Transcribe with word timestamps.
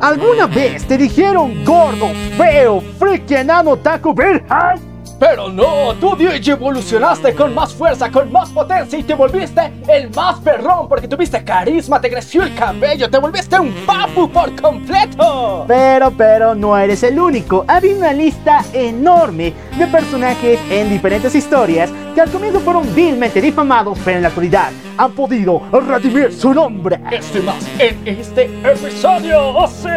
¿Alguna 0.00 0.46
vez 0.46 0.86
te 0.86 0.96
dijeron 0.96 1.64
gordo, 1.64 2.08
feo, 2.36 2.80
friki, 2.98 3.34
enano, 3.34 3.76
taco, 3.76 4.14
virgen? 4.14 4.87
Pero 5.18 5.48
no, 5.48 5.94
tú 5.94 6.14
DJ 6.14 6.52
evolucionaste 6.52 7.34
con 7.34 7.52
más 7.52 7.74
fuerza, 7.74 8.08
con 8.08 8.30
más 8.30 8.50
potencia 8.50 8.96
y 8.96 9.02
te 9.02 9.14
volviste 9.14 9.72
el 9.88 10.10
más 10.10 10.38
perrón 10.40 10.88
porque 10.88 11.08
tuviste 11.08 11.42
carisma, 11.42 12.00
te 12.00 12.08
creció 12.08 12.44
el 12.44 12.54
cabello, 12.54 13.10
te 13.10 13.18
volviste 13.18 13.58
un 13.58 13.72
papu 13.84 14.30
por 14.30 14.54
completo. 14.60 15.64
Pero, 15.66 16.12
pero 16.12 16.54
no 16.54 16.78
eres 16.78 17.02
el 17.02 17.18
único. 17.18 17.64
Había 17.66 17.96
una 17.96 18.12
lista 18.12 18.64
enorme 18.72 19.52
de 19.76 19.86
personajes 19.88 20.60
en 20.70 20.88
diferentes 20.88 21.34
historias 21.34 21.90
que 22.14 22.20
al 22.20 22.30
comienzo 22.30 22.60
fueron 22.60 22.94
vilmente 22.94 23.40
difamados, 23.40 23.98
pero 24.04 24.18
en 24.18 24.22
la 24.22 24.28
actualidad 24.28 24.70
han 24.96 25.12
podido 25.12 25.62
redimir 25.72 26.32
su 26.32 26.54
nombre. 26.54 27.00
Este 27.10 27.40
más 27.40 27.66
en 27.80 28.06
este 28.06 28.44
episodio, 28.62 29.48
¡oh 29.48 29.66
sí! 29.66 29.88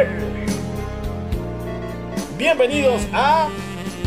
Bienvenidos 2.40 3.02
a 3.14 3.50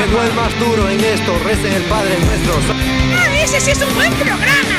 Llegó 0.00 0.22
el 0.22 0.32
más 0.32 0.58
duro 0.58 0.88
en 0.88 0.98
esto, 0.98 1.38
recen 1.44 1.74
el 1.74 1.82
Padre 1.82 2.16
nuestro. 2.24 2.54
Ah, 3.18 3.44
ese 3.44 3.60
sí 3.60 3.70
es 3.72 3.82
un 3.82 3.94
buen 3.94 4.10
programa. 4.14 4.78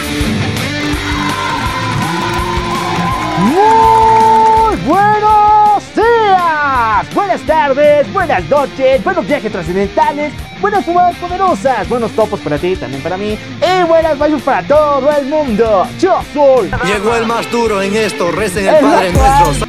Muy 3.44 4.76
buenos 4.78 5.84
días, 5.96 7.14
buenas 7.14 7.42
tardes, 7.42 8.12
buenas 8.12 8.50
noches, 8.50 9.04
buenos 9.04 9.28
viajes 9.28 9.52
trascendentales, 9.52 10.34
buenas 10.60 10.84
fumadas 10.86 11.16
poderosas, 11.18 11.88
buenos 11.88 12.12
topos 12.14 12.40
para 12.40 12.58
ti, 12.58 12.76
también 12.76 13.04
para 13.04 13.16
mí, 13.16 13.38
y 13.62 13.84
buenas 13.88 14.18
vibes 14.18 14.42
para 14.42 14.64
todo 14.64 15.12
el 15.12 15.28
mundo. 15.28 15.88
Yo 16.00 16.20
soy 16.34 16.72
Llegó 16.84 17.16
el 17.16 17.28
más 17.28 17.50
duro 17.52 17.80
en 17.84 17.96
esto, 17.96 18.32
recen 18.32 18.68
el 18.68 18.76
El 18.76 18.82
Padre 18.82 19.14
nuestro. 19.14 19.68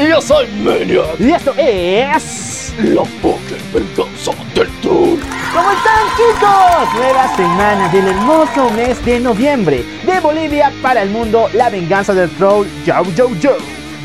Y 0.00 0.08
yo 0.08 0.22
soy 0.22 0.46
Maniac. 0.62 1.20
y 1.20 1.32
esto 1.32 1.54
es... 1.58 2.65
La 2.78 3.04
fucking 3.22 3.72
venganza 3.72 4.32
del 4.54 4.68
troll. 4.82 5.18
¿Cómo 5.54 5.70
están 5.70 6.06
chicos? 6.16 6.94
Nueva 6.94 7.36
semana 7.36 7.88
del 7.88 8.08
hermoso 8.08 8.70
mes 8.70 9.02
de 9.04 9.18
noviembre. 9.20 9.84
De 10.04 10.20
Bolivia 10.20 10.70
para 10.82 11.02
el 11.02 11.10
mundo, 11.10 11.48
la 11.54 11.70
venganza 11.70 12.12
del 12.12 12.28
troll, 12.30 12.66
yo, 12.84 12.94
yo, 13.16 13.30
yo. 13.40 13.56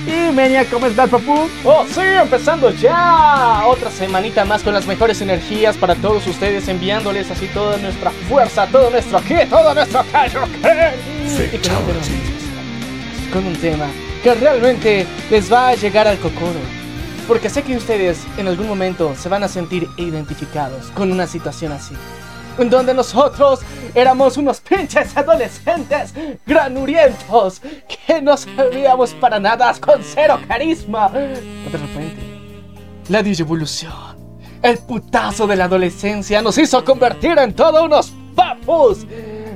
Y 0.08 0.32
Menia, 0.34 0.66
¿cómo 0.66 0.88
estás, 0.88 1.10
papu? 1.10 1.48
Oh 1.64 1.86
sí, 1.94 2.00
empezando 2.02 2.72
ya 2.72 3.64
otra 3.68 3.92
semanita 3.92 4.46
más 4.46 4.64
con 4.64 4.74
las 4.74 4.88
mejores 4.88 5.22
energías 5.22 5.76
para 5.78 5.94
todos 5.96 6.26
ustedes, 6.26 6.68
enviándoles 6.70 7.30
así 7.30 7.48
toda 7.48 7.78
nuestra 7.78 8.10
fuerza, 8.30 8.66
todo 8.68 8.90
nuestro 8.90 9.18
aquí, 9.20 9.36
todo 9.50 9.74
nuestro 9.76 10.04
callo. 10.12 10.42
Y 11.54 11.58
con 11.58 11.76
un 11.76 11.84
tema- 11.86 13.34
con 13.34 13.46
un 13.48 13.56
tema 13.56 13.86
que 14.24 14.34
realmente 14.34 15.06
les 15.30 15.52
va 15.52 15.70
a 15.70 15.76
llegar 15.76 16.08
al 16.08 16.18
cocoro. 16.18 16.81
Porque 17.28 17.50
sé 17.50 17.64
que 17.64 17.78
ustedes 17.78 18.26
en 18.38 18.48
algún 18.48 18.68
momento 18.68 19.16
se 19.16 19.30
van 19.30 19.44
a 19.44 19.48
sentir 19.48 19.88
identificados 19.98 20.88
con 20.92 21.12
una 21.12 21.28
situación 21.28 21.72
así. 21.72 21.96
En 22.58 22.70
donde 22.70 22.94
nosotros 22.94 23.62
éramos 23.96 24.38
unos 24.38 24.60
pinches 24.60 25.16
adolescentes 25.16 26.14
granurientos 26.46 27.62
que 28.08 28.22
no 28.22 28.36
servíamos 28.36 29.14
para 29.14 29.40
nada 29.40 29.74
con 29.80 30.04
cero 30.04 30.40
carisma. 30.48 31.10
Pero 31.10 31.70
de 31.72 31.78
repente, 31.78 32.22
la 33.08 33.24
digievolución, 33.24 33.94
el 34.62 34.78
putazo 34.80 35.48
de 35.48 35.56
la 35.56 35.66
adolescencia 35.66 36.42
nos 36.42 36.58
hizo 36.58 36.84
convertir 36.84 37.38
en 37.38 37.54
todos 37.54 37.82
unos 37.82 38.14
papus. 38.36 39.06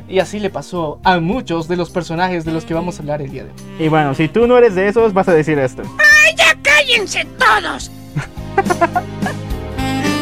Y 0.08 0.20
así 0.20 0.40
le 0.40 0.50
pasó 0.50 1.00
a 1.04 1.20
muchos 1.20 1.68
de 1.68 1.75
los 1.75 1.90
personajes 1.90 2.46
de 2.46 2.52
los 2.52 2.64
que 2.64 2.74
vamos 2.74 2.98
a 2.98 3.02
hablar 3.02 3.22
el 3.22 3.31
día 3.31 3.44
de 3.44 3.50
hoy. 3.50 3.86
Y 3.86 3.88
bueno, 3.88 4.14
si 4.14 4.28
tú 4.28 4.46
no 4.48 4.58
eres 4.58 4.75
de 4.75 4.88
esos, 4.88 5.14
vas 5.14 5.28
a 5.28 5.34
decir 5.34 5.58
esto. 5.58 5.81
¡Ay, 5.98 6.36
ya 6.38 6.44
cállense 6.66 7.26
todos! 7.38 7.92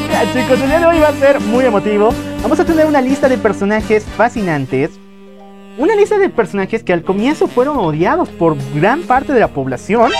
Ya, 0.09 0.33
chicos, 0.33 0.59
el 0.61 0.67
día 0.67 0.79
de 0.79 0.85
hoy 0.85 0.99
va 0.99 1.07
a 1.07 1.13
ser 1.13 1.39
muy 1.39 1.65
emotivo. 1.65 2.13
Vamos 2.41 2.59
a 2.59 2.65
tener 2.65 2.85
una 2.85 3.01
lista 3.01 3.29
de 3.29 3.37
personajes 3.37 4.03
fascinantes. 4.17 4.91
Una 5.77 5.95
lista 5.95 6.17
de 6.17 6.29
personajes 6.29 6.83
que 6.83 6.93
al 6.93 7.03
comienzo 7.03 7.47
fueron 7.47 7.77
odiados 7.77 8.29
por 8.29 8.57
gran 8.75 9.03
parte 9.03 9.33
de 9.33 9.39
la 9.39 9.47
población 9.47 10.11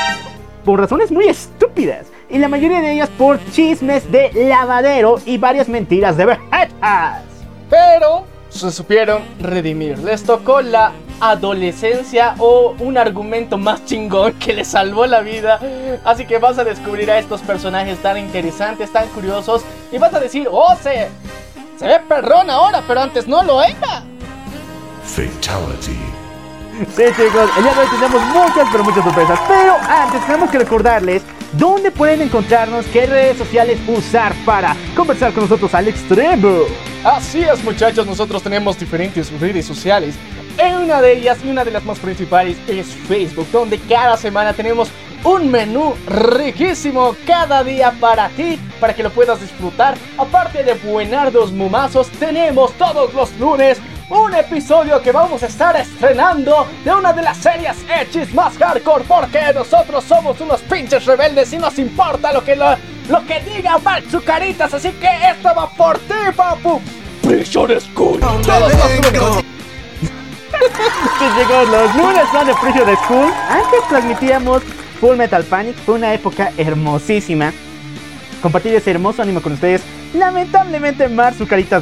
por 0.65 0.79
razones 0.79 1.11
muy 1.11 1.25
estúpidas. 1.25 2.07
Y 2.29 2.39
la 2.39 2.47
mayoría 2.47 2.81
de 2.81 2.93
ellas 2.93 3.09
por 3.17 3.39
chismes 3.51 4.11
de 4.11 4.31
lavadero 4.33 5.19
y 5.25 5.37
varias 5.37 5.67
mentiras 5.67 6.17
de 6.17 6.25
vejetas. 6.25 7.21
Pero 7.69 8.25
se 8.59 8.71
supieron 8.71 9.23
redimir. 9.39 9.99
Les 9.99 10.23
tocó 10.23 10.61
la 10.61 10.91
adolescencia 11.19 12.35
o 12.37 12.75
un 12.79 12.97
argumento 12.97 13.57
más 13.57 13.85
chingón 13.85 14.33
que 14.33 14.53
les 14.53 14.67
salvó 14.67 15.05
la 15.05 15.21
vida. 15.21 15.59
Así 16.03 16.25
que 16.25 16.37
vas 16.37 16.59
a 16.59 16.63
descubrir 16.63 17.09
a 17.09 17.17
estos 17.17 17.41
personajes 17.41 17.97
tan 17.99 18.17
interesantes, 18.17 18.91
tan 18.91 19.07
curiosos. 19.09 19.63
Y 19.91 19.97
vas 19.97 20.13
a 20.13 20.19
decir, 20.19 20.47
oh, 20.51 20.75
se, 20.81 21.09
se 21.77 21.87
ve 21.87 21.99
perrón 22.07 22.49
ahora, 22.49 22.83
pero 22.87 23.01
antes 23.01 23.27
no 23.27 23.43
lo 23.43 23.61
era. 23.61 24.03
Fatality. 25.03 25.97
Sí, 26.95 27.03
chicos, 27.15 27.49
el 27.57 27.63
día 27.63 27.73
de 27.73 27.79
hoy 27.81 27.87
tenemos 27.91 28.21
muchas, 28.27 28.67
pero 28.71 28.83
muchas 28.83 29.03
sorpresas. 29.03 29.39
Pero 29.47 29.75
antes 29.87 30.25
tenemos 30.25 30.49
que 30.49 30.59
recordarles 30.59 31.21
dónde 31.53 31.91
pueden 31.91 32.21
encontrarnos, 32.21 32.85
qué 32.87 33.05
redes 33.05 33.37
sociales 33.37 33.79
usar 33.87 34.33
para 34.45 34.75
conversar 34.95 35.33
con 35.33 35.43
nosotros 35.43 35.73
al 35.73 35.87
extremo. 35.87 36.59
Así 37.03 37.41
es, 37.41 37.63
muchachos, 37.63 38.05
nosotros 38.05 38.41
tenemos 38.43 38.79
diferentes 38.79 39.31
redes 39.39 39.65
sociales. 39.65 40.15
En 40.57 40.75
una 40.75 41.01
de 41.01 41.17
ellas 41.17 41.39
y 41.43 41.49
una 41.49 41.65
de 41.65 41.71
las 41.71 41.83
más 41.83 41.99
principales 41.99 42.57
es 42.67 42.87
Facebook, 42.87 43.47
donde 43.51 43.79
cada 43.79 44.17
semana 44.17 44.53
tenemos 44.53 44.89
un 45.23 45.49
menú 45.49 45.95
riquísimo 46.07 47.15
cada 47.25 47.63
día 47.63 47.93
para 47.99 48.29
ti, 48.29 48.59
para 48.79 48.93
que 48.93 49.03
lo 49.03 49.09
puedas 49.09 49.39
disfrutar. 49.39 49.95
Aparte 50.17 50.63
de 50.63 50.73
buenardos 50.73 51.51
mumazos, 51.51 52.09
tenemos 52.09 52.73
todos 52.73 53.13
los 53.13 53.31
lunes 53.39 53.79
un 54.09 54.33
episodio 54.35 55.01
que 55.01 55.11
vamos 55.11 55.41
a 55.43 55.47
estar 55.47 55.75
estrenando 55.75 56.67
de 56.83 56.93
una 56.93 57.13
de 57.13 57.21
las 57.21 57.37
series 57.37 57.77
hechis 57.89 58.33
más 58.33 58.57
hardcore, 58.57 59.05
porque 59.05 59.39
nosotros 59.55 60.03
somos 60.03 60.39
unos 60.41 60.61
pinches 60.61 61.05
rebeldes 61.05 61.51
y 61.53 61.57
nos 61.57 61.79
importa 61.79 62.33
lo 62.33 62.43
que 62.43 62.55
lo, 62.55 62.75
lo 63.09 63.25
que 63.25 63.39
diga 63.41 63.77
Mark 63.79 64.03
Zucaritas, 64.11 64.73
así 64.73 64.91
que 64.93 65.09
esto 65.29 65.49
va 65.55 65.69
por 65.69 65.97
ti, 65.99 66.13
papu. 66.35 66.81
Prison 67.21 67.79
School. 67.79 68.19
Todos 68.19 68.45
los 68.45 68.73
lunes. 68.73 69.43
Sí, 70.01 71.25
chicos, 71.39 71.69
los 71.69 71.95
lunes 71.95 72.23
son 72.31 72.47
de 72.47 72.53
Prison 72.55 72.97
School. 73.05 73.33
Antes 73.49 73.87
transmitíamos 73.89 74.61
Full 75.03 75.17
Metal 75.17 75.43
Panic. 75.43 75.75
Fue 75.85 75.95
una 75.95 76.13
época 76.13 76.53
hermosísima. 76.57 77.51
Compartir 78.41 78.73
ese 78.73 78.91
hermoso 78.91 79.21
anime 79.21 79.41
con 79.41 79.51
ustedes. 79.51 79.81
Lamentablemente, 80.13 81.09
Mar 81.09 81.33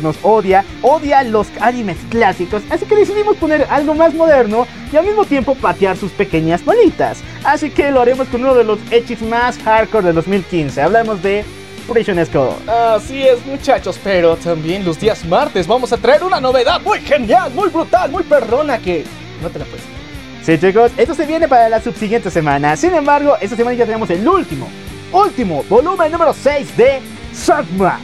nos 0.02 0.18
odia. 0.24 0.66
Odia 0.82 1.22
los 1.22 1.46
animes 1.60 1.98
clásicos. 2.10 2.64
Así 2.72 2.86
que 2.86 2.96
decidimos 2.96 3.38
poner 3.38 3.68
algo 3.70 3.94
más 3.94 4.16
moderno 4.16 4.66
y 4.92 4.98
al 4.98 5.06
mismo 5.06 5.26
tiempo 5.26 5.54
patear 5.54 5.98
sus 5.98 6.12
pequeñas 6.14 6.66
bolitas. 6.66 7.22
Así 7.44 7.70
que 7.70 7.92
lo 7.92 8.02
haremos 8.02 8.28
con 8.28 8.42
uno 8.42 8.56
de 8.56 8.64
los 8.64 8.80
hechis 8.90 9.22
más 9.22 9.60
hardcore 9.60 10.08
de 10.08 10.14
2015. 10.14 10.82
Hablamos 10.82 11.22
de 11.22 11.46
Prison 11.88 12.26
School. 12.26 12.56
Así 12.68 13.22
es, 13.22 13.46
muchachos, 13.46 14.00
pero 14.04 14.36
también 14.36 14.84
los 14.84 15.00
días 15.00 15.24
martes 15.26 15.68
vamos 15.68 15.94
a 15.94 15.98
traer 15.98 16.24
una 16.24 16.42
novedad 16.42 16.82
muy 16.82 17.00
genial, 17.02 17.52
muy 17.54 17.70
brutal, 17.70 18.10
muy 18.10 18.24
perrona 18.24 18.80
que 18.80 19.06
no 19.44 19.50
te 19.52 19.60
la 19.60 19.66
puedes. 19.66 20.01
Sí, 20.44 20.58
chicos, 20.58 20.92
esto 20.98 21.14
se 21.14 21.28
viene 21.28 21.48
para 21.48 21.70
la 21.70 21.80
subsiguiente 21.80 22.32
semana. 22.32 22.76
Sin 22.76 22.94
embargo, 22.96 23.38
esta 23.40 23.56
semana 23.56 23.76
ya 23.76 23.86
tenemos 23.86 24.10
el 24.10 24.28
último, 24.28 24.68
último 25.12 25.64
volumen 25.70 26.12
número 26.12 26.34
6 26.34 26.78
de 26.78 27.00
Sandman. 27.32 28.00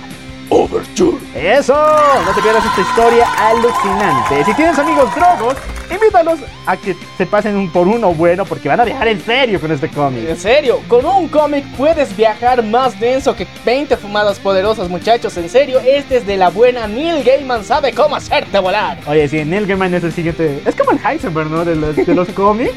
Overture. 0.50 1.18
Eso, 1.34 1.74
no 1.74 2.32
te 2.34 2.42
pierdas 2.42 2.64
esta 2.64 2.82
historia 2.82 3.28
alucinante. 3.38 4.46
Si 4.46 4.54
tienes 4.54 4.78
amigos 4.78 5.14
drogos, 5.16 5.56
invítalos 5.92 6.40
a 6.66 6.78
que 6.78 6.96
se 7.18 7.26
pasen 7.26 7.56
un 7.56 7.70
por 7.72 7.88
uno 7.88 8.14
bueno 8.14 8.46
porque 8.46 8.68
van 8.70 8.80
a 8.80 8.86
viajar 8.86 9.08
en 9.08 9.22
serio 9.24 9.60
con 9.60 9.72
este 9.72 9.90
cómic. 9.90 10.28
En 10.28 10.38
serio, 10.38 10.82
con 10.88 11.06
un 11.06 11.28
cómic 11.28 11.66
puedes 11.78 12.16
viajar 12.16 12.64
más 12.64 13.00
denso 13.00 13.36
que 13.36 13.48
20 13.66 13.98
fumadas 13.98 14.40
poderosas, 14.40 14.90
muchachos. 14.90 15.36
En 15.38 15.50
serio, 15.50 15.80
este 15.80 16.18
es 16.18 16.28
de 16.28 16.38
la 16.38 16.50
buena. 16.50 16.88
Neil 16.88 17.24
Gaiman 17.24 17.64
sabe 17.64 17.94
cómo 17.94 18.16
hacerte 18.16 18.60
volar. 18.60 19.00
Oye, 19.08 19.28
sí, 19.28 19.44
Neil 19.46 19.66
Gaiman 19.66 19.94
es 19.94 20.04
el 20.04 20.12
siguiente. 20.12 20.62
Es 20.66 20.76
como 20.76 20.92
el 20.92 21.00
Heisenberg, 21.06 21.50
¿no? 21.50 21.66
De 21.66 21.76
los, 21.76 21.96
de 21.96 22.16
los 22.16 22.28
cómics. 22.30 22.74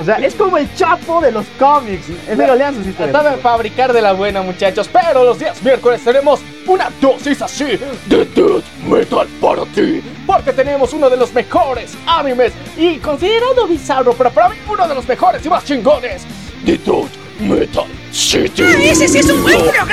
O 0.00 0.04
sea, 0.04 0.16
es 0.16 0.34
como 0.34 0.56
el 0.58 0.72
chapo 0.74 1.20
de 1.20 1.32
los 1.32 1.46
cómics. 1.58 2.08
En 2.28 2.36
serio, 2.36 2.54
lean 2.54 2.74
sus 2.74 2.86
historias. 2.86 3.22
Sabe 3.22 3.36
fabricar 3.38 3.92
de 3.92 4.00
la 4.00 4.12
buena, 4.12 4.42
muchachos. 4.42 4.88
Pero 4.92 5.24
los 5.24 5.38
días 5.38 5.62
miércoles 5.62 6.02
tenemos 6.02 6.40
una 6.66 6.90
dosis 7.00 7.42
así 7.42 7.78
de 8.06 8.24
Death 8.34 8.64
Metal 8.86 9.26
para 9.40 9.64
ti. 9.66 10.02
Porque 10.26 10.52
tenemos 10.52 10.92
uno 10.92 11.10
de 11.10 11.16
los 11.16 11.32
mejores 11.32 11.96
animes 12.32 12.52
y 12.76 12.98
considerado 12.98 13.66
bizarro, 13.66 14.12
pero 14.14 14.30
para 14.30 14.48
mí 14.48 14.56
uno 14.68 14.88
de 14.88 14.94
los 14.94 15.06
mejores 15.06 15.44
y 15.44 15.48
más 15.48 15.64
chingones 15.64 16.22
de 16.64 16.78
Death 16.78 17.40
Metal 17.40 17.84
City. 18.10 18.62
Ah, 18.62 18.76
ese 18.82 19.08
sí 19.08 19.18
es 19.18 19.30
un 19.30 19.42
buen 19.42 19.58
programa. 19.60 19.92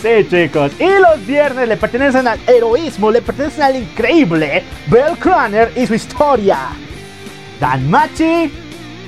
Sí, 0.00 0.26
chicos. 0.30 0.72
Y 0.78 0.86
los 0.86 1.26
viernes 1.26 1.68
le 1.68 1.76
pertenecen 1.76 2.26
al 2.26 2.40
heroísmo, 2.46 3.10
le 3.10 3.22
pertenecen 3.22 3.62
al 3.62 3.76
increíble 3.76 4.62
Bell 4.88 5.16
Craner 5.18 5.72
y 5.76 5.86
su 5.86 5.94
historia. 5.94 6.58
Dan 7.60 7.88
Machi 7.90 8.50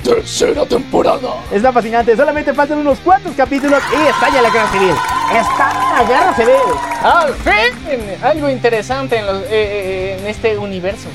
Tercera 0.05 0.67
temporada. 0.67 1.37
está 1.51 1.73
fascinante. 1.73 2.15
Solamente 2.15 2.53
faltan 2.53 2.79
unos 2.79 2.99
cuantos 2.99 3.33
capítulos 3.35 3.83
y 3.91 4.07
estalla 4.07 4.43
la 4.43 4.51
guerra 4.51 4.71
civil. 4.71 4.95
Está 5.35 5.95
la 5.97 6.05
guerra 6.05 6.35
civil. 6.37 6.55
Al 7.03 7.35
fin, 7.35 8.01
algo 8.23 8.51
interesante 8.51 9.17
en, 9.17 9.27
los- 9.27 9.43
eh, 9.45 9.49
eh, 9.51 10.17
en 10.21 10.27
este 10.27 10.59
universo. 10.59 11.09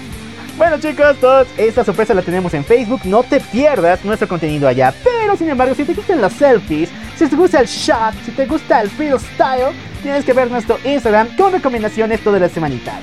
Bueno 0.59 0.77
chicos, 0.77 1.15
todos, 1.21 1.47
esta 1.55 1.85
sorpresa 1.85 2.13
la 2.13 2.21
tenemos 2.21 2.53
en 2.53 2.65
Facebook, 2.65 2.99
no 3.05 3.23
te 3.23 3.39
pierdas 3.39 4.03
nuestro 4.03 4.27
contenido 4.27 4.67
allá. 4.67 4.93
Pero 5.05 5.37
sin 5.37 5.49
embargo, 5.49 5.73
si 5.73 5.85
te 5.85 5.93
gustan 5.93 6.19
las 6.19 6.33
selfies, 6.33 6.89
si 7.15 7.29
te 7.29 7.35
gusta 7.37 7.61
el 7.61 7.65
shot, 7.65 8.13
si 8.25 8.31
te 8.31 8.45
gusta 8.45 8.81
el 8.81 8.89
freestyle, 8.89 9.73
tienes 10.03 10.25
que 10.25 10.33
ver 10.33 10.51
nuestro 10.51 10.77
Instagram 10.83 11.33
con 11.37 11.53
recomendaciones 11.53 12.19
todas 12.21 12.41
las 12.41 12.51
semanitas. 12.51 12.99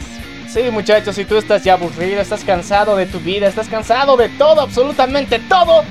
Sí, 0.47 0.65
muchachos, 0.71 1.17
si 1.17 1.25
tú 1.25 1.39
estás 1.39 1.65
ya 1.65 1.73
aburrido, 1.73 2.21
estás 2.21 2.45
cansado 2.45 2.95
de 2.95 3.07
tu 3.07 3.21
vida, 3.21 3.49
estás 3.49 3.69
cansado 3.69 4.19
de 4.19 4.29
todo, 4.29 4.61
absolutamente 4.61 5.39
todo, 5.49 5.83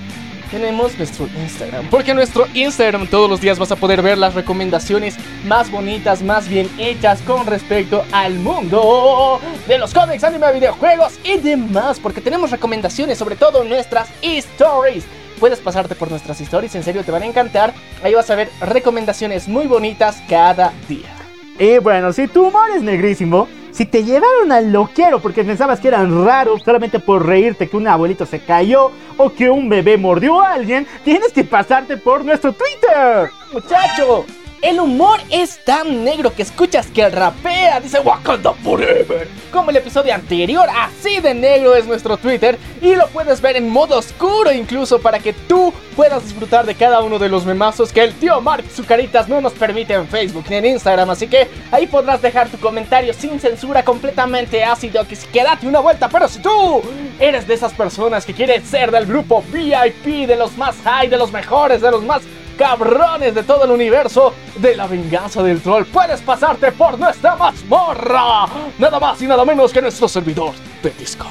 tenemos 0.51 0.97
nuestro 0.97 1.27
Instagram. 1.41 1.89
Porque 1.89 2.11
en 2.11 2.17
nuestro 2.17 2.47
Instagram 2.53 3.07
todos 3.07 3.29
los 3.29 3.41
días 3.41 3.59
vas 3.59 3.71
a 3.71 3.75
poder 3.75 4.01
ver 4.01 4.17
las 4.17 4.33
recomendaciones 4.33 5.15
más 5.45 5.69
bonitas, 5.71 6.21
más 6.21 6.47
bien 6.47 6.69
hechas 6.77 7.21
con 7.21 7.45
respecto 7.45 8.03
al 8.11 8.35
mundo 8.35 9.39
de 9.67 9.77
los 9.77 9.93
cómics, 9.93 10.23
anime, 10.23 10.53
videojuegos 10.53 11.19
y 11.23 11.37
demás. 11.37 11.99
Porque 11.99 12.21
tenemos 12.21 12.51
recomendaciones, 12.51 13.17
sobre 13.17 13.35
todo 13.35 13.63
en 13.63 13.69
nuestras 13.69 14.09
stories. 14.21 15.05
Puedes 15.39 15.59
pasarte 15.59 15.95
por 15.95 16.09
nuestras 16.09 16.39
stories, 16.39 16.75
en 16.75 16.83
serio 16.83 17.03
te 17.03 17.11
van 17.11 17.23
a 17.23 17.25
encantar. 17.25 17.73
Ahí 18.03 18.13
vas 18.13 18.29
a 18.29 18.35
ver 18.35 18.49
recomendaciones 18.61 19.47
muy 19.47 19.67
bonitas 19.67 20.21
cada 20.29 20.71
día. 20.87 21.13
Y 21.59 21.77
bueno, 21.79 22.11
si 22.13 22.27
tu 22.27 22.47
humor 22.47 22.69
es 22.75 22.81
negrísimo, 22.81 23.47
si 23.75 23.85
te 23.85 24.05
llevaron 24.05 24.53
al 24.53 24.71
loquero 24.71 25.19
porque 25.19 25.43
pensabas 25.43 25.81
que 25.81 25.89
eran 25.89 26.25
raros 26.25 26.61
solamente 26.63 26.99
por 26.99 27.25
reírte 27.25 27.67
que 27.67 27.75
un 27.75 27.89
abuelito 27.89 28.25
se 28.25 28.39
cayó 28.39 28.89
o 29.17 29.33
que 29.33 29.49
un 29.49 29.67
bebé 29.67 29.97
mordió 29.97 30.41
a 30.41 30.53
alguien, 30.53 30.87
tienes 31.03 31.33
que 31.33 31.43
pasarte 31.43 31.97
por 31.97 32.23
nuestro 32.23 32.53
Twitter. 32.53 33.29
Muchacho, 33.51 34.25
el 34.61 34.79
humor 34.79 35.19
es 35.29 35.63
tan 35.63 36.03
negro 36.03 36.33
que 36.33 36.41
escuchas 36.41 36.87
que 36.87 37.07
rapea, 37.09 37.79
dice 37.79 37.99
Wakanda 37.99 38.53
Forever. 38.53 39.27
Como 39.51 39.69
el 39.69 39.77
episodio 39.77 40.13
anterior, 40.13 40.67
así 40.75 41.19
de 41.19 41.33
negro 41.33 41.75
es 41.75 41.85
nuestro 41.85 42.17
Twitter 42.17 42.57
y 42.81 42.95
lo 42.95 43.07
puedes 43.09 43.41
ver 43.41 43.57
en 43.57 43.69
modo 43.69 43.97
oscuro 43.97 44.51
incluso 44.51 44.99
para 44.99 45.19
que 45.19 45.33
tú 45.33 45.73
puedas 45.95 46.23
disfrutar 46.23 46.65
de 46.65 46.75
cada 46.75 47.01
uno 47.01 47.19
de 47.19 47.29
los 47.29 47.45
memazos 47.45 47.91
que 47.91 48.03
el 48.03 48.13
tío 48.13 48.41
Mark 48.41 48.65
Zucaritas 48.69 49.29
no 49.29 49.39
nos 49.39 49.53
permite 49.53 49.93
en 49.93 50.07
Facebook 50.07 50.45
ni 50.49 50.55
en 50.57 50.65
Instagram. 50.65 51.09
Así 51.09 51.27
que 51.27 51.47
ahí 51.71 51.87
podrás 51.87 52.21
dejar 52.21 52.49
tu 52.49 52.57
comentario 52.57 53.13
sin 53.13 53.39
censura 53.39 53.83
completamente 53.83 54.63
ácido 54.63 55.07
que 55.07 55.15
si 55.15 55.27
quédate 55.27 55.67
una 55.67 55.79
vuelta. 55.79 56.09
Pero 56.09 56.27
si 56.27 56.39
tú 56.39 56.81
eres 57.19 57.47
de 57.47 57.53
esas 57.53 57.73
personas 57.73 58.25
que 58.25 58.33
quieren 58.33 58.65
ser 58.65 58.91
del 58.91 59.05
grupo 59.05 59.43
VIP, 59.51 60.27
de 60.27 60.35
los 60.35 60.57
más 60.57 60.75
high, 60.83 61.07
de 61.07 61.17
los 61.17 61.31
mejores, 61.31 61.81
de 61.81 61.91
los 61.91 62.03
más 62.03 62.21
cabrones 62.57 63.35
de 63.35 63.43
todo 63.43 63.65
el 63.65 63.71
universo 63.71 64.33
de 64.57 64.75
la 64.75 64.87
venganza 64.87 65.43
del 65.43 65.61
troll. 65.61 65.85
Puedes 65.85 66.21
pasarte 66.21 66.71
por 66.71 66.97
nuestra 66.97 67.35
mazmorra. 67.35 68.47
Nada 68.79 68.99
más 68.99 69.21
y 69.21 69.27
nada 69.27 69.45
menos 69.45 69.71
que 69.71 69.81
nuestro 69.81 70.07
servidor 70.07 70.53
de 70.81 70.89
Discord. 70.91 71.29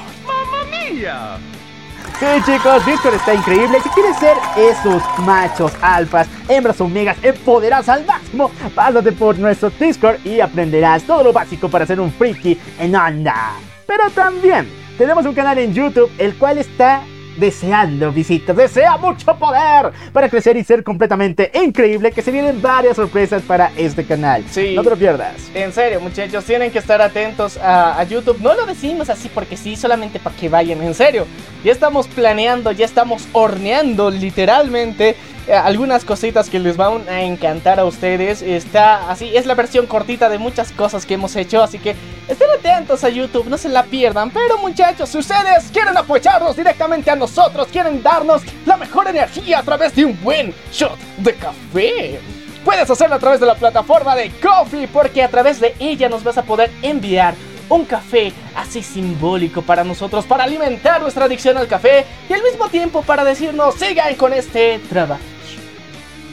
Sí, 2.19 2.25
chicos, 2.45 2.85
Discord 2.85 3.15
está 3.15 3.33
increíble. 3.33 3.77
Si 3.81 3.89
quieres 3.89 4.17
ser 4.17 4.37
esos 4.55 5.03
machos 5.19 5.73
alfas, 5.81 6.29
hembras 6.47 6.79
omegas, 6.79 7.17
empoderadas 7.21 7.89
al 7.89 8.05
máximo, 8.05 8.49
pásate 8.73 9.11
por 9.11 9.37
nuestro 9.37 9.69
Discord 9.69 10.25
y 10.25 10.39
aprenderás 10.39 11.03
todo 11.03 11.23
lo 11.23 11.33
básico 11.33 11.67
para 11.67 11.85
ser 11.85 11.99
un 11.99 12.11
friki 12.13 12.57
en 12.79 12.95
onda. 12.95 13.55
Pero 13.85 14.09
también 14.11 14.69
tenemos 14.97 15.25
un 15.25 15.33
canal 15.33 15.57
en 15.57 15.73
YouTube, 15.73 16.09
el 16.17 16.35
cual 16.35 16.57
está 16.57 17.01
deseando 17.37 18.11
visitas, 18.11 18.55
desea 18.55 18.97
mucho 18.97 19.35
poder 19.37 19.91
para 20.13 20.29
crecer 20.29 20.57
y 20.57 20.63
ser 20.63 20.83
completamente 20.83 21.51
increíble, 21.53 22.11
que 22.11 22.21
se 22.21 22.31
vienen 22.31 22.61
varias 22.61 22.95
sorpresas 22.95 23.41
para 23.43 23.71
este 23.77 24.05
canal. 24.05 24.43
Sí. 24.49 24.73
No 24.75 24.83
te 24.83 24.89
lo 24.89 24.95
pierdas. 24.95 25.35
En 25.53 25.71
serio, 25.73 25.99
muchachos, 25.99 26.43
tienen 26.45 26.71
que 26.71 26.79
estar 26.79 27.01
atentos 27.01 27.57
a, 27.57 27.99
a 27.99 28.03
YouTube. 28.03 28.39
No 28.41 28.53
lo 28.53 28.65
decimos 28.65 29.09
así 29.09 29.29
porque 29.33 29.57
sí, 29.57 29.75
solamente 29.75 30.19
para 30.19 30.35
que 30.35 30.49
vayan. 30.49 30.81
En 30.81 30.93
serio, 30.93 31.25
ya 31.63 31.71
estamos 31.71 32.07
planeando, 32.07 32.71
ya 32.71 32.85
estamos 32.85 33.27
horneando 33.33 34.09
literalmente 34.09 35.15
algunas 35.53 36.05
cositas 36.05 36.49
que 36.49 36.59
les 36.59 36.77
van 36.77 37.07
a 37.07 37.21
encantar 37.21 37.79
a 37.79 37.85
ustedes. 37.85 38.41
Está 38.41 39.09
así, 39.09 39.35
es 39.35 39.45
la 39.45 39.55
versión 39.55 39.85
cortita 39.85 40.29
de 40.29 40.39
muchas 40.39 40.71
cosas 40.71 41.05
que 41.05 41.15
hemos 41.15 41.35
hecho. 41.35 41.61
Así 41.61 41.79
que 41.79 41.95
estén 42.27 42.49
atentos 42.49 43.03
a 43.03 43.09
YouTube, 43.09 43.47
no 43.47 43.57
se 43.57 43.69
la 43.69 43.83
pierdan. 43.83 44.31
Pero 44.31 44.57
muchachos, 44.57 45.09
si 45.09 45.17
ustedes 45.17 45.65
quieren 45.71 45.97
apoyarnos 45.97 46.55
directamente 46.55 47.11
a 47.11 47.15
nosotros, 47.15 47.67
quieren 47.71 48.01
darnos 48.01 48.41
la 48.65 48.77
mejor 48.77 49.07
energía 49.07 49.59
a 49.59 49.63
través 49.63 49.95
de 49.95 50.05
un 50.05 50.19
buen 50.21 50.53
shot 50.71 50.97
de 51.17 51.35
café. 51.35 52.19
Puedes 52.63 52.89
hacerlo 52.89 53.15
a 53.15 53.19
través 53.19 53.39
de 53.39 53.45
la 53.45 53.55
plataforma 53.55 54.15
de 54.15 54.31
Coffee 54.41 54.87
porque 54.87 55.21
a 55.21 55.29
través 55.29 55.59
de 55.59 55.75
ella 55.79 56.09
nos 56.09 56.23
vas 56.23 56.37
a 56.37 56.43
poder 56.43 56.71
enviar 56.81 57.35
un 57.69 57.85
café 57.85 58.31
así 58.55 58.81
simbólico 58.81 59.61
para 59.61 59.83
nosotros, 59.83 60.25
para 60.25 60.43
alimentar 60.43 61.01
nuestra 61.01 61.25
adicción 61.25 61.57
al 61.57 61.67
café 61.67 62.05
y 62.29 62.33
al 62.33 62.43
mismo 62.43 62.67
tiempo 62.69 63.01
para 63.01 63.23
decirnos 63.23 63.75
sigan 63.75 64.15
con 64.15 64.33
este 64.33 64.79
trabajo. 64.89 65.34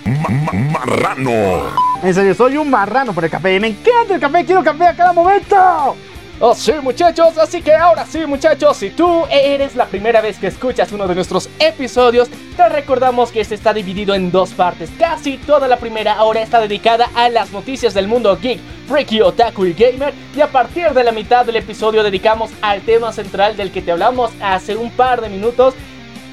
Marrano. 0.05 1.71
En 2.03 2.15
serio, 2.15 2.35
soy 2.35 2.57
un 2.57 2.71
marrano 2.71 3.13
por 3.13 3.25
el 3.25 3.31
café. 3.31 3.59
Me 3.61 3.69
encanta 3.69 4.15
el 4.15 4.21
café, 4.21 4.45
quiero 4.45 4.63
café 4.65 4.87
a 4.87 4.97
cada 4.97 5.13
momento. 5.13 5.97
Oh, 6.45 6.57
sí, 6.57 6.73
muchachos, 6.83 7.39
así 7.39 7.63
que 7.63 7.73
ahora 7.73 8.05
sí, 8.05 8.27
muchachos, 8.27 8.77
si 8.77 8.91
tú 8.91 9.25
eres 9.31 9.77
la 9.77 9.87
primera 9.87 10.21
vez 10.21 10.39
que 10.39 10.49
escuchas 10.49 10.91
uno 10.91 11.07
de 11.07 11.15
nuestros 11.15 11.49
episodios, 11.61 12.29
te 12.57 12.69
recordamos 12.69 13.31
que 13.31 13.41
este 13.41 13.55
está 13.55 13.73
dividido 13.73 14.13
en 14.13 14.33
dos 14.33 14.51
partes. 14.51 14.91
Casi 14.99 15.37
toda 15.37 15.69
la 15.69 15.77
primera 15.77 16.21
hora 16.25 16.43
está 16.43 16.59
dedicada 16.59 17.11
a 17.15 17.29
las 17.29 17.53
noticias 17.53 17.95
del 17.95 18.09
mundo 18.09 18.37
geek, 18.43 18.59
freaky, 18.89 19.21
otaku 19.21 19.67
y 19.67 19.73
gamer, 19.73 20.15
y 20.35 20.41
a 20.41 20.49
partir 20.49 20.91
de 20.91 21.05
la 21.05 21.13
mitad 21.13 21.47
del 21.47 21.57
episodio 21.57 22.03
dedicamos 22.03 22.51
al 22.61 22.81
tema 22.81 23.13
central 23.13 23.57
del 23.57 23.71
que 23.71 23.83
te 23.83 23.93
hablamos 23.93 24.33
hace 24.43 24.75
un 24.75 24.91
par 24.91 25.21
de 25.21 25.29
minutos. 25.29 25.75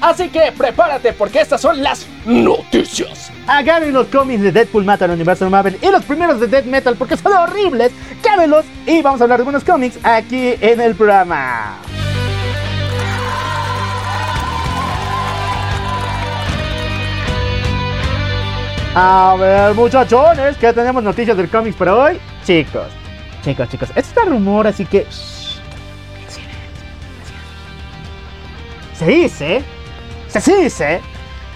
Así 0.00 0.28
que 0.28 0.52
prepárate 0.56 1.12
porque 1.12 1.40
estas 1.40 1.60
son 1.60 1.82
las 1.82 2.06
noticias. 2.24 3.30
Agarren 3.46 3.92
los 3.92 4.06
cómics 4.06 4.42
de 4.42 4.52
Deadpool 4.52 4.84
mata 4.84 5.04
al 5.04 5.10
universo 5.12 5.48
Marvel 5.50 5.78
y 5.80 5.90
los 5.90 6.04
primeros 6.04 6.40
de 6.40 6.46
Death 6.46 6.64
Metal 6.64 6.96
porque 6.96 7.16
son 7.16 7.32
horribles. 7.32 7.92
Cábenlos 8.22 8.64
y 8.86 9.02
vamos 9.02 9.20
a 9.20 9.24
hablar 9.24 9.40
de 9.40 9.44
buenos 9.44 9.64
cómics 9.64 9.98
aquí 10.02 10.54
en 10.60 10.80
el 10.80 10.94
programa. 10.94 11.78
A 18.94 19.36
ver, 19.38 19.74
muchachones, 19.74 20.56
que 20.56 20.72
tenemos 20.72 21.02
noticias 21.04 21.36
del 21.36 21.48
cómics 21.48 21.76
para 21.76 21.94
hoy. 21.94 22.20
Chicos, 22.44 22.88
chicos, 23.44 23.68
chicos, 23.68 23.88
esto 23.90 24.00
está 24.00 24.24
rumor, 24.24 24.66
así 24.66 24.84
que. 24.84 25.06
shh, 25.08 25.60
Se 28.98 29.06
dice, 29.06 29.62
se 30.38 30.56
dice 30.56 31.00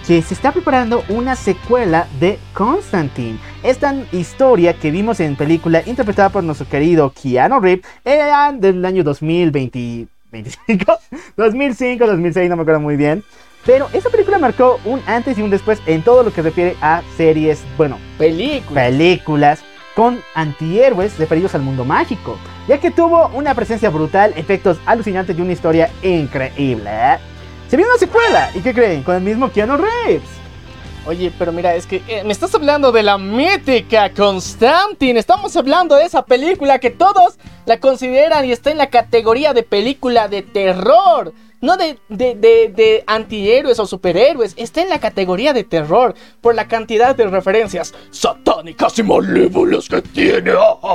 que 0.06 0.20
se 0.20 0.34
está 0.34 0.52
preparando 0.52 1.04
una 1.08 1.36
secuela 1.36 2.08
de 2.18 2.38
Constantine. 2.52 3.38
Esta 3.62 3.94
historia 4.12 4.74
que 4.74 4.90
vimos 4.90 5.20
en 5.20 5.36
película 5.36 5.82
interpretada 5.86 6.28
por 6.30 6.42
nuestro 6.42 6.68
querido 6.68 7.10
Keanu 7.10 7.60
Reeves 7.60 7.86
era 8.04 8.52
del 8.52 8.84
año 8.84 9.04
2020, 9.04 10.08
25, 10.32 10.98
2005, 11.36 12.06
2006, 12.06 12.50
no 12.50 12.56
me 12.56 12.62
acuerdo 12.62 12.80
muy 12.80 12.96
bien. 12.96 13.22
Pero 13.64 13.88
esta 13.92 14.10
película 14.10 14.38
marcó 14.38 14.78
un 14.84 15.00
antes 15.06 15.38
y 15.38 15.42
un 15.42 15.50
después 15.50 15.80
en 15.86 16.02
todo 16.02 16.22
lo 16.22 16.32
que 16.32 16.42
refiere 16.42 16.76
a 16.82 17.02
series, 17.16 17.62
bueno, 17.78 17.98
Película. 18.18 18.82
películas 18.82 19.62
con 19.94 20.20
antihéroes 20.34 21.18
referidos 21.18 21.54
al 21.54 21.62
mundo 21.62 21.84
mágico. 21.84 22.36
ya 22.68 22.78
que 22.78 22.90
tuvo 22.90 23.28
una 23.28 23.54
presencia 23.54 23.88
brutal, 23.88 24.34
efectos 24.36 24.78
alucinantes 24.84 25.38
y 25.38 25.40
una 25.40 25.52
historia 25.52 25.90
increíble. 26.02 26.90
¿eh? 26.90 27.18
Se 27.74 27.78
vio 27.78 27.88
una 27.88 27.98
secuela, 27.98 28.52
¿y 28.54 28.60
qué 28.60 28.72
creen? 28.72 29.02
Con 29.02 29.16
el 29.16 29.20
mismo 29.20 29.50
Keanu 29.50 29.76
Reeves. 29.76 30.22
Oye, 31.08 31.32
pero 31.36 31.50
mira, 31.50 31.74
es 31.74 31.88
que 31.88 32.02
eh, 32.06 32.22
me 32.22 32.32
estás 32.32 32.54
hablando 32.54 32.92
de 32.92 33.02
la 33.02 33.18
mítica 33.18 34.12
Constantine. 34.14 35.18
Estamos 35.18 35.56
hablando 35.56 35.96
de 35.96 36.04
esa 36.04 36.24
película 36.24 36.78
que 36.78 36.90
todos 36.90 37.36
la 37.66 37.80
consideran 37.80 38.44
y 38.44 38.52
está 38.52 38.70
en 38.70 38.78
la 38.78 38.90
categoría 38.90 39.52
de 39.54 39.64
película 39.64 40.28
de 40.28 40.42
terror. 40.42 41.32
No 41.60 41.76
de, 41.76 41.98
de, 42.08 42.36
de, 42.36 42.72
de 42.72 43.02
antihéroes 43.08 43.80
o 43.80 43.86
superhéroes. 43.86 44.54
Está 44.56 44.80
en 44.82 44.88
la 44.88 45.00
categoría 45.00 45.52
de 45.52 45.64
terror 45.64 46.14
por 46.40 46.54
la 46.54 46.68
cantidad 46.68 47.16
de 47.16 47.26
referencias 47.26 47.92
satánicas 48.12 48.96
y 49.00 49.02
malévolas 49.02 49.88
que 49.88 50.00
tiene. 50.00 50.52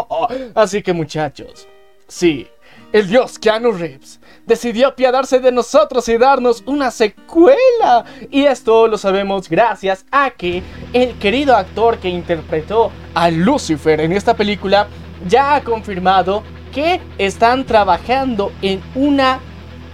Así 0.55 0.81
que 0.81 0.93
muchachos, 0.93 1.67
sí, 2.07 2.47
el 2.93 3.09
dios 3.09 3.37
Keanu 3.37 3.73
Reeves 3.73 4.21
decidió 4.49 4.87
apiadarse 4.87 5.39
de 5.39 5.51
nosotros 5.51 6.09
y 6.09 6.17
darnos 6.17 6.63
una 6.65 6.91
secuela. 6.91 8.03
Y 8.31 8.43
esto 8.43 8.87
lo 8.87 8.97
sabemos 8.97 9.47
gracias 9.47 10.05
a 10.11 10.31
que 10.31 10.63
el 10.91 11.17
querido 11.19 11.55
actor 11.55 11.99
que 11.99 12.09
interpretó 12.09 12.91
a 13.13 13.29
Lucifer 13.29 14.01
en 14.01 14.11
esta 14.11 14.33
película 14.33 14.87
ya 15.27 15.55
ha 15.55 15.63
confirmado 15.63 16.43
que 16.73 16.99
están 17.17 17.63
trabajando 17.63 18.51
en 18.61 18.81
una 18.95 19.39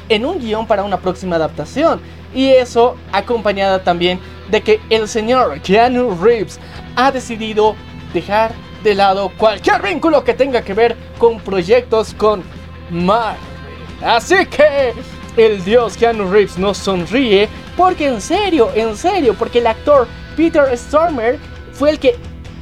en 0.07 0.24
un 0.24 0.39
guion 0.39 0.65
para 0.67 0.83
una 0.83 1.00
próxima 1.00 1.35
adaptación. 1.35 2.00
Y 2.33 2.47
eso 2.47 2.95
acompañada 3.12 3.83
también 3.83 4.19
de 4.50 4.62
que 4.62 4.79
el 4.89 5.07
señor 5.07 5.59
Keanu 5.62 6.15
Reeves 6.21 6.59
ha 6.95 7.12
decidido 7.12 7.75
dejar 8.13 8.51
de 8.83 8.95
lado 8.95 9.31
cualquier 9.38 9.81
vínculo 9.81 10.24
que 10.24 10.33
tenga 10.33 10.62
que 10.62 10.74
ver 10.74 10.95
con 11.17 11.39
proyectos 11.39 12.13
con 12.13 12.43
Marvel. 12.89 13.54
Así 14.01 14.45
que 14.45 14.93
el 15.37 15.63
dios 15.63 15.97
Keanu 15.97 16.29
Reeves 16.29 16.57
nos 16.57 16.77
sonríe 16.77 17.49
porque 17.75 18.07
en 18.07 18.21
serio, 18.21 18.69
en 18.73 18.95
serio, 18.95 19.33
porque 19.33 19.59
el 19.59 19.67
actor 19.67 20.07
Peter 20.35 20.77
Stormer 20.77 21.39
fue 21.73 21.91
el 21.91 21.99
que 21.99 22.15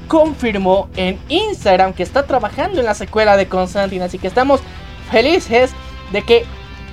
confirmó 0.08 0.90
en 0.96 1.20
Instagram 1.30 1.94
que 1.94 2.04
está 2.04 2.26
trabajando 2.26 2.80
en 2.80 2.86
la 2.86 2.94
secuela 2.94 3.38
de 3.38 3.48
Constantine, 3.48 4.04
así 4.04 4.18
que 4.18 4.28
estamos 4.28 4.62
felices 5.12 5.72
de 6.12 6.22
que 6.24 6.46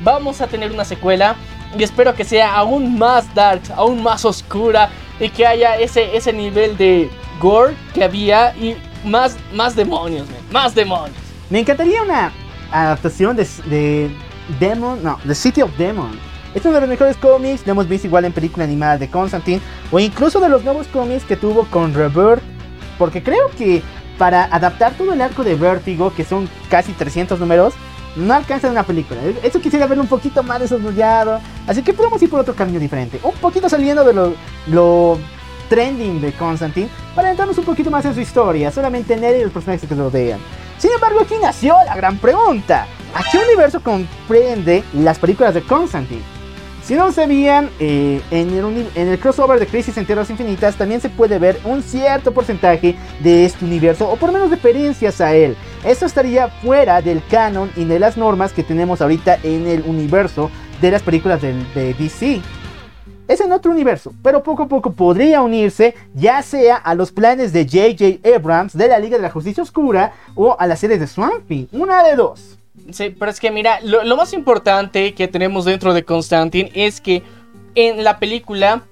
vamos 0.02 0.40
a 0.40 0.46
tener 0.46 0.72
una 0.72 0.84
secuela 0.84 1.36
y 1.78 1.82
espero 1.82 2.14
que 2.14 2.24
sea 2.24 2.54
aún 2.54 2.98
más 2.98 3.32
dark, 3.34 3.62
aún 3.76 4.02
más 4.02 4.24
oscura 4.24 4.90
y 5.18 5.28
que 5.28 5.46
haya 5.46 5.76
ese, 5.76 6.16
ese 6.16 6.32
nivel 6.32 6.76
de 6.76 7.10
gore 7.40 7.74
que 7.94 8.04
había 8.04 8.54
y 8.56 8.76
más, 9.04 9.36
más 9.52 9.76
demonios, 9.76 10.26
man, 10.28 10.40
más 10.50 10.74
demonios. 10.74 11.16
Me 11.48 11.60
encantaría 11.60 12.02
una 12.02 12.32
adaptación 12.72 13.36
de, 13.36 13.46
de 13.66 14.10
Demon, 14.58 15.02
no, 15.02 15.18
The 15.26 15.34
City 15.34 15.62
of 15.62 15.76
Demon. 15.76 16.18
Es 16.54 16.64
uno 16.64 16.74
de 16.74 16.80
los 16.80 16.90
mejores 16.90 17.16
cómics, 17.16 17.64
lo 17.64 17.72
hemos 17.72 17.88
visto 17.88 18.08
igual 18.08 18.24
en 18.24 18.32
película 18.32 18.64
animada 18.64 18.98
de 18.98 19.08
Constantine, 19.08 19.60
o 19.92 20.00
incluso 20.00 20.40
de 20.40 20.48
los 20.48 20.64
nuevos 20.64 20.88
cómics 20.88 21.24
que 21.24 21.36
tuvo 21.36 21.64
con 21.66 21.94
Rebirth, 21.94 22.42
porque 22.98 23.22
creo 23.22 23.48
que 23.56 23.82
para 24.18 24.44
adaptar 24.44 24.94
todo 24.94 25.12
el 25.12 25.20
arco 25.20 25.44
de 25.44 25.54
Vértigo, 25.54 26.12
que 26.12 26.24
son 26.24 26.48
casi 26.68 26.92
300 26.92 27.38
números, 27.38 27.72
no 28.16 28.34
alcanza 28.34 28.68
una 28.68 28.82
película. 28.82 29.20
Eso 29.42 29.60
quisiera 29.60 29.86
verlo 29.86 30.02
un 30.02 30.08
poquito 30.08 30.42
más 30.42 30.60
desarrollado, 30.60 31.40
así 31.66 31.82
que 31.82 31.94
podemos 31.94 32.20
ir 32.20 32.28
por 32.28 32.40
otro 32.40 32.54
camino 32.54 32.78
diferente, 32.78 33.20
un 33.22 33.32
poquito 33.34 33.68
saliendo 33.68 34.04
de 34.04 34.34
lo, 34.66 35.18
trending 35.68 36.20
de 36.20 36.32
Constantine, 36.32 36.88
para 37.14 37.30
entrarnos 37.30 37.56
un 37.56 37.64
poquito 37.64 37.90
más 37.90 38.04
en 38.04 38.14
su 38.14 38.20
historia, 38.20 38.72
solamente 38.72 39.14
en 39.14 39.22
él 39.22 39.36
y 39.40 39.44
los 39.44 39.52
personajes 39.52 39.88
que 39.88 39.94
lo 39.94 40.10
rodean. 40.10 40.40
Sin 40.78 40.90
embargo, 40.90 41.20
aquí 41.20 41.34
nació 41.40 41.76
la 41.86 41.94
gran 41.94 42.18
pregunta. 42.18 42.86
¿A 43.14 43.22
qué 43.30 43.38
universo 43.38 43.82
comprende 43.82 44.84
las 44.94 45.18
películas 45.18 45.54
de 45.54 45.62
Constantine? 45.62 46.22
Si 46.84 46.94
no 46.94 47.12
sabían, 47.12 47.70
eh, 47.78 48.20
en, 48.30 48.88
el 49.08 49.18
crossover 49.18 49.60
de 49.60 49.66
Crisis 49.66 49.96
en 49.96 50.06
Tierras 50.06 50.30
Infinitas 50.30 50.76
también 50.76 51.00
se 51.00 51.08
puede 51.08 51.38
ver 51.38 51.60
un 51.64 51.82
cierto 51.82 52.32
porcentaje 52.32 52.96
de 53.20 53.44
este 53.44 53.64
universo, 53.64 54.08
o 54.08 54.16
por 54.16 54.32
menos 54.32 54.50
referencias 54.50 55.20
a 55.20 55.34
él. 55.34 55.56
Esto 55.84 56.06
estaría 56.06 56.48
fuera 56.48 57.02
del 57.02 57.22
canon 57.30 57.70
y 57.76 57.84
de 57.84 57.98
las 57.98 58.16
normas 58.16 58.52
que 58.52 58.62
tenemos 58.62 59.00
ahorita 59.00 59.38
en 59.42 59.66
el 59.66 59.82
universo 59.82 60.50
de 60.80 60.90
las 60.90 61.02
películas 61.02 61.42
de, 61.42 61.54
de 61.74 61.94
DC. 61.94 62.40
Es 63.28 63.40
en 63.40 63.52
otro 63.52 63.70
universo, 63.70 64.12
pero 64.22 64.42
poco 64.42 64.64
a 64.64 64.68
poco 64.68 64.92
podría 64.92 65.42
unirse 65.42 65.94
ya 66.14 66.42
sea 66.42 66.76
a 66.76 66.94
los 66.94 67.12
planes 67.12 67.52
de 67.52 67.64
J.J. 67.64 68.36
Abrams 68.36 68.76
de 68.76 68.88
la 68.88 68.98
Liga 68.98 69.16
de 69.16 69.22
la 69.22 69.30
Justicia 69.30 69.62
Oscura 69.62 70.12
o 70.34 70.56
a 70.58 70.66
las 70.66 70.80
series 70.80 70.98
de 70.98 71.06
Swampy, 71.06 71.68
una 71.72 72.02
de 72.02 72.16
dos. 72.16 72.59
Pero 72.96 73.30
es 73.30 73.40
que 73.40 73.50
mira, 73.50 73.80
lo, 73.82 74.04
lo, 74.04 74.16
más 74.16 74.32
importante 74.32 75.14
que 75.14 75.28
tenemos 75.28 75.64
dentro 75.64 75.94
de 75.94 76.04
Constantine 76.04 76.70
es 76.74 77.00
que 77.00 77.22
en 77.74 78.04
la 78.04 78.18
película 78.18 78.82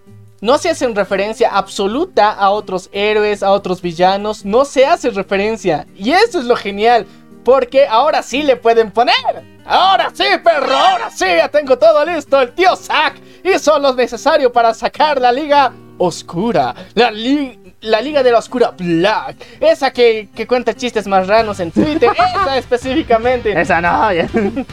no 0.40 0.58
se 0.58 0.70
hacen 0.70 0.94
referencia 0.94 1.50
absoluta 1.50 2.30
a 2.30 2.50
otros 2.50 2.90
héroes, 2.92 3.42
a 3.42 3.50
otros 3.50 3.82
villanos, 3.82 4.44
no 4.44 4.64
se 4.64 4.86
hace 4.86 5.10
referencia. 5.10 5.86
Y 5.96 6.12
eso 6.12 6.38
es 6.38 6.44
lo 6.44 6.56
genial, 6.56 7.06
porque 7.44 7.86
ahora 7.86 8.22
sí 8.22 8.42
le 8.42 8.56
pueden 8.56 8.90
poner. 8.90 9.58
Ahora 9.64 10.10
sí, 10.14 10.24
perro, 10.42 10.76
ahora 10.76 11.10
sí, 11.10 11.26
ya 11.26 11.48
tengo 11.48 11.76
todo 11.76 12.04
listo. 12.04 12.40
El 12.40 12.52
tío 12.52 12.74
Zack 12.76 13.20
hizo 13.42 13.78
lo 13.78 13.94
necesario 13.94 14.52
para 14.52 14.72
sacar 14.72 15.20
la 15.20 15.32
liga 15.32 15.72
oscura. 15.98 16.74
La, 16.94 17.10
li 17.10 17.58
la 17.80 18.00
Liga 18.00 18.22
de 18.22 18.32
la 18.32 18.38
Oscura 18.38 18.72
Black. 18.76 19.36
Esa 19.60 19.92
que, 19.92 20.28
que 20.34 20.46
cuenta 20.46 20.74
chistes 20.74 21.06
más 21.06 21.26
raros 21.26 21.60
en 21.60 21.70
Twitter. 21.70 22.10
esa 22.34 22.58
específicamente. 22.58 23.58
Esa 23.60 23.80
no. 23.80 24.08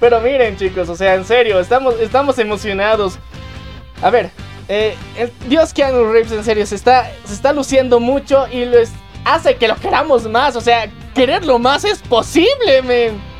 Pero 0.00 0.20
miren, 0.20 0.56
chicos, 0.56 0.88
o 0.88 0.96
sea, 0.96 1.14
en 1.14 1.24
serio, 1.24 1.60
estamos, 1.60 1.94
estamos 2.00 2.38
emocionados. 2.38 3.18
A 4.02 4.10
ver, 4.10 4.30
eh, 4.68 4.94
el 5.16 5.30
Dios 5.48 5.72
Keanu 5.72 6.12
Reeves, 6.12 6.32
en 6.32 6.44
serio, 6.44 6.64
se 6.66 6.74
está, 6.74 7.10
se 7.24 7.34
está 7.34 7.52
luciendo 7.52 8.00
mucho 8.00 8.46
y 8.50 8.64
lo 8.64 8.78
es, 8.78 8.92
hace 9.24 9.56
que 9.56 9.68
lo 9.68 9.76
queramos 9.76 10.28
más. 10.28 10.56
O 10.56 10.60
sea, 10.60 10.88
quererlo 11.14 11.58
más 11.58 11.84
es 11.84 11.98
posible, 12.00 12.82
men. 12.82 13.37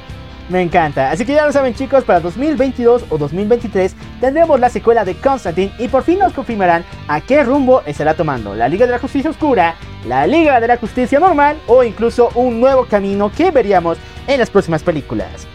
Me 0.48 0.62
encanta. 0.62 1.10
Así 1.10 1.26
que 1.26 1.34
ya 1.34 1.44
lo 1.44 1.52
saben 1.52 1.74
chicos, 1.74 2.04
para 2.04 2.20
2022 2.20 3.04
o 3.10 3.18
2023 3.18 3.94
tendremos 4.20 4.58
la 4.58 4.70
secuela 4.70 5.04
de 5.04 5.14
Constantine 5.14 5.72
y 5.78 5.88
por 5.88 6.02
fin 6.02 6.18
nos 6.18 6.32
confirmarán 6.32 6.84
a 7.06 7.20
qué 7.20 7.44
rumbo 7.44 7.82
estará 7.84 8.14
tomando 8.14 8.54
la 8.54 8.68
Liga 8.68 8.86
de 8.86 8.92
la 8.92 8.98
Justicia 8.98 9.30
Oscura, 9.30 9.74
la 10.06 10.26
Liga 10.26 10.58
de 10.58 10.68
la 10.68 10.78
Justicia 10.78 11.20
Normal 11.20 11.58
o 11.66 11.84
incluso 11.84 12.30
un 12.34 12.60
nuevo 12.60 12.86
camino 12.86 13.30
que 13.30 13.50
veríamos 13.50 13.98
en 14.26 14.40
las 14.40 14.48
próximas 14.48 14.82
películas. 14.82 15.46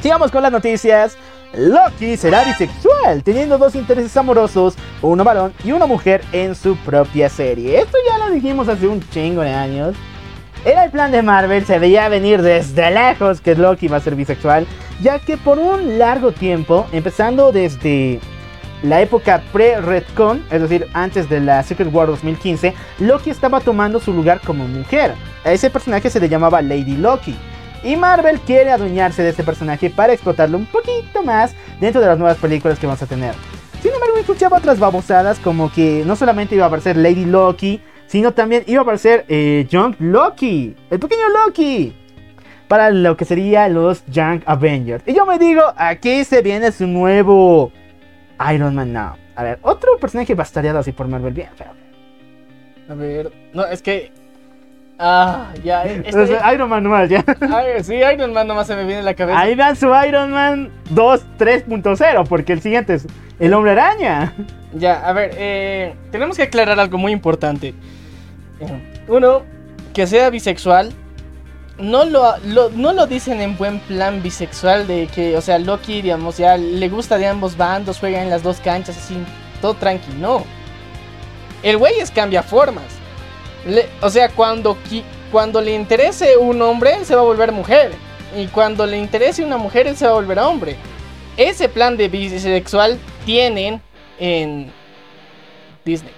Sigamos 0.00 0.30
con 0.30 0.42
las 0.42 0.52
noticias. 0.52 1.16
Loki 1.54 2.16
será 2.16 2.44
bisexual, 2.44 3.22
teniendo 3.22 3.56
dos 3.56 3.76
intereses 3.76 4.14
amorosos, 4.16 4.74
uno 5.00 5.24
varón 5.24 5.54
y 5.64 5.72
una 5.72 5.86
mujer 5.86 6.22
en 6.32 6.54
su 6.54 6.76
propia 6.78 7.30
serie. 7.30 7.78
Esto 7.78 7.96
ya 8.06 8.18
lo 8.18 8.34
dijimos 8.34 8.68
hace 8.68 8.86
un 8.88 9.00
chingo 9.10 9.42
de 9.42 9.54
años. 9.54 9.94
Era 10.66 10.82
el 10.82 10.90
plan 10.90 11.12
de 11.12 11.22
Marvel, 11.22 11.64
se 11.64 11.78
veía 11.78 12.08
venir 12.08 12.42
desde 12.42 12.90
lejos 12.90 13.40
que 13.40 13.54
Loki 13.54 13.86
iba 13.86 13.98
a 13.98 14.00
ser 14.00 14.16
bisexual, 14.16 14.66
ya 15.00 15.20
que 15.20 15.36
por 15.36 15.60
un 15.60 15.96
largo 15.96 16.32
tiempo, 16.32 16.88
empezando 16.90 17.52
desde 17.52 18.18
la 18.82 19.00
época 19.00 19.44
pre-Redcon, 19.52 20.44
es 20.50 20.60
decir, 20.60 20.88
antes 20.92 21.28
de 21.28 21.38
la 21.38 21.62
Secret 21.62 21.94
War 21.94 22.08
2015, 22.08 22.74
Loki 22.98 23.30
estaba 23.30 23.60
tomando 23.60 24.00
su 24.00 24.12
lugar 24.12 24.40
como 24.44 24.66
mujer. 24.66 25.14
A 25.44 25.52
ese 25.52 25.70
personaje 25.70 26.10
se 26.10 26.18
le 26.18 26.28
llamaba 26.28 26.60
Lady 26.62 26.96
Loki. 26.96 27.36
Y 27.84 27.94
Marvel 27.94 28.40
quiere 28.40 28.72
adueñarse 28.72 29.22
de 29.22 29.28
este 29.28 29.44
personaje 29.44 29.88
para 29.88 30.14
explotarlo 30.14 30.58
un 30.58 30.66
poquito 30.66 31.22
más 31.22 31.54
dentro 31.78 32.00
de 32.00 32.08
las 32.08 32.18
nuevas 32.18 32.38
películas 32.38 32.80
que 32.80 32.88
vamos 32.88 33.02
a 33.02 33.06
tener. 33.06 33.36
Sin 33.82 33.92
embargo, 33.92 34.16
escuchaba 34.16 34.58
otras 34.58 34.80
babosadas 34.80 35.38
como 35.38 35.70
que 35.70 36.02
no 36.04 36.16
solamente 36.16 36.56
iba 36.56 36.64
a 36.64 36.66
aparecer 36.66 36.96
Lady 36.96 37.24
Loki, 37.24 37.80
sino 38.06 38.32
también 38.32 38.64
iba 38.66 38.80
a 38.80 38.82
aparecer 38.82 39.24
eh, 39.28 39.66
Young 39.68 39.96
Loki, 39.98 40.74
el 40.90 40.98
pequeño 40.98 41.28
Loki, 41.28 41.94
para 42.68 42.90
lo 42.90 43.16
que 43.16 43.24
sería 43.24 43.68
los 43.68 44.04
Young 44.06 44.42
Avengers. 44.46 45.02
Y 45.06 45.14
yo 45.14 45.26
me 45.26 45.38
digo, 45.38 45.62
aquí 45.76 46.24
se 46.24 46.42
viene 46.42 46.72
su 46.72 46.86
nuevo 46.86 47.72
Iron 48.52 48.74
Man 48.74 48.92
Now. 48.92 49.14
A 49.34 49.42
ver, 49.42 49.58
otro 49.62 49.98
personaje 49.98 50.34
bastareado 50.34 50.78
así 50.78 50.92
por 50.92 51.08
Marvel, 51.08 51.34
bien 51.34 51.50
feo. 51.54 51.72
A 52.88 52.94
ver, 52.94 53.32
no, 53.52 53.64
es 53.66 53.82
que... 53.82 54.10
Ah, 54.98 55.52
ya. 55.62 55.84
Este... 55.84 56.38
Iron 56.54 56.70
Man 56.70 56.82
nomás, 56.82 57.08
ya. 57.08 57.22
Ay, 57.40 57.82
sí, 57.84 57.94
Iron 57.94 58.32
Man 58.32 58.46
nomás 58.46 58.66
se 58.66 58.74
me 58.74 58.84
viene 58.84 59.00
en 59.00 59.04
la 59.04 59.14
cabeza. 59.14 59.38
Ahí 59.38 59.54
dan 59.54 59.76
su 59.76 59.88
Iron 60.06 60.30
Man 60.30 60.70
2 60.90 61.26
3.0, 61.38 62.26
porque 62.28 62.52
el 62.52 62.60
siguiente 62.60 62.94
es 62.94 63.06
el 63.38 63.52
Hombre 63.52 63.72
Araña. 63.72 64.32
Ya, 64.72 65.06
a 65.06 65.12
ver, 65.12 65.32
eh, 65.36 65.94
tenemos 66.10 66.36
que 66.36 66.44
aclarar 66.44 66.78
algo 66.80 66.98
muy 66.98 67.12
importante. 67.12 67.74
Uno, 69.08 69.42
que 69.94 70.06
sea 70.06 70.30
bisexual. 70.30 70.92
No 71.78 72.04
lo, 72.04 72.38
no 72.70 72.92
lo 72.94 73.06
dicen 73.06 73.40
en 73.42 73.56
buen 73.58 73.80
plan 73.80 74.22
bisexual 74.22 74.86
de 74.86 75.08
que, 75.08 75.36
o 75.36 75.42
sea, 75.42 75.58
Loki, 75.58 76.00
digamos, 76.00 76.38
ya 76.38 76.56
le 76.56 76.88
gusta 76.88 77.18
de 77.18 77.26
ambos 77.26 77.56
bandos, 77.56 77.98
juega 77.98 78.22
en 78.22 78.30
las 78.30 78.42
dos 78.42 78.60
canchas, 78.60 78.96
así, 78.96 79.16
todo 79.60 79.74
tranqui. 79.74 80.12
No. 80.14 80.42
El 81.62 81.76
güey 81.76 81.98
es 81.98 82.10
cambia 82.10 82.42
formas. 82.42 82.84
O 84.00 84.08
sea, 84.08 84.30
cuando, 84.30 84.78
cuando 85.30 85.60
le 85.60 85.74
interese 85.74 86.36
un 86.36 86.62
hombre, 86.62 87.04
se 87.04 87.14
va 87.14 87.20
a 87.20 87.24
volver 87.24 87.52
mujer. 87.52 87.92
Y 88.34 88.46
cuando 88.46 88.86
le 88.86 88.96
interese 88.96 89.44
una 89.44 89.56
mujer, 89.56 89.86
él 89.86 89.96
se 89.96 90.06
va 90.06 90.12
a 90.12 90.14
volver 90.14 90.38
hombre. 90.38 90.76
Ese 91.36 91.68
plan 91.68 91.96
de 91.96 92.08
bisexual 92.08 92.98
tienen 93.24 93.82
en 94.18 94.70
Disney. 95.84 96.15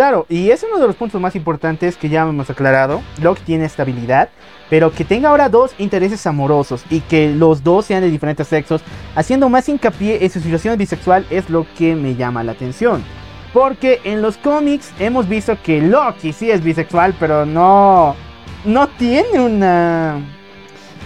Claro, 0.00 0.24
y 0.30 0.50
es 0.50 0.62
uno 0.62 0.78
de 0.78 0.86
los 0.86 0.96
puntos 0.96 1.20
más 1.20 1.36
importantes 1.36 1.98
que 1.98 2.08
ya 2.08 2.22
hemos 2.22 2.48
aclarado. 2.48 3.02
Locke 3.20 3.42
tiene 3.44 3.66
estabilidad, 3.66 4.30
pero 4.70 4.90
que 4.92 5.04
tenga 5.04 5.28
ahora 5.28 5.50
dos 5.50 5.74
intereses 5.76 6.26
amorosos 6.26 6.86
y 6.88 7.00
que 7.00 7.34
los 7.34 7.62
dos 7.62 7.84
sean 7.84 8.00
de 8.00 8.10
diferentes 8.10 8.48
sexos, 8.48 8.80
haciendo 9.14 9.50
más 9.50 9.68
hincapié 9.68 10.24
en 10.24 10.30
su 10.30 10.40
situación 10.40 10.78
bisexual 10.78 11.26
es 11.28 11.50
lo 11.50 11.66
que 11.76 11.94
me 11.96 12.14
llama 12.14 12.42
la 12.42 12.52
atención. 12.52 13.04
Porque 13.52 14.00
en 14.04 14.22
los 14.22 14.38
cómics 14.38 14.90
hemos 14.98 15.28
visto 15.28 15.58
que 15.62 15.82
Loki 15.82 16.32
sí 16.32 16.50
es 16.50 16.64
bisexual, 16.64 17.14
pero 17.20 17.44
no. 17.44 18.16
No 18.64 18.88
tiene 18.88 19.38
una. 19.38 20.18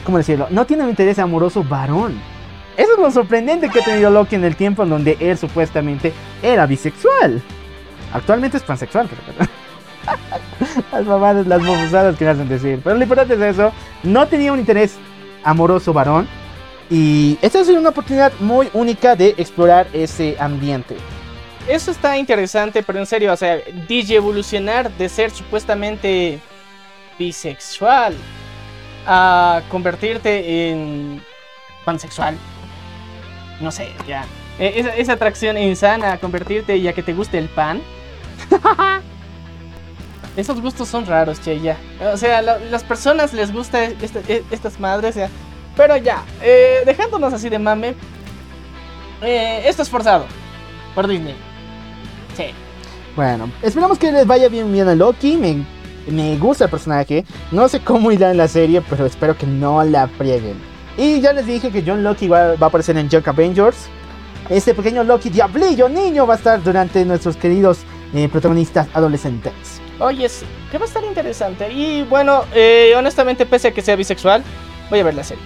¿Cómo 0.04 0.18
decirlo? 0.18 0.46
No 0.50 0.66
tiene 0.66 0.84
un 0.84 0.90
interés 0.90 1.18
amoroso 1.18 1.64
varón. 1.64 2.12
Eso 2.76 2.92
es 2.92 2.98
lo 3.00 3.10
sorprendente 3.10 3.68
que 3.70 3.80
ha 3.80 3.84
tenido 3.84 4.08
Loki 4.08 4.36
en 4.36 4.44
el 4.44 4.54
tiempo 4.54 4.84
en 4.84 4.90
donde 4.90 5.16
él 5.18 5.36
supuestamente 5.36 6.12
era 6.44 6.64
bisexual. 6.66 7.42
Actualmente 8.14 8.56
es 8.56 8.62
pansexual, 8.62 9.08
pero. 9.08 9.50
las 10.92 11.04
mamadas, 11.04 11.46
las 11.46 11.60
mofusadas 11.60 12.16
que 12.16 12.26
hacen 12.26 12.48
decir. 12.48 12.80
Pero 12.82 12.96
lo 12.96 13.02
importante 13.02 13.34
es 13.34 13.40
eso. 13.40 13.72
No 14.02 14.26
tenía 14.26 14.52
un 14.52 14.60
interés 14.60 14.96
amoroso 15.42 15.92
varón. 15.92 16.26
Y 16.88 17.38
esta 17.42 17.60
es 17.60 17.68
una 17.68 17.88
oportunidad 17.88 18.32
muy 18.40 18.68
única 18.72 19.16
de 19.16 19.34
explorar 19.36 19.86
ese 19.92 20.36
ambiente. 20.38 20.96
Eso 21.68 21.90
está 21.90 22.16
interesante, 22.18 22.82
pero 22.82 22.98
en 22.98 23.06
serio, 23.06 23.32
o 23.32 23.36
sea, 23.36 23.58
DJ 23.88 24.16
evolucionar 24.16 24.90
de 24.92 25.08
ser 25.08 25.30
supuestamente 25.30 26.38
bisexual 27.18 28.14
a 29.06 29.62
convertirte 29.70 30.70
en 30.70 31.22
pansexual. 31.84 32.36
No 33.60 33.72
sé, 33.72 33.92
ya. 34.06 34.24
E, 34.58 34.78
Esa, 34.78 34.94
esa 34.94 35.12
atracción 35.14 35.56
insana 35.56 36.12
a 36.12 36.18
convertirte 36.18 36.76
y 36.76 36.86
a 36.86 36.92
que 36.92 37.02
te 37.02 37.14
guste 37.14 37.38
el 37.38 37.48
pan. 37.48 37.80
Esos 40.36 40.60
gustos 40.60 40.88
son 40.88 41.06
raros, 41.06 41.40
che, 41.40 41.60
ya. 41.60 41.76
O 42.12 42.16
sea, 42.16 42.42
la- 42.42 42.58
las 42.58 42.82
personas 42.82 43.32
les 43.32 43.52
gusta 43.52 43.84
este- 43.84 44.22
e- 44.28 44.42
estas 44.50 44.80
madres, 44.80 45.14
ya. 45.14 45.28
Pero 45.76 45.96
ya, 45.96 46.22
eh, 46.42 46.82
dejándonos 46.86 47.32
así 47.32 47.48
de 47.48 47.58
mame. 47.58 47.94
eh, 49.22 49.62
esto 49.66 49.82
es 49.82 49.88
forzado. 49.88 50.26
Por 50.94 51.06
Disney. 51.08 51.34
Sí. 52.36 52.46
Bueno, 53.16 53.50
esperamos 53.62 53.98
que 53.98 54.10
les 54.12 54.26
vaya 54.26 54.48
bien 54.48 54.88
a 54.88 54.94
Loki. 54.94 55.36
Me, 55.36 55.64
me 56.12 56.36
gusta 56.36 56.64
el 56.64 56.70
personaje. 56.70 57.24
No 57.50 57.68
sé 57.68 57.80
cómo 57.80 58.10
irá 58.12 58.30
en 58.32 58.36
la 58.36 58.48
serie, 58.48 58.82
pero 58.82 59.06
espero 59.06 59.36
que 59.38 59.46
no 59.46 59.82
la 59.84 60.08
frieguen. 60.08 60.56
Y 60.98 61.20
ya 61.20 61.32
les 61.32 61.46
dije 61.46 61.70
que 61.70 61.82
John 61.86 62.02
Loki 62.04 62.28
va, 62.28 62.54
va 62.56 62.66
a 62.66 62.68
aparecer 62.68 62.96
en 62.98 63.08
Junk 63.08 63.26
Avengers. 63.28 63.86
Este 64.50 64.74
pequeño 64.74 65.02
Loki 65.04 65.30
diablillo 65.30 65.88
niño 65.88 66.26
va 66.26 66.34
a 66.34 66.36
estar 66.36 66.62
durante 66.62 67.04
nuestros 67.04 67.36
queridos 67.36 67.78
eh, 68.14 68.28
protagonistas 68.28 68.88
adolescentes. 68.94 69.52
Oye, 69.98 70.28
sí, 70.28 70.46
que 70.70 70.78
va 70.78 70.84
a 70.84 70.88
estar 70.88 71.04
interesante. 71.04 71.70
Y 71.72 72.02
bueno, 72.02 72.44
eh, 72.54 72.92
honestamente, 72.96 73.46
pese 73.46 73.68
a 73.68 73.70
que 73.72 73.82
sea 73.82 73.96
bisexual, 73.96 74.42
voy 74.90 75.00
a 75.00 75.04
ver 75.04 75.14
la 75.14 75.24
serie. 75.24 75.42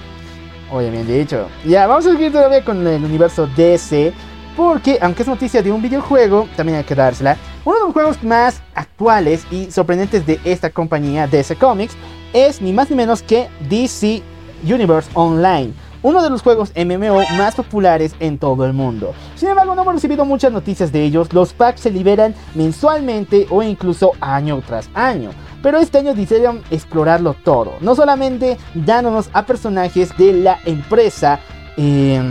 Oye, 0.70 0.90
bien 0.90 1.06
dicho. 1.06 1.48
Ya, 1.64 1.86
vamos 1.86 2.06
a 2.06 2.12
seguir 2.12 2.32
todavía 2.32 2.64
con 2.64 2.86
el 2.86 3.04
universo 3.04 3.46
DC. 3.56 4.12
Porque, 4.56 4.98
aunque 5.00 5.22
es 5.22 5.28
noticia 5.28 5.62
de 5.62 5.70
un 5.70 5.80
videojuego, 5.80 6.48
también 6.56 6.78
hay 6.78 6.84
que 6.84 6.96
dársela. 6.96 7.36
Uno 7.64 7.76
de 7.76 7.84
los 7.84 7.92
juegos 7.92 8.22
más 8.24 8.60
actuales 8.74 9.46
y 9.52 9.70
sorprendentes 9.70 10.26
de 10.26 10.40
esta 10.44 10.68
compañía, 10.68 11.28
DC 11.28 11.54
Comics, 11.54 11.96
es 12.32 12.60
ni 12.60 12.72
más 12.72 12.90
ni 12.90 12.96
menos 12.96 13.22
que 13.22 13.48
DC 13.68 14.20
Universe 14.64 15.08
Online. 15.14 15.72
Uno 16.02 16.22
de 16.22 16.30
los 16.30 16.42
juegos 16.42 16.72
MMO 16.76 17.20
más 17.36 17.54
populares 17.56 18.14
en 18.20 18.38
todo 18.38 18.64
el 18.64 18.72
mundo. 18.72 19.14
Sin 19.34 19.48
embargo, 19.48 19.74
no 19.74 19.82
hemos 19.82 19.94
recibido 19.94 20.24
muchas 20.24 20.52
noticias 20.52 20.92
de 20.92 21.02
ellos. 21.04 21.32
Los 21.32 21.52
packs 21.52 21.80
se 21.80 21.90
liberan 21.90 22.34
mensualmente 22.54 23.46
o 23.50 23.62
incluso 23.62 24.12
año 24.20 24.62
tras 24.66 24.88
año. 24.94 25.30
Pero 25.62 25.78
este 25.78 25.98
año 25.98 26.14
decidieron 26.14 26.62
explorarlo 26.70 27.34
todo. 27.34 27.74
No 27.80 27.96
solamente 27.96 28.56
dándonos 28.74 29.28
a 29.32 29.44
personajes 29.44 30.16
de 30.16 30.32
la 30.34 30.58
empresa 30.64 31.40
eh, 31.76 32.22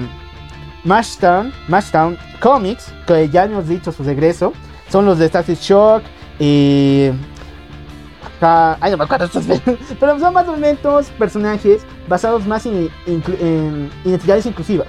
Mashtown, 0.85 1.51
Mashtown 1.67 2.17
Comics, 2.39 2.93
que 3.05 3.29
ya 3.29 3.43
hemos 3.43 3.67
dicho 3.67 3.91
su 3.91 4.03
regreso. 4.03 4.53
Son 4.89 5.05
los 5.05 5.19
de 5.19 5.27
Static 5.27 5.59
Shock. 5.59 6.03
Y. 6.39 7.09
ah, 8.41 8.77
ay, 8.79 8.91
no 8.91 8.97
me 8.97 9.03
acuerdo 9.03 9.25
estos 9.25 9.45
Pero 9.99 10.19
son 10.19 10.33
más 10.33 10.47
o 10.47 10.57
menos 10.57 11.07
personajes 11.17 11.85
basados 12.07 12.45
más 12.45 12.65
en, 12.65 12.89
inclu- 13.07 13.39
en 13.39 13.91
identidades 14.05 14.45
inclusivas. 14.45 14.87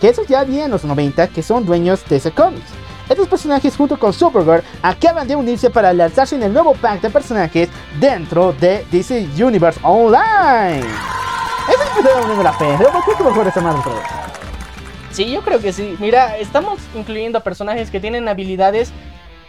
Que 0.00 0.08
esos 0.08 0.26
ya 0.26 0.40
había 0.40 0.64
en 0.66 0.70
los 0.70 0.84
90 0.84 1.28
que 1.28 1.42
son 1.42 1.64
dueños 1.64 2.04
de 2.08 2.16
ese 2.16 2.30
cómics. 2.30 2.70
Estos 3.08 3.28
personajes 3.28 3.76
junto 3.76 3.98
con 3.98 4.12
Supergirl 4.12 4.62
acaban 4.82 5.28
de 5.28 5.36
unirse 5.36 5.68
para 5.68 5.92
lanzarse 5.92 6.36
en 6.36 6.42
el 6.42 6.52
nuevo 6.52 6.74
pack 6.74 7.02
de 7.02 7.10
personajes 7.10 7.68
dentro 8.00 8.52
de 8.54 8.86
DC 8.90 9.28
Universe 9.42 9.78
Online. 9.82 10.80
Esa 10.80 11.98
es 11.98 12.04
la 12.04 12.22
unión 12.22 12.38
de 12.38 12.44
la 12.44 12.52
fe. 12.54 12.74
Pero 12.78 12.90
¿por 12.92 13.04
qué 13.04 13.24
mejor 13.24 13.62
madre 13.62 13.80
otra 13.80 13.92
vez? 13.94 14.02
Sí, 15.10 15.30
yo 15.30 15.42
creo 15.42 15.60
que 15.60 15.72
sí. 15.72 15.96
Mira, 16.00 16.36
estamos 16.38 16.80
incluyendo 16.94 17.38
a 17.38 17.42
personajes 17.42 17.90
que 17.90 18.00
tienen 18.00 18.26
habilidades 18.26 18.90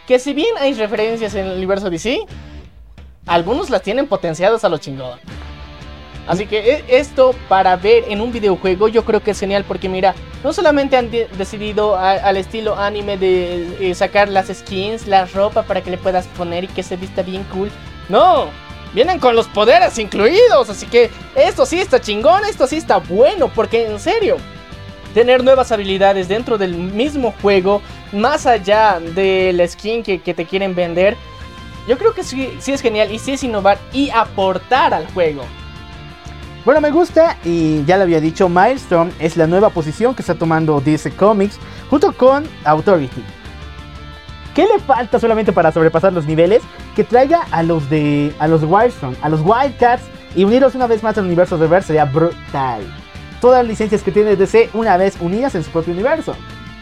que 0.05 0.19
si 0.19 0.33
bien 0.33 0.53
hay 0.59 0.73
referencias 0.73 1.33
en 1.33 1.47
el 1.47 1.57
universo 1.57 1.89
DC, 1.89 2.19
algunos 3.25 3.69
las 3.69 3.81
tienen 3.81 4.07
potenciadas 4.07 4.63
a 4.63 4.69
lo 4.69 4.77
chingón. 4.77 5.19
Así 6.27 6.47
que 6.47 6.57
e- 6.57 6.85
esto 6.87 7.35
para 7.47 7.75
ver 7.75 8.05
en 8.07 8.19
un 8.19 8.31
videojuego 8.31 8.87
yo 8.87 9.05
creo 9.05 9.21
que 9.21 9.31
es 9.31 9.39
genial 9.39 9.63
porque 9.67 9.87
mira, 9.89 10.15
no 10.43 10.53
solamente 10.53 10.97
han 10.97 11.11
de- 11.11 11.27
decidido 11.37 11.95
al 11.97 12.37
estilo 12.37 12.75
anime 12.75 13.17
de 13.17 13.91
eh, 13.91 13.93
sacar 13.95 14.29
las 14.29 14.47
skins, 14.47 15.07
la 15.07 15.25
ropa 15.25 15.63
para 15.63 15.81
que 15.81 15.91
le 15.91 15.97
puedas 15.97 16.25
poner 16.27 16.63
y 16.63 16.67
que 16.67 16.81
se 16.81 16.97
vista 16.97 17.21
bien 17.21 17.43
cool. 17.53 17.69
No, 18.09 18.47
vienen 18.93 19.19
con 19.19 19.35
los 19.35 19.47
poderes 19.47 19.99
incluidos, 19.99 20.69
así 20.69 20.87
que 20.87 21.11
esto 21.35 21.65
sí 21.65 21.79
está 21.79 22.01
chingón, 22.01 22.43
esto 22.45 22.65
sí 22.65 22.77
está 22.77 22.97
bueno, 22.97 23.47
porque 23.53 23.85
en 23.87 23.99
serio, 23.99 24.37
tener 25.13 25.43
nuevas 25.43 25.71
habilidades 25.71 26.27
dentro 26.27 26.57
del 26.57 26.73
mismo 26.75 27.33
juego, 27.41 27.81
más 28.11 28.45
allá 28.47 28.99
de 28.99 29.63
skin 29.69 30.01
que, 30.01 30.21
que 30.21 30.33
te 30.33 30.45
quieren 30.45 30.73
vender, 30.73 31.15
yo 31.87 31.97
creo 31.97 32.13
que 32.13 32.23
sí, 32.23 32.57
sí 32.59 32.71
es 32.71 32.81
genial 32.81 33.11
y 33.11 33.19
sí 33.19 33.33
es 33.33 33.43
innovar 33.43 33.77
y 33.93 34.09
aportar 34.09 34.93
al 34.93 35.07
juego. 35.07 35.43
Bueno, 36.65 36.81
me 36.81 36.89
gusta 36.89 37.37
y 37.45 37.85
ya 37.85 37.97
lo 37.97 38.03
había 38.03 38.19
dicho, 38.19 38.49
Milestone 38.49 39.11
es 39.19 39.37
la 39.37 39.45
nueva 39.45 39.69
posición 39.69 40.15
que 40.15 40.23
está 40.23 40.33
tomando 40.33 40.81
DC 40.81 41.11
Comics 41.11 41.59
junto 41.89 42.11
con 42.11 42.43
Authority. 42.63 43.23
¿Qué 44.55 44.65
le 44.65 44.79
falta 44.79 45.19
solamente 45.19 45.51
para 45.51 45.71
sobrepasar 45.71 46.13
los 46.13 46.25
niveles? 46.25 46.63
Que 46.95 47.03
traiga 47.03 47.45
a 47.51 47.61
los 47.61 47.87
de 47.89 48.33
a 48.39 48.47
los 48.47 48.63
Wildstorm, 48.63 49.15
a 49.21 49.29
los 49.29 49.41
Wildcats 49.41 50.03
y 50.33 50.43
unirlos 50.43 50.73
una 50.75 50.87
vez 50.87 51.03
más 51.03 51.17
al 51.17 51.25
universo 51.25 51.57
de 51.57 51.65
Reverse 51.65 51.87
sería 51.87 52.05
brutal. 52.05 52.81
Todas 53.41 53.59
las 53.59 53.67
licencias 53.67 54.01
que 54.01 54.11
tiene 54.11 54.35
DC 54.35 54.69
una 54.73 54.97
vez 54.97 55.17
unidas 55.19 55.53
en 55.55 55.63
su 55.63 55.69
propio 55.69 55.93
universo. 55.93 56.35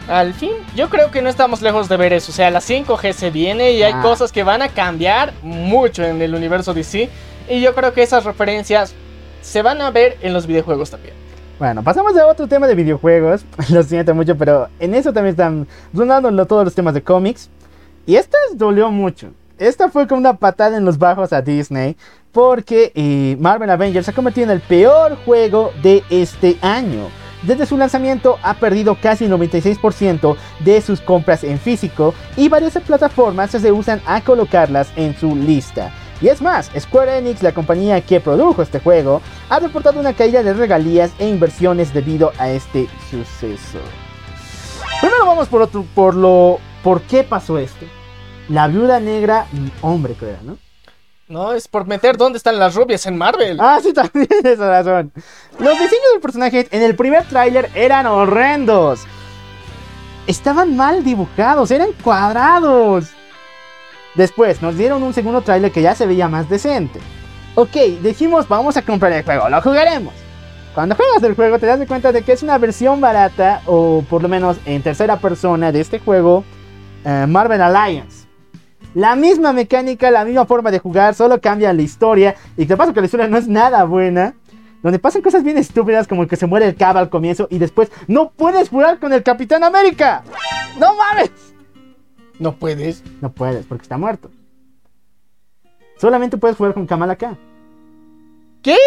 Al 0.07 0.33
fin, 0.33 0.51
yo 0.75 0.89
creo 0.89 1.11
que 1.11 1.21
no 1.21 1.29
estamos 1.29 1.61
lejos 1.61 1.87
de 1.87 1.95
ver 1.97 2.11
eso. 2.13 2.31
O 2.31 2.35
sea, 2.35 2.51
la 2.51 2.59
5G 2.59 3.13
se 3.13 3.29
viene 3.29 3.71
y 3.71 3.83
hay 3.83 3.93
Ah. 3.95 4.01
cosas 4.01 4.31
que 4.31 4.43
van 4.43 4.61
a 4.61 4.67
cambiar 4.69 5.33
mucho 5.41 6.03
en 6.03 6.21
el 6.21 6.35
universo 6.35 6.73
DC. 6.73 7.09
Y 7.49 7.61
yo 7.61 7.73
creo 7.73 7.93
que 7.93 8.03
esas 8.03 8.25
referencias 8.25 8.93
se 9.41 9.61
van 9.61 9.81
a 9.81 9.91
ver 9.91 10.17
en 10.21 10.33
los 10.33 10.45
videojuegos 10.45 10.89
también. 10.91 11.13
Bueno, 11.57 11.83
pasamos 11.83 12.17
a 12.17 12.27
otro 12.27 12.47
tema 12.47 12.67
de 12.67 12.75
videojuegos. 12.75 13.45
Lo 13.69 13.81
siento 13.83 14.13
mucho, 14.13 14.35
pero 14.37 14.67
en 14.79 14.93
eso 14.93 15.13
también 15.13 15.31
están 15.33 15.67
sonando 15.95 16.45
todos 16.45 16.65
los 16.65 16.75
temas 16.75 16.93
de 16.93 17.01
cómics. 17.01 17.49
Y 18.05 18.17
esta 18.17 18.37
dolió 18.55 18.91
mucho. 18.91 19.31
Esta 19.57 19.87
fue 19.89 20.07
como 20.07 20.19
una 20.19 20.33
patada 20.35 20.75
en 20.75 20.83
los 20.83 20.97
bajos 20.97 21.31
a 21.31 21.41
Disney. 21.41 21.95
Porque 22.33 22.91
eh, 22.95 23.37
Marvel 23.39 23.69
Avengers 23.69 24.05
se 24.05 24.11
ha 24.11 24.15
convertido 24.15 24.45
en 24.45 24.51
el 24.51 24.59
peor 24.59 25.15
juego 25.23 25.71
de 25.81 26.03
este 26.09 26.57
año. 26.61 27.07
Desde 27.43 27.65
su 27.65 27.77
lanzamiento 27.77 28.39
ha 28.41 28.53
perdido 28.53 28.97
casi 28.99 29.25
el 29.25 29.31
96% 29.31 30.35
de 30.59 30.81
sus 30.81 31.01
compras 31.01 31.43
en 31.43 31.59
físico 31.59 32.13
y 32.37 32.47
varias 32.49 32.77
plataformas 32.79 33.51
se 33.51 33.71
usan 33.71 34.01
a 34.05 34.21
colocarlas 34.21 34.91
en 34.95 35.15
su 35.15 35.35
lista. 35.35 35.91
Y 36.21 36.29
es 36.29 36.41
más, 36.41 36.71
Square 36.79 37.17
Enix, 37.17 37.43
la 37.43 37.53
compañía 37.53 37.99
que 37.99 38.21
produjo 38.21 38.61
este 38.61 38.79
juego, 38.79 39.21
ha 39.49 39.59
reportado 39.59 39.99
una 39.99 40.13
caída 40.13 40.41
de 40.41 40.53
regalías 40.53 41.11
e 41.19 41.27
inversiones 41.27 41.93
debido 41.93 42.31
a 42.37 42.49
este 42.49 42.87
suceso. 43.11 43.79
Primero 45.01 45.25
vamos 45.25 45.49
por 45.49 45.63
otro, 45.63 45.85
por 45.93 46.15
lo, 46.15 46.59
por 46.81 47.01
qué 47.01 47.25
pasó 47.25 47.57
esto. 47.57 47.85
La 48.47 48.69
viuda 48.69 49.01
negra, 49.01 49.47
hombre 49.81 50.13
creo, 50.17 50.37
¿no? 50.43 50.57
No, 51.33 51.51
es 51.51 51.67
por 51.67 51.87
meter 51.87 52.15
dónde 52.15 52.37
están 52.37 52.59
las 52.59 52.75
rubias 52.75 53.07
en 53.07 53.17
Marvel. 53.17 53.57
Ah, 53.59 53.79
sí, 53.81 53.91
también 53.93 54.27
esa 54.43 54.69
razón. 54.69 55.11
Los 55.57 55.73
diseños 55.73 56.11
del 56.11 56.21
personaje 56.21 56.67
en 56.69 56.83
el 56.83 56.95
primer 56.95 57.25
tráiler 57.25 57.71
eran 57.73 58.05
horrendos. 58.05 59.01
Estaban 60.27 60.77
mal 60.77 61.03
dibujados, 61.03 61.71
eran 61.71 61.89
cuadrados. 62.03 63.07
Después 64.13 64.61
nos 64.61 64.77
dieron 64.77 65.01
un 65.01 65.15
segundo 65.15 65.41
tráiler 65.41 65.71
que 65.71 65.81
ya 65.81 65.95
se 65.95 66.05
veía 66.05 66.27
más 66.27 66.47
decente. 66.49 66.99
Ok, 67.55 67.77
dijimos 68.03 68.47
vamos 68.47 68.77
a 68.77 68.83
comprar 68.83 69.11
el 69.13 69.23
juego, 69.23 69.49
lo 69.49 69.59
jugaremos. 69.59 70.13
Cuando 70.75 70.93
juegas 70.95 71.23
el 71.23 71.33
juego 71.33 71.57
te 71.57 71.65
das 71.65 71.79
cuenta 71.87 72.11
de 72.11 72.21
que 72.21 72.33
es 72.33 72.43
una 72.43 72.59
versión 72.59 73.01
barata 73.01 73.63
o 73.65 74.03
por 74.07 74.21
lo 74.21 74.29
menos 74.29 74.57
en 74.65 74.83
tercera 74.83 75.17
persona 75.17 75.71
de 75.71 75.81
este 75.81 75.97
juego 75.97 76.43
eh, 77.03 77.25
Marvel 77.27 77.61
Alliance. 77.61 78.27
La 78.93 79.15
misma 79.15 79.53
mecánica, 79.53 80.11
la 80.11 80.23
misma 80.25 80.45
forma 80.45 80.69
de 80.71 80.79
jugar, 80.79 81.15
solo 81.15 81.41
cambia 81.41 81.73
la 81.73 81.81
historia. 81.81 82.35
Y 82.57 82.65
te 82.65 82.77
pasa 82.77 82.93
que 82.93 82.99
la 82.99 83.05
historia 83.05 83.27
no 83.27 83.37
es 83.37 83.47
nada 83.47 83.83
buena. 83.85 84.35
Donde 84.83 84.99
pasan 84.99 85.21
cosas 85.21 85.43
bien 85.43 85.57
estúpidas 85.57 86.07
como 86.07 86.27
que 86.27 86.35
se 86.35 86.45
muere 86.45 86.67
el 86.67 86.75
cabo 86.75 86.99
al 86.99 87.09
comienzo 87.09 87.47
y 87.49 87.57
después 87.57 87.89
no 88.07 88.31
puedes 88.31 88.69
jugar 88.69 88.99
con 88.99 89.13
el 89.13 89.23
Capitán 89.23 89.63
América. 89.63 90.23
¡No 90.77 90.93
mames! 90.95 91.31
No 92.37 92.55
puedes. 92.55 93.01
No 93.21 93.31
puedes 93.31 93.65
porque 93.65 93.83
está 93.83 93.97
muerto. 93.97 94.29
Solamente 95.97 96.37
puedes 96.37 96.57
jugar 96.57 96.73
con 96.73 96.85
Kamala 96.85 97.15
Khan. 97.15 97.37
¿Qué? 98.61 98.77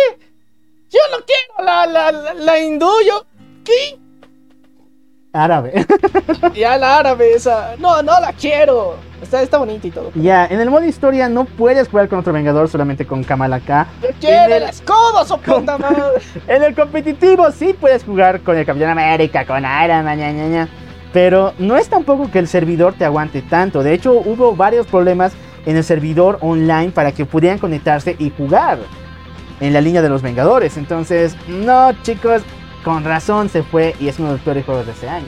Yo 0.90 0.98
no 1.10 1.24
quiero 1.24 1.66
la, 1.66 1.86
la, 1.86 2.12
la, 2.12 2.34
la 2.34 2.58
hindú, 2.60 2.90
yo. 3.06 3.24
¿Qué? 3.64 3.98
Árabe. 5.44 5.86
Ya 6.54 6.76
la 6.78 6.98
árabe 6.98 7.34
esa. 7.34 7.74
No, 7.78 8.02
no 8.02 8.18
la 8.20 8.32
quiero. 8.32 8.94
Está, 9.20 9.42
está 9.42 9.58
bonita 9.58 9.86
y 9.86 9.90
todo. 9.90 10.10
ya, 10.14 10.46
en 10.46 10.60
el 10.60 10.70
modo 10.70 10.84
historia 10.84 11.28
no 11.28 11.44
puedes 11.44 11.88
jugar 11.88 12.08
con 12.08 12.18
otro 12.20 12.32
Vengador, 12.32 12.68
solamente 12.68 13.06
con 13.06 13.22
Kamala 13.24 13.60
Khan. 13.60 13.86
Yo 14.02 14.08
quiero 14.20 14.44
el 14.54 14.62
el- 14.62 14.68
escudo, 14.70 15.24
su 15.26 15.38
puta 15.38 15.76
madre. 15.78 16.02
En 16.46 16.62
el 16.62 16.74
competitivo 16.74 17.50
sí 17.50 17.74
puedes 17.78 18.04
jugar 18.04 18.40
con 18.40 18.56
el 18.56 18.64
Capitán 18.64 18.90
América, 18.98 19.44
con 19.44 19.58
Iron 19.58 20.04
Man, 20.04 20.18
ña, 20.18 20.30
ña, 20.32 20.46
ña. 20.46 20.68
Pero 21.12 21.52
no 21.58 21.76
es 21.76 21.88
tampoco 21.88 22.30
que 22.30 22.38
el 22.38 22.48
servidor 22.48 22.94
te 22.94 23.04
aguante 23.04 23.42
tanto. 23.42 23.82
De 23.82 23.92
hecho, 23.94 24.12
hubo 24.12 24.54
varios 24.54 24.86
problemas 24.86 25.32
en 25.66 25.76
el 25.76 25.84
servidor 25.84 26.38
online 26.42 26.90
para 26.90 27.12
que 27.12 27.24
pudieran 27.26 27.58
conectarse 27.58 28.16
y 28.18 28.30
jugar 28.30 28.78
en 29.60 29.72
la 29.72 29.80
línea 29.80 30.02
de 30.02 30.08
los 30.10 30.22
Vengadores. 30.22 30.76
Entonces, 30.76 31.36
no, 31.48 31.92
chicos, 32.02 32.42
con 32.86 33.02
razón 33.02 33.48
se 33.48 33.64
fue 33.64 33.96
y 33.98 34.06
es 34.06 34.20
uno 34.20 34.28
de 34.28 34.34
los 34.34 34.42
peores 34.42 34.64
juegos 34.64 34.86
de 34.86 34.92
ese 34.92 35.08
año. 35.08 35.26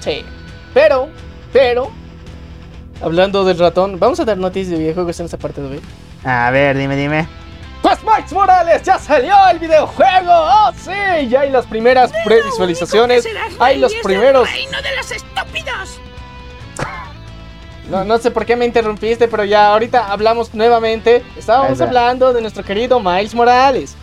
Sí. 0.00 0.26
Pero, 0.74 1.08
pero. 1.50 1.90
Hablando 3.00 3.46
del 3.46 3.58
ratón, 3.58 3.98
vamos 3.98 4.20
a 4.20 4.26
dar 4.26 4.36
noticias 4.36 4.72
de 4.72 4.78
videojuegos 4.80 5.18
en 5.18 5.24
esta 5.24 5.38
parte 5.38 5.62
de 5.62 5.68
hoy. 5.68 5.80
A 6.22 6.50
ver, 6.50 6.76
dime, 6.76 6.94
dime. 6.94 7.26
Pues 7.80 8.04
Max 8.04 8.30
Morales 8.30 8.82
ya 8.82 8.98
salió 8.98 9.34
el 9.50 9.58
videojuego. 9.58 10.30
¡Oh, 10.30 10.70
sí! 10.76 11.28
Ya 11.30 11.40
hay 11.40 11.50
las 11.50 11.64
primeras 11.64 12.12
previsualizaciones. 12.26 13.26
Hay 13.58 13.78
los 13.78 13.94
primeros. 14.02 14.46
reino 14.52 14.82
de 14.82 14.96
los 14.96 15.10
estúpidos! 15.10 15.98
No, 17.88 18.04
no 18.04 18.18
sé 18.18 18.30
por 18.30 18.44
qué 18.44 18.54
me 18.54 18.66
interrumpiste, 18.66 19.28
pero 19.28 19.44
ya 19.44 19.72
ahorita 19.72 20.12
hablamos 20.12 20.52
nuevamente. 20.52 21.24
Estábamos 21.38 21.80
hablando 21.80 22.34
de 22.34 22.42
nuestro 22.42 22.62
querido 22.64 23.00
Miles 23.00 23.34
Morales. 23.34 23.96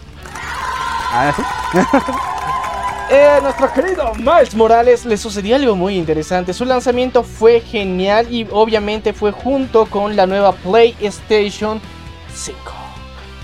Ahora 1.12 1.36
sí. 1.36 1.44
Eh, 3.16 3.40
nuestro 3.44 3.72
querido 3.72 4.12
Miles 4.16 4.56
Morales 4.56 5.06
le 5.06 5.18
sucedió 5.18 5.56
algo 5.56 5.76
muy 5.76 5.98
interesante. 5.98 6.52
Su 6.52 6.66
lanzamiento 6.66 7.22
fue 7.22 7.60
genial 7.60 8.34
y 8.34 8.48
obviamente 8.50 9.14
fue 9.14 9.32
junto 9.32 9.86
con 9.86 10.16
la 10.16 10.26
nueva 10.26 10.54
PlayStation 10.54 11.80
5. 12.34 12.58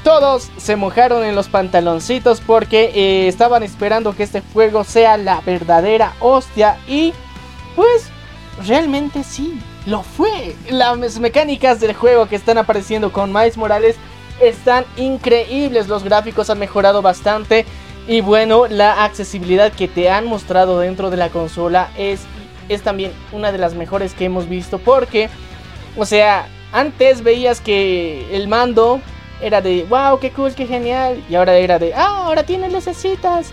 Todos 0.04 0.50
se 0.58 0.76
mojaron 0.76 1.24
en 1.24 1.36
los 1.36 1.50
pantaloncitos 1.50 2.42
porque 2.42 2.86
eh, 2.96 3.28
estaban 3.28 3.62
esperando 3.62 4.16
que 4.16 4.24
este 4.24 4.42
juego 4.54 4.84
sea 4.84 5.18
la 5.18 5.40
verdadera 5.42 6.14
hostia 6.20 6.80
y 6.88 7.14
pues 7.76 8.08
realmente 8.66 9.24
sí, 9.24 9.62
lo 9.86 10.02
fue. 10.02 10.56
Las 10.72 11.20
mecánicas 11.20 11.80
del 11.80 11.94
juego 11.94 12.28
que 12.28 12.38
están 12.38 12.58
apareciendo 12.58 13.12
con 13.12 13.32
Miles 13.32 13.56
Morales 13.56 13.98
están 14.42 14.84
increíbles. 14.98 15.88
Los 15.88 16.04
gráficos 16.04 16.50
han 16.50 16.58
mejorado 16.58 17.04
bastante. 17.04 17.68
Y 18.10 18.22
bueno, 18.22 18.66
la 18.66 19.04
accesibilidad 19.06 19.72
que 19.72 19.88
te 19.88 20.10
han 20.10 20.26
mostrado 20.26 20.80
dentro 20.80 21.12
de 21.12 21.18
la 21.18 21.30
consola 21.30 21.92
es, 21.96 22.22
es 22.68 22.82
también 22.82 23.12
una 23.32 23.52
de 23.52 23.60
las 23.60 23.76
mejores 23.76 24.16
que 24.16 24.26
hemos 24.26 24.50
visto. 24.50 24.80
Porque, 24.80 25.30
o 25.96 26.08
sea, 26.08 26.48
antes 26.72 27.22
veías 27.22 27.62
que 27.62 28.36
el 28.36 28.48
mando 28.48 29.00
era 29.44 29.62
de, 29.62 29.86
wow, 29.88 30.20
qué 30.20 30.32
cool, 30.32 30.56
qué 30.56 30.66
genial. 30.66 31.24
Y 31.30 31.36
ahora 31.36 31.56
era 31.58 31.78
de, 31.78 31.94
ah, 31.94 32.24
ahora 32.26 32.42
tiene 32.42 32.72
lucecitas. 32.72 33.52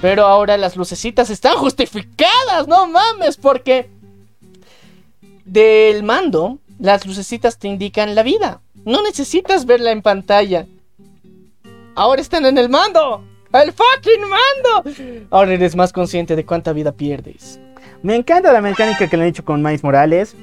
Pero 0.00 0.26
ahora 0.26 0.56
las 0.56 0.76
lucecitas 0.76 1.28
están 1.28 1.56
justificadas, 1.56 2.68
no 2.68 2.86
mames, 2.86 3.36
porque 3.36 3.90
del 5.44 6.04
mando, 6.04 6.58
las 6.78 7.04
lucecitas 7.04 7.58
te 7.58 7.66
indican 7.66 8.14
la 8.14 8.22
vida. 8.22 8.60
No 8.84 9.02
necesitas 9.02 9.66
verla 9.66 9.90
en 9.90 10.02
pantalla. 10.02 10.66
Ahora 11.96 12.20
están 12.20 12.46
en 12.46 12.58
el 12.58 12.68
mando. 12.68 13.24
¡El 13.52 13.72
fucking 13.72 14.20
mando! 14.28 15.26
Ahora 15.30 15.54
eres 15.54 15.74
más 15.74 15.90
consciente 15.90 16.36
de 16.36 16.44
cuánta 16.44 16.74
vida 16.74 16.92
pierdes. 16.92 17.58
Me 18.02 18.14
encanta 18.14 18.52
la 18.52 18.60
mecánica 18.60 19.08
que 19.08 19.16
le 19.16 19.22
han 19.22 19.28
hecho 19.30 19.44
con 19.44 19.62
Miles 19.62 19.82
Morales. 19.82 20.36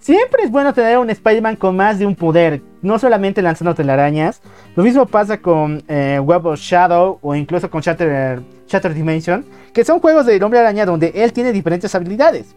Siempre 0.00 0.44
es 0.44 0.50
bueno 0.50 0.72
tener 0.72 0.96
un 0.96 1.10
Spider-Man 1.10 1.56
con 1.56 1.76
más 1.76 1.98
de 1.98 2.06
un 2.06 2.16
poder, 2.16 2.62
no 2.80 2.98
solamente 2.98 3.42
lanzando 3.42 3.74
telarañas. 3.74 4.40
Lo 4.74 4.82
mismo 4.82 5.04
pasa 5.04 5.36
con 5.42 5.84
eh, 5.86 6.18
Web 6.18 6.46
of 6.46 6.58
Shadow 6.58 7.18
o 7.20 7.34
incluso 7.34 7.70
con 7.70 7.82
Shatter, 7.82 8.40
Shatter 8.66 8.94
Dimension, 8.94 9.44
que 9.74 9.84
son 9.84 10.00
juegos 10.00 10.24
del 10.24 10.42
hombre 10.42 10.60
araña 10.60 10.86
donde 10.86 11.12
él 11.14 11.34
tiene 11.34 11.52
diferentes 11.52 11.94
habilidades. 11.94 12.54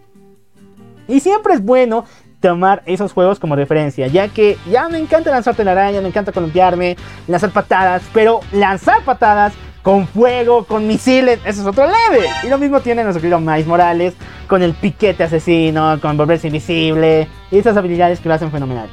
Y 1.09 1.19
siempre 1.19 1.55
es 1.55 1.61
bueno 1.61 2.05
tomar 2.39 2.83
esos 2.85 3.11
juegos 3.11 3.37
como 3.37 3.57
referencia, 3.57 4.07
ya 4.07 4.29
que 4.29 4.57
ya 4.71 4.87
me 4.87 4.97
encanta 4.97 5.29
lanzar 5.29 5.55
telarañas, 5.55 6.01
me 6.01 6.07
encanta 6.07 6.31
columpiarme, 6.31 6.95
lanzar 7.27 7.51
patadas, 7.51 8.03
pero 8.13 8.39
lanzar 8.53 9.03
patadas 9.03 9.53
con 9.83 10.07
fuego, 10.07 10.63
con 10.63 10.87
misiles, 10.87 11.39
eso 11.45 11.61
es 11.61 11.67
otro 11.67 11.85
level. 11.85 12.25
Y 12.43 12.47
lo 12.47 12.57
mismo 12.57 12.79
tiene 12.79 13.03
nuestro 13.03 13.21
querido 13.21 13.39
Miles 13.39 13.67
Morales 13.67 14.13
con 14.47 14.63
el 14.63 14.73
piquete 14.73 15.23
asesino, 15.25 15.99
con 16.01 16.17
volverse 16.17 16.47
invisible 16.47 17.27
y 17.51 17.57
esas 17.59 17.75
habilidades 17.77 18.19
que 18.19 18.29
lo 18.29 18.35
hacen 18.35 18.49
fenomenal. 18.51 18.87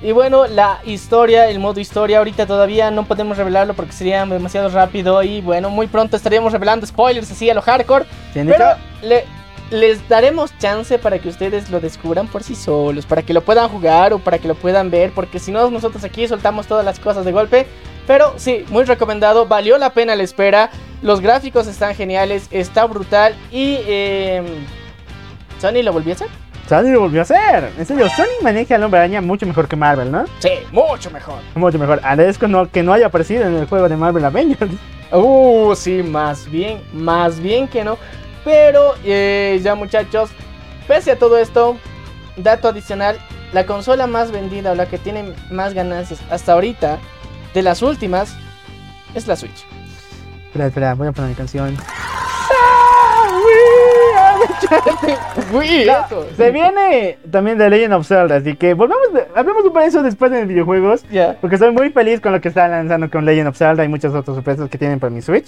Y 0.00 0.12
bueno, 0.12 0.46
la 0.46 0.78
historia, 0.84 1.48
el 1.48 1.58
modo 1.58 1.80
historia, 1.80 2.18
ahorita 2.18 2.46
todavía 2.46 2.90
no 2.92 3.04
podemos 3.04 3.36
revelarlo 3.36 3.74
porque 3.74 3.90
sería 3.92 4.24
demasiado 4.26 4.68
rápido. 4.68 5.20
Y 5.24 5.40
bueno, 5.40 5.70
muy 5.70 5.88
pronto 5.88 6.16
estaríamos 6.16 6.52
revelando 6.52 6.86
spoilers 6.86 7.30
así 7.32 7.50
a 7.50 7.54
lo 7.54 7.62
hardcore. 7.62 8.04
¿Sí 8.32 8.38
han 8.38 8.46
Pero 8.46 8.66
le- 9.02 9.24
les 9.70 10.08
daremos 10.08 10.56
chance 10.58 10.98
para 10.98 11.18
que 11.18 11.28
ustedes 11.28 11.68
lo 11.70 11.80
descubran 11.80 12.28
por 12.28 12.42
sí 12.44 12.54
solos, 12.54 13.06
para 13.06 13.22
que 13.22 13.34
lo 13.34 13.40
puedan 13.40 13.68
jugar 13.68 14.12
o 14.12 14.18
para 14.20 14.38
que 14.38 14.46
lo 14.46 14.54
puedan 14.54 14.88
ver, 14.90 15.10
porque 15.12 15.38
si 15.40 15.50
no, 15.50 15.68
nosotros 15.68 16.04
aquí 16.04 16.28
soltamos 16.28 16.66
todas 16.68 16.84
las 16.84 17.00
cosas 17.00 17.24
de 17.24 17.32
golpe. 17.32 17.66
Pero 18.08 18.32
sí, 18.38 18.64
muy 18.70 18.84
recomendado, 18.84 19.46
valió 19.46 19.76
la 19.76 19.90
pena 19.90 20.16
la 20.16 20.22
espera. 20.22 20.70
Los 21.02 21.20
gráficos 21.20 21.66
están 21.66 21.94
geniales, 21.94 22.48
está 22.50 22.86
brutal 22.86 23.36
y... 23.52 23.76
Eh, 23.86 24.42
¿Sony 25.60 25.82
lo 25.82 25.92
volvió 25.92 26.14
a 26.14 26.16
hacer? 26.16 26.28
Sony 26.66 26.90
lo 26.90 27.00
volvió 27.00 27.20
a 27.20 27.22
hacer. 27.22 27.70
En 27.76 27.84
serio, 27.84 28.08
Sony 28.08 28.42
maneja 28.42 28.76
al 28.76 28.82
hombre 28.82 29.00
araña 29.00 29.20
mucho 29.20 29.44
mejor 29.44 29.68
que 29.68 29.76
Marvel, 29.76 30.10
¿no? 30.10 30.24
Sí, 30.38 30.52
mucho 30.72 31.10
mejor. 31.10 31.40
Mucho 31.54 31.78
mejor. 31.78 32.00
Agradezco 32.02 32.48
no, 32.48 32.70
que 32.70 32.82
no 32.82 32.94
haya 32.94 33.06
aparecido 33.06 33.44
en 33.44 33.54
el 33.54 33.66
juego 33.66 33.88
de 33.90 33.96
Marvel 33.96 34.24
Avengers. 34.24 34.72
Uh, 35.12 35.74
sí, 35.76 36.02
más 36.02 36.50
bien, 36.50 36.82
más 36.94 37.38
bien 37.38 37.68
que 37.68 37.84
no. 37.84 37.98
Pero 38.42 38.94
eh, 39.04 39.60
ya 39.62 39.74
muchachos, 39.74 40.30
pese 40.86 41.10
a 41.10 41.18
todo 41.18 41.36
esto, 41.36 41.76
dato 42.38 42.68
adicional, 42.68 43.18
la 43.52 43.66
consola 43.66 44.06
más 44.06 44.30
vendida 44.30 44.72
o 44.72 44.74
la 44.74 44.86
que 44.86 44.96
tiene 44.96 45.34
más 45.50 45.74
ganancias 45.74 46.20
hasta 46.30 46.54
ahorita, 46.54 46.98
de 47.58 47.62
las 47.64 47.82
últimas, 47.82 48.36
es 49.14 49.26
la 49.26 49.34
Switch. 49.34 49.66
Espera, 50.46 50.66
espera, 50.66 50.94
voy 50.94 51.08
a 51.08 51.12
poner 51.12 51.30
mi 51.30 51.34
canción. 51.36 51.76
Uy, 55.52 55.82
eso. 55.82 56.26
se 56.36 56.50
viene 56.50 57.18
también 57.30 57.58
de 57.58 57.68
Legend 57.70 57.94
of 57.94 58.06
Zelda, 58.06 58.36
así 58.36 58.54
que 58.54 58.74
volvamos, 58.74 59.12
de- 59.12 59.26
hablemos 59.34 59.62
un 59.62 59.68
poco 59.70 59.80
de 59.80 59.86
eso 59.86 60.02
después 60.02 60.30
de 60.30 60.44
videojuegos. 60.44 61.04
Ya. 61.10 61.36
Porque 61.40 61.56
estoy 61.56 61.72
muy 61.72 61.90
feliz 61.90 62.20
con 62.20 62.32
lo 62.32 62.40
que 62.40 62.48
están 62.48 62.70
lanzando 62.70 63.10
con 63.10 63.24
Legend 63.24 63.48
of 63.48 63.56
Zelda 63.56 63.84
y 63.84 63.88
muchas 63.88 64.14
otras 64.14 64.34
sorpresas 64.36 64.68
que 64.68 64.78
tienen 64.78 65.00
para 65.00 65.10
mi 65.10 65.20
Switch. 65.22 65.46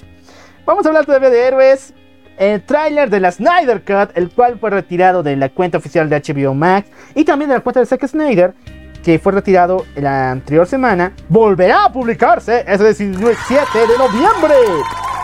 Vamos 0.67 0.85
a 0.85 0.89
hablar 0.89 1.05
todavía 1.07 1.31
de 1.31 1.47
héroes. 1.47 1.95
El 2.39 2.63
tráiler 2.63 3.11
de 3.11 3.21
la 3.21 3.31
Snyder 3.33 3.83
Cut, 3.85 4.17
el 4.17 4.31
cual 4.31 4.59
fue 4.59 4.71
retirado 4.71 5.23
de 5.23 5.37
la 5.37 5.51
cuenta 5.51 5.77
oficial 5.79 6.09
de 6.09 6.17
HBO 6.21 6.55
Max 6.55 6.89
y 7.15 7.25
también 7.25 7.51
de 7.51 7.57
la 7.57 7.61
cuenta 7.61 7.81
de 7.81 7.87
Zack 7.87 8.07
Snyder, 8.07 8.55
que 9.03 9.19
fue 9.19 9.33
retirado 9.33 9.87
la 9.97 10.31
anterior 10.33 10.67
semana, 10.67 11.13
volverá 11.29 11.87
a 11.87 11.93
publicarse 11.93 12.65
ese 12.67 13.07
17 13.07 13.79
de 13.79 13.99
noviembre. 13.99 14.55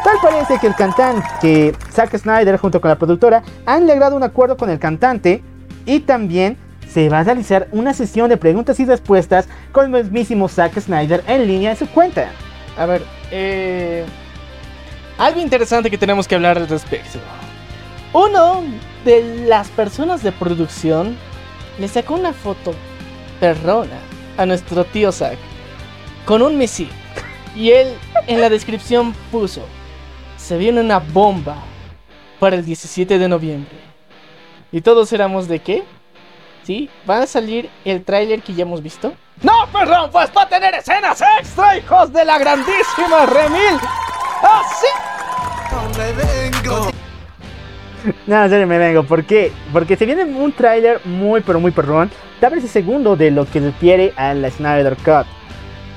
Tal 0.04 0.16
parece 0.22 0.58
que 0.58 0.68
el 0.68 0.74
cantante, 0.74 1.74
Zack 1.90 2.16
Snyder 2.16 2.56
junto 2.58 2.80
con 2.80 2.88
la 2.88 2.96
productora 2.96 3.42
han 3.66 3.86
logrado 3.86 4.16
un 4.16 4.22
acuerdo 4.22 4.56
con 4.56 4.70
el 4.70 4.78
cantante 4.78 5.42
y 5.84 6.00
también 6.00 6.56
se 6.88 7.08
va 7.08 7.20
a 7.20 7.24
realizar 7.24 7.68
una 7.72 7.92
sesión 7.92 8.28
de 8.28 8.36
preguntas 8.36 8.78
y 8.78 8.84
respuestas 8.84 9.48
con 9.72 9.86
el 9.86 10.04
mismísimo 10.04 10.48
Zack 10.48 10.78
Snyder 10.80 11.24
en 11.26 11.46
línea 11.46 11.72
en 11.72 11.76
su 11.76 11.88
cuenta. 11.88 12.30
A 12.78 12.86
ver, 12.86 13.02
eh, 13.30 14.04
algo 15.18 15.40
interesante 15.40 15.90
que 15.90 15.98
tenemos 15.98 16.28
que 16.28 16.34
hablar 16.34 16.56
al 16.56 16.68
respecto. 16.68 17.18
Uno 18.12 18.62
de 19.04 19.44
las 19.46 19.68
personas 19.68 20.22
de 20.22 20.32
producción 20.32 21.16
le 21.78 21.88
sacó 21.88 22.14
una 22.14 22.32
foto 22.32 22.74
perrona 23.40 23.98
a 24.36 24.46
nuestro 24.46 24.84
tío 24.84 25.12
Zack 25.12 25.38
con 26.24 26.42
un 26.42 26.58
misil. 26.58 26.90
Y 27.54 27.70
él 27.70 27.94
en 28.26 28.40
la 28.40 28.50
descripción 28.50 29.14
puso, 29.32 29.62
se 30.36 30.58
viene 30.58 30.80
una 30.80 30.98
bomba 30.98 31.56
para 32.38 32.56
el 32.56 32.64
17 32.64 33.18
de 33.18 33.28
noviembre. 33.28 33.78
Y 34.72 34.80
todos 34.82 35.12
éramos 35.12 35.48
de 35.48 35.60
qué? 35.60 35.84
¿Sí? 36.64 36.90
¿Va 37.08 37.22
a 37.22 37.26
salir 37.26 37.70
el 37.84 38.04
tráiler 38.04 38.42
que 38.42 38.52
ya 38.52 38.62
hemos 38.62 38.82
visto? 38.82 39.14
¡No, 39.42 39.66
perdón! 39.72 40.10
Pues 40.10 40.30
va 40.36 40.42
a 40.42 40.48
tener 40.48 40.74
escenas 40.74 41.22
extra, 41.38 41.78
hijos 41.78 42.12
de 42.12 42.24
la 42.24 42.38
grandísima 42.38 43.26
Remil. 43.26 43.78
¡Así! 44.42 44.86
No, 46.64 47.05
en 48.26 48.50
serio 48.50 48.66
me 48.66 48.78
vengo. 48.78 49.04
¿Por 49.04 49.24
qué? 49.24 49.52
Porque 49.72 49.96
se 49.96 50.06
viene 50.06 50.24
un 50.24 50.52
tráiler 50.52 51.00
muy, 51.04 51.40
pero 51.40 51.60
muy 51.60 51.70
perrón. 51.70 52.10
Tal 52.40 52.54
vez 52.54 52.64
el 52.64 52.70
segundo 52.70 53.16
de 53.16 53.30
lo 53.30 53.46
que 53.46 53.60
refiere 53.60 54.12
a 54.16 54.34
la 54.34 54.50
Snyder 54.50 54.96
Cut. 54.96 55.26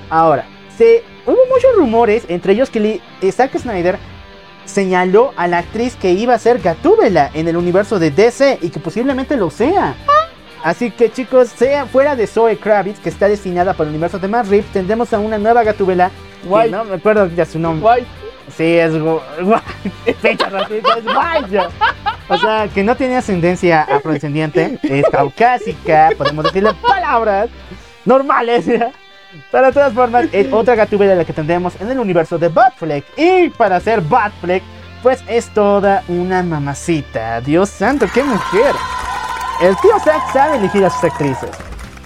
Ahora, 0.10 0.46
se, 0.78 1.04
hubo 1.26 1.38
muchos 1.50 1.76
rumores, 1.76 2.26
entre 2.28 2.54
ellos 2.54 2.70
que 2.70 3.02
eh, 3.22 3.32
Zack 3.32 3.58
Snyder 3.58 3.98
señaló 4.66 5.34
a 5.36 5.48
la 5.48 5.60
actriz 5.60 5.96
que 5.96 6.12
iba 6.12 6.34
a 6.34 6.40
ser 6.40 6.60
Gatúbela 6.60 7.32
en 7.34 7.48
el 7.48 7.58
universo 7.58 8.00
de 8.00 8.12
DC 8.12 8.60
y 8.62 8.70
que 8.70 8.80
posiblemente 8.80 9.36
lo 9.36 9.50
sea. 9.50 9.96
Así 10.64 10.92
que 10.92 11.12
chicos, 11.12 11.50
sea 11.50 11.86
fuera 11.86 12.16
de 12.16 12.28
Zoe 12.28 12.58
Kravitz, 12.58 13.00
que 13.00 13.10
está 13.10 13.30
destinada 13.30 13.74
para 13.74 13.90
el 13.90 13.96
universo 13.96 14.20
de 14.20 14.28
Matt 14.28 14.48
Reeves, 14.48 14.72
tendremos 14.72 15.14
a 15.14 15.20
una 15.20 15.38
nueva 15.38 15.64
Gatúbela. 15.64 16.12
que. 16.48 16.72
No 16.72 16.84
me 16.84 16.96
acuerdo 16.96 17.28
ya 17.28 17.46
su 17.46 17.60
nombre. 17.60 18.06
Sí, 18.56 18.78
es. 18.78 18.94
Fecha 20.22 20.50
ratita, 20.50 20.98
es 20.98 21.04
guaya. 21.04 21.70
O 22.28 22.38
sea, 22.38 22.68
que 22.68 22.84
no 22.84 22.96
tiene 22.96 23.18
ascendencia 23.18 23.82
afrodescendiente, 23.82 24.80
es 24.84 25.06
caucásica, 25.12 26.12
podemos 26.18 26.46
decirle 26.46 26.74
palabras 26.76 27.50
normales. 28.06 28.66
¿ya? 28.66 28.92
De 29.52 29.72
todas 29.72 29.94
formas, 29.94 30.28
es 30.32 30.52
otra 30.52 30.76
gatúbela 30.76 31.16
la 31.16 31.26
que 31.26 31.34
tendremos 31.34 31.80
en 31.82 31.90
el 31.90 32.00
universo 32.00 32.38
de 32.38 32.50
Batfleck. 32.50 33.06
Y 33.18 33.50
para 33.50 33.80
ser 33.80 34.02
Batfleck, 34.02 34.64
pues 35.02 35.24
es 35.28 35.48
toda 35.54 36.04
una 36.08 36.44
mamacita. 36.44 37.42
Dios 37.42 37.70
santo, 37.70 38.06
qué 38.14 38.24
mujer. 38.24 38.76
El 39.62 39.76
tío 39.78 40.00
Zack 40.04 40.32
sabe 40.32 40.58
elegir 40.58 40.86
a 40.86 40.90
sus 40.90 41.04
actrices. 41.04 41.52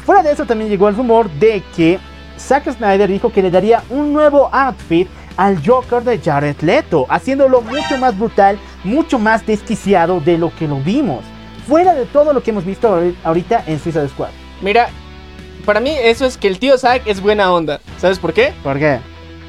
Fuera 0.05 0.23
de 0.23 0.31
eso 0.31 0.45
también 0.45 0.69
llegó 0.69 0.89
el 0.89 0.95
rumor 0.95 1.29
de 1.31 1.63
que 1.75 1.99
Zack 2.37 2.71
Snyder 2.71 3.09
dijo 3.09 3.31
que 3.31 3.41
le 3.41 3.51
daría 3.51 3.83
un 3.89 4.11
nuevo 4.11 4.49
outfit 4.51 5.07
al 5.37 5.65
Joker 5.65 6.03
de 6.03 6.19
Jared 6.19 6.55
Leto, 6.61 7.05
haciéndolo 7.09 7.61
mucho 7.61 7.97
más 7.97 8.17
brutal, 8.17 8.57
mucho 8.83 9.19
más 9.19 9.45
desquiciado 9.45 10.19
de 10.19 10.37
lo 10.37 10.53
que 10.55 10.67
lo 10.67 10.77
vimos. 10.77 11.23
Fuera 11.67 11.93
de 11.93 12.05
todo 12.05 12.33
lo 12.33 12.43
que 12.43 12.51
hemos 12.51 12.65
visto 12.65 12.89
ahori- 12.89 13.15
ahorita 13.23 13.63
en 13.67 13.79
Suicide 13.79 14.09
Squad. 14.09 14.29
Mira, 14.61 14.89
para 15.65 15.79
mí 15.79 15.95
eso 16.01 16.25
es 16.25 16.37
que 16.37 16.47
el 16.47 16.59
tío 16.59 16.77
Zack 16.77 17.07
es 17.07 17.21
buena 17.21 17.51
onda. 17.51 17.79
¿Sabes 17.97 18.19
por 18.19 18.33
qué? 18.33 18.53
¿Por 18.63 18.77
qué? 18.79 18.99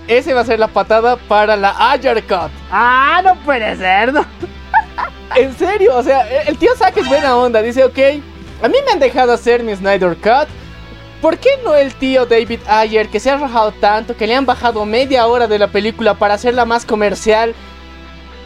Ese 0.07 0.35
va 0.35 0.43
a 0.43 0.45
ser 0.45 0.59
la 0.59 0.69
patada 0.69 1.17
para 1.17 1.57
la 1.57 1.75
Ayer 1.91 2.23
Cut. 2.25 2.51
Ah, 2.71 3.21
no 3.25 3.35
puede 3.45 3.77
ser, 3.77 4.13
¿no? 4.13 4.25
En 5.37 5.53
serio, 5.59 5.97
o 5.97 6.03
sea, 6.03 6.29
el 6.45 6.57
tío 6.59 6.71
Zack 6.77 6.97
es 6.99 7.09
buena 7.09 7.37
onda. 7.37 7.61
Dice, 7.61 7.83
ok, 7.83 7.99
a 8.63 8.69
mí 8.69 8.77
me 8.87 8.93
han 8.93 9.01
dejado 9.01 9.33
hacer 9.33 9.65
mi 9.65 9.75
Snyder 9.75 10.17
Cut. 10.17 10.47
¿Por 11.25 11.39
qué 11.39 11.49
no 11.65 11.75
el 11.75 11.95
tío 11.95 12.27
David 12.27 12.61
Ayer, 12.69 13.09
que 13.09 13.19
se 13.19 13.31
ha 13.31 13.39
rajado 13.39 13.73
tanto, 13.73 14.15
que 14.15 14.27
le 14.27 14.35
han 14.35 14.45
bajado 14.45 14.85
media 14.85 15.27
hora 15.27 15.47
de 15.47 15.59
la 15.59 15.69
película 15.69 16.13
para 16.13 16.35
hacerla 16.35 16.67
más 16.67 16.85
comercial? 16.85 17.55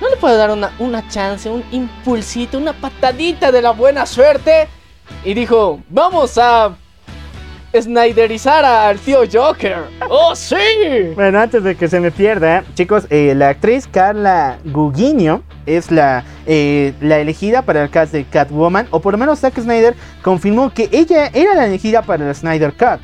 ¿No 0.01 0.09
le 0.09 0.17
puedo 0.17 0.37
dar 0.37 0.53
una, 0.53 0.73
una 0.79 1.09
chance, 1.09 1.51
un 1.51 1.64
impulsito, 1.73 2.57
una 2.57 2.73
patadita 2.73 3.51
de 3.51 3.62
la 3.62 3.73
buena 3.73 4.07
suerte? 4.07 4.69
Y 5.25 5.35
dijo, 5.35 5.81
vamos 5.88 6.38
a 6.38 6.77
Snyderizar 7.76 8.64
al 8.64 8.98
tío 8.98 9.20
Joker. 9.31 9.76
¡Oh, 10.09 10.35
sí! 10.35 10.57
Bueno, 11.14 11.38
antes 11.38 11.62
de 11.62 11.76
que 11.76 11.88
se 11.88 12.00
me 12.00 12.11
pierda, 12.11 12.64
chicos, 12.74 13.07
eh, 13.11 13.35
la 13.37 13.50
actriz 13.50 13.87
Carla 13.87 14.59
Gugino 14.64 15.42
es 15.66 15.90
la, 15.90 16.24
eh, 16.46 16.94
la 17.00 17.18
elegida 17.18 17.62
para 17.62 17.83
el 17.83 17.90
cast 17.90 18.12
de 18.12 18.24
Catwoman, 18.24 18.88
o 18.90 19.00
por 19.00 19.12
lo 19.12 19.18
menos 19.18 19.40
Zack 19.40 19.61
Snyder 19.61 19.94
confirmó 20.22 20.72
que 20.72 20.88
ella 20.92 21.31
era 21.35 21.54
la 21.54 21.66
elegida 21.66 22.02
para 22.02 22.26
el 22.26 22.35
Snyder 22.35 22.72
Cut. 22.72 23.00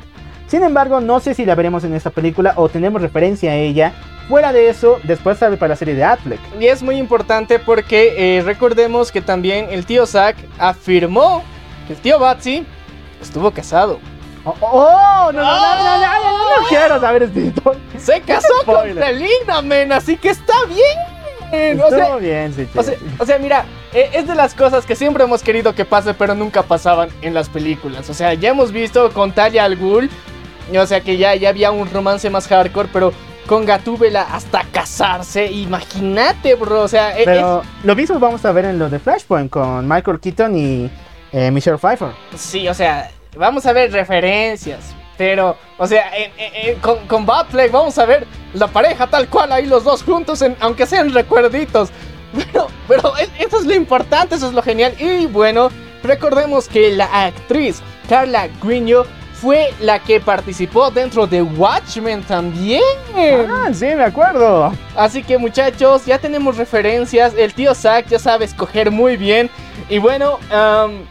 Sin 0.47 0.63
embargo, 0.63 0.99
no 0.99 1.19
sé 1.19 1.33
si 1.33 1.45
la 1.45 1.55
veremos 1.55 1.83
en 1.83 1.93
esta 1.93 2.09
película 2.09 2.53
o 2.55 2.69
tendremos 2.69 3.01
referencia 3.01 3.51
a 3.51 3.55
ella. 3.55 3.93
Fuera 4.29 4.51
de 4.51 4.69
eso, 4.69 4.99
después 5.03 5.37
sale 5.37 5.57
para 5.57 5.69
la 5.69 5.75
serie 5.75 5.93
de 5.93 6.03
Affleck. 6.03 6.39
Y 6.59 6.67
es 6.67 6.81
muy 6.81 6.97
importante 6.97 7.59
porque 7.59 8.13
eh, 8.17 8.41
recordemos 8.41 9.11
que 9.11 9.21
también 9.21 9.67
el 9.69 9.85
tío 9.85 10.07
Zack 10.07 10.37
afirmó 10.57 11.43
que 11.87 11.93
el 11.93 11.99
tío 11.99 12.17
Batsy 12.17 12.65
estuvo 13.21 13.51
casado. 13.51 13.99
Oh, 14.45 14.55
¡Ah! 14.61 15.31
no, 15.33 15.41
no, 15.41 15.43
no, 15.43 15.97
no, 15.99 16.61
no, 16.61 16.67
quiero 16.69 16.99
saber 16.99 17.23
este 17.23 17.51
Se 17.97 18.21
casó 18.21 18.53
con 18.65 18.93
Selena, 18.93 19.61
men, 19.63 19.91
así 19.91 20.17
que 20.17 20.29
está 20.29 20.53
bien. 20.67 21.15
Estuvo 21.51 22.17
bien, 22.17 22.53
sí, 22.53 22.67
o 23.19 23.25
sea, 23.25 23.39
mira, 23.39 23.65
e, 23.93 24.09
es 24.13 24.27
de 24.27 24.35
las 24.35 24.53
cosas 24.53 24.85
que 24.85 24.95
siempre 24.95 25.23
hemos 25.23 25.41
querido 25.41 25.73
que 25.73 25.85
pase, 25.85 26.13
pero 26.13 26.35
nunca 26.35 26.63
pasaban 26.63 27.09
en 27.21 27.33
las 27.33 27.49
películas. 27.49 28.09
O 28.09 28.13
sea, 28.13 28.33
ya 28.33 28.49
hemos 28.49 28.71
visto 28.71 29.11
con 29.11 29.31
Talia 29.31 29.63
al 29.63 29.77
Ghul, 29.77 30.09
o 30.75 30.85
sea 30.85 31.01
que 31.01 31.17
ya, 31.17 31.35
ya 31.35 31.49
había 31.49 31.71
un 31.71 31.89
romance 31.89 32.29
más 32.29 32.47
hardcore, 32.47 32.89
pero 32.91 33.13
con 33.45 33.65
Gatúbela 33.65 34.23
hasta 34.23 34.63
casarse. 34.71 35.51
Imagínate, 35.51 36.55
bro. 36.55 36.81
O 36.81 36.87
sea, 36.87 37.17
e, 37.17 37.25
Pero 37.25 37.61
lo 37.83 37.95
mismo 37.95 38.19
vamos 38.19 38.43
a 38.45 38.51
ver 38.51 38.65
en 38.65 38.79
lo 38.79 38.89
de 38.89 38.99
Flashpoint 38.99 39.49
con 39.49 39.87
Michael 39.87 40.19
Keaton 40.19 40.55
y 40.57 40.89
eh, 41.31 41.51
Michelle 41.51 41.77
Pfeiffer. 41.77 42.09
Sí, 42.35 42.67
o 42.67 42.73
sea, 42.73 43.09
vamos 43.35 43.65
a 43.65 43.73
ver 43.73 43.91
referencias. 43.91 44.93
Pero, 45.17 45.55
o 45.77 45.87
sea, 45.87 46.15
en- 46.17 46.31
en- 46.37 46.69
en- 46.69 46.79
con, 46.79 47.07
con 47.07 47.25
Batfleck 47.25 47.71
vamos 47.71 47.97
a 47.97 48.05
ver 48.05 48.27
la 48.53 48.67
pareja 48.67 49.07
tal 49.07 49.29
cual 49.29 49.51
ahí 49.53 49.65
los 49.65 49.83
dos 49.85 50.03
juntos, 50.03 50.41
en- 50.41 50.57
aunque 50.59 50.85
sean 50.85 51.13
recuerditos. 51.13 51.89
Pero, 52.35 52.67
pero 52.87 53.13
e- 53.17 53.29
eso 53.45 53.59
es 53.59 53.65
lo 53.65 53.73
importante, 53.73 54.35
eso 54.35 54.47
es 54.47 54.53
lo 54.53 54.61
genial. 54.61 54.93
Y 54.99 55.25
bueno, 55.27 55.69
recordemos 56.03 56.67
que 56.67 56.91
la 56.91 57.05
actriz 57.27 57.81
Carla 58.09 58.49
Guiño 58.61 59.03
fue 59.35 59.73
la 59.79 59.99
que 59.99 60.19
participó 60.19 60.91
dentro 60.91 61.27
de 61.27 61.41
Watchmen 61.41 62.23
también. 62.23 62.81
Ah, 63.15 63.69
sí, 63.73 63.85
me 63.85 64.03
acuerdo. 64.03 64.73
Así 64.97 65.23
que 65.23 65.37
muchachos, 65.37 66.05
ya 66.05 66.17
tenemos 66.19 66.57
referencias. 66.57 67.33
El 67.37 67.53
tío 67.53 67.73
Zack 67.73 68.07
ya 68.07 68.19
sabe 68.19 68.43
escoger 68.45 68.91
muy 68.91 69.15
bien. 69.15 69.49
Y 69.89 69.99
bueno, 69.99 70.39
am, 70.51 71.05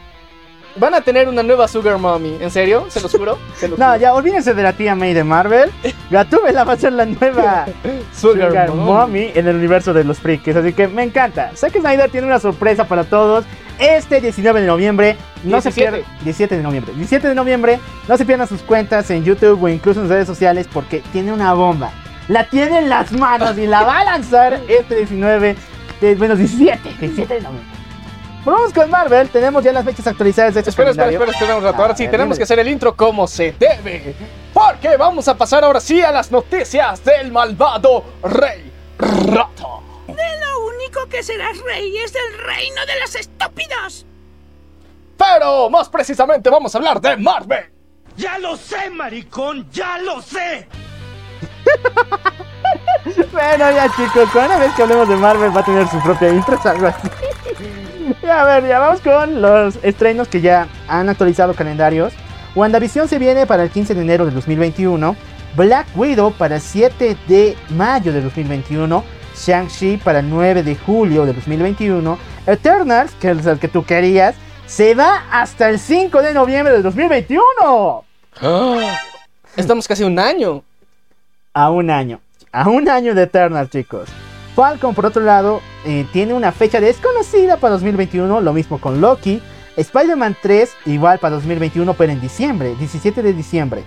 van 0.76 0.94
a 0.94 1.00
tener 1.00 1.28
una 1.28 1.42
nueva 1.42 1.68
Sugar 1.68 1.98
Mommy. 1.98 2.36
¿En 2.40 2.50
serio? 2.50 2.86
¿Se 2.88 3.00
los 3.00 3.12
juro? 3.12 3.38
¿Se 3.56 3.68
los 3.68 3.78
No, 3.78 3.86
juro. 3.86 3.98
ya 3.98 4.14
olvídense 4.14 4.54
de 4.54 4.62
la 4.62 4.72
tía 4.72 4.94
May 4.94 5.14
de 5.14 5.24
Marvel. 5.24 5.70
Gatúbela 6.10 6.64
va 6.64 6.74
a 6.74 6.76
ser 6.76 6.92
la 6.92 7.06
nueva 7.06 7.66
Sugar, 8.14 8.48
Sugar 8.48 8.68
Mommy. 8.70 8.84
Mommy 8.92 9.32
en 9.34 9.48
el 9.48 9.56
universo 9.56 9.92
de 9.92 10.04
los 10.04 10.18
frikis. 10.18 10.56
Así 10.56 10.72
que 10.72 10.88
me 10.88 11.02
encanta. 11.02 11.50
Zack 11.54 11.78
Snyder 11.78 12.10
tiene 12.10 12.26
una 12.26 12.38
sorpresa 12.38 12.84
para 12.86 13.04
todos. 13.04 13.44
Este 13.78 14.20
19 14.20 14.60
de 14.60 14.66
noviembre, 14.68 15.16
no 15.42 15.60
se 15.60 15.70
17. 15.70 15.90
pierdan. 15.98 16.24
17 16.24 16.56
de 16.56 16.62
noviembre. 16.62 16.92
17 16.94 17.28
de 17.28 17.34
noviembre, 17.34 17.80
no 18.06 18.16
se 18.16 18.24
pierdan 18.24 18.46
sus 18.46 18.62
cuentas 18.62 19.10
en 19.10 19.24
YouTube 19.24 19.60
o 19.64 19.68
incluso 19.68 20.00
en 20.00 20.08
redes 20.08 20.28
sociales 20.28 20.68
porque 20.72 21.02
tiene 21.12 21.32
una 21.32 21.54
bomba. 21.54 21.90
La 22.28 22.48
tiene 22.48 22.78
en 22.78 22.88
las 22.88 23.10
manos 23.12 23.58
y 23.58 23.66
la 23.66 23.82
va 23.82 23.98
a 23.98 24.04
lanzar 24.04 24.60
este 24.68 24.94
19, 24.96 25.56
de, 26.00 26.14
bueno, 26.14 26.36
17, 26.36 26.88
17 27.00 27.34
de 27.34 27.40
noviembre. 27.40 27.73
Vamos 28.44 28.72
con 28.74 28.90
Marvel, 28.90 29.30
tenemos 29.30 29.64
ya 29.64 29.72
las 29.72 29.84
fechas 29.84 30.06
actualizadas 30.06 30.52
de 30.54 30.60
este 30.60 30.70
Espera, 30.70 30.90
espera, 30.90 31.06
calendario. 31.06 31.32
espera, 31.32 31.38
espera 31.54 31.56
un 31.58 31.64
rato. 31.64 31.82
Ahora 31.82 31.96
sí, 31.96 32.04
Ah, 32.06 32.10
tenemos 32.10 32.36
que 32.36 32.42
hacer 32.44 32.58
el 32.58 32.68
intro 32.68 32.94
como 32.94 33.26
se 33.26 33.52
debe. 33.52 34.14
Porque 34.52 34.96
vamos 34.98 35.26
a 35.28 35.34
pasar 35.36 35.64
ahora 35.64 35.80
sí 35.80 36.02
a 36.02 36.12
las 36.12 36.30
noticias 36.30 37.02
del 37.04 37.32
malvado 37.32 38.04
Rey 38.22 38.70
Rato. 38.98 39.82
Lo 40.08 40.66
único 40.66 41.06
que 41.08 41.22
serás 41.22 41.58
rey 41.62 41.96
es 41.96 42.12
del 42.12 42.38
reino 42.44 42.84
de 42.86 43.00
los 43.00 43.14
estúpidos. 43.14 44.04
Pero 45.16 45.70
más 45.70 45.88
precisamente 45.88 46.50
vamos 46.50 46.74
a 46.74 46.78
hablar 46.78 47.00
de 47.00 47.16
Marvel. 47.16 47.64
¡Ya 48.16 48.38
lo 48.38 48.56
sé, 48.56 48.90
maricón! 48.90 49.66
¡Ya 49.72 49.98
lo 49.98 50.20
sé! 50.20 50.68
Bueno, 53.32 53.70
ya 53.70 53.88
chicos, 53.96 54.28
cada 54.32 54.58
vez 54.58 54.72
que 54.74 54.82
hablemos 54.82 55.08
de 55.08 55.16
Marvel 55.16 55.54
va 55.54 55.60
a 55.60 55.64
tener 55.64 55.86
su 55.88 56.00
propia 56.00 56.30
intro, 56.30 56.58
algo 56.64 56.86
así. 56.86 57.08
A 58.30 58.44
ver, 58.44 58.66
ya 58.66 58.78
vamos 58.78 59.00
con 59.00 59.40
los 59.40 59.78
estrenos 59.82 60.28
que 60.28 60.40
ya 60.40 60.68
han 60.88 61.08
actualizado 61.08 61.54
calendarios. 61.54 62.12
WandaVision 62.54 63.08
se 63.08 63.18
viene 63.18 63.46
para 63.46 63.62
el 63.62 63.70
15 63.70 63.94
de 63.94 64.00
enero 64.02 64.26
de 64.26 64.32
2021. 64.32 65.16
Black 65.56 65.86
Widow 65.94 66.32
para 66.32 66.56
el 66.56 66.60
7 66.60 67.16
de 67.28 67.56
mayo 67.70 68.12
de 68.12 68.20
2021. 68.20 69.04
Shang-Chi 69.36 69.98
para 69.98 70.20
el 70.20 70.30
9 70.30 70.62
de 70.62 70.76
julio 70.76 71.26
de 71.26 71.32
2021. 71.32 72.18
Eternals, 72.46 73.12
que 73.20 73.30
es 73.30 73.46
el 73.46 73.58
que 73.58 73.68
tú 73.68 73.84
querías, 73.84 74.34
se 74.66 74.94
va 74.94 75.24
hasta 75.30 75.68
el 75.68 75.78
5 75.78 76.22
de 76.22 76.34
noviembre 76.34 76.74
de 76.74 76.82
2021. 76.82 78.04
Estamos 79.56 79.86
casi 79.86 80.04
un 80.04 80.18
año. 80.18 80.62
a 81.52 81.70
un 81.70 81.90
año. 81.90 82.20
A 82.52 82.68
un 82.68 82.88
año 82.88 83.14
de 83.14 83.22
Eternal, 83.22 83.68
chicos. 83.70 84.08
Falcon, 84.54 84.94
por 84.94 85.06
otro 85.06 85.22
lado, 85.22 85.60
eh, 85.84 86.06
tiene 86.12 86.32
una 86.32 86.52
fecha 86.52 86.80
desconocida 86.80 87.56
para 87.56 87.72
2021. 87.72 88.40
Lo 88.40 88.52
mismo 88.52 88.78
con 88.78 89.00
Loki. 89.00 89.42
Spider-Man 89.76 90.36
3 90.40 90.72
igual 90.86 91.18
para 91.18 91.34
2021, 91.34 91.94
pero 91.94 92.12
en 92.12 92.20
diciembre, 92.20 92.76
17 92.78 93.22
de 93.22 93.32
diciembre. 93.32 93.82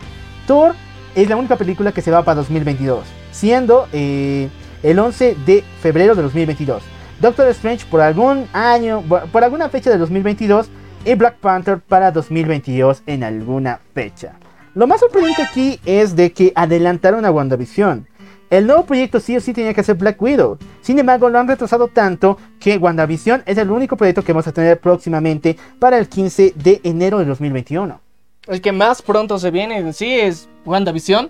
Thor 0.46 0.76
es 1.16 1.30
la 1.30 1.38
única 1.38 1.56
película 1.56 1.94
que 1.94 2.02
se 2.02 2.12
va 2.12 2.24
para 2.24 2.36
2022, 2.36 3.06
siendo 3.32 3.88
eh, 3.94 4.50
el 4.84 5.00
11 5.00 5.38
de 5.46 5.64
febrero 5.82 6.14
de 6.14 6.24
2022. 6.24 6.84
Doctor 7.22 7.48
Strange 7.48 7.86
por 7.86 8.02
algún 8.02 8.48
año, 8.52 9.02
por 9.32 9.44
alguna 9.44 9.70
fecha 9.70 9.90
de 9.90 9.98
2022 9.98 10.70
y 11.06 11.16
Black 11.16 11.38
Panther 11.38 11.80
para 11.80 12.12
2022 12.12 13.04
en 13.06 13.24
alguna 13.24 13.80
fecha. 13.94 14.34
Lo 14.76 14.86
más 14.86 15.00
sorprendente 15.00 15.42
aquí 15.42 15.80
es 15.86 16.16
de 16.16 16.32
que 16.34 16.52
adelantaron 16.54 17.26
a 17.26 17.32
WandaVision. 17.32 18.06
El 18.50 18.66
nuevo 18.66 18.86
proyecto 18.86 19.20
sí 19.20 19.36
o 19.36 19.42
sí 19.42 19.54
tenía 19.54 19.74
que 19.74 19.84
ser 19.84 19.96
Black 19.96 20.22
Widow. 20.22 20.58
Sin 20.82 20.98
embargo, 21.00 21.30
lo 21.30 21.38
han 21.38 21.50
retrasado 21.50 21.90
tanto 21.90 22.38
que 22.60 22.78
WandaVision 22.78 23.44
es 23.46 23.58
el 23.58 23.70
único 23.70 23.98
proyecto 23.98 24.24
que 24.24 24.32
vamos 24.32 24.48
a 24.48 24.54
tener 24.54 24.80
próximamente 24.80 25.58
para 25.80 25.98
el 25.98 26.08
15 26.08 26.54
de 26.56 26.80
enero 26.84 27.20
de 27.20 27.26
2021. 27.26 28.00
El 28.48 28.62
que 28.62 28.72
más 28.72 29.02
pronto 29.02 29.38
se 29.38 29.52
viene 29.52 29.78
en 29.78 29.94
sí 29.94 30.18
es 30.18 30.48
WandaVision. 30.66 31.30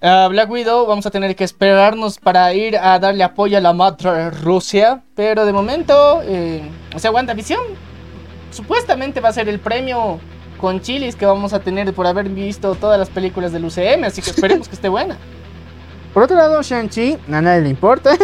Uh, 0.00 0.28
Black 0.30 0.50
Widow 0.50 0.86
vamos 0.86 1.06
a 1.06 1.10
tener 1.12 1.36
que 1.36 1.44
esperarnos 1.44 2.18
para 2.18 2.52
ir 2.52 2.76
a 2.76 2.98
darle 2.98 3.22
apoyo 3.22 3.56
a 3.58 3.60
la 3.60 3.72
madre 3.72 4.30
Rusia. 4.30 5.04
Pero 5.14 5.46
de 5.46 5.52
momento, 5.52 6.20
eh, 6.24 6.62
o 6.92 6.98
sea, 6.98 7.12
WandaVision 7.12 7.60
supuestamente 8.50 9.20
va 9.20 9.28
a 9.28 9.32
ser 9.32 9.48
el 9.48 9.60
premio 9.60 10.18
con 10.58 10.80
chilis 10.80 11.14
que 11.14 11.26
vamos 11.26 11.52
a 11.52 11.60
tener 11.60 11.94
por 11.94 12.08
haber 12.08 12.28
visto 12.28 12.74
todas 12.74 12.98
las 12.98 13.10
películas 13.10 13.52
del 13.52 13.64
UCM, 13.64 14.04
así 14.04 14.20
que 14.20 14.30
esperemos 14.30 14.68
que 14.68 14.74
esté 14.74 14.88
buena. 14.88 15.16
Por 16.12 16.22
otro 16.24 16.36
lado, 16.36 16.62
Shang-Chi, 16.62 17.18
a 17.32 17.40
nadie 17.40 17.62
le 17.62 17.68
importa. 17.70 18.16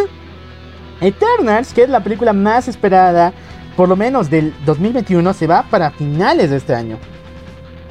Eternals, 1.01 1.73
que 1.73 1.85
es 1.85 1.89
la 1.89 2.03
película 2.03 2.33
más 2.33 2.69
esperada, 2.69 3.33
por 3.77 3.89
lo 3.89 3.97
menos 3.97 4.29
del 4.29 4.53
2021, 4.67 5.33
se 5.33 5.47
va 5.47 5.63
para 5.63 5.91
finales 5.91 6.51
de 6.51 6.57
este 6.57 6.75
año. 6.75 6.99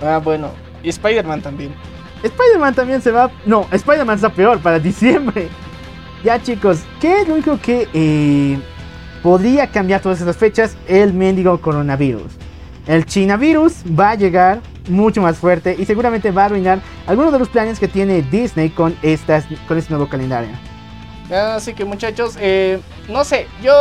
Ah, 0.01 0.19
bueno. 0.23 0.51
Y 0.83 0.89
Spider-Man 0.89 1.41
también. 1.41 1.73
Spider-Man 2.21 2.75
también 2.75 3.01
se 3.01 3.11
va. 3.11 3.31
No, 3.45 3.67
Spider-Man 3.71 4.15
está 4.15 4.29
peor, 4.29 4.59
para 4.59 4.79
diciembre. 4.79 5.49
Ya, 6.23 6.41
chicos, 6.41 6.79
¿qué 6.99 7.21
es 7.21 7.27
lo 7.27 7.35
único 7.35 7.59
que 7.61 7.87
eh, 7.93 8.59
podría 9.21 9.67
cambiar 9.67 10.01
todas 10.01 10.19
esas 10.19 10.35
fechas? 10.35 10.75
El 10.87 11.13
mendigo 11.13 11.61
coronavirus. 11.61 12.33
El 12.87 13.05
Chinavirus 13.05 13.83
va 13.99 14.11
a 14.11 14.15
llegar 14.15 14.61
mucho 14.87 15.21
más 15.21 15.37
fuerte 15.37 15.75
y 15.77 15.85
seguramente 15.85 16.31
va 16.31 16.43
a 16.43 16.45
arruinar 16.45 16.79
algunos 17.05 17.33
de 17.33 17.39
los 17.39 17.49
planes 17.49 17.79
que 17.79 17.89
tiene 17.89 18.21
Disney 18.21 18.69
con, 18.69 18.97
estas, 19.01 19.45
con 19.67 19.77
este 19.77 19.91
nuevo 19.93 20.09
calendario. 20.09 20.51
Así 21.29 21.73
que 21.73 21.83
muchachos, 21.83 22.37
eh, 22.39 22.79
no 23.09 23.25
sé, 23.25 23.47
yo 23.61 23.73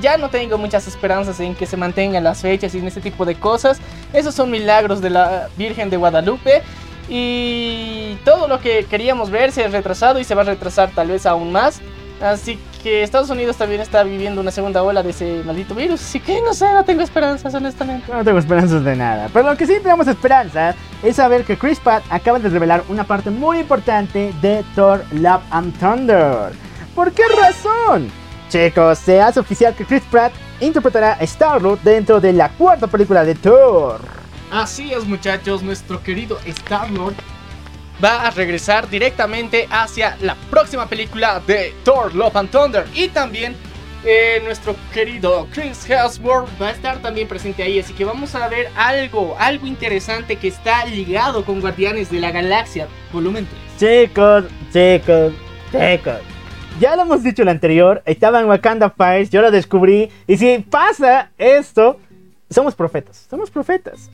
ya 0.00 0.16
no 0.16 0.30
tengo 0.30 0.56
muchas 0.56 0.88
esperanzas 0.88 1.38
en 1.40 1.54
que 1.54 1.66
se 1.66 1.76
mantengan 1.76 2.24
las 2.24 2.40
fechas 2.40 2.74
y 2.74 2.78
en 2.78 2.86
este 2.86 3.02
tipo 3.02 3.26
de 3.26 3.34
cosas. 3.34 3.78
Esos 4.14 4.34
son 4.34 4.50
milagros 4.50 5.02
de 5.02 5.10
la 5.10 5.48
Virgen 5.58 5.90
de 5.90 5.98
Guadalupe. 5.98 6.62
Y 7.10 8.16
todo 8.24 8.48
lo 8.48 8.60
que 8.60 8.84
queríamos 8.84 9.30
ver 9.30 9.52
se 9.52 9.64
ha 9.64 9.68
retrasado 9.68 10.18
y 10.18 10.24
se 10.24 10.34
va 10.34 10.42
a 10.42 10.46
retrasar 10.46 10.90
tal 10.94 11.08
vez 11.08 11.26
aún 11.26 11.52
más. 11.52 11.80
Así 12.22 12.58
que 12.78 13.02
Estados 13.02 13.30
Unidos 13.30 13.56
también 13.56 13.80
está 13.80 14.02
viviendo 14.02 14.40
una 14.40 14.50
segunda 14.50 14.82
ola 14.82 15.02
de 15.02 15.10
ese 15.10 15.42
maldito 15.44 15.74
virus. 15.74 16.00
Así 16.00 16.20
que 16.20 16.40
no 16.40 16.54
sé, 16.54 16.72
no 16.72 16.84
tengo 16.84 17.02
esperanzas, 17.02 17.54
honestamente. 17.54 18.10
No 18.12 18.24
tengo 18.24 18.38
esperanzas 18.38 18.84
de 18.84 18.96
nada. 18.96 19.28
Pero 19.32 19.50
lo 19.50 19.56
que 19.56 19.66
sí 19.66 19.74
tenemos 19.82 20.06
esperanza 20.06 20.74
es 21.02 21.16
saber 21.16 21.44
que 21.44 21.56
Chris 21.56 21.78
Pratt 21.78 22.02
acaba 22.10 22.38
de 22.38 22.48
revelar 22.48 22.84
una 22.88 23.04
parte 23.04 23.30
muy 23.30 23.58
importante 23.60 24.32
de 24.40 24.64
Thor 24.74 25.04
Love 25.12 25.42
and 25.50 25.78
Thunder. 25.78 26.52
¿Por 26.94 27.12
qué 27.12 27.22
razón? 27.40 28.10
Chicos, 28.48 28.98
se 28.98 29.20
hace 29.20 29.40
oficial 29.40 29.74
que 29.74 29.84
Chris 29.84 30.02
Pratt 30.10 30.32
interpretará 30.60 31.12
a 31.12 31.24
Star-Lord 31.24 31.80
dentro 31.82 32.20
de 32.20 32.32
la 32.32 32.48
cuarta 32.48 32.86
película 32.86 33.24
de 33.24 33.34
Thor. 33.34 34.00
Así 34.50 34.92
es, 34.92 35.04
muchachos, 35.06 35.62
nuestro 35.62 36.02
querido 36.02 36.38
Star-Lord 36.46 37.14
va 38.02 38.26
a 38.26 38.30
regresar 38.30 38.88
directamente 38.88 39.66
hacia 39.70 40.16
la 40.20 40.36
próxima 40.50 40.86
película 40.86 41.40
de 41.46 41.74
Thor 41.84 42.14
Love 42.14 42.36
and 42.36 42.50
Thunder. 42.50 42.86
Y 42.94 43.08
también 43.08 43.56
eh, 44.04 44.40
nuestro 44.44 44.76
querido 44.94 45.48
Chris 45.52 45.88
Hemsworth 45.88 46.48
va 46.60 46.68
a 46.68 46.70
estar 46.70 46.98
también 47.02 47.26
presente 47.26 47.62
ahí. 47.62 47.78
Así 47.80 47.92
que 47.92 48.04
vamos 48.04 48.34
a 48.34 48.48
ver 48.48 48.68
algo, 48.76 49.36
algo 49.38 49.66
interesante 49.66 50.36
que 50.36 50.48
está 50.48 50.84
ligado 50.86 51.44
con 51.44 51.60
Guardianes 51.60 52.10
de 52.10 52.20
la 52.20 52.30
Galaxia, 52.30 52.86
volumen 53.12 53.46
3. 53.76 54.08
Chicos, 54.08 54.44
chicos, 54.72 55.32
chicos. 55.72 56.20
Ya 56.80 56.94
lo 56.94 57.02
hemos 57.02 57.24
dicho 57.24 57.42
el 57.42 57.48
anterior, 57.48 58.02
estaba 58.06 58.40
en 58.40 58.46
Wakanda 58.46 58.90
Files, 58.90 59.30
yo 59.30 59.42
lo 59.42 59.50
descubrí. 59.50 60.10
Y 60.28 60.36
si 60.36 60.58
pasa 60.58 61.32
esto, 61.36 61.98
somos 62.48 62.76
profetas, 62.76 63.26
somos 63.28 63.50
profetas. 63.50 64.10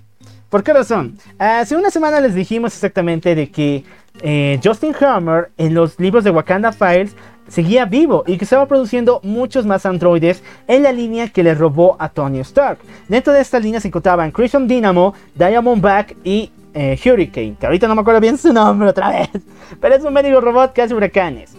¿Por 0.49 0.63
qué 0.63 0.73
razón? 0.73 1.19
Hace 1.39 1.77
una 1.77 1.91
semana 1.91 2.21
les 2.21 2.35
dijimos 2.35 2.75
exactamente 2.75 3.35
de 3.35 3.51
que 3.51 3.85
eh, 4.23 4.61
Justin 4.63 4.95
Hammer 5.01 5.51
en 5.57 5.75
los 5.75 5.99
libros 5.99 6.23
de 6.23 6.31
Wakanda 6.31 6.73
Files 6.73 7.17
seguía 7.49 7.85
vivo 7.85 8.25
y 8.27 8.39
que 8.39 8.45
estaba 8.45 8.67
produciendo 8.67 9.21
muchos 9.23 9.67
más 9.67 9.85
androides 9.85 10.43
en 10.69 10.83
la 10.83 10.93
línea 10.93 11.29
que 11.29 11.43
le 11.43 11.55
robó 11.55 11.97
a 11.99 12.09
Tony 12.09 12.41
Stark. 12.41 12.79
Dentro 13.09 13.33
de 13.33 13.41
esta 13.41 13.59
línea 13.59 13.81
se 13.81 13.89
encontraban 13.89 14.31
Crimson 14.31 14.69
Dynamo, 14.69 15.15
Diamondback 15.35 16.17
y 16.25 16.51
eh, 16.73 16.99
Hurricane, 17.05 17.57
que 17.59 17.67
ahorita 17.67 17.89
no 17.89 17.95
me 17.95 18.01
acuerdo 18.03 18.21
bien 18.21 18.39
su 18.39 18.53
nombre 18.53 18.89
otra 18.89 19.11
vez, 19.11 19.31
pero 19.81 19.95
es 19.95 20.05
un 20.05 20.13
médico 20.13 20.41
robot 20.41 20.73
que 20.73 20.83
hace 20.83 20.95
huracanes. 20.95 21.55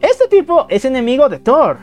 Este 0.00 0.28
tipo 0.28 0.66
es 0.68 0.84
enemigo 0.84 1.28
de 1.28 1.38
Thor. 1.38 1.78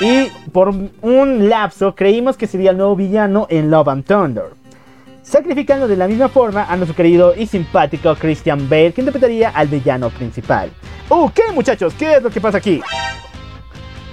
Y 0.00 0.28
por 0.52 0.72
un 1.02 1.48
lapso 1.48 1.96
creímos 1.96 2.36
que 2.36 2.46
sería 2.46 2.70
el 2.70 2.76
nuevo 2.76 2.94
villano 2.94 3.48
en 3.50 3.70
Love 3.70 3.88
and 3.88 4.04
Thunder 4.04 4.59
sacrificando 5.30 5.86
de 5.86 5.96
la 5.96 6.08
misma 6.08 6.28
forma 6.28 6.64
a 6.68 6.76
nuestro 6.76 6.96
querido 6.96 7.34
y 7.36 7.46
simpático 7.46 8.16
Christian 8.16 8.68
Bale, 8.68 8.92
que 8.92 9.00
interpretaría 9.00 9.50
al 9.50 9.68
villano 9.68 10.10
principal. 10.10 10.70
Ok 11.08 11.38
muchachos, 11.54 11.94
¿qué 11.96 12.16
es 12.16 12.22
lo 12.22 12.30
que 12.30 12.40
pasa 12.40 12.58
aquí? 12.58 12.80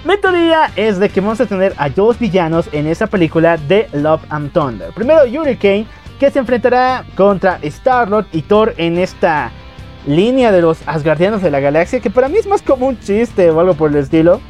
Mi 0.04 0.16
teoría 0.16 0.70
es 0.76 1.00
de 1.00 1.08
que 1.08 1.20
vamos 1.20 1.40
a 1.40 1.46
tener 1.46 1.74
a 1.76 1.88
dos 1.88 2.20
villanos 2.20 2.68
en 2.70 2.86
esa 2.86 3.08
película 3.08 3.56
de 3.56 3.88
Love 3.92 4.22
and 4.30 4.52
Thunder. 4.52 4.92
Primero 4.94 5.22
Hurricane, 5.24 5.86
que 6.20 6.30
se 6.30 6.38
enfrentará 6.38 7.04
contra 7.16 7.58
Star-Lord 7.62 8.26
y 8.32 8.42
Thor 8.42 8.74
en 8.76 8.96
esta 8.96 9.50
línea 10.06 10.52
de 10.52 10.62
los 10.62 10.78
Asgardianos 10.86 11.42
de 11.42 11.50
la 11.50 11.58
Galaxia, 11.58 11.98
que 11.98 12.10
para 12.10 12.28
mí 12.28 12.38
es 12.38 12.46
más 12.46 12.62
como 12.62 12.86
un 12.86 12.98
chiste 13.00 13.50
o 13.50 13.58
algo 13.58 13.74
por 13.74 13.90
el 13.90 13.96
estilo. 13.96 14.40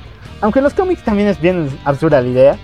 Aunque 0.43 0.59
en 0.59 0.65
los 0.65 0.75
cómics 0.75 1.03
también 1.03 1.29
es 1.29 1.41
bien 1.41 1.71
absurda 1.85 2.21
la 2.21 2.29
idea. 2.29 2.59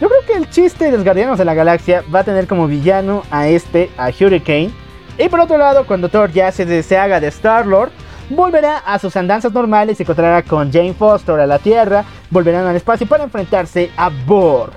Yo 0.00 0.08
creo 0.08 0.20
que 0.26 0.34
el 0.34 0.50
chiste 0.50 0.86
de 0.86 0.92
los 0.92 1.04
Guardianos 1.04 1.38
de 1.38 1.46
la 1.46 1.54
Galaxia 1.54 2.04
va 2.14 2.20
a 2.20 2.24
tener 2.24 2.46
como 2.46 2.66
villano 2.66 3.22
a 3.30 3.48
este, 3.48 3.90
a 3.96 4.08
Hurricane. 4.08 4.70
Y 5.16 5.28
por 5.30 5.40
otro 5.40 5.56
lado, 5.56 5.86
cuando 5.86 6.10
Thor 6.10 6.30
ya 6.30 6.52
se 6.52 6.66
deshaga 6.66 7.18
de 7.18 7.28
Star-Lord, 7.28 7.90
volverá 8.28 8.76
a 8.78 8.98
sus 8.98 9.16
andanzas 9.16 9.52
normales, 9.52 9.96
se 9.96 10.02
encontrará 10.02 10.42
con 10.42 10.70
Jane 10.70 10.92
Foster 10.92 11.40
a 11.40 11.46
la 11.46 11.58
Tierra, 11.58 12.04
volverán 12.28 12.66
al 12.66 12.76
espacio 12.76 13.06
para 13.06 13.24
enfrentarse 13.24 13.90
a 13.96 14.10
Bor. 14.26 14.72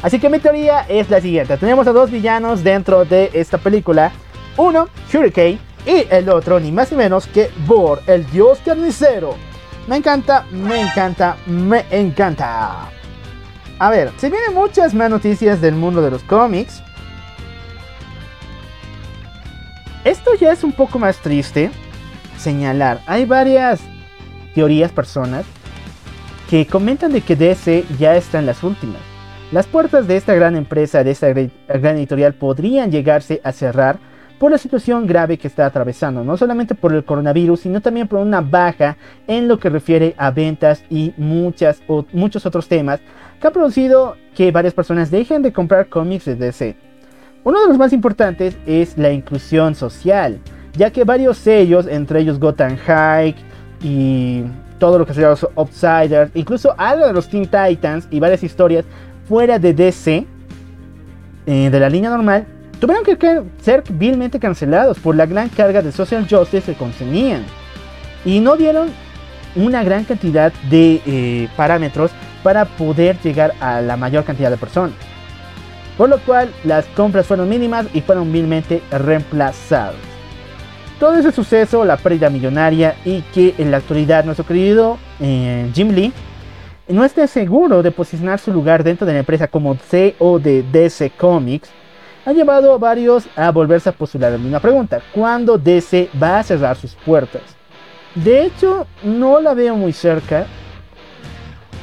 Así 0.00 0.18
que 0.18 0.30
mi 0.30 0.38
teoría 0.38 0.86
es 0.88 1.10
la 1.10 1.20
siguiente: 1.20 1.58
tenemos 1.58 1.86
a 1.86 1.92
dos 1.92 2.10
villanos 2.10 2.64
dentro 2.64 3.04
de 3.04 3.30
esta 3.34 3.58
película. 3.58 4.10
Uno, 4.56 4.88
Hurricane, 5.12 5.58
y 5.84 6.06
el 6.08 6.30
otro, 6.30 6.58
ni 6.58 6.72
más 6.72 6.90
ni 6.90 6.96
menos 6.96 7.26
que 7.26 7.50
Bor, 7.66 8.00
el 8.06 8.24
dios 8.30 8.58
carnicero. 8.64 9.34
Me 9.86 9.96
encanta, 9.96 10.46
me 10.50 10.80
encanta, 10.80 11.36
me 11.46 11.84
encanta. 11.90 12.88
A 13.78 13.90
ver, 13.90 14.10
se 14.16 14.30
vienen 14.30 14.54
muchas 14.54 14.94
más 14.94 15.10
noticias 15.10 15.60
del 15.60 15.74
mundo 15.74 16.02
de 16.02 16.10
los 16.10 16.22
cómics. 16.22 16.82
Esto 20.04 20.34
ya 20.34 20.52
es 20.52 20.64
un 20.64 20.72
poco 20.72 20.98
más 20.98 21.18
triste 21.18 21.70
señalar. 22.38 23.00
Hay 23.06 23.24
varias 23.24 23.80
teorías, 24.54 24.92
personas, 24.92 25.44
que 26.50 26.66
comentan 26.66 27.12
de 27.12 27.22
que 27.22 27.36
DC 27.36 27.84
ya 27.98 28.16
está 28.16 28.38
en 28.38 28.46
las 28.46 28.62
últimas. 28.62 29.00
Las 29.52 29.66
puertas 29.66 30.06
de 30.08 30.16
esta 30.16 30.34
gran 30.34 30.56
empresa, 30.56 31.04
de 31.04 31.10
esta 31.10 31.28
gran 31.28 31.96
editorial, 31.96 32.34
podrían 32.34 32.90
llegarse 32.90 33.40
a 33.44 33.52
cerrar 33.52 33.98
por 34.38 34.50
la 34.50 34.58
situación 34.58 35.06
grave 35.06 35.38
que 35.38 35.46
está 35.46 35.66
atravesando, 35.66 36.24
no 36.24 36.36
solamente 36.36 36.74
por 36.74 36.92
el 36.92 37.04
coronavirus, 37.04 37.60
sino 37.60 37.80
también 37.80 38.08
por 38.08 38.18
una 38.18 38.40
baja 38.40 38.96
en 39.28 39.46
lo 39.46 39.58
que 39.58 39.70
refiere 39.70 40.14
a 40.18 40.32
ventas 40.32 40.82
y 40.90 41.12
muchas, 41.16 41.80
muchos 42.12 42.44
otros 42.44 42.66
temas 42.66 43.00
que 43.42 43.48
ha 43.48 43.50
producido 43.50 44.16
que 44.36 44.52
varias 44.52 44.72
personas 44.72 45.10
dejen 45.10 45.42
de 45.42 45.52
comprar 45.52 45.88
cómics 45.88 46.26
de 46.26 46.36
DC. 46.36 46.76
Uno 47.42 47.60
de 47.60 47.66
los 47.66 47.76
más 47.76 47.92
importantes 47.92 48.56
es 48.66 48.96
la 48.96 49.10
inclusión 49.10 49.74
social, 49.74 50.38
ya 50.76 50.90
que 50.92 51.02
varios 51.02 51.38
sellos, 51.38 51.88
entre 51.88 52.20
ellos 52.20 52.38
Gotham 52.38 52.76
Hike 52.76 53.40
y 53.82 54.44
todo 54.78 54.96
lo 54.96 55.04
que 55.04 55.12
se 55.12 55.20
llama 55.20 55.32
los 55.32 55.48
Outsiders, 55.56 56.30
incluso 56.34 56.72
algo 56.78 57.04
de 57.04 57.12
los 57.12 57.28
Teen 57.28 57.46
Titans 57.46 58.06
y 58.12 58.20
varias 58.20 58.44
historias 58.44 58.84
fuera 59.28 59.58
de 59.58 59.74
DC, 59.74 60.24
eh, 61.46 61.68
de 61.68 61.80
la 61.80 61.90
línea 61.90 62.10
normal, 62.10 62.46
tuvieron 62.78 63.04
que 63.04 63.42
ser 63.60 63.82
vilmente 63.90 64.38
cancelados 64.38 65.00
por 65.00 65.16
la 65.16 65.26
gran 65.26 65.48
carga 65.48 65.82
de 65.82 65.90
social 65.90 66.28
justice 66.30 66.72
que 66.72 66.78
contenían. 66.78 67.42
Y 68.24 68.38
no 68.38 68.56
dieron 68.56 68.88
una 69.56 69.82
gran 69.82 70.04
cantidad 70.04 70.52
de 70.70 71.02
eh, 71.04 71.48
parámetros 71.56 72.12
para 72.42 72.64
poder 72.64 73.18
llegar 73.20 73.54
a 73.60 73.80
la 73.80 73.96
mayor 73.96 74.24
cantidad 74.24 74.50
de 74.50 74.56
personas. 74.56 74.94
por 75.98 76.08
lo 76.08 76.18
cual 76.20 76.50
las 76.64 76.86
compras 76.86 77.26
fueron 77.26 77.50
mínimas 77.50 77.86
y 77.92 78.00
fueron 78.00 78.32
vilmente 78.32 78.82
reemplazados. 78.90 80.00
Todo 80.98 81.16
ese 81.16 81.32
suceso, 81.32 81.84
la 81.84 81.98
pérdida 81.98 82.30
millonaria 82.30 82.96
y 83.04 83.20
que 83.34 83.54
en 83.58 83.70
la 83.70 83.76
actualidad 83.76 84.24
nuestro 84.24 84.46
querido 84.46 84.96
eh, 85.20 85.70
Jim 85.74 85.90
Lee 85.90 86.12
no 86.88 87.04
esté 87.04 87.26
seguro 87.26 87.82
de 87.82 87.90
posicionar 87.90 88.38
su 88.38 88.52
lugar 88.52 88.82
dentro 88.82 89.06
de 89.06 89.12
la 89.12 89.18
empresa 89.18 89.48
como 89.48 89.74
CEO 89.74 90.38
de 90.38 90.62
DC 90.62 91.10
Comics, 91.10 91.70
ha 92.24 92.32
llevado 92.32 92.72
a 92.72 92.78
varios 92.78 93.28
a 93.36 93.50
volverse 93.50 93.88
a 93.88 93.92
postular 93.92 94.32
la 94.32 94.38
misma 94.38 94.60
pregunta, 94.60 95.00
¿cuándo 95.12 95.58
DC 95.58 96.08
va 96.20 96.38
a 96.38 96.42
cerrar 96.42 96.76
sus 96.76 96.94
puertas? 96.94 97.42
De 98.14 98.44
hecho, 98.44 98.86
no 99.02 99.40
la 99.40 99.54
veo 99.54 99.74
muy 99.74 99.92
cerca. 99.92 100.46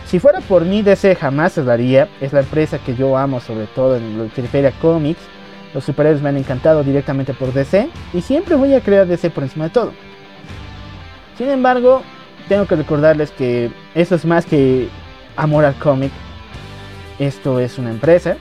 Si 0.09 0.17
fuera 0.17 0.41
por 0.41 0.65
mí, 0.65 0.81
DC 0.81 1.15
jamás 1.15 1.53
cerraría. 1.53 2.09
Es 2.19 2.33
la 2.33 2.39
empresa 2.39 2.79
que 2.79 2.95
yo 2.95 3.15
amo, 3.15 3.39
sobre 3.39 3.67
todo 3.67 3.95
en 3.95 4.17
lo 4.17 4.33
que 4.33 4.41
refiere 4.41 4.69
a 4.69 4.71
cómics. 4.71 5.21
Los 5.71 5.83
superhéroes 5.83 6.19
me 6.23 6.29
han 6.29 6.37
encantado 6.37 6.83
directamente 6.83 7.35
por 7.35 7.53
DC 7.53 7.89
y 8.11 8.21
siempre 8.21 8.55
voy 8.55 8.73
a 8.73 8.81
crear 8.81 9.05
DC 9.05 9.29
por 9.29 9.43
encima 9.43 9.65
de 9.65 9.69
todo. 9.69 9.91
Sin 11.37 11.47
embargo, 11.49 12.01
tengo 12.47 12.65
que 12.65 12.75
recordarles 12.75 13.29
que 13.29 13.69
esto 13.93 14.15
es 14.15 14.25
más 14.25 14.47
que 14.47 14.89
amor 15.35 15.63
al 15.63 15.75
cómic. 15.75 16.11
Esto 17.19 17.59
es 17.59 17.77
una 17.77 17.91
empresa. 17.91 18.35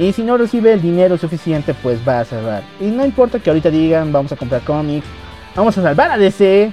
Y 0.00 0.12
si 0.12 0.24
no 0.24 0.36
recibe 0.36 0.72
el 0.72 0.82
dinero 0.82 1.16
suficiente, 1.18 1.72
pues 1.72 2.00
va 2.06 2.18
a 2.18 2.24
cerrar. 2.24 2.64
Y 2.80 2.86
no 2.86 3.04
importa 3.04 3.38
que 3.38 3.48
ahorita 3.48 3.70
digan, 3.70 4.12
vamos 4.12 4.32
a 4.32 4.36
comprar 4.36 4.62
cómics, 4.62 5.06
vamos 5.54 5.78
a 5.78 5.82
salvar 5.82 6.10
a 6.10 6.18
DC. 6.18 6.72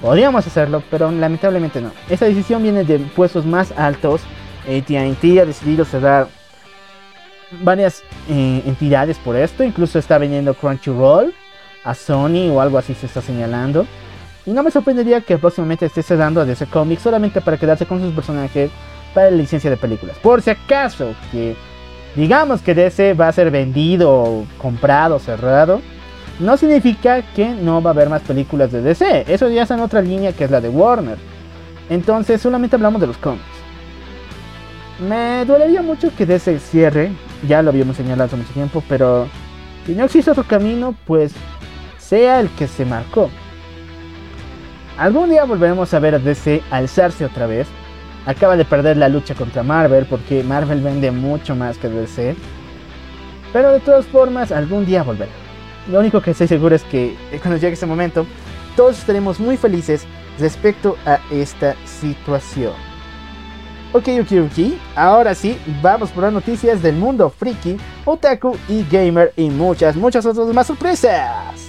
Podríamos 0.00 0.46
hacerlo, 0.46 0.82
pero 0.90 1.10
lamentablemente 1.10 1.80
no. 1.80 1.90
Esta 2.08 2.26
decisión 2.26 2.62
viene 2.62 2.84
de 2.84 2.98
puestos 2.98 3.46
más 3.46 3.72
altos. 3.76 4.20
AT&T 4.66 5.40
ha 5.40 5.46
decidido 5.46 5.84
cerrar 5.84 6.28
varias 7.62 8.02
eh, 8.28 8.62
entidades 8.66 9.18
por 9.18 9.36
esto. 9.36 9.64
Incluso 9.64 9.98
está 9.98 10.18
vendiendo 10.18 10.54
Crunchyroll 10.54 11.32
a 11.84 11.94
Sony 11.94 12.50
o 12.50 12.60
algo 12.60 12.78
así 12.78 12.94
se 12.94 13.06
está 13.06 13.22
señalando. 13.22 13.86
Y 14.44 14.50
no 14.50 14.62
me 14.62 14.70
sorprendería 14.70 15.20
que 15.20 15.38
próximamente 15.38 15.86
esté 15.86 16.02
cerrando 16.02 16.40
a 16.40 16.44
DC 16.44 16.66
Comics 16.66 17.02
solamente 17.02 17.40
para 17.40 17.56
quedarse 17.56 17.86
con 17.86 18.00
sus 18.00 18.12
personajes 18.12 18.70
para 19.14 19.30
la 19.30 19.36
licencia 19.36 19.70
de 19.70 19.76
películas. 19.76 20.18
Por 20.18 20.42
si 20.42 20.50
acaso 20.50 21.14
que 21.32 21.56
digamos 22.14 22.60
que 22.60 22.74
DC 22.74 23.14
va 23.14 23.28
a 23.28 23.32
ser 23.32 23.50
vendido, 23.50 24.44
comprado, 24.58 25.18
cerrado, 25.18 25.80
no 26.38 26.56
significa 26.56 27.22
que 27.22 27.48
no 27.48 27.82
va 27.82 27.90
a 27.90 27.94
haber 27.94 28.08
más 28.08 28.22
películas 28.22 28.70
de 28.72 28.82
DC. 28.82 29.24
Eso 29.28 29.48
ya 29.48 29.62
está 29.62 29.74
en 29.74 29.80
otra 29.80 30.02
línea 30.02 30.32
que 30.32 30.44
es 30.44 30.50
la 30.50 30.60
de 30.60 30.68
Warner. 30.68 31.18
Entonces 31.88 32.40
solamente 32.40 32.76
hablamos 32.76 33.00
de 33.00 33.06
los 33.06 33.16
cómics. 33.18 33.44
Me 35.08 35.44
dolería 35.44 35.82
mucho 35.82 36.14
que 36.16 36.26
DC 36.26 36.58
cierre, 36.58 37.10
ya 37.46 37.62
lo 37.62 37.70
habíamos 37.70 37.96
señalado 37.96 38.24
hace 38.24 38.36
mucho 38.36 38.52
tiempo, 38.52 38.82
pero 38.88 39.28
si 39.84 39.94
no 39.94 40.04
existe 40.04 40.30
otro 40.30 40.44
camino, 40.44 40.94
pues 41.06 41.32
sea 41.98 42.40
el 42.40 42.48
que 42.50 42.66
se 42.66 42.84
marcó. 42.84 43.30
Algún 44.98 45.28
día 45.28 45.44
volveremos 45.44 45.92
a 45.92 45.98
ver 45.98 46.14
a 46.14 46.18
DC 46.18 46.62
alzarse 46.70 47.24
otra 47.24 47.46
vez. 47.46 47.66
Acaba 48.24 48.56
de 48.56 48.64
perder 48.64 48.96
la 48.96 49.08
lucha 49.08 49.34
contra 49.34 49.62
Marvel 49.62 50.06
porque 50.06 50.42
Marvel 50.42 50.80
vende 50.80 51.10
mucho 51.10 51.54
más 51.54 51.76
que 51.78 51.88
DC. 51.88 52.34
Pero 53.52 53.72
de 53.72 53.80
todas 53.80 54.06
formas, 54.06 54.50
algún 54.50 54.86
día 54.86 55.02
volverá. 55.02 55.45
Lo 55.90 56.00
único 56.00 56.20
que 56.20 56.32
estoy 56.32 56.48
seguro 56.48 56.74
es 56.74 56.82
que 56.84 57.16
cuando 57.42 57.58
llegue 57.58 57.74
ese 57.74 57.86
momento, 57.86 58.26
todos 58.76 58.98
estaremos 58.98 59.38
muy 59.38 59.56
felices 59.56 60.06
respecto 60.38 60.96
a 61.06 61.20
esta 61.30 61.76
situación. 61.84 62.72
Ok, 63.92 64.08
ok, 64.20 64.32
ok. 64.44 64.74
Ahora 64.94 65.34
sí, 65.34 65.58
vamos 65.80 66.10
por 66.10 66.24
las 66.24 66.32
noticias 66.32 66.82
del 66.82 66.96
mundo 66.96 67.30
friki, 67.30 67.76
otaku 68.04 68.56
y 68.68 68.84
gamer 68.90 69.32
y 69.36 69.48
muchas, 69.48 69.96
muchas 69.96 70.26
otras 70.26 70.48
más 70.48 70.66
sorpresas. 70.66 71.65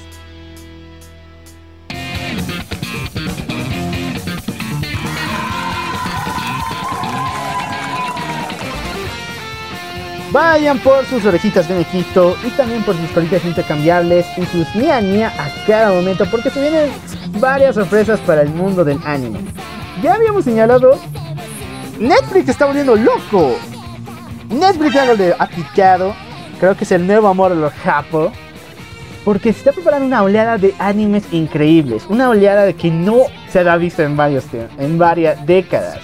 Vayan 10.37 10.77
por 10.77 11.03
sus 11.07 11.25
orejitas 11.25 11.67
de 11.67 11.73
Mequito 11.73 12.37
y 12.45 12.51
también 12.51 12.83
por 12.83 12.95
sus 12.95 13.09
colitas 13.09 13.43
intercambiables 13.43 14.23
y 14.37 14.45
sus 14.45 14.75
nia 14.75 15.01
nia 15.01 15.29
a 15.29 15.65
cada 15.65 15.91
momento 15.91 16.27
porque 16.29 16.51
se 16.51 16.61
vienen 16.61 16.91
varias 17.39 17.73
sorpresas 17.73 18.19
para 18.19 18.43
el 18.43 18.49
mundo 18.49 18.85
del 18.85 18.99
anime. 19.03 19.39
Ya 20.03 20.13
habíamos 20.13 20.45
señalado, 20.45 20.99
Netflix 21.99 22.49
está 22.49 22.67
volviendo 22.67 22.95
loco. 22.95 23.55
Netflix 24.51 24.93
ya 24.93 25.05
lo 25.05 25.13
ha 25.39 25.47
picado, 25.47 26.13
creo 26.59 26.77
que 26.77 26.83
es 26.83 26.91
el 26.91 27.07
nuevo 27.07 27.29
amor 27.29 27.55
de 27.55 27.59
los 27.59 27.73
japo. 27.73 28.31
Porque 29.25 29.51
se 29.51 29.57
está 29.57 29.71
preparando 29.71 30.05
una 30.05 30.21
oleada 30.21 30.59
de 30.59 30.75
animes 30.77 31.23
increíbles, 31.31 32.05
una 32.09 32.29
oleada 32.29 32.65
de 32.65 32.75
que 32.75 32.91
no 32.91 33.21
se 33.49 33.67
ha 33.67 33.75
visto 33.75 34.03
en, 34.03 34.15
varios, 34.15 34.45
en 34.77 34.99
varias 34.99 35.43
décadas. 35.47 35.97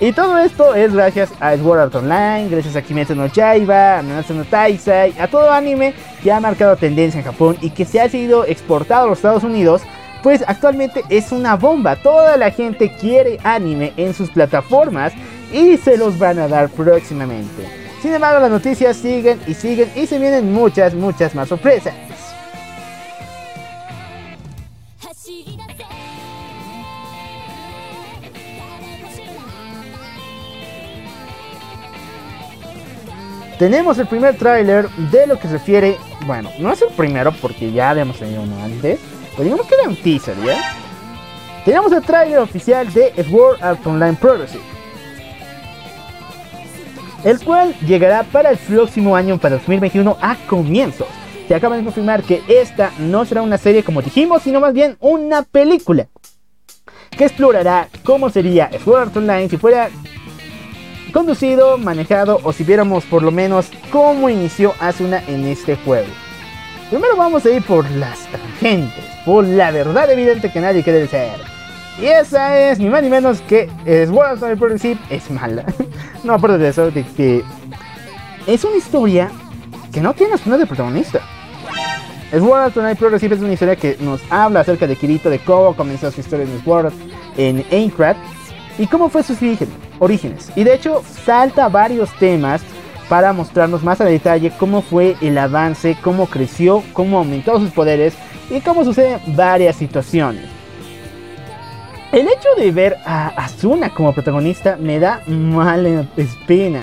Y 0.00 0.12
todo 0.12 0.38
esto 0.38 0.74
es 0.74 0.92
gracias 0.92 1.30
a 1.38 1.56
Sword 1.56 1.78
Art 1.78 1.94
Online, 1.94 2.48
gracias 2.48 2.74
a 2.74 2.82
Kimetsu 2.82 3.14
no 3.14 3.26
Yaiba, 3.26 3.98
a 3.98 4.02
Nanatsu 4.02 4.34
no 4.34 4.44
Taisai, 4.44 5.14
a 5.18 5.28
todo 5.28 5.50
anime 5.50 5.94
que 6.22 6.32
ha 6.32 6.40
marcado 6.40 6.76
tendencia 6.76 7.18
en 7.18 7.24
Japón 7.24 7.56
y 7.60 7.70
que 7.70 7.84
se 7.84 8.00
ha 8.00 8.08
sido 8.08 8.44
exportado 8.44 9.04
a 9.04 9.08
los 9.08 9.18
Estados 9.18 9.44
Unidos, 9.44 9.82
pues 10.22 10.42
actualmente 10.46 11.04
es 11.10 11.30
una 11.30 11.54
bomba. 11.54 11.94
Toda 11.94 12.36
la 12.36 12.50
gente 12.50 12.92
quiere 13.00 13.38
anime 13.44 13.92
en 13.96 14.14
sus 14.14 14.30
plataformas 14.30 15.12
y 15.52 15.76
se 15.76 15.96
los 15.96 16.18
van 16.18 16.40
a 16.40 16.48
dar 16.48 16.70
próximamente. 16.70 17.64
Sin 18.02 18.12
embargo, 18.12 18.40
las 18.40 18.50
noticias 18.50 18.96
siguen 18.96 19.40
y 19.46 19.54
siguen 19.54 19.90
y 19.94 20.06
se 20.06 20.18
vienen 20.18 20.52
muchas, 20.52 20.92
muchas 20.94 21.34
más 21.36 21.48
sorpresas. 21.48 21.94
Tenemos 33.58 33.98
el 33.98 34.06
primer 34.06 34.36
tráiler 34.36 34.88
de 34.90 35.26
lo 35.26 35.38
que 35.38 35.48
se 35.48 35.54
refiere, 35.54 35.96
bueno, 36.26 36.50
no 36.58 36.72
es 36.72 36.82
el 36.82 36.88
primero 36.88 37.32
porque 37.40 37.72
ya 37.72 37.90
habíamos 37.90 38.18
tenido 38.18 38.42
uno 38.42 38.62
antes, 38.62 38.98
pero 39.32 39.44
digamos 39.44 39.66
que 39.66 39.74
era 39.74 39.88
un 39.88 39.96
teaser, 39.96 40.36
¿ya? 40.44 40.56
Tenemos 41.64 41.92
el 41.92 42.02
tráiler 42.02 42.38
oficial 42.38 42.92
de 42.92 43.12
Sword 43.24 43.62
Art 43.62 43.86
Online 43.86 44.14
Progressive, 44.14 44.62
el 47.24 47.42
cual 47.42 47.74
llegará 47.80 48.22
para 48.24 48.50
el 48.50 48.58
próximo 48.58 49.16
año, 49.16 49.38
para 49.38 49.56
2021, 49.56 50.16
a 50.20 50.36
comienzos. 50.46 51.06
Se 51.48 51.54
acaban 51.54 51.78
de 51.78 51.84
confirmar 51.84 52.22
que 52.22 52.42
esta 52.48 52.90
no 52.98 53.24
será 53.24 53.42
una 53.42 53.58
serie 53.58 53.82
como 53.82 54.02
dijimos, 54.02 54.42
sino 54.42 54.60
más 54.60 54.74
bien 54.74 54.96
una 55.00 55.42
película 55.42 56.06
que 57.10 57.24
explorará 57.24 57.88
cómo 58.04 58.28
sería 58.28 58.70
Sword 58.84 59.00
Art 59.00 59.16
Online 59.16 59.48
si 59.48 59.56
fuera 59.56 59.88
conducido, 61.14 61.78
manejado 61.78 62.40
o 62.42 62.52
si 62.52 62.64
viéramos 62.64 63.04
por 63.04 63.22
lo 63.22 63.30
menos 63.30 63.70
cómo 63.90 64.28
inició 64.28 64.74
Asuna 64.80 65.22
en 65.28 65.46
este 65.46 65.76
juego. 65.76 66.08
Primero 66.90 67.16
vamos 67.16 67.46
a 67.46 67.50
ir 67.50 67.62
por 67.62 67.88
las 67.92 68.26
tangentes, 68.26 69.04
por 69.24 69.44
la 69.44 69.70
verdad 69.70 70.10
evidente 70.10 70.52
que 70.52 70.60
nadie 70.60 70.82
quiere 70.82 71.06
ser. 71.06 71.36
Y 72.02 72.06
esa 72.06 72.58
es 72.58 72.80
ni 72.80 72.90
más 72.90 73.02
ni 73.04 73.08
menos 73.08 73.40
que 73.42 73.70
Sword 74.06 74.42
Art 74.42 74.60
Online 74.60 74.98
es 75.08 75.30
mala. 75.30 75.64
no, 76.24 76.34
aparte 76.34 76.58
de 76.58 76.68
eso, 76.68 76.90
que 77.16 77.44
es 78.48 78.64
una 78.64 78.76
historia 78.76 79.30
que 79.92 80.00
no 80.00 80.12
tiene 80.14 80.34
Asuna 80.34 80.58
de 80.58 80.66
protagonista. 80.66 81.20
Sword 82.32 82.60
Art 82.60 82.76
Online 82.76 82.96
Progressive 82.96 83.36
es 83.36 83.40
una 83.40 83.52
historia 83.52 83.76
que 83.76 83.96
nos 84.00 84.20
habla 84.30 84.60
acerca 84.60 84.88
de 84.88 84.96
Kirito, 84.96 85.30
de 85.30 85.38
cómo 85.38 85.76
comenzó 85.76 86.10
su 86.10 86.20
historia 86.20 86.44
en 86.44 86.64
Sword 86.64 86.92
en 87.36 87.64
Aincrad 87.70 88.16
y 88.78 88.88
cómo 88.88 89.08
fue 89.08 89.22
su 89.22 89.34
orígenes. 89.34 89.83
Y 90.56 90.64
de 90.64 90.74
hecho 90.74 91.02
salta 91.24 91.68
varios 91.68 92.10
temas 92.18 92.62
para 93.08 93.32
mostrarnos 93.32 93.82
más 93.82 94.00
a 94.00 94.04
detalle 94.04 94.52
cómo 94.58 94.82
fue 94.82 95.16
el 95.20 95.36
avance, 95.38 95.96
cómo 96.02 96.26
creció, 96.26 96.82
cómo 96.92 97.18
aumentó 97.18 97.58
sus 97.58 97.70
poderes 97.70 98.14
y 98.50 98.60
cómo 98.60 98.84
suceden 98.84 99.20
varias 99.28 99.76
situaciones. 99.76 100.44
El 102.12 102.28
hecho 102.28 102.48
de 102.56 102.70
ver 102.70 102.96
a 103.04 103.28
Asuna 103.28 103.90
como 103.90 104.12
protagonista 104.12 104.76
me 104.76 105.00
da 105.00 105.20
mala 105.26 106.06
espina. 106.16 106.80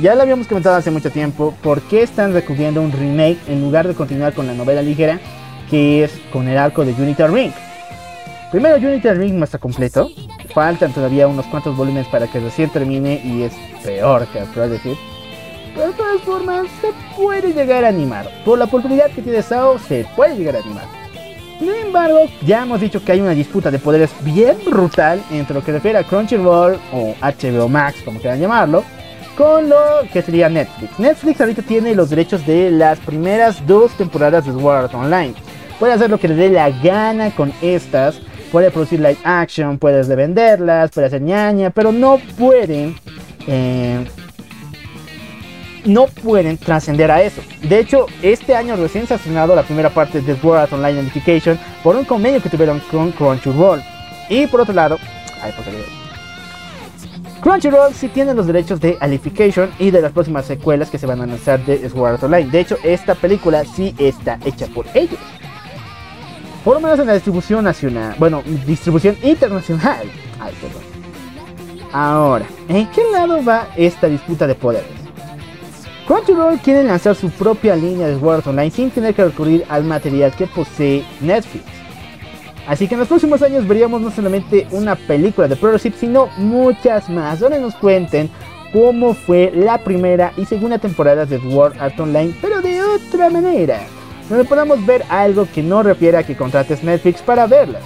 Ya 0.00 0.14
lo 0.14 0.22
habíamos 0.22 0.46
comentado 0.46 0.76
hace 0.76 0.90
mucho 0.90 1.10
tiempo, 1.10 1.54
¿por 1.62 1.82
qué 1.82 2.02
están 2.02 2.32
recurriendo 2.32 2.80
un 2.80 2.90
remake 2.90 3.38
en 3.48 3.60
lugar 3.60 3.86
de 3.86 3.94
continuar 3.94 4.32
con 4.32 4.46
la 4.46 4.54
novela 4.54 4.80
ligera 4.80 5.20
que 5.68 6.04
es 6.04 6.12
con 6.32 6.48
el 6.48 6.56
arco 6.56 6.86
de 6.86 6.92
Unity 6.92 7.22
Ring? 7.24 7.52
Primero 8.50 8.76
Unity 8.76 9.10
Ring 9.10 9.34
no 9.34 9.44
está 9.44 9.58
completo, 9.58 10.10
faltan 10.52 10.92
todavía 10.92 11.26
unos 11.26 11.46
cuantos 11.46 11.76
volúmenes 11.76 12.06
para 12.08 12.26
que 12.26 12.40
recién 12.40 12.70
termine 12.70 13.20
y 13.24 13.42
es 13.42 13.52
peor 13.82 14.26
que 14.28 14.40
decir. 14.68 14.96
Pero 15.74 15.86
de 15.88 15.92
todas 15.94 16.20
formas, 16.22 16.66
se 16.80 16.88
puede 17.16 17.52
llegar 17.52 17.84
a 17.84 17.88
animar. 17.88 18.28
Por 18.44 18.58
la 18.58 18.66
oportunidad 18.66 19.10
que 19.10 19.22
tiene 19.22 19.42
Sao, 19.42 19.78
se 19.78 20.06
puede 20.14 20.36
llegar 20.36 20.56
a 20.56 20.60
animar. 20.60 20.84
Sin 21.58 21.70
embargo, 21.70 22.18
ya 22.44 22.62
hemos 22.62 22.80
dicho 22.80 23.02
que 23.04 23.12
hay 23.12 23.20
una 23.20 23.30
disputa 23.30 23.70
de 23.70 23.78
poderes 23.78 24.10
bien 24.22 24.56
brutal 24.68 25.22
entre 25.30 25.54
lo 25.54 25.64
que 25.64 25.72
refiere 25.72 25.98
a 25.98 26.04
Crunchyroll 26.04 26.78
o 26.92 27.14
HBO 27.20 27.68
Max, 27.68 27.98
como 28.04 28.18
quieran 28.18 28.40
llamarlo, 28.40 28.82
con 29.36 29.68
lo 29.68 29.76
que 30.12 30.22
sería 30.22 30.48
Netflix. 30.48 30.98
Netflix 30.98 31.40
ahorita 31.40 31.62
tiene 31.62 31.94
los 31.94 32.10
derechos 32.10 32.44
de 32.46 32.70
las 32.70 32.98
primeras 32.98 33.64
dos 33.66 33.92
temporadas 33.92 34.44
de 34.44 34.52
Sword 34.52 34.94
Online. 34.94 35.34
Puede 35.78 35.94
hacer 35.94 36.10
lo 36.10 36.18
que 36.18 36.28
le 36.28 36.34
dé 36.34 36.50
la 36.50 36.70
gana 36.70 37.30
con 37.30 37.52
estas. 37.62 38.20
Puede 38.52 38.70
producir 38.70 39.00
live 39.00 39.18
action, 39.24 39.78
puede 39.78 40.04
venderlas, 40.14 40.90
puede 40.90 41.06
hacer 41.08 41.22
ñaña, 41.22 41.70
pero 41.70 41.90
no 41.90 42.18
pueden 42.38 42.94
eh, 43.46 44.06
no 45.84 46.06
pueden 46.06 46.58
trascender 46.58 47.10
a 47.10 47.22
eso. 47.22 47.40
De 47.62 47.80
hecho, 47.80 48.06
este 48.22 48.54
año 48.54 48.76
recién 48.76 49.06
se 49.06 49.14
ha 49.14 49.16
estrenado 49.16 49.54
la 49.54 49.62
primera 49.62 49.90
parte 49.90 50.20
de 50.20 50.36
Sword 50.36 50.72
Online 50.72 51.00
Unification 51.00 51.58
por 51.82 51.96
un 51.96 52.04
convenio 52.04 52.40
que 52.42 52.48
tuvieron 52.48 52.80
con 52.90 53.10
Crunchyroll. 53.12 53.82
Y 54.28 54.46
por 54.46 54.60
otro 54.60 54.74
lado, 54.74 54.98
ay, 55.42 55.52
¿por? 55.52 55.64
Crunchyroll 57.40 57.92
sí 57.92 58.08
tiene 58.08 58.34
los 58.34 58.46
derechos 58.46 58.80
de 58.80 58.96
Alification 59.00 59.70
y 59.80 59.90
de 59.90 60.00
las 60.00 60.12
próximas 60.12 60.46
secuelas 60.46 60.90
que 60.90 60.98
se 60.98 61.06
van 61.06 61.20
a 61.22 61.26
lanzar 61.26 61.64
de 61.64 61.88
Sword 61.88 62.22
Online. 62.22 62.48
De 62.48 62.60
hecho, 62.60 62.76
esta 62.84 63.16
película 63.16 63.64
sí 63.64 63.94
está 63.98 64.38
hecha 64.44 64.66
por 64.68 64.86
ellos. 64.94 65.18
Por 66.64 66.74
lo 66.74 66.80
menos 66.80 66.98
en 66.98 67.06
la 67.06 67.14
distribución 67.14 67.64
nacional. 67.64 68.14
Bueno, 68.18 68.42
distribución 68.66 69.16
internacional. 69.22 70.06
Ay, 70.40 70.54
perdón. 70.60 70.82
Ahora, 71.92 72.46
¿en 72.68 72.86
qué 72.90 73.02
lado 73.12 73.44
va 73.44 73.68
esta 73.76 74.06
disputa 74.06 74.46
de 74.46 74.54
poderes? 74.54 75.02
Crunchyroll 76.06 76.58
quiere 76.58 76.84
lanzar 76.84 77.14
su 77.14 77.30
propia 77.30 77.76
línea 77.76 78.06
de 78.06 78.30
Art 78.30 78.46
Online 78.46 78.70
sin 78.70 78.90
tener 78.90 79.14
que 79.14 79.24
recurrir 79.24 79.64
al 79.68 79.84
material 79.84 80.34
que 80.34 80.46
posee 80.46 81.04
Netflix. 81.20 81.64
Así 82.66 82.86
que 82.86 82.94
en 82.94 83.00
los 83.00 83.08
próximos 83.08 83.42
años 83.42 83.66
veríamos 83.66 84.00
no 84.00 84.10
solamente 84.10 84.66
una 84.70 84.94
película 84.94 85.48
de 85.48 85.56
Prototype, 85.56 85.96
sino 85.98 86.28
muchas 86.38 87.08
más, 87.10 87.40
donde 87.40 87.60
nos 87.60 87.74
cuenten 87.74 88.30
cómo 88.72 89.14
fue 89.14 89.52
la 89.54 89.78
primera 89.78 90.32
y 90.36 90.44
segunda 90.44 90.78
temporada 90.78 91.26
de 91.26 91.38
Sword 91.38 91.74
Art 91.78 91.98
Online, 91.98 92.34
pero 92.40 92.62
de 92.62 92.82
otra 92.82 93.30
manera, 93.30 93.80
donde 94.28 94.44
podamos 94.44 94.84
ver 94.84 95.04
algo 95.08 95.46
que 95.52 95.62
no 95.62 95.82
refiere 95.82 96.16
a 96.18 96.22
que 96.22 96.36
contrates 96.36 96.82
Netflix 96.82 97.22
para 97.22 97.46
verlas. 97.46 97.82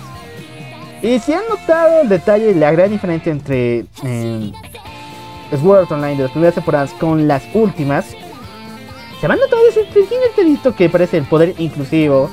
Y 1.02 1.18
si 1.18 1.32
han 1.32 1.42
notado 1.48 2.02
el 2.02 2.08
detalle 2.08 2.50
y 2.50 2.54
la 2.54 2.72
gran 2.72 2.90
diferencia 2.90 3.30
entre 3.30 3.84
eh, 4.04 4.52
Sword 5.50 5.92
Online 5.92 6.16
de 6.16 6.22
las 6.24 6.32
primeras 6.32 6.54
temporadas 6.54 6.92
con 6.94 7.28
las 7.28 7.42
últimas, 7.54 8.06
se 9.20 9.26
van 9.28 9.38
a 9.38 9.42
notar 9.42 9.58
ese 9.68 9.84
pequeño 9.84 10.74
que 10.76 10.88
parece 10.88 11.18
el 11.18 11.24
poder 11.24 11.54
inclusivo, 11.58 12.30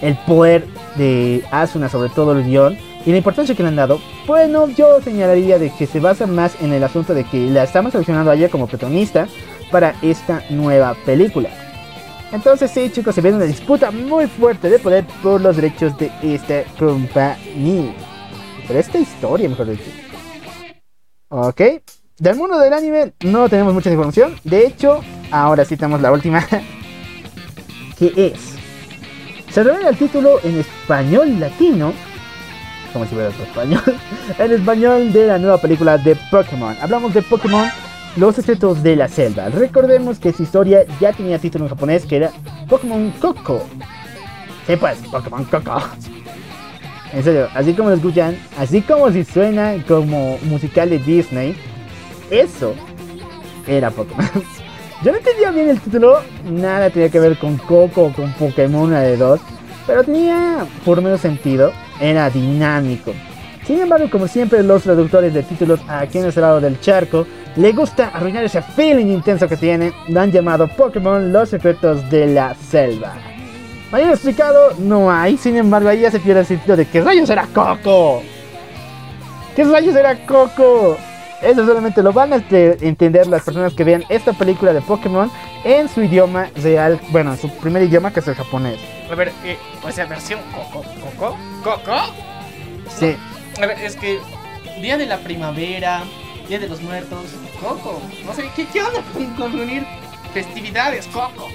el 0.00 0.16
poder 0.26 0.66
de 0.96 1.42
Asuna, 1.50 1.88
sobre 1.88 2.10
todo 2.10 2.32
el 2.32 2.44
guion, 2.44 2.76
y 3.04 3.10
la 3.10 3.16
importancia 3.16 3.54
que 3.54 3.62
le 3.62 3.70
han 3.70 3.76
dado. 3.76 4.00
Bueno, 4.26 4.68
yo 4.68 5.00
señalaría 5.02 5.58
de 5.58 5.70
que 5.70 5.86
se 5.86 6.00
basa 6.00 6.26
más 6.26 6.60
en 6.60 6.72
el 6.72 6.84
asunto 6.84 7.14
de 7.14 7.24
que 7.24 7.50
la 7.50 7.64
estamos 7.64 7.92
seleccionando 7.92 8.30
a 8.30 8.34
ella 8.34 8.48
como 8.48 8.66
protagonista 8.66 9.26
para 9.70 9.94
esta 10.02 10.42
nueva 10.50 10.94
película. 11.04 11.50
Entonces 12.32 12.70
sí 12.70 12.90
chicos, 12.90 13.14
se 13.14 13.20
viene 13.20 13.36
una 13.36 13.46
disputa 13.46 13.90
muy 13.90 14.26
fuerte 14.26 14.70
de 14.70 14.78
poder 14.78 15.04
por 15.22 15.40
los 15.40 15.54
derechos 15.54 15.96
de 15.98 16.10
esta 16.22 16.64
compañía. 16.78 17.94
Pero 18.66 18.78
esta 18.78 18.98
historia, 18.98 19.48
mejor 19.48 19.68
dicho. 19.68 19.82
Ok, 21.28 21.60
del 22.18 22.36
mundo 22.36 22.58
del 22.58 22.72
anime 22.72 23.12
no 23.24 23.48
tenemos 23.48 23.74
mucha 23.74 23.90
información. 23.90 24.34
De 24.44 24.66
hecho, 24.66 25.00
ahora 25.30 25.64
sí 25.64 25.76
tenemos 25.76 26.00
la 26.00 26.10
última. 26.10 26.46
que 27.98 28.12
es. 28.16 28.54
Se 29.50 29.62
revela 29.62 29.90
el 29.90 29.98
título 29.98 30.40
en 30.42 30.60
español 30.60 31.38
latino. 31.38 31.92
Como 32.94 33.04
si 33.04 33.14
fuera 33.14 33.28
otro 33.28 33.44
español. 33.44 33.82
en 34.38 34.52
español 34.52 35.12
de 35.12 35.26
la 35.26 35.38
nueva 35.38 35.58
película 35.58 35.98
de 35.98 36.16
Pokémon. 36.30 36.76
Hablamos 36.80 37.12
de 37.12 37.20
Pokémon 37.22 37.68
Los 38.16 38.36
secretos 38.36 38.82
de 38.82 38.94
la 38.94 39.08
selva. 39.08 39.48
Recordemos 39.48 40.18
que 40.18 40.32
su 40.32 40.42
historia 40.42 40.84
ya 41.00 41.14
tenía 41.14 41.38
título 41.38 41.64
en 41.64 41.70
japonés 41.70 42.04
que 42.04 42.16
era 42.16 42.30
Pokémon 42.68 43.10
Coco. 43.12 43.62
Sí, 44.66 44.76
pues, 44.76 44.98
Pokémon 45.10 45.44
Coco. 45.44 45.82
En 47.14 47.24
serio, 47.24 47.48
así 47.54 47.72
como 47.72 47.88
lo 47.88 47.96
escuchan, 47.96 48.36
así 48.58 48.82
como 48.82 49.10
si 49.10 49.24
suena 49.24 49.74
como 49.88 50.38
musical 50.42 50.90
de 50.90 50.98
Disney, 50.98 51.56
eso 52.30 52.74
era 53.66 53.90
Pokémon. 53.90 54.26
Yo 55.02 55.10
no 55.10 55.18
entendía 55.18 55.50
bien 55.50 55.70
el 55.70 55.80
título, 55.80 56.20
nada 56.50 56.90
tenía 56.90 57.08
que 57.08 57.18
ver 57.18 57.38
con 57.38 57.56
Coco 57.56 58.04
o 58.04 58.12
con 58.12 58.30
Pokémon 58.34 58.82
una 58.84 59.00
de 59.00 59.16
dos, 59.16 59.40
pero 59.86 60.04
tenía 60.04 60.66
por 60.84 61.00
menos 61.02 61.20
sentido, 61.20 61.72
era 61.98 62.28
dinámico. 62.30 63.12
Sin 63.66 63.80
embargo, 63.80 64.08
como 64.10 64.26
siempre, 64.26 64.62
los 64.62 64.82
traductores 64.82 65.32
de 65.32 65.42
títulos 65.42 65.80
aquí 65.88 66.18
en 66.18 66.26
este 66.26 66.40
lado 66.40 66.60
del 66.60 66.80
charco 66.80 67.26
le 67.56 67.72
gusta 67.72 68.10
arruinar 68.14 68.44
ese 68.44 68.62
feeling 68.62 69.06
intenso 69.06 69.48
que 69.48 69.56
tienen. 69.56 69.92
Lo 70.08 70.20
han 70.20 70.32
llamado 70.32 70.68
Pokémon 70.68 71.32
Los 71.32 71.50
Secretos 71.50 72.08
de 72.10 72.26
la 72.28 72.54
Selva. 72.54 73.14
Mayor 73.90 74.12
explicado 74.12 74.72
no 74.78 75.10
hay, 75.10 75.36
sin 75.36 75.56
embargo, 75.56 75.88
ahí 75.90 76.00
ya 76.00 76.10
se 76.10 76.18
pierde 76.18 76.40
el 76.40 76.46
sentido 76.46 76.76
de 76.76 76.86
que 76.86 77.02
rayos 77.02 77.28
era 77.28 77.46
Coco. 77.46 78.22
¿Qué 79.54 79.64
rayos 79.64 79.94
era 79.94 80.16
Coco? 80.26 80.96
Eso 81.42 81.66
solamente 81.66 82.02
lo 82.02 82.12
van 82.12 82.32
a 82.32 82.42
entender 82.50 83.26
las 83.26 83.42
personas 83.42 83.74
que 83.74 83.84
vean 83.84 84.04
esta 84.08 84.32
película 84.32 84.72
de 84.72 84.80
Pokémon 84.80 85.30
en 85.64 85.88
su 85.88 86.02
idioma 86.02 86.48
real, 86.62 87.00
bueno, 87.10 87.32
en 87.32 87.38
su 87.38 87.50
primer 87.58 87.82
idioma 87.82 88.12
que 88.12 88.20
es 88.20 88.28
el 88.28 88.34
japonés. 88.34 88.78
A 89.10 89.14
ver, 89.14 89.32
eh, 89.44 89.58
o 89.82 89.90
sea, 89.90 90.06
versión 90.06 90.40
Coco, 90.54 90.84
Coco, 91.00 91.36
Coco. 91.62 91.96
Sí. 92.88 93.16
A 93.60 93.66
ver, 93.66 93.78
es 93.80 93.96
que 93.96 94.20
Día 94.80 94.96
de 94.96 95.06
la 95.06 95.18
Primavera, 95.18 96.04
Día 96.48 96.58
de 96.58 96.68
los 96.68 96.80
Muertos, 96.82 97.26
Coco. 97.60 98.00
No 98.26 98.34
sé, 98.34 98.50
¿qué, 98.54 98.66
qué 98.66 98.82
onda 98.82 99.02
con, 99.36 99.52
reunir 99.52 99.84
festividades, 100.34 101.06
Coco? 101.08 101.48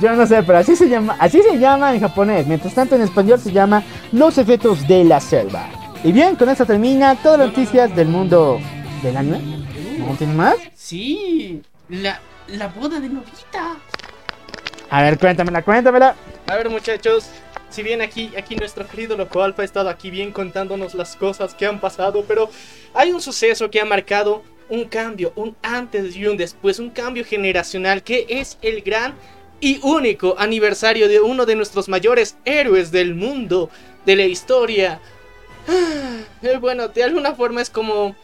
Yo 0.00 0.14
no 0.14 0.26
sé, 0.26 0.42
pero 0.42 0.58
así 0.58 0.76
se 0.76 0.88
llama, 0.88 1.16
así 1.18 1.42
se 1.42 1.58
llama 1.58 1.92
en 1.92 2.00
japonés. 2.00 2.46
Mientras 2.46 2.74
tanto 2.74 2.94
en 2.94 3.02
español 3.02 3.40
se 3.40 3.50
llama 3.50 3.82
Los 4.12 4.38
efectos 4.38 4.86
de 4.86 5.04
la 5.04 5.20
selva. 5.20 5.68
Y 6.04 6.12
bien, 6.12 6.36
con 6.36 6.48
esto 6.48 6.64
termina 6.64 7.16
todas 7.16 7.40
las 7.40 7.48
noticias 7.48 7.94
del 7.96 8.08
mundo 8.08 8.60
del 9.02 9.16
anime? 9.16 9.40
¿No 9.98 10.14
tiene 10.14 10.34
más? 10.34 10.56
Sí, 10.74 11.60
la, 11.88 12.20
la 12.48 12.68
boda 12.68 13.00
de 13.00 13.08
Novita. 13.08 13.76
A 14.90 15.02
ver, 15.02 15.18
cuéntamela, 15.18 15.62
cuéntamela. 15.62 16.14
A 16.46 16.56
ver, 16.56 16.70
muchachos, 16.70 17.28
si 17.70 17.82
bien 17.82 18.00
aquí, 18.00 18.32
aquí 18.36 18.56
nuestro 18.56 18.86
querido 18.86 19.16
Loco 19.16 19.42
Alfa 19.42 19.62
ha 19.62 19.64
estado 19.64 19.88
aquí 19.88 20.10
bien 20.10 20.32
contándonos 20.32 20.94
las 20.94 21.16
cosas 21.16 21.54
que 21.54 21.66
han 21.66 21.80
pasado, 21.80 22.24
pero 22.26 22.50
hay 22.94 23.12
un 23.12 23.20
suceso 23.20 23.70
que 23.70 23.80
ha 23.80 23.84
marcado 23.84 24.42
un 24.68 24.84
cambio, 24.84 25.32
un 25.36 25.56
antes 25.62 26.16
y 26.16 26.26
un 26.26 26.36
después, 26.36 26.78
un 26.78 26.90
cambio 26.90 27.24
generacional 27.24 28.02
que 28.02 28.26
es 28.28 28.58
el 28.62 28.82
gran 28.82 29.14
y 29.60 29.80
único 29.82 30.36
aniversario 30.38 31.08
de 31.08 31.20
uno 31.20 31.46
de 31.46 31.56
nuestros 31.56 31.88
mayores 31.88 32.36
héroes 32.44 32.90
del 32.90 33.14
mundo, 33.14 33.70
de 34.06 34.16
la 34.16 34.24
historia. 34.24 35.00
Ah, 35.66 36.58
bueno, 36.60 36.88
de 36.88 37.02
alguna 37.02 37.34
forma 37.34 37.60
es 37.60 37.70
como 37.70 38.14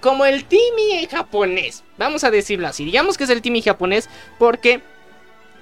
como 0.00 0.26
el 0.26 0.44
Timmy 0.44 1.06
japonés. 1.10 1.82
Vamos 1.96 2.24
a 2.24 2.30
decirlo 2.30 2.66
así. 2.66 2.84
Digamos 2.84 3.16
que 3.16 3.24
es 3.24 3.30
el 3.30 3.40
Timmy 3.40 3.62
japonés 3.62 4.10
porque 4.38 4.82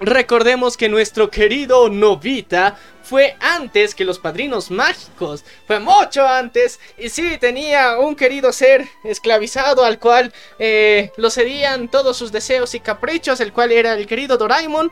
recordemos 0.02 0.76
que 0.76 0.88
nuestro 0.88 1.30
querido 1.30 1.88
Novita 1.88 2.76
fue 3.02 3.36
antes 3.40 3.94
que 3.94 4.04
los 4.04 4.18
padrinos 4.18 4.70
mágicos. 4.70 5.44
Fue 5.66 5.78
mucho 5.78 6.26
antes. 6.26 6.78
Y 6.98 7.08
sí, 7.08 7.38
tenía 7.38 7.98
un 7.98 8.14
querido 8.16 8.52
ser 8.52 8.88
esclavizado 9.04 9.84
al 9.84 9.98
cual 9.98 10.32
eh, 10.58 11.10
lo 11.16 11.30
cedían 11.30 11.88
todos 11.88 12.16
sus 12.16 12.32
deseos 12.32 12.74
y 12.74 12.80
caprichos, 12.80 13.40
el 13.40 13.52
cual 13.52 13.72
era 13.72 13.94
el 13.94 14.06
querido 14.06 14.36
Doraemon. 14.36 14.90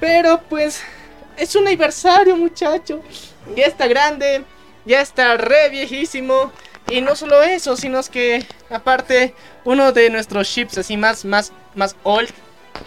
Pero 0.00 0.40
pues 0.48 0.82
es 1.36 1.54
un 1.54 1.66
aniversario 1.66 2.36
muchacho. 2.36 3.02
Ya 3.56 3.66
está 3.66 3.86
grande, 3.86 4.44
ya 4.84 5.00
está 5.00 5.36
re 5.36 5.68
viejísimo. 5.70 6.52
Y 6.88 7.00
no 7.00 7.14
solo 7.14 7.42
eso, 7.42 7.76
sino 7.76 8.02
que 8.02 8.44
aparte 8.68 9.34
uno 9.64 9.92
de 9.92 10.10
nuestros 10.10 10.48
chips 10.52 10.78
así 10.78 10.96
más, 10.96 11.24
más, 11.24 11.52
más 11.74 11.96
old 12.02 12.28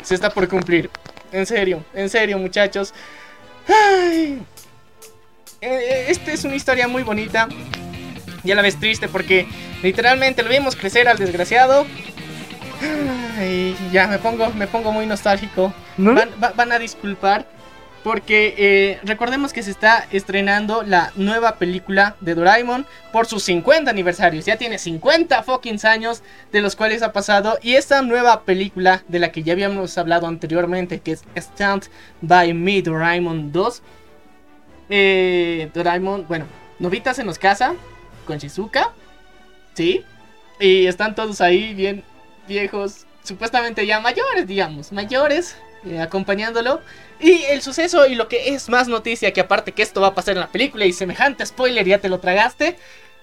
se 0.04 0.16
está 0.16 0.30
por 0.30 0.48
cumplir. 0.48 0.90
En 1.36 1.46
serio, 1.46 1.84
en 1.94 2.10
serio 2.10 2.40
muchachos. 2.40 2.94
Ay. 3.68 4.42
Esta 5.60 6.32
es 6.32 6.46
una 6.46 6.56
historia 6.56 6.88
muy 6.88 7.04
bonita. 7.04 7.50
Y 8.46 8.52
a 8.52 8.56
la 8.56 8.62
vez 8.62 8.80
triste 8.80 9.10
porque 9.10 9.46
literalmente 9.84 10.44
lo 10.44 10.50
vimos 10.50 10.78
crecer 10.78 11.10
al 11.10 11.18
desgraciado. 11.18 11.86
Ay, 13.38 13.76
ya 13.92 14.08
me 14.08 14.18
pongo, 14.18 14.50
me 14.52 14.66
pongo 14.68 14.94
muy 14.94 15.06
nostálgico. 15.06 15.74
van 15.98 16.72
a 16.72 16.80
disculpar. 16.80 17.46
Porque 18.06 18.54
eh, 18.56 19.00
recordemos 19.02 19.52
que 19.52 19.64
se 19.64 19.72
está 19.72 20.06
estrenando 20.12 20.84
la 20.84 21.12
nueva 21.16 21.56
película 21.56 22.16
de 22.22 22.36
Doraemon 22.36 22.86
por 23.12 23.26
sus 23.26 23.42
50 23.42 23.90
aniversarios. 23.90 24.46
Ya 24.46 24.58
tiene 24.58 24.78
50 24.78 25.42
fucking 25.42 25.84
años 25.88 26.22
de 26.52 26.62
los 26.62 26.76
cuales 26.76 27.02
ha 27.02 27.12
pasado. 27.12 27.58
Y 27.64 27.74
esta 27.74 28.04
nueva 28.04 28.44
película 28.44 29.02
de 29.08 29.18
la 29.18 29.32
que 29.32 29.42
ya 29.42 29.54
habíamos 29.54 29.98
hablado 29.98 30.28
anteriormente, 30.28 31.00
que 31.00 31.14
es 31.14 31.24
Stand 31.36 31.86
By 32.22 32.54
Me 32.54 32.84
Doraemon 32.84 33.52
2. 33.52 33.82
Eh, 34.92 35.72
Doraemon, 35.74 36.28
bueno, 36.28 36.46
Novita 36.78 37.12
se 37.16 37.24
nos 37.24 37.40
casa 37.40 37.74
con 38.28 38.38
Shizuka. 38.38 38.94
Sí. 39.74 40.06
Y 40.60 40.86
están 40.86 41.16
todos 41.16 41.42
ahí 41.42 41.74
bien 41.74 42.04
viejos, 42.48 43.08
supuestamente 43.24 43.88
ya 43.88 44.00
mayores, 44.00 44.46
digamos, 44.46 44.92
mayores, 44.92 45.58
eh, 45.88 46.00
acompañándolo. 46.00 46.82
Y 47.20 47.44
el 47.44 47.62
suceso 47.62 48.06
y 48.08 48.16
lo 48.16 48.28
que 48.28 48.50
es 48.50 48.70
más 48.70 48.88
noticia, 48.88 49.32
que 49.32 49.42
aparte 49.42 49.72
que 49.72 49.82
esto 49.84 50.02
va 50.02 50.08
a 50.08 50.16
pasar 50.16 50.34
en 50.34 50.42
la 50.42 50.52
película 50.52 50.86
y 50.86 50.94
semejante 50.94 51.46
spoiler 51.46 51.86
ya 51.86 52.00
te 52.00 52.10
lo 52.10 52.20
tragaste, 52.20 52.78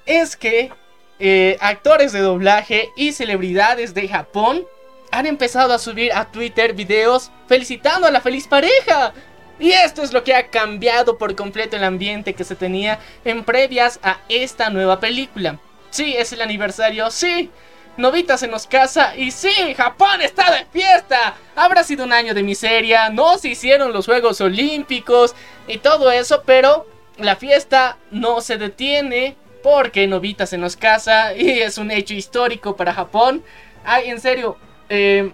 es 0.07 0.37
que 0.37 0.71
eh, 1.19 1.57
actores 1.61 2.13
de 2.13 2.21
doblaje 2.21 2.91
y 2.97 3.13
celebridades 3.13 3.95
de 3.95 4.09
Japón 4.09 4.65
han 5.11 5.27
empezado 5.27 5.75
a 5.75 5.79
subir 5.79 6.13
a 6.13 6.33
Twitter 6.33 6.73
videos 6.73 7.31
felicitando 7.47 8.07
a 8.07 8.11
la 8.11 8.21
feliz 8.21 8.49
pareja. 8.49 9.13
Y 9.61 9.71
esto 9.71 10.03
es 10.03 10.13
lo 10.13 10.25
que 10.25 10.35
ha 10.35 10.49
cambiado 10.49 11.19
por 11.19 11.37
completo 11.37 11.77
el 11.77 11.85
ambiente 11.85 12.33
que 12.33 12.45
se 12.45 12.57
tenía 12.57 12.99
en 13.25 13.45
previas 13.45 14.01
a 14.03 14.19
esta 14.29 14.71
nueva 14.71 14.99
película. 14.99 15.59
Sí, 15.91 16.15
es 16.17 16.33
el 16.33 16.41
aniversario, 16.41 17.11
sí. 17.11 17.51
Novita 17.97 18.39
se 18.39 18.49
nos 18.49 18.67
casa 18.67 19.15
y 19.17 19.31
sí, 19.31 19.75
Japón 19.77 20.23
está 20.23 20.51
de 20.51 20.65
fiesta. 20.67 21.35
Habrá 21.55 21.85
sido 21.85 22.05
un 22.05 22.13
año 22.13 22.33
de 22.35 22.43
miseria, 22.43 23.11
no 23.11 23.37
se 23.39 23.49
hicieron 23.49 23.93
los 23.93 24.07
Juegos 24.07 24.41
Olímpicos 24.41 25.35
y 25.69 25.79
todo 25.79 26.11
eso, 26.11 26.43
pero 26.47 26.87
la 27.19 27.37
fiesta 27.37 27.99
no 28.11 28.41
se 28.41 28.57
detiene 28.57 29.37
porque 29.63 30.07
Novita 30.07 30.47
se 30.47 30.59
nos 30.59 30.77
casa 30.77 31.35
y 31.35 31.61
es 31.61 31.79
un 31.79 31.91
hecho 31.91 32.15
histórico 32.15 32.77
para 32.77 32.95
Japón. 32.95 33.43
Ay, 33.85 34.11
en 34.11 34.21
serio, 34.21 34.57
eh, 34.89 35.33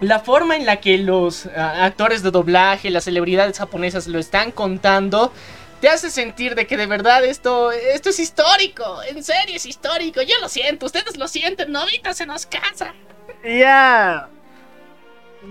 la 0.00 0.18
forma 0.18 0.56
en 0.56 0.66
la 0.66 0.80
que 0.80 0.98
los 0.98 1.46
ah, 1.46 1.84
actores 1.84 2.22
de 2.22 2.30
doblaje, 2.30 2.90
las 2.90 3.04
celebridades 3.04 3.58
japonesas 3.58 4.06
lo 4.06 4.18
están 4.18 4.50
contando, 4.50 5.32
te 5.80 5.88
hace 5.88 6.10
sentir 6.10 6.54
de 6.54 6.66
que 6.66 6.76
de 6.76 6.86
verdad 6.86 7.24
esto, 7.24 7.70
esto 7.70 8.10
es 8.10 8.18
histórico. 8.18 8.98
En 9.08 9.22
serio 9.22 9.56
es 9.56 9.66
histórico. 9.66 10.22
Yo 10.22 10.34
lo 10.40 10.48
siento, 10.48 10.86
ustedes 10.86 11.16
lo 11.18 11.28
sienten. 11.28 11.70
Novita 11.72 12.14
se 12.14 12.26
nos 12.26 12.46
casa. 12.46 12.94
Ya. 13.44 14.28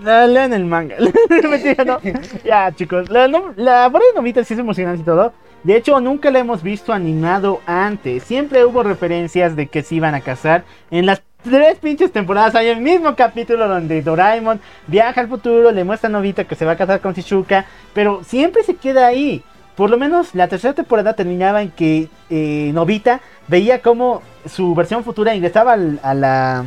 La, 0.02 0.26
lean 0.26 0.54
el 0.54 0.66
manga. 0.66 0.96
Ya, 2.44 2.72
chicos. 2.76 3.10
La, 3.10 3.28
no- 3.28 3.54
la 3.56 3.88
boda 3.90 4.04
de 4.08 4.16
Novita 4.16 4.44
sí 4.44 4.54
es 4.54 4.60
emocionante 4.60 5.02
y 5.02 5.06
todo. 5.06 5.34
De 5.64 5.78
hecho, 5.78 6.00
nunca 6.02 6.30
la 6.32 6.40
hemos 6.40 6.62
visto 6.64 6.92
animado 6.92 7.62
antes. 7.66 8.24
Siempre 8.24 8.66
hubo 8.66 8.84
referencias 8.84 9.56
de 9.56 9.68
que 9.68 9.82
se 9.84 9.96
iban 9.96 10.16
a 10.16 10.22
casar. 10.22 10.64
En 10.92 11.06
las 11.06 11.22
tres 11.44 11.78
pinches 11.78 12.12
temporadas 12.12 12.56
hay 12.56 12.68
el 12.68 12.82
mismo 12.82 13.16
capítulo 13.16 13.68
donde 13.68 14.02
Doraemon 14.02 14.60
viaja 14.88 15.22
al 15.22 15.28
futuro, 15.30 15.72
le 15.72 15.84
muestra 15.84 16.08
a 16.10 16.12
Novita 16.12 16.44
que 16.46 16.56
se 16.56 16.66
va 16.66 16.74
a 16.74 16.78
casar 16.78 17.00
con 17.00 17.14
Shizuka. 17.14 17.66
Pero 17.94 18.24
siempre 18.26 18.64
se 18.64 18.76
queda 18.76 19.08
ahí. 19.08 19.44
Por 19.76 19.90
lo 19.90 19.98
menos 19.98 20.36
la 20.36 20.48
tercera 20.48 20.74
temporada 20.74 21.14
terminaba 21.14 21.62
en 21.62 21.72
que 21.72 22.08
eh, 22.30 22.72
Novita 22.74 23.22
veía 23.48 23.82
cómo 23.82 24.22
su 24.46 24.76
versión 24.76 25.04
futura 25.04 25.34
ingresaba 25.36 25.74
al- 25.74 26.00
a 26.04 26.14
la 26.14 26.66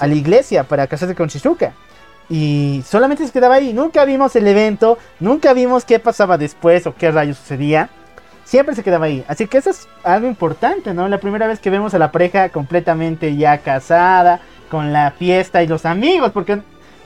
a 0.00 0.06
la 0.06 0.14
iglesia 0.14 0.64
para 0.64 0.86
casarse 0.86 1.14
con 1.14 1.28
Shizuka. 1.28 1.72
Y 2.28 2.82
solamente 2.86 3.26
se 3.26 3.32
quedaba 3.32 3.56
ahí. 3.56 3.72
Nunca 3.72 4.04
vimos 4.04 4.34
el 4.36 4.46
evento. 4.46 4.98
Nunca 5.18 5.52
vimos 5.52 5.84
qué 5.84 5.98
pasaba 5.98 6.38
después 6.38 6.86
o 6.86 6.94
qué 6.94 7.10
rayos 7.10 7.36
sucedía. 7.38 7.88
Siempre 8.44 8.74
se 8.74 8.82
quedaba 8.82 9.06
ahí. 9.06 9.24
Así 9.28 9.46
que 9.46 9.58
eso 9.58 9.70
es 9.70 9.88
algo 10.04 10.26
importante, 10.28 10.92
¿no? 10.94 11.08
La 11.08 11.18
primera 11.18 11.46
vez 11.46 11.58
que 11.60 11.70
vemos 11.70 11.94
a 11.94 11.98
la 11.98 12.10
pareja 12.12 12.48
completamente 12.50 13.36
ya 13.36 13.58
casada. 13.58 14.40
Con 14.70 14.92
la 14.92 15.10
fiesta 15.12 15.62
y 15.62 15.66
los 15.66 15.84
amigos. 15.86 16.30
Porque 16.32 16.60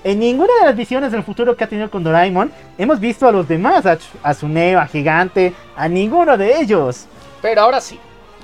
en 0.04 0.18
ninguna 0.18 0.52
de 0.60 0.66
las 0.66 0.76
visiones 0.76 1.10
del 1.10 1.22
futuro 1.22 1.56
que 1.56 1.64
ha 1.64 1.68
tenido 1.68 1.90
con 1.90 2.04
Doraemon 2.04 2.52
hemos 2.76 3.00
visto 3.00 3.26
a 3.26 3.32
los 3.32 3.48
demás. 3.48 3.86
A, 3.86 3.98
a 4.22 4.34
Tsuneo, 4.34 4.78
a 4.78 4.86
Gigante. 4.86 5.54
A 5.74 5.88
ninguno 5.88 6.36
de 6.36 6.60
ellos. 6.60 7.06
Pero 7.40 7.62
ahora 7.62 7.80
sí, 7.80 7.98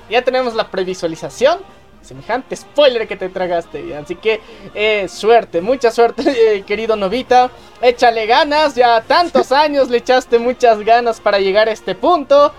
ya 0.09 0.23
tenemos 0.23 0.55
la 0.55 0.69
previsualización. 0.69 1.59
Semejante 2.01 2.55
spoiler 2.55 3.07
que 3.07 3.15
te 3.15 3.29
tragaste. 3.29 3.95
Así 3.95 4.15
que 4.15 4.41
eh, 4.73 5.07
suerte, 5.07 5.61
mucha 5.61 5.91
suerte, 5.91 6.23
eh, 6.57 6.63
querido 6.63 6.95
Novita. 6.95 7.51
Échale 7.79 8.25
ganas, 8.25 8.73
ya 8.73 9.01
tantos 9.01 9.51
años 9.51 9.89
le 9.89 9.97
echaste 9.97 10.39
muchas 10.39 10.79
ganas 10.79 11.21
para 11.21 11.39
llegar 11.39 11.69
a 11.69 11.71
este 11.71 11.93
punto. 11.93 12.51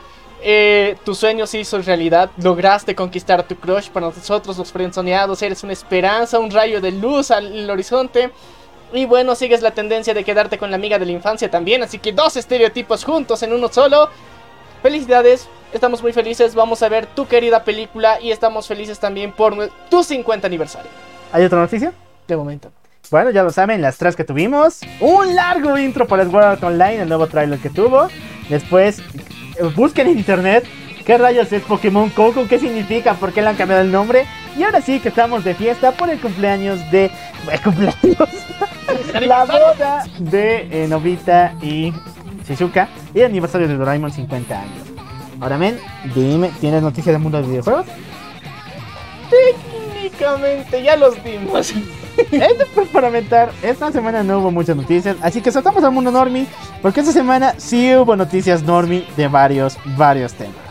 Eh, 0.44 0.96
tu 1.04 1.14
sueño 1.16 1.46
se 1.48 1.58
hizo 1.58 1.80
realidad. 1.82 2.30
Lograste 2.36 2.94
conquistar 2.94 3.42
tu 3.42 3.56
crush. 3.56 3.90
Para 3.90 4.06
nosotros, 4.06 4.56
los 4.58 4.70
frenzoneados, 4.70 5.42
eres 5.42 5.64
una 5.64 5.72
esperanza, 5.72 6.38
un 6.38 6.52
rayo 6.52 6.80
de 6.80 6.92
luz 6.92 7.32
al 7.32 7.68
horizonte. 7.68 8.30
Y 8.92 9.06
bueno, 9.06 9.34
sigues 9.34 9.62
la 9.62 9.70
tendencia 9.70 10.14
de 10.14 10.24
quedarte 10.24 10.58
con 10.58 10.70
la 10.70 10.76
amiga 10.76 10.98
de 10.98 11.06
la 11.06 11.12
infancia 11.12 11.50
también. 11.50 11.82
Así 11.82 11.98
que 11.98 12.12
dos 12.12 12.36
estereotipos 12.36 13.04
juntos 13.04 13.42
en 13.42 13.52
uno 13.52 13.68
solo. 13.68 14.10
Felicidades, 14.82 15.48
estamos 15.72 16.02
muy 16.02 16.12
felices. 16.12 16.54
Vamos 16.54 16.82
a 16.82 16.88
ver 16.88 17.06
tu 17.06 17.26
querida 17.26 17.64
película 17.64 18.20
y 18.20 18.30
estamos 18.32 18.66
felices 18.66 18.98
también 18.98 19.32
por 19.32 19.70
tu 19.88 20.02
50 20.02 20.46
aniversario. 20.46 20.90
¿Hay 21.32 21.44
otra 21.44 21.60
noticia? 21.60 21.92
De 22.28 22.36
momento. 22.36 22.70
Bueno, 23.10 23.30
ya 23.30 23.42
lo 23.42 23.50
saben, 23.50 23.82
las 23.82 23.98
tres 23.98 24.16
que 24.16 24.24
tuvimos. 24.24 24.80
Un 25.00 25.34
largo 25.34 25.76
intro 25.76 26.06
para 26.06 26.24
Sword 26.24 26.44
Art 26.44 26.64
Online, 26.64 27.02
el 27.02 27.08
nuevo 27.08 27.26
trailer 27.26 27.58
que 27.58 27.68
tuvo. 27.70 28.08
Después, 28.48 29.02
busquen 29.74 30.08
en 30.08 30.18
internet 30.18 30.64
qué 31.02 31.18
rayos 31.18 31.52
es 31.52 31.62
Pokémon 31.62 32.08
Coco, 32.10 32.46
qué 32.48 32.58
significa, 32.58 33.14
por 33.14 33.32
qué 33.32 33.42
le 33.42 33.48
han 33.48 33.56
cambiado 33.56 33.82
el 33.82 33.92
nombre. 33.92 34.26
Y 34.56 34.62
ahora 34.62 34.80
sí 34.80 35.00
que 35.00 35.08
estamos 35.08 35.44
de 35.44 35.54
fiesta 35.54 35.92
por 35.92 36.10
el 36.10 36.20
cumpleaños 36.20 36.78
de. 36.90 37.10
El 37.50 37.60
cumpleaños. 37.60 38.28
la 39.20 39.44
boda 39.44 40.04
de 40.18 40.84
eh, 40.84 40.88
Novita 40.88 41.54
y 41.62 41.92
Shizuka. 42.46 42.88
Y 43.14 43.20
el 43.20 43.26
aniversario 43.26 43.68
de 43.68 43.76
Doraemon 43.76 44.12
50 44.12 44.60
años. 44.60 44.92
Ahora, 45.40 45.58
men, 45.58 45.78
dime, 46.14 46.52
¿tienes 46.60 46.82
noticias 46.82 47.14
del 47.14 47.22
mundo 47.22 47.40
de 47.42 47.48
videojuegos? 47.48 47.86
Técnicamente 49.28 50.82
ya 50.82 50.96
los 50.96 51.22
dimos. 51.24 51.70
Esto 52.30 52.66
fue 52.74 52.86
para 52.86 53.08
aumentar. 53.08 53.50
Esta 53.62 53.90
semana 53.90 54.22
no 54.22 54.38
hubo 54.38 54.50
muchas 54.50 54.76
noticias. 54.76 55.16
Así 55.22 55.40
que 55.40 55.50
saltamos 55.50 55.82
al 55.82 55.90
mundo 55.90 56.12
normie. 56.12 56.46
Porque 56.80 57.00
esta 57.00 57.12
semana 57.12 57.54
sí 57.56 57.94
hubo 57.96 58.14
noticias 58.14 58.62
normie 58.62 59.06
de 59.16 59.28
varios, 59.28 59.78
varios 59.96 60.34
temas. 60.34 60.61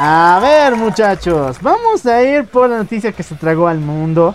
A 0.00 0.38
ver, 0.40 0.76
muchachos. 0.76 1.60
Vamos 1.60 2.06
a 2.06 2.22
ir 2.22 2.44
por 2.44 2.70
la 2.70 2.76
noticia 2.76 3.10
que 3.10 3.24
se 3.24 3.34
tragó 3.34 3.66
al 3.66 3.80
mundo. 3.80 4.32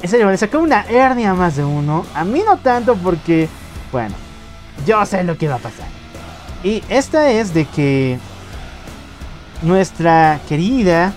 En 0.00 0.08
serio, 0.08 0.30
le 0.30 0.36
sacó 0.36 0.60
una 0.60 0.82
hernia 0.82 1.34
más 1.34 1.56
de 1.56 1.64
uno. 1.64 2.06
A 2.14 2.22
mí 2.22 2.44
no 2.46 2.56
tanto 2.56 2.94
porque, 2.94 3.48
bueno, 3.90 4.14
yo 4.86 5.04
sé 5.04 5.24
lo 5.24 5.36
que 5.36 5.48
va 5.48 5.56
a 5.56 5.58
pasar. 5.58 5.88
Y 6.62 6.80
esta 6.88 7.28
es 7.32 7.54
de 7.54 7.64
que 7.64 8.20
nuestra 9.62 10.38
querida 10.48 11.12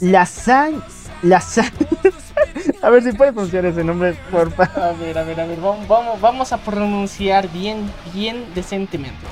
Lasagne. 0.00 0.80
Lasagne. 1.20 1.86
a 2.82 2.88
ver 2.88 3.02
si 3.02 3.12
puede 3.12 3.34
pronunciar 3.34 3.66
ese 3.66 3.84
nombre, 3.84 4.14
por 4.30 4.50
favor. 4.52 4.82
A 4.82 4.92
ver, 4.92 5.18
a 5.18 5.24
ver, 5.24 5.38
a 5.38 5.44
ver. 5.44 5.60
Vamos, 5.60 6.18
vamos 6.18 6.50
a 6.54 6.56
pronunciar 6.56 7.46
bien, 7.52 7.92
bien 8.14 8.46
decentemente. 8.54 9.26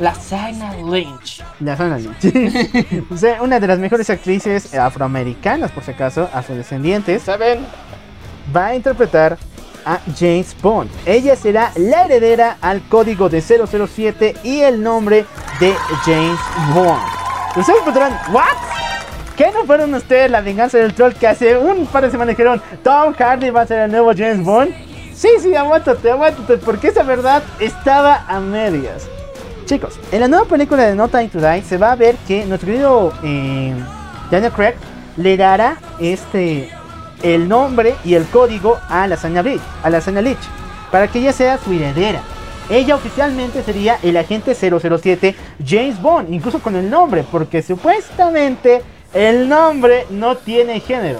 La 0.00 0.14
Sana 0.14 0.72
Lynch. 0.76 1.42
Lasagne 1.60 2.00
Lynch. 2.00 3.04
O 3.12 3.16
sea, 3.16 3.42
una 3.42 3.60
de 3.60 3.66
las 3.66 3.78
mejores 3.78 4.08
actrices 4.08 4.74
afroamericanas, 4.74 5.70
por 5.70 5.84
si 5.84 5.90
acaso, 5.90 6.28
afrodescendientes, 6.32 7.22
¿Saben? 7.22 7.60
va 8.54 8.68
a 8.68 8.74
interpretar 8.74 9.36
a 9.84 9.98
James 10.18 10.56
Bond. 10.62 10.90
Ella 11.06 11.36
será 11.36 11.70
la 11.76 12.06
heredera 12.06 12.56
al 12.62 12.80
código 12.88 13.28
de 13.28 13.42
007 13.42 14.36
y 14.42 14.60
el 14.60 14.82
nombre 14.82 15.26
de 15.60 15.74
James 16.04 16.40
Bond. 16.74 17.00
Ustedes 17.56 17.78
preguntarán, 17.82 18.18
¿what? 18.32 18.56
¿Qué 19.36 19.50
no 19.52 19.64
fueron 19.64 19.94
ustedes 19.94 20.30
la 20.30 20.40
venganza 20.40 20.78
del 20.78 20.94
troll 20.94 21.12
que 21.14 21.26
hace 21.26 21.56
un 21.56 21.86
par 21.86 22.04
de 22.04 22.10
semanas 22.10 22.36
dijeron 22.36 22.60
Tom 22.82 23.14
Hardy 23.14 23.50
va 23.50 23.62
a 23.62 23.66
ser 23.66 23.80
el 23.80 23.90
nuevo 23.90 24.12
James 24.16 24.44
Bond? 24.44 24.70
Sí, 25.14 25.28
sí, 25.40 25.54
aguántate, 25.54 26.10
aguántate, 26.10 26.56
porque 26.58 26.88
esa 26.88 27.02
verdad 27.02 27.42
estaba 27.58 28.24
a 28.28 28.40
medias. 28.40 29.06
Chicos, 29.66 29.98
en 30.10 30.20
la 30.20 30.28
nueva 30.28 30.44
película 30.46 30.84
de 30.84 30.94
No 30.94 31.08
Time 31.08 31.28
to 31.28 31.40
Die 31.40 31.62
se 31.62 31.76
va 31.76 31.92
a 31.92 31.96
ver 31.96 32.16
que 32.26 32.44
nuestro 32.44 32.66
querido 32.66 33.12
eh, 33.22 33.74
Daniel 34.30 34.52
Craig 34.52 34.74
le 35.16 35.36
dará 35.36 35.76
este 36.00 36.70
el 37.22 37.48
nombre 37.48 37.94
y 38.04 38.14
el 38.14 38.26
código 38.26 38.78
a 38.88 39.06
la 39.06 39.16
Lich, 39.42 39.60
a 39.82 39.90
la 39.90 40.22
Lich, 40.22 40.38
para 40.90 41.06
que 41.08 41.18
ella 41.18 41.32
sea 41.32 41.58
su 41.58 41.72
heredera. 41.72 42.22
Ella 42.70 42.94
oficialmente 42.94 43.62
sería 43.62 43.98
el 44.02 44.16
agente 44.16 44.54
007 44.54 45.34
James 45.66 46.00
Bond, 46.00 46.32
incluso 46.32 46.60
con 46.60 46.76
el 46.76 46.88
nombre, 46.88 47.24
porque 47.30 47.62
supuestamente 47.62 48.82
el 49.12 49.48
nombre 49.48 50.06
no 50.10 50.36
tiene 50.36 50.78
género. 50.80 51.18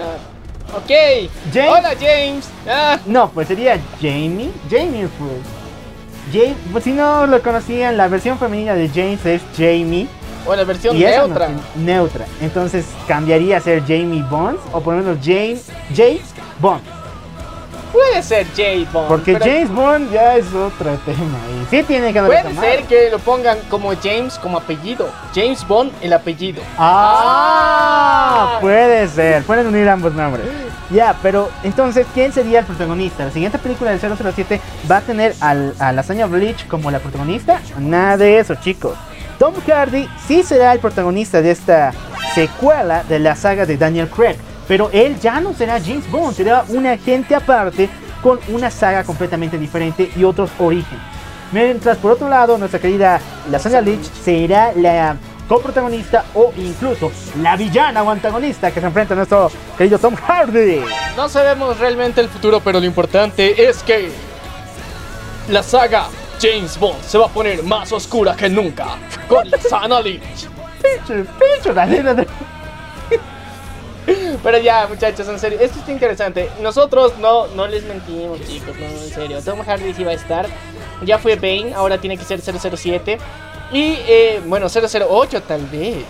Ah, 0.00 0.76
ok. 0.76 1.30
James. 1.52 1.70
Hola, 1.70 1.90
James. 2.00 2.48
Ah, 2.66 2.98
No, 3.06 3.30
pues 3.30 3.48
sería 3.48 3.78
Jamie. 4.00 4.50
Jamie, 4.70 5.06
pues. 5.18 5.55
James, 6.32 6.56
pues 6.72 6.84
si 6.84 6.92
no 6.92 7.26
lo 7.26 7.40
conocían, 7.42 7.96
la 7.96 8.08
versión 8.08 8.38
femenina 8.38 8.74
de 8.74 8.88
James 8.88 9.24
es 9.26 9.42
Jamie. 9.56 10.08
o 10.46 10.54
la 10.54 10.64
versión 10.64 10.98
no 10.98 11.04
neutra. 11.04 11.48
neutra. 11.76 12.26
Entonces 12.40 12.86
cambiaría 13.08 13.56
a 13.56 13.60
ser 13.60 13.80
Jamie 13.82 14.22
Bonds 14.30 14.60
o 14.72 14.80
por 14.80 14.94
lo 14.94 15.02
menos 15.02 15.18
James, 15.24 15.66
James 15.94 16.34
Bond. 16.60 16.82
Puede 17.96 18.22
ser 18.22 18.46
J 18.48 18.90
Bond. 18.92 19.08
Porque 19.08 19.32
pero 19.32 19.44
James 19.46 19.70
Bond 19.70 20.12
ya 20.12 20.36
es 20.36 20.46
otro 20.52 20.90
tema. 21.06 21.38
Y 21.62 21.66
sí 21.70 21.82
tiene 21.82 22.12
que 22.12 22.20
Puede 22.22 22.54
ser 22.54 22.84
que 22.84 23.10
lo 23.10 23.18
pongan 23.18 23.58
como 23.70 23.92
James 23.96 24.38
como 24.38 24.58
apellido. 24.58 25.08
James 25.34 25.66
Bond, 25.66 25.92
el 26.02 26.12
apellido. 26.12 26.62
Ah, 26.76 28.56
Ah. 28.56 28.58
puede 28.60 29.08
ser. 29.08 29.42
Pueden 29.44 29.66
unir 29.68 29.88
ambos 29.88 30.12
nombres. 30.12 30.46
Ya, 30.90 31.16
pero 31.22 31.48
entonces, 31.62 32.06
¿quién 32.12 32.32
sería 32.32 32.60
el 32.60 32.66
protagonista? 32.66 33.24
La 33.24 33.30
siguiente 33.30 33.58
película 33.58 33.90
del 33.92 34.00
007 34.00 34.60
va 34.90 34.98
a 34.98 35.00
tener 35.00 35.34
al, 35.40 35.74
a 35.78 35.92
la 35.92 36.02
Sonya 36.02 36.26
Bleach 36.26 36.66
como 36.68 36.90
la 36.90 36.98
protagonista. 36.98 37.60
Nada 37.78 38.18
de 38.18 38.38
eso, 38.38 38.54
chicos. 38.56 38.92
Tom 39.38 39.54
Hardy 39.66 40.08
sí 40.26 40.42
será 40.42 40.72
el 40.72 40.80
protagonista 40.80 41.40
de 41.42 41.50
esta 41.50 41.92
secuela 42.34 43.02
de 43.04 43.18
la 43.18 43.34
saga 43.36 43.64
de 43.66 43.76
Daniel 43.76 44.08
Craig. 44.08 44.36
Pero 44.68 44.90
él 44.92 45.18
ya 45.20 45.40
no 45.40 45.54
será 45.54 45.80
James 45.80 46.10
Bond, 46.10 46.34
será 46.36 46.64
un 46.68 46.86
agente 46.86 47.34
aparte 47.34 47.88
con 48.22 48.40
una 48.48 48.70
saga 48.70 49.04
completamente 49.04 49.58
diferente 49.58 50.10
y 50.16 50.24
otros 50.24 50.50
orígenes. 50.58 51.04
Mientras 51.52 51.96
por 51.98 52.12
otro 52.12 52.28
lado, 52.28 52.58
nuestra 52.58 52.80
querida 52.80 53.20
la 53.50 53.58
Sonya 53.58 53.80
Bleach 53.80 54.04
será 54.24 54.72
la 54.74 55.16
coprotagonista 55.48 56.24
o 56.34 56.52
incluso 56.56 57.12
la 57.40 57.54
villana 57.56 58.02
o 58.02 58.10
antagonista 58.10 58.72
que 58.72 58.80
se 58.80 58.86
enfrenta 58.86 59.14
a 59.14 59.18
nuestro 59.18 59.48
querido 59.78 59.98
Tom 60.00 60.16
Hardy. 60.16 60.80
No 61.16 61.28
sabemos 61.28 61.78
realmente 61.78 62.20
el 62.20 62.28
futuro, 62.28 62.58
pero 62.58 62.80
lo 62.80 62.86
importante 62.86 63.68
es 63.68 63.80
que 63.84 64.10
la 65.48 65.62
saga 65.62 66.08
James 66.42 66.76
Bond 66.80 67.00
se 67.02 67.16
va 67.18 67.26
a 67.26 67.28
poner 67.28 67.62
más 67.62 67.92
oscura 67.92 68.34
que 68.34 68.48
nunca 68.48 68.86
con 69.28 69.48
la 69.48 69.58
Sana 69.60 70.00
Leach. 70.00 70.48
Picho, 70.82 71.24
picho, 71.38 71.72
la 71.72 71.86
nena 71.86 72.12
de- 72.12 72.26
Pero 74.42 74.58
ya, 74.58 74.86
muchachos, 74.86 75.28
en 75.28 75.38
serio, 75.38 75.58
esto 75.60 75.78
está 75.78 75.92
interesante. 75.92 76.48
Nosotros 76.60 77.18
no, 77.18 77.46
no 77.48 77.66
les 77.66 77.84
mentimos, 77.84 78.40
chicos, 78.46 78.76
no, 78.78 78.86
en 78.86 79.10
serio. 79.10 79.40
Tom 79.42 79.60
Hardy 79.60 79.92
sí 79.94 80.04
va 80.04 80.12
a 80.12 80.14
estar. 80.14 80.46
Ya 81.02 81.18
fue 81.18 81.36
Bane, 81.36 81.74
ahora 81.74 81.98
tiene 81.98 82.16
que 82.16 82.24
ser 82.24 82.40
007. 82.40 83.18
Y 83.72 83.98
eh, 84.06 84.40
bueno, 84.46 84.68
008 84.68 85.42
tal 85.42 85.66
vez. 85.66 86.04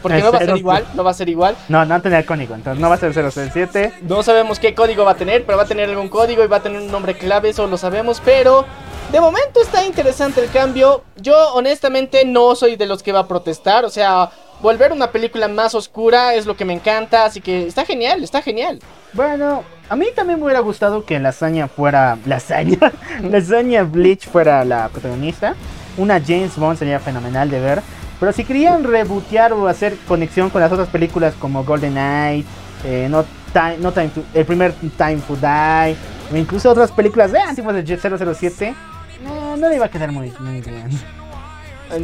Porque 0.00 0.18
no 0.18 0.32
va 0.32 0.38
a 0.38 0.44
ser 0.44 0.56
igual, 0.56 0.86
no 0.94 1.04
va 1.04 1.10
a 1.10 1.14
ser 1.14 1.28
igual. 1.28 1.56
No, 1.68 1.84
no 1.84 2.00
tenía 2.00 2.24
cónico, 2.24 2.54
entonces 2.54 2.80
no 2.80 2.88
va 2.88 2.94
a 2.94 2.98
ser 2.98 3.12
007. 3.12 3.92
No 4.02 4.22
sabemos 4.22 4.58
qué 4.58 4.74
código 4.74 5.04
va 5.04 5.12
a 5.12 5.16
tener, 5.16 5.44
pero 5.44 5.58
va 5.58 5.64
a 5.64 5.66
tener 5.66 5.88
algún 5.88 6.08
código 6.08 6.44
y 6.44 6.46
va 6.46 6.58
a 6.58 6.62
tener 6.62 6.80
un 6.80 6.90
nombre 6.90 7.16
clave, 7.16 7.50
eso 7.50 7.66
lo 7.66 7.76
sabemos, 7.76 8.22
pero 8.24 8.64
de 9.10 9.20
momento 9.20 9.60
está 9.60 9.84
interesante 9.84 10.40
el 10.42 10.50
cambio. 10.50 11.04
Yo 11.16 11.54
honestamente 11.54 12.24
no 12.24 12.54
soy 12.54 12.76
de 12.76 12.86
los 12.86 13.02
que 13.02 13.12
va 13.12 13.20
a 13.20 13.28
protestar, 13.28 13.84
o 13.84 13.90
sea, 13.90 14.30
volver 14.60 14.92
una 14.92 15.10
película 15.10 15.48
más 15.48 15.74
oscura 15.74 16.34
es 16.34 16.46
lo 16.46 16.56
que 16.56 16.64
me 16.64 16.72
encanta, 16.72 17.24
así 17.24 17.40
que 17.40 17.66
está 17.66 17.84
genial, 17.84 18.22
está 18.22 18.40
genial. 18.40 18.78
Bueno, 19.12 19.64
a 19.90 19.96
mí 19.96 20.06
también 20.14 20.38
me 20.38 20.46
hubiera 20.46 20.60
gustado 20.60 21.04
que 21.04 21.18
Lasaña 21.18 21.68
fuera. 21.68 22.16
Lasaña. 22.24 22.78
Lasaña 23.22 23.82
Bleach 23.82 24.26
fuera 24.26 24.64
la 24.64 24.88
protagonista. 24.88 25.54
Una 25.98 26.18
James 26.18 26.56
Bond 26.56 26.78
sería 26.78 26.98
fenomenal 26.98 27.50
de 27.50 27.60
ver. 27.60 27.82
Pero 28.22 28.32
si 28.32 28.44
querían 28.44 28.84
rebootear 28.84 29.52
o 29.52 29.66
hacer 29.66 29.96
conexión 30.06 30.48
con 30.48 30.60
las 30.60 30.70
otras 30.70 30.88
películas 30.88 31.34
como 31.40 31.64
Golden 31.64 31.90
Knight, 31.94 32.46
eh, 32.84 33.08
no 33.10 33.24
Time, 33.52 33.78
no 33.80 33.90
Time 33.90 34.10
to- 34.10 34.22
el 34.32 34.44
primer 34.44 34.72
Time 34.96 35.18
to 35.26 35.34
Die, 35.34 35.96
o 36.32 36.36
incluso 36.36 36.70
otras 36.70 36.92
películas 36.92 37.32
de 37.32 37.40
antiguas 37.40 37.74
de 37.74 37.82
007, 37.98 38.74
no, 39.24 39.56
no 39.56 39.68
le 39.68 39.74
iba 39.74 39.86
a 39.86 39.90
quedar 39.90 40.12
muy, 40.12 40.32
muy 40.38 40.60
bien. 40.60 40.88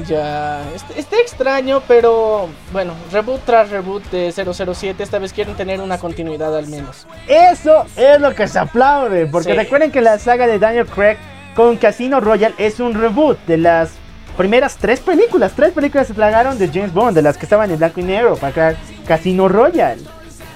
Ya, 0.08 0.60
está, 0.74 0.94
está 0.96 1.16
extraño, 1.20 1.82
pero 1.86 2.48
bueno, 2.72 2.94
reboot 3.12 3.40
tras 3.44 3.70
reboot 3.70 4.02
de 4.10 4.32
007, 4.32 5.00
esta 5.04 5.20
vez 5.20 5.32
quieren 5.32 5.54
tener 5.54 5.80
una 5.80 5.98
continuidad 5.98 6.54
al 6.58 6.66
menos. 6.66 7.06
Eso 7.28 7.86
es 7.96 8.20
lo 8.20 8.34
que 8.34 8.48
se 8.48 8.58
aplaude, 8.58 9.26
porque 9.26 9.52
Sí. 9.52 9.56
recuerden 9.56 9.92
que 9.92 10.00
la 10.00 10.18
saga 10.18 10.48
de 10.48 10.58
Daniel 10.58 10.86
Craig 10.86 11.16
con 11.54 11.76
Casino 11.76 12.18
Royale 12.18 12.56
es 12.58 12.80
un 12.80 12.94
reboot 12.94 13.38
de 13.46 13.56
las 13.58 13.92
primeras 14.38 14.76
tres 14.76 15.00
películas. 15.00 15.52
Tres 15.54 15.72
películas 15.72 16.06
se 16.06 16.14
plagaron 16.14 16.58
de 16.58 16.68
James 16.68 16.94
Bond, 16.94 17.14
de 17.14 17.20
las 17.22 17.36
que 17.36 17.44
estaban 17.44 17.70
en 17.70 17.76
blanco 17.78 18.00
y 18.00 18.04
negro 18.04 18.36
para 18.36 18.52
crear 18.54 18.76
Casino 19.06 19.48
Royale. 19.48 20.00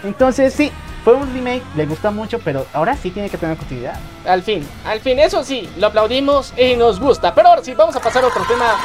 Entonces 0.05 0.55
sí, 0.55 0.72
fue 1.05 1.14
un 1.14 1.30
remake, 1.35 1.62
le 1.76 1.85
gustó 1.85 2.11
mucho, 2.12 2.39
pero 2.39 2.64
ahora 2.72 2.97
sí 2.97 3.11
tiene 3.11 3.28
que 3.28 3.37
tener 3.37 3.57
continuidad. 3.59 3.95
Al 4.26 4.43
fin, 4.43 4.66
al 4.87 5.01
fin, 5.01 5.18
eso 5.18 5.45
sí, 5.45 5.68
lo 5.78 5.89
aplaudimos 5.89 6.55
y 6.57 6.76
nos 6.76 6.99
gusta. 7.01 7.35
Pero 7.35 7.49
ahora 7.49 7.62
sí, 7.62 7.74
vamos 7.74 7.95
a 7.97 8.01
pasar 8.01 8.24
a 8.24 8.28
otro 8.28 8.45
tema 8.45 8.76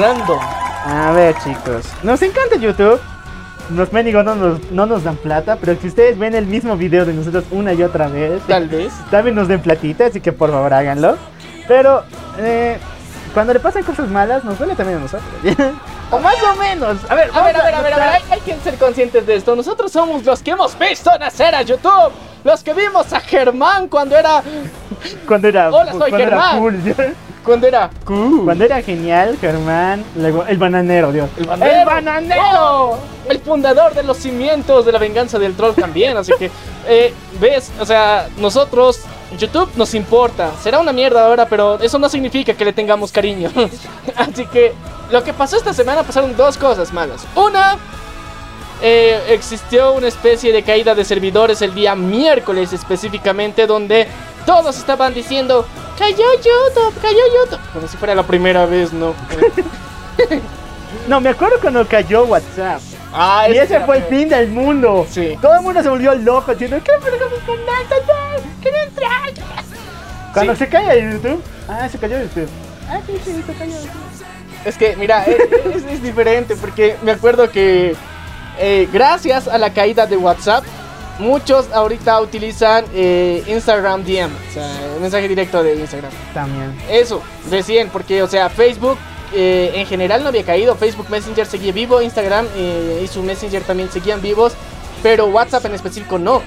random. 0.00 0.40
A 0.84 1.12
ver 1.12 1.34
chicos, 1.44 1.84
nos 2.02 2.20
encanta 2.22 2.56
YouTube. 2.56 3.00
Los 3.70 3.92
mendigos 3.92 4.24
no 4.24 4.34
nos, 4.34 4.70
no 4.72 4.86
nos 4.86 5.04
dan 5.04 5.16
plata, 5.16 5.56
pero 5.56 5.76
si 5.80 5.86
ustedes 5.86 6.18
ven 6.18 6.34
el 6.34 6.46
mismo 6.46 6.76
video 6.76 7.04
de 7.06 7.12
nosotros 7.14 7.44
una 7.52 7.72
y 7.72 7.82
otra 7.82 8.08
vez, 8.08 8.42
Tal 8.48 8.68
vez. 8.68 8.92
también 9.10 9.36
nos 9.36 9.48
den 9.48 9.60
platita, 9.62 10.06
así 10.06 10.20
que 10.20 10.32
por 10.32 10.50
favor 10.50 10.74
háganlo. 10.74 11.16
Pero 11.68 12.02
eh, 12.38 12.76
cuando 13.34 13.52
le 13.52 13.60
pasan 13.60 13.82
cosas 13.82 14.08
malas, 14.08 14.44
nos 14.44 14.58
duele 14.58 14.74
también 14.74 14.98
a 14.98 15.02
nosotros. 15.02 15.28
o 16.10 16.18
más 16.18 16.36
o 16.42 16.56
menos. 16.56 16.98
A 17.08 17.14
ver, 17.14 17.30
A 17.34 17.42
ver, 17.42 17.56
a 17.56 17.62
ver, 17.64 17.74
a 17.74 17.82
ver, 17.82 17.92
a 17.94 17.96
ver, 17.98 18.08
hay, 18.08 18.22
hay 18.30 18.40
que 18.40 18.54
ser 18.56 18.76
conscientes 18.76 19.26
de 19.26 19.36
esto. 19.36 19.56
Nosotros 19.56 19.90
somos 19.92 20.24
los 20.24 20.42
que 20.42 20.50
hemos 20.52 20.78
visto 20.78 21.10
nacer 21.18 21.54
a 21.54 21.62
YouTube. 21.62 22.12
Los 22.44 22.62
que 22.62 22.74
vimos 22.74 23.12
a 23.12 23.20
Germán 23.20 23.88
cuando 23.88 24.16
era. 24.16 24.42
Cuando 25.26 25.48
era, 25.48 25.70
Hola, 25.70 25.92
soy 25.92 26.10
cuando 26.10 26.18
era 26.18 26.30
Germán. 26.50 26.58
cool. 26.58 27.14
Cuando 27.44 27.66
era. 27.66 27.90
Cuando 28.04 28.64
era 28.64 28.82
genial, 28.82 29.36
Germán, 29.40 30.04
luego 30.16 30.44
el 30.46 30.58
bananero, 30.58 31.10
Dios. 31.12 31.28
El 31.36 31.46
bananero. 31.46 31.80
¡El 31.80 31.86
bananero! 31.86 32.42
¡Oh! 32.60 32.98
El 33.28 33.40
fundador 33.40 33.94
de 33.94 34.02
los 34.04 34.16
cimientos 34.18 34.84
de 34.86 34.92
la 34.92 34.98
venganza 34.98 35.38
del 35.38 35.54
troll 35.56 35.74
también. 35.74 36.16
Así 36.16 36.32
que, 36.38 36.50
eh, 36.86 37.12
ves, 37.40 37.72
o 37.80 37.86
sea, 37.86 38.28
nosotros, 38.38 39.00
YouTube 39.38 39.70
nos 39.76 39.94
importa. 39.94 40.52
Será 40.62 40.78
una 40.78 40.92
mierda 40.92 41.24
ahora, 41.26 41.46
pero 41.46 41.78
eso 41.80 41.98
no 41.98 42.08
significa 42.08 42.54
que 42.54 42.64
le 42.64 42.72
tengamos 42.72 43.12
cariño. 43.12 43.50
así 44.16 44.46
que, 44.46 44.72
lo 45.10 45.22
que 45.22 45.32
pasó 45.32 45.56
esta 45.56 45.72
semana 45.72 46.02
pasaron 46.02 46.36
dos 46.36 46.56
cosas 46.56 46.92
malas. 46.92 47.26
Una, 47.34 47.78
eh, 48.80 49.20
existió 49.28 49.92
una 49.92 50.08
especie 50.08 50.52
de 50.52 50.62
caída 50.62 50.94
de 50.94 51.04
servidores 51.04 51.62
el 51.62 51.74
día 51.74 51.94
miércoles 51.94 52.72
específicamente, 52.72 53.66
donde 53.66 54.06
todos 54.46 54.76
estaban 54.78 55.14
diciendo: 55.14 55.66
Cayó 55.98 56.24
YouTube, 56.36 57.00
cayó 57.00 57.18
YouTube. 57.18 57.60
Como 57.72 57.88
si 57.88 57.96
fuera 57.96 58.14
la 58.14 58.22
primera 58.24 58.66
vez, 58.66 58.92
¿no? 58.92 59.14
No, 61.08 61.20
me 61.20 61.30
acuerdo 61.30 61.56
cuando 61.60 61.86
cayó 61.86 62.24
WhatsApp. 62.24 62.80
Ah, 63.12 63.46
Y 63.48 63.56
ese 63.58 63.80
fue 63.80 63.98
el 63.98 64.04
fin 64.04 64.28
del 64.28 64.48
mundo. 64.48 65.06
Sí. 65.10 65.36
Todo 65.40 65.54
el 65.56 65.62
mundo 65.62 65.82
se 65.82 65.88
volvió 65.88 66.14
loco 66.14 66.52
diciendo, 66.52 66.78
¿qué 66.84 66.92
con? 67.46 67.58
¡Quiero 68.60 68.78
entrar! 68.78 69.30
Cuando 70.32 70.52
Sí. 70.54 70.60
se 70.60 70.68
cae 70.68 71.12
YouTube. 71.12 71.42
Ah, 71.68 71.88
se 71.88 71.98
cayó 71.98 72.20
YouTube. 72.22 72.48
Ah, 72.88 73.00
sí, 73.06 73.12
sí, 73.24 73.42
se 73.46 73.52
cayó. 73.54 73.74
Es 74.64 74.76
que, 74.76 74.96
mira, 74.96 75.24
es, 75.24 75.36
es- 75.76 75.84
es 75.84 76.02
diferente 76.02 76.54
porque 76.56 76.96
me 77.02 77.12
acuerdo 77.12 77.50
que 77.50 77.94
eh, 78.58 78.88
gracias 78.92 79.48
a 79.48 79.58
la 79.58 79.72
caída 79.72 80.06
de 80.06 80.16
WhatsApp, 80.16 80.64
muchos 81.18 81.70
ahorita 81.72 82.20
utilizan 82.20 82.84
eh, 82.94 83.42
Instagram 83.46 84.04
DM, 84.04 84.30
o 84.32 84.52
sea, 84.52 84.94
el 84.94 85.00
mensaje 85.00 85.26
directo 85.28 85.62
de 85.62 85.74
Instagram. 85.76 86.12
También. 86.32 86.76
Eso, 86.88 87.22
recién, 87.50 87.88
porque, 87.90 88.22
o 88.22 88.28
sea, 88.28 88.48
Facebook 88.48 88.98
eh, 89.34 89.72
en 89.74 89.86
general 89.86 90.22
no 90.22 90.28
había 90.28 90.44
caído, 90.44 90.74
Facebook 90.76 91.08
Messenger 91.10 91.46
seguía 91.46 91.72
vivo, 91.72 92.02
Instagram 92.02 92.46
eh, 92.56 93.02
y 93.04 93.08
su 93.08 93.22
Messenger 93.22 93.62
también 93.62 93.90
seguían 93.90 94.20
vivos, 94.20 94.54
pero 95.02 95.26
WhatsApp 95.26 95.64
en 95.66 95.74
específico 95.74 96.18
no. 96.18 96.42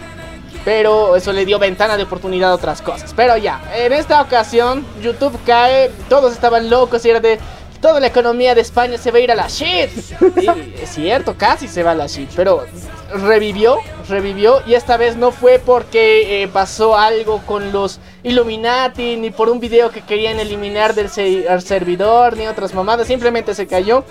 Pero 0.63 1.15
eso 1.15 1.31
le 1.31 1.45
dio 1.45 1.59
ventana 1.59 1.95
de 1.95 2.03
oportunidad 2.03 2.51
a 2.51 2.55
otras 2.55 2.81
cosas. 2.81 3.13
Pero 3.15 3.37
ya, 3.37 3.61
en 3.75 3.93
esta 3.93 4.19
ocasión 4.21 4.83
YouTube 5.01 5.37
cae, 5.45 5.91
todos 6.09 6.33
estaban 6.33 6.69
locos 6.69 7.05
y 7.05 7.09
era 7.09 7.19
de... 7.19 7.39
Toda 7.81 7.99
la 7.99 8.07
economía 8.07 8.55
de 8.55 8.61
España 8.61 8.97
se 8.97 9.11
va 9.11 9.19
a 9.19 9.21
ir 9.21 9.31
a 9.31 9.35
la 9.35 9.47
shit. 9.47 9.91
Y 10.41 10.81
es 10.81 10.89
cierto, 10.89 11.35
casi 11.37 11.67
se 11.67 11.83
va 11.83 11.91
a 11.91 11.95
la 11.95 12.07
shit. 12.07 12.31
Pero 12.35 12.65
revivió, 13.13 13.77
revivió. 14.09 14.61
Y 14.67 14.73
esta 14.73 14.97
vez 14.97 15.15
no 15.17 15.31
fue 15.31 15.59
porque 15.59 16.43
eh, 16.43 16.47
pasó 16.47 16.97
algo 16.97 17.41
con 17.45 17.71
los 17.71 17.99
Illuminati, 18.23 19.15
ni 19.17 19.29
por 19.31 19.49
un 19.49 19.59
video 19.59 19.89
que 19.91 20.01
querían 20.01 20.39
eliminar 20.39 20.93
del 20.95 21.09
se- 21.09 21.45
servidor, 21.61 22.37
ni 22.37 22.47
otras 22.47 22.73
mamadas. 22.73 23.07
Simplemente 23.07 23.53
se 23.55 23.67
cayó. 23.67 24.03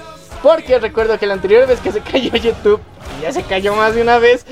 Porque 0.43 0.79
recuerdo 0.79 1.19
que 1.19 1.27
la 1.27 1.35
anterior 1.35 1.67
vez 1.67 1.81
que 1.81 1.93
se 1.93 2.01
cayó 2.13 2.31
YouTube, 2.37 2.81
y 3.19 3.23
ya 3.23 3.33
se 3.33 3.43
cayó 3.43 3.75
más 3.75 3.95
de 3.95 4.03
una 4.03 4.19
vez, 4.19 4.45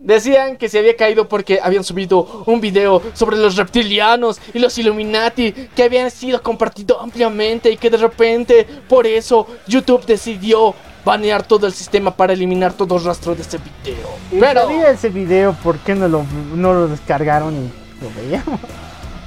Decían 0.00 0.58
que 0.58 0.68
se 0.68 0.78
había 0.78 0.94
caído 0.94 1.28
porque 1.28 1.58
habían 1.60 1.82
subido 1.82 2.44
un 2.46 2.60
video 2.60 3.02
sobre 3.14 3.36
los 3.36 3.56
reptilianos 3.56 4.40
y 4.54 4.60
los 4.60 4.78
Illuminati 4.78 5.50
que 5.74 5.82
habían 5.82 6.12
sido 6.12 6.40
compartido 6.40 7.00
ampliamente 7.00 7.68
y 7.72 7.76
que 7.76 7.90
de 7.90 7.96
repente 7.96 8.64
por 8.88 9.08
eso 9.08 9.48
YouTube 9.66 10.06
decidió 10.06 10.72
banear 11.08 11.42
todo 11.42 11.66
el 11.66 11.72
sistema 11.72 12.10
para 12.14 12.34
eliminar 12.34 12.74
todo 12.74 12.98
rastro 12.98 13.34
de 13.34 13.40
ese 13.40 13.58
video. 13.82 14.10
Y 14.30 14.38
Pero, 14.38 14.62
sabía 14.64 14.90
ese 14.90 15.08
video, 15.08 15.54
¿por 15.54 15.78
qué 15.78 15.94
no 15.94 16.06
lo, 16.06 16.22
no 16.54 16.74
lo 16.74 16.86
descargaron 16.86 17.54
y 17.56 18.04
lo 18.04 18.10
veíamos? 18.14 18.60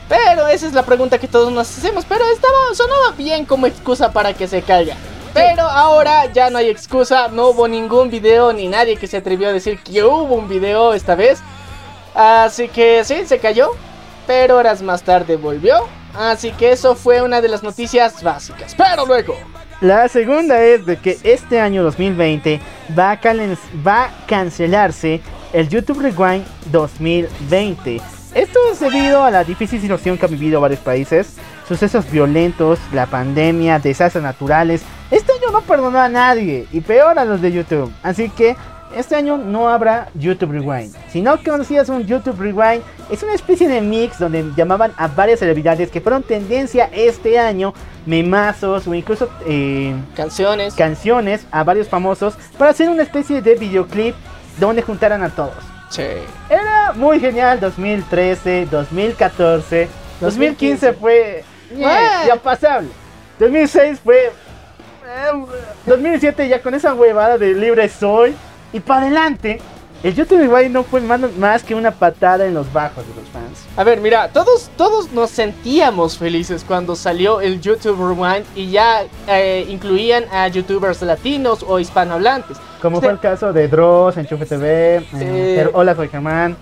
pero 0.07 0.47
esa 0.47 0.67
es 0.67 0.73
la 0.73 0.83
pregunta 0.83 1.17
que 1.17 1.27
todos 1.27 1.51
nos 1.51 1.75
hacemos. 1.75 2.05
Pero 2.05 2.23
estaba, 2.29 2.53
sonaba 2.75 3.11
bien 3.17 3.45
como 3.45 3.65
excusa 3.65 4.11
para 4.13 4.33
que 4.35 4.47
se 4.47 4.61
caiga. 4.61 4.95
Pero 5.33 5.63
ahora 5.63 6.31
ya 6.31 6.51
no 6.51 6.59
hay 6.59 6.69
excusa, 6.69 7.29
no 7.29 7.47
hubo 7.47 7.67
ningún 7.67 8.11
video 8.11 8.53
ni 8.53 8.67
nadie 8.67 8.95
que 8.95 9.07
se 9.07 9.17
atrevió 9.17 9.49
a 9.49 9.53
decir 9.53 9.81
que 9.81 10.03
hubo 10.03 10.35
un 10.35 10.47
video 10.47 10.93
esta 10.93 11.15
vez. 11.15 11.39
Así 12.13 12.67
que 12.67 13.03
sí, 13.03 13.25
se 13.25 13.39
cayó. 13.39 13.71
pero 14.27 14.57
horas 14.57 14.83
más 14.83 15.01
tarde 15.01 15.35
volvió. 15.35 15.87
Así 16.13 16.51
que 16.51 16.73
eso 16.73 16.93
fue 16.93 17.23
una 17.23 17.41
de 17.41 17.47
las 17.47 17.63
noticias 17.63 18.21
básicas. 18.21 18.75
Pero 18.75 19.05
luego, 19.07 19.35
La 19.81 20.07
segunda 20.09 20.63
es 20.63 20.85
de 20.85 20.97
que 20.97 21.17
este 21.23 21.59
año 21.59 21.81
2020 21.81 22.59
va 22.95 23.13
a, 23.13 24.09
cancelarse 24.27 25.21
el 25.53 25.69
YouTube 25.69 26.01
Rewind 26.01 26.45
2020. 26.71 27.99
Esto 28.35 28.59
es 28.71 28.79
debido 28.79 29.23
a 29.23 29.31
la 29.31 29.43
difícil 29.43 29.81
situación 29.81 30.19
que 30.19 30.25
han 30.25 30.31
vivido 30.31 30.61
varios 30.61 30.81
países, 30.81 31.35
sucesos 31.67 32.09
violentos, 32.11 32.77
la 32.93 33.07
pandemia, 33.07 33.79
desastres 33.79 34.23
naturales. 34.23 34.83
Este 35.09 35.33
año 35.33 35.51
no 35.51 35.61
perdonó 35.61 35.97
a 35.99 36.09
nadie 36.09 36.67
y 36.71 36.81
peor 36.81 37.17
a 37.17 37.25
los 37.25 37.41
de 37.41 37.51
YouTube. 37.51 37.91
Así 38.03 38.29
que 38.29 38.55
este 38.95 39.15
año 39.15 39.39
no 39.39 39.67
habrá 39.67 40.09
YouTube 40.13 40.51
Rewind. 40.51 40.93
Si 41.09 41.23
no 41.23 41.41
conocías 41.43 41.89
un 41.89 42.05
YouTube 42.05 42.39
Rewind, 42.39 42.83
es 43.09 43.23
una 43.23 43.33
especie 43.33 43.67
de 43.67 43.81
mix 43.81 44.19
donde 44.19 44.45
llamaban 44.55 44.91
a 44.97 45.07
varias 45.07 45.39
celebridades 45.39 45.89
que 45.89 46.01
fueron 46.01 46.21
tendencia 46.21 46.87
este 46.93 47.39
año, 47.39 47.73
memazos 48.05 48.87
o 48.87 48.93
incluso 48.93 49.29
eh, 49.45 49.95
canciones. 50.15 50.73
canciones 50.73 51.45
a 51.51 51.63
varios 51.63 51.87
famosos 51.87 52.35
para 52.57 52.71
hacer 52.71 52.89
una 52.89 53.03
especie 53.03 53.41
de 53.41 53.55
videoclip 53.55 54.15
donde 54.59 54.81
juntaran 54.81 55.23
a 55.23 55.29
todos. 55.29 55.63
Sí. 55.89 56.03
Era 56.49 56.93
muy 56.95 57.19
genial 57.19 57.59
2013, 57.59 58.67
2014, 58.71 59.89
2015 60.21 60.93
fue 60.93 61.43
eh, 61.71 62.23
ya 62.27 62.35
pasable. 62.41 62.89
2006 63.39 63.99
fue 63.99 64.25
eh, 64.25 64.31
2007 65.85 66.47
ya 66.47 66.61
con 66.61 66.73
esa 66.73 66.93
huevada 66.93 67.37
de 67.37 67.53
libre 67.53 67.89
soy 67.89 68.35
y 68.71 68.79
para 68.79 69.01
adelante 69.01 69.59
el 70.03 70.15
YouTube 70.15 70.39
Rewind 70.39 70.71
no 70.71 70.83
fue 70.83 70.99
más, 71.01 71.63
que 71.63 71.75
una 71.75 71.91
patada 71.91 72.45
en 72.45 72.53
los 72.53 72.71
bajos 72.73 73.07
de 73.07 73.13
los 73.13 73.29
fans. 73.29 73.65
A 73.77 73.83
ver, 73.83 74.01
mira, 74.01 74.29
todos, 74.29 74.71
todos 74.75 75.11
nos 75.11 75.29
sentíamos 75.29 76.17
felices 76.17 76.65
cuando 76.67 76.95
salió 76.95 77.39
el 77.41 77.61
YouTube 77.61 77.97
Rewind 77.97 78.45
y 78.55 78.71
ya 78.71 79.03
eh, 79.27 79.65
incluían 79.69 80.25
a 80.31 80.47
youtubers 80.47 81.01
latinos 81.01 81.63
o 81.67 81.79
hispanohablantes. 81.79 82.57
Como 82.81 82.99
fue 82.99 83.11
el 83.11 83.19
caso 83.19 83.53
de 83.53 83.67
Dross, 83.67 84.17
Enchufe 84.17 84.45
TV, 84.45 84.95
eh, 84.97 85.05
Eh, 85.13 85.69
Hola 85.73 85.95
soy 85.95 86.09
Germán. 86.09 86.57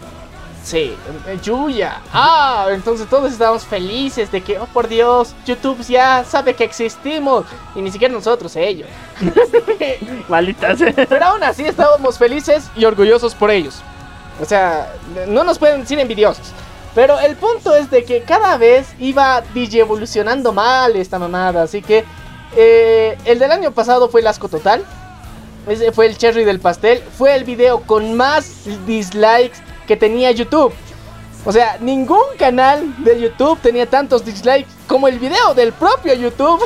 Sí, 0.70 0.96
eh, 1.26 1.40
Yuya. 1.42 2.00
Ah, 2.14 2.68
entonces 2.70 3.10
todos 3.10 3.32
estábamos 3.32 3.66
felices 3.66 4.32
de 4.32 4.42
que, 4.42 4.60
oh 4.60 4.68
por 4.68 4.88
Dios, 4.88 5.34
YouTube 5.44 5.82
ya 5.88 6.24
sabe 6.24 6.54
que 6.54 6.64
existimos. 6.64 7.44
Y 7.74 7.82
ni 7.82 7.90
siquiera 7.90 8.14
nosotros, 8.14 8.56
ellos. 8.56 8.88
Maldita 10.30 10.76
sea. 10.76 10.94
Pero 10.94 11.26
aún 11.26 11.44
así 11.44 11.66
estábamos 11.66 12.20
felices 12.20 12.70
y 12.76 12.86
orgullosos 12.86 13.34
por 13.34 13.50
ellos. 13.50 13.82
O 14.40 14.46
sea, 14.46 14.94
no 15.28 15.44
nos 15.44 15.58
pueden 15.58 15.82
decir 15.82 15.98
envidiosos. 15.98 16.52
Pero 16.94 17.20
el 17.20 17.36
punto 17.36 17.76
es 17.76 17.90
de 17.90 18.04
que 18.04 18.22
cada 18.22 18.56
vez 18.58 18.94
iba 19.00 19.42
DJ 19.56 19.80
evolucionando 19.80 20.54
mal 20.54 20.96
esta 20.96 21.18
mamada. 21.18 21.64
Así 21.64 21.82
que 21.82 22.06
eh, 22.56 23.18
el 23.26 23.40
del 23.40 23.52
año 23.52 23.72
pasado 23.72 24.08
fue 24.08 24.22
el 24.22 24.28
asco 24.28 24.48
total. 24.50 24.86
Ese 25.68 25.92
fue 25.92 26.06
el 26.06 26.16
cherry 26.16 26.44
del 26.44 26.60
pastel. 26.60 27.02
Fue 27.18 27.36
el 27.36 27.44
video 27.44 27.80
con 27.82 28.16
más 28.16 28.66
dislikes 28.86 29.58
que 29.90 29.98
tenía 29.98 30.30
YouTube. 30.30 30.72
O 31.46 31.52
sea, 31.52 31.78
ningún 31.82 32.22
canal 32.38 32.94
de 33.04 33.20
YouTube 33.22 33.58
tenía 33.60 33.88
tantos 33.90 34.24
dislikes 34.24 34.68
como 34.86 35.08
el 35.08 35.18
video 35.18 35.56
del 35.56 35.74
propio 35.74 36.14
YouTube. 36.14 36.62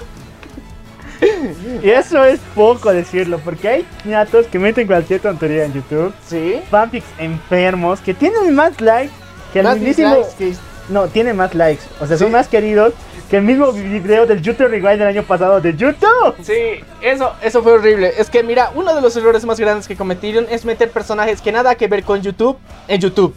Y 1.81 1.89
eso 1.89 2.21
es 2.25 2.41
poco 2.53 2.91
decirlo, 2.91 3.39
porque 3.39 3.67
hay 3.69 3.85
ñatos 4.03 4.45
que 4.47 4.59
meten 4.59 4.87
cualquier 4.87 5.21
tontería 5.21 5.63
en 5.63 5.71
YouTube. 5.71 6.13
Sí. 6.27 6.59
Fanfics 6.69 7.05
enfermos 7.17 8.01
que 8.01 8.13
tienen 8.13 8.53
más 8.53 8.81
likes 8.81 9.13
que 9.53 9.59
el 9.61 9.69
mismísimo. 9.69 10.17
que- 10.37 10.53
No, 10.89 11.07
tienen 11.07 11.35
más 11.37 11.53
likes. 11.55 11.83
O 11.99 12.07
sea, 12.07 12.17
son 12.17 12.31
más 12.31 12.47
queridos 12.47 12.93
que 13.29 13.37
el 13.37 13.43
mismo 13.43 13.71
video 13.71 14.25
del 14.25 14.41
YouTube 14.41 14.67
Rewind 14.67 14.99
del 14.99 15.07
año 15.07 15.23
pasado 15.23 15.59
de 15.61 15.75
YouTube. 15.75 16.35
Sí, 16.43 16.83
eso, 17.01 17.31
eso 17.41 17.63
fue 17.63 17.71
horrible. 17.73 18.13
Es 18.17 18.29
que 18.29 18.43
mira, 18.43 18.71
uno 18.75 18.93
de 18.93 19.01
los 19.01 19.15
errores 19.15 19.45
más 19.45 19.59
grandes 19.59 19.87
que 19.87 19.95
cometieron 19.95 20.45
es 20.49 20.65
meter 20.65 20.91
personajes 20.91 21.41
que 21.41 21.51
nada 21.51 21.75
que 21.75 21.87
ver 21.87 22.03
con 22.03 22.21
YouTube 22.21 22.57
en 22.87 22.99
YouTube. 22.99 23.33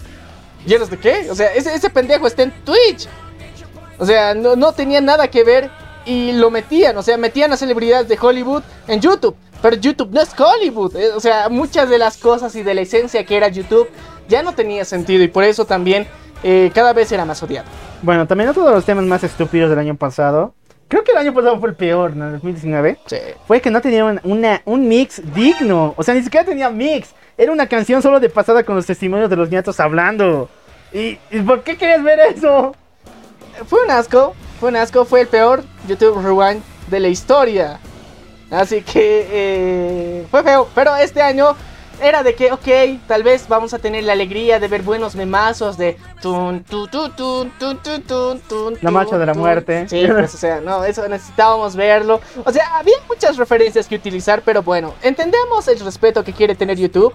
¿Y 0.67 0.75
eres 0.75 0.91
de 0.91 0.99
qué? 0.99 1.29
O 1.31 1.35
sea, 1.35 1.55
ese, 1.55 1.73
ese 1.75 1.89
pendejo 1.91 2.27
está 2.27 2.43
en 2.43 2.53
Twitch. 2.65 3.09
O 3.99 4.05
sea, 4.05 4.35
no, 4.35 4.57
no 4.57 4.73
tenía 4.73 5.01
nada 5.01 5.29
que 5.29 5.45
ver 5.45 5.71
y 6.05 6.33
lo 6.33 6.51
metían. 6.51 6.97
O 6.99 7.03
sea, 7.03 7.17
metían 7.17 7.53
a 7.53 7.57
celebridades 7.57 8.09
de 8.09 8.19
Hollywood 8.21 8.63
en 8.89 9.01
YouTube. 9.01 9.37
Pero 9.63 9.77
YouTube 9.77 10.11
no 10.13 10.21
es 10.21 10.29
Hollywood. 10.39 10.97
eh, 10.97 11.11
O 11.15 11.21
sea, 11.21 11.49
muchas 11.49 11.89
de 11.89 11.99
las 11.99 12.17
cosas 12.19 12.55
y 12.57 12.63
de 12.63 12.75
la 12.75 12.81
esencia 12.83 13.25
que 13.25 13.37
era 13.37 13.49
YouTube 13.49 13.89
ya 14.29 14.43
no 14.43 14.53
tenía 14.55 14.85
sentido 14.85 15.23
y 15.23 15.29
por 15.29 15.45
eso 15.45 15.65
también 15.65 16.07
eh, 16.43 16.71
cada 16.75 16.93
vez 16.93 17.11
era 17.13 17.25
más 17.25 17.43
odiado. 17.43 17.69
Bueno, 18.03 18.27
también 18.27 18.51
otro 18.51 18.65
de 18.65 18.73
los 18.73 18.85
temas 18.85 19.05
más 19.05 19.25
estúpidos 19.25 19.71
del 19.71 19.79
año 19.79 19.97
pasado. 19.97 20.55
Creo 20.89 21.03
que 21.03 21.13
el 21.13 21.19
año 21.19 21.35
pasado 21.35 21.59
fue 21.59 21.71
el 21.71 21.75
peor, 21.75 22.15
¿no? 22.15 22.31
2019. 22.31 22.99
Sí. 23.07 23.17
Fue 23.47 23.61
que 23.61 23.71
no 23.71 23.81
tenían 23.81 24.21
una, 24.23 24.63
un 24.65 24.87
mix 24.87 25.21
digno. 25.35 25.95
O 25.97 26.03
sea, 26.03 26.15
ni 26.15 26.23
siquiera 26.23 26.47
tenía 26.47 26.71
mix. 26.71 27.13
Era 27.37 27.53
una 27.53 27.67
canción 27.67 28.03
solo 28.03 28.21
de 28.21 28.29
pasada 28.31 28.63
con 28.63 28.77
los 28.77 28.87
testimonios 28.87 29.29
de 29.29 29.37
los 29.37 29.51
nietos 29.51 29.81
hablando. 29.81 30.49
¿Y, 30.93 31.19
y 31.31 31.41
por 31.45 31.63
qué 31.63 31.77
querías 31.77 32.03
ver 32.03 32.21
eso? 32.21 32.75
Fue 33.67 33.83
un 33.83 33.91
asco, 33.91 34.35
fue 34.61 34.69
un 34.69 34.77
asco, 34.77 35.05
fue 35.05 35.23
el 35.23 35.27
peor 35.27 35.65
YouTube 35.89 36.23
Rewind 36.23 36.63
de 36.89 37.01
la 37.01 37.09
historia. 37.09 37.81
Así 38.51 38.83
que 38.83 39.27
eh, 39.31 40.27
fue 40.31 40.43
feo, 40.43 40.69
pero 40.75 40.95
este 40.97 41.21
año 41.21 41.57
era 42.01 42.23
de 42.23 42.35
que, 42.35 42.53
ok, 42.53 42.69
tal 43.07 43.23
vez 43.23 43.49
vamos 43.49 43.75
a 43.75 43.79
tener 43.79 44.05
la 44.05 44.13
alegría 44.13 44.61
de 44.61 44.69
ver 44.69 44.83
buenos 44.83 45.15
memazos 45.15 45.77
de 45.77 45.97
tun, 46.21 46.65
tu, 46.65 46.87
tu, 46.89 47.11
tun, 47.11 47.51
tun, 47.59 47.79
tun, 47.79 48.03
tun, 48.03 48.41
tun, 48.41 48.79
La 48.83 48.91
marcha 48.91 49.19
de 49.19 49.27
la 49.27 49.35
muerte. 49.35 49.89
Sí, 49.89 50.07
pues, 50.07 50.35
o 50.35 50.39
sea, 50.39 50.61
no, 50.61 50.85
eso 50.85 51.09
necesitábamos 51.09 51.77
verlo. 51.77 52.21
O 52.45 52.53
sea, 52.53 52.77
había 52.77 52.97
muchas 53.09 53.37
referencias 53.37 53.87
que 53.87 53.97
utilizar, 53.97 54.43
pero 54.43 54.63
bueno, 54.63 54.95
entendemos 55.03 55.69
el 55.69 55.81
respeto 55.81 56.23
que 56.25 56.33
quiere 56.33 56.55
tener 56.55 56.79
YouTube. 56.79 57.15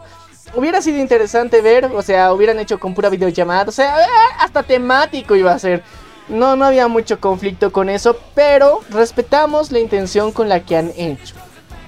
Hubiera 0.53 0.81
sido 0.81 0.97
interesante 0.97 1.61
ver, 1.61 1.85
o 1.85 2.01
sea, 2.01 2.33
hubieran 2.33 2.59
hecho 2.59 2.79
con 2.79 2.93
pura 2.93 3.09
videollamada, 3.09 3.65
o 3.69 3.71
sea, 3.71 3.95
hasta 4.39 4.63
temático 4.63 5.35
iba 5.35 5.53
a 5.53 5.59
ser. 5.59 5.83
No, 6.27 6.55
no 6.55 6.65
había 6.65 6.87
mucho 6.87 7.19
conflicto 7.19 7.71
con 7.71 7.89
eso, 7.89 8.17
pero 8.35 8.79
respetamos 8.89 9.71
la 9.71 9.79
intención 9.79 10.31
con 10.31 10.49
la 10.49 10.61
que 10.61 10.77
han 10.77 10.91
hecho. 10.95 11.35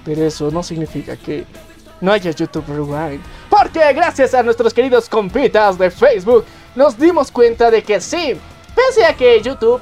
Pero 0.06 0.26
eso 0.26 0.52
no 0.52 0.64
significa 0.64 1.16
que 1.16 1.46
no 2.04 2.12
haya 2.12 2.32
YouTube 2.32 2.66
Rewind. 2.68 3.24
Porque 3.49 3.93
gracias 3.93 4.34
a 4.34 4.43
nuestros 4.43 4.74
queridos 4.74 5.08
compitas 5.08 5.78
de 5.78 5.89
Facebook, 5.89 6.45
nos 6.76 6.97
dimos 6.99 7.32
cuenta 7.32 7.72
de 7.72 7.82
que 7.82 8.01
sí, 8.01 8.36
pese 8.76 9.06
a 9.06 9.16
que 9.16 9.41
YouTube 9.41 9.82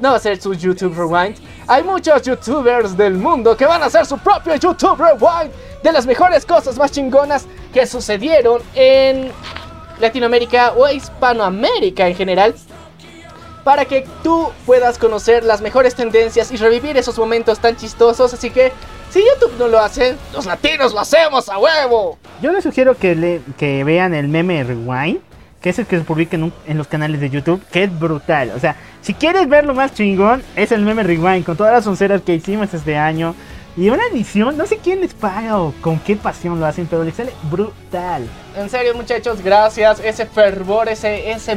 no 0.00 0.08
va 0.08 0.14
a 0.14 0.16
hacer 0.16 0.40
su 0.40 0.54
YouTube 0.54 0.96
Rewind, 0.96 1.36
hay 1.66 1.82
muchos 1.82 2.22
YouTubers 2.22 2.96
del 2.96 3.14
mundo 3.14 3.54
que 3.54 3.66
van 3.66 3.82
a 3.82 3.86
hacer 3.86 4.06
su 4.06 4.16
propio 4.18 4.54
YouTube 4.56 4.98
Rewind 4.98 5.52
de 5.82 5.92
las 5.92 6.06
mejores 6.06 6.46
cosas 6.46 6.78
más 6.78 6.90
chingonas 6.90 7.46
que 7.72 7.86
sucedieron 7.86 8.62
en 8.74 9.30
Latinoamérica 10.00 10.72
o 10.74 10.88
Hispanoamérica 10.88 12.08
en 12.08 12.14
general 12.14 12.54
para 13.66 13.84
que 13.84 14.06
tú 14.22 14.52
puedas 14.64 14.96
conocer 14.96 15.42
las 15.42 15.60
mejores 15.60 15.96
tendencias 15.96 16.52
y 16.52 16.56
revivir 16.56 16.96
esos 16.96 17.18
momentos 17.18 17.58
tan 17.58 17.76
chistosos. 17.76 18.32
Así 18.32 18.50
que 18.50 18.70
si 19.10 19.18
YouTube 19.18 19.58
no 19.58 19.66
lo 19.66 19.80
hace, 19.80 20.14
los 20.32 20.46
latinos 20.46 20.94
lo 20.94 21.00
hacemos 21.00 21.48
a 21.48 21.58
huevo. 21.58 22.16
Yo 22.40 22.52
les 22.52 22.62
sugiero 22.62 22.96
que, 22.96 23.82
vean 23.84 24.14
el 24.14 24.28
meme 24.28 24.62
Rewind, 24.62 25.18
que 25.60 25.70
es 25.70 25.80
el 25.80 25.86
que 25.86 25.98
se 25.98 26.04
publica 26.04 26.36
en, 26.36 26.78
los 26.78 26.86
canales 26.86 27.20
de 27.20 27.28
YouTube, 27.28 27.60
que 27.72 27.82
es 27.82 27.98
brutal. 27.98 28.52
O 28.54 28.60
sea, 28.60 28.76
si 29.02 29.14
quieres 29.14 29.48
verlo 29.48 29.74
más 29.74 29.92
chingón, 29.94 30.44
es 30.54 30.70
el 30.70 30.82
meme 30.82 31.02
Rewind, 31.02 31.44
con 31.44 31.56
todas 31.56 31.72
las 31.72 31.84
onceras 31.88 32.22
que 32.22 32.34
hicimos 32.34 32.72
este 32.72 32.96
año. 32.96 33.34
Y 33.76 33.90
una 33.90 34.06
edición, 34.06 34.56
no 34.56 34.64
sé 34.64 34.78
quién 34.78 35.02
les 35.02 35.12
paga 35.12 35.60
o 35.60 35.74
con 35.82 35.98
qué 35.98 36.16
pasión 36.16 36.58
lo 36.58 36.64
hacen, 36.64 36.86
pero 36.86 37.04
les 37.04 37.14
sale 37.14 37.34
brutal. 37.50 38.26
En 38.56 38.70
serio, 38.70 38.94
muchachos, 38.94 39.42
gracias. 39.42 40.00
Ese 40.00 40.24
fervor, 40.24 40.88
ese, 40.88 41.30
ese, 41.30 41.56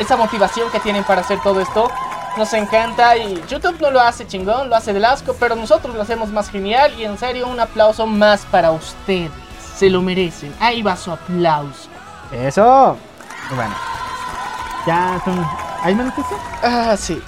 esa 0.00 0.16
motivación 0.16 0.68
que 0.72 0.80
tienen 0.80 1.04
para 1.04 1.20
hacer 1.20 1.40
todo 1.42 1.60
esto. 1.60 1.88
Nos 2.36 2.52
encanta 2.54 3.16
y 3.16 3.40
YouTube 3.48 3.80
no 3.80 3.92
lo 3.92 4.00
hace 4.00 4.26
chingón, 4.26 4.68
lo 4.68 4.74
hace 4.74 4.92
del 4.92 5.04
asco, 5.04 5.36
pero 5.38 5.54
nosotros 5.54 5.94
lo 5.94 6.02
hacemos 6.02 6.30
más 6.30 6.50
genial 6.50 6.92
y 6.98 7.04
en 7.04 7.16
serio 7.18 7.46
un 7.46 7.60
aplauso 7.60 8.04
más 8.04 8.44
para 8.46 8.72
ustedes. 8.72 9.30
Se 9.76 9.88
lo 9.88 10.02
merecen. 10.02 10.52
Ahí 10.58 10.82
va 10.82 10.96
su 10.96 11.12
aplauso. 11.12 11.88
Eso. 12.32 12.96
Bueno. 13.54 13.74
Ya 14.86 15.20
son... 15.24 15.46
¿Hay 15.82 15.94
más 15.94 16.06
noticias? 16.06 16.40
Ah, 16.62 16.96
sí. 16.96 17.20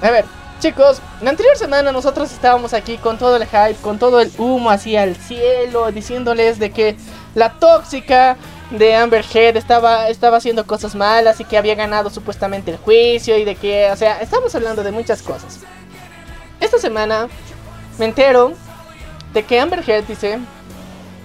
A 0.00 0.10
ver, 0.10 0.24
chicos, 0.60 1.00
la 1.22 1.30
anterior 1.30 1.56
semana 1.56 1.92
nosotros 1.92 2.32
estábamos 2.32 2.74
aquí 2.74 2.98
con 2.98 3.18
todo 3.18 3.36
el 3.36 3.46
hype, 3.46 3.76
con 3.80 3.98
todo 3.98 4.20
el 4.20 4.30
humo 4.38 4.70
hacia 4.70 5.04
el 5.04 5.16
cielo, 5.16 5.90
diciéndoles 5.92 6.58
de 6.58 6.70
que 6.70 6.96
la 7.34 7.52
tóxica 7.52 8.36
de 8.70 8.94
Amber 8.94 9.24
Heard 9.32 9.56
estaba, 9.56 10.08
estaba 10.08 10.38
haciendo 10.38 10.66
cosas 10.66 10.94
malas 10.94 11.40
y 11.40 11.44
que 11.44 11.56
había 11.56 11.74
ganado 11.74 12.10
supuestamente 12.10 12.72
el 12.72 12.76
juicio 12.76 13.38
y 13.38 13.44
de 13.44 13.54
que, 13.54 13.90
o 13.90 13.96
sea, 13.96 14.20
estamos 14.20 14.54
hablando 14.54 14.82
de 14.82 14.90
muchas 14.90 15.22
cosas. 15.22 15.60
Esta 16.60 16.78
semana 16.78 17.28
me 17.98 18.06
entero 18.06 18.52
de 19.32 19.44
que 19.44 19.60
Amber 19.60 19.88
Heard 19.88 20.06
dice, 20.06 20.38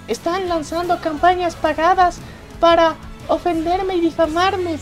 están 0.08 0.48
lanzando 0.48 1.00
campañas 1.02 1.56
pagadas 1.56 2.18
para 2.60 2.96
ofenderme 3.28 3.96
y 3.96 4.02
difamarme. 4.02 4.78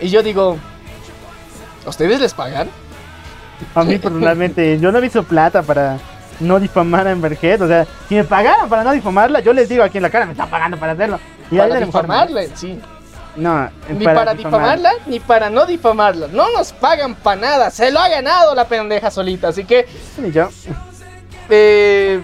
Y 0.00 0.08
yo 0.08 0.22
digo, 0.22 0.58
¿a 1.86 1.88
ustedes 1.88 2.20
les 2.20 2.34
pagan? 2.34 2.68
A 3.74 3.84
mí 3.84 3.98
personalmente, 3.98 4.78
yo 4.78 4.90
no 4.92 4.98
he 4.98 5.00
visto 5.00 5.22
plata 5.22 5.62
para 5.62 5.98
no 6.40 6.58
difamar 6.58 7.06
a 7.06 7.12
Amberhead. 7.12 7.62
O 7.62 7.68
sea, 7.68 7.86
si 8.08 8.14
me 8.16 8.24
pagaran 8.24 8.68
para 8.68 8.84
no 8.84 8.92
difamarla, 8.92 9.40
yo 9.40 9.52
les 9.52 9.68
digo 9.68 9.82
aquí 9.84 9.98
en 9.98 10.02
la 10.02 10.10
cara, 10.10 10.26
me 10.26 10.32
están 10.32 10.48
pagando 10.50 10.76
para 10.76 10.92
hacerlo. 10.92 11.18
Y 11.50 11.56
Para 11.58 11.80
difamarla, 11.80 12.42
sí. 12.54 12.80
No, 13.36 13.68
Ni 13.88 14.04
para, 14.04 14.32
difamarla, 14.34 14.92
ni 15.06 15.18
para 15.18 15.50
no 15.50 15.66
difamarla. 15.66 16.28
No 16.28 16.52
nos 16.52 16.72
pagan 16.72 17.16
para 17.16 17.40
nada. 17.40 17.70
Se 17.70 17.90
lo 17.90 17.98
ha 17.98 18.08
ganado 18.08 18.54
la 18.54 18.66
pendeja 18.68 19.10
solita. 19.10 19.48
Así 19.48 19.64
que, 19.64 19.86
Ni 20.18 20.30
yo. 20.30 20.48
eh, 21.48 22.20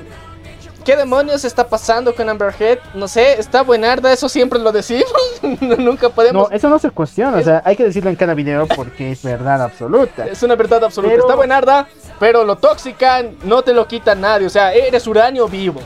¿qué 0.91 0.97
demonios 0.97 1.45
está 1.45 1.68
pasando 1.68 2.12
con 2.16 2.28
Amber 2.28 2.53
Heard? 2.59 2.80
No 2.95 3.07
sé, 3.07 3.38
está 3.38 3.62
buenarda, 3.62 4.12
eso 4.12 4.28
siempre 4.28 4.59
lo 4.59 4.72
decimos. 4.72 5.12
Nunca 5.78 6.09
podemos. 6.09 6.51
No, 6.51 6.57
eso 6.57 6.68
no 6.68 6.80
se 6.80 6.91
cuestiona. 6.91 7.36
O 7.36 7.43
sea, 7.45 7.62
hay 7.64 7.76
que 7.76 7.84
decirlo 7.84 8.11
en 8.11 8.16
cada 8.16 8.34
video 8.34 8.66
porque 8.66 9.12
es 9.12 9.22
verdad 9.22 9.62
absoluta. 9.62 10.26
Es 10.26 10.43
una 10.43 10.57
verdad 10.57 10.82
absoluta. 10.82 11.12
Pero- 11.14 11.22
Está 11.26 11.36
buenarda, 11.36 11.86
pero 12.18 12.43
lo 12.43 12.57
tóxica 12.57 13.24
no 13.45 13.62
te 13.62 13.72
lo 13.72 13.86
quita 13.86 14.16
nadie. 14.16 14.49
O 14.49 14.51
sea, 14.51 14.74
eres 14.74 15.07
uranio 15.07 15.47
vivo. 15.47 15.80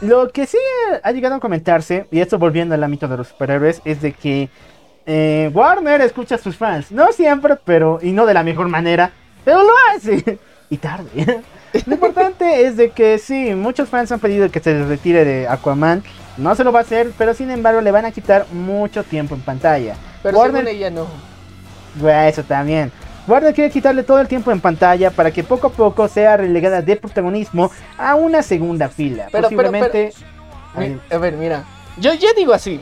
Lo 0.00 0.30
que 0.30 0.46
sí 0.46 0.56
ha 1.02 1.12
llegado 1.12 1.34
a 1.34 1.40
comentarse, 1.40 2.06
y 2.10 2.20
esto 2.20 2.38
volviendo 2.38 2.74
al 2.74 2.82
ámbito 2.82 3.06
de 3.06 3.18
los 3.18 3.28
superhéroes, 3.28 3.82
es 3.84 4.00
de 4.00 4.12
que 4.14 4.48
eh, 5.04 5.50
Warner 5.52 6.00
escucha 6.00 6.36
a 6.36 6.38
sus 6.38 6.56
fans. 6.56 6.90
No 6.90 7.12
siempre, 7.12 7.58
pero. 7.62 7.98
y 8.00 8.12
no 8.12 8.24
de 8.24 8.32
la 8.32 8.42
mejor 8.42 8.68
manera, 8.68 9.12
pero 9.44 9.64
lo 9.64 9.72
hace. 9.94 10.38
Y 10.70 10.78
tarde. 10.78 11.42
Lo 11.86 11.94
importante 11.94 12.66
es 12.66 12.76
de 12.76 12.90
que 12.90 13.18
sí, 13.18 13.54
muchos 13.54 13.88
fans 13.88 14.12
han 14.12 14.20
pedido 14.20 14.50
que 14.50 14.60
se 14.60 14.84
retire 14.84 15.24
de 15.24 15.48
Aquaman. 15.48 16.02
No 16.36 16.54
se 16.54 16.64
lo 16.64 16.72
va 16.72 16.80
a 16.80 16.82
hacer, 16.82 17.12
pero 17.16 17.34
sin 17.34 17.50
embargo 17.50 17.80
le 17.80 17.90
van 17.90 18.04
a 18.04 18.10
quitar 18.10 18.46
mucho 18.52 19.02
tiempo 19.04 19.34
en 19.34 19.40
pantalla. 19.40 19.96
Pero 20.22 20.38
Warner, 20.38 20.64
según 20.64 20.76
ella 20.76 20.90
no. 20.90 21.06
Bueno, 21.96 22.20
eso 22.22 22.42
también. 22.42 22.90
Warner 23.26 23.54
quiere 23.54 23.70
quitarle 23.70 24.02
todo 24.02 24.20
el 24.20 24.28
tiempo 24.28 24.50
en 24.52 24.60
pantalla 24.60 25.10
para 25.10 25.30
que 25.30 25.42
poco 25.44 25.68
a 25.68 25.70
poco 25.70 26.08
sea 26.08 26.36
relegada 26.36 26.82
de 26.82 26.96
protagonismo 26.96 27.70
a 27.96 28.14
una 28.16 28.42
segunda 28.42 28.88
fila. 28.88 29.28
Pero, 29.32 29.48
pero, 29.48 29.62
Posiblemente. 29.70 30.12
Mi- 30.76 30.98
A 31.10 31.18
ver, 31.18 31.34
mira. 31.34 31.64
Yo 31.98 32.12
ya 32.14 32.28
digo 32.36 32.52
así. 32.52 32.80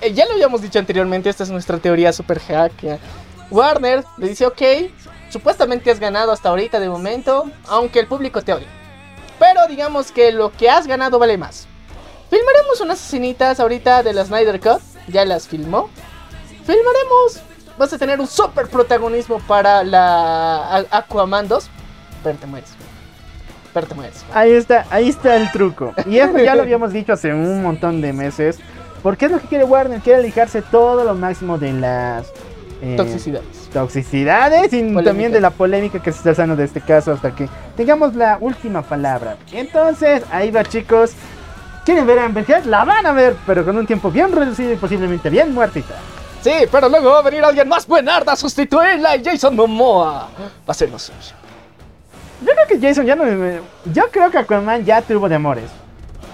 Eh, 0.00 0.12
ya 0.12 0.26
lo 0.26 0.32
habíamos 0.32 0.62
dicho 0.62 0.78
anteriormente, 0.78 1.28
esta 1.30 1.44
es 1.44 1.50
nuestra 1.50 1.78
teoría 1.78 2.12
super 2.12 2.40
hack. 2.40 2.72
Warner 3.50 4.02
le 4.16 4.28
dice, 4.28 4.46
ok, 4.46 4.62
supuestamente 5.32 5.90
has 5.90 5.98
ganado 5.98 6.30
hasta 6.30 6.50
ahorita 6.50 6.78
de 6.78 6.90
momento, 6.90 7.50
aunque 7.66 7.98
el 7.98 8.06
público 8.06 8.42
te 8.42 8.52
odia. 8.52 8.66
Pero 9.38 9.66
digamos 9.66 10.12
que 10.12 10.30
lo 10.30 10.52
que 10.52 10.68
has 10.68 10.86
ganado 10.86 11.18
vale 11.18 11.38
más. 11.38 11.66
Filmaremos 12.28 12.80
unas 12.82 13.04
escenitas 13.04 13.58
ahorita 13.58 14.02
de 14.02 14.12
la 14.12 14.24
Snyder 14.26 14.60
Cut, 14.60 14.82
ya 15.08 15.24
las 15.24 15.48
filmó. 15.48 15.88
Filmaremos, 16.66 17.40
vas 17.78 17.92
a 17.94 17.98
tener 17.98 18.20
un 18.20 18.26
super 18.26 18.68
protagonismo 18.68 19.38
para 19.40 19.82
la 19.82 20.84
Aquaman 20.90 21.48
2. 21.48 21.70
Pero 22.22 22.38
te 22.38 22.46
mueres. 22.46 22.70
Pero 23.72 23.86
te 23.86 23.94
mueres. 23.94 24.24
Ahí 24.34 24.52
está, 24.52 24.86
ahí 24.90 25.08
está 25.08 25.36
el 25.36 25.50
truco. 25.50 25.94
Y 26.06 26.18
eso 26.18 26.38
ya 26.38 26.54
lo 26.54 26.62
habíamos 26.62 26.92
dicho 26.92 27.14
hace 27.14 27.32
un 27.32 27.62
montón 27.62 28.02
de 28.02 28.12
meses. 28.12 28.58
Porque 29.02 29.24
es 29.24 29.32
lo 29.32 29.40
que 29.40 29.48
quiere 29.48 29.64
Warner, 29.64 30.00
quiere 30.00 30.20
alejarse 30.20 30.60
todo 30.62 31.04
lo 31.04 31.14
máximo 31.14 31.58
de 31.58 31.72
las 31.72 32.30
eh, 32.82 32.96
Toxicidades. 32.96 33.70
toxicidades 33.72 34.72
y 34.72 34.80
Polémica. 34.80 35.04
también 35.04 35.32
de 35.32 35.40
la 35.40 35.50
polémica 35.50 36.02
que 36.02 36.10
se 36.10 36.18
está 36.18 36.30
haciendo 36.30 36.56
de 36.56 36.64
este 36.64 36.80
caso 36.80 37.12
hasta 37.12 37.32
que 37.34 37.48
tengamos 37.76 38.14
la 38.16 38.38
última 38.40 38.82
palabra. 38.82 39.36
Entonces, 39.52 40.22
ahí 40.32 40.50
va 40.50 40.64
chicos. 40.64 41.12
¿Quieren 41.84 42.06
ver 42.06 42.18
a 42.18 42.24
Amber 42.24 42.44
Heard? 42.48 42.66
La 42.66 42.84
van 42.84 43.06
a 43.06 43.12
ver, 43.12 43.36
pero 43.46 43.64
con 43.64 43.76
un 43.76 43.86
tiempo 43.86 44.10
bien 44.10 44.32
reducido 44.32 44.72
y 44.72 44.76
posiblemente 44.76 45.30
bien 45.30 45.54
muertita. 45.54 45.94
Sí, 46.42 46.50
pero 46.72 46.88
luego 46.88 47.10
va 47.10 47.20
a 47.20 47.22
venir 47.22 47.44
alguien 47.44 47.68
más 47.68 47.86
buenarda 47.86 48.32
a 48.32 48.36
sustituirla 48.36 49.16
y 49.16 49.24
Jason 49.24 49.54
Momoa 49.54 50.28
va 50.38 50.48
a 50.66 50.74
ser 50.74 50.90
lo 50.90 50.98
suyo. 50.98 51.16
Yo 52.40 52.48
creo 52.52 52.66
que 52.80 52.84
Jason 52.88 53.06
ya 53.06 53.14
no 53.14 53.24
me... 53.24 53.60
Yo 53.92 54.04
creo 54.10 54.28
que 54.30 54.38
Aquaman 54.38 54.84
ya 54.84 55.00
tuvo 55.02 55.28
de 55.28 55.36
amores. 55.36 55.70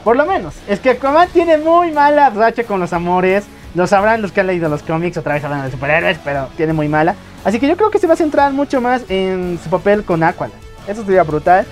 Por 0.02 0.16
lo 0.16 0.24
menos. 0.24 0.54
Es 0.66 0.80
que 0.80 0.90
Aquaman 0.90 1.28
tiene 1.28 1.58
muy 1.58 1.92
mala 1.92 2.30
racha 2.30 2.64
con 2.64 2.80
los 2.80 2.94
amores. 2.94 3.44
Lo 3.78 3.86
sabrán 3.86 4.20
los 4.22 4.32
que 4.32 4.40
han 4.40 4.48
leído 4.48 4.68
los 4.68 4.82
cómics, 4.82 5.16
otra 5.18 5.34
vez 5.34 5.44
hablando 5.44 5.66
de 5.66 5.70
superhéroes, 5.70 6.18
pero 6.24 6.48
tiene 6.56 6.72
muy 6.72 6.88
mala. 6.88 7.14
Así 7.44 7.60
que 7.60 7.68
yo 7.68 7.76
creo 7.76 7.92
que 7.92 8.00
se 8.00 8.08
va 8.08 8.14
a 8.14 8.16
centrar 8.16 8.52
mucho 8.52 8.80
más 8.80 9.02
en 9.08 9.56
su 9.62 9.70
papel 9.70 10.02
con 10.02 10.20
Aquaman. 10.24 10.50
Eso 10.88 11.04
sería 11.04 11.22
brutal. 11.22 11.64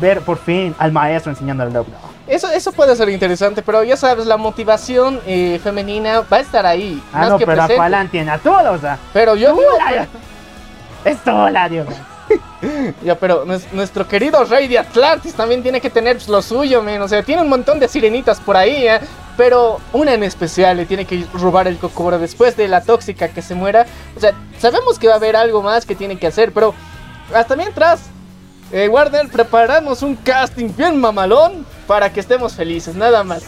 Ver 0.00 0.22
por 0.22 0.38
fin 0.38 0.74
al 0.76 0.90
maestro 0.90 1.30
enseñando 1.30 1.62
al 1.62 1.72
logro. 1.72 1.92
Eso, 2.26 2.50
eso 2.50 2.72
puede 2.72 2.96
ser 2.96 3.08
interesante, 3.10 3.62
pero 3.62 3.84
ya 3.84 3.96
sabes, 3.96 4.26
la 4.26 4.36
motivación 4.36 5.20
eh, 5.24 5.60
femenina 5.62 6.22
va 6.22 6.38
a 6.38 6.40
estar 6.40 6.66
ahí. 6.66 7.00
Ah, 7.12 7.18
más 7.20 7.28
no, 7.28 7.38
que 7.38 7.46
pero 7.46 7.58
presente. 7.58 7.80
Aquaman 7.80 8.08
tiene 8.08 8.30
a 8.32 8.38
todos. 8.38 8.78
O 8.78 8.80
sea, 8.80 8.98
Pero 9.12 9.36
yo 9.36 9.54
¡Hola! 9.54 10.08
Es 11.04 11.18
toda, 11.22 11.68
Dios. 11.68 11.86
ya, 13.04 13.14
pero 13.14 13.46
nues- 13.46 13.70
nuestro 13.70 14.08
querido 14.08 14.44
rey 14.46 14.66
de 14.66 14.80
Atlantis 14.80 15.34
también 15.34 15.62
tiene 15.62 15.80
que 15.80 15.90
tener 15.90 16.16
pues, 16.16 16.28
lo 16.28 16.42
suyo, 16.42 16.82
men. 16.82 17.00
O 17.02 17.06
sea, 17.06 17.22
tiene 17.22 17.42
un 17.42 17.48
montón 17.48 17.78
de 17.78 17.86
sirenitas 17.86 18.40
por 18.40 18.56
ahí, 18.56 18.88
¿eh? 18.88 18.98
Pero 19.36 19.80
una 19.92 20.14
en 20.14 20.22
especial 20.22 20.76
le 20.76 20.86
tiene 20.86 21.04
que 21.06 21.24
robar 21.32 21.66
el 21.66 21.78
cocobro 21.78 22.18
después 22.18 22.56
de 22.56 22.68
la 22.68 22.82
tóxica 22.82 23.28
que 23.28 23.42
se 23.42 23.54
muera. 23.54 23.86
O 24.16 24.20
sea, 24.20 24.32
sabemos 24.58 24.98
que 24.98 25.08
va 25.08 25.14
a 25.14 25.16
haber 25.16 25.36
algo 25.36 25.62
más 25.62 25.86
que 25.86 25.94
tiene 25.94 26.18
que 26.18 26.26
hacer, 26.26 26.52
pero 26.52 26.74
hasta 27.34 27.56
mientras, 27.56 28.00
eh, 28.72 28.88
Warner, 28.88 29.28
preparamos 29.28 30.02
un 30.02 30.16
casting 30.16 30.68
bien 30.76 31.00
mamalón 31.00 31.66
para 31.86 32.12
que 32.12 32.20
estemos 32.20 32.54
felices, 32.54 32.94
nada 32.94 33.24
más. 33.24 33.44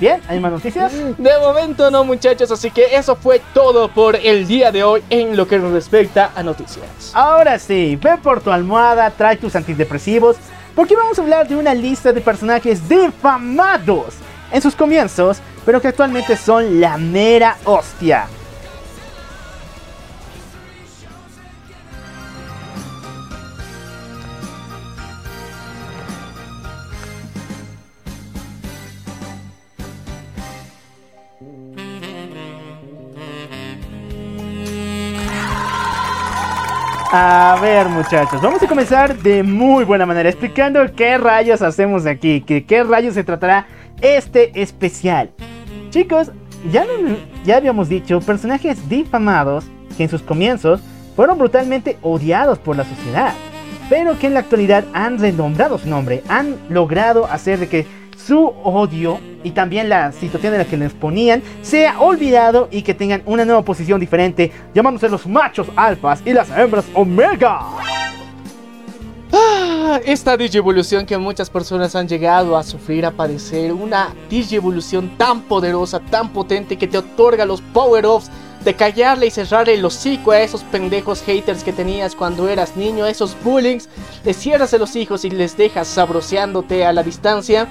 Bien, 0.00 0.20
¿hay 0.26 0.40
más 0.40 0.50
noticias? 0.50 0.92
De 1.16 1.38
momento 1.38 1.90
no, 1.90 2.02
muchachos, 2.02 2.50
así 2.50 2.70
que 2.72 2.96
eso 2.96 3.14
fue 3.14 3.40
todo 3.54 3.88
por 3.88 4.16
el 4.16 4.48
día 4.48 4.72
de 4.72 4.82
hoy 4.82 5.02
en 5.10 5.36
lo 5.36 5.46
que 5.46 5.58
respecta 5.58 6.32
a 6.34 6.42
noticias. 6.42 7.12
Ahora 7.12 7.58
sí, 7.58 7.96
ve 8.02 8.16
por 8.20 8.40
tu 8.40 8.50
almohada, 8.50 9.10
trae 9.10 9.36
tus 9.36 9.54
antidepresivos, 9.54 10.36
porque 10.74 10.96
vamos 10.96 11.18
a 11.18 11.22
hablar 11.22 11.46
de 11.46 11.54
una 11.54 11.72
lista 11.72 12.12
de 12.12 12.20
personajes 12.20 12.88
difamados 12.88 14.14
en 14.52 14.62
sus 14.62 14.76
comienzos, 14.76 15.40
pero 15.64 15.80
que 15.80 15.88
actualmente 15.88 16.36
son 16.36 16.80
la 16.80 16.98
mera 16.98 17.56
hostia. 17.64 18.26
A 37.14 37.58
ver 37.60 37.90
muchachos, 37.90 38.40
vamos 38.40 38.62
a 38.62 38.66
comenzar 38.66 39.14
de 39.18 39.42
muy 39.42 39.84
buena 39.84 40.06
manera 40.06 40.30
explicando 40.30 40.80
qué 40.96 41.18
rayos 41.18 41.60
hacemos 41.60 42.06
aquí, 42.06 42.40
que 42.40 42.64
qué 42.64 42.82
rayos 42.84 43.12
se 43.12 43.22
tratará 43.22 43.66
este 44.02 44.60
especial. 44.60 45.30
Chicos, 45.90 46.30
ya, 46.70 47.56
habíamos 47.56 47.88
dicho 47.88 48.20
personajes 48.20 48.88
difamados 48.88 49.64
que 49.96 50.04
en 50.04 50.08
sus 50.08 50.22
comienzos 50.22 50.80
fueron 51.16 51.38
brutalmente 51.38 51.96
odiados 52.02 52.58
por 52.58 52.76
la 52.76 52.84
sociedad, 52.84 53.32
pero 53.88 54.18
que 54.18 54.28
en 54.28 54.34
la 54.34 54.40
actualidad 54.40 54.84
han 54.92 55.18
renombrado 55.18 55.78
su 55.78 55.88
nombre, 55.88 56.22
han 56.28 56.56
logrado 56.68 57.26
hacer 57.26 57.58
de 57.58 57.68
que 57.68 57.86
su 58.16 58.52
odio 58.62 59.18
y 59.42 59.50
también 59.50 59.88
la 59.88 60.12
situación 60.12 60.54
en 60.54 60.60
la 60.60 60.64
que 60.64 60.76
les 60.76 60.92
ponían 60.92 61.42
sea 61.62 62.00
olvidado 62.00 62.68
y 62.70 62.82
que 62.82 62.94
tengan 62.94 63.22
una 63.26 63.44
nueva 63.44 63.62
posición 63.62 63.98
diferente, 63.98 64.52
llamándose 64.74 65.08
los 65.08 65.26
machos 65.26 65.66
alfas 65.74 66.22
y 66.24 66.32
las 66.32 66.48
hembras 66.56 66.84
omega. 66.94 67.60
Ah, 69.32 70.00
Esta 70.04 70.36
digievolución 70.36 71.06
que 71.06 71.16
muchas 71.16 71.48
personas 71.48 71.94
han 71.96 72.06
llegado 72.06 72.56
a 72.56 72.62
sufrir, 72.62 73.06
a 73.06 73.10
padecer, 73.10 73.72
una 73.72 74.14
digievolución 74.28 75.16
tan 75.16 75.42
poderosa, 75.42 76.00
tan 76.00 76.32
potente 76.32 76.76
que 76.76 76.86
te 76.86 76.98
otorga 76.98 77.46
los 77.46 77.62
power-ups 77.62 78.30
de 78.62 78.74
callarle 78.74 79.26
y 79.26 79.30
cerrarle 79.30 79.74
el 79.74 79.84
hocico 79.84 80.32
a 80.32 80.40
esos 80.40 80.62
pendejos 80.64 81.22
haters 81.22 81.64
que 81.64 81.72
tenías 81.72 82.14
cuando 82.14 82.48
eras 82.48 82.76
niño, 82.76 83.06
esos 83.06 83.36
bullings, 83.42 83.88
les 84.24 84.36
cierras 84.36 84.72
los 84.74 84.94
hijos 84.96 85.24
y 85.24 85.30
les 85.30 85.56
dejas 85.56 85.88
sabroseándote 85.88 86.84
a 86.84 86.92
la 86.92 87.02
distancia. 87.02 87.66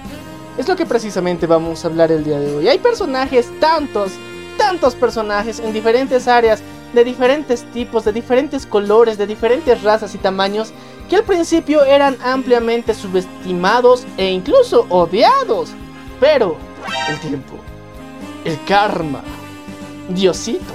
Es 0.58 0.68
lo 0.68 0.76
que 0.76 0.86
precisamente 0.86 1.48
vamos 1.48 1.86
a 1.86 1.88
hablar 1.88 2.12
el 2.12 2.24
día 2.24 2.40
de 2.40 2.56
hoy. 2.56 2.68
Hay 2.68 2.80
personajes, 2.80 3.48
tantos, 3.60 4.12
tantos 4.58 4.96
personajes 4.96 5.60
en 5.60 5.74
diferentes 5.74 6.28
áreas, 6.28 6.62
de 6.94 7.04
diferentes 7.06 7.64
tipos, 7.72 8.04
de 8.04 8.12
diferentes 8.12 8.66
colores, 8.66 9.18
de 9.18 9.28
diferentes 9.28 9.82
razas 9.82 10.14
y 10.14 10.18
tamaños, 10.18 10.74
que 11.12 11.18
al 11.18 11.24
principio 11.24 11.84
eran 11.84 12.16
ampliamente 12.24 12.94
subestimados 12.94 14.08
e 14.16 14.28
incluso 14.32 14.86
odiados. 14.88 15.72
Pero 16.22 16.56
el 17.10 17.20
tiempo, 17.20 17.56
el 18.46 18.58
karma, 18.64 19.22
Diosito, 20.08 20.74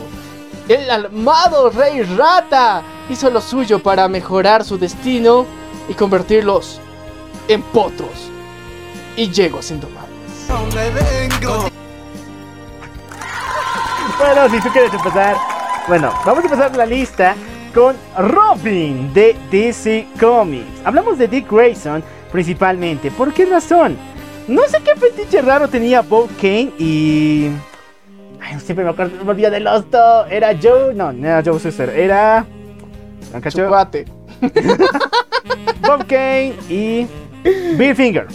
el 0.69 0.91
amado 0.91 1.71
Rey 1.71 2.03
Rata 2.03 2.83
hizo 3.09 3.31
lo 3.31 3.41
suyo 3.41 3.83
para 3.83 4.09
mejorar 4.09 4.63
su 4.63 4.77
destino 4.77 5.47
y 5.89 5.95
convertirlos 5.95 6.83
en 7.49 7.63
potros 7.63 8.29
y 9.17 9.31
yegos 9.31 9.71
indomables. 9.71 10.11
Bueno, 14.19 14.51
si 14.51 14.61
tú 14.61 14.69
quieres 14.69 14.93
empezar, 14.93 15.35
Bueno, 15.89 16.13
vamos 16.27 16.45
a 16.45 16.47
empezar 16.47 16.77
la 16.77 16.85
lista 16.85 17.35
con 17.77 17.95
Robin 18.17 19.13
de 19.13 19.37
DC 19.51 20.07
Comics. 20.19 20.81
Hablamos 20.83 21.19
de 21.19 21.29
Dick 21.29 21.53
Grayson 21.53 22.03
principalmente. 22.33 23.11
¿Por 23.11 23.35
qué 23.35 23.45
razón? 23.45 23.99
No 24.49 24.63
sé 24.63 24.79
qué 24.83 24.99
fetiche 24.99 25.43
raro 25.43 25.69
tenía 25.69 26.01
Bob 26.01 26.31
Kane 26.41 26.73
y. 26.79 27.51
Ay, 28.41 28.59
siempre 28.61 28.83
me 28.83 28.93
acuerdo, 28.93 29.23
me 29.23 29.31
olvidé 29.31 29.51
de 29.51 29.61
los 29.61 29.91
dos. 29.91 30.27
Era 30.31 30.57
Joe. 30.61 30.95
No, 30.95 31.13
no 31.13 31.27
era 31.27 31.43
Joe 31.45 31.61
Sister. 31.61 31.91
Era. 31.91 32.47
Cuate. 33.69 34.07
Bob 35.83 36.07
Kane 36.07 36.55
y 36.71 37.07
Bill 37.77 37.95
Finger. 37.95 38.27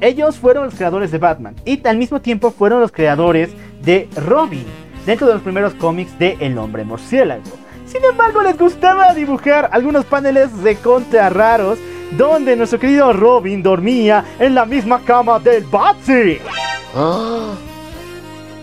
Ellos 0.00 0.36
fueron 0.36 0.64
los 0.64 0.74
creadores 0.74 1.12
de 1.12 1.18
Batman 1.18 1.54
y 1.64 1.86
al 1.86 1.96
mismo 1.96 2.20
tiempo 2.20 2.50
fueron 2.50 2.80
los 2.80 2.90
creadores 2.90 3.50
de 3.82 4.08
Robin 4.16 4.64
dentro 5.06 5.28
de 5.28 5.34
los 5.34 5.42
primeros 5.42 5.72
cómics 5.74 6.18
de 6.18 6.36
El 6.40 6.58
Hombre 6.58 6.82
Murciélago. 6.82 7.59
Sin 7.90 8.04
embargo, 8.04 8.40
les 8.42 8.56
gustaba 8.56 9.12
dibujar 9.14 9.68
algunos 9.72 10.04
paneles 10.04 10.62
de 10.62 10.76
contra 10.76 11.28
raros 11.28 11.78
donde 12.12 12.54
nuestro 12.54 12.78
querido 12.78 13.12
Robin 13.12 13.62
dormía 13.62 14.24
en 14.38 14.54
la 14.54 14.64
misma 14.64 15.00
cama 15.00 15.40
del 15.40 15.64
Batsy. 15.64 16.38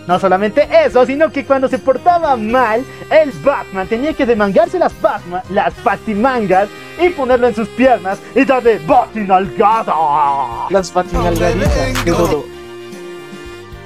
No 0.06 0.18
solamente 0.18 0.66
eso, 0.84 1.04
sino 1.04 1.30
que 1.30 1.44
cuando 1.44 1.68
se 1.68 1.78
portaba 1.78 2.34
mal, 2.36 2.82
el 3.10 3.30
Batman 3.44 3.86
tenía 3.86 4.14
que 4.14 4.24
demangarse 4.24 4.78
las, 4.78 4.98
Batman, 4.98 5.42
las 5.50 5.74
batimangas 5.84 6.70
y 6.98 7.10
ponerlo 7.10 7.48
en 7.48 7.54
sus 7.54 7.68
piernas 7.68 8.18
y 8.34 8.46
darle 8.46 8.80
batinalgada. 8.86 9.94
Las 10.70 10.90
patinalgaditas. 10.90 12.02
qué 12.02 12.10
duro. 12.10 12.46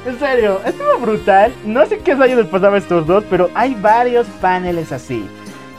En 0.04 0.18
serio, 0.18 0.60
estuvo 0.64 0.98
brutal. 0.98 1.52
No 1.64 1.86
sé 1.86 1.98
qué 1.98 2.14
rayos 2.14 2.38
les 2.38 2.48
pasaba 2.48 2.74
a 2.74 2.78
estos 2.78 3.06
dos, 3.06 3.24
pero 3.30 3.50
hay 3.54 3.74
varios 3.74 4.26
paneles 4.40 4.90
así. 4.90 5.24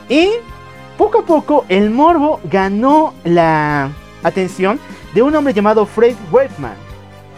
Y 0.08 0.30
poco 0.96 1.20
a 1.20 1.26
poco 1.26 1.66
el 1.68 1.90
morbo 1.90 2.40
ganó 2.44 3.12
la 3.24 3.90
atención 4.22 4.80
de 5.14 5.22
un 5.22 5.34
hombre 5.34 5.52
llamado 5.52 5.84
Fred 5.84 6.16
Weidman. 6.32 6.74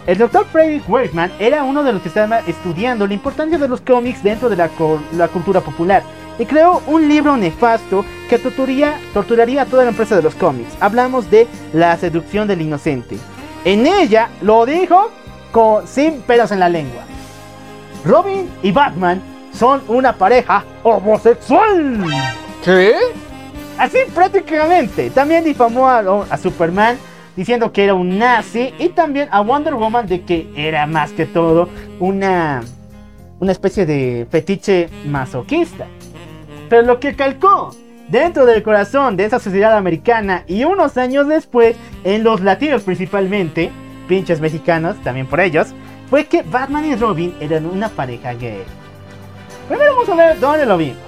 El 0.06 0.18
doctor 0.18 0.46
Frederick 0.52 0.88
Weidman 0.88 1.32
era 1.40 1.64
uno 1.64 1.82
de 1.82 1.92
los 1.92 2.00
que 2.00 2.08
estaba 2.08 2.38
estudiando 2.40 3.08
la 3.08 3.14
importancia 3.14 3.58
de 3.58 3.66
los 3.66 3.80
cómics 3.80 4.22
dentro 4.22 4.48
de 4.48 4.54
la, 4.54 4.68
cultura 5.28 5.60
popular 5.60 6.04
y 6.38 6.46
creó 6.46 6.80
un 6.86 7.08
libro 7.08 7.36
nefasto 7.36 8.04
que 8.28 8.38
torturaría 8.38 9.62
a 9.62 9.66
toda 9.66 9.82
la 9.82 9.90
empresa 9.90 10.14
de 10.14 10.22
los 10.22 10.36
cómics. 10.36 10.76
Hablamos 10.78 11.28
de 11.28 11.48
La 11.72 11.96
seducción 11.96 12.46
del 12.46 12.60
inocente. 12.60 13.16
En 13.64 13.84
ella 13.84 14.28
lo 14.42 14.64
dijo 14.64 15.10
con, 15.52 15.86
sin 15.86 16.20
pelos 16.22 16.50
en 16.52 16.60
la 16.60 16.68
lengua. 16.68 17.02
Robin 18.04 18.48
y 18.62 18.72
Batman 18.72 19.20
son 19.52 19.82
una 19.88 20.12
pareja 20.12 20.64
homosexual. 20.82 22.04
¿Qué? 22.64 22.94
Así 23.78 23.98
prácticamente. 24.14 25.10
También 25.10 25.44
difamó 25.44 25.88
a, 25.88 25.98
a 26.30 26.36
Superman 26.36 26.96
diciendo 27.36 27.72
que 27.72 27.84
era 27.84 27.94
un 27.94 28.18
nazi 28.18 28.72
y 28.78 28.88
también 28.88 29.28
a 29.30 29.40
Wonder 29.40 29.74
Woman 29.74 30.06
de 30.06 30.22
que 30.22 30.48
era 30.56 30.86
más 30.86 31.12
que 31.12 31.26
todo 31.26 31.68
una, 32.00 32.62
una 33.38 33.52
especie 33.52 33.86
de 33.86 34.26
fetiche 34.30 34.88
masoquista. 35.04 35.86
Pero 36.68 36.82
lo 36.82 36.98
que 36.98 37.14
calcó 37.14 37.70
dentro 38.08 38.46
del 38.46 38.62
corazón 38.62 39.16
de 39.16 39.24
esa 39.24 39.38
sociedad 39.38 39.76
americana 39.76 40.44
y 40.46 40.64
unos 40.64 40.96
años 40.96 41.28
después 41.28 41.76
en 42.04 42.24
los 42.24 42.40
latinos 42.40 42.82
principalmente, 42.82 43.70
pinches 44.06 44.40
mexicanos, 44.40 44.96
también 45.02 45.26
por 45.26 45.40
ellos, 45.40 45.68
fue 46.08 46.26
que 46.26 46.42
Batman 46.42 46.84
y 46.84 46.96
Robin 46.96 47.34
eran 47.40 47.66
una 47.66 47.88
pareja 47.88 48.34
gay. 48.34 48.64
Primero 49.68 49.94
vamos 49.94 50.08
a 50.08 50.14
ver 50.14 50.40
dónde 50.40 50.66
lo 50.66 50.76
vimos. 50.76 50.98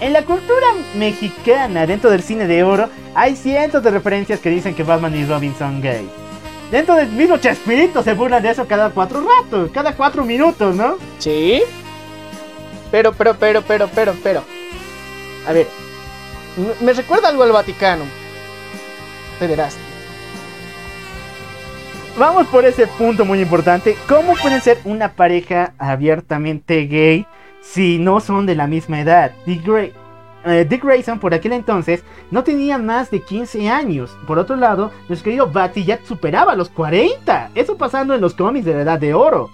En 0.00 0.12
la 0.12 0.22
cultura 0.22 0.66
mexicana, 0.94 1.86
dentro 1.86 2.10
del 2.10 2.22
cine 2.22 2.46
de 2.46 2.62
oro, 2.62 2.88
hay 3.14 3.34
cientos 3.34 3.82
de 3.82 3.90
referencias 3.90 4.40
que 4.40 4.50
dicen 4.50 4.74
que 4.74 4.82
Batman 4.82 5.16
y 5.16 5.24
Robin 5.24 5.54
son 5.58 5.80
gay. 5.80 6.08
Dentro 6.70 6.96
del 6.96 7.08
mismo 7.08 7.38
Chespirito 7.38 8.02
se 8.02 8.14
burlan 8.14 8.42
de 8.42 8.50
eso 8.50 8.66
cada 8.66 8.90
cuatro 8.90 9.24
ratos, 9.24 9.70
cada 9.72 9.94
cuatro 9.94 10.24
minutos, 10.24 10.74
¿no? 10.74 10.96
Sí. 11.18 11.62
Pero, 12.90 13.12
pero, 13.12 13.34
pero, 13.34 13.62
pero, 13.62 13.88
pero, 13.88 14.14
pero. 14.22 14.42
A 15.46 15.52
ver. 15.52 15.66
Me 16.80 16.92
recuerda 16.92 17.28
algo 17.28 17.42
al 17.42 17.52
Vaticano. 17.52 18.04
Vamos 22.18 22.46
por 22.46 22.64
ese 22.64 22.86
punto 22.86 23.24
muy 23.24 23.40
importante. 23.40 23.94
¿Cómo 24.08 24.34
pueden 24.40 24.60
ser 24.62 24.78
una 24.84 25.12
pareja 25.12 25.74
abiertamente 25.78 26.86
gay 26.86 27.26
si 27.60 27.98
no 27.98 28.20
son 28.20 28.46
de 28.46 28.54
la 28.54 28.66
misma 28.66 29.00
edad? 29.00 29.32
Dick, 29.44 29.62
Gray- 29.66 29.92
eh, 30.46 30.64
Dick 30.68 30.82
Grayson 30.82 31.18
por 31.18 31.34
aquel 31.34 31.52
entonces 31.52 32.02
no 32.30 32.42
tenía 32.42 32.78
más 32.78 33.10
de 33.10 33.20
15 33.20 33.68
años. 33.68 34.16
Por 34.26 34.38
otro 34.38 34.56
lado, 34.56 34.92
nuestro 35.08 35.24
querido 35.24 35.50
Batty 35.50 35.84
ya 35.84 35.98
superaba 36.04 36.54
los 36.54 36.70
40. 36.70 37.50
Eso 37.54 37.76
pasando 37.76 38.14
en 38.14 38.22
los 38.22 38.32
cómics 38.34 38.64
de 38.64 38.74
la 38.74 38.80
Edad 38.82 38.98
de 38.98 39.12
Oro. 39.12 39.50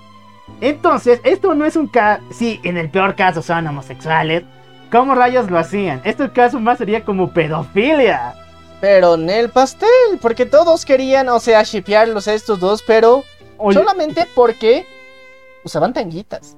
Entonces, 0.61 1.21
esto 1.25 1.55
no 1.55 1.65
es 1.65 1.75
un 1.75 1.89
caso... 1.89 2.23
Sí, 2.31 2.61
en 2.63 2.77
el 2.77 2.91
peor 2.91 3.17
caso 3.17 3.43
son 3.43 3.67
homosexuales. 3.67 4.45
¿Cómo 4.93 5.15
rayos 5.17 5.51
lo 5.51 5.59
hacían? 5.59 6.01
Este 6.05 6.31
caso 6.31 6.61
más 6.61 6.79
sería 6.79 7.05
como 7.05 7.33
pedofilia. 7.33 8.35
Pero 8.83 9.15
en 9.15 9.31
el 9.31 9.49
pastel, 9.49 10.19
porque 10.21 10.45
todos 10.45 10.85
querían, 10.85 11.29
o 11.29 11.39
sea, 11.39 11.63
shipearlos 11.63 12.27
a 12.27 12.35
estos 12.35 12.59
dos, 12.59 12.83
pero 12.83 13.23
Oye, 13.57 13.79
solamente 13.79 14.27
porque 14.35 14.85
usaban 15.63 15.93
tanguitas. 15.93 16.57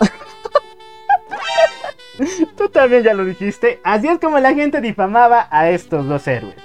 Tú 2.56 2.68
también 2.70 3.04
ya 3.04 3.14
lo 3.14 3.24
dijiste. 3.24 3.80
Así 3.84 4.08
es 4.08 4.18
como 4.18 4.40
la 4.40 4.52
gente 4.52 4.80
difamaba 4.80 5.46
a 5.48 5.70
estos 5.70 6.08
dos 6.08 6.26
héroes. 6.26 6.56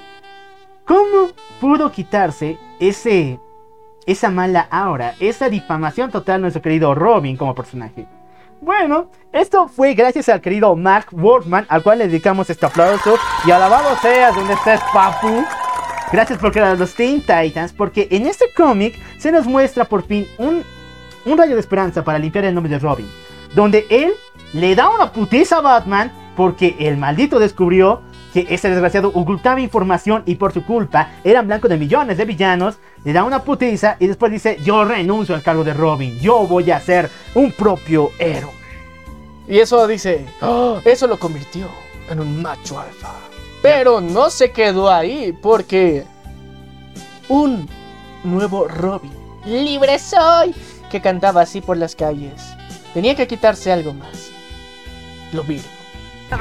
¿Cómo 0.84 1.28
pudo 1.60 1.92
quitarse 1.92 2.58
ese, 2.80 3.38
esa 4.06 4.28
mala 4.28 4.66
aura, 4.72 5.14
esa 5.20 5.48
difamación 5.48 6.10
total 6.10 6.40
nuestro 6.40 6.62
querido 6.62 6.96
Robin 6.96 7.36
como 7.36 7.54
personaje? 7.54 8.08
Bueno, 8.60 9.10
esto 9.32 9.68
fue 9.68 9.94
gracias 9.94 10.28
al 10.28 10.42
querido 10.42 10.76
Mark 10.76 11.06
Workman, 11.12 11.64
al 11.70 11.82
cual 11.82 11.98
le 11.98 12.08
dedicamos 12.08 12.50
este 12.50 12.66
aplauso. 12.66 13.16
Y 13.46 13.50
alabado 13.50 13.96
seas 14.02 14.34
donde 14.34 14.52
estés, 14.52 14.80
papu. 14.92 15.44
Gracias 16.12 16.38
por 16.38 16.52
crear 16.52 16.78
los 16.78 16.94
Teen 16.94 17.20
Titans, 17.20 17.72
porque 17.72 18.06
en 18.10 18.26
este 18.26 18.46
cómic 18.54 18.98
se 19.18 19.32
nos 19.32 19.46
muestra 19.46 19.86
por 19.86 20.04
fin 20.04 20.26
un, 20.36 20.62
un 21.24 21.38
rayo 21.38 21.54
de 21.54 21.60
esperanza 21.60 22.04
para 22.04 22.18
limpiar 22.18 22.44
el 22.44 22.54
nombre 22.54 22.70
de 22.70 22.78
Robin. 22.78 23.08
Donde 23.54 23.86
él 23.88 24.12
le 24.52 24.74
da 24.74 24.90
una 24.90 25.10
putiza 25.10 25.58
a 25.58 25.60
Batman 25.62 26.12
porque 26.36 26.76
el 26.80 26.98
maldito 26.98 27.38
descubrió 27.38 28.02
que 28.32 28.46
ese 28.50 28.70
desgraciado 28.70 29.08
ocultaba 29.14 29.60
información 29.60 30.22
y 30.26 30.36
por 30.36 30.52
su 30.52 30.64
culpa 30.64 31.10
eran 31.24 31.46
blanco 31.46 31.68
de 31.68 31.76
millones 31.76 32.16
de 32.18 32.24
villanos. 32.24 32.76
Le 33.04 33.12
da 33.12 33.24
una 33.24 33.42
putiza 33.42 33.96
y 33.98 34.06
después 34.06 34.30
dice, 34.30 34.58
yo 34.62 34.84
renuncio 34.84 35.34
al 35.34 35.42
cargo 35.42 35.64
de 35.64 35.74
Robin, 35.74 36.18
yo 36.20 36.46
voy 36.46 36.70
a 36.70 36.80
ser 36.80 37.10
un 37.34 37.52
propio 37.52 38.10
héroe. 38.18 38.52
Y 39.48 39.58
eso 39.58 39.84
dice, 39.86 40.24
"Oh, 40.42 40.78
eso 40.84 41.06
lo 41.06 41.18
convirtió 41.18 41.68
en 42.08 42.20
un 42.20 42.40
macho 42.42 42.78
alfa. 42.78 43.14
Pero 43.62 44.00
no 44.00 44.30
se 44.30 44.52
quedó 44.52 44.90
ahí, 44.90 45.36
porque 45.42 46.04
un 47.28 47.68
nuevo 48.24 48.68
Robin, 48.68 49.12
libre 49.44 49.98
soy, 49.98 50.54
que 50.90 51.00
cantaba 51.00 51.42
así 51.42 51.60
por 51.60 51.76
las 51.76 51.94
calles, 51.94 52.42
tenía 52.94 53.14
que 53.14 53.26
quitarse 53.26 53.72
algo 53.72 53.92
más. 53.92 54.30
Lo 55.32 55.42
virgo. 55.42 55.79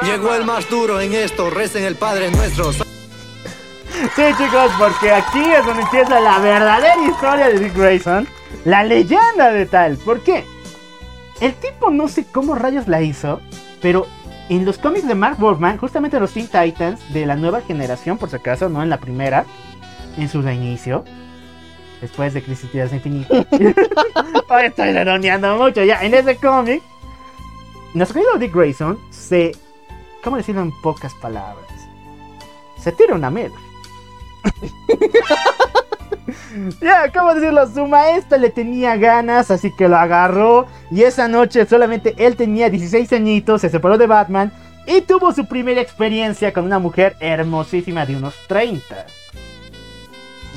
Llegó 0.04 0.34
el 0.36 0.46
más 0.46 0.70
duro 0.70 1.00
en 1.02 1.14
esto, 1.14 1.50
recen 1.50 1.84
el 1.84 1.96
Padre 1.96 2.32
Nuestro. 2.32 2.72
Sí, 2.72 4.24
chicos, 4.38 4.72
porque 4.78 5.12
aquí 5.12 5.44
es 5.52 5.66
donde 5.66 5.82
empieza 5.82 6.20
la 6.20 6.40
verdadera 6.40 7.06
historia 7.06 7.48
de 7.48 7.60
Dick 7.60 7.76
Grayson, 7.76 8.28
la 8.66 8.84
leyenda 8.84 9.52
de 9.52 9.66
tal. 9.66 9.98
¿Por 9.98 10.22
qué? 10.22 10.46
El 11.42 11.54
tipo 11.56 11.90
no 11.90 12.08
sé 12.08 12.26
cómo 12.32 12.56
rayos 12.56 12.88
la 12.88 13.02
hizo, 13.02 13.42
pero 13.82 14.08
en 14.50 14.66
los 14.66 14.78
cómics 14.78 15.08
de 15.08 15.16
Mark 15.16 15.38
Wolfman, 15.40 15.78
justamente 15.78 16.20
los 16.20 16.32
Teen 16.32 16.48
Titans 16.48 17.14
de 17.14 17.26
la 17.26 17.36
nueva 17.36 17.62
generación, 17.62 18.18
por 18.18 18.30
si 18.30 18.38
acaso, 18.38 18.70
no 18.70 18.82
en 18.82 18.90
la 18.90 18.98
primera, 18.98 19.46
en 20.18 20.30
su 20.30 20.42
reinicio, 20.42 21.04
después 22.02 22.34
de 22.34 22.42
Crisis 22.42 22.72
Tierras 22.72 22.94
Infinitas. 22.94 23.46
Hoy 24.50 24.64
estoy 24.64 24.92
redondeando 24.92 25.58
mucho 25.58 25.84
ya. 25.84 26.02
En 26.02 26.14
ese 26.14 26.36
cómic, 26.38 26.82
nuestro 27.94 28.22
querido 28.22 28.38
Dick 28.38 28.54
Grayson 28.54 28.98
se. 29.10 29.52
¿Cómo 30.24 30.38
decirlo 30.38 30.62
en 30.62 30.72
pocas 30.82 31.14
palabras? 31.16 31.68
Se 32.78 32.92
tira 32.92 33.16
una 33.16 33.30
mela. 33.30 33.56
Ya, 36.82 37.12
¿cómo 37.12 37.34
decirlo? 37.34 37.68
Su 37.68 37.88
maestra 37.88 38.38
le 38.38 38.50
tenía 38.50 38.96
ganas, 38.98 39.52
así 39.52 39.72
que 39.76 39.88
lo 39.88 39.98
agarró. 39.98 40.68
Y 40.92 41.04
esa 41.04 41.28
noche 41.28 41.66
solamente 41.66 42.16
él 42.18 42.36
tenía 42.36 42.70
16 42.70 43.12
añitos, 43.14 43.62
se 43.62 43.70
separó 43.70 43.98
de 43.98 44.08
Batman 44.08 44.52
y 44.86 45.02
tuvo 45.02 45.34
su 45.34 45.46
primera 45.46 45.82
experiencia 45.82 46.54
con 46.54 46.66
una 46.66 46.80
mujer 46.80 47.16
hermosísima 47.20 48.06
de 48.06 48.16
unos 48.16 48.36
30. 48.48 49.06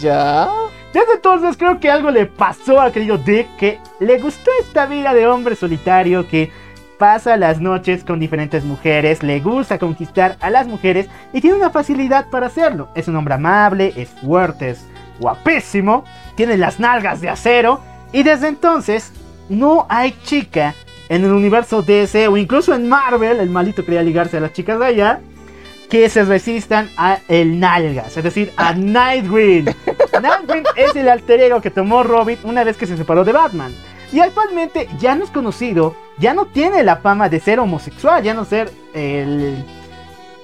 ¿Ya? 0.01 0.49
Desde 0.93 1.15
entonces 1.15 1.57
creo 1.57 1.81
que 1.81 1.91
algo 1.91 2.11
le 2.11 2.27
pasó 2.27 2.81
al 2.81 2.93
querido 2.93 3.19
Dick, 3.19 3.57
que 3.57 3.79
le 4.01 4.19
gustó 4.19 4.51
esta 4.61 4.87
vida 4.87 5.15
de 5.15 5.27
hombre 5.27 5.57
solitario, 5.57 6.29
que 6.29 6.51
pasa 6.99 7.37
las 7.37 7.61
noches 7.61 8.05
con 8.05 8.21
diferentes 8.21 8.65
mujeres, 8.65 9.23
le 9.23 9.41
gusta 9.41 9.79
conquistar 9.79 10.37
a 10.41 10.51
las 10.51 10.67
mujeres 10.67 11.09
y 11.33 11.41
tiene 11.41 11.57
una 11.57 11.71
facilidad 11.71 12.27
para 12.31 12.47
hacerlo. 12.47 12.89
Es 12.95 13.09
un 13.09 13.17
hombre 13.17 13.35
amable, 13.35 13.93
es 13.97 14.11
fuerte, 14.11 14.71
es 14.71 14.87
guapísimo, 15.19 16.05
tiene 16.35 16.57
las 16.57 16.81
nalgas 16.81 17.21
de 17.21 17.29
acero 17.29 17.81
y 18.13 18.23
desde 18.23 18.49
entonces 18.49 19.13
no 19.49 19.87
hay 19.89 20.15
chica 20.25 20.75
en 21.09 21.25
el 21.25 21.33
universo 21.33 21.83
DC 21.83 22.29
o 22.29 22.37
incluso 22.37 22.75
en 22.75 22.89
Marvel, 22.89 23.41
el 23.41 23.51
malito 23.51 23.85
quería 23.85 24.03
ligarse 24.03 24.39
a 24.39 24.41
las 24.41 24.53
chicas 24.53 24.79
de 24.79 24.87
allá, 24.87 25.21
que 25.91 26.09
se 26.09 26.25
resistan 26.25 26.89
a 26.97 27.19
el 27.29 27.61
nalgas, 27.61 28.17
es 28.17 28.25
decir, 28.25 28.51
a 28.57 28.73
Nightwing. 28.73 29.67
Nightwing 30.23 30.65
es 30.75 30.97
el 30.97 31.09
alter 31.09 31.41
ego 31.41 31.61
que 31.61 31.71
tomó 31.71 32.03
Robin 32.03 32.39
una 32.45 32.65
vez 32.65 32.79
que 32.79 32.87
se 32.87 32.97
separó 32.97 33.25
de 33.25 33.33
Batman. 33.33 33.75
Y 34.13 34.21
actualmente 34.21 34.89
ya 34.99 35.15
no 35.15 35.25
es 35.25 35.31
conocido, 35.31 35.97
ya 36.19 36.35
no 36.35 36.47
tiene 36.47 36.83
la 36.83 36.97
fama 36.97 37.29
de 37.29 37.41
ser 37.41 37.59
homosexual, 37.59 38.23
ya 38.23 38.35
no 38.35 38.45
ser 38.45 38.71
el... 38.93 39.65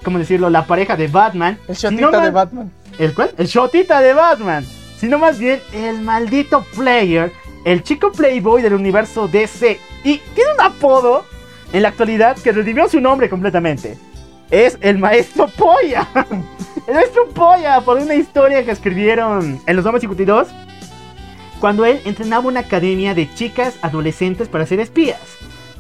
¿Cómo 0.03 0.19
decirlo? 0.19 0.49
La 0.49 0.65
pareja 0.65 0.97
de 0.97 1.09
Batman. 1.09 1.59
El 1.69 1.75
shotita 1.75 2.23
de 2.23 2.31
Batman. 2.31 2.73
¿El 2.99 3.15
cuál? 3.15 3.31
El 3.37 3.47
shotita 3.47 4.01
de 4.01 4.15
Batman. 4.15 4.65
Sino 4.97 5.19
más 5.19 5.39
bien 5.39 5.61
el 5.73 6.01
maldito 6.01 6.65
player, 6.75 7.31
el 7.65 7.83
chico 7.83 8.11
playboy 8.11 8.63
del 8.63 8.75
universo 8.75 9.29
DC. 9.29 9.79
Y 10.03 10.19
tiene 10.35 10.55
un 10.55 10.61
apodo 10.63 11.25
en 11.73 11.83
la 11.83 11.89
actualidad 11.89 12.37
que 12.39 12.53
redimió 12.53 12.89
su 12.89 13.01
nombre 13.01 13.29
completamente. 13.29 13.99
Es 14.51 14.79
el 14.81 14.99
maestro 14.99 15.49
Polla. 15.49 16.09
El 16.87 16.95
maestro 16.95 17.29
Polla 17.29 17.83
por 17.83 17.99
una 17.99 18.15
historia 18.15 18.65
que 18.65 18.71
escribieron 18.71 19.61
en 19.67 19.77
los 19.77 19.85
Hombres 19.85 20.01
52. 20.01 20.49
Cuando 21.61 21.85
él 21.85 22.01
entrenaba 22.05 22.47
una 22.47 22.61
academia 22.61 23.15
de 23.15 23.33
chicas 23.35 23.75
adolescentes 23.83 24.49
para 24.49 24.67
ser 24.67 24.81
espías. 24.81 25.19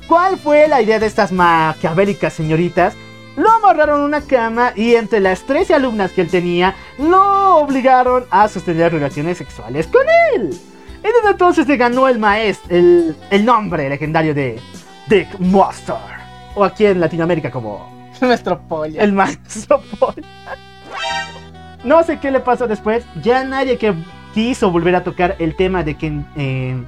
¿Cuál 0.09 0.39
fue 0.39 0.67
la 0.69 0.81
idea 0.83 0.99
de 0.99 1.07
estas 1.07 1.33
maquiavélicas 1.33 2.33
señoritas? 2.33 2.95
Lo 3.37 3.51
amarraron 3.51 4.01
a 4.01 4.05
una 4.05 4.21
cama 4.23 4.73
y 4.75 4.95
entre 4.97 5.21
las 5.21 5.43
13 5.43 5.75
alumnas 5.75 6.11
que 6.13 6.23
él 6.23 6.29
tenía, 6.29 6.75
lo 6.99 7.59
obligaron 7.59 8.25
a 8.31 8.49
sostener 8.49 8.93
relaciones 8.93 9.39
sexuales 9.39 9.87
con 9.87 10.03
él. 10.35 10.51
Y 11.01 11.03
desde 11.07 11.31
entonces 11.31 11.69
le 11.69 11.77
ganó 11.77 12.09
el 12.09 12.19
maestro, 12.19 12.75
el, 12.77 13.17
el 13.31 13.45
nombre 13.45 13.89
legendario 13.89 14.35
de 14.35 14.59
Dick 15.09 15.39
Monster. 15.39 15.95
O 16.57 16.65
aquí 16.65 16.87
en 16.87 16.99
Latinoamérica 17.01 17.51
como 17.53 17.89
Nuestro 18.21 18.59
pollo. 18.63 19.01
el 19.01 19.13
maestro 19.13 19.81
Paul. 20.01 20.25
No 21.85 22.03
sé 22.03 22.19
qué 22.19 22.33
le 22.33 22.41
pasó 22.41 22.67
después. 22.67 23.05
Ya 23.23 23.45
nadie 23.45 23.79
que 23.79 23.95
quiso 24.39 24.71
volver 24.71 24.95
a 24.95 25.03
tocar 25.03 25.35
el 25.41 25.57
tema 25.57 25.83
de 25.83 25.97
que 25.97 26.13
eh, 26.37 26.81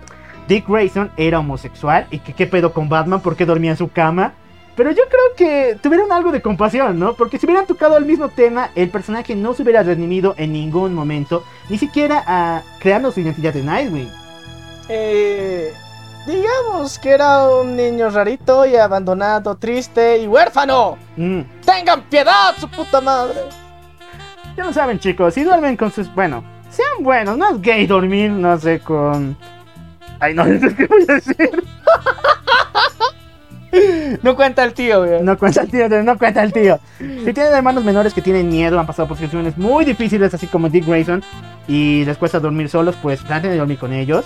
Dick 0.47 0.69
Grayson 0.69 1.11
era 1.17 1.41
homosexual 1.41 2.07
y 2.13 2.21
que 2.21 2.33
qué 2.33 2.47
pedo 2.47 2.73
con 2.73 2.89
Batman, 2.89 3.21
por 3.21 3.35
qué 3.35 3.45
dormía 3.45 3.73
en 3.73 3.77
su 3.77 3.91
cama. 3.91 4.35
Pero 4.77 4.93
yo 4.93 5.03
creo 5.09 5.35
que 5.37 5.77
tuvieron 5.83 6.13
algo 6.13 6.31
de 6.31 6.43
compasión, 6.43 7.01
¿no? 7.01 7.15
Porque 7.15 7.39
si 7.39 7.47
hubieran 7.47 7.67
tocado 7.67 7.97
el 7.97 8.05
mismo 8.05 8.29
tema, 8.29 8.71
el 8.77 8.89
personaje 8.91 9.35
no 9.35 9.53
se 9.53 9.65
hubiera 9.65 9.83
redimido 9.83 10.37
en 10.39 10.53
ningún 10.53 10.95
momento, 10.95 11.43
ni 11.69 11.77
siquiera 11.77 12.23
a 12.25 12.63
creando 12.79 13.11
su 13.11 13.19
identidad 13.19 13.53
de 13.53 13.65
Nightwing. 13.65 14.09
Eh, 14.89 15.73
digamos 16.29 17.01
que 17.01 17.11
era 17.11 17.49
un 17.49 17.75
niño 17.75 18.11
rarito 18.11 18.65
y 18.65 18.77
abandonado, 18.77 19.57
triste 19.57 20.19
y 20.19 20.29
huérfano. 20.29 20.99
Mm. 21.17 21.41
¡Tengan 21.67 22.03
piedad, 22.03 22.55
su 22.61 22.71
puta 22.71 23.01
madre! 23.01 23.41
Ya 24.57 24.65
lo 24.65 24.73
saben, 24.73 25.01
chicos, 25.01 25.35
si 25.35 25.43
duermen 25.43 25.77
con 25.77 25.91
sus. 25.91 26.15
Bueno, 26.15 26.45
sean 26.71 27.03
buenos, 27.03 27.37
no 27.37 27.55
es 27.55 27.63
gay 27.63 27.87
dormir, 27.87 28.31
no 28.31 28.59
sé, 28.59 28.81
con. 28.81 29.37
Ay, 30.19 30.35
no 30.35 30.45
sé 30.61 30.75
qué 30.75 30.87
voy 30.87 31.05
a 31.09 31.15
decir. 31.15 31.65
No 34.23 34.35
cuenta 34.35 34.65
el 34.65 34.75
tío, 34.75 35.05
güey. 35.05 35.23
No 35.23 35.39
cuenta 35.39 35.63
el 35.63 35.71
tío, 35.71 35.89
no 36.03 36.19
cuenta 36.19 36.43
el 36.43 36.53
tío. 36.53 36.81
Si 36.99 37.33
tienen 37.33 37.53
hermanos 37.55 37.85
menores 37.85 38.13
que 38.13 38.21
tienen 38.21 38.49
miedo, 38.49 38.81
han 38.81 38.87
pasado 38.87 39.07
por 39.07 39.17
situaciones 39.17 39.57
muy 39.57 39.85
difíciles, 39.85 40.35
así 40.35 40.47
como 40.49 40.69
Dick 40.69 40.87
Grayson, 40.87 41.23
y 41.69 42.05
les 42.05 42.19
cuesta 42.19 42.41
dormir 42.41 42.69
solos, 42.69 42.97
pues 43.01 43.23
traten 43.23 43.53
de 43.53 43.59
dormir 43.59 43.79
con 43.79 43.93
ellos. 43.93 44.25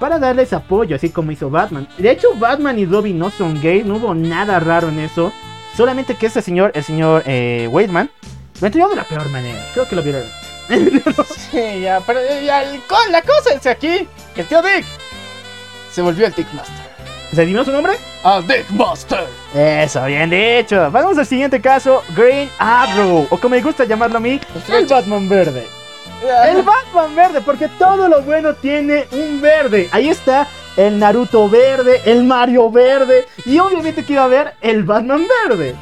Para 0.00 0.18
darles 0.18 0.52
apoyo, 0.52 0.96
así 0.96 1.10
como 1.10 1.30
hizo 1.30 1.50
Batman. 1.50 1.86
De 1.98 2.10
hecho, 2.10 2.28
Batman 2.36 2.78
y 2.78 2.84
Robin 2.84 3.18
no 3.18 3.30
son 3.30 3.60
gays, 3.62 3.86
no 3.86 3.96
hubo 3.96 4.14
nada 4.14 4.58
raro 4.58 4.88
en 4.88 4.98
eso. 4.98 5.32
Solamente 5.76 6.16
que 6.16 6.26
este 6.26 6.42
señor, 6.42 6.72
el 6.74 6.82
señor 6.82 7.22
eh, 7.26 7.68
Waitman, 7.70 8.10
lo 8.60 8.66
entregó 8.66 8.88
de 8.88 8.96
la 8.96 9.04
peor 9.04 9.28
manera. 9.30 9.60
Creo 9.72 9.88
que 9.88 9.96
lo 9.96 10.02
vieron. 10.02 10.22
Sí, 11.50 11.80
ya, 11.80 12.00
pero 12.06 12.20
eh, 12.20 12.44
ya, 12.44 12.64
la 13.10 13.22
cosa 13.22 13.54
es 13.54 13.66
aquí 13.66 14.08
que 14.34 14.40
el 14.40 14.46
tío 14.46 14.62
Dick 14.62 14.84
se 15.92 16.02
volvió 16.02 16.26
el 16.26 16.32
Dick 16.34 16.52
Master. 16.52 16.84
¿Se 17.32 17.42
adivinó 17.42 17.64
su 17.64 17.72
nombre? 17.72 17.94
¡Al 18.22 18.46
Dick 18.46 18.70
Master! 18.70 19.26
Eso, 19.54 20.04
bien 20.06 20.30
dicho. 20.30 20.90
Vamos 20.90 21.18
al 21.18 21.26
siguiente 21.26 21.60
caso, 21.60 22.02
Green 22.16 22.50
Arrow, 22.58 23.26
o 23.30 23.38
como 23.38 23.56
me 23.56 23.62
gusta 23.62 23.84
llamarlo 23.84 24.18
a 24.18 24.20
mí, 24.20 24.40
el 24.68 24.86
Batman 24.86 25.28
verde. 25.28 25.66
El 26.46 26.62
Batman 26.62 27.14
verde, 27.14 27.40
porque 27.42 27.68
todo 27.68 28.08
lo 28.08 28.22
bueno 28.22 28.54
tiene 28.54 29.06
un 29.12 29.40
verde. 29.40 29.88
Ahí 29.92 30.08
está 30.08 30.48
el 30.76 30.98
Naruto 30.98 31.48
verde, 31.48 32.00
el 32.06 32.24
Mario 32.24 32.70
verde, 32.70 33.26
y 33.44 33.58
obviamente 33.58 34.04
que 34.04 34.14
iba 34.14 34.22
a 34.22 34.26
haber 34.26 34.54
el 34.60 34.82
Batman 34.84 35.24
verde. 35.46 35.74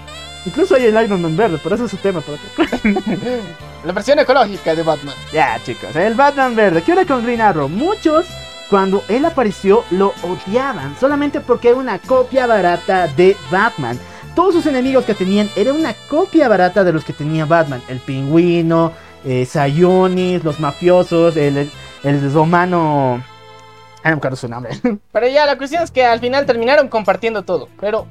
Incluso 0.44 0.74
hay 0.74 0.86
el 0.86 1.04
Iron 1.04 1.22
Man 1.22 1.36
verde, 1.36 1.58
pero 1.62 1.76
eso 1.76 1.84
es 1.84 1.90
su 1.90 1.96
tema 1.98 2.20
para. 2.20 2.38
La 3.84 3.92
versión 3.92 4.18
ecológica 4.18 4.74
de 4.74 4.82
Batman. 4.82 5.14
Ya, 5.32 5.58
chicos, 5.64 5.94
el 5.96 6.14
Batman 6.14 6.54
verde. 6.54 6.82
¿Qué 6.82 6.92
hora 6.92 7.04
con 7.04 7.24
Green 7.24 7.40
Arrow? 7.40 7.68
Muchos, 7.68 8.26
cuando 8.70 9.02
él 9.08 9.24
apareció, 9.24 9.84
lo 9.90 10.14
odiaban. 10.22 10.96
Solamente 11.00 11.40
porque 11.40 11.68
era 11.70 11.78
una 11.78 11.98
copia 11.98 12.46
barata 12.46 13.08
de 13.08 13.36
Batman. 13.50 13.98
Todos 14.36 14.54
sus 14.54 14.66
enemigos 14.66 15.04
que 15.04 15.14
tenían 15.14 15.50
era 15.56 15.72
una 15.72 15.94
copia 16.08 16.48
barata 16.48 16.84
de 16.84 16.92
los 16.92 17.04
que 17.04 17.12
tenía 17.12 17.44
Batman. 17.44 17.82
El 17.88 17.98
pingüino, 17.98 18.92
eh, 19.24 19.46
Sionis, 19.46 20.44
los 20.44 20.60
mafiosos, 20.60 21.36
el, 21.36 21.68
el 22.04 22.32
romano. 22.32 23.22
Ah, 24.04 24.10
no 24.10 24.16
me 24.16 24.18
acuerdo 24.18 24.36
su 24.36 24.48
nombre. 24.48 24.78
Pero 25.12 25.26
ya, 25.28 25.44
la 25.44 25.58
cuestión 25.58 25.82
es 25.82 25.90
que 25.90 26.04
al 26.04 26.20
final 26.20 26.46
terminaron 26.46 26.88
compartiendo 26.88 27.42
todo. 27.42 27.68
Pero, 27.80 28.06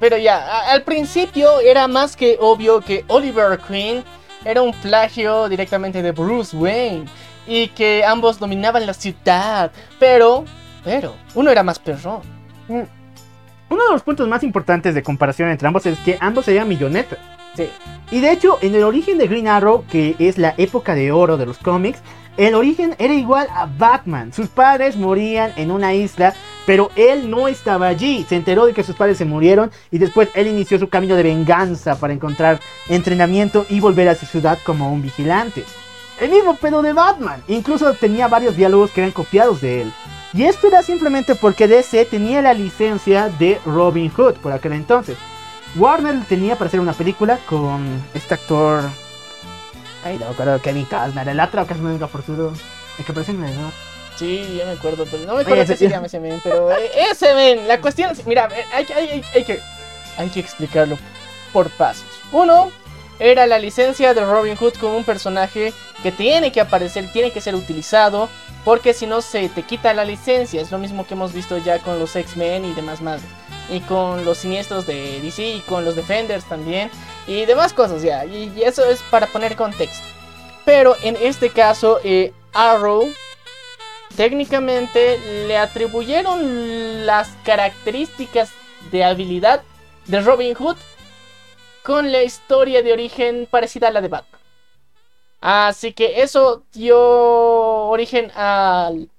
pero 0.00 0.16
ya, 0.18 0.36
a- 0.38 0.72
al 0.72 0.82
principio 0.82 1.60
era 1.60 1.86
más 1.88 2.16
que 2.16 2.36
obvio 2.40 2.80
que 2.80 3.04
Oliver 3.08 3.58
Queen 3.58 4.02
era 4.44 4.62
un 4.62 4.72
plagio 4.72 5.48
directamente 5.48 6.02
de 6.02 6.12
Bruce 6.12 6.56
Wayne. 6.56 7.04
Y 7.46 7.68
que 7.68 8.04
ambos 8.04 8.38
dominaban 8.38 8.86
la 8.86 8.94
ciudad. 8.94 9.70
Pero, 9.98 10.44
pero, 10.82 11.14
uno 11.34 11.50
era 11.50 11.62
más 11.62 11.78
perrón. 11.78 12.22
Uno 12.68 13.84
de 13.84 13.92
los 13.92 14.02
puntos 14.02 14.28
más 14.28 14.42
importantes 14.42 14.94
de 14.94 15.02
comparación 15.02 15.50
entre 15.50 15.68
ambos 15.68 15.84
es 15.86 15.98
que 16.00 16.16
ambos 16.20 16.48
eran 16.48 16.68
millonetas. 16.68 17.18
Sí. 17.54 17.68
Y 18.10 18.20
de 18.20 18.32
hecho, 18.32 18.58
en 18.62 18.74
el 18.74 18.82
origen 18.82 19.18
de 19.18 19.28
Green 19.28 19.48
Arrow, 19.48 19.84
que 19.90 20.16
es 20.18 20.38
la 20.38 20.54
época 20.56 20.94
de 20.94 21.12
oro 21.12 21.36
de 21.36 21.46
los 21.46 21.58
cómics, 21.58 22.00
el 22.36 22.54
origen 22.54 22.96
era 22.98 23.14
igual 23.14 23.46
a 23.50 23.66
Batman. 23.66 24.32
Sus 24.32 24.48
padres 24.48 24.96
morían 24.96 25.52
en 25.56 25.70
una 25.70 25.94
isla, 25.94 26.34
pero 26.66 26.90
él 26.96 27.30
no 27.30 27.46
estaba 27.46 27.86
allí. 27.86 28.26
Se 28.28 28.36
enteró 28.36 28.66
de 28.66 28.72
que 28.72 28.82
sus 28.82 28.96
padres 28.96 29.18
se 29.18 29.24
murieron 29.24 29.70
y 29.90 29.98
después 29.98 30.28
él 30.34 30.48
inició 30.48 30.78
su 30.78 30.88
camino 30.88 31.14
de 31.14 31.22
venganza 31.22 31.98
para 31.98 32.12
encontrar 32.12 32.60
entrenamiento 32.88 33.66
y 33.68 33.80
volver 33.80 34.08
a 34.08 34.14
su 34.14 34.26
ciudad 34.26 34.58
como 34.64 34.92
un 34.92 35.02
vigilante. 35.02 35.64
El 36.20 36.30
mismo 36.30 36.56
pedo 36.56 36.82
de 36.82 36.92
Batman. 36.92 37.42
Incluso 37.48 37.92
tenía 37.94 38.28
varios 38.28 38.56
diálogos 38.56 38.90
que 38.90 39.00
eran 39.00 39.12
copiados 39.12 39.60
de 39.60 39.82
él. 39.82 39.92
Y 40.32 40.44
esto 40.44 40.66
era 40.66 40.82
simplemente 40.82 41.36
porque 41.36 41.68
DC 41.68 42.06
tenía 42.06 42.42
la 42.42 42.54
licencia 42.54 43.28
de 43.28 43.60
Robin 43.64 44.10
Hood 44.10 44.34
por 44.34 44.52
aquel 44.52 44.72
entonces. 44.72 45.16
Warner 45.76 46.24
tenía 46.28 46.56
para 46.56 46.68
hacer 46.68 46.80
una 46.80 46.92
película 46.92 47.38
con 47.46 48.02
este 48.14 48.34
actor. 48.34 49.03
Ay, 50.04 50.18
no 50.18 50.26
me 50.26 50.32
acuerdo, 50.32 50.60
Kevin 50.60 50.84
Costner, 50.84 51.28
el 51.28 51.40
otro 51.40 51.66
que 51.66 51.74
es 51.74 51.80
medio 51.80 52.06
forzudo. 52.08 52.52
El 52.98 53.04
que 53.04 53.12
parece 53.12 53.32
un 53.32 53.42
vendedor. 53.42 53.72
Sí, 54.16 54.56
ya 54.58 54.66
me 54.66 54.72
acuerdo, 54.72 55.04
pero 55.10 55.24
no 55.24 55.34
me 55.34 55.40
acuerdo 55.42 55.62
qué 55.66 55.76
se 55.76 55.88
llama 55.88 56.06
ese 56.06 56.20
men, 56.20 56.40
pero 56.44 56.70
eh, 56.70 56.90
ese 57.10 57.34
men, 57.34 57.66
la 57.66 57.80
cuestión 57.80 58.12
es, 58.12 58.24
mira, 58.26 58.48
eh, 58.54 58.64
hay, 58.72 58.84
que- 58.84 58.94
hay- 58.94 59.08
hay- 59.08 59.24
hay 59.34 59.44
que, 59.44 59.60
hay 60.16 60.28
que 60.28 60.38
explicarlo 60.40 60.96
por 61.52 61.68
pasos. 61.70 62.04
Uno, 62.30 62.70
era 63.18 63.46
la 63.48 63.58
licencia 63.58 64.14
de 64.14 64.24
Robin 64.24 64.54
Hood 64.56 64.74
como 64.74 64.96
un 64.96 65.02
personaje 65.04 65.72
que 66.04 66.12
tiene 66.12 66.52
que 66.52 66.60
aparecer, 66.60 67.10
tiene 67.12 67.32
que 67.32 67.40
ser 67.40 67.56
utilizado, 67.56 68.28
porque 68.64 68.92
si 68.94 69.06
no 69.06 69.20
se 69.20 69.48
te 69.48 69.62
quita 69.64 69.92
la 69.94 70.04
licencia, 70.04 70.60
es 70.60 70.70
lo 70.70 70.78
mismo 70.78 71.04
que 71.06 71.14
hemos 71.14 71.32
visto 71.32 71.58
ya 71.58 71.80
con 71.80 71.98
los 71.98 72.14
X-Men 72.14 72.64
y 72.66 72.72
demás 72.74 73.00
madres. 73.00 73.24
Y 73.70 73.80
con 73.80 74.24
los 74.24 74.38
siniestros 74.38 74.86
de 74.86 75.20
DC 75.20 75.56
y 75.56 75.60
con 75.60 75.84
los 75.84 75.96
Defenders 75.96 76.44
también. 76.44 76.90
Y 77.26 77.44
demás 77.46 77.72
cosas 77.72 78.02
ya. 78.02 78.24
Y, 78.24 78.62
eso 78.62 78.84
es 78.84 79.02
para 79.10 79.26
poner 79.26 79.56
contexto. 79.56 80.06
Pero 80.64 80.96
en 81.02 81.16
este 81.20 81.50
caso, 81.50 82.00
eh, 82.04 82.32
Arrow 82.52 83.08
técnicamente 84.16 85.18
le 85.46 85.56
atribuyeron 85.58 87.06
las 87.06 87.28
características 87.44 88.50
de 88.90 89.04
habilidad 89.04 89.62
de 90.06 90.20
Robin 90.20 90.54
Hood 90.54 90.76
con 91.82 92.12
la 92.12 92.22
historia 92.22 92.82
de 92.82 92.92
origen 92.92 93.46
parecida 93.50 93.88
a 93.88 93.90
la 93.90 94.00
de 94.00 94.08
Batman. 94.08 94.40
Así 95.40 95.92
que 95.92 96.22
eso 96.22 96.64
dio 96.72 96.98
origen 96.98 98.30
al 98.34 99.10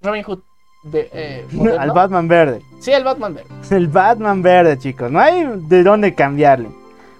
Robin 0.00 0.22
Hood. 0.22 0.40
De- 0.82 1.08
eh, 1.12 1.46
moderno. 1.52 1.80
Al 1.82 1.90
Batman 1.92 2.28
verde. 2.28 2.62
Sí, 2.80 2.90
el 2.92 3.04
Batman 3.04 3.34
verde. 3.34 3.48
El 3.76 3.88
Batman 3.88 4.42
verde, 4.42 4.78
chicos. 4.78 5.10
No 5.10 5.20
hay 5.20 5.44
de 5.56 5.82
dónde 5.82 6.14
cambiarle. 6.14 6.68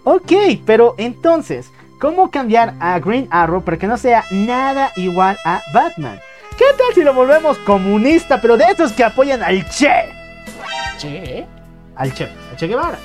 Ok, 0.05 0.33
pero 0.67 0.95
entonces, 0.99 1.71
¿cómo 2.01 2.31
cambiar 2.31 2.75
a 2.81 2.99
Green 2.99 3.29
Arrow 3.31 3.63
para 3.63 3.77
que 3.79 3.87
no 3.87 3.97
sea 3.97 4.25
nada 4.33 4.91
igual 4.97 5.37
a 5.45 5.61
Batman? 5.73 6.19
¿Qué 6.59 6.65
tal 6.77 6.95
si 6.95 7.03
lo 7.03 7.15
volvemos 7.15 7.57
comunista, 7.59 8.41
pero 8.41 8.57
de 8.57 8.65
esos 8.65 8.93
que 8.93 9.05
apoyan 9.05 9.43
al 9.43 9.65
Che? 9.71 10.09
Che. 10.99 11.47
Al 11.95 12.13
Che, 12.13 12.25
al 12.25 12.57
Che 12.57 12.67
Guevara. 12.67 12.99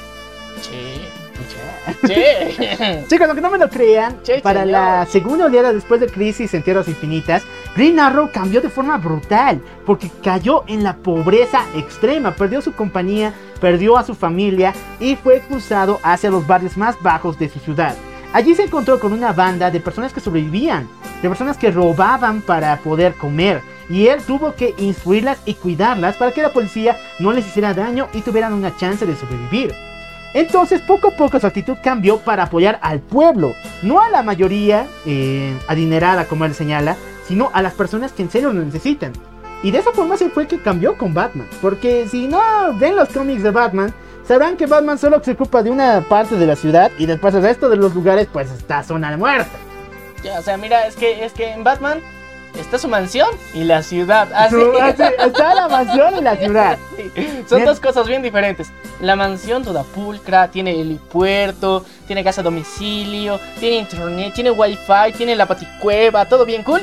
Che. 0.61 1.16
Che. 1.45 1.97
Che. 2.57 3.05
Chicos, 3.07 3.27
aunque 3.27 3.41
no 3.41 3.49
me 3.49 3.57
lo 3.57 3.69
crean, 3.69 4.21
Che, 4.23 4.41
para 4.41 4.65
la 4.65 5.05
segunda 5.05 5.45
oleada 5.45 5.73
después 5.73 5.99
de 5.99 6.07
Crisis 6.07 6.53
en 6.53 6.63
Tierras 6.63 6.87
Infinitas, 6.87 7.43
Green 7.75 7.99
Arrow 7.99 8.29
cambió 8.31 8.61
de 8.61 8.69
forma 8.69 8.97
brutal, 8.97 9.61
porque 9.85 10.09
cayó 10.23 10.63
en 10.67 10.83
la 10.83 10.95
pobreza 10.97 11.63
extrema, 11.75 12.35
perdió 12.35 12.61
su 12.61 12.73
compañía, 12.73 13.33
perdió 13.61 13.97
a 13.97 14.03
su 14.03 14.15
familia 14.15 14.73
y 14.99 15.15
fue 15.15 15.37
expulsado 15.37 15.99
hacia 16.03 16.29
los 16.31 16.45
barrios 16.45 16.77
más 16.77 17.01
bajos 17.01 17.37
de 17.39 17.49
su 17.49 17.59
ciudad. 17.59 17.95
Allí 18.33 18.55
se 18.55 18.63
encontró 18.63 18.99
con 18.99 19.13
una 19.13 19.31
banda 19.31 19.71
de 19.71 19.79
personas 19.79 20.13
que 20.13 20.19
sobrevivían, 20.19 20.87
de 21.21 21.29
personas 21.29 21.57
que 21.57 21.71
robaban 21.71 22.41
para 22.41 22.77
poder 22.77 23.13
comer, 23.15 23.61
y 23.89 24.07
él 24.07 24.21
tuvo 24.21 24.53
que 24.53 24.75
instruirlas 24.77 25.39
y 25.45 25.53
cuidarlas 25.53 26.17
para 26.17 26.31
que 26.31 26.41
la 26.41 26.51
policía 26.51 26.97
no 27.19 27.31
les 27.31 27.47
hiciera 27.47 27.73
daño 27.73 28.09
y 28.13 28.21
tuvieran 28.21 28.53
una 28.53 28.75
chance 28.75 29.05
de 29.05 29.15
sobrevivir. 29.15 29.73
Entonces, 30.33 30.81
poco 30.81 31.09
a 31.09 31.11
poco 31.11 31.39
su 31.39 31.47
actitud 31.47 31.77
cambió 31.83 32.19
para 32.19 32.43
apoyar 32.43 32.79
al 32.81 32.99
pueblo, 32.99 33.53
no 33.81 34.01
a 34.01 34.09
la 34.09 34.23
mayoría 34.23 34.85
eh, 35.05 35.57
adinerada, 35.67 36.25
como 36.25 36.45
él 36.45 36.53
señala, 36.53 36.95
sino 37.27 37.49
a 37.53 37.61
las 37.61 37.73
personas 37.73 38.11
que 38.11 38.23
en 38.23 38.31
serio 38.31 38.53
lo 38.53 38.61
necesitan. 38.63 39.13
Y 39.63 39.71
de 39.71 39.79
esa 39.79 39.91
forma 39.91 40.17
se 40.17 40.29
fue 40.29 40.47
que 40.47 40.61
cambió 40.61 40.97
con 40.97 41.13
Batman, 41.13 41.47
porque 41.61 42.07
si 42.07 42.27
no 42.27 42.39
ven 42.77 42.95
los 42.95 43.09
cómics 43.09 43.41
de 43.41 43.51
Batman, 43.51 43.93
sabrán 44.27 44.57
que 44.57 44.67
Batman 44.67 44.99
solo 44.99 45.23
se 45.23 45.31
ocupa 45.31 45.63
de 45.63 45.71
una 45.71 46.01
parte 46.01 46.35
de 46.35 46.45
la 46.45 46.55
ciudad 46.55 46.91
y 46.99 47.05
después 47.05 47.33
el 47.33 47.41
resto 47.41 47.69
de 47.69 47.77
los 47.77 47.95
lugares 47.95 48.27
pues 48.31 48.51
está 48.51 48.83
zona 48.83 49.09
de 49.09 49.17
muerte. 49.17 49.49
Ya, 50.23 50.39
o 50.39 50.43
sea, 50.43 50.57
mira, 50.57 50.85
es 50.85 50.95
que, 50.95 51.25
es 51.25 51.33
que 51.33 51.51
en 51.51 51.63
Batman 51.63 51.99
está 52.59 52.77
su 52.77 52.87
mansión 52.87 53.29
y 53.53 53.63
la 53.63 53.83
ciudad. 53.83 54.27
Su- 54.49 54.71
así, 54.81 55.03
está 55.19 55.53
la 55.55 55.67
mansión 55.67 56.17
y 56.17 56.21
la 56.21 56.35
ciudad. 56.35 56.77
Sí, 56.97 57.43
Son 57.47 57.57
Bien. 57.59 57.65
dos 57.69 57.79
cosas 57.79 58.07
bien 58.07 58.21
diferentes. 58.23 58.69
La 58.99 59.15
mansión 59.15 59.63
toda 59.63 59.83
pulcra, 59.83 60.49
tiene 60.49 60.71
helipuerto, 60.81 61.85
tiene 62.07 62.23
casa 62.23 62.41
a 62.41 62.43
domicilio, 62.43 63.39
tiene 63.59 63.77
internet, 63.77 64.33
tiene 64.33 64.51
wifi, 64.51 65.13
tiene 65.15 65.35
la 65.35 65.45
paticueva, 65.45 66.25
todo 66.25 66.43
bien 66.45 66.63
cool. 66.63 66.81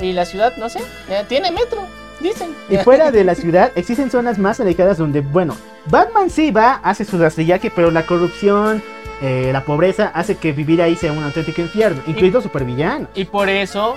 Y 0.00 0.12
la 0.12 0.24
ciudad, 0.24 0.56
no 0.56 0.68
sé, 0.68 0.80
eh, 1.08 1.24
tiene 1.28 1.50
metro, 1.52 1.86
dicen. 2.20 2.54
Y 2.68 2.76
fuera 2.84 3.10
de 3.12 3.22
la 3.24 3.34
ciudad 3.36 3.70
existen 3.76 4.10
zonas 4.10 4.38
más 4.38 4.58
alejadas 4.60 4.98
donde, 4.98 5.20
bueno, 5.20 5.56
Batman 5.86 6.28
sí 6.28 6.50
va, 6.50 6.80
hace 6.82 7.04
su 7.04 7.16
rastrillaje, 7.16 7.70
pero 7.74 7.90
la 7.92 8.04
corrupción, 8.04 8.82
eh, 9.22 9.50
la 9.52 9.64
pobreza 9.64 10.10
hace 10.12 10.36
que 10.36 10.52
vivir 10.52 10.82
ahí 10.82 10.96
sea 10.96 11.12
un 11.12 11.22
auténtico 11.22 11.62
infierno, 11.62 12.02
incluidos 12.06 12.42
supervillanos. 12.42 13.08
Y 13.14 13.24
por 13.24 13.48
eso 13.48 13.96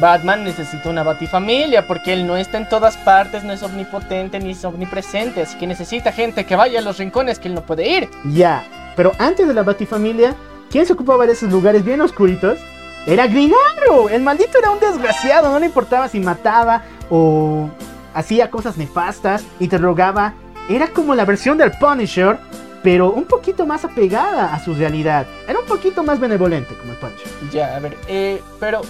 Batman 0.00 0.44
necesita 0.44 0.88
una 0.88 1.02
batifamilia, 1.02 1.86
porque 1.86 2.12
él 2.12 2.26
no 2.26 2.36
está 2.36 2.58
en 2.58 2.68
todas 2.68 2.96
partes, 2.98 3.44
no 3.44 3.52
es 3.52 3.62
omnipotente 3.62 4.38
ni 4.38 4.50
es 4.50 4.64
omnipresente, 4.64 5.42
así 5.42 5.58
que 5.58 5.66
necesita 5.66 6.12
gente 6.12 6.44
que 6.44 6.56
vaya 6.56 6.80
a 6.80 6.82
los 6.82 6.98
rincones 6.98 7.38
que 7.38 7.48
él 7.48 7.54
no 7.54 7.62
puede 7.62 7.88
ir. 7.88 8.08
Ya, 8.32 8.64
pero 8.96 9.12
antes 9.18 9.46
de 9.46 9.54
la 9.54 9.62
Batifamilia, 9.62 10.34
¿quién 10.70 10.86
se 10.86 10.92
ocupaba 10.92 11.26
de 11.26 11.32
esos 11.32 11.50
lugares 11.50 11.84
bien 11.84 12.00
oscuritos? 12.00 12.58
Era 13.06 13.26
Green 13.26 13.52
Arrow. 13.76 14.08
El 14.08 14.22
maldito 14.22 14.58
era 14.58 14.70
un 14.70 14.80
desgraciado, 14.80 15.50
no 15.50 15.58
le 15.58 15.66
importaba 15.66 16.08
si 16.08 16.20
mataba 16.20 16.82
o 17.08 17.70
hacía 18.12 18.50
cosas 18.50 18.76
nefastas, 18.76 19.44
interrogaba. 19.60 20.34
Era 20.68 20.88
como 20.88 21.14
la 21.14 21.24
versión 21.24 21.56
del 21.56 21.72
Punisher, 21.72 22.38
pero 22.82 23.10
un 23.10 23.24
poquito 23.24 23.64
más 23.66 23.84
apegada 23.84 24.52
a 24.54 24.62
su 24.62 24.74
realidad. 24.74 25.26
Era 25.46 25.60
un 25.60 25.66
poquito 25.66 26.02
más 26.02 26.20
benevolente 26.20 26.74
como 26.74 26.92
el 26.92 26.98
Punisher. 26.98 27.28
Ya, 27.50 27.76
a 27.76 27.78
ver, 27.80 27.96
eh, 28.08 28.42
pero 28.60 28.82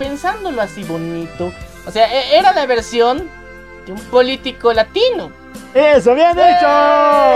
pensándolo 0.00 0.62
así 0.62 0.82
bonito, 0.82 1.52
o 1.86 1.90
sea, 1.90 2.06
e- 2.06 2.38
era 2.38 2.54
la 2.54 2.64
versión 2.64 3.28
de 3.86 3.92
un 3.92 4.00
político 4.04 4.72
latino. 4.72 5.30
¡Eso, 5.74 6.14
bien 6.14 6.32
dicho! 6.32 6.66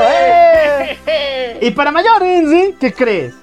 ¡Eh! 0.03 1.59
Y 1.61 1.71
para 1.71 1.93
mayor, 1.93 2.23
¿qué 2.81 2.93
crees? 2.93 3.35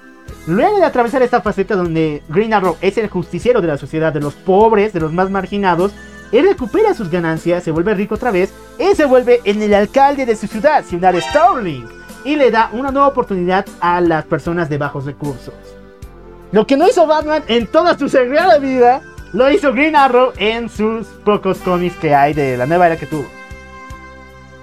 Luego 0.46 0.78
de 0.78 0.84
atravesar 0.84 1.22
esta 1.22 1.40
faceta 1.40 1.74
donde 1.76 2.22
Green 2.28 2.52
Arrow 2.52 2.76
es 2.80 2.98
el 2.98 3.08
justiciero 3.08 3.60
de 3.60 3.68
la 3.68 3.78
sociedad, 3.78 4.12
de 4.12 4.20
los 4.20 4.34
pobres, 4.34 4.92
de 4.92 5.00
los 5.00 5.12
más 5.12 5.30
marginados, 5.30 5.92
él 6.32 6.46
recupera 6.46 6.92
sus 6.92 7.10
ganancias, 7.10 7.62
se 7.62 7.70
vuelve 7.70 7.94
rico 7.94 8.16
otra 8.16 8.32
vez 8.32 8.52
y 8.78 8.94
se 8.94 9.04
vuelve 9.04 9.40
en 9.44 9.62
el 9.62 9.72
alcalde 9.72 10.26
de 10.26 10.36
su 10.36 10.46
ciudad, 10.46 10.84
Ciudad 10.84 11.14
Starling, 11.14 11.88
y 12.24 12.36
le 12.36 12.50
da 12.50 12.70
una 12.72 12.90
nueva 12.90 13.08
oportunidad 13.08 13.66
a 13.80 14.00
las 14.00 14.24
personas 14.24 14.68
de 14.68 14.78
bajos 14.78 15.04
recursos. 15.04 15.54
Lo 16.50 16.66
que 16.66 16.76
no 16.76 16.88
hizo 16.88 17.06
Batman 17.06 17.42
en 17.48 17.66
toda 17.66 17.96
su 17.96 18.08
sagrada 18.08 18.58
vida, 18.58 19.02
lo 19.32 19.50
hizo 19.50 19.72
Green 19.72 19.96
Arrow 19.96 20.32
en 20.36 20.68
sus 20.68 21.06
pocos 21.24 21.58
cómics 21.58 21.96
que 21.96 22.14
hay 22.14 22.34
de 22.34 22.56
la 22.56 22.66
nueva 22.66 22.86
era 22.86 22.96
que 22.96 23.06
tuvo. 23.06 23.26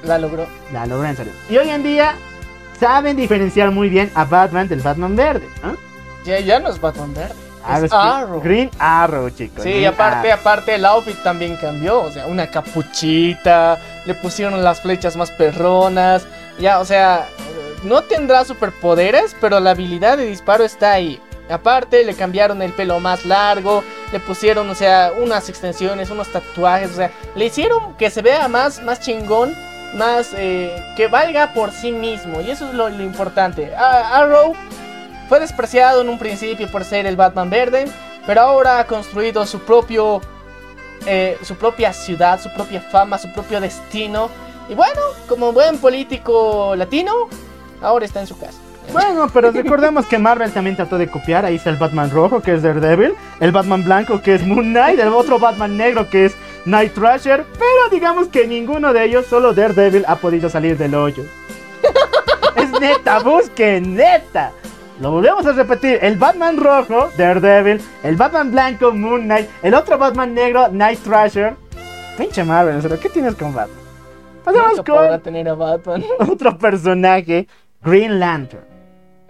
La 0.04 0.18
logró. 0.18 0.48
La 0.72 0.86
logró 0.86 1.06
en 1.06 1.16
serio. 1.16 1.34
Y 1.50 1.58
hoy 1.58 1.70
en 1.70 1.84
día 1.84 2.16
saben 2.80 3.18
diferenciar 3.18 3.72
muy 3.72 3.90
bien 3.90 4.12
a 4.16 4.26
Batman 4.26 4.68
del 4.68 4.82
Batman 4.82 5.16
verde. 5.16 5.48
Ya, 6.26 6.40
ya 6.40 6.60
no 6.60 6.70
es 6.70 6.80
Batman 6.80 7.14
verde. 7.14 7.36
Ah, 7.64 7.80
es 7.80 7.92
Arrow. 7.92 8.42
Green 8.42 8.72
Arrow, 8.80 9.30
chicos. 9.30 9.64
Sí, 9.64 9.70
Green 9.70 9.84
y 9.84 9.86
aparte, 9.86 10.32
Arrow. 10.32 10.42
aparte 10.42 10.76
el 10.76 10.86
outfit 10.86 11.22
también 11.24 11.58
cambió, 11.58 12.02
o 12.02 12.12
sea, 12.12 12.26
una 12.28 12.50
capuchita, 12.50 13.78
le 14.06 14.14
pusieron 14.16 14.64
las 14.64 14.82
flechas 14.82 15.18
más 15.18 15.30
perronas, 15.32 16.26
ya, 16.58 16.80
o 16.80 16.86
sea, 16.86 17.28
no 17.84 18.02
tendrá 18.04 18.46
superpoderes, 18.46 19.36
pero 19.42 19.60
la 19.60 19.72
habilidad 19.72 20.18
de 20.18 20.26
disparo 20.26 20.64
está 20.64 20.94
ahí. 20.94 21.22
Aparte, 21.50 22.04
le 22.04 22.14
cambiaron 22.14 22.62
el 22.62 22.74
pelo 22.74 23.00
más 23.00 23.26
largo, 23.26 23.84
le 24.12 24.20
pusieron, 24.20 24.70
o 24.70 24.76
sea, 24.76 25.12
unas 25.18 25.50
extensiones, 25.50 26.10
unos 26.10 26.32
tatuajes, 26.32 26.92
o 26.92 26.96
sea, 26.96 27.12
le 27.36 27.46
hicieron 27.46 27.96
que 27.96 28.10
se 28.10 28.22
vea 28.22 28.48
más, 28.48 28.84
más 28.84 29.00
chingón, 29.00 29.56
más 29.96 30.34
eh, 30.38 30.76
que 30.96 31.08
valga 31.08 31.54
por 31.54 31.72
sí 31.72 31.92
mismo, 31.92 32.42
y 32.42 32.52
eso 32.52 32.68
es 32.68 32.74
lo, 32.76 32.90
importante. 32.90 33.74
Arrow 33.76 34.54
fue 35.28 35.40
despreciado 35.40 36.02
en 36.02 36.10
un 36.10 36.20
principio 36.20 36.70
por 36.70 36.84
ser 36.84 37.08
el 37.08 37.16
Batman 37.16 37.50
verde, 37.50 37.86
pero 38.28 38.42
ahora 38.42 38.80
ha 38.80 38.86
construido 38.86 39.46
su 39.48 39.60
propio, 39.60 40.22
eh, 41.08 41.38
su 41.42 41.56
propia 41.56 41.94
ciudad, 41.94 42.40
su 42.40 42.54
propia 42.54 42.82
fama, 42.82 43.18
su 43.18 43.32
propio 43.34 43.60
destino. 43.60 44.30
Y 44.70 44.76
bueno, 44.76 45.02
como 45.28 45.52
buen 45.52 45.80
político 45.80 46.76
latino, 46.76 47.28
ahora 47.82 48.06
está 48.06 48.20
en 48.20 48.28
su 48.28 48.38
casa. 48.38 48.60
Bueno, 48.92 49.28
pero 49.34 49.52
recordemos 49.52 50.06
que 50.08 50.18
Marvel 50.18 50.52
también 50.52 50.76
trató 50.76 50.98
de 50.98 51.08
copiar. 51.08 51.46
Ahí 51.46 51.56
está 51.56 51.70
el 51.70 51.78
Batman 51.78 52.10
rojo, 52.10 52.42
que 52.42 52.54
es 52.54 52.64
Daredevil. 52.64 53.14
El 53.40 53.52
Batman 53.52 53.84
blanco, 53.84 54.22
que 54.22 54.36
es 54.36 54.46
Moon 54.46 54.72
Knight. 54.72 55.00
El 55.00 55.10
otro 55.10 55.40
Batman 55.40 55.78
negro, 55.78 56.10
que 56.10 56.26
es 56.26 56.36
Night 56.66 56.94
Thrasher. 56.94 57.46
Pero 57.54 57.90
digamos 57.92 58.28
que 58.30 58.48
ninguno 58.48 58.94
de 58.94 59.06
ellos, 59.06 59.26
solo 59.28 59.54
Daredevil, 59.54 60.06
ha 60.08 60.16
podido 60.16 60.50
salir 60.50 60.78
del 60.78 60.96
hoyo. 60.96 61.24
es 62.56 62.72
neta, 62.80 63.20
busquen, 63.20 63.96
neta. 63.96 64.52
Lo 65.00 65.12
volvemos 65.12 65.46
a 65.46 65.52
repetir. 65.54 66.00
El 66.02 66.18
Batman 66.18 66.58
rojo, 66.58 67.10
Daredevil. 67.18 67.82
El 68.04 68.16
Batman 68.16 68.52
blanco, 68.52 68.92
Moon 68.92 69.22
Knight. 69.24 69.50
El 69.62 69.76
otro 69.76 69.98
Batman 69.98 70.34
negro, 70.34 70.68
Night 70.70 71.00
Thrasher. 71.04 71.56
Pinche 72.18 72.44
Marvel, 72.44 72.82
serio, 72.82 73.00
¿qué 73.00 73.08
tienes 73.08 73.36
con 73.36 73.54
Batman? 73.54 73.78
Pasemos 74.44 74.70
Nunca 74.72 74.84
con 74.84 74.96
podrá 74.96 75.20
tener 75.20 75.48
a 75.48 75.54
Batman. 75.54 76.04
otro 76.20 76.58
personaje, 76.58 77.48
Green 77.82 78.20
Lantern. 78.20 78.69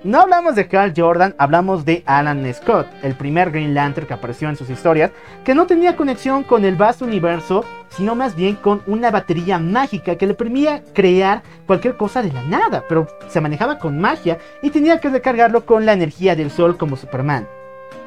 No 0.01 0.21
hablamos 0.21 0.55
de 0.55 0.65
Hal 0.71 0.93
Jordan, 0.95 1.35
hablamos 1.37 1.83
de 1.83 2.03
Alan 2.05 2.45
Scott, 2.53 2.87
el 3.03 3.15
primer 3.15 3.51
Green 3.51 3.73
Lantern 3.73 4.07
que 4.07 4.13
apareció 4.13 4.47
en 4.47 4.55
sus 4.55 4.69
historias, 4.69 5.11
que 5.43 5.53
no 5.53 5.67
tenía 5.67 5.97
conexión 5.97 6.43
con 6.43 6.63
el 6.63 6.77
vasto 6.77 7.03
universo, 7.03 7.65
sino 7.89 8.15
más 8.15 8.33
bien 8.33 8.55
con 8.55 8.81
una 8.87 9.11
batería 9.11 9.59
mágica 9.59 10.15
que 10.15 10.25
le 10.25 10.35
permitía 10.35 10.83
crear 10.93 11.43
cualquier 11.67 11.97
cosa 11.97 12.21
de 12.21 12.31
la 12.31 12.43
nada, 12.43 12.85
pero 12.87 13.07
se 13.27 13.41
manejaba 13.41 13.77
con 13.77 13.99
magia 13.99 14.37
y 14.61 14.69
tenía 14.69 15.01
que 15.01 15.09
recargarlo 15.09 15.65
con 15.65 15.85
la 15.85 15.91
energía 15.91 16.33
del 16.33 16.49
sol 16.49 16.77
como 16.77 16.95
Superman. 16.95 17.45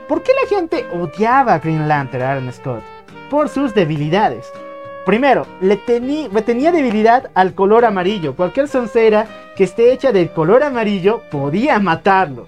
¿Por 0.08 0.22
qué 0.22 0.32
la 0.40 0.48
gente 0.48 0.86
odiaba 0.94 1.52
a 1.52 1.58
Green 1.58 1.88
Lantern, 1.88 2.22
Alan 2.22 2.52
Scott? 2.54 2.82
Por 3.28 3.50
sus 3.50 3.74
debilidades. 3.74 4.50
Primero, 5.04 5.46
le, 5.60 5.76
tenía 5.76 6.72
debilidad 6.72 7.30
al 7.34 7.54
color 7.54 7.84
amarillo. 7.84 8.36
Cualquier 8.36 8.68
soncera 8.68 9.26
que 9.56 9.64
esté 9.64 9.92
hecha 9.92 10.12
del 10.12 10.30
color 10.30 10.62
amarillo 10.62 11.22
podía 11.30 11.78
matarlo. 11.80 12.46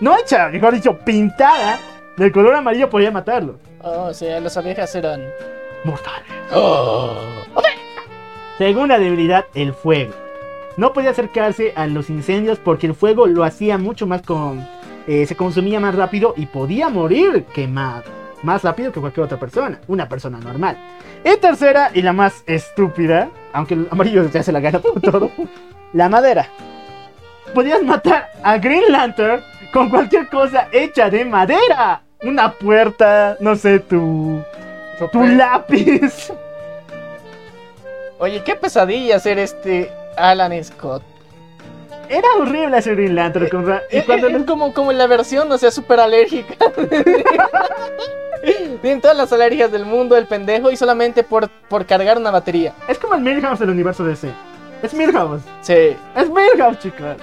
No 0.00 0.16
hecha, 0.16 0.48
mejor 0.48 0.74
dicho, 0.74 0.98
pintada 0.98 1.78
del 2.16 2.32
color 2.32 2.54
amarillo 2.54 2.88
podía 2.88 3.10
matarlo. 3.10 3.58
Oh, 3.82 4.04
o 4.04 4.14
sea, 4.14 4.40
las 4.40 4.56
abejas 4.56 4.94
eran. 4.94 5.22
Mortal. 5.84 6.22
Oh. 6.52 7.14
Segunda 8.58 8.98
debilidad, 8.98 9.44
el 9.54 9.74
fuego. 9.74 10.12
No 10.78 10.94
podía 10.94 11.10
acercarse 11.10 11.72
a 11.76 11.86
los 11.86 12.08
incendios 12.08 12.58
porque 12.58 12.86
el 12.86 12.94
fuego 12.94 13.26
lo 13.26 13.44
hacía 13.44 13.76
mucho 13.76 14.06
más 14.06 14.22
con... 14.22 14.66
eh, 15.06 15.26
se 15.26 15.36
consumía 15.36 15.78
más 15.78 15.94
rápido 15.94 16.32
y 16.36 16.46
podía 16.46 16.88
morir 16.88 17.44
quemado. 17.54 18.04
Más 18.42 18.62
rápido 18.62 18.92
que 18.92 19.00
cualquier 19.00 19.24
otra 19.24 19.38
persona, 19.38 19.80
una 19.88 20.08
persona 20.08 20.38
normal. 20.38 20.76
Y 21.24 21.36
tercera, 21.38 21.90
y 21.94 22.02
la 22.02 22.12
más 22.12 22.42
estúpida, 22.46 23.28
aunque 23.52 23.74
el 23.74 23.88
amarillo 23.90 24.28
ya 24.30 24.42
se 24.42 24.52
la 24.52 24.60
gana 24.60 24.78
por 24.80 25.00
todo, 25.00 25.30
la 25.92 26.08
madera. 26.08 26.48
Podías 27.54 27.82
matar 27.82 28.30
a 28.42 28.58
Green 28.58 28.84
Lantern 28.92 29.40
con 29.72 29.88
cualquier 29.88 30.28
cosa 30.28 30.68
hecha 30.72 31.08
de 31.10 31.24
madera. 31.24 32.02
Una 32.22 32.52
puerta, 32.52 33.36
no 33.40 33.56
sé, 33.56 33.78
tu, 33.80 34.40
tu 35.12 35.26
lápiz. 35.26 36.32
Oye, 38.18 38.42
qué 38.44 38.54
pesadilla 38.56 39.18
ser 39.20 39.38
este 39.38 39.90
Alan 40.16 40.52
Scott. 40.64 41.02
Era 42.08 42.28
horrible 42.38 42.78
ese 42.78 42.94
Green 42.94 43.14
Lantern 43.14 43.48
con 43.48 43.66
ra- 43.66 43.82
y 43.90 44.00
cuando 44.02 44.28
es 44.28 44.44
como, 44.44 44.72
como 44.72 44.92
en 44.92 44.98
la 44.98 45.06
versión, 45.06 45.50
o 45.50 45.58
sea, 45.58 45.70
súper 45.70 46.00
alérgica. 46.00 46.54
Tienen 48.82 49.00
todas 49.00 49.16
las 49.16 49.32
alergias 49.32 49.72
del 49.72 49.84
mundo, 49.84 50.16
el 50.16 50.26
pendejo, 50.26 50.70
y 50.70 50.76
solamente 50.76 51.22
por, 51.22 51.48
por 51.68 51.86
cargar 51.86 52.18
una 52.18 52.30
batería. 52.30 52.72
Es 52.88 52.98
como 52.98 53.14
el 53.14 53.22
Milhouse 53.22 53.58
del 53.58 53.70
universo 53.70 54.04
DC. 54.04 54.30
Es 54.82 54.94
Milhouse. 54.94 55.42
Sí. 55.62 55.96
Es 56.14 56.30
Milhouse, 56.30 56.78
chicos. 56.78 57.16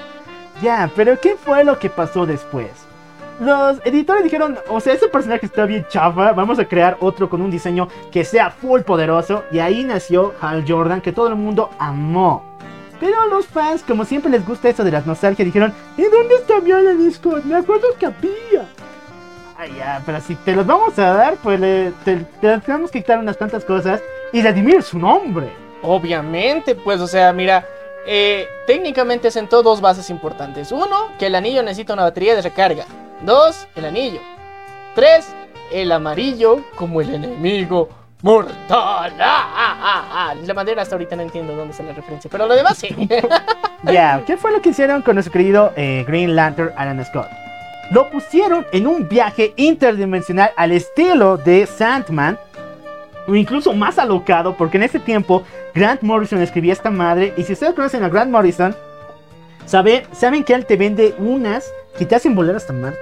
Ya, 0.61 0.89
pero 0.95 1.19
¿qué 1.19 1.35
fue 1.35 1.63
lo 1.63 1.79
que 1.79 1.89
pasó 1.89 2.25
después? 2.25 2.69
Los 3.39 3.79
editores 3.85 4.23
dijeron, 4.23 4.59
o 4.69 4.79
sea, 4.79 4.93
ese 4.93 5.07
personaje 5.07 5.45
está 5.45 5.65
bien 5.65 5.85
chafa, 5.89 6.33
vamos 6.33 6.59
a 6.59 6.65
crear 6.65 6.97
otro 6.99 7.29
con 7.29 7.41
un 7.41 7.49
diseño 7.49 7.87
que 8.11 8.23
sea 8.23 8.51
full 8.51 8.81
poderoso. 8.81 9.43
Y 9.51 9.59
ahí 9.59 9.83
nació 9.83 10.33
Hal 10.41 10.65
Jordan, 10.67 11.01
que 11.01 11.11
todo 11.11 11.29
el 11.29 11.35
mundo 11.35 11.69
amó. 11.79 12.43
Pero 12.99 13.27
los 13.27 13.47
fans, 13.47 13.83
como 13.85 14.05
siempre 14.05 14.31
les 14.31 14.45
gusta 14.45 14.69
eso 14.69 14.83
de 14.83 14.91
las 14.91 15.05
nostalgias, 15.05 15.45
dijeron, 15.45 15.73
¿y 15.97 16.03
dónde 16.03 16.35
está 16.35 16.61
mi 16.61 17.11
Scott? 17.11 17.43
Me 17.43 17.55
acuerdo 17.55 17.87
que 17.99 18.05
había. 18.05 18.67
Ay, 19.63 19.75
ya, 19.77 20.01
pero 20.05 20.19
si 20.19 20.35
te 20.35 20.53
los 20.53 20.67
vamos 20.67 20.99
a 20.99 21.13
dar, 21.13 21.37
pues 21.37 21.57
le, 21.57 21.91
te, 22.03 22.17
te 22.41 22.57
tenemos 22.59 22.91
que 22.91 22.99
quitar 22.99 23.17
unas 23.17 23.37
cuantas 23.37 23.63
cosas 23.63 24.01
y 24.33 24.41
redimir 24.41 24.83
su 24.83 24.99
nombre. 24.99 25.47
Obviamente, 25.81 26.75
pues, 26.75 26.99
o 26.99 27.07
sea, 27.07 27.31
mira, 27.31 27.65
eh, 28.05 28.45
técnicamente 28.67 29.31
sentó 29.31 29.63
dos 29.63 29.79
bases 29.79 30.09
importantes. 30.09 30.73
Uno, 30.73 31.13
que 31.17 31.27
el 31.27 31.35
anillo 31.35 31.63
necesita 31.63 31.93
una 31.93 32.03
batería 32.03 32.35
de 32.35 32.41
recarga. 32.41 32.83
Dos, 33.21 33.65
el 33.77 33.85
anillo. 33.85 34.19
Tres, 34.95 35.33
el 35.71 35.93
amarillo 35.93 36.61
como 36.75 36.99
el 36.99 37.13
enemigo 37.13 37.87
mortal. 38.21 38.57
Ah, 38.69 39.09
ah, 39.17 39.77
ah, 39.81 40.05
ah. 40.11 40.35
La 40.45 40.53
madera 40.53 40.81
hasta 40.81 40.95
ahorita 40.95 41.15
no 41.15 41.21
entiendo 41.21 41.55
dónde 41.55 41.71
está 41.71 41.83
la 41.83 41.93
referencia, 41.93 42.29
pero 42.29 42.47
lo 42.47 42.55
demás 42.55 42.77
sí. 42.77 42.89
Ya, 43.83 44.23
¿qué 44.27 44.35
fue 44.35 44.51
lo 44.51 44.61
que 44.61 44.69
hicieron 44.69 45.01
con 45.03 45.15
nuestro 45.15 45.31
querido 45.31 45.71
eh, 45.77 46.03
Green 46.05 46.35
Lantern 46.35 46.73
Alan 46.75 47.03
Scott? 47.05 47.29
Lo 47.93 48.09
pusieron 48.09 48.65
en 48.71 48.87
un 48.87 49.07
viaje 49.07 49.53
interdimensional 49.55 50.49
al 50.57 50.71
estilo 50.71 51.37
de 51.37 51.67
Sandman, 51.67 52.39
o 53.27 53.35
incluso 53.35 53.71
más 53.73 53.99
alocado, 53.99 54.57
porque 54.57 54.77
en 54.77 54.83
ese 54.83 54.99
tiempo 54.99 55.43
Grant 55.75 56.01
Morrison 56.01 56.41
escribía 56.41 56.73
esta 56.73 56.89
madre, 56.89 57.33
y 57.37 57.43
si 57.43 57.53
ustedes 57.53 57.75
conocen 57.75 58.03
a 58.03 58.09
Grant 58.09 58.31
Morrison, 58.31 58.75
sabe- 59.67 60.07
saben 60.11 60.43
que 60.43 60.55
él 60.55 60.65
te 60.65 60.75
vende 60.75 61.13
unas 61.19 61.71
que 61.97 62.05
te 62.07 62.15
hacen 62.15 62.33
volar 62.33 62.55
hasta 62.55 62.73
Marte. 62.73 62.99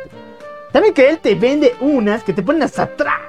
Saben 0.73 0.93
que 0.93 1.09
él 1.09 1.19
te 1.19 1.35
vende 1.35 1.73
unas 1.81 2.23
que 2.23 2.31
te 2.33 2.41
ponen 2.41 2.63
hasta 2.63 2.83
atrás. 2.83 3.19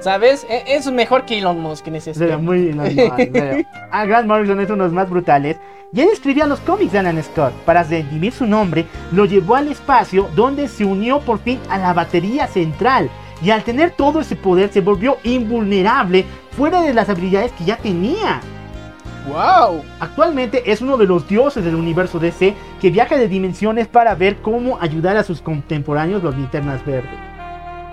¿Sabes? 0.00 0.46
E- 0.50 0.64
Es 0.66 0.90
mejor 0.90 1.24
que 1.24 1.38
Elon 1.38 1.58
Musk 1.60 1.86
en 1.88 1.96
ese 1.96 2.10
aspecto. 2.10 2.38
muy 2.38 2.72
normal, 2.74 3.28
pero 3.32 3.62
A 3.90 4.04
Grant 4.04 4.26
Morrison 4.26 4.60
es 4.60 4.66
uno 4.68 4.76
de 4.84 4.88
los 4.88 4.92
más 4.92 5.08
brutales. 5.08 5.56
Y 5.92 6.00
él 6.02 6.08
escribía 6.12 6.46
los 6.46 6.60
cómics 6.60 6.92
de 6.92 6.98
Alan 7.00 7.20
Scott. 7.22 7.52
Para 7.64 7.82
redimir 7.82 8.32
su 8.32 8.46
nombre, 8.46 8.84
lo 9.12 9.24
llevó 9.24 9.56
al 9.56 9.68
espacio 9.68 10.28
donde 10.36 10.68
se 10.68 10.84
unió 10.84 11.20
por 11.20 11.40
fin 11.40 11.58
a 11.68 11.78
la 11.78 11.92
batería 11.92 12.46
central. 12.46 13.10
Y 13.42 13.50
al 13.50 13.64
tener 13.64 13.92
todo 13.92 14.20
ese 14.20 14.36
poder 14.36 14.70
se 14.70 14.82
volvió 14.82 15.16
invulnerable 15.24 16.24
fuera 16.56 16.82
de 16.82 16.92
las 16.94 17.08
habilidades 17.08 17.50
que 17.52 17.64
ya 17.64 17.76
tenía. 17.76 18.40
¡Wow! 19.26 19.82
Actualmente 20.00 20.70
es 20.70 20.80
uno 20.80 20.96
de 20.96 21.06
los 21.06 21.28
dioses 21.28 21.64
del 21.64 21.74
universo 21.74 22.18
DC 22.18 22.54
que 22.80 22.90
viaja 22.90 23.16
de 23.16 23.28
dimensiones 23.28 23.86
para 23.86 24.14
ver 24.14 24.36
cómo 24.36 24.78
ayudar 24.80 25.16
a 25.16 25.24
sus 25.24 25.40
contemporáneos 25.40 26.22
los 26.22 26.36
linternas 26.36 26.84
verdes. 26.84 27.10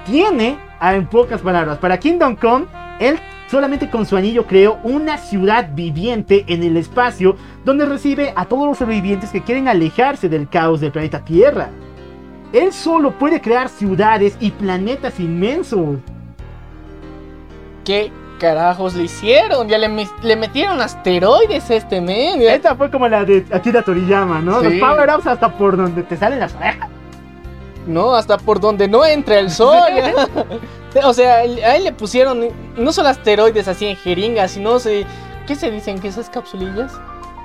Tiene, 0.06 0.58
ah, 0.80 0.96
en 0.96 1.06
pocas 1.08 1.42
palabras, 1.42 1.78
para 1.80 2.00
Kingdom 2.00 2.36
Come, 2.38 2.68
él 3.00 3.20
solamente 3.52 3.90
con 3.90 4.06
su 4.06 4.16
anillo 4.16 4.46
creó 4.48 4.80
una 4.84 5.18
ciudad 5.18 5.70
viviente 5.74 6.46
en 6.48 6.64
el 6.64 6.78
espacio 6.78 7.36
donde 7.66 7.86
recibe 7.86 8.34
a 8.36 8.46
todos 8.46 8.68
los 8.68 8.78
sobrevivientes 8.78 9.32
que 9.32 9.44
quieren 9.44 9.68
alejarse 9.68 10.30
del 10.30 10.48
caos 10.48 10.80
del 10.80 10.92
planeta 10.92 11.24
Tierra. 11.26 11.70
Él 12.54 12.72
solo 12.72 13.12
puede 13.12 13.42
crear 13.42 13.68
ciudades 13.68 14.38
y 14.40 14.52
planetas 14.52 15.20
inmensos. 15.20 15.98
¿Qué 17.84 18.12
carajos 18.38 18.94
le 18.96 19.04
hicieron? 19.04 19.68
Ya 19.68 19.78
le, 19.78 19.90
me- 19.90 20.08
le 20.22 20.36
metieron 20.36 20.82
asteroides 20.82 21.70
a 21.70 21.76
este 21.76 22.02
men. 22.02 22.42
Esta 22.42 22.76
fue 22.76 22.90
como 22.92 23.08
la 23.08 23.24
de 23.26 23.46
Akira 23.52 23.82
Toriyama, 23.82 24.40
¿no? 24.40 24.62
Sí. 24.62 24.70
Los 24.80 24.90
power-ups 24.90 25.28
hasta 25.28 25.50
por 25.58 25.76
donde 25.78 26.04
te 26.04 26.16
salen 26.18 26.40
las 26.40 26.54
orejas. 26.56 26.90
No, 27.86 28.14
hasta 28.16 28.38
por 28.38 28.60
donde 28.60 28.88
no 28.88 29.06
entra 29.06 29.40
el 29.40 29.50
sol. 29.50 29.78
o 31.04 31.14
sea, 31.14 31.36
a 31.36 31.44
él 31.76 31.84
le 31.86 31.92
pusieron 31.94 32.48
no 32.76 32.92
solo 32.92 33.10
asteroides 33.10 33.68
así 33.68 33.86
en 33.86 33.96
jeringas, 33.96 34.52
sino 34.52 34.80
se... 34.80 35.06
¿Qué 35.48 35.56
se 35.56 35.72
dicen 35.72 36.00
que 36.00 36.10
esas 36.10 36.30
capsulillas? 36.30 36.92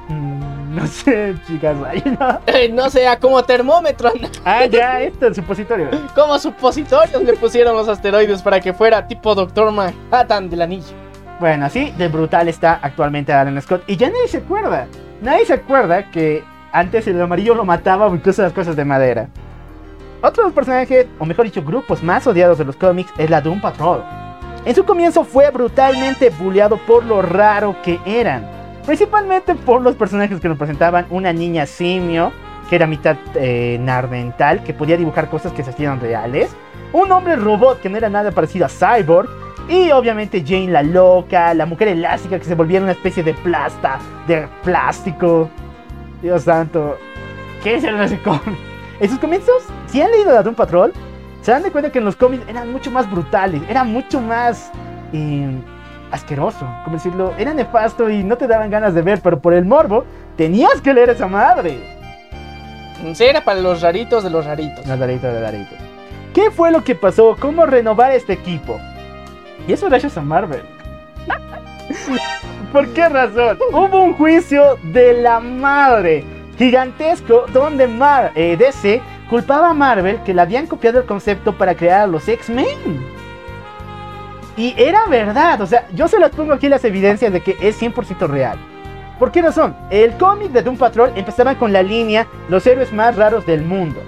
Mm, 0.09 0.43
no 0.74 0.86
sé, 0.86 1.35
chicas, 1.47 1.77
ahí 1.86 2.03
no. 2.19 2.40
Eh, 2.47 2.69
no 2.73 2.89
sea 2.89 3.19
como 3.19 3.43
termómetro, 3.43 4.11
Ah, 4.44 4.65
ya, 4.65 5.01
esto 5.03 5.27
es 5.28 5.36
supositorio. 5.36 5.89
como 6.15 6.39
supositorios 6.39 7.23
le 7.23 7.35
pusieron 7.35 7.77
los 7.77 7.89
asteroides 7.89 8.43
para 8.43 8.61
que 8.61 8.73
fuera 8.73 9.07
tipo 9.07 9.35
Doctor 9.35 9.70
Manhattan 9.70 10.49
del 10.49 10.62
anillo. 10.62 10.94
Bueno, 11.40 11.66
así 11.66 11.93
de 11.99 12.09
brutal 12.09 12.49
está 12.49 12.78
actualmente 12.82 13.32
Alan 13.32 13.61
Scott. 13.61 13.82
Y 13.86 13.97
ya 13.97 14.09
nadie 14.09 14.28
se 14.28 14.39
acuerda. 14.39 14.86
Nadie 15.20 15.44
se 15.44 15.55
acuerda 15.55 16.11
que 16.11 16.44
antes 16.73 17.07
el 17.07 17.20
amarillo 17.20 17.55
lo 17.55 17.65
mataba 17.65 18.07
o 18.07 18.15
incluso 18.15 18.43
las 18.43 18.53
cosas 18.53 18.77
de 18.77 18.85
madera. 18.85 19.28
Otro 20.23 20.44
de 20.44 20.49
los 20.49 20.55
personajes, 20.55 21.07
o 21.19 21.27
mejor 21.27 21.44
dicho, 21.44 21.62
grupos 21.62 22.03
más 22.03 22.27
odiados 22.27 22.59
de 22.59 22.65
los 22.65 22.77
cómics 22.77 23.12
es 23.19 23.28
la 23.28 23.40
Doom 23.40 23.61
Patrol. 23.61 24.03
En 24.65 24.74
su 24.74 24.85
comienzo 24.85 25.24
fue 25.24 25.51
brutalmente 25.51 26.31
bulleado 26.31 26.77
por 26.77 27.05
lo 27.05 27.20
raro 27.20 27.74
que 27.82 27.99
eran. 28.07 28.62
Principalmente 28.87 29.55
por 29.55 29.81
los 29.81 29.95
personajes 29.95 30.41
que 30.41 30.49
nos 30.49 30.59
presentaban 30.59 31.07
una 31.11 31.33
niña 31.33 31.67
simio, 31.67 32.33
que 32.69 32.77
era 32.77 32.87
mitad 32.87 33.17
eh, 33.35 33.79
nardental, 33.81 34.65
que 34.65 34.75
podía 34.75 34.97
dibujar 34.97 35.29
cosas 35.29 35.53
que 35.53 35.63
se 35.63 35.71
hacían 35.71 36.01
reales. 36.01 36.55
Un 36.93 37.13
hombre 37.13 37.37
robot 37.37 37.81
que 37.81 37.89
no 37.89 37.97
era 37.97 38.09
nada 38.09 38.33
parecido 38.33 38.67
a 38.67 38.69
Cyborg. 38.69 39.29
Y 39.69 39.93
obviamente 39.93 40.43
Jane 40.45 40.69
la 40.69 40.83
loca, 40.83 41.55
la 41.55 41.67
mujer 41.67 41.89
elástica 41.89 42.39
que 42.39 42.45
se 42.45 42.57
volvía 42.57 42.81
una 42.81 42.93
especie 42.93 43.23
de 43.23 43.33
plasta, 43.33 43.99
de 44.27 44.49
plástico. 44.65 45.49
Dios 46.21 46.43
santo. 46.43 46.99
¿Qué 47.63 47.77
es 47.77 47.85
ese 47.85 48.19
cómic? 48.21 48.59
En 48.99 49.09
sus 49.09 49.19
comienzos, 49.19 49.63
si 49.87 50.01
han 50.01 50.11
leído 50.11 50.43
Doom 50.43 50.55
Patrol, 50.55 50.93
se 51.43 51.53
dan 51.53 51.63
de 51.63 51.71
cuenta 51.71 51.91
que 51.91 51.99
en 51.99 52.05
los 52.05 52.17
cómics 52.17 52.45
eran 52.49 52.73
mucho 52.73 52.91
más 52.91 53.11
brutales, 53.11 53.63
era 53.69 53.85
mucho 53.85 54.21
más 54.21 54.71
eh, 55.13 55.61
asqueroso, 56.13 56.67
como 56.85 56.97
decirlo, 56.97 57.33
era 57.39 57.53
nefasto 57.55 58.09
y 58.09 58.23
no 58.23 58.37
te 58.37 58.47
daban 58.47 58.71
ganas 58.71 58.95
de 58.95 59.03
ver, 59.03 59.21
pero 59.21 59.41
por 59.41 59.55
el 59.55 59.65
morbo 59.65 60.05
tenías 60.37 60.81
que 60.81 60.95
leer 60.95 61.11
esa 61.11 61.27
madre. 61.27 61.81
Sí, 63.15 63.25
era 63.25 63.43
para 63.43 63.61
los 63.61 63.81
raritos 63.81 64.23
de 64.23 64.31
los 64.31 64.45
raritos. 64.45 64.87
No, 64.87 64.97
Darito, 64.97 65.27
de 65.27 65.41
Darito. 65.41 65.75
¿Qué 66.33 66.51
fue 66.51 66.71
lo 66.71 66.85
que 66.85 66.95
pasó? 66.95 67.37
¿Cómo 67.39 67.67
renovar 67.67 68.13
este 68.13 68.35
equipo? 68.35 68.79
Y 69.67 69.73
eso 69.73 69.89
gracias 69.89 70.17
a 70.17 70.23
Marvel. 70.23 70.63
¿Por 72.73 72.89
qué 72.95 73.09
razón? 73.09 73.59
Hubo 73.73 74.03
un 74.03 74.15
juicio 74.15 74.79
de 74.93 75.15
la 75.15 75.41
madre 75.41 76.25
gigantesco 76.57 77.47
donde 77.53 77.87
Mar 77.87 78.33
eh, 78.35 78.57
DC 78.57 79.03
culpaba 79.29 79.71
a 79.71 79.75
Marvel 79.75 80.23
que 80.23 80.33
le 80.33 80.43
habían 80.43 80.67
copiado 80.67 81.01
el 81.01 81.07
concepto 81.07 81.57
para 81.57 81.75
crear 81.75 82.03
a 82.03 82.07
los 82.07 82.29
X-Men. 82.29 83.22
Y 84.57 84.74
era 84.77 85.07
verdad, 85.07 85.61
o 85.61 85.66
sea, 85.66 85.87
yo 85.95 86.09
se 86.09 86.19
las 86.19 86.31
pongo 86.31 86.53
aquí 86.53 86.69
las 86.69 86.85
evidencias 86.85 87.33
de 87.33 87.41
que 87.41 87.57
es 87.61 87.81
100% 87.81 88.29
real. 88.29 88.59
¿Por 89.19 89.31
qué 89.31 89.41
razón? 89.41 89.74
El 89.91 90.16
cómic 90.16 90.51
de 90.51 90.62
Doom 90.62 90.77
Patrol 90.77 91.12
empezaba 91.15 91.55
con 91.55 91.73
la 91.73 91.83
línea 91.83 92.27
Los 92.49 92.66
héroes 92.66 92.93
más 92.93 93.16
raros 93.16 93.47
del 93.47 93.62
mundo. 93.62 94.01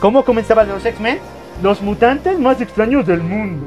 ¿Cómo 0.00 0.24
comenzaban 0.24 0.68
los 0.68 0.84
X-Men? 0.84 1.18
Los 1.62 1.80
mutantes 1.80 2.38
más 2.38 2.60
extraños 2.60 3.06
del 3.06 3.22
mundo. 3.22 3.66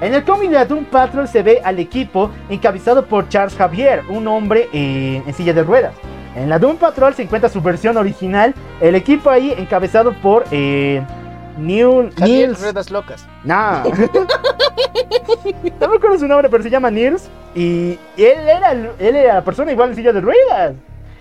En 0.00 0.14
el 0.14 0.24
cómic 0.24 0.50
de 0.50 0.64
Doom 0.64 0.84
Patrol 0.84 1.26
se 1.26 1.42
ve 1.42 1.60
al 1.64 1.78
equipo 1.80 2.30
encabezado 2.48 3.06
por 3.06 3.28
Charles 3.28 3.56
Javier, 3.56 4.04
un 4.08 4.28
hombre 4.28 4.68
eh, 4.72 5.22
en 5.26 5.34
silla 5.34 5.52
de 5.52 5.64
ruedas. 5.64 5.94
En 6.36 6.48
la 6.48 6.60
Doom 6.60 6.76
Patrol 6.76 7.14
se 7.14 7.22
encuentra 7.22 7.50
su 7.50 7.60
versión 7.60 7.96
original, 7.96 8.54
el 8.80 8.94
equipo 8.94 9.28
ahí 9.28 9.52
encabezado 9.58 10.12
por 10.22 10.44
eh, 10.52 11.02
Neil, 11.58 12.10
Niels- 12.16 12.60
Ruedas 12.60 12.90
Locas. 12.90 13.26
no. 13.44 13.82
no 15.80 15.88
me 15.88 15.96
acuerdo 15.96 16.18
su 16.18 16.26
nombre, 16.28 16.48
pero 16.48 16.62
se 16.62 16.70
llama 16.70 16.90
Nils. 16.90 17.28
Y 17.54 17.98
él 18.16 18.48
era, 18.48 18.72
él 18.72 18.94
era 18.98 19.34
la 19.34 19.44
persona 19.44 19.72
igual 19.72 19.90
en 19.90 19.96
silla 19.96 20.12
de 20.12 20.20
ruedas. 20.20 20.74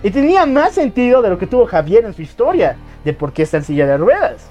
Y 0.04 0.12
tenía 0.12 0.46
más 0.46 0.74
sentido 0.74 1.22
de 1.22 1.30
lo 1.30 1.38
que 1.38 1.48
tuvo 1.48 1.66
Javier 1.66 2.06
en 2.06 2.14
su 2.14 2.22
historia, 2.22 2.78
de 3.04 3.14
por 3.14 3.34
qué 3.34 3.44
está 3.44 3.58
en 3.58 3.64
silla 3.64 3.88
de 3.88 3.98
ruedas. 3.98 4.46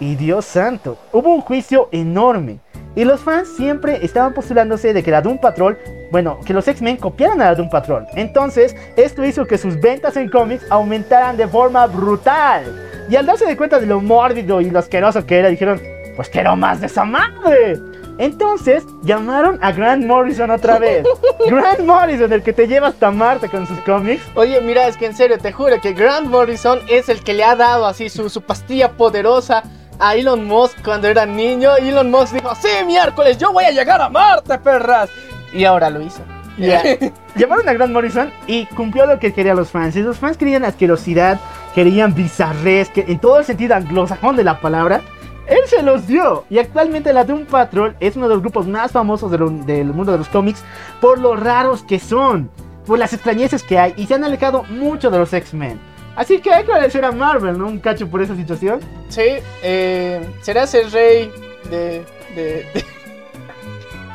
Y 0.00 0.16
Dios 0.16 0.44
santo, 0.44 0.98
hubo 1.12 1.34
un 1.34 1.40
juicio 1.40 1.88
enorme. 1.92 2.58
Y 2.96 3.04
los 3.04 3.20
fans 3.20 3.48
siempre 3.56 4.04
estaban 4.04 4.34
postulándose 4.34 4.92
de 4.92 5.02
que 5.02 5.10
la 5.10 5.20
Doom 5.20 5.38
Patrol, 5.38 5.76
bueno, 6.12 6.38
que 6.46 6.54
los 6.54 6.66
X-Men 6.68 6.96
copiaran 6.96 7.42
a 7.42 7.46
la 7.46 7.54
Doom 7.54 7.68
Patrol. 7.68 8.06
Entonces, 8.14 8.76
esto 8.96 9.24
hizo 9.24 9.46
que 9.46 9.58
sus 9.58 9.80
ventas 9.80 10.16
en 10.16 10.28
cómics 10.28 10.64
aumentaran 10.70 11.36
de 11.36 11.48
forma 11.48 11.86
brutal. 11.86 12.64
Y 13.10 13.16
al 13.16 13.26
darse 13.26 13.46
de 13.46 13.56
cuenta 13.56 13.80
de 13.80 13.86
lo 13.86 14.00
mórbido 14.00 14.60
y 14.60 14.70
lo 14.70 14.78
asqueroso 14.78 15.26
que 15.26 15.38
era, 15.38 15.48
dijeron, 15.48 15.80
pues 16.14 16.28
quiero 16.28 16.54
más 16.54 16.80
de 16.80 16.86
esa 16.86 17.04
madre. 17.04 17.80
Entonces 18.18 18.84
llamaron 19.02 19.58
a 19.60 19.72
Grant 19.72 20.04
Morrison 20.06 20.50
otra 20.50 20.78
vez. 20.78 21.04
Grant 21.48 21.80
Morrison, 21.80 22.32
el 22.32 22.42
que 22.42 22.52
te 22.52 22.68
lleva 22.68 22.88
hasta 22.88 23.10
Marte 23.10 23.48
con 23.48 23.66
sus 23.66 23.78
cómics. 23.80 24.22
Oye, 24.36 24.60
mira, 24.60 24.86
es 24.86 24.96
que 24.96 25.06
en 25.06 25.16
serio, 25.16 25.38
te 25.38 25.52
juro 25.52 25.80
que 25.80 25.92
Grant 25.92 26.28
Morrison 26.28 26.78
es 26.88 27.08
el 27.08 27.24
que 27.24 27.34
le 27.34 27.42
ha 27.42 27.56
dado 27.56 27.86
así 27.86 28.08
su, 28.08 28.30
su 28.30 28.42
pastilla 28.42 28.92
poderosa 28.92 29.64
a 29.98 30.14
Elon 30.14 30.44
Musk 30.46 30.82
cuando 30.84 31.08
era 31.08 31.26
niño. 31.26 31.76
Elon 31.76 32.10
Musk 32.10 32.32
dijo, 32.34 32.54
sí, 32.54 32.68
miércoles, 32.86 33.38
yo 33.38 33.52
voy 33.52 33.64
a 33.64 33.70
llegar 33.70 34.00
a 34.00 34.08
Marte, 34.08 34.58
perras. 34.58 35.10
Y 35.52 35.64
ahora 35.64 35.90
lo 35.90 36.00
hizo. 36.02 36.20
Ya. 36.58 36.82
Llamaron 37.36 37.68
a 37.68 37.72
Grant 37.72 37.92
Morrison 37.92 38.30
y 38.46 38.66
cumplió 38.66 39.06
lo 39.06 39.18
que 39.18 39.32
querían 39.32 39.56
los 39.56 39.70
fans. 39.70 39.96
Y 39.96 40.02
los 40.02 40.18
fans 40.18 40.36
querían 40.36 40.64
asquerosidad, 40.64 41.38
querían 41.74 42.14
bizarrez, 42.14 42.90
que 42.90 43.04
en 43.08 43.18
todo 43.18 43.38
el 43.38 43.44
sentido 43.44 43.74
anglosajón 43.74 44.36
de 44.36 44.44
la 44.44 44.60
palabra. 44.60 45.00
Él 45.46 45.58
se 45.66 45.82
los 45.82 46.06
dio. 46.06 46.44
Y 46.48 46.58
actualmente 46.58 47.12
la 47.12 47.24
Doom 47.24 47.44
Patrol 47.46 47.94
es 48.00 48.16
uno 48.16 48.28
de 48.28 48.34
los 48.34 48.42
grupos 48.42 48.66
más 48.66 48.92
famosos 48.92 49.30
de 49.30 49.38
lo- 49.38 49.50
del 49.50 49.92
mundo 49.92 50.12
de 50.12 50.18
los 50.18 50.28
cómics 50.28 50.64
por 51.02 51.18
lo 51.18 51.36
raros 51.36 51.82
que 51.82 51.98
son, 51.98 52.50
por 52.86 52.98
las 52.98 53.12
extrañezas 53.12 53.62
que 53.62 53.78
hay. 53.78 53.92
Y 53.98 54.06
se 54.06 54.14
han 54.14 54.24
alejado 54.24 54.62
mucho 54.70 55.10
de 55.10 55.18
los 55.18 55.32
X-Men. 55.34 55.78
Así 56.16 56.40
que 56.40 56.52
hay 56.52 56.64
que 56.64 56.72
agradecer 56.72 57.04
a 57.04 57.10
Marvel, 57.12 57.58
¿no? 57.58 57.66
Un 57.66 57.80
cacho 57.80 58.08
por 58.08 58.22
esa 58.22 58.36
situación. 58.36 58.80
Sí, 59.08 59.36
eh, 59.62 60.24
serás 60.42 60.72
el 60.74 60.90
rey 60.92 61.32
de... 61.70 62.04
de, 62.34 62.44
de- 62.72 62.84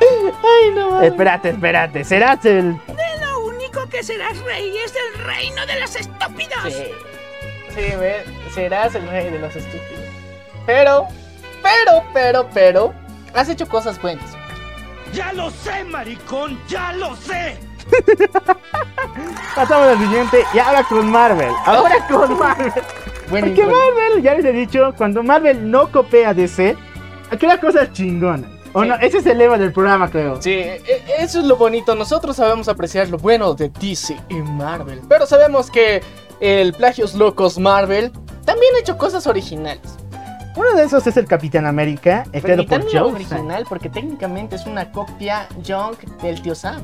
Ay, 0.00 0.70
no 0.74 0.90
mames. 0.92 1.10
Espérate, 1.10 1.50
espérate. 1.50 2.04
Serás 2.04 2.44
el. 2.46 2.70
Lo 3.20 3.40
único 3.44 3.86
que 3.88 4.02
serás 4.02 4.38
rey 4.44 4.72
es 4.84 4.92
del 4.94 5.24
reino 5.24 5.66
de 5.66 5.78
los 5.80 5.94
estúpidos. 5.94 6.62
Sí, 6.64 6.84
sí, 7.74 7.92
serás 8.54 8.94
el 8.94 9.06
rey 9.08 9.30
de 9.30 9.38
los 9.38 9.54
estúpidos. 9.54 10.04
Pero, 10.66 11.06
pero, 11.62 12.04
pero, 12.14 12.48
pero, 12.54 12.94
has 13.34 13.48
hecho 13.50 13.68
cosas 13.68 14.00
buenas. 14.00 14.24
¡Ya 15.12 15.32
lo 15.32 15.50
sé, 15.50 15.84
maricón! 15.84 16.58
¡Ya 16.68 16.92
lo 16.94 17.14
sé! 17.16 17.58
Pasamos 19.54 19.88
al 19.88 19.98
siguiente. 19.98 20.44
Y 20.54 20.58
ahora 20.58 20.84
con 20.84 21.10
Marvel. 21.10 21.52
Ahora 21.66 22.06
con 22.08 22.38
Marvel. 22.38 22.72
Bueno, 23.28 23.46
Porque 23.48 23.62
Marvel, 23.64 24.22
ya 24.22 24.34
les 24.34 24.44
he 24.44 24.52
dicho, 24.52 24.92
cuando 24.96 25.22
Marvel 25.22 25.70
no 25.70 25.90
copia 25.90 26.34
DC, 26.34 26.76
crea 27.38 27.60
cosas 27.60 27.92
chingonas. 27.92 28.50
O 28.72 28.82
Sí. 28.82 28.88
no, 28.88 28.94
ese 28.96 29.18
es 29.18 29.26
el 29.26 29.38
lema 29.38 29.58
del 29.58 29.72
programa, 29.72 30.08
creo. 30.10 30.40
Sí, 30.40 30.50
e- 30.52 30.82
eso 31.18 31.40
es 31.40 31.44
lo 31.44 31.56
bonito. 31.56 31.94
Nosotros 31.96 32.36
sabemos 32.36 32.68
apreciar 32.68 33.08
lo 33.08 33.18
bueno 33.18 33.54
de 33.54 33.68
DC 33.68 34.16
y 34.28 34.34
Marvel. 34.36 35.00
Pero 35.08 35.26
sabemos 35.26 35.70
que 35.70 36.02
el 36.40 36.72
Plagios 36.72 37.14
Locos 37.14 37.58
Marvel 37.58 38.12
también 38.44 38.72
ha 38.76 38.78
hecho 38.78 38.96
cosas 38.96 39.26
originales. 39.26 39.82
Uno 40.56 40.72
de 40.74 40.84
esos 40.84 41.06
es 41.06 41.16
el 41.16 41.26
Capitán 41.26 41.66
América, 41.66 42.24
ni 42.32 42.40
por 42.66 42.84
Joe. 42.90 43.12
original 43.12 43.64
porque 43.68 43.88
técnicamente 43.88 44.56
es 44.56 44.66
una 44.66 44.90
copia 44.90 45.48
junk 45.66 46.00
del 46.22 46.40
tío 46.42 46.54
Sam. 46.54 46.82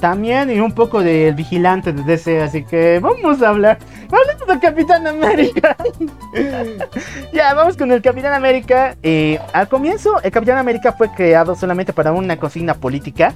También 0.00 0.50
y 0.50 0.60
un 0.60 0.72
poco 0.72 1.02
del 1.02 1.34
vigilante 1.34 1.92
de 1.92 2.02
DC, 2.02 2.42
así 2.42 2.64
que 2.64 2.98
vamos 2.98 3.40
a 3.42 3.48
hablar. 3.48 3.78
Hablemos 4.12 4.46
del 4.46 4.60
Capitán 4.60 5.06
América. 5.06 5.74
ya, 7.32 7.54
vamos 7.54 7.78
con 7.78 7.90
el 7.90 8.02
Capitán 8.02 8.34
América. 8.34 8.94
Eh, 9.02 9.40
al 9.54 9.68
comienzo, 9.68 10.20
el 10.22 10.30
Capitán 10.30 10.58
América 10.58 10.92
fue 10.92 11.10
creado 11.10 11.54
solamente 11.54 11.94
para 11.94 12.12
una 12.12 12.36
consigna 12.36 12.74
política. 12.74 13.32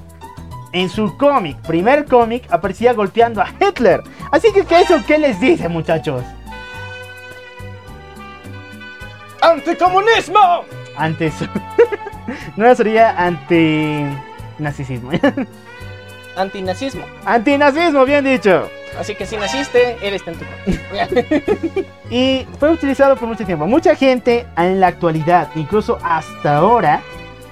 En 0.71 0.87
su 0.89 1.17
cómic, 1.17 1.57
primer 1.61 2.05
cómic, 2.05 2.45
aparecía 2.51 2.93
golpeando 2.93 3.41
a 3.41 3.49
Hitler. 3.59 4.01
Así 4.31 4.53
que, 4.53 4.63
¿qué 4.63 4.81
eso 4.81 4.97
qué 5.05 5.17
les 5.17 5.39
dice, 5.39 5.67
muchachos? 5.67 6.23
¡Anticomunismo! 9.41 10.63
Antes. 10.95 11.33
no 12.55 12.75
sería 12.75 13.19
anti-nazismo. 13.19 15.09
Antinazismo. 16.41 17.03
Antinazismo, 17.25 18.05
bien 18.05 18.23
dicho. 18.25 18.69
Así 18.99 19.15
que 19.15 19.25
si 19.25 19.37
naciste, 19.37 19.97
él 20.05 20.13
está 20.15 20.31
en 20.31 20.37
tu 20.37 20.45
contra. 20.45 21.83
Y 22.09 22.45
fue 22.59 22.71
utilizado 22.71 23.15
por 23.15 23.27
mucho 23.29 23.45
tiempo. 23.45 23.65
Mucha 23.65 23.95
gente 23.95 24.45
en 24.57 24.79
la 24.81 24.87
actualidad, 24.87 25.47
incluso 25.55 25.97
hasta 26.03 26.57
ahora, 26.57 26.99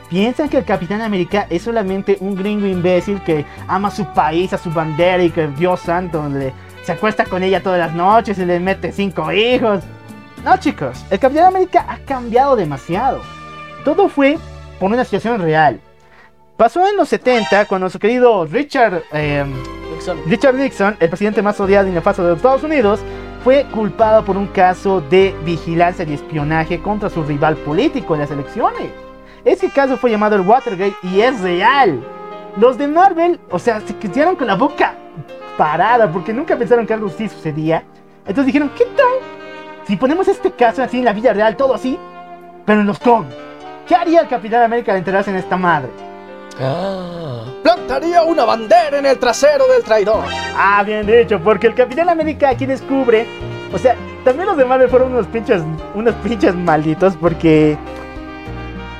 piensan 0.09 0.49
que 0.49 0.57
el 0.57 0.65
Capitán 0.65 1.01
América 1.01 1.47
es 1.49 1.61
solamente 1.61 2.17
un 2.19 2.35
gringo 2.35 2.67
imbécil 2.67 3.21
que 3.23 3.45
ama 3.69 3.89
su 3.89 4.05
país, 4.13 4.51
a 4.51 4.57
su 4.57 4.69
bandera 4.71 5.23
y 5.23 5.29
que 5.29 5.47
Dios 5.47 5.79
santo, 5.79 6.27
le- 6.27 6.51
se 6.83 6.91
acuesta 6.91 7.23
con 7.25 7.41
ella 7.43 7.63
todas 7.63 7.79
las 7.79 7.93
noches 7.93 8.37
y 8.37 8.45
le 8.45 8.59
mete 8.59 8.91
cinco 8.91 9.31
hijos. 9.31 9.81
No, 10.43 10.57
chicos, 10.57 11.05
el 11.09 11.19
Capitán 11.19 11.45
América 11.45 11.85
ha 11.87 11.97
cambiado 11.99 12.55
demasiado. 12.57 13.21
Todo 13.85 14.09
fue 14.09 14.37
por 14.79 14.91
una 14.91 15.03
situación 15.05 15.41
real. 15.41 15.79
Pasó 16.59 16.85
en 16.85 16.97
los 16.97 17.07
70 17.07 17.67
cuando 17.67 17.85
nuestro 17.85 18.01
querido 18.01 18.45
Richard 18.45 19.03
eh, 19.13 19.45
Nixon. 19.93 20.19
Richard 20.25 20.55
Nixon, 20.55 20.97
el 20.99 21.07
presidente 21.07 21.41
más 21.41 21.57
odiado 21.61 21.87
y 21.87 21.91
nefasto 21.91 22.21
de 22.21 22.31
los 22.31 22.39
Estados 22.39 22.63
Unidos, 22.63 22.99
fue 23.45 23.65
culpado 23.71 24.25
por 24.25 24.35
un 24.35 24.47
caso 24.47 24.99
de 24.99 25.33
vigilancia 25.45 26.03
y 26.03 26.15
espionaje 26.15 26.81
contra 26.81 27.09
su 27.09 27.23
rival 27.23 27.55
político 27.55 28.13
en 28.13 28.19
las 28.19 28.31
elecciones. 28.31 28.91
Ese 29.45 29.69
caso 29.69 29.95
fue 29.95 30.11
llamado 30.11 30.35
el 30.35 30.41
Watergate 30.41 30.97
y 31.01 31.21
es 31.21 31.39
real. 31.39 32.03
Los 32.57 32.77
de 32.77 32.89
Marvel, 32.89 33.39
o 33.49 33.57
sea, 33.57 33.79
se 33.79 33.95
quedaron 33.95 34.35
con 34.35 34.47
la 34.47 34.55
boca 34.55 34.95
parada 35.57 36.11
porque 36.11 36.33
nunca 36.33 36.57
pensaron 36.57 36.85
que 36.85 36.93
algo 36.93 37.07
así 37.07 37.29
sucedía. 37.29 37.85
Entonces 38.27 38.47
dijeron, 38.47 38.69
¿qué 38.77 38.83
tal 38.83 39.85
si 39.87 39.95
ponemos 39.95 40.27
este 40.27 40.51
caso 40.51 40.83
así 40.83 40.99
en 40.99 41.05
la 41.05 41.13
vida 41.13 41.31
real, 41.31 41.55
todo 41.55 41.73
así, 41.73 41.97
pero 42.65 42.81
en 42.81 42.87
los 42.87 42.99
cómics? 42.99 43.33
¿Qué 43.87 43.95
haría 43.95 44.19
el 44.19 44.27
Capitán 44.27 44.63
América 44.63 44.91
al 44.91 44.97
enterarse 44.97 45.29
en 45.29 45.37
esta 45.37 45.55
madre? 45.55 46.09
Plantaría 47.63 48.23
una 48.23 48.43
bandera 48.43 48.99
en 48.99 49.05
el 49.05 49.17
trasero 49.17 49.67
del 49.67 49.83
traidor. 49.83 50.25
Ah, 50.57 50.83
bien 50.83 51.07
dicho, 51.07 51.39
porque 51.39 51.67
el 51.67 51.75
Capitán 51.75 52.09
América 52.09 52.49
aquí 52.49 52.65
descubre. 52.65 53.25
O 53.73 53.77
sea, 53.77 53.95
también 54.25 54.47
los 54.47 54.57
de 54.57 54.65
Marvel 54.65 54.89
fueron 54.89 55.13
unos 55.13 55.27
pinches, 55.27 55.61
unos 55.95 56.15
pinches 56.15 56.55
malditos 56.55 57.15
porque 57.15 57.77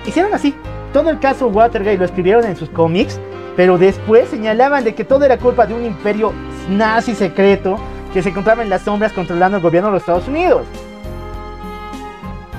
hicieron 0.06 0.34
así. 0.34 0.56
Todo 0.94 1.10
el 1.10 1.20
caso 1.20 1.48
Watergate 1.48 1.98
lo 1.98 2.06
escribieron 2.06 2.46
en 2.46 2.56
sus 2.56 2.70
cómics, 2.70 3.20
pero 3.56 3.78
después 3.78 4.30
señalaban 4.30 4.84
de 4.84 4.96
que 4.96 5.04
todo 5.04 5.26
era 5.26 5.38
culpa 5.38 5.66
de 5.66 5.74
un 5.74 5.86
imperio 5.86 6.34
nazi 6.70 7.14
secreto 7.14 7.78
que 8.14 8.24
se 8.24 8.30
encontraba 8.30 8.64
en 8.64 8.70
las 8.70 8.84
sombras 8.84 9.12
controlando 9.12 9.58
el 9.58 9.64
gobierno 9.64 9.90
de 9.90 9.94
los 9.94 10.02
Estados 10.02 10.28
Unidos. 10.28 10.66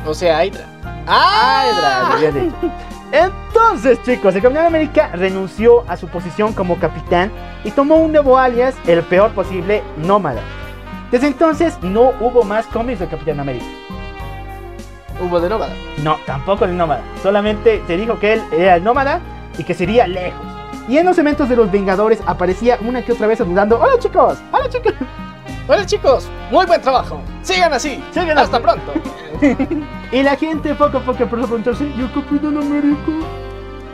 O 0.06 0.14
sea, 0.14 0.44
Hydra. 0.44 0.66
Bien 2.20 2.35
dicho. 2.35 2.72
Entonces, 3.12 4.00
chicos, 4.04 4.34
el 4.36 4.42
Capitán 4.42 4.66
América 4.66 5.10
renunció 5.14 5.84
a 5.88 5.96
su 5.96 6.06
posición 6.06 6.52
como 6.52 6.78
capitán 6.78 7.30
y 7.64 7.72
tomó 7.72 7.96
un 7.96 8.12
nuevo 8.12 8.38
alias, 8.38 8.76
el 8.86 9.02
peor 9.02 9.32
posible, 9.32 9.82
Nómada. 9.96 10.40
Desde 11.10 11.26
entonces 11.26 11.76
no 11.82 12.12
hubo 12.20 12.44
más 12.44 12.66
cómics 12.66 13.00
de 13.00 13.08
Capitán 13.08 13.40
América. 13.40 13.66
Hubo 15.20 15.40
de 15.40 15.48
nómada. 15.48 15.74
No, 16.02 16.16
tampoco 16.24 16.66
de 16.66 16.72
Nómada. 16.72 17.02
Solamente 17.22 17.82
se 17.86 17.96
dijo 17.96 18.18
que 18.18 18.34
él 18.34 18.42
era 18.52 18.76
el 18.76 18.84
Nómada 18.84 19.20
y 19.58 19.64
que 19.64 19.74
sería 19.74 20.06
lejos. 20.06 20.40
Y 20.88 20.98
en 20.98 21.06
los 21.06 21.18
eventos 21.18 21.48
de 21.48 21.56
los 21.56 21.70
Vengadores 21.70 22.20
aparecía 22.26 22.78
una 22.80 23.04
que 23.04 23.12
otra 23.12 23.26
vez 23.26 23.38
saludando. 23.38 23.78
¡Hola 23.78 23.98
chicos! 23.98 24.38
¡Hola 24.52 24.68
chicos! 24.68 24.94
Hola 25.72 25.86
chicos, 25.86 26.28
muy 26.51 26.66
buen 26.66 26.80
trabajo. 26.82 27.20
Sigan 27.42 27.72
así. 27.72 28.02
Sigan 28.10 28.36
Hasta 28.36 28.56
así. 28.56 28.66
pronto. 28.66 28.92
Y 30.10 30.24
la 30.24 30.34
gente 30.34 30.74
poco 30.74 30.98
a 30.98 31.01
poco 31.01 31.22
empezó 31.22 31.44
a 31.44 31.47
preguntarse, 31.47 31.84
¿y 31.97 32.01
el 32.01 32.12
Capitán 32.12 32.56
América? 32.56 33.12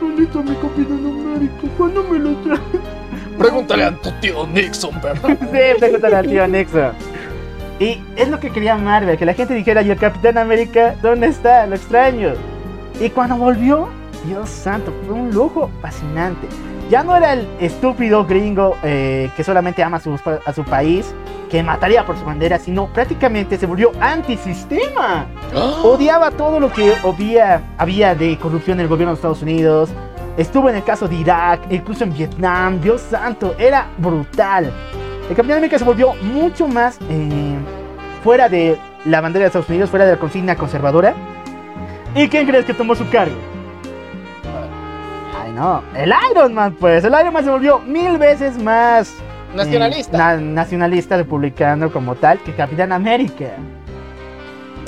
¿Dónde 0.01 0.23
está 0.23 0.39
mi 0.39 0.55
Capitán 0.55 1.05
América? 1.05 1.67
¿Cuándo 1.77 2.03
me 2.05 2.17
lo 2.17 2.35
trae? 2.37 2.57
Pregúntale 3.37 3.83
a 3.83 3.91
tu 3.95 4.11
tío 4.13 4.47
Nixon, 4.47 4.99
¿verdad? 4.99 5.37
Sí, 5.51 5.79
pregúntale 5.79 6.15
al 6.15 6.27
tío 6.27 6.47
Nixon. 6.47 6.93
Y 7.79 8.01
es 8.15 8.27
lo 8.27 8.39
que 8.39 8.49
quería 8.49 8.75
Marvel, 8.77 9.15
que 9.15 9.25
la 9.27 9.35
gente 9.35 9.53
dijera, 9.53 9.83
¿y 9.83 9.91
el 9.91 9.99
Capitán 9.99 10.39
América 10.39 10.95
dónde 11.03 11.27
está? 11.27 11.67
Lo 11.67 11.75
extraño. 11.75 12.33
Y 12.99 13.11
cuando 13.11 13.35
volvió, 13.35 13.89
Dios 14.25 14.49
santo, 14.49 14.91
fue 15.05 15.13
un 15.13 15.29
lujo 15.29 15.69
fascinante. 15.83 16.47
Ya 16.89 17.03
no 17.03 17.15
era 17.15 17.33
el 17.33 17.47
estúpido 17.59 18.25
gringo 18.25 18.77
eh, 18.81 19.29
que 19.35 19.43
solamente 19.43 19.83
ama 19.83 19.97
a 19.97 19.99
su, 19.99 20.17
a 20.45 20.53
su 20.53 20.63
país, 20.63 21.13
que 21.49 21.61
mataría 21.61 22.05
por 22.05 22.17
su 22.17 22.23
bandera, 22.23 22.59
sino 22.59 22.87
prácticamente 22.87 23.57
se 23.57 23.65
volvió 23.65 23.91
antisistema. 23.99 25.27
Odiaba 25.83 26.31
todo 26.31 26.59
lo 26.61 26.71
que 26.71 26.93
había, 27.03 27.61
había 27.77 28.15
de 28.15 28.37
corrupción 28.37 28.77
en 28.77 28.83
el 28.83 28.87
gobierno 28.87 29.11
de 29.11 29.15
Estados 29.15 29.41
Unidos. 29.41 29.89
Estuvo 30.37 30.69
en 30.69 30.77
el 30.77 30.83
caso 30.83 31.07
de 31.07 31.15
Irak, 31.15 31.61
incluso 31.69 32.05
en 32.05 32.13
Vietnam. 32.13 32.79
Dios 32.79 33.01
santo, 33.01 33.55
era 33.57 33.87
brutal. 33.97 34.71
El 35.29 35.35
Capitán 35.35 35.57
América 35.57 35.77
se 35.77 35.83
volvió 35.83 36.13
mucho 36.13 36.69
más 36.69 36.99
eh, 37.09 37.57
fuera 38.23 38.47
de 38.47 38.77
la 39.03 39.19
bandera 39.19 39.43
de 39.43 39.47
Estados 39.47 39.67
Unidos, 39.67 39.89
fuera 39.89 40.05
de 40.05 40.13
la 40.13 40.19
consigna 40.19 40.55
conservadora. 40.55 41.15
¿Y 42.15 42.29
quién 42.29 42.47
crees 42.47 42.63
que 42.63 42.73
tomó 42.73 42.95
su 42.95 43.09
cargo? 43.09 43.35
No, 45.57 45.81
el 45.95 46.13
Iron 46.31 46.53
Man, 46.53 46.75
pues. 46.79 47.03
El 47.03 47.13
Iron 47.19 47.33
Man 47.33 47.43
se 47.43 47.49
volvió 47.49 47.79
mil 47.79 48.17
veces 48.17 48.61
más. 48.61 49.09
eh, 49.09 49.55
Nacionalista. 49.55 50.17
na- 50.17 50.37
nacionalista, 50.37 51.17
republicano 51.17 51.91
como 51.91 52.15
tal, 52.15 52.37
que 52.39 52.53
Capitán 52.53 52.91
América. 52.91 53.45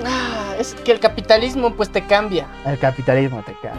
Ah, 0.06 0.54
es 0.60 0.74
que 0.76 0.92
el 0.92 1.00
capitalismo 1.00 1.74
pues 1.74 1.90
te 1.90 2.02
cambia. 2.04 2.48
El 2.66 2.78
capitalismo 2.80 3.42
te 3.46 3.54
cae. 3.62 3.72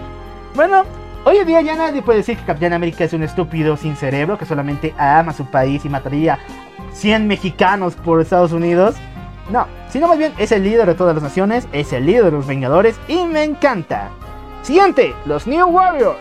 Bueno, 0.55 0.83
hoy 1.25 1.37
en 1.39 1.47
día 1.47 1.61
ya 1.63 1.77
nadie 1.77 2.03
puede 2.03 2.19
decir 2.19 2.37
que 2.39 2.45
Capitán 2.45 2.73
América 2.73 3.05
es 3.05 3.13
un 3.13 3.23
estúpido 3.23 3.77
sin 3.77 3.97
cerebro 3.97 4.37
que 4.37 4.45
solamente 4.47 4.95
ama 4.99 5.33
su 5.33 5.47
país 5.47 5.85
y 5.85 5.89
mataría 5.89 6.39
100 6.93 7.27
mexicanos 7.27 7.95
por 7.95 8.21
Estados 8.21 8.53
Unidos. 8.53 8.97
No, 9.51 9.67
sino 9.91 10.07
más 10.09 10.19
bien 10.19 10.33
es 10.39 10.53
el 10.53 10.63
líder 10.63 10.87
de 10.87 10.95
todas 10.95 11.15
las 11.15 11.23
naciones, 11.23 11.67
es 11.73 11.93
el 11.93 12.07
líder 12.07 12.25
de 12.25 12.31
los 12.33 12.47
Vengadores 12.47 12.99
y 13.09 13.25
me 13.25 13.43
encanta. 13.45 14.11
Siguiente, 14.63 15.15
los 15.25 15.47
New 15.47 15.67
Warriors. 15.69 16.19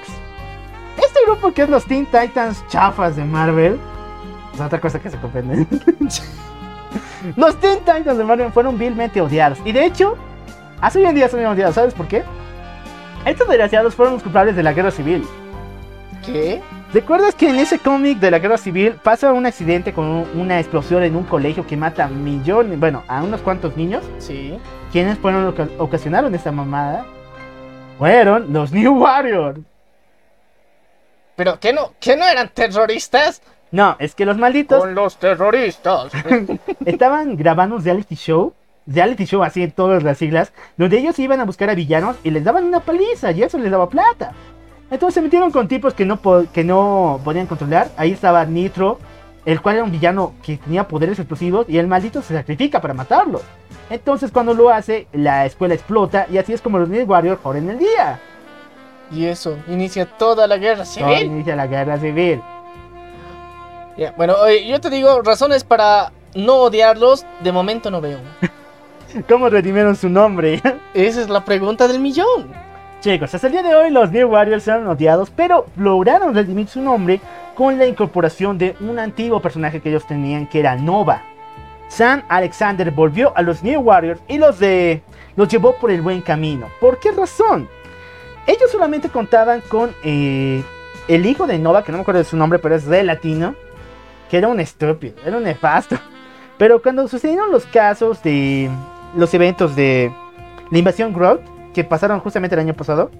Este 1.03 1.19
grupo 1.25 1.51
que 1.53 1.63
es 1.63 1.69
los 1.69 1.85
Teen 1.85 2.05
Titans 2.05 2.65
chafas 2.67 3.15
de 3.15 3.23
Marvel. 3.23 3.79
Es 4.53 4.59
otra 4.61 4.79
cosa 4.79 4.99
que 4.99 5.09
se 5.09 5.17
comprende. 5.17 5.65
los 7.35 7.55
Teen 7.59 7.79
Titans 7.79 8.17
de 8.17 8.23
Marvel 8.23 8.51
fueron 8.51 8.77
vilmente 8.77 9.21
odiados. 9.21 9.59
Y 9.65 9.71
de 9.71 9.85
hecho, 9.85 10.15
hasta 10.81 10.99
hoy 10.99 11.05
en 11.05 11.15
día 11.15 11.29
son 11.29 11.45
odiados. 11.45 11.75
¿Sabes 11.75 11.93
por 11.93 12.07
qué? 12.07 12.23
Estos 13.25 13.47
desgraciados 13.47 13.95
fueron 13.95 14.15
los 14.15 14.23
culpables 14.23 14.55
de 14.55 14.63
la 14.63 14.73
guerra 14.73 14.91
civil. 14.91 15.25
¿Qué? 16.25 16.61
¿Recuerdas 16.93 17.35
que 17.35 17.49
en 17.49 17.57
ese 17.57 17.77
cómic 17.79 18.17
de 18.19 18.31
la 18.31 18.39
guerra 18.39 18.57
civil 18.57 18.93
pasa 19.03 19.31
un 19.31 19.45
accidente 19.45 19.93
con 19.93 20.05
un- 20.05 20.27
una 20.35 20.59
explosión 20.59 21.03
en 21.03 21.15
un 21.15 21.23
colegio 21.23 21.65
que 21.67 21.77
mata 21.77 22.05
a 22.05 22.07
millones, 22.07 22.79
bueno, 22.79 23.03
a 23.07 23.21
unos 23.21 23.41
cuantos 23.41 23.77
niños? 23.77 24.03
Sí. 24.17 24.57
¿Quiénes 24.91 25.17
fueron 25.19 25.45
los 25.45 25.53
que 25.53 25.67
ocasionaron 25.77 26.33
esta 26.33 26.51
mamada? 26.51 27.05
Fueron 27.99 28.51
los 28.51 28.71
New 28.71 28.97
Warriors. 28.97 29.59
¿Pero 31.39 31.57
qué 31.57 31.71
no, 31.71 31.93
qué 32.01 32.17
no 32.17 32.27
eran 32.27 32.49
terroristas? 32.49 33.41
No, 33.71 33.95
es 33.99 34.13
que 34.13 34.25
los 34.25 34.37
malditos 34.37 34.81
Con 34.81 34.93
los 34.93 35.17
terroristas. 35.19 36.11
estaban 36.85 37.37
grabando 37.37 37.77
un 37.77 37.85
reality 37.85 38.15
show. 38.15 38.53
Reality 38.85 39.23
show 39.23 39.41
así 39.41 39.63
en 39.63 39.71
todas 39.71 40.03
las 40.03 40.17
siglas. 40.17 40.51
Donde 40.75 40.97
ellos 40.97 41.17
iban 41.17 41.39
a 41.39 41.45
buscar 41.45 41.69
a 41.69 41.75
villanos 41.75 42.17
y 42.25 42.31
les 42.31 42.43
daban 42.43 42.65
una 42.65 42.81
paliza 42.81 43.31
y 43.31 43.41
eso 43.41 43.57
les 43.57 43.71
daba 43.71 43.87
plata. 43.87 44.33
Entonces 44.91 45.13
se 45.13 45.21
metieron 45.21 45.49
con 45.49 45.69
tipos 45.69 45.93
que 45.93 46.03
no, 46.03 46.19
que 46.51 46.65
no 46.65 47.21
podían 47.23 47.47
controlar. 47.47 47.89
Ahí 47.95 48.11
estaba 48.11 48.43
Nitro, 48.43 48.99
el 49.45 49.61
cual 49.61 49.75
era 49.75 49.85
un 49.85 49.93
villano 49.93 50.33
que 50.43 50.57
tenía 50.57 50.89
poderes 50.89 51.19
explosivos 51.19 51.69
y 51.69 51.77
el 51.77 51.87
maldito 51.87 52.21
se 52.21 52.33
sacrifica 52.33 52.81
para 52.81 52.93
matarlos. 52.93 53.43
Entonces 53.89 54.33
cuando 54.33 54.53
lo 54.53 54.71
hace, 54.71 55.07
la 55.13 55.45
escuela 55.45 55.73
explota 55.73 56.27
y 56.29 56.37
así 56.37 56.51
es 56.51 56.61
como 56.61 56.79
los 56.79 56.89
New 56.89 57.05
Warriors 57.05 57.39
joden 57.41 57.69
el 57.69 57.79
día. 57.79 58.19
Y 59.11 59.25
eso, 59.25 59.57
inicia 59.67 60.05
toda 60.05 60.47
la 60.47 60.57
guerra 60.57 60.85
civil. 60.85 61.23
inicia 61.23 61.55
la 61.55 61.67
guerra 61.67 61.97
civil. 61.97 62.41
Bueno, 64.15 64.35
yo 64.49 64.79
te 64.79 64.89
digo, 64.89 65.21
razones 65.21 65.63
para 65.63 66.11
no 66.33 66.55
odiarlos, 66.55 67.25
de 67.41 67.51
momento 67.51 67.91
no 67.91 67.99
veo. 67.99 68.19
¿Cómo 69.27 69.49
redimieron 69.49 69.95
su 69.95 70.09
nombre? 70.09 70.61
Esa 70.93 71.21
es 71.21 71.29
la 71.29 71.43
pregunta 71.43 71.87
del 71.87 71.99
millón. 71.99 72.53
Chicos, 73.01 73.33
hasta 73.33 73.47
el 73.47 73.53
día 73.53 73.63
de 73.63 73.75
hoy 73.75 73.89
los 73.91 74.11
New 74.11 74.29
Warriors 74.29 74.67
eran 74.67 74.87
odiados, 74.87 75.31
pero 75.35 75.65
lograron 75.75 76.33
redimir 76.33 76.67
su 76.67 76.81
nombre 76.81 77.19
con 77.55 77.77
la 77.77 77.87
incorporación 77.87 78.57
de 78.57 78.75
un 78.81 78.99
antiguo 78.99 79.41
personaje 79.41 79.81
que 79.81 79.89
ellos 79.89 80.05
tenían, 80.05 80.47
que 80.47 80.59
era 80.59 80.75
Nova. 80.75 81.23
Sam 81.87 82.23
Alexander 82.29 82.91
volvió 82.91 83.35
a 83.35 83.41
los 83.41 83.63
New 83.63 83.81
Warriors 83.81 84.21
y 84.27 84.37
los 84.37 84.59
de 84.59 85.01
los 85.35 85.47
llevó 85.47 85.75
por 85.75 85.91
el 85.91 86.01
buen 86.01 86.21
camino. 86.21 86.67
¿Por 86.79 86.99
qué 86.99 87.11
razón? 87.11 87.67
Ellos 88.49 88.71
solamente 88.71 89.09
contaban 89.09 89.61
con 89.61 89.93
eh, 90.03 90.63
el 91.07 91.27
hijo 91.27 91.45
de 91.45 91.59
Nova, 91.59 91.83
que 91.83 91.91
no 91.91 91.99
me 91.99 92.01
acuerdo 92.01 92.17
de 92.17 92.25
su 92.25 92.35
nombre, 92.35 92.57
pero 92.57 92.73
es 92.73 92.87
de 92.87 93.03
latino, 93.03 93.53
que 94.27 94.37
era 94.37 94.47
un 94.47 94.59
estúpido, 94.59 95.13
era 95.23 95.37
un 95.37 95.43
nefasto. 95.43 95.97
Pero 96.57 96.81
cuando 96.81 97.07
sucedieron 97.07 97.51
los 97.51 97.67
casos 97.67 98.23
de 98.23 98.67
los 99.15 99.31
eventos 99.35 99.75
de 99.75 100.11
la 100.71 100.77
invasión 100.79 101.13
Groot, 101.13 101.41
que 101.75 101.83
pasaron 101.83 102.21
justamente 102.21 102.55
el 102.55 102.61
año 102.61 102.73
pasado, 102.73 103.11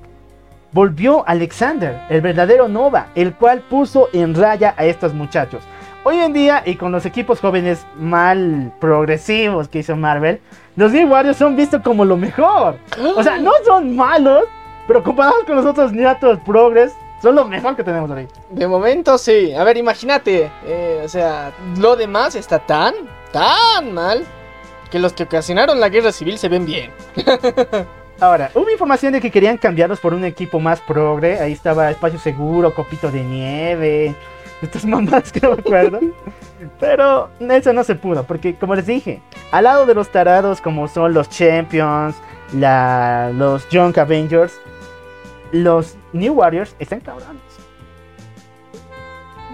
volvió 0.71 1.23
Alexander, 1.27 2.01
el 2.09 2.21
verdadero 2.21 2.67
Nova, 2.67 3.09
el 3.13 3.35
cual 3.35 3.61
puso 3.69 4.09
en 4.13 4.33
raya 4.33 4.73
a 4.77 4.85
estos 4.85 5.13
muchachos. 5.13 5.63
Hoy 6.03 6.17
en 6.17 6.33
día, 6.33 6.63
y 6.65 6.73
con 6.73 6.91
los 6.91 7.05
equipos 7.05 7.39
jóvenes 7.39 7.85
mal 7.95 8.73
progresivos 8.79 9.67
que 9.67 9.79
hizo 9.79 9.95
Marvel, 9.95 10.41
los 10.75 10.91
New 10.91 11.07
Warriors 11.07 11.37
son 11.37 11.55
vistos 11.55 11.83
como 11.83 12.03
lo 12.03 12.17
mejor. 12.17 12.77
O 13.15 13.21
sea, 13.21 13.37
no 13.37 13.51
son 13.63 13.95
malos, 13.95 14.45
pero 14.89 15.03
comparados 15.03 15.43
con 15.45 15.55
los 15.55 15.67
otros 15.67 15.93
niatos 15.93 16.39
progres, 16.39 16.95
son 17.21 17.35
lo 17.35 17.45
mejor 17.45 17.75
que 17.75 17.83
tenemos 17.83 18.09
ahorita. 18.09 18.33
De 18.49 18.67
momento 18.67 19.19
sí. 19.19 19.53
A 19.53 19.63
ver, 19.63 19.77
imagínate. 19.77 20.49
eh, 20.65 21.03
o 21.05 21.07
sea, 21.07 21.51
lo 21.77 21.95
demás 21.95 22.33
está 22.33 22.57
tan, 22.57 22.95
tan 23.31 23.93
mal 23.93 24.25
que 24.89 24.97
los 24.97 25.13
que 25.13 25.23
ocasionaron 25.23 25.79
la 25.79 25.89
guerra 25.89 26.11
civil 26.11 26.39
se 26.39 26.49
ven 26.49 26.65
bien. 26.65 26.89
Ahora, 28.19 28.49
hubo 28.55 28.67
información 28.67 29.13
de 29.13 29.21
que 29.21 29.29
querían 29.29 29.59
cambiarlos 29.59 29.99
por 29.99 30.15
un 30.15 30.25
equipo 30.25 30.59
más 30.59 30.81
progre. 30.81 31.39
Ahí 31.39 31.51
estaba 31.51 31.91
Espacio 31.91 32.17
Seguro, 32.17 32.73
Copito 32.73 33.11
de 33.11 33.23
Nieve. 33.23 34.15
Estas 34.63 34.85
mamás 34.85 35.31
que 35.31 35.39
no 35.41 35.51
me 35.51 35.59
acuerdo. 35.59 35.99
Pero 36.79 37.29
eso 37.39 37.73
no 37.73 37.83
se 37.83 37.93
pudo, 37.93 38.23
porque 38.23 38.55
como 38.55 38.73
les 38.73 38.87
dije, 38.87 39.21
al 39.51 39.65
lado 39.65 39.85
de 39.85 39.93
los 39.93 40.09
tarados 40.09 40.61
como 40.61 40.87
son 40.87 41.13
los 41.13 41.29
Champions, 41.29 42.15
la, 42.53 43.31
los 43.35 43.67
Junk 43.71 43.99
Avengers, 43.99 44.59
los 45.51 45.95
New 46.13 46.33
Warriors 46.33 46.75
están 46.79 46.99
cabrones. 47.01 47.41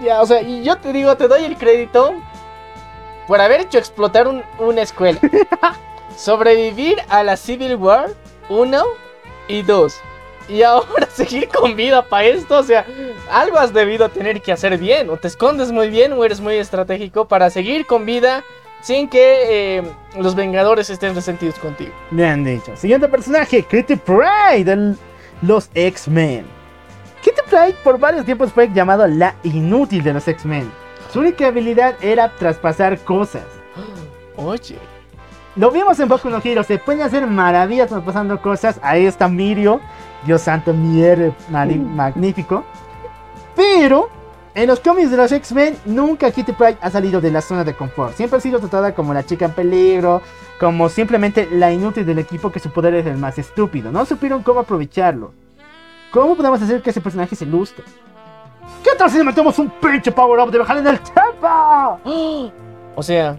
Ya, 0.02 0.20
o 0.20 0.26
sea, 0.26 0.42
y 0.42 0.62
yo 0.62 0.76
te 0.76 0.92
digo, 0.92 1.16
te 1.16 1.26
doy 1.26 1.44
el 1.44 1.56
crédito 1.56 2.14
por 3.26 3.40
haber 3.40 3.62
hecho 3.62 3.78
explotar 3.78 4.28
un- 4.28 4.42
una 4.58 4.82
escuela. 4.82 5.18
Sobrevivir 6.16 6.96
a 7.08 7.22
la 7.22 7.36
Civil 7.36 7.76
War 7.76 8.10
1 8.48 8.82
y 9.48 9.62
2. 9.62 10.00
Y 10.48 10.62
ahora 10.62 11.06
seguir 11.12 11.48
con 11.48 11.74
vida 11.76 12.02
para 12.02 12.24
esto, 12.24 12.58
o 12.58 12.62
sea, 12.62 12.84
algo 13.30 13.58
has 13.58 13.72
debido 13.72 14.08
tener 14.10 14.40
que 14.42 14.52
hacer 14.52 14.76
bien. 14.78 15.08
O 15.10 15.16
te 15.16 15.28
escondes 15.28 15.72
muy 15.72 15.88
bien 15.88 16.12
o 16.12 16.24
eres 16.24 16.40
muy 16.40 16.54
estratégico 16.56 17.26
para 17.26 17.50
seguir 17.50 17.86
con 17.86 18.04
vida 18.06 18.44
sin 18.82 19.08
que 19.08 19.78
eh, 19.78 19.82
los 20.18 20.34
Vengadores 20.36 20.90
estén 20.90 21.14
resentidos 21.14 21.58
contigo. 21.58 21.92
Bien 22.10 22.44
dicho. 22.44 22.76
Siguiente 22.76 23.08
personaje, 23.08 23.62
Kitty 23.62 23.96
Pryde 23.96 24.64
de 24.76 24.94
los 25.42 25.70
X-Men. 25.74 26.46
Kitty 27.22 27.40
Pryde 27.48 27.74
por 27.82 27.98
varios 27.98 28.24
tiempos 28.24 28.52
fue 28.52 28.70
llamado 28.72 29.06
la 29.06 29.34
inútil 29.42 30.02
de 30.02 30.12
los 30.12 30.26
X-Men. 30.28 30.70
Su 31.12 31.20
única 31.20 31.46
habilidad 31.48 31.94
era 32.02 32.32
traspasar 32.36 32.98
cosas. 33.00 33.42
Oye, 34.36 34.78
Lo 35.56 35.70
vimos 35.70 35.98
en 36.00 36.08
Boku 36.08 36.28
no 36.28 36.40
Hero, 36.44 36.62
se 36.62 36.76
pueden 36.78 37.00
hacer 37.02 37.26
maravillas 37.26 37.88
traspasando 37.88 38.40
cosas. 38.42 38.78
Ahí 38.82 39.06
está 39.06 39.26
Mirio, 39.26 39.80
Dios 40.26 40.42
santo, 40.42 40.74
mi 40.74 41.02
héroe 41.02 41.32
mari- 41.50 41.78
magnífico. 41.78 42.62
Pero 43.54 44.10
en 44.56 44.68
los 44.68 44.80
cómics 44.80 45.10
de 45.10 45.18
los 45.18 45.30
X-Men, 45.30 45.76
nunca 45.84 46.30
Kitty 46.30 46.52
Pryde 46.52 46.78
ha 46.80 46.90
salido 46.90 47.20
de 47.20 47.30
la 47.30 47.42
zona 47.42 47.62
de 47.62 47.74
confort. 47.74 48.16
Siempre 48.16 48.38
ha 48.38 48.40
sido 48.40 48.58
tratada 48.58 48.94
como 48.94 49.12
la 49.12 49.22
chica 49.22 49.44
en 49.44 49.52
peligro, 49.52 50.22
como 50.58 50.88
simplemente 50.88 51.46
la 51.52 51.70
inútil 51.70 52.06
del 52.06 52.18
equipo 52.18 52.50
que 52.50 52.58
su 52.58 52.70
poder 52.70 52.94
es 52.94 53.04
el 53.04 53.18
más 53.18 53.38
estúpido. 53.38 53.92
No 53.92 54.06
supieron 54.06 54.42
cómo 54.42 54.60
aprovecharlo. 54.60 55.32
¿Cómo 56.10 56.34
podemos 56.36 56.62
hacer 56.62 56.80
que 56.80 56.88
ese 56.88 57.02
personaje 57.02 57.36
se 57.36 57.44
luzca? 57.44 57.82
¿Qué 58.82 58.92
tal 58.96 59.10
si 59.10 59.18
le 59.18 59.24
metemos 59.24 59.58
un 59.58 59.68
pinche 59.68 60.10
power 60.10 60.40
up 60.40 60.50
de 60.50 60.58
bajar 60.58 60.78
en 60.78 60.86
el 60.86 61.00
tiempo? 61.00 62.00
o 62.96 63.02
sea, 63.02 63.36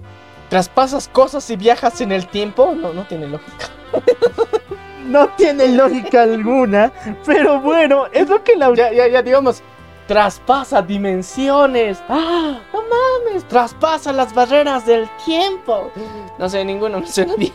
traspasas 0.50 1.08
cosas 1.08 1.50
y 1.50 1.56
viajas 1.56 2.00
en 2.00 2.12
el 2.12 2.28
tiempo, 2.28 2.76
no, 2.76 2.94
no 2.94 3.08
tiene 3.08 3.28
lógica. 3.28 3.66
No 5.08 5.30
tiene 5.38 5.70
lógica 5.70 6.24
alguna, 6.24 6.92
pero 7.26 7.62
bueno, 7.62 8.08
es 8.12 8.28
lo 8.28 8.44
que 8.44 8.58
la 8.58 8.76
Ya, 8.76 8.92
ya, 8.92 9.08
ya, 9.08 9.22
digamos, 9.22 9.64
traspasa 10.08 10.82
dimensiones. 10.82 12.02
¡Ah! 12.10 12.60
¡No 12.74 12.80
mames! 12.82 13.44
Traspasa 13.48 14.12
las 14.14 14.34
barreras 14.34 14.86
del 14.86 15.08
tiempo. 15.24 15.92
No 16.40 16.50
sé, 16.50 16.66
ninguno 16.66 17.02
me 17.02 17.08
suena 17.08 17.36
bien. 17.36 17.54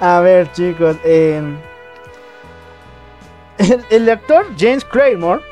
A 0.00 0.20
ver, 0.20 0.50
chicos. 0.52 0.96
el, 1.04 1.58
el 3.90 4.08
actor 4.10 4.46
James 4.58 4.84
Craymore, 4.84 5.42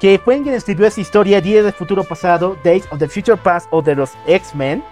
que 0.00 0.18
fue 0.18 0.42
quien 0.42 0.54
escribió 0.54 0.86
esta 0.86 1.00
historia 1.00 1.40
Días 1.40 1.64
del 1.64 1.72
Futuro 1.72 2.04
Pasado, 2.04 2.56
Days 2.64 2.86
of 2.90 2.98
the 2.98 3.08
Future 3.08 3.36
Past 3.36 3.68
o 3.70 3.80
de 3.82 3.94
los 3.94 4.12
X-Men, 4.26 4.84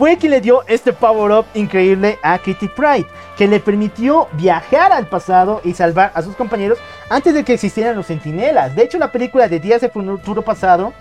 fue 0.00 0.16
quien 0.16 0.30
le 0.32 0.40
dio 0.40 0.62
este 0.66 0.94
power-up 0.94 1.44
increíble 1.52 2.18
a 2.22 2.38
Kitty 2.38 2.68
Pryde, 2.68 3.04
que 3.36 3.46
le 3.46 3.60
permitió 3.60 4.28
viajar 4.32 4.94
al 4.94 5.06
pasado 5.06 5.60
y 5.62 5.74
salvar 5.74 6.10
a 6.14 6.22
sus 6.22 6.34
compañeros 6.36 6.78
antes 7.10 7.34
de 7.34 7.44
que 7.44 7.52
existieran 7.52 7.96
los 7.96 8.06
sentinelas. 8.06 8.74
De 8.74 8.82
hecho, 8.82 8.96
la 8.96 9.12
película 9.12 9.46
de 9.46 9.60
Días 9.60 9.82
del 9.82 9.90
Futuro 9.90 10.40
Pasado 10.40 10.94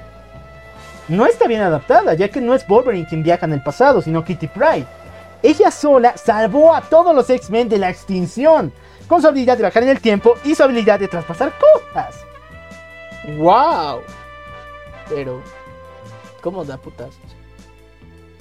no 1.08 1.26
está 1.26 1.48
bien 1.48 1.62
adaptada, 1.62 2.14
ya 2.14 2.28
que 2.28 2.42
no 2.42 2.54
es 2.54 2.68
Wolverine 2.68 3.08
quien 3.08 3.24
viaja 3.24 3.46
en 3.46 3.54
el 3.54 3.64
pasado, 3.64 4.02
sino 4.02 4.26
Kitty 4.26 4.48
Pryde. 4.48 4.86
Ella 5.42 5.72
sola 5.72 6.18
salvó 6.18 6.76
a 6.76 6.82
todos 6.82 7.16
los 7.16 7.30
X-Men 7.30 7.70
de 7.70 7.78
la 7.78 7.90
extinción, 7.90 8.74
con 9.08 9.22
su 9.22 9.30
habilidad 9.30 9.56
de 9.56 9.64
viajar 9.64 9.84
en 9.84 9.90
el 9.90 10.02
tiempo 10.02 10.36
y 10.44 10.56
su 10.56 10.64
habilidad 10.64 11.00
de 11.00 11.08
traspasar 11.08 11.54
cosas. 11.58 12.18
¡Wow! 13.38 14.02
Pero, 15.08 15.42
¿cómo 16.42 16.66
da 16.66 16.76
putazos? 16.76 17.29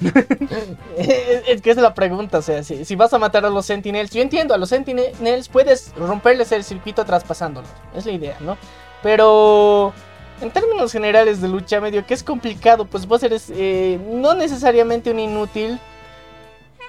es, 0.96 1.42
es 1.48 1.62
que 1.62 1.70
es 1.70 1.76
la 1.76 1.94
pregunta, 1.94 2.38
o 2.38 2.42
sea, 2.42 2.62
si, 2.62 2.84
si 2.84 2.96
vas 2.96 3.12
a 3.12 3.18
matar 3.18 3.44
a 3.44 3.50
los 3.50 3.66
Sentinels, 3.66 4.10
yo 4.10 4.22
entiendo, 4.22 4.54
a 4.54 4.58
los 4.58 4.68
Sentinels 4.68 5.48
puedes 5.48 5.92
romperles 5.96 6.52
el 6.52 6.64
circuito 6.64 7.04
traspasándolos, 7.04 7.70
es 7.94 8.06
la 8.06 8.12
idea, 8.12 8.36
¿no? 8.40 8.56
Pero 9.02 9.92
en 10.40 10.50
términos 10.50 10.92
generales 10.92 11.40
de 11.40 11.48
lucha 11.48 11.80
medio 11.80 12.06
que 12.06 12.14
es 12.14 12.22
complicado, 12.22 12.84
pues 12.84 13.06
vos 13.06 13.22
eres 13.22 13.50
eh, 13.50 13.98
no 14.08 14.34
necesariamente 14.34 15.10
un 15.10 15.18
inútil, 15.18 15.80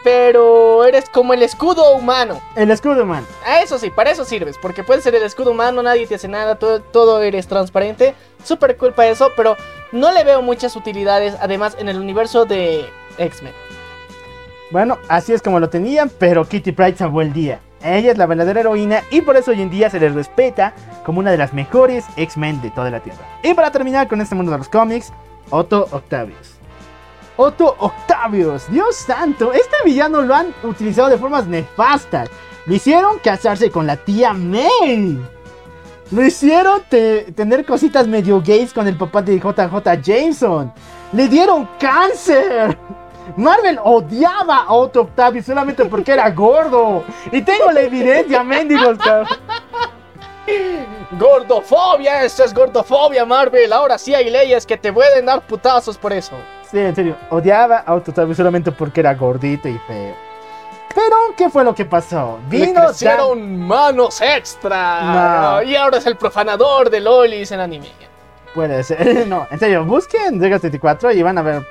pero 0.03 0.86
eres 0.86 1.10
como 1.10 1.34
el 1.34 1.44
escudo 1.44 1.95
humano. 1.95 2.40
El 2.56 2.72
escudo, 2.72 3.06
man. 3.06 3.26
Ah, 3.45 3.61
eso 3.61 3.77
sí, 3.77 3.90
para 3.90 4.11
eso 4.11 4.23
sirves, 4.23 4.57
porque 4.61 4.84
puedes 4.84 5.03
ser 5.03 5.15
el 5.15 5.23
escudo 5.23 5.52
humano, 5.52 5.84
nadie 5.84 6.07
te 6.07 6.15
hace 6.15 6.27
nada, 6.27 6.56
todo, 6.56 6.81
todo 6.81 7.22
eres 7.22 7.48
transparente. 7.48 8.15
Súper 8.44 8.77
cool 8.77 8.94
para 8.94 9.10
eso, 9.10 9.31
pero 9.36 9.57
no 9.91 10.11
le 10.11 10.23
veo 10.23 10.41
muchas 10.41 10.76
utilidades, 10.76 11.36
además, 11.41 11.76
en 11.80 11.90
el 11.90 11.99
universo 11.99 12.45
de 12.45 12.86
X-Men. 13.18 13.53
Bueno, 14.72 14.98
así 15.07 15.34
es 15.34 15.41
como 15.41 15.60
lo 15.60 15.69
tenían, 15.69 16.11
pero 16.19 16.45
Kitty 16.48 16.72
Pryde 16.72 16.98
salvó 16.98 17.22
el 17.22 17.34
día. 17.34 17.60
Ella 17.84 18.11
es 18.11 18.18
la 18.18 18.26
verdadera 18.26 18.60
heroína 18.60 19.02
y 19.10 19.22
por 19.22 19.36
eso 19.38 19.52
hoy 19.52 19.61
en 19.61 19.69
día 19.69 19.90
se 19.90 19.99
le 19.99 20.10
respeta 20.10 20.73
como 21.06 21.19
una 21.19 21.31
de 21.31 21.38
las 21.38 21.53
mejores 21.53 22.06
X-Men 22.18 22.61
de 22.61 22.69
toda 22.72 22.91
la 22.91 22.99
Tierra. 22.99 23.19
Y 23.41 23.53
para 23.53 23.72
terminar 23.72 24.07
con 24.07 24.19
este 24.22 24.36
mundo 24.36 24.52
de 24.52 24.57
los 24.60 24.69
cómics, 24.69 25.11
Otto 25.49 25.88
Octavius. 25.91 26.56
Otto 27.38 27.76
Octavius, 27.80 28.69
Dios 28.69 28.95
santo, 28.98 29.53
este 29.53 29.76
villano 29.86 30.22
lo 30.22 30.36
han 30.36 30.53
utilizado 30.64 31.07
de 31.07 31.18
formas 31.18 31.48
nefastas. 31.48 32.30
Lo 32.65 32.76
hicieron 32.76 33.18
casarse 33.19 33.72
con 33.72 33.88
la 33.88 33.95
tía 33.95 34.34
May. 34.34 35.18
Lo 36.11 36.26
hicieron 36.26 36.81
te- 36.90 37.31
tener 37.31 37.65
cositas 37.65 38.07
medio 38.07 38.41
gays 38.45 38.73
con 38.73 38.88
el 38.88 38.98
papá 38.98 39.22
de 39.22 39.38
JJ 39.40 40.02
Jameson. 40.03 40.73
Le 41.14 41.27
dieron 41.27 41.68
cáncer. 41.80 42.77
Marvel 43.36 43.80
odiaba 43.84 44.64
a 44.64 44.73
Otto 44.73 45.02
Octavius 45.02 45.45
solamente 45.45 45.86
porque 45.86 46.11
era 46.14 46.30
gordo. 46.31 47.03
Y 47.31 47.41
tengo 47.41 47.72
la 47.72 47.81
evidencia, 47.81 48.44
mendigos. 48.44 48.98
Gordofobia, 51.11 52.23
esto 52.23 52.44
es 52.44 52.53
gordofobia, 52.53 53.26
Marvel. 53.26 53.72
Ahora 53.73 53.98
sí 53.98 54.14
hay 54.14 54.30
leyes 54.30 54.65
que 54.65 54.77
te 54.77 54.91
pueden 54.94 55.26
dar 55.26 55.41
putazos 55.41 55.98
por 55.98 56.14
eso. 56.14 56.34
Sí, 56.69 56.80
en 56.80 56.95
serio, 56.95 57.15
odiaba 57.30 57.77
a 57.80 57.94
Otto 57.95 58.11
Octavius 58.11 58.38
solamente 58.38 58.72
porque 58.72 58.99
era 58.99 59.14
gordito 59.15 59.68
y 59.68 59.77
feo. 59.88 60.15
Pero, 60.94 61.15
¿qué 61.38 61.49
fue 61.49 61.64
lo 61.64 61.73
que 61.76 61.86
pasó? 61.86 62.40
Le 62.49 62.57
Vino 62.65 62.73
Dan- 62.73 62.86
crecieron 62.88 63.60
manos 63.68 64.22
extra. 64.22 65.02
No. 65.02 65.64
Y 65.64 65.76
ahora 65.76 65.98
es 65.99 66.06
el 66.07 66.15
profanador 66.15 66.90
de 66.90 66.99
lolis 66.99 67.52
en 67.52 67.60
anime. 67.60 67.91
Puede 68.54 68.84
ser. 68.84 69.28
No, 69.28 69.48
en 69.52 69.60
serio, 69.60 69.86
busquen 69.86 70.40
Dragon 70.40 70.60
34 70.60 71.12
y 71.12 71.22
van 71.22 71.38
a 71.38 71.42
ver 71.42 71.66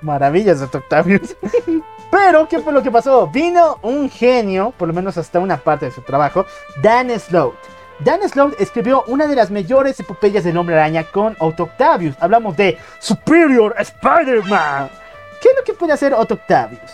maravillas 0.00 0.60
de 0.60 0.66
Octavius. 0.66 1.36
Pero, 2.10 2.48
¿qué 2.48 2.58
fue 2.58 2.72
lo 2.72 2.82
que 2.82 2.90
pasó? 2.90 3.28
Vino 3.28 3.78
un 3.82 4.10
genio, 4.10 4.74
por 4.76 4.88
lo 4.88 4.94
menos 4.94 5.16
hasta 5.16 5.38
una 5.38 5.58
parte 5.58 5.86
de 5.86 5.92
su 5.92 6.02
trabajo, 6.02 6.44
Dan 6.82 7.10
Sloat. 7.18 7.54
Dan 8.00 8.26
Sloat 8.28 8.54
escribió 8.58 9.04
una 9.06 9.26
de 9.26 9.36
las 9.36 9.50
mayores 9.50 10.00
epopeyas 10.00 10.42
del 10.42 10.56
Hombre 10.56 10.74
Araña 10.74 11.04
con 11.04 11.36
Otto 11.38 11.64
Octavius. 11.64 12.16
Hablamos 12.18 12.56
de 12.56 12.78
Superior 12.98 13.74
Spider-Man. 13.78 14.90
¿Qué 15.40 15.48
es 15.50 15.56
lo 15.56 15.64
que 15.64 15.74
puede 15.74 15.92
hacer 15.92 16.14
Otto 16.14 16.34
Octavius? 16.34 16.90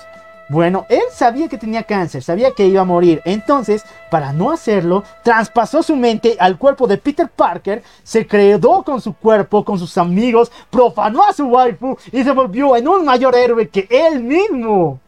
Bueno, 0.48 0.86
él 0.88 1.02
sabía 1.12 1.48
que 1.48 1.58
tenía 1.58 1.82
cáncer, 1.82 2.22
sabía 2.22 2.52
que 2.52 2.66
iba 2.66 2.82
a 2.82 2.84
morir. 2.84 3.20
Entonces, 3.24 3.84
para 4.10 4.32
no 4.32 4.52
hacerlo, 4.52 5.02
traspasó 5.24 5.82
su 5.82 5.96
mente 5.96 6.36
al 6.38 6.56
cuerpo 6.56 6.86
de 6.86 6.98
Peter 6.98 7.28
Parker, 7.28 7.82
se 8.04 8.26
quedó 8.26 8.84
con 8.84 9.00
su 9.00 9.14
cuerpo, 9.14 9.64
con 9.64 9.78
sus 9.78 9.98
amigos, 9.98 10.52
profanó 10.70 11.24
a 11.24 11.32
su 11.32 11.46
waifu 11.46 11.96
y 12.12 12.22
se 12.22 12.30
volvió 12.30 12.76
en 12.76 12.86
un 12.86 13.04
mayor 13.04 13.34
héroe 13.34 13.68
que 13.68 13.88
él 13.90 14.22
mismo. 14.22 15.00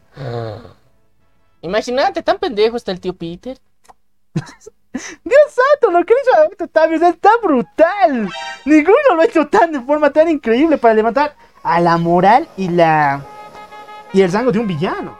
Imagínate, 1.61 2.21
tan 2.21 2.37
pendejo 2.37 2.75
está 2.75 2.91
el 2.91 2.99
tío 2.99 3.13
Peter. 3.13 3.57
Dios 5.23 5.41
santo, 5.47 5.91
lo 5.91 6.05
que 6.05 6.13
hizo 6.13 6.63
Octavius 6.63 7.01
está 7.01 7.29
brutal. 7.41 8.29
Ninguno 8.65 8.97
lo 9.15 9.21
ha 9.21 9.25
hecho 9.25 9.47
tan 9.47 9.71
de 9.71 9.79
forma 9.81 10.11
tan 10.11 10.29
increíble 10.29 10.77
para 10.77 10.93
levantar 10.93 11.35
a 11.63 11.79
la 11.79 11.97
moral 11.97 12.47
y 12.57 12.69
la 12.69 13.23
y 14.11 14.21
el 14.21 14.31
rango 14.31 14.51
de 14.51 14.59
un 14.59 14.67
villano. 14.67 15.18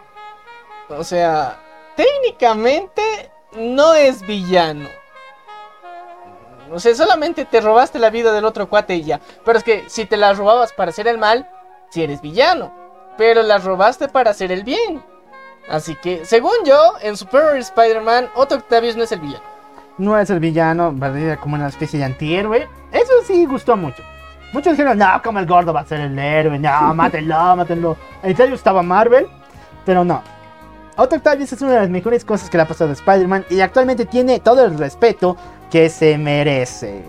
O 0.90 1.04
sea, 1.04 1.60
técnicamente 1.96 3.32
no 3.56 3.94
es 3.94 4.26
villano. 4.26 4.88
O 6.72 6.80
sea, 6.80 6.94
solamente 6.94 7.46
te 7.46 7.62
robaste 7.62 8.00
la 8.00 8.10
vida 8.10 8.32
del 8.32 8.46
otro 8.46 8.70
cuate 8.70 8.96
y 8.96 9.04
ya. 9.04 9.20
Pero 9.44 9.58
es 9.58 9.64
que 9.64 9.86
si 9.88 10.06
te 10.06 10.18
la 10.18 10.34
robabas 10.34 10.74
para 10.74 10.90
hacer 10.90 11.08
el 11.08 11.18
mal, 11.18 11.50
si 11.90 12.04
eres 12.04 12.22
villano. 12.22 12.72
Pero 13.18 13.42
la 13.44 13.58
robaste 13.58 14.08
para 14.08 14.32
hacer 14.32 14.52
el 14.52 14.64
bien. 14.64 15.04
Así 15.70 15.96
que, 15.96 16.26
según 16.26 16.54
yo, 16.66 16.94
en 17.02 17.18
Superior 17.18 17.58
Spider-Man, 17.58 18.30
Otto 18.36 18.56
Octavius 18.56 18.96
no 18.96 19.04
es 19.04 19.12
el 19.12 19.20
villano. 19.20 19.44
no 19.98 20.18
es 20.18 20.30
el 20.30 20.40
villano, 20.40 20.92
¿verdad? 20.94 21.38
como 21.40 21.56
una 21.56 21.68
especie 21.68 22.00
de 22.00 22.06
antihéroe. 22.06 22.68
Eso 22.92 23.14
sí 23.26 23.46
gustó 23.46 23.76
mucho. 23.76 24.02
Muchos 24.54 24.74
dijeron, 24.74 24.98
no, 24.98 25.22
como 25.24 25.38
el 25.40 25.46
gordo 25.46 25.74
va 25.74 25.82
a 25.82 25.86
ser 25.86 26.00
el 26.00 26.18
héroe, 26.18 26.58
no, 26.58 26.94
mátenlo, 26.96 27.56
mátenlo. 27.56 27.98
En 28.24 28.36
serio 28.36 28.56
estaba 28.56 28.82
Marvel, 28.82 29.28
pero 29.86 30.04
no. 30.04 30.24
Otto 31.02 31.16
Octavius 31.16 31.54
es 31.54 31.62
una 31.62 31.72
de 31.72 31.80
las 31.80 31.90
mejores 31.90 32.26
cosas 32.26 32.50
que 32.50 32.58
le 32.58 32.64
ha 32.64 32.68
pasado 32.68 32.90
a 32.90 32.94
Spider-Man 32.94 33.46
y 33.50 33.62
actualmente 33.62 34.06
tiene 34.06 34.42
todo 34.42 34.66
el 34.66 34.78
respeto 34.78 35.38
que 35.72 35.88
se 35.88 36.18
merece. 36.18 37.06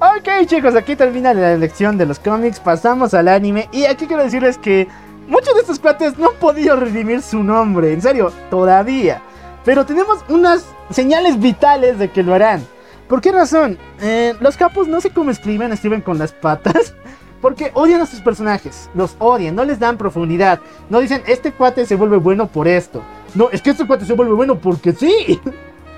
Ok 0.00 0.48
chicos, 0.48 0.74
aquí 0.74 0.96
termina 0.96 1.32
la 1.32 1.56
lección 1.56 1.96
de 1.96 2.06
los 2.06 2.18
cómics, 2.18 2.58
pasamos 2.58 3.14
al 3.14 3.28
anime 3.28 3.68
y 3.70 3.84
aquí 3.84 4.08
quiero 4.08 4.24
decirles 4.24 4.58
que 4.58 4.88
muchos 5.28 5.54
de 5.54 5.60
estos 5.60 5.78
cuates 5.78 6.18
no 6.18 6.30
han 6.30 6.36
podido 6.40 6.74
redimir 6.74 7.22
su 7.22 7.40
nombre, 7.44 7.92
en 7.92 8.02
serio, 8.02 8.32
todavía. 8.50 9.22
Pero 9.64 9.86
tenemos 9.86 10.24
unas 10.28 10.64
señales 10.90 11.38
vitales 11.38 12.00
de 12.00 12.10
que 12.10 12.24
lo 12.24 12.34
harán. 12.34 12.66
¿Por 13.08 13.20
qué 13.20 13.30
razón? 13.30 13.78
Eh, 14.00 14.34
los 14.40 14.56
capos 14.56 14.88
no 14.88 15.00
sé 15.00 15.10
cómo 15.10 15.30
escriben, 15.30 15.70
escriben 15.70 16.00
con 16.00 16.18
las 16.18 16.32
patas. 16.32 16.94
Porque 17.40 17.70
odian 17.74 18.00
a 18.02 18.06
sus 18.06 18.20
personajes, 18.20 18.90
los 18.94 19.16
odian, 19.18 19.54
no 19.54 19.64
les 19.64 19.78
dan 19.78 19.96
profundidad. 19.96 20.60
No 20.90 21.00
dicen, 21.00 21.22
este 21.26 21.52
cuate 21.52 21.86
se 21.86 21.94
vuelve 21.96 22.18
bueno 22.18 22.46
por 22.48 22.68
esto. 22.68 23.02
No, 23.34 23.48
es 23.50 23.62
que 23.62 23.70
este 23.70 23.86
cuate 23.86 24.04
se 24.04 24.12
vuelve 24.12 24.34
bueno 24.34 24.58
porque 24.58 24.92
sí. 24.92 25.40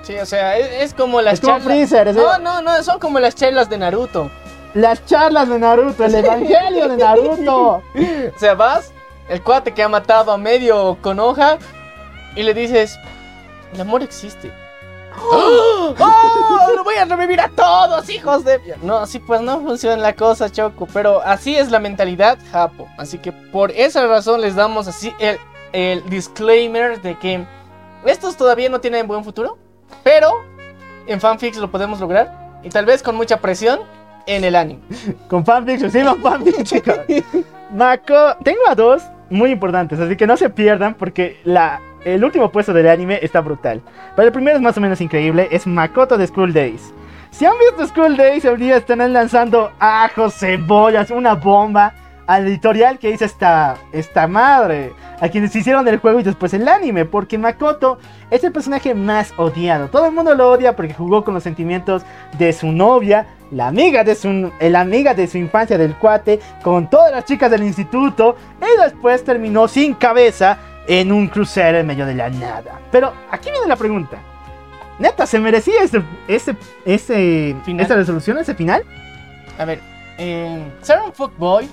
Sí, 0.03 0.15
o 0.17 0.25
sea, 0.25 0.57
es, 0.57 0.83
es 0.83 0.93
como 0.93 1.21
las 1.21 1.35
Es 1.35 1.39
como 1.41 1.53
charlas- 1.57 1.63
Freezer, 1.65 2.07
es- 2.09 2.15
No, 2.15 2.37
no, 2.39 2.61
no, 2.61 2.81
son 2.83 2.99
como 2.99 3.19
las 3.19 3.35
charlas 3.35 3.69
de 3.69 3.77
Naruto. 3.77 4.29
Las 4.73 5.05
charlas 5.05 5.49
de 5.49 5.59
Naruto, 5.59 6.03
el 6.05 6.15
evangelio 6.15 6.87
de 6.89 6.97
Naruto. 6.97 7.81
O 8.35 8.39
sea, 8.39 8.53
vas, 8.55 8.91
el 9.29 9.41
cuate 9.43 9.73
que 9.73 9.83
ha 9.83 9.89
matado 9.89 10.31
a 10.31 10.37
medio 10.37 10.97
con 11.01 11.19
hoja, 11.19 11.57
y 12.35 12.43
le 12.43 12.53
dices, 12.53 12.97
el 13.73 13.81
amor 13.81 14.01
existe. 14.01 14.51
¡Oh! 15.21 15.93
¡Oh! 15.99 16.73
¡Lo 16.75 16.83
voy 16.83 16.95
a 16.95 17.05
revivir 17.05 17.39
a 17.41 17.49
todos, 17.49 18.09
hijos 18.09 18.43
de... 18.43 18.59
No, 18.81 18.97
así 18.97 19.19
pues 19.19 19.41
no 19.41 19.61
funciona 19.61 19.97
la 19.97 20.15
cosa, 20.15 20.51
Choco. 20.51 20.87
Pero 20.93 21.21
así 21.21 21.55
es 21.55 21.71
la 21.71 21.79
mentalidad 21.79 22.37
japo. 22.51 22.87
Así 22.97 23.17
que 23.17 23.31
por 23.31 23.71
esa 23.71 24.05
razón 24.07 24.41
les 24.41 24.55
damos 24.55 24.87
así 24.87 25.13
el, 25.19 25.37
el 25.71 26.07
disclaimer 26.09 27.01
de 27.01 27.17
que 27.17 27.45
estos 28.05 28.37
todavía 28.37 28.69
no 28.69 28.79
tienen 28.79 29.07
buen 29.07 29.23
futuro. 29.23 29.57
Pero 30.03 30.31
en 31.07 31.19
fanfics 31.19 31.57
lo 31.57 31.71
podemos 31.71 31.99
lograr. 31.99 32.59
Y 32.63 32.69
tal 32.69 32.85
vez 32.85 33.03
con 33.03 33.15
mucha 33.15 33.37
presión 33.37 33.81
en 34.25 34.43
el 34.43 34.55
anime. 34.55 34.81
Con 35.27 35.45
fanfiction, 35.45 35.91
sí, 35.91 36.01
con 36.01 36.21
fanfiction, 36.21 36.63
chicos. 36.65 36.99
Mako, 37.71 38.37
tengo 38.43 38.61
a 38.69 38.75
dos 38.75 39.03
muy 39.29 39.51
importantes, 39.51 39.99
así 39.99 40.15
que 40.15 40.27
no 40.27 40.37
se 40.37 40.49
pierdan 40.49 40.93
porque 40.93 41.41
la, 41.43 41.81
el 42.05 42.23
último 42.23 42.51
puesto 42.51 42.73
del 42.73 42.87
anime 42.87 43.19
está 43.21 43.41
brutal. 43.41 43.81
Pero 44.15 44.27
el 44.27 44.33
primero 44.33 44.57
es 44.57 44.61
más 44.61 44.77
o 44.77 44.81
menos 44.81 45.01
increíble, 45.01 45.47
es 45.51 45.67
Makoto 45.67 46.17
de 46.17 46.27
School 46.27 46.53
Days. 46.53 46.93
Si 47.31 47.45
han 47.45 47.53
visto 47.57 47.87
School 47.87 48.15
Days, 48.15 48.45
el 48.45 48.57
día 48.57 48.77
están 48.77 49.11
lanzando 49.11 49.71
ajos, 49.79 50.35
cebollas, 50.35 51.09
una 51.09 51.33
bomba 51.33 51.93
al 52.27 52.47
editorial 52.47 52.99
que 52.99 53.09
hizo 53.09 53.25
esta, 53.25 53.75
esta 53.91 54.27
madre, 54.27 54.93
a 55.19 55.29
quienes 55.29 55.55
hicieron 55.55 55.87
el 55.87 55.97
juego 55.97 56.19
y 56.19 56.23
después 56.23 56.53
el 56.53 56.67
anime, 56.67 57.05
porque 57.05 57.37
Makoto 57.37 57.97
es 58.29 58.43
el 58.43 58.51
personaje 58.51 58.93
más 58.93 59.33
odiado. 59.37 59.89
Todo 59.89 60.05
el 60.05 60.13
mundo 60.13 60.33
lo 60.35 60.49
odia 60.49 60.75
porque 60.75 60.93
jugó 60.93 61.23
con 61.23 61.33
los 61.33 61.43
sentimientos 61.43 62.03
de 62.37 62.53
su 62.53 62.71
novia, 62.71 63.27
la 63.51 63.67
amiga 63.67 64.03
de 64.03 64.15
su, 64.15 64.51
la 64.59 64.81
amiga 64.81 65.13
de 65.13 65.27
su 65.27 65.37
infancia 65.37 65.77
del 65.77 65.95
cuate, 65.95 66.39
con 66.63 66.89
todas 66.89 67.11
las 67.11 67.25
chicas 67.25 67.51
del 67.51 67.63
instituto, 67.63 68.35
y 68.61 68.81
después 68.81 69.23
terminó 69.23 69.67
sin 69.67 69.93
cabeza 69.93 70.57
en 70.87 71.11
un 71.11 71.27
crucero 71.27 71.79
en 71.79 71.87
medio 71.87 72.05
de 72.05 72.15
la 72.15 72.29
nada. 72.29 72.81
Pero 72.91 73.13
aquí 73.31 73.49
viene 73.51 73.67
la 73.67 73.75
pregunta. 73.75 74.17
Neta, 74.99 75.25
¿se 75.25 75.39
merecía 75.39 75.81
ese, 75.81 76.03
ese, 76.27 76.55
ese, 76.85 77.55
esa 77.77 77.95
resolución, 77.95 78.37
ese 78.37 78.53
final? 78.53 78.83
A 79.57 79.65
ver, 79.65 79.79
eh, 80.17 80.63
ser 80.81 80.99
un 81.01 81.11
fuckboy, 81.11 81.67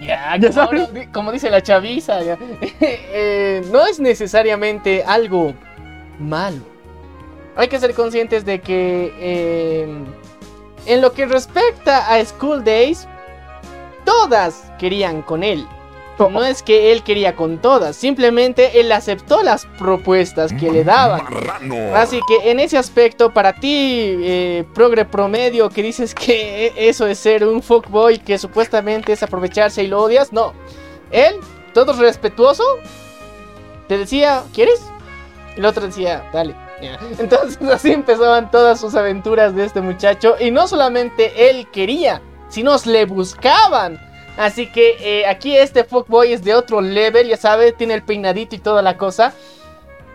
ya, 0.00 0.36
Ya 0.38 0.66
como, 0.66 0.88
como 1.12 1.32
dice 1.32 1.50
la 1.50 1.62
chaviza, 1.62 2.18
eh, 2.80 3.62
no 3.70 3.86
es 3.86 4.00
necesariamente 4.00 5.04
algo 5.04 5.54
malo. 6.18 6.62
Hay 7.56 7.68
que 7.68 7.78
ser 7.78 7.94
conscientes 7.94 8.44
de 8.44 8.60
que 8.60 9.14
eh, 9.18 10.04
en 10.86 11.00
lo 11.00 11.12
que 11.12 11.26
respecta 11.26 12.12
a 12.12 12.22
School 12.24 12.62
Days, 12.62 13.08
todas 14.04 14.70
querían 14.78 15.22
con 15.22 15.42
él. 15.42 15.66
No 16.18 16.44
es 16.44 16.62
que 16.62 16.92
él 16.92 17.02
quería 17.02 17.36
con 17.36 17.58
todas, 17.58 17.94
simplemente 17.96 18.80
él 18.80 18.90
aceptó 18.92 19.42
las 19.42 19.66
propuestas 19.78 20.52
que 20.52 20.70
le 20.70 20.82
daban. 20.84 21.22
Así 21.94 22.20
que 22.26 22.50
en 22.50 22.60
ese 22.60 22.78
aspecto, 22.78 23.32
para 23.32 23.52
ti, 23.52 24.16
eh, 24.18 24.64
progre 24.74 25.04
promedio, 25.04 25.68
que 25.68 25.82
dices 25.82 26.14
que 26.14 26.72
eso 26.76 27.06
es 27.06 27.18
ser 27.18 27.46
un 27.46 27.62
fuckboy, 27.62 28.18
que 28.18 28.38
supuestamente 28.38 29.12
es 29.12 29.22
aprovecharse 29.22 29.82
y 29.82 29.88
lo 29.88 30.02
odias, 30.02 30.32
no. 30.32 30.54
Él, 31.10 31.36
todo 31.74 31.92
respetuoso, 31.92 32.64
te 33.88 33.98
decía, 33.98 34.42
¿quieres? 34.54 34.80
Y 35.54 35.60
el 35.60 35.66
otro 35.66 35.86
decía, 35.86 36.24
dale. 36.32 36.54
Entonces 37.18 37.58
así 37.70 37.92
empezaban 37.92 38.50
todas 38.50 38.80
sus 38.80 38.94
aventuras 38.94 39.54
de 39.54 39.64
este 39.64 39.80
muchacho. 39.80 40.36
Y 40.38 40.50
no 40.50 40.68
solamente 40.68 41.50
él 41.50 41.68
quería, 41.70 42.22
sino 42.48 42.76
le 42.84 43.04
buscaban. 43.04 44.00
Así 44.36 44.66
que 44.70 44.96
eh, 45.00 45.26
aquí 45.26 45.56
este 45.56 45.84
fuckboy 45.84 46.32
es 46.32 46.44
de 46.44 46.54
otro 46.54 46.80
level, 46.80 47.28
ya 47.28 47.36
sabes, 47.36 47.76
tiene 47.76 47.94
el 47.94 48.02
peinadito 48.02 48.54
y 48.54 48.58
toda 48.58 48.82
la 48.82 48.98
cosa. 48.98 49.32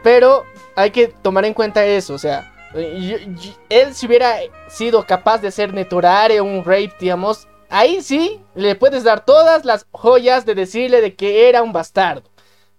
Pero 0.03 0.45
hay 0.76 0.91
que 0.91 1.07
tomar 1.07 1.45
en 1.45 1.53
cuenta 1.53 1.85
eso, 1.85 2.14
o 2.14 2.18
sea, 2.18 2.52
él 2.73 3.93
si 3.93 4.07
hubiera 4.07 4.38
sido 4.69 5.06
capaz 5.06 5.39
de 5.39 5.52
ser 5.52 5.73
Netorare 5.73 6.39
o 6.39 6.43
un 6.43 6.64
rape, 6.64 6.93
digamos, 6.99 7.48
ahí 7.69 8.02
sí 8.02 8.41
le 8.56 8.76
puedes 8.76 9.03
dar 9.03 9.26
todas 9.26 9.65
las 9.65 9.85
joyas 9.91 10.45
de 10.45 10.56
decirle 10.56 11.02
de 11.02 11.15
que 11.15 11.49
era 11.49 11.64
un 11.64 11.73
bastardo. 11.73 12.23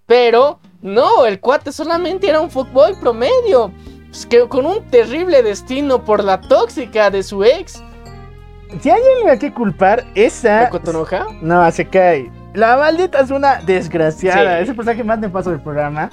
Pero 0.06 0.60
no, 0.80 1.26
el 1.26 1.40
cuate 1.40 1.72
solamente 1.72 2.28
era 2.28 2.40
un 2.40 2.50
fuckboy 2.50 2.94
promedio. 3.00 3.72
pues, 4.08 4.26
que 4.26 4.48
con 4.48 4.66
un 4.66 4.84
terrible 4.90 5.42
destino 5.42 6.04
por 6.04 6.24
la 6.24 6.40
tóxica 6.40 7.10
de 7.10 7.22
su 7.22 7.44
ex. 7.44 7.82
Si 8.80 8.90
hay 8.90 9.00
alguien 9.16 9.30
a 9.30 9.38
que 9.38 9.52
culpar, 9.52 10.04
esa. 10.14 10.64
¿De 10.64 10.70
Cotonoja? 10.70 11.26
No, 11.40 11.70
se 11.70 11.86
cae. 11.86 12.30
La 12.54 12.76
maldita 12.76 13.20
es 13.20 13.30
una 13.30 13.56
desgraciada. 13.56 14.56
Sí. 14.58 14.62
Es 14.64 14.68
el 14.68 14.76
personaje 14.76 15.04
más 15.04 15.18
nefasto 15.18 15.50
del 15.50 15.60
programa. 15.60 16.10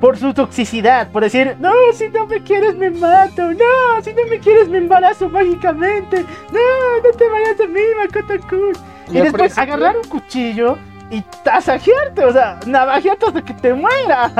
Por 0.00 0.18
su 0.18 0.34
toxicidad, 0.34 1.08
por 1.10 1.22
decir, 1.22 1.56
no, 1.58 1.72
si 1.94 2.08
no 2.10 2.26
me 2.26 2.42
quieres 2.42 2.76
me 2.76 2.90
mato, 2.90 3.50
no, 3.52 4.02
si 4.02 4.10
no 4.12 4.26
me 4.28 4.38
quieres 4.40 4.68
me 4.68 4.76
embarazo 4.78 5.30
mágicamente, 5.30 6.20
no, 6.52 6.60
no 7.02 7.16
te 7.16 7.28
vayas 7.30 7.56
de 7.56 7.66
mí, 7.68 7.80
Makoto 7.96 8.46
Kun. 8.46 8.72
Y 9.10 9.20
después 9.20 9.56
agarrar 9.56 9.96
un 9.96 10.04
cuchillo 10.08 10.76
y 11.10 11.22
tasajearte, 11.42 12.24
o 12.26 12.32
sea, 12.32 12.60
navajearte 12.66 13.24
hasta 13.26 13.42
que 13.42 13.54
te 13.54 13.72
mueras. 13.72 14.32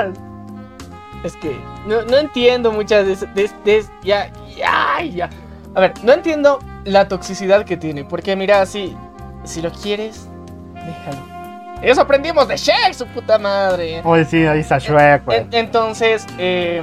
Es 1.25 1.35
que 1.37 1.57
no, 1.87 2.03
no 2.03 2.19
entiendo 2.19 2.71
muchas 2.71 3.07
de, 3.07 3.27
de- 3.35 3.51
de- 3.65 3.85
ya, 4.03 4.31
ya, 4.55 5.03
ya. 5.03 5.31
A 5.75 5.81
ver, 5.81 5.95
no 6.05 6.13
entiendo 6.13 6.59
la 6.87 7.09
toxicidad 7.09 7.65
que 7.65 7.77
tiene. 7.77 8.05
Porque 8.05 8.35
mira, 8.37 8.65
si, 8.67 8.97
si 9.45 9.61
lo 9.61 9.71
quieres, 9.71 10.27
déjalo. 10.75 11.37
Eso 11.83 12.01
aprendimos 12.01 12.49
de 12.49 12.57
Shaq, 12.57 12.95
su 12.95 13.07
puta 13.09 13.39
madre. 13.39 14.01
Oye, 14.05 14.25
sí, 14.25 14.47
ahí 14.47 14.61
está 14.61 14.79
Shrek, 14.79 15.25
güey. 15.27 15.39
En- 15.41 15.49
entonces, 15.53 16.27
eh, 16.39 16.83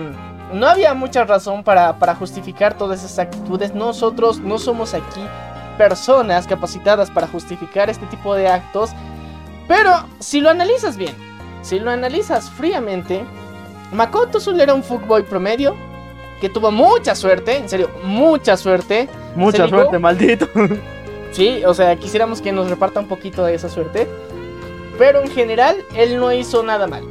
no 0.54 0.68
había 0.68 0.94
mucha 0.94 1.24
razón 1.24 1.64
para, 1.64 1.98
para 1.98 2.14
justificar 2.14 2.76
todas 2.76 3.04
esas 3.04 3.18
actitudes. 3.18 3.74
Nosotros 3.74 4.40
no 4.40 4.60
somos 4.60 4.94
aquí 4.94 5.22
personas 5.80 6.46
capacitadas 6.46 7.10
para 7.10 7.26
justificar 7.28 7.90
este 7.90 8.06
tipo 8.06 8.36
de 8.36 8.48
actos. 8.48 8.92
Pero 9.68 9.90
si 10.20 10.42
lo 10.42 10.52
analizas 10.52 10.96
bien, 10.98 11.16
si 11.64 11.80
lo 11.80 11.90
analizas 11.90 12.52
fríamente, 12.52 13.24
Makoto 13.92 14.40
solo 14.40 14.62
era 14.62 14.74
un 14.76 14.84
fuckboy 14.84 15.24
promedio 15.24 15.76
que 16.42 16.50
tuvo 16.50 16.72
mucha 16.72 17.16
suerte, 17.16 17.58
en 17.58 17.70
serio, 17.70 17.90
mucha 18.04 18.58
suerte. 18.58 19.08
Mucha 19.36 19.66
ligó- 19.66 19.78
suerte, 19.80 20.00
maldito. 20.00 20.48
Sí, 21.32 21.64
o 21.66 21.74
sea, 21.74 21.96
quisiéramos 21.96 22.42
que 22.42 22.52
nos 22.52 22.70
reparta 22.70 23.00
un 23.00 23.08
poquito 23.08 23.44
de 23.44 23.56
esa 23.56 23.70
suerte. 23.70 24.08
Pero 24.98 25.22
en 25.24 25.30
general, 25.32 25.78
él 25.96 26.20
no 26.20 26.32
hizo 26.32 26.62
nada 26.64 26.86
mal. 26.86 27.04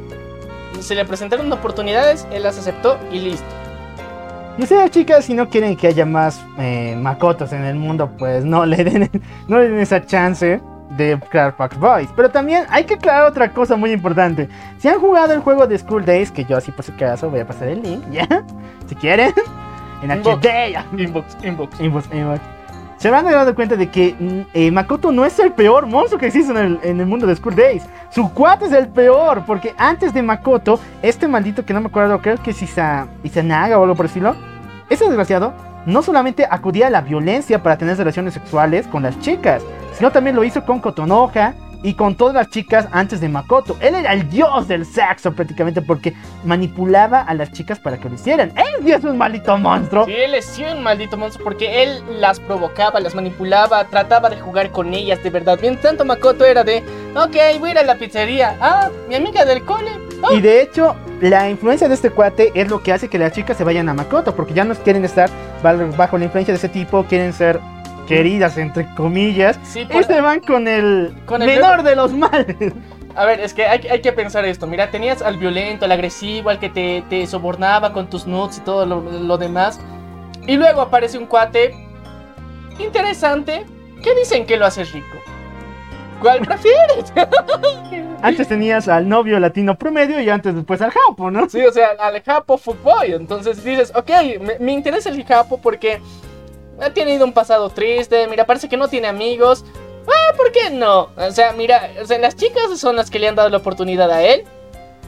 Se 0.79 0.95
le 0.95 1.03
presentaron 1.05 1.51
oportunidades, 1.51 2.25
él 2.31 2.43
las 2.43 2.57
aceptó 2.57 2.97
y 3.11 3.19
listo. 3.19 3.45
Y 4.57 4.63
ustedes, 4.63 4.91
chicas, 4.91 5.25
si 5.25 5.33
no 5.33 5.49
quieren 5.49 5.75
que 5.75 5.87
haya 5.87 6.05
más 6.05 6.39
eh, 6.59 6.95
Makotos 6.97 7.51
en 7.53 7.63
el 7.63 7.75
mundo, 7.75 8.09
pues 8.17 8.45
no 8.45 8.65
le 8.65 8.83
den, 8.83 9.09
no 9.47 9.57
le 9.59 9.69
den 9.69 9.79
esa 9.79 10.05
chance 10.05 10.61
de 10.91 11.19
crear 11.29 11.55
Boys. 11.79 12.07
Pero 12.15 12.29
también 12.29 12.65
hay 12.69 12.83
que 12.83 12.93
aclarar 12.93 13.25
otra 13.25 13.51
cosa 13.51 13.75
muy 13.75 13.91
importante. 13.91 14.47
Si 14.77 14.87
han 14.87 14.99
jugado 14.99 15.33
el 15.33 15.39
juego 15.39 15.65
de 15.67 15.77
School 15.77 16.05
Days, 16.05 16.31
que 16.31 16.45
yo 16.45 16.55
así 16.55 16.71
por 16.71 16.85
si 16.85 16.91
acaso 16.91 17.29
voy 17.29 17.39
a 17.39 17.47
pasar 17.47 17.67
el 17.67 17.81
link, 17.81 18.03
¿ya? 18.11 18.27
Si 18.87 18.95
quieren, 18.95 19.33
en 20.01 20.11
Inbox. 20.11 20.45
HD. 20.45 20.99
Inbox, 20.99 21.37
inbox. 21.43 21.79
Inbox, 21.79 22.13
inbox. 22.13 22.41
Se 22.97 23.09
van 23.09 23.27
a 23.27 23.31
dar 23.31 23.53
cuenta 23.53 23.75
de 23.75 23.89
que 23.89 24.15
mm, 24.17 24.41
eh, 24.53 24.71
Makoto 24.71 25.11
no 25.11 25.25
es 25.25 25.37
el 25.39 25.51
peor 25.51 25.87
monstruo 25.87 26.19
que 26.19 26.27
existe 26.27 26.51
en 26.51 26.57
el, 26.57 26.79
en 26.83 26.99
el 27.01 27.05
mundo 27.05 27.27
de 27.27 27.35
School 27.35 27.55
Days. 27.55 27.83
Su 28.09 28.31
cuate 28.31 28.65
es 28.65 28.71
el 28.71 28.87
peor, 28.87 29.43
porque 29.45 29.73
antes 29.77 30.13
de 30.13 30.21
Makoto, 30.21 30.79
este 31.01 31.27
maldito 31.27 31.65
que 31.65 31.73
no 31.73 31.81
me 31.81 31.87
acuerdo, 31.87 32.21
creo 32.21 32.37
que 32.37 32.51
es 32.51 32.61
Isa, 32.61 33.07
Izanaga 33.23 33.77
o 33.77 33.83
algo 33.83 33.95
por 33.95 34.05
el 34.05 34.09
estilo, 34.09 34.35
ese 34.89 35.05
desgraciado 35.05 35.53
no 35.85 36.01
solamente 36.01 36.47
acudía 36.49 36.87
a 36.87 36.89
la 36.89 37.01
violencia 37.01 37.61
para 37.61 37.77
tener 37.77 37.97
relaciones 37.97 38.33
sexuales 38.33 38.87
con 38.87 39.03
las 39.03 39.19
chicas, 39.19 39.61
sino 39.97 40.11
también 40.11 40.35
lo 40.35 40.43
hizo 40.43 40.65
con 40.65 40.79
Kotonoha 40.79 41.53
y 41.83 41.93
con 41.93 42.15
todas 42.15 42.33
las 42.33 42.49
chicas 42.49 42.87
antes 42.91 43.19
de 43.21 43.29
Makoto. 43.29 43.77
Él 43.81 43.93
era 43.95 44.13
el 44.13 44.29
dios 44.29 44.67
del 44.67 44.85
sexo 44.85 45.33
prácticamente 45.33 45.81
porque 45.81 46.13
manipulaba 46.45 47.21
a 47.21 47.33
las 47.33 47.51
chicas 47.51 47.77
para 47.79 47.97
que 47.97 48.07
lo 48.09 48.15
hicieran. 48.15 48.51
Él 48.55 48.91
es 48.91 49.03
un 49.03 49.17
maldito 49.17 49.57
monstruo. 49.57 50.05
Sí, 50.05 50.13
él 50.13 50.33
es 50.33 50.45
sí 50.45 50.63
un 50.63 50.81
maldito 50.81 51.17
monstruo 51.17 51.43
porque 51.43 51.83
él 51.83 52.01
las 52.19 52.39
provocaba, 52.39 52.99
las 52.99 53.13
manipulaba, 53.15 53.83
trataba 53.85 54.29
de 54.29 54.39
jugar 54.39 54.71
con 54.71 54.93
ellas 54.93 55.21
de 55.21 55.29
verdad. 55.29 55.59
Mientras 55.61 55.83
tanto, 55.83 56.05
Makoto 56.05 56.45
era 56.45 56.63
de, 56.63 56.77
ok, 57.15 57.59
voy 57.59 57.69
a 57.69 57.71
ir 57.73 57.77
a 57.79 57.83
la 57.83 57.95
pizzería. 57.95 58.55
Ah, 58.61 58.89
mi 59.09 59.15
amiga 59.15 59.43
del 59.45 59.63
cole. 59.65 59.91
Ah, 60.23 60.33
Y 60.33 60.39
de 60.41 60.61
hecho, 60.61 60.95
la 61.19 61.49
influencia 61.49 61.89
de 61.89 61.95
este 61.95 62.09
cuate 62.09 62.51
es 62.55 62.69
lo 62.69 62.81
que 62.81 62.93
hace 62.93 63.09
que 63.09 63.19
las 63.19 63.33
chicas 63.33 63.57
se 63.57 63.65
vayan 63.65 63.89
a 63.89 63.93
Makoto, 63.93 64.33
porque 64.35 64.53
ya 64.53 64.63
no 64.63 64.73
quieren 64.75 65.03
estar 65.03 65.29
ba- 65.61 65.73
bajo 65.97 66.17
la 66.17 66.23
influencia 66.25 66.53
de 66.53 66.57
ese 66.57 66.69
tipo, 66.69 67.03
quieren 67.03 67.33
ser 67.33 67.59
queridas, 68.07 68.57
entre 68.57 68.93
comillas. 68.95 69.59
sí, 69.63 69.85
por- 69.85 70.03
se 70.05 70.21
van 70.21 70.39
con 70.41 70.67
el, 70.67 71.13
Con 71.25 71.41
el 71.41 71.47
menor 71.47 71.83
de 71.83 71.95
los 71.95 72.11
males. 72.13 72.73
A 73.15 73.25
ver, 73.25 73.39
es 73.39 73.53
que 73.53 73.65
hay, 73.67 73.87
hay 73.87 74.01
que 74.01 74.11
pensar 74.11 74.43
esto. 74.45 74.65
Mira, 74.65 74.89
tenías 74.89 75.21
al 75.21 75.37
violento, 75.37 75.85
al 75.85 75.91
agresivo, 75.91 76.49
al 76.49 76.59
que 76.59 76.69
te, 76.69 77.03
te 77.09 77.27
sobornaba 77.27 77.93
con 77.93 78.09
tus 78.09 78.25
nudes 78.25 78.57
y 78.57 78.61
todo 78.61 78.85
lo, 78.85 79.01
lo 79.01 79.37
demás. 79.37 79.79
Y 80.47 80.57
luego 80.57 80.81
aparece 80.81 81.17
un 81.19 81.27
cuate 81.27 81.73
interesante 82.79 83.65
que 84.03 84.15
dicen 84.15 84.45
que 84.45 84.57
lo 84.57 84.65
hace 84.65 84.83
rico. 84.83 85.17
¿Cuál 86.21 86.39
prefieres? 86.45 87.13
Antes 88.21 88.47
tenías 88.47 88.87
al 88.87 89.07
novio 89.09 89.39
latino 89.39 89.77
promedio 89.77 90.19
y 90.21 90.29
antes 90.29 90.55
después 90.55 90.81
al 90.81 90.91
japo, 90.91 91.29
¿no? 91.29 91.49
sí, 91.49 91.61
o 91.65 91.71
sea, 91.73 91.89
al 91.99 92.21
Japo 92.23 92.57
Fuckboy. 92.57 93.11
Entonces 93.13 93.61
dices, 93.63 93.91
ok, 93.93 94.09
me, 94.39 94.59
me 94.59 94.71
interesa 94.71 95.09
el 95.09 95.23
Japo 95.25 95.57
porque 95.59 95.99
ha 96.81 96.89
tenido 96.91 97.25
un 97.25 97.33
pasado 97.33 97.69
triste. 97.69 98.27
Mira, 98.27 98.45
parece 98.45 98.69
que 98.69 98.77
no 98.77 98.87
tiene 98.87 99.07
amigos. 99.07 99.63
Ah, 100.07 100.33
¿por 100.35 100.51
qué 100.51 100.69
no? 100.69 101.09
O 101.15 101.31
sea, 101.31 101.53
mira, 101.53 101.89
o 102.01 102.05
sea, 102.05 102.17
las 102.19 102.35
chicas 102.35 102.77
son 102.79 102.95
las 102.95 103.09
que 103.09 103.19
le 103.19 103.27
han 103.27 103.35
dado 103.35 103.49
la 103.49 103.57
oportunidad 103.57 104.11
a 104.11 104.21
él. 104.23 104.43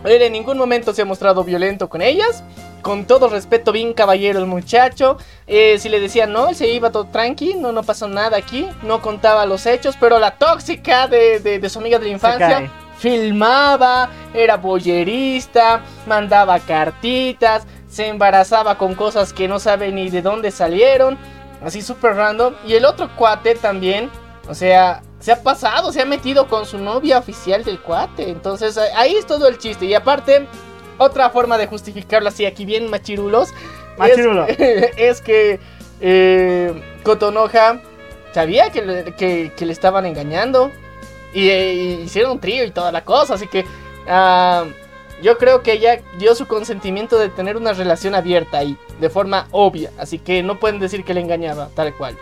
Él 0.06 0.22
en 0.22 0.34
ningún 0.34 0.58
momento 0.58 0.94
se 0.94 1.02
ha 1.02 1.06
mostrado 1.06 1.44
violento 1.44 1.90
con 1.90 2.02
ellas. 2.02 2.44
Con 2.84 3.06
todo 3.06 3.28
respeto, 3.30 3.72
bien 3.72 3.94
caballero 3.94 4.38
el 4.40 4.46
muchacho. 4.46 5.18
Eh, 5.48 5.80
si 5.80 5.90
le 5.90 6.00
decían 6.00 6.32
no, 6.32 6.50
él 6.50 6.56
se 6.56 6.68
iba 6.68 6.92
todo 6.92 7.06
tranqui, 7.06 7.56
no, 7.56 7.72
no 7.72 7.82
pasó 7.82 8.08
nada 8.08 8.38
aquí. 8.38 8.70
No 8.84 9.02
contaba 9.02 9.46
los 9.48 9.66
hechos, 9.66 9.96
pero 10.00 10.20
la 10.20 10.38
tóxica 10.38 11.08
de, 11.08 11.40
de- 11.40 11.58
de 11.60 11.70
su 11.70 11.80
amiga 11.80 11.98
de 11.98 12.06
la 12.06 12.12
infancia 12.12 12.48
filmaba, 12.98 14.10
era 14.34 14.58
boyerista, 14.58 15.82
mandaba 16.06 16.60
cartitas, 16.60 17.66
se 17.90 18.08
embarazaba 18.08 18.78
con 18.78 18.94
cosas 18.96 19.34
que 19.34 19.48
no 19.48 19.60
sabe 19.60 19.92
ni 19.92 20.10
de 20.10 20.22
dónde 20.22 20.52
salieron. 20.52 21.18
Así 21.66 21.82
súper 21.82 22.16
random. 22.16 22.54
Y 22.66 22.76
el 22.76 22.86
otro 22.86 23.10
cuate 23.18 23.56
también, 23.56 24.10
o 24.48 24.54
sea, 24.54 25.02
se 25.20 25.32
ha 25.32 25.42
pasado, 25.42 25.92
se 25.92 26.02
ha 26.02 26.06
metido 26.06 26.48
con 26.48 26.66
su 26.66 26.78
novia 26.78 27.18
oficial 27.18 27.64
del 27.64 27.80
cuate. 27.82 28.30
Entonces 28.30 28.78
ahí- 28.78 29.16
es 29.16 29.26
todo 29.26 29.48
el 29.48 29.58
chiste. 29.58 29.86
Y 29.86 29.94
aparte, 29.96 30.48
otra 30.98 31.30
forma 31.32 31.58
de 31.58 31.68
justificarlo 31.68 32.30
así 32.30 32.46
aquí 32.46 32.64
bien 32.66 32.90
machirulos. 32.90 33.50
Machirulo. 33.98 34.46
Es, 34.48 35.22
que 35.26 35.60
eh, 36.02 36.82
Kotonoha 37.04 37.82
sabía 38.34 38.70
que 38.70 38.82
le, 38.82 39.04
que- 39.16 39.52
que 39.58 39.66
le 39.66 39.74
estaban 39.74 40.06
engañando. 40.06 40.72
Y, 41.34 41.50
eh, 41.50 41.74
y 41.74 41.94
hicieron 42.04 42.32
un 42.34 42.40
trío 42.40 42.64
y 42.64 42.72
toda 42.72 42.92
la 42.92 43.04
cosa. 43.04 43.34
Así 43.34 43.48
que 43.48 43.66
ah, 44.08 44.66
yo 45.22 45.38
creo 45.38 45.62
que 45.62 45.74
ella 45.74 46.02
dio 46.18 46.36
su 46.36 46.48
consentimiento 46.48 47.18
de 47.18 47.30
tener 47.30 47.58
una 47.58 47.74
relación 47.74 48.16
abierta 48.16 48.60
ahí. 48.60 48.78
De 49.00 49.10
forma 49.10 49.48
obvia. 49.52 49.92
Así 49.98 50.20
que 50.20 50.44
no 50.44 50.60
pueden 50.60 50.80
decir 50.80 51.04
que 51.04 51.14
le 51.14 51.22
engañaba, 51.22 51.70
tal 51.76 51.94
cual. 51.94 52.18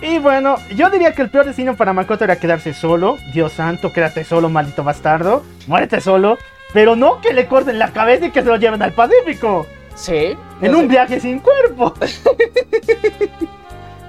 Y 0.00 0.18
bueno, 0.18 0.56
yo 0.74 0.90
diría 0.90 1.12
que 1.12 1.22
el 1.22 1.30
peor 1.30 1.46
destino 1.46 1.76
para 1.76 1.92
Makoto 1.92 2.24
era 2.24 2.36
quedarse 2.36 2.74
solo. 2.74 3.16
Dios 3.32 3.52
santo, 3.52 3.92
quédate 3.92 4.24
solo, 4.24 4.48
maldito 4.48 4.84
bastardo. 4.84 5.42
Muérete 5.66 6.00
solo. 6.00 6.38
Pero 6.72 6.96
no 6.96 7.20
que 7.20 7.32
le 7.32 7.46
corten 7.46 7.78
la 7.78 7.92
cabeza 7.92 8.26
y 8.26 8.30
que 8.30 8.42
se 8.42 8.48
lo 8.48 8.56
lleven 8.56 8.82
al 8.82 8.92
Pacífico. 8.92 9.66
Sí. 9.94 10.36
En 10.60 10.74
un 10.74 10.88
viaje 10.88 11.20
sin 11.20 11.40
cuerpo. 11.40 11.94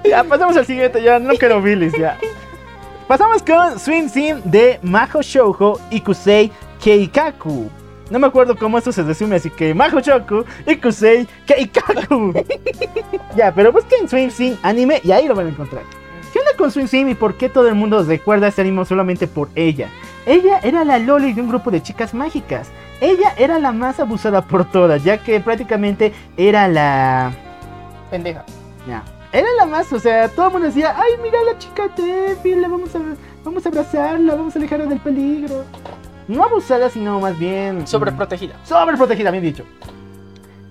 Ya, 0.08 0.22
pasamos 0.22 0.56
al 0.56 0.64
siguiente, 0.64 1.02
ya 1.02 1.18
no 1.18 1.34
quiero 1.34 1.60
bilis, 1.60 1.92
ya. 1.98 2.16
Pasamos 3.08 3.42
con 3.42 3.78
Swing 3.78 4.08
Sim 4.08 4.40
de 4.44 4.78
Maho 4.82 5.20
Shoujo 5.20 5.80
Ikusei 5.90 6.50
Keikaku. 6.80 7.68
No 8.10 8.18
me 8.18 8.26
acuerdo 8.26 8.56
cómo 8.56 8.78
esto 8.78 8.92
se 8.92 9.02
resume, 9.02 9.36
así 9.36 9.50
que 9.50 9.74
Maho 9.74 10.00
Shoujo 10.00 10.44
Ikusei 10.66 11.26
Keikaku. 11.44 12.32
ya, 13.36 13.52
pero 13.52 13.72
busquen 13.72 14.08
Swing 14.08 14.30
Sim 14.30 14.56
anime 14.62 15.00
y 15.02 15.10
ahí 15.10 15.26
lo 15.26 15.34
van 15.34 15.46
a 15.46 15.50
encontrar. 15.50 15.82
¿Qué 16.32 16.38
onda 16.38 16.52
con 16.56 16.70
Swing 16.70 16.86
Sim 16.86 17.08
y 17.08 17.14
por 17.14 17.34
qué 17.34 17.48
todo 17.48 17.66
el 17.68 17.74
mundo 17.74 18.02
recuerda 18.04 18.48
este 18.48 18.60
anime 18.60 18.84
solamente 18.84 19.26
por 19.26 19.48
ella? 19.54 19.88
Ella 20.26 20.60
era 20.62 20.84
la 20.84 20.98
Loli 20.98 21.32
de 21.32 21.40
un 21.40 21.48
grupo 21.48 21.70
de 21.70 21.82
chicas 21.82 22.14
mágicas. 22.14 22.68
Ella 23.00 23.32
era 23.38 23.58
la 23.58 23.72
más 23.72 24.00
abusada 24.00 24.42
por 24.42 24.64
todas, 24.70 25.02
ya 25.02 25.18
que 25.18 25.40
prácticamente 25.40 26.12
era 26.36 26.68
la... 26.68 27.32
Pendeja. 28.10 28.44
Ya. 28.86 29.02
Era 29.32 29.48
la 29.58 29.66
más, 29.66 29.92
o 29.92 29.98
sea, 29.98 30.28
todo 30.28 30.46
el 30.46 30.52
mundo 30.52 30.68
decía, 30.68 30.94
ay, 30.96 31.12
mira 31.22 31.38
la 31.44 31.58
chica 31.58 31.90
la 32.44 32.68
vamos 32.68 32.94
a, 32.94 33.00
vamos 33.44 33.66
a 33.66 33.68
abrazarla, 33.68 34.34
vamos 34.34 34.54
a 34.54 34.58
alejarla 34.58 34.86
del 34.86 35.00
peligro. 35.00 35.64
No 36.28 36.44
abusada, 36.44 36.90
sino 36.90 37.20
más 37.20 37.38
bien... 37.38 37.86
Sobreprotegida. 37.86 38.54
Sobreprotegida, 38.64 39.30
bien 39.30 39.44
dicho. 39.44 39.64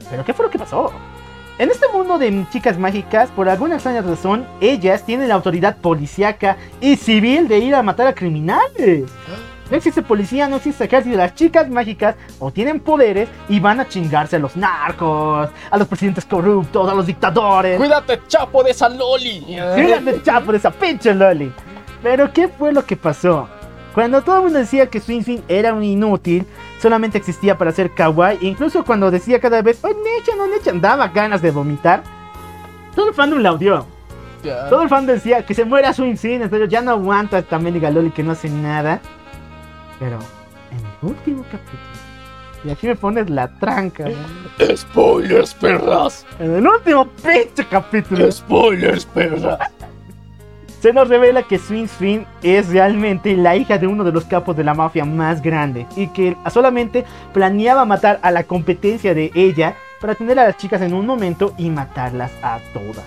Pero 0.10 0.26
¿qué 0.26 0.34
fue 0.34 0.46
lo 0.46 0.52
que 0.52 0.60
pasó? 0.60 0.92
En 1.58 1.72
este 1.72 1.88
mundo 1.88 2.18
de 2.18 2.46
chicas 2.52 2.78
mágicas, 2.78 3.30
por 3.32 3.48
alguna 3.48 3.76
extraña 3.76 4.02
razón, 4.02 4.46
ellas 4.60 5.06
tienen 5.06 5.30
la 5.30 5.36
autoridad 5.36 5.78
policíaca 5.78 6.58
y 6.82 6.98
civil 6.98 7.48
de 7.48 7.60
ir 7.60 7.76
a 7.76 7.82
matar 7.82 8.08
a 8.08 8.14
criminales. 8.14 9.10
No 9.72 9.78
existe 9.78 10.02
policía, 10.02 10.48
no 10.48 10.58
existe 10.58 10.84
ejército. 10.84 11.16
Las 11.16 11.34
chicas 11.34 11.70
mágicas 11.70 12.16
o 12.40 12.52
tienen 12.52 12.82
poderes 12.82 13.30
y 13.48 13.60
van 13.60 13.80
a 13.80 13.88
chingarse 13.88 14.36
a 14.36 14.40
los 14.40 14.56
narcos, 14.58 15.50
a 15.72 15.78
los 15.78 15.88
presidentes 15.88 16.26
corruptos, 16.26 16.92
a 16.92 16.94
los 16.94 17.08
dictadores. 17.08 17.78
Cuídate, 17.78 18.22
chapo, 18.28 18.62
de 18.62 18.72
esa 18.72 18.90
loli. 18.90 19.58
Cuídate, 19.76 20.22
chapo, 20.24 20.52
de 20.52 20.58
esa 20.58 20.72
pinche 20.72 21.16
loli. 21.16 21.52
Pero 22.04 22.32
¿qué 22.32 22.50
fue 22.50 22.74
lo 22.74 22.86
que 22.86 22.96
pasó? 22.98 23.48
Cuando 23.96 24.22
todo 24.22 24.36
el 24.36 24.44
mundo 24.44 24.60
decía 24.60 24.88
que 24.88 25.00
Swing 25.00 25.24
Swing 25.24 25.40
era 25.48 25.74
un 25.74 25.82
inútil, 25.82 26.46
solamente 26.82 27.18
existía 27.18 27.58
para 27.58 27.72
ser 27.72 27.92
kawaii, 27.92 28.40
incluso 28.42 28.84
cuando 28.84 29.10
decía 29.10 29.40
cada 29.40 29.62
vez, 29.62 29.80
¡Oh, 29.84 29.88
Nechan, 29.88 30.38
oh, 30.42 30.48
Nechan! 30.48 30.82
daba 30.82 31.08
ganas 31.08 31.42
de 31.42 31.52
vomitar, 31.52 32.04
todo 32.94 33.08
el 33.08 33.16
fandom 33.16 33.40
la 33.40 33.54
odió. 33.54 33.86
Todo 34.70 34.84
el 34.84 34.90
fan 34.90 35.08
decía 35.08 35.44
que 35.46 35.56
se 35.56 35.66
muera 35.66 35.94
Swing 35.94 36.18
Swing, 36.18 36.42
en 36.42 36.50
serio, 36.50 36.68
ya 36.68 36.82
no 36.82 36.92
aguanto 36.92 37.36
a 37.36 37.40
esta 37.40 37.58
mendiga 37.58 37.90
Loli 37.90 38.12
que 38.12 38.22
no 38.22 38.34
hace 38.34 38.50
nada. 38.50 39.00
Pero 39.98 40.20
en 40.72 40.78
el 40.78 41.10
último 41.10 41.44
capítulo, 41.44 41.80
y 42.64 42.70
aquí 42.70 42.88
me 42.88 42.96
pones 42.96 43.30
la 43.30 43.48
tranca. 43.60 44.06
Spoilers, 44.76 45.54
perras. 45.54 46.26
en 46.40 46.56
el 46.56 46.68
último 46.68 47.08
pinche 47.08 47.66
capítulo, 47.70 48.32
Spoilers, 48.32 49.06
perras. 49.06 49.72
Se 50.86 50.94
nos 50.94 51.08
revela 51.08 51.42
que 51.42 51.58
Swing 51.58 51.88
Swing 51.88 52.26
es 52.44 52.70
realmente 52.70 53.36
la 53.36 53.56
hija 53.56 53.80
de 53.80 53.88
uno 53.88 54.04
de 54.04 54.12
los 54.12 54.26
capos 54.26 54.56
de 54.56 54.64
la 54.64 54.76
mafia 54.76 55.04
más 55.04 55.42
grande 55.42 55.88
y 55.96 56.10
que 56.10 56.38
solamente 56.54 57.06
planeaba 57.34 57.86
matar 57.86 58.20
a 58.22 58.30
la 58.30 58.44
competencia 58.44 59.16
de 59.16 59.32
ella 59.34 59.76
para 60.00 60.14
tener 60.14 60.38
a 60.38 60.44
las 60.44 60.58
chicas 60.58 60.84
en 60.84 60.94
un 60.94 61.08
momento 61.08 61.56
y 61.58 61.72
matarlas 61.72 62.32
a 62.44 62.60
todas. 62.72 63.04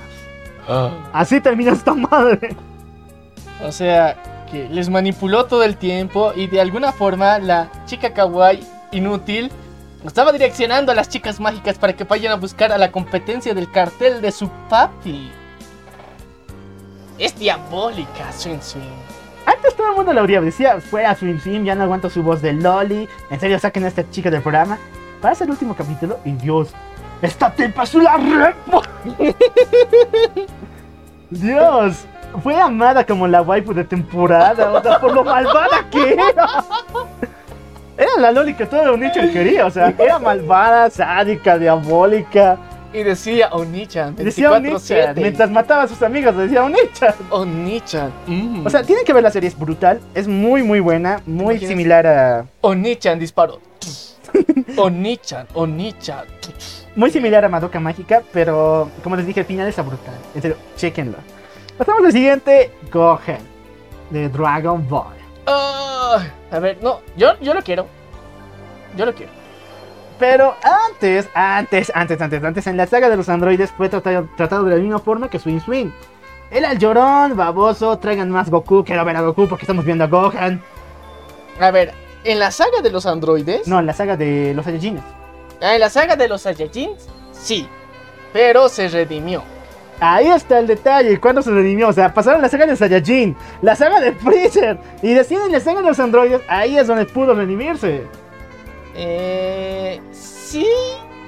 Ah, 0.67 0.91
Así 1.13 1.41
termina 1.41 1.71
esta 1.71 1.95
madre. 1.95 2.57
O 3.65 3.71
sea, 3.71 4.17
que 4.51 4.69
les 4.69 4.89
manipuló 4.89 5.47
todo 5.47 5.63
el 5.63 5.77
tiempo 5.77 6.33
y 6.35 6.49
de 6.49 6.61
alguna 6.61 6.91
forma 6.91 7.39
la 7.39 7.71
chica 7.87 8.13
kawaii 8.13 8.59
inútil 8.91 9.53
estaba 10.05 10.33
direccionando 10.33 10.91
a 10.91 10.97
las 10.97 11.09
chicas 11.09 11.39
mágicas 11.39 11.79
para 11.79 11.93
que 11.93 12.03
vayan 12.03 12.33
a 12.33 12.37
buscar 12.37 12.73
a 12.73 12.79
la 12.79 12.91
competencia 12.91 13.55
del 13.55 13.71
cartel 13.71 14.21
de 14.21 14.33
su 14.33 14.49
papi. 14.69 15.31
Es 17.19 17.37
diabólica, 17.37 18.33
Swing 18.33 18.61
Swing. 18.61 18.83
Antes 19.45 19.75
todo 19.75 19.91
el 19.91 19.97
mundo 19.97 20.13
la 20.13 20.23
odiaba, 20.23 20.45
decía, 20.45 20.81
fuera 20.81 21.15
Swing 21.17 21.41
Swing, 21.41 21.65
ya 21.65 21.75
no 21.75 21.83
aguanto 21.83 22.09
su 22.09 22.23
voz 22.23 22.41
de 22.43 22.53
Loli, 22.53 23.09
en 23.31 23.41
serio 23.41 23.59
saquen 23.59 23.85
a 23.85 23.89
esta 23.89 24.09
chica 24.09 24.31
del 24.31 24.41
programa. 24.41 24.79
Pasa 25.21 25.43
el 25.45 25.51
último 25.51 25.75
capítulo 25.75 26.19
y 26.25 26.33
Dios, 26.33 26.69
esta 27.21 27.51
tipa 27.51 27.83
es 27.83 27.95
una 27.97 28.17
repo. 28.17 28.83
Dios, 31.31 32.05
fue 32.43 32.61
amada 32.61 33.05
como 33.05 33.27
la 33.27 33.43
waifu 33.43 33.75
de 33.75 33.85
temporada, 33.85 34.71
o 34.71 34.81
sea, 34.81 35.01
por 35.01 35.13
lo 35.13 35.25
malvada 35.25 35.87
que 35.91 36.13
era. 36.13 36.65
Era 37.97 38.11
la 38.19 38.31
Loli 38.31 38.55
que 38.55 38.65
todo 38.65 38.95
el 38.95 39.01
nicho 39.01 39.21
quería, 39.33 39.67
o 39.67 39.71
sea, 39.71 39.93
era 39.99 40.21
malvada, 40.21 40.89
sádica, 40.89 41.59
diabólica. 41.59 42.57
Y 42.93 43.03
decía 43.03 43.51
Onichan, 43.53 44.17
Decía 44.17 44.51
24-7. 44.51 44.57
Onichan, 44.57 45.15
mientras 45.17 45.51
mataba 45.51 45.83
a 45.83 45.89
sus 45.89 46.03
amigos, 46.03 46.37
decía 46.37 46.65
Onichan. 46.65 47.15
Onichan. 47.31 48.13
mm. 48.27 48.67
O 48.67 48.71
sea, 48.71 48.83
tienen 48.83 49.05
que 49.05 49.13
ver 49.13 49.23
la 49.23 49.31
serie, 49.31 49.49
es 49.49 49.59
brutal, 49.59 50.01
es 50.15 50.27
muy 50.27 50.63
muy 50.63 50.81
buena, 50.81 51.21
muy 51.27 51.59
similar 51.59 52.07
a... 52.07 52.47
Onichan 52.63 53.19
disparó. 53.19 53.61
Onichan, 54.77 55.47
Onichan. 55.55 56.25
Muy 56.97 57.11
similar 57.11 57.45
a 57.45 57.49
Madoka 57.49 57.79
Mágica, 57.79 58.23
pero 58.33 58.91
como 59.03 59.17
les 59.17 59.27
dije, 59.27 59.41
el 59.41 59.47
final 59.47 59.69
está 59.69 59.83
brutal. 59.83 60.15
En 60.35 60.43
serio, 60.43 60.57
chequenlo. 60.77 61.19
Pasamos 61.77 62.05
al 62.05 62.13
siguiente, 62.13 62.73
Gohan, 62.91 63.39
de 64.11 64.29
Dragon 64.29 64.87
Ball. 64.89 65.15
A 65.47 66.59
ver, 66.61 66.79
no, 66.83 67.01
yo, 67.17 67.39
yo 67.41 67.55
lo 67.55 67.63
quiero. 67.63 67.87
Yo 68.97 69.07
lo 69.07 69.15
quiero. 69.15 69.38
Pero 70.19 70.57
antes, 70.63 71.29
antes, 71.35 71.93
antes, 71.95 72.21
antes, 72.21 72.43
antes, 72.43 72.67
en 72.67 72.77
la 72.77 72.87
saga 72.87 73.09
de 73.09 73.17
los 73.17 73.29
androides 73.29 73.71
fue 73.71 73.89
tratado, 73.89 74.29
tratado 74.37 74.65
de 74.65 74.77
la 74.77 74.83
misma 74.83 74.99
forma 74.99 75.31
que 75.31 75.39
Swing 75.39 75.61
Swing. 75.61 75.91
Era 76.51 76.73
el 76.73 76.79
llorón, 76.79 77.37
baboso, 77.37 77.99
traigan 77.99 78.31
más 78.31 78.51
Goku, 78.51 78.83
quiero 78.85 79.05
ver 79.05 79.17
a 79.17 79.21
Goku 79.21 79.47
porque 79.47 79.65
estamos 79.65 79.85
viendo 79.85 80.05
a 80.05 80.07
Gohan. 80.07 80.63
A 81.61 81.71
ver, 81.71 81.93
en 82.25 82.39
la 82.39 82.51
saga 82.51 82.81
de 82.83 82.91
los 82.91 83.07
androides. 83.07 83.69
No, 83.69 83.79
en 83.79 83.87
la 83.87 83.93
saga 83.93 84.17
de 84.17 84.55
los 84.55 84.65
Saiyajines. 84.65 85.03
Ah, 85.61 85.75
en 85.75 85.81
la 85.81 85.91
saga 85.91 86.17
de 86.17 86.29
los 86.29 86.43
Saiyajins, 86.43 87.09
sí. 87.33 87.69
Pero 88.33 88.69
se 88.69 88.89
redimió. 88.89 89.43
Ahí 90.01 90.29
está 90.29 90.61
el 90.61 90.69
detalle, 90.69 91.19
cuando 91.19 91.43
se 91.43 91.51
redimió, 91.51 91.89
o 91.89 91.93
sea, 91.93 92.15
pasaron 92.15 92.41
la 92.41 92.49
saga 92.49 92.67
de 92.67 92.77
Saiyajin, 92.77 93.37
la 93.63 93.75
saga 93.75 94.01
de 94.01 94.13
Freezer, 94.13 94.79
y 95.03 95.13
deciden 95.13 95.51
la 95.51 95.61
saga 95.61 95.83
de 95.83 95.89
los 95.89 95.99
androides, 95.99 96.41
ahí 96.49 96.79
es 96.79 96.87
donde 96.87 97.05
pudo 97.05 97.35
redimirse. 97.35 98.07
Eh, 99.01 100.01
sí 100.11 100.67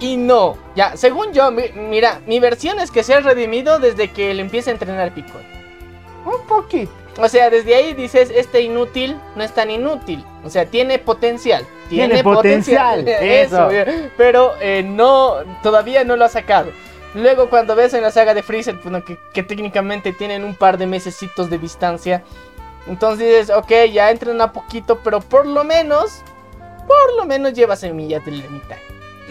y 0.00 0.16
no. 0.16 0.56
Ya, 0.74 0.96
según 0.96 1.32
yo, 1.32 1.50
mi- 1.52 1.70
mira, 1.74 2.20
mi 2.26 2.40
versión 2.40 2.80
es 2.80 2.90
que 2.90 3.02
se 3.04 3.14
ha 3.14 3.20
redimido 3.20 3.78
desde 3.78 4.08
que 4.10 4.34
le 4.34 4.42
empieza 4.42 4.70
a 4.70 4.72
entrenar 4.72 5.14
Piccolo. 5.14 5.44
Un 6.24 6.46
poquito. 6.48 6.90
O 7.18 7.28
sea, 7.28 7.48
desde 7.50 7.74
ahí 7.74 7.92
dices, 7.94 8.30
este 8.34 8.62
inútil 8.62 9.16
no 9.36 9.44
es 9.44 9.52
tan 9.52 9.70
inútil. 9.70 10.24
O 10.44 10.50
sea, 10.50 10.66
tiene 10.66 10.98
potencial. 10.98 11.64
Tiene 11.88 12.22
potencial, 12.24 13.06
eso. 13.20 13.68
Pero 14.16 14.52
eh, 14.60 14.82
no, 14.84 15.34
todavía 15.62 16.02
no 16.04 16.16
lo 16.16 16.24
ha 16.24 16.28
sacado. 16.28 16.70
Luego 17.14 17.50
cuando 17.50 17.74
ves 17.76 17.92
en 17.94 18.02
la 18.02 18.10
saga 18.10 18.34
de 18.34 18.42
Freezer, 18.42 18.76
bueno, 18.82 19.04
que, 19.04 19.18
que 19.34 19.42
técnicamente 19.42 20.12
tienen 20.12 20.44
un 20.44 20.54
par 20.54 20.78
de 20.78 20.86
mesecitos 20.86 21.50
de 21.50 21.58
distancia. 21.58 22.22
Entonces 22.86 23.26
dices, 23.28 23.50
ok, 23.56 23.70
ya 23.92 24.10
entrena 24.10 24.52
poquito, 24.52 25.00
pero 25.04 25.20
por 25.20 25.44
lo 25.46 25.64
menos, 25.64 26.22
por 26.90 27.16
lo 27.16 27.24
menos 27.26 27.52
lleva 27.52 27.76
semillas 27.76 28.24
del 28.24 28.40
ermitaño. 28.42 28.80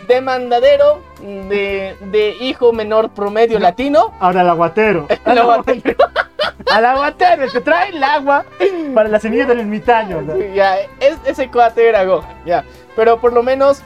De 0.07 0.21
mandadero, 0.21 1.01
de, 1.21 1.95
de 1.99 2.29
hijo 2.39 2.71
menor 2.73 3.09
promedio 3.09 3.59
latino. 3.59 4.13
Ahora 4.19 4.41
el 4.43 4.49
aguatero. 4.49 5.07
El 5.25 5.37
aguatero. 5.39 5.95
Al 6.71 6.85
aguatero, 6.85 7.43
el 7.43 7.51
que 7.51 7.61
trae 7.61 7.89
el 7.89 8.03
agua 8.03 8.45
para 8.93 9.09
la 9.09 9.19
semilla 9.19 9.45
del 9.45 9.59
ermitaño. 9.59 10.21
¿no? 10.21 10.35
Sí, 10.35 10.45
ya, 10.55 10.77
es- 10.99 11.17
ese 11.25 11.49
cuate 11.49 11.87
era 11.89 12.03
Gohan, 12.05 12.45
ya. 12.45 12.63
Pero 12.95 13.19
por 13.19 13.33
lo 13.33 13.43
menos 13.43 13.81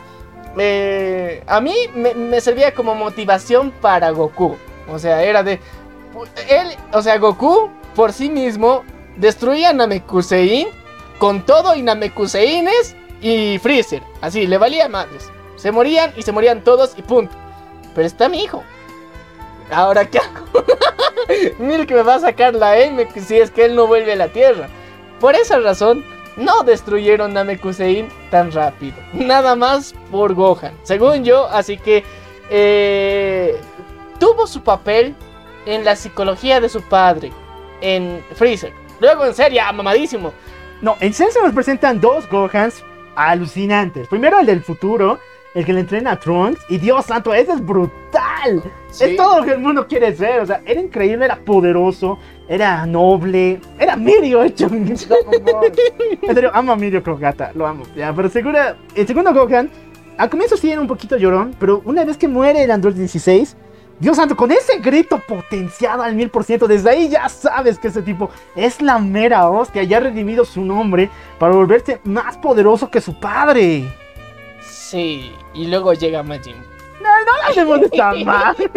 eh, 0.58 1.44
a 1.48 1.60
mí 1.62 1.74
me, 1.96 2.14
me 2.14 2.40
servía 2.42 2.74
como 2.74 2.94
motivación 2.96 3.72
para 3.72 4.10
Goku. 4.12 4.56
O 4.90 5.00
sea, 5.00 5.24
era 5.24 5.44
de... 5.44 5.60
Él, 6.50 6.68
o 6.94 7.02
sea, 7.02 7.18
Goku 7.18 7.70
por 7.96 8.14
sí 8.14 8.30
mismo 8.30 8.84
destruía 9.18 9.70
a 9.70 9.74
Namekusein 9.74 10.68
con 11.18 11.46
todo 11.46 11.76
y 11.76 11.82
Namekuseines 11.82 12.96
y 13.24 13.58
Freezer. 13.58 14.04
Así, 14.22 14.46
le 14.46 14.58
valía 14.60 14.88
madres. 14.88 15.32
Se 15.56 15.72
morían 15.72 16.14
y 16.16 16.22
se 16.22 16.32
morían 16.32 16.64
todos 16.64 16.94
y 16.98 17.02
punto. 17.02 17.36
Pero 17.96 18.06
está 18.06 18.30
mi 18.30 18.44
hijo. 18.44 18.64
Ahora, 19.72 20.06
¿qué 20.06 20.20
hago? 20.20 20.46
Mil 21.58 21.88
que 21.88 21.96
me 21.96 22.04
va 22.04 22.16
a 22.16 22.20
sacar 22.20 22.54
la 22.54 22.78
M 22.78 23.08
si 23.16 23.40
es 23.40 23.50
que 23.50 23.66
él 23.66 23.76
no 23.76 23.88
vuelve 23.88 24.12
a 24.12 24.18
la 24.18 24.28
Tierra. 24.28 24.68
Por 25.20 25.36
esa 25.36 25.60
razón, 25.60 26.04
no 26.36 26.64
destruyeron 26.64 27.34
Namekusein 27.34 28.10
tan 28.30 28.52
rápido. 28.52 28.98
Nada 29.14 29.56
más 29.56 29.96
por 30.12 30.34
Gohan. 30.34 30.78
Según 30.84 31.24
yo, 31.24 31.48
así 31.48 31.78
que 31.78 32.04
eh, 32.50 33.58
tuvo 34.20 34.48
su 34.48 34.62
papel 34.62 35.16
en 35.66 35.86
la 35.86 35.96
psicología 35.96 36.60
de 36.60 36.68
su 36.68 36.82
padre, 36.82 37.32
en 37.80 38.24
Freezer. 38.36 38.74
Luego 39.00 39.26
en 39.26 39.34
serie, 39.34 39.62
ah, 39.62 39.72
mamadísimo. 39.72 40.34
No, 40.82 40.98
en 41.00 41.14
Sense 41.14 41.42
nos 41.42 41.54
presentan 41.54 42.02
dos 42.02 42.28
Gohans 42.30 42.84
alucinantes. 43.16 44.08
Primero 44.08 44.40
el 44.40 44.46
del 44.46 44.62
futuro, 44.62 45.20
el 45.54 45.66
que 45.66 45.74
le 45.74 45.82
entrena 45.82 46.12
a 46.12 46.20
Trunks. 46.20 46.62
Y 46.70 46.78
Dios 46.78 47.06
santo, 47.06 47.34
ese 47.34 47.54
es 47.54 47.66
brutal. 47.66 48.64
Sí. 48.90 49.06
Es 49.06 49.16
todo 49.16 49.40
lo 49.40 49.46
que 49.46 49.52
el 49.52 49.60
mundo 49.60 49.88
quiere 49.88 50.16
ser. 50.16 50.42
O 50.42 50.46
sea, 50.46 50.62
era 50.66 50.80
increíble, 50.82 51.26
era 51.26 51.36
poderoso, 51.38 52.20
era 52.48 52.86
noble, 52.86 53.60
era 53.80 53.96
Mirio 53.96 54.44
hecho 54.44 54.68
en 54.72 54.98
serio, 54.98 56.52
amo 56.54 56.72
a 56.72 56.76
Mirio 56.76 57.04
Kogata, 57.04 57.52
lo 57.56 57.66
amo. 57.66 57.84
Ya, 57.96 58.14
pero 58.14 58.30
segura, 58.30 58.76
el 58.96 59.08
segundo 59.08 59.34
Gohan, 59.34 59.70
al 60.18 60.30
comienzo 60.30 60.58
sí 60.58 60.72
era 60.72 60.82
un 60.82 60.88
poquito 60.88 61.18
llorón, 61.18 61.56
pero 61.60 61.82
una 61.86 62.06
vez 62.06 62.18
que 62.18 62.28
muere 62.28 62.64
el 62.64 62.72
Android 62.72 62.96
16, 62.96 63.56
Dios 64.04 64.18
santo, 64.18 64.36
con 64.36 64.52
ese 64.52 64.80
grito 64.80 65.18
potenciado 65.18 66.04
al 66.04 66.14
mil 66.14 66.30
por 66.30 66.44
ciento, 66.44 66.68
desde 66.68 66.90
ahí 66.90 67.08
ya 67.08 67.30
sabes 67.30 67.80
que 67.80 67.88
ese 67.88 68.02
tipo 68.02 68.30
es 68.54 68.82
la 68.82 69.00
mera 69.00 69.50
hostia, 69.50 69.82
ya 69.84 69.96
ha 69.96 70.02
redimido 70.02 70.44
su 70.44 70.60
nombre 70.62 71.10
para 71.40 71.56
volverse 71.56 72.02
más 72.04 72.38
poderoso 72.38 72.92
que 72.92 73.00
su 73.00 73.18
padre. 73.18 73.86
Sí, 74.60 75.32
y 75.54 75.68
luego 75.68 75.94
llega 75.94 76.22
Majin. 76.22 76.58
No, 77.02 77.10
no 77.10 77.32
hablemos 77.48 77.80
de 77.80 77.86
esta 77.86 78.14
madre. 78.26 78.70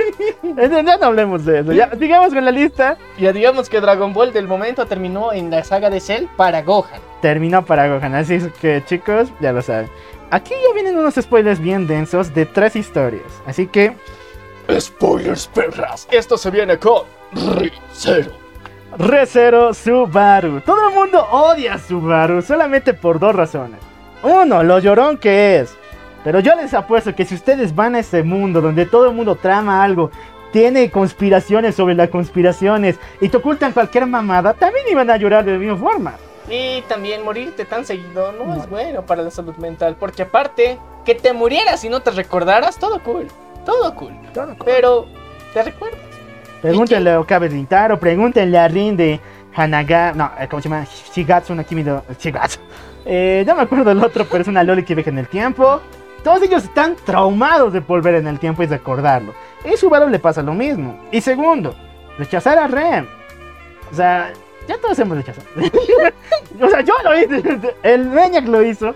Ya 0.84 0.96
no 0.96 1.06
hablemos 1.06 1.44
de 1.44 1.58
eso. 1.58 1.72
Ya, 1.72 1.90
sigamos 1.98 2.32
con 2.32 2.44
la 2.44 2.52
lista. 2.52 2.96
Ya 3.18 3.32
digamos 3.32 3.68
que 3.68 3.80
Dragon 3.80 4.12
Ball 4.12 4.32
del 4.32 4.46
momento 4.46 4.86
terminó 4.86 5.32
en 5.32 5.50
la 5.50 5.64
saga 5.64 5.90
de 5.90 5.98
Cell 5.98 6.26
para 6.36 6.62
Gohan. 6.62 7.00
Terminó 7.20 7.64
para 7.64 7.88
Gohan, 7.88 8.14
así 8.14 8.34
es 8.34 8.46
que 8.60 8.80
chicos, 8.84 9.28
ya 9.40 9.50
lo 9.52 9.60
saben. 9.60 9.90
Aquí 10.30 10.54
ya 10.54 10.72
vienen 10.72 10.96
unos 10.96 11.16
spoilers 11.16 11.58
bien 11.58 11.88
densos 11.88 12.32
de 12.32 12.46
tres 12.46 12.76
historias. 12.76 13.42
Así 13.44 13.66
que, 13.66 13.96
Spoilers, 14.78 15.46
perras. 15.48 16.08
Esto 16.10 16.36
se 16.36 16.50
viene 16.50 16.78
con 16.78 17.02
Cero. 17.92 18.32
Rezero 18.98 19.74
Subaru. 19.74 20.60
Todo 20.60 20.88
el 20.88 20.94
mundo 20.94 21.26
odia 21.30 21.74
a 21.74 21.78
Subaru 21.78 22.42
solamente 22.42 22.94
por 22.94 23.18
dos 23.18 23.34
razones. 23.34 23.80
Uno, 24.22 24.62
lo 24.62 24.78
llorón 24.78 25.18
que 25.18 25.60
es. 25.60 25.76
Pero 26.24 26.40
yo 26.40 26.54
les 26.56 26.74
apuesto 26.74 27.14
que 27.14 27.24
si 27.24 27.34
ustedes 27.34 27.74
van 27.74 27.94
a 27.94 28.00
ese 28.00 28.22
mundo 28.22 28.60
donde 28.60 28.86
todo 28.86 29.08
el 29.08 29.14
mundo 29.14 29.36
trama 29.36 29.84
algo, 29.84 30.10
tiene 30.52 30.90
conspiraciones 30.90 31.74
sobre 31.74 31.94
las 31.94 32.08
conspiraciones 32.08 32.98
y 33.20 33.28
te 33.28 33.36
ocultan 33.36 33.72
cualquier 33.72 34.06
mamada, 34.06 34.54
también 34.54 34.86
iban 34.88 35.10
a 35.10 35.16
llorar 35.16 35.44
de 35.44 35.52
la 35.52 35.58
misma 35.58 35.76
forma. 35.76 36.14
Y 36.48 36.82
también 36.82 37.24
morirte 37.24 37.64
tan 37.64 37.84
seguido 37.84 38.32
no, 38.32 38.54
es 38.56 38.68
bueno 38.68 39.04
para 39.04 39.22
la 39.22 39.30
salud 39.30 39.54
mental. 39.56 39.96
Porque 39.98 40.22
aparte, 40.22 40.78
que 41.04 41.14
te 41.14 41.32
murieras 41.32 41.84
y 41.84 41.88
no 41.88 42.00
te 42.00 42.10
recordaras, 42.10 42.78
todo 42.78 43.02
cool. 43.02 43.26
Todo 43.66 43.94
cool. 43.96 44.12
Pero, 44.64 45.06
¿te 45.52 45.62
recuerdas? 45.64 46.00
Pregúntenle 46.62 47.10
a 47.10 47.20
Okabe 47.20 47.48
Rintaro, 47.48 48.00
pregúntenle 48.00 48.58
a 48.58 48.68
Rin 48.68 48.96
de 48.96 49.20
Hanaga, 49.54 50.12
no, 50.14 50.30
eh, 50.40 50.48
¿cómo 50.48 50.62
se 50.62 50.68
llama? 50.68 50.86
Shigatsu 51.12 51.54
no 51.54 51.64
Kimi 51.66 51.82
no 51.82 52.02
Shigatsu. 52.18 52.58
Eh, 53.04 53.44
no 53.46 53.54
me 53.54 53.62
acuerdo 53.62 53.90
el 53.90 54.02
otro, 54.02 54.24
pero 54.30 54.42
es 54.42 54.48
una 54.48 54.62
loli 54.62 54.82
que 54.82 54.94
viaja 54.94 55.10
en 55.10 55.18
el 55.18 55.28
tiempo. 55.28 55.80
Todos 56.24 56.42
ellos 56.42 56.64
están 56.64 56.96
traumados 57.04 57.72
de 57.72 57.80
volver 57.80 58.14
en 58.16 58.26
el 58.26 58.38
tiempo 58.38 58.62
y 58.62 58.66
recordarlo. 58.66 59.34
Y 59.64 59.76
Subaru 59.76 60.08
le 60.08 60.18
pasa 60.18 60.42
lo 60.42 60.54
mismo. 60.54 60.98
Y 61.12 61.20
segundo, 61.20 61.74
rechazar 62.18 62.58
a 62.58 62.66
Rem. 62.66 63.06
O 63.92 63.94
sea, 63.94 64.32
ya 64.66 64.78
todos 64.78 64.98
hemos 64.98 65.18
rechazado. 65.18 65.46
o 66.60 66.68
sea, 66.68 66.80
yo 66.80 66.94
lo 67.04 67.18
hice, 67.18 67.74
el 67.82 68.06
Maniac 68.06 68.46
lo 68.46 68.62
hizo. 68.62 68.94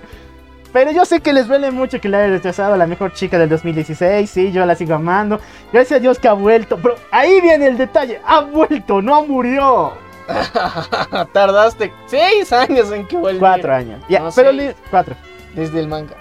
Pero 0.72 0.92
yo 0.92 1.04
sé 1.04 1.20
que 1.20 1.32
les 1.32 1.48
duele 1.48 1.70
mucho 1.72 2.00
que 2.00 2.08
le 2.08 2.16
haya 2.16 2.28
rechazado 2.32 2.74
a 2.74 2.76
la 2.76 2.86
mejor 2.86 3.12
chica 3.12 3.38
del 3.38 3.48
2016. 3.48 4.30
Sí, 4.30 4.52
yo 4.52 4.64
la 4.66 4.74
sigo 4.76 4.94
amando. 4.94 5.40
Gracias 5.72 5.96
a 5.98 6.00
Dios 6.00 6.18
que 6.18 6.28
ha 6.28 6.32
vuelto. 6.32 6.76
Pero 6.80 6.94
ahí 7.10 7.40
viene 7.40 7.66
el 7.66 7.76
detalle. 7.76 8.20
Ha 8.24 8.40
vuelto, 8.42 9.02
no 9.02 9.24
murió. 9.26 9.92
Tardaste 11.32 11.92
seis 12.06 12.52
años 12.52 12.92
en 12.92 13.06
que 13.06 13.16
volviera. 13.16 13.40
Cuatro 13.40 13.74
años. 13.74 14.00
Ya, 14.08 14.20
No, 14.20 14.30
pero 14.34 14.50
seis. 14.52 14.74
cuatro. 14.90 15.16
Desde 15.54 15.80
el 15.80 15.88
manga. 15.88 16.14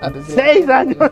Ah, 0.00 0.10
desde- 0.10 0.34
Seis 0.34 0.68
años. 0.68 0.96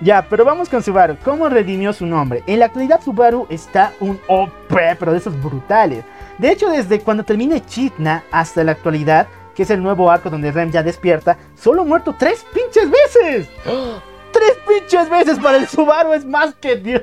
Ya, 0.00 0.26
pero 0.26 0.46
vamos 0.46 0.70
con 0.70 0.82
Subaru. 0.82 1.18
¿Cómo 1.22 1.46
redimió 1.50 1.92
su 1.92 2.06
nombre? 2.06 2.42
En 2.46 2.58
la 2.60 2.66
actualidad 2.66 3.02
Subaru 3.02 3.46
está 3.50 3.92
un 4.00 4.18
OP, 4.26 4.50
pero 4.98 5.12
de 5.12 5.18
esos 5.18 5.38
brutales. 5.42 6.04
De 6.38 6.50
hecho, 6.50 6.70
desde 6.70 7.00
cuando 7.00 7.22
termina 7.22 7.60
Chitna 7.66 8.22
hasta 8.30 8.64
la 8.64 8.72
actualidad, 8.72 9.26
que 9.58 9.64
es 9.64 9.70
el 9.70 9.82
nuevo 9.82 10.08
arco 10.08 10.30
donde 10.30 10.52
Rem 10.52 10.70
ya 10.70 10.84
despierta, 10.84 11.36
solo 11.56 11.82
ha 11.82 11.84
muerto 11.84 12.14
tres 12.16 12.46
pinches 12.54 12.88
veces. 12.88 13.48
Tres 14.30 14.52
pinches 14.68 15.10
veces 15.10 15.38
para 15.40 15.56
el 15.56 15.66
Subaru 15.66 16.12
es 16.12 16.24
más 16.24 16.54
que 16.54 16.76
Dios. 16.76 17.02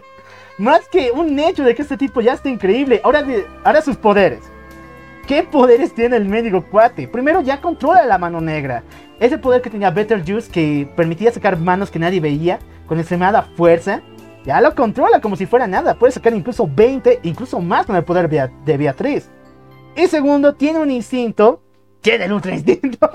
Más 0.58 0.88
que 0.88 1.12
un 1.12 1.38
hecho 1.38 1.64
de 1.66 1.76
que 1.76 1.82
este 1.82 1.98
tipo 1.98 2.22
ya 2.22 2.32
está 2.34 2.48
increíble. 2.48 3.02
Ahora, 3.04 3.24
de- 3.24 3.46
ahora 3.66 3.82
sus 3.82 3.98
poderes. 3.98 4.40
¿Qué 5.28 5.44
poderes 5.44 5.94
tiene 5.94 6.16
el 6.16 6.30
médico 6.30 6.64
cuate? 6.64 7.10
Primero 7.10 7.42
ya 7.42 7.60
controla 7.60 8.06
la 8.06 8.18
mano 8.18 8.40
negra. 8.40 8.84
Ese 9.20 9.38
poder 9.38 9.62
que 9.62 9.70
tenía 9.70 9.90
Better 9.92 10.24
Juice 10.26 10.50
que 10.50 10.88
permitía 10.96 11.30
sacar 11.32 11.58
manos 11.58 11.92
que 11.92 12.00
nadie 12.00 12.22
veía 12.22 12.60
con 12.88 13.00
extremada 13.00 13.42
fuerza. 13.58 14.02
Ya 14.46 14.62
lo 14.62 14.74
controla 14.76 15.20
como 15.20 15.36
si 15.36 15.46
fuera 15.46 15.68
nada. 15.68 15.96
Puede 15.96 16.14
sacar 16.14 16.34
incluso 16.34 16.70
20, 16.74 17.20
incluso 17.24 17.60
más 17.60 17.86
con 17.86 17.98
el 17.98 18.06
poder 18.06 18.30
de 18.30 18.78
Beatriz. 18.78 19.30
Y 19.98 20.08
segundo, 20.08 20.54
tiene 20.54 20.80
un 20.80 20.92
instinto. 20.92 21.64
Tiene 22.06 22.26
el 22.26 22.34
ultra 22.34 22.54
instinto. 22.54 23.10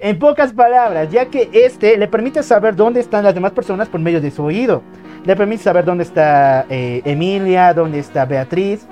en 0.00 0.18
pocas 0.18 0.52
palabras, 0.52 1.12
ya 1.12 1.26
que 1.26 1.48
este 1.52 1.96
le 1.96 2.08
permite 2.08 2.42
saber 2.42 2.74
dónde 2.74 2.98
están 2.98 3.22
las 3.22 3.34
demás 3.34 3.52
personas 3.52 3.88
por 3.88 4.00
medio 4.00 4.20
de 4.20 4.32
su 4.32 4.42
oído. 4.42 4.82
Le 5.24 5.36
permite 5.36 5.62
saber 5.62 5.84
dónde 5.84 6.02
está 6.02 6.66
eh, 6.68 7.02
Emilia, 7.04 7.72
dónde 7.72 8.00
está 8.00 8.24
Beatriz. 8.24 8.84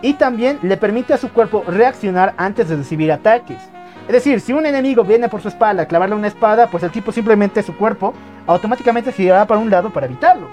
Y 0.00 0.14
también 0.14 0.58
le 0.62 0.78
permite 0.78 1.12
a 1.12 1.18
su 1.18 1.28
cuerpo 1.30 1.62
reaccionar 1.68 2.32
antes 2.38 2.70
de 2.70 2.76
recibir 2.76 3.12
ataques. 3.12 3.58
Es 4.06 4.14
decir, 4.14 4.40
si 4.40 4.54
un 4.54 4.64
enemigo 4.64 5.04
viene 5.04 5.28
por 5.28 5.42
su 5.42 5.48
espalda 5.48 5.82
a 5.82 5.86
clavarle 5.86 6.14
una 6.14 6.28
espada, 6.28 6.68
pues 6.70 6.82
el 6.82 6.90
tipo 6.90 7.12
simplemente 7.12 7.62
su 7.62 7.76
cuerpo 7.76 8.14
automáticamente 8.46 9.12
girará 9.12 9.46
para 9.46 9.60
un 9.60 9.68
lado 9.68 9.90
para 9.90 10.06
evitarlo. 10.06 10.48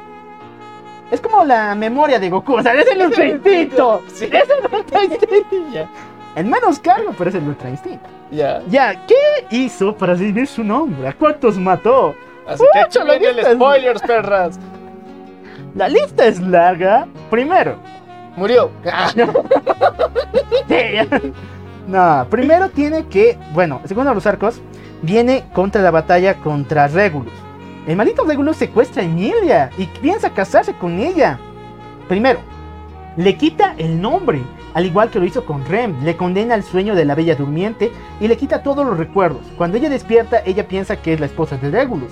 Es 1.12 1.22
como 1.22 1.46
la 1.46 1.74
memoria 1.76 2.20
de 2.20 2.30
Goku, 2.30 2.56
o 2.56 2.62
sea, 2.62 2.74
es 2.74 2.88
el 2.92 3.06
ultra 3.06 3.26
instinto. 3.26 4.04
Sí. 4.14 4.26
Es 4.26 4.50
el 4.50 4.76
ultra 4.76 5.04
instinto. 5.06 5.90
En 6.36 6.50
menos 6.50 6.80
cargo, 6.80 7.14
pero 7.18 7.30
es 7.30 7.36
el 7.36 7.48
ultra 7.48 7.70
instinto. 7.70 8.06
ya. 8.32 8.62
Ya, 8.68 9.06
¿qué 9.06 9.16
hizo 9.52 9.96
para 9.96 10.14
recibir 10.14 10.48
su 10.48 10.64
nombre? 10.64 11.08
¿A 11.08 11.14
cuántos 11.14 11.58
mató? 11.58 12.14
Así 12.48 12.64
que 12.74 12.80
aquí 12.80 13.00
viene 13.20 13.28
el 13.30 13.40
es- 13.40 13.54
spoilers, 13.54 14.02
perras. 14.02 14.60
La 15.76 15.88
lista 15.90 16.26
es 16.26 16.40
larga. 16.42 17.08
Primero, 17.30 17.78
Murió. 18.36 18.70
Ah, 18.92 19.10
Sí. 20.68 21.32
No, 21.88 22.26
primero 22.30 22.70
tiene 22.70 23.06
que, 23.06 23.38
bueno, 23.54 23.80
segundo 23.86 24.14
los 24.14 24.26
arcos, 24.26 24.60
viene 25.02 25.46
contra 25.54 25.82
la 25.82 25.92
batalla 25.92 26.34
contra 26.36 26.88
Regulus. 26.88 27.32
El 27.88 27.96
maldito 27.96 28.26
Regulus 28.26 28.58
secuestra 28.58 29.04
a 29.04 29.06
Emilia 29.06 29.70
y 29.78 29.86
piensa 29.86 30.32
casarse 30.32 30.74
con 30.74 31.00
ella. 31.00 31.38
Primero, 32.08 32.40
le 33.16 33.38
quita 33.38 33.76
el 33.78 34.02
nombre, 34.02 34.42
al 34.76 34.86
igual 34.86 35.10
que 35.10 35.20
lo 35.20 35.26
hizo 35.26 35.46
con 35.46 35.66
Rem, 35.66 36.04
le 36.04 36.18
condena 36.18 36.54
al 36.54 36.62
sueño 36.62 36.96
de 36.96 37.06
la 37.06 37.16
bella 37.16 37.36
durmiente 37.36 37.94
y 38.20 38.28
le 38.28 38.36
quita 38.36 38.62
todos 38.62 38.86
los 38.86 38.98
recuerdos. 38.98 39.42
Cuando 39.58 39.78
ella 39.78 39.90
despierta, 39.90 40.42
ella 40.46 40.68
piensa 40.68 40.98
que 40.98 41.14
es 41.14 41.20
la 41.22 41.28
esposa 41.28 41.56
de 41.56 41.72
Regulus. 41.72 42.12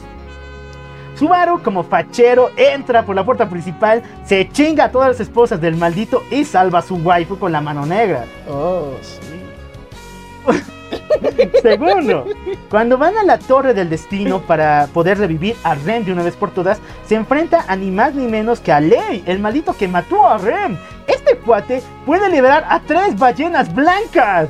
Subaru, 1.15 1.61
como 1.61 1.83
fachero, 1.83 2.51
entra 2.55 3.05
por 3.05 3.15
la 3.15 3.25
puerta 3.25 3.49
principal, 3.49 4.01
se 4.23 4.49
chinga 4.49 4.85
a 4.85 4.91
todas 4.91 5.09
las 5.09 5.19
esposas 5.19 5.59
del 5.59 5.75
maldito 5.75 6.23
y 6.31 6.45
salva 6.45 6.79
a 6.79 6.81
su 6.81 6.95
waifu 6.95 7.37
con 7.37 7.51
la 7.51 7.59
mano 7.59 7.85
negra. 7.85 8.23
Oh, 8.47 8.93
sí. 9.01 9.19
Segundo, 11.61 12.25
cuando 12.69 12.97
van 12.97 13.17
a 13.17 13.23
la 13.23 13.37
Torre 13.37 13.73
del 13.73 13.89
Destino 13.89 14.41
para 14.41 14.87
poder 14.93 15.17
revivir 15.17 15.55
a 15.63 15.75
Rem 15.75 16.03
de 16.05 16.11
una 16.13 16.23
vez 16.23 16.35
por 16.35 16.51
todas, 16.51 16.79
se 17.05 17.15
enfrenta 17.15 17.65
a 17.67 17.75
ni 17.75 17.91
más 17.91 18.13
ni 18.15 18.27
menos 18.27 18.59
que 18.59 18.71
a 18.71 18.79
Lei, 18.79 19.23
el 19.25 19.39
maldito 19.39 19.73
que 19.73 19.87
mató 19.87 20.27
a 20.27 20.37
Rem. 20.37 20.77
Este 21.07 21.37
cuate 21.37 21.81
puede 22.05 22.29
liberar 22.29 22.65
a 22.69 22.79
tres 22.81 23.17
ballenas 23.17 23.73
blancas. 23.73 24.49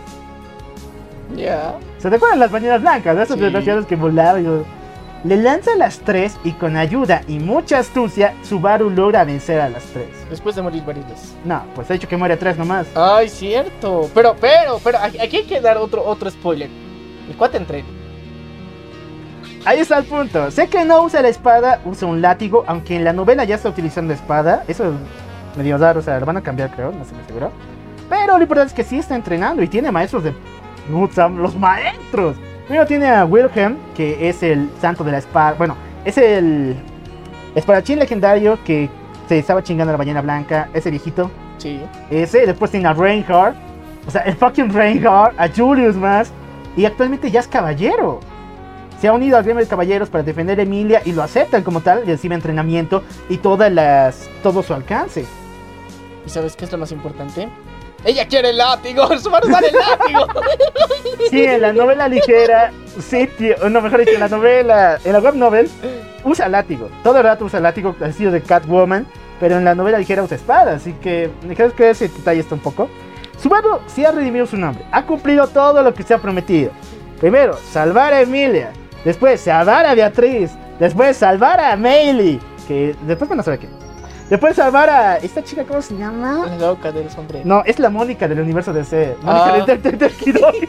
Ya. 1.35 1.75
¿Se 1.97 2.09
te 2.09 2.15
acuerdan 2.17 2.39
las 2.39 2.51
ballenas 2.51 2.81
blancas? 2.81 3.17
Esas 3.17 3.37
Sí. 3.37 3.41
desgraciadas 3.41 3.85
que 3.85 3.95
volaban. 3.95 4.43
y? 4.45 4.82
Le 5.23 5.37
lanza 5.37 5.77
las 5.77 5.99
tres 5.99 6.37
y 6.43 6.51
con 6.51 6.75
ayuda 6.75 7.21
y 7.29 7.39
mucha 7.39 7.79
astucia, 7.79 8.33
Subaru 8.43 8.89
logra 8.89 9.23
vencer 9.23 9.61
a 9.61 9.69
las 9.69 9.83
tres. 9.85 10.09
Después 10.29 10.53
de 10.53 10.61
morir 10.61 10.83
varias 10.85 11.07
veces. 11.07 11.33
No, 11.45 11.63
pues 11.75 11.89
ha 11.89 11.93
dicho 11.93 12.09
que 12.09 12.17
muere 12.17 12.33
a 12.33 12.39
tres 12.39 12.57
nomás. 12.57 12.87
Ay, 12.93 13.29
cierto. 13.29 14.09
Pero, 14.13 14.35
pero, 14.39 14.81
pero, 14.83 14.97
aquí 14.97 15.37
hay 15.37 15.45
que 15.45 15.61
dar 15.61 15.77
otro, 15.77 16.03
otro 16.03 16.29
spoiler. 16.29 16.69
El 17.29 17.37
cuate 17.37 17.55
entrena. 17.55 17.87
Ahí 19.63 19.79
está 19.79 19.97
el 19.97 20.03
punto. 20.03 20.51
Sé 20.51 20.67
que 20.67 20.83
no 20.83 21.03
usa 21.03 21.21
la 21.21 21.29
espada, 21.29 21.79
usa 21.85 22.05
un 22.05 22.21
látigo, 22.21 22.65
aunque 22.67 22.97
en 22.97 23.05
la 23.05 23.13
novela 23.13 23.45
ya 23.45 23.55
está 23.55 23.69
utilizando 23.69 24.13
espada. 24.13 24.65
Eso 24.67 24.89
es 24.89 25.57
medio 25.57 25.77
raro, 25.77 26.01
o 26.01 26.03
sea, 26.03 26.19
lo 26.19 26.25
van 26.25 26.35
a 26.35 26.41
cambiar, 26.41 26.71
creo, 26.75 26.91
no 26.91 27.05
se 27.05 27.15
me 27.15 27.21
aseguró. 27.21 27.49
Pero 28.09 28.35
lo 28.35 28.41
importante 28.41 28.71
es 28.71 28.73
que 28.73 28.83
sí 28.83 28.99
está 28.99 29.15
entrenando 29.15 29.63
y 29.63 29.69
tiene 29.69 29.89
maestros 29.89 30.25
de. 30.25 30.33
Los 30.89 31.55
maestros. 31.55 32.35
Primero 32.65 32.85
tiene 32.85 33.09
a 33.09 33.25
Wilhelm, 33.25 33.77
que 33.95 34.29
es 34.29 34.41
el 34.41 34.69
santo 34.79 35.03
de 35.03 35.11
la 35.11 35.17
espada. 35.17 35.53
Bueno, 35.53 35.75
es 36.05 36.17
el 36.17 36.75
espadachín 37.55 37.99
legendario 37.99 38.57
que 38.63 38.89
se 39.27 39.39
estaba 39.39 39.61
chingando 39.61 39.91
a 39.91 39.93
la 39.93 39.97
ballena 39.97 40.21
blanca. 40.21 40.69
Ese 40.73 40.89
viejito. 40.89 41.29
Sí. 41.57 41.81
Ese. 42.09 42.45
Después 42.45 42.71
tiene 42.71 42.87
a 42.87 42.93
Reinhardt. 42.93 43.55
O 44.07 44.11
sea, 44.11 44.21
el 44.21 44.35
fucking 44.35 44.73
Reinhardt. 44.73 45.39
A 45.39 45.49
Julius 45.49 45.95
más. 45.95 46.31
Y 46.77 46.85
actualmente 46.85 47.29
ya 47.29 47.41
es 47.41 47.47
caballero. 47.47 48.19
se 48.99 49.09
ha 49.09 49.13
unido 49.13 49.37
al 49.37 49.43
gremio 49.43 49.61
de 49.61 49.69
caballeros 49.69 50.09
para 50.09 50.23
defender 50.23 50.57
a 50.59 50.63
Emilia 50.63 51.01
y 51.03 51.11
lo 51.11 51.23
aceptan 51.23 51.61
como 51.61 51.81
tal, 51.81 52.05
recibe 52.05 52.35
entrenamiento 52.35 53.03
y 53.27 53.35
todas 53.35 53.69
las, 53.69 54.29
todo 54.41 54.63
su 54.63 54.73
alcance. 54.73 55.25
¿Y 56.25 56.29
sabes 56.29 56.55
qué 56.55 56.63
es 56.63 56.71
lo 56.71 56.77
más 56.77 56.93
importante? 56.93 57.49
Ella 58.05 58.27
quiere 58.27 58.49
el 58.49 58.57
látigo, 58.57 59.17
Subaru 59.19 59.49
sale 59.49 59.67
el 59.69 59.75
látigo. 59.75 60.27
Sí, 61.29 61.43
en 61.43 61.61
la 61.61 61.73
novela 61.73 62.07
ligera, 62.07 62.71
sí, 62.99 63.27
no, 63.69 63.81
mejor 63.81 63.99
dicho, 64.01 64.11
en 64.11 64.19
la 64.19 64.27
novela, 64.27 64.99
en 65.03 65.13
la 65.13 65.19
web 65.19 65.35
novel, 65.35 65.69
usa 66.23 66.47
látigo. 66.47 66.89
Todo 67.01 67.17
el 67.17 67.23
rato 67.23 67.45
usa 67.45 67.59
látigo, 67.59 67.95
al 67.99 68.09
estilo 68.09 68.31
de 68.31 68.41
Catwoman, 68.41 69.07
pero 69.39 69.57
en 69.57 69.65
la 69.65 69.73
novela 69.73 69.97
ligera 69.97 70.21
usa 70.21 70.37
espada, 70.37 70.73
así 70.73 70.93
que 70.93 71.31
creo 71.55 71.73
que 71.75 71.89
ese 71.89 72.09
detalle 72.09 72.41
está 72.41 72.55
un 72.55 72.61
poco. 72.61 72.89
Subaru 73.41 73.79
sí 73.87 74.05
ha 74.05 74.11
redimido 74.11 74.45
su 74.45 74.57
nombre, 74.57 74.85
ha 74.91 75.05
cumplido 75.05 75.47
todo 75.47 75.81
lo 75.81 75.93
que 75.93 76.03
se 76.03 76.13
ha 76.13 76.19
prometido. 76.19 76.71
Primero, 77.19 77.57
salvar 77.71 78.13
a 78.13 78.21
Emilia, 78.21 78.71
después 79.03 79.41
salvar 79.41 79.85
a 79.85 79.95
Beatriz, 79.95 80.51
después 80.79 81.17
salvar 81.17 81.59
a 81.59 81.75
Meili, 81.75 82.39
que 82.67 82.95
después 83.07 83.29
van 83.29 83.39
a 83.39 83.43
saber 83.43 83.59
qué. 84.33 84.45
Después 84.47 84.55
salvar 84.55 84.89
a 84.89 85.17
esta 85.17 85.43
chica, 85.43 85.63
¿cómo 85.63 85.81
se 85.81 85.95
llama? 85.95 86.45
La 86.47 86.57
loca 86.67 86.91
del 86.91 87.09
sombrero. 87.09 87.43
No, 87.45 87.63
es 87.65 87.79
la 87.79 87.89
Mónica 87.89 88.27
del 88.27 88.39
universo 88.41 88.73
DC. 88.73 89.15
Mónica 89.21 89.45
Ah. 89.45 89.51
de 89.65 89.77
Detective 89.77 90.09
Kidori. 90.11 90.67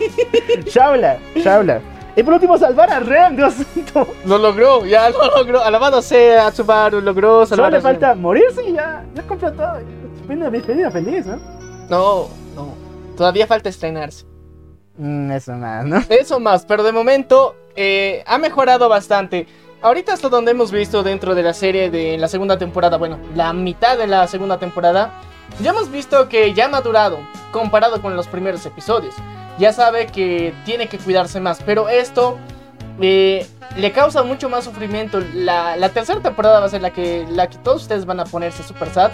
Shaula, 0.67 1.19
Shaula. 1.37 1.81
Y 2.17 2.23
por 2.23 2.35
último, 2.35 2.57
salvar 2.57 2.91
a 2.93 3.01
Ren, 3.01 3.35
Dios 3.37 3.55
santo. 3.55 4.07
Lo 4.25 4.39
logró, 4.39 4.85
ya 4.87 5.11
lo 5.11 5.37
logró. 5.37 5.61
Alabado 5.63 6.01
sea 6.01 6.51
Subaru, 6.53 7.01
logró 7.01 7.45
Solo 7.45 7.47
salvar 7.65 7.73
le 7.73 7.79
a 7.79 7.81
Ren. 7.81 7.83
falta 7.83 8.15
morirse 8.15 8.63
y 8.65 8.73
ya. 8.75 9.05
Ya 9.15 9.23
compró 9.23 9.53
todo. 9.53 9.79
Una 10.29 10.49
despedida 10.51 10.91
feliz, 10.91 11.27
¿no? 11.27 11.37
No, 11.91 12.29
no. 12.55 12.75
Todavía 13.17 13.47
falta 13.47 13.69
estrenarse. 13.69 14.25
Mm, 14.97 15.33
eso 15.33 15.53
más, 15.55 15.85
¿no? 15.85 16.03
Eso 16.09 16.39
más, 16.39 16.65
pero 16.65 16.85
de 16.85 16.93
momento 16.93 17.57
eh, 17.75 18.23
ha 18.27 18.39
mejorado 18.39 18.89
bastante. 18.89 19.47
Ahorita 19.85 20.15
hasta 20.15 20.31
donde 20.31 20.53
hemos 20.53 20.73
visto 20.73 21.03
dentro 21.03 21.35
de 21.35 21.43
la 21.43 21.53
serie 21.53 21.91
de 21.91 22.17
la 22.17 22.27
segunda 22.27 22.57
temporada, 22.57 22.97
bueno, 22.97 23.19
la 23.35 23.53
mitad 23.53 23.99
de 23.99 24.07
la 24.07 24.27
segunda 24.27 24.57
temporada, 24.57 25.21
ya 25.61 25.73
hemos 25.73 25.91
visto 25.91 26.27
que 26.31 26.55
ya 26.55 26.65
ha 26.65 26.69
madurado 26.71 27.19
comparado 27.53 28.01
con 28.01 28.17
los 28.17 28.27
primeros 28.27 28.65
episodios. 28.65 29.15
Ya 29.59 29.75
sabe 29.75 30.07
que 30.07 30.55
tiene 30.65 30.89
que 30.89 30.97
cuidarse 30.97 31.39
más, 31.39 31.63
pero 31.67 31.91
esto 31.91 32.39
eh, 32.99 33.47
le 33.77 33.93
causa 33.93 34.23
mucho 34.23 34.49
más 34.49 34.65
sufrimiento. 34.65 35.21
La, 35.35 35.91
tercera 35.91 36.21
temporada 36.21 36.61
va 36.61 36.65
a 36.65 36.71
ser 36.71 36.81
la 36.81 36.89
que, 36.89 37.27
la 37.29 37.51
que 37.51 37.59
todos 37.59 37.83
ustedes 37.83 38.07
van 38.07 38.21
a 38.21 38.25
ponerse 38.25 38.63
super 38.63 38.89
sad. 38.89 39.13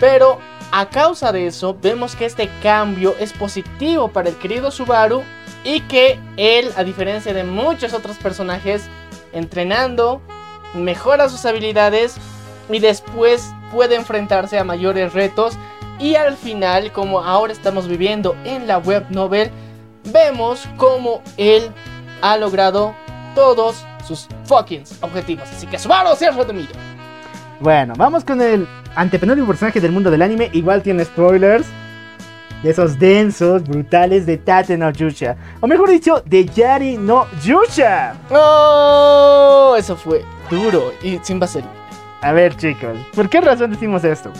Pero 0.00 0.40
a 0.72 0.88
causa 0.88 1.30
de 1.30 1.46
eso, 1.46 1.78
vemos 1.80 2.16
que 2.16 2.26
este 2.26 2.50
cambio 2.64 3.14
es 3.20 3.32
positivo 3.32 4.08
para 4.08 4.28
el 4.28 4.36
querido 4.38 4.72
Subaru 4.72 5.22
y 5.62 5.82
que 5.82 6.18
él, 6.36 6.72
a 6.76 6.82
diferencia 6.82 7.32
de 7.32 7.44
muchos 7.44 7.92
otros 7.92 8.16
personajes, 8.16 8.82
entrenando, 9.32 10.20
mejora 10.74 11.28
sus 11.28 11.44
habilidades 11.44 12.16
y 12.68 12.78
después 12.78 13.52
puede 13.72 13.94
enfrentarse 13.94 14.58
a 14.58 14.64
mayores 14.64 15.12
retos. 15.12 15.56
Y 15.98 16.14
al 16.14 16.36
final, 16.36 16.92
como 16.92 17.20
ahora 17.20 17.52
estamos 17.52 17.88
viviendo 17.88 18.36
en 18.44 18.66
la 18.66 18.78
web 18.78 19.04
novel, 19.10 19.50
vemos 20.12 20.68
cómo 20.76 21.22
él 21.36 21.72
ha 22.22 22.36
logrado 22.36 22.94
todos 23.34 23.84
sus 24.06 24.28
fucking 24.44 24.84
objetivos. 25.00 25.48
Así 25.50 25.66
que 25.66 25.78
Subaru 25.78 26.14
se 26.16 26.26
ha 26.26 26.30
redimido. 26.30 26.72
Bueno, 27.60 27.94
vamos 27.96 28.24
con 28.24 28.40
el 28.40 28.66
antepenúltimo 28.94 29.48
personaje 29.48 29.80
del 29.80 29.92
mundo 29.92 30.10
del 30.10 30.22
anime. 30.22 30.50
Igual 30.52 30.82
tiene 30.82 31.04
spoilers. 31.04 31.66
De 32.62 32.70
esos 32.70 32.98
densos, 32.98 33.62
brutales 33.62 34.26
de 34.26 34.36
Tate 34.36 34.76
no 34.76 34.90
Yusha. 34.90 35.36
O 35.60 35.66
mejor 35.68 35.90
dicho, 35.90 36.22
de 36.26 36.44
Yari 36.44 36.96
no 36.96 37.26
Yusha. 37.44 38.14
¡Oh! 38.30 39.76
Eso 39.78 39.96
fue 39.96 40.24
duro 40.50 40.92
y 41.02 41.20
sin 41.22 41.38
vaselina. 41.38 41.70
A 42.20 42.32
ver, 42.32 42.56
chicos, 42.56 42.98
¿por 43.14 43.28
qué 43.28 43.40
razón 43.40 43.70
decimos 43.70 44.02
esto? 44.02 44.32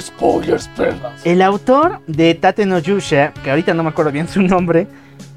Spoilers, 0.00 0.68
perlas. 0.68 1.24
El 1.24 1.40
autor 1.40 2.00
de 2.08 2.34
Tate 2.34 2.66
no 2.66 2.80
Yusha, 2.80 3.32
que 3.44 3.50
ahorita 3.50 3.74
no 3.74 3.84
me 3.84 3.90
acuerdo 3.90 4.10
bien 4.10 4.26
su 4.26 4.42
nombre, 4.42 4.88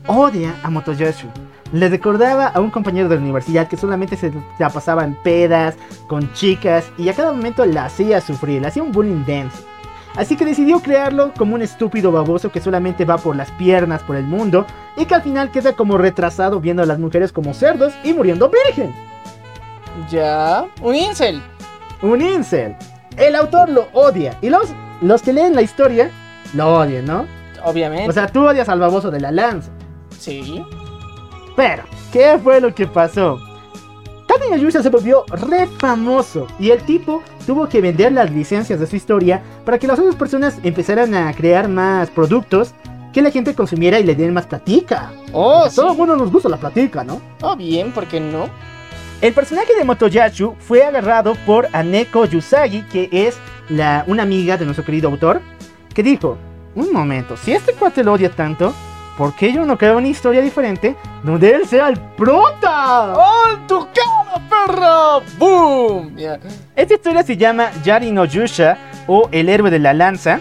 odia 0.07 0.53
a 0.63 0.69
Motoyasu. 0.71 1.27
Le 1.71 1.89
recordaba 1.89 2.47
a 2.47 2.59
un 2.59 2.71
compañero 2.71 3.07
de 3.07 3.15
la 3.15 3.21
universidad 3.21 3.67
que 3.67 3.77
solamente 3.77 4.17
se 4.17 4.31
la 4.59 4.69
pasaba 4.69 5.03
en 5.03 5.15
pedas, 5.23 5.75
con 6.07 6.31
chicas, 6.33 6.85
y 6.97 7.09
a 7.09 7.13
cada 7.13 7.31
momento 7.31 7.65
la 7.65 7.85
hacía 7.85 8.19
sufrir, 8.19 8.61
le 8.61 8.67
hacía 8.67 8.83
un 8.83 8.91
bullying 8.91 9.23
denso. 9.25 9.63
Así 10.15 10.35
que 10.35 10.45
decidió 10.45 10.79
crearlo 10.79 11.33
como 11.37 11.55
un 11.55 11.61
estúpido 11.61 12.11
baboso 12.11 12.51
que 12.51 12.61
solamente 12.61 13.03
va 13.05 13.17
por 13.17 13.35
las 13.35 13.51
piernas 13.51 14.03
por 14.03 14.15
el 14.15 14.25
mundo 14.25 14.65
y 14.95 15.05
que 15.05 15.15
al 15.15 15.23
final 15.23 15.51
queda 15.51 15.73
como 15.73 15.97
retrasado 15.97 16.59
viendo 16.59 16.83
a 16.83 16.85
las 16.85 16.99
mujeres 16.99 17.31
como 17.31 17.53
cerdos 17.53 17.93
y 18.03 18.13
muriendo 18.13 18.49
virgen. 18.49 18.93
Ya. 20.09 20.65
Un 20.81 20.95
incel. 20.95 21.41
Un 22.01 22.21
incel. 22.21 22.75
El 23.17 23.35
autor 23.35 23.69
lo 23.69 23.87
odia 23.93 24.37
y 24.41 24.49
los, 24.49 24.69
los 25.01 25.21
que 25.21 25.33
leen 25.33 25.55
la 25.55 25.61
historia 25.61 26.11
lo 26.53 26.75
odian, 26.75 27.05
¿no? 27.05 27.25
Obviamente. 27.63 28.09
O 28.09 28.11
sea, 28.11 28.27
tú 28.27 28.45
odias 28.45 28.69
al 28.69 28.79
baboso 28.79 29.09
de 29.09 29.19
la 29.19 29.31
lanza. 29.31 29.71
sí. 30.17 30.63
Pero, 31.55 31.83
¿qué 32.11 32.39
fue 32.43 32.59
lo 32.59 32.73
que 32.73 32.87
pasó? 32.87 33.37
Tate 34.33 34.49
no 34.49 34.57
Yusha 34.57 34.81
se 34.81 34.89
volvió 34.89 35.25
re 35.27 35.67
famoso 35.67 36.47
y 36.57 36.71
el 36.71 36.81
tipo 36.81 37.21
tuvo 37.45 37.69
que 37.69 37.81
vender 37.81 38.11
las 38.13 38.31
licencias 38.31 38.79
de 38.79 38.87
su 38.87 38.95
historia 38.95 39.43
para 39.63 39.77
que 39.77 39.85
las 39.85 39.99
otras 39.99 40.15
personas 40.15 40.57
empezaran 40.63 41.13
a 41.13 41.31
crear 41.33 41.67
más 41.67 42.09
productos 42.09 42.73
que 43.13 43.21
la 43.21 43.29
gente 43.29 43.53
consumiera 43.53 43.99
y 43.99 44.03
le 44.03 44.15
den 44.15 44.33
más 44.33 44.47
platica. 44.47 45.11
Oh, 45.33 45.65
A 45.65 45.69
todo 45.69 45.91
el 45.91 45.97
mundo 45.97 46.15
nos 46.15 46.31
gusta 46.31 46.49
la 46.49 46.57
platica, 46.57 47.03
¿no? 47.03 47.21
Oh, 47.41 47.55
bien, 47.55 47.91
¿por 47.91 48.07
qué 48.07 48.19
no? 48.19 48.49
El 49.21 49.33
personaje 49.33 49.75
de 49.75 49.83
Motoyasu 49.83 50.55
fue 50.57 50.83
agarrado 50.83 51.35
por 51.45 51.67
Aneko 51.71 52.25
Yusagi, 52.25 52.81
que 52.91 53.09
es 53.11 53.37
la, 53.69 54.03
una 54.07 54.23
amiga 54.23 54.57
de 54.57 54.65
nuestro 54.65 54.83
querido 54.83 55.09
autor, 55.09 55.41
que 55.93 56.01
dijo, 56.01 56.39
un 56.73 56.91
momento, 56.91 57.37
si 57.37 57.53
este 57.53 57.73
cuate 57.73 58.03
lo 58.03 58.13
odia 58.13 58.31
tanto, 58.31 58.73
¿por 59.17 59.33
qué 59.35 59.53
yo 59.53 59.65
no 59.65 59.77
creo 59.77 59.97
una 59.97 60.07
historia 60.07 60.41
diferente 60.41 60.95
donde 61.23 61.51
él 61.51 61.67
sea 61.67 61.89
el 61.89 61.99
prota? 61.99 63.13
¡Oh, 63.13 63.53
en 63.53 63.67
tu 63.67 63.79
cara, 63.79 64.41
perra! 64.49 65.19
¡Boom! 65.37 66.15
Ya. 66.15 66.39
Esta 66.75 66.93
historia 66.93 67.23
se 67.23 67.37
llama 67.37 67.71
Yari 67.83 68.11
no 68.11 68.25
Yusha 68.25 68.77
o 69.07 69.29
El 69.31 69.49
héroe 69.49 69.69
de 69.69 69.79
la 69.79 69.93
lanza, 69.93 70.39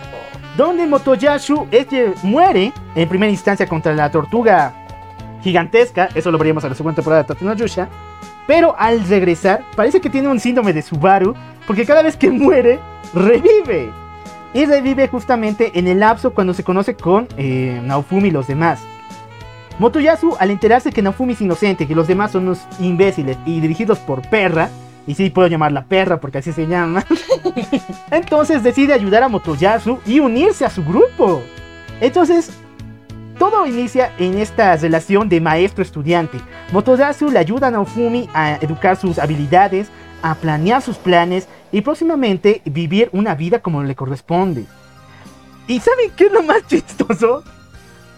donde 0.57 0.87
Motoyasu 0.87 1.67
este 1.71 2.13
muere 2.23 2.73
en 2.95 3.09
primera 3.09 3.31
instancia 3.31 3.67
contra 3.67 3.95
la 3.95 4.11
tortuga 4.11 4.75
gigantesca, 5.43 6.09
eso 6.15 6.31
lo 6.31 6.39
veríamos 6.39 6.63
en 6.65 6.71
la 6.71 6.77
segunda 6.77 6.95
temporada 6.95 7.23
de 7.23 7.29
Tate 7.29 7.45
no 7.45 7.55
Yusha, 7.55 7.89
pero 8.47 8.75
al 8.79 9.07
regresar 9.09 9.65
parece 9.77 10.01
que 10.01 10.11
tiene 10.11 10.29
un 10.29 10.41
síndrome 10.41 10.73
de 10.73 10.83
Subaru, 10.83 11.35
porque 11.67 11.85
cada 11.85 12.03
vez 12.03 12.17
que 12.17 12.31
muere, 12.31 12.79
revive. 13.15 14.02
Y 14.55 14.67
revive 14.67 15.09
justamente 15.09 15.79
en 15.79 15.89
el 15.89 16.01
lapso 16.01 16.35
cuando 16.35 16.53
se 16.53 16.65
conoce 16.65 16.95
con 16.95 17.27
eh, 17.37 17.81
Naofumi 17.83 18.29
y 18.29 18.33
los 18.33 18.47
demás. 18.47 18.81
Motoyasu, 19.79 20.37
al 20.39 20.51
enterarse 20.51 20.93
que 20.93 21.03
Naofumi 21.03 21.33
es 21.33 21.41
inocente, 21.41 21.89
que 21.89 21.95
los 21.95 22.07
demás 22.07 22.33
son 22.33 22.45
unos 22.45 22.61
imbéciles 22.79 23.39
y 23.47 23.61
dirigidos 23.61 23.99
por 23.99 24.21
Perra, 24.29 24.69
y 25.07 25.15
sí 25.15 25.31
puedo 25.31 25.49
llamarla 25.49 25.85
Perra 25.85 26.21
porque 26.21 26.39
así 26.39 26.53
se 26.53 26.67
llama, 26.67 27.05
entonces 28.11 28.63
decide 28.63 28.93
ayudar 28.93 29.23
a 29.23 29.29
Motoyasu 29.29 29.99
y 30.07 30.21
unirse 30.21 30.65
a 30.65 30.71
su 30.71 30.85
grupo. 30.85 31.43
Entonces, 32.01 32.51
todo 33.39 33.67
inicia 33.67 34.13
en 34.19 34.39
esta 34.39 34.77
relación 34.77 35.29
de 35.29 35.41
maestro-estudiante. 35.41 36.39
Motoyasu 36.73 37.31
le 37.31 37.39
ayuda 37.39 37.69
a 37.69 37.71
Naofumi 37.71 38.29
a 38.35 38.57
educar 38.57 38.97
sus 38.97 39.19
habilidades, 39.19 39.91
a 40.23 40.35
planear 40.37 40.81
sus 40.81 40.97
planes 40.97 41.49
y 41.71 41.81
próximamente 41.81 42.63
vivir 42.65 43.11
una 43.13 43.35
vida 43.35 43.61
como 43.61 43.83
le 43.83 43.95
corresponde. 43.95 44.65
¿Y 45.67 45.81
saben 45.81 46.11
qué 46.17 46.27
es 46.27 46.33
lo 46.33 46.43
más 46.43 46.67
chistoso? 46.67 47.43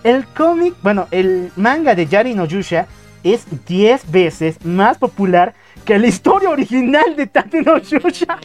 El 0.02 0.26
cómic, 0.26 0.74
bueno, 0.82 1.08
el 1.10 1.50
manga 1.56 1.94
de 1.94 2.06
Yari 2.06 2.34
no 2.34 2.44
Yusha 2.44 2.86
es 3.22 3.46
10 3.66 4.10
veces 4.10 4.64
más 4.64 4.98
popular 4.98 5.54
que 5.84 5.98
la 5.98 6.06
historia 6.06 6.50
original 6.50 7.16
de 7.16 7.26
Tate 7.26 7.62
no 7.62 7.78
Yusha. 7.78 8.38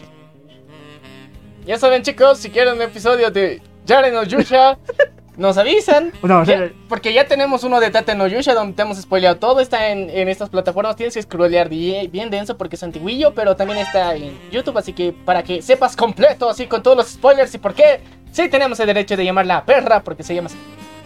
Ya 1.65 1.77
saben, 1.77 2.01
chicos, 2.01 2.39
si 2.39 2.49
quieren 2.49 2.75
un 2.75 2.81
episodio 2.81 3.29
de 3.29 3.61
Yaren 3.85 4.13
no 4.13 4.23
Yusha, 4.23 4.77
nos 5.39 5.57
avisan. 5.57 6.11
No, 6.21 6.41
o 6.41 6.45
sea, 6.45 6.67
Ya- 6.67 6.73
porque 6.87 7.11
ya 7.13 7.25
tenemos 7.27 7.63
uno 7.63 7.79
de 7.79 7.89
Tate 7.89 8.13
no 8.13 8.27
Yusha 8.27 8.53
donde 8.53 8.73
te 8.73 8.81
hemos 8.83 8.97
spoileado 9.01 9.37
todo. 9.37 9.59
Está 9.61 9.89
en, 9.89 10.09
en 10.09 10.29
estas 10.29 10.49
plataformas. 10.49 10.95
Tienes 10.95 11.15
que 11.15 11.21
scrollear 11.23 11.69
bien, 11.69 12.29
denso 12.29 12.57
porque 12.57 12.75
es 12.75 12.83
antiguillo. 12.83 13.33
Pero 13.33 13.55
también 13.55 13.79
está 13.79 14.15
en 14.15 14.37
YouTube. 14.51 14.77
Así 14.77 14.93
que 14.93 15.13
para 15.13 15.41
que 15.43 15.61
sepas 15.61 15.95
completo, 15.95 16.49
así 16.49 16.67
con 16.67 16.83
todos 16.83 16.95
los 16.97 17.07
spoilers 17.07 17.53
y 17.55 17.57
por 17.57 17.73
qué. 17.73 18.01
Sí, 18.31 18.47
tenemos 18.49 18.79
el 18.79 18.85
derecho 18.87 19.17
de 19.17 19.25
llamarla 19.25 19.65
perra 19.65 20.01
porque 20.03 20.21
se 20.21 20.35
llama 20.35 20.47
así. 20.47 20.57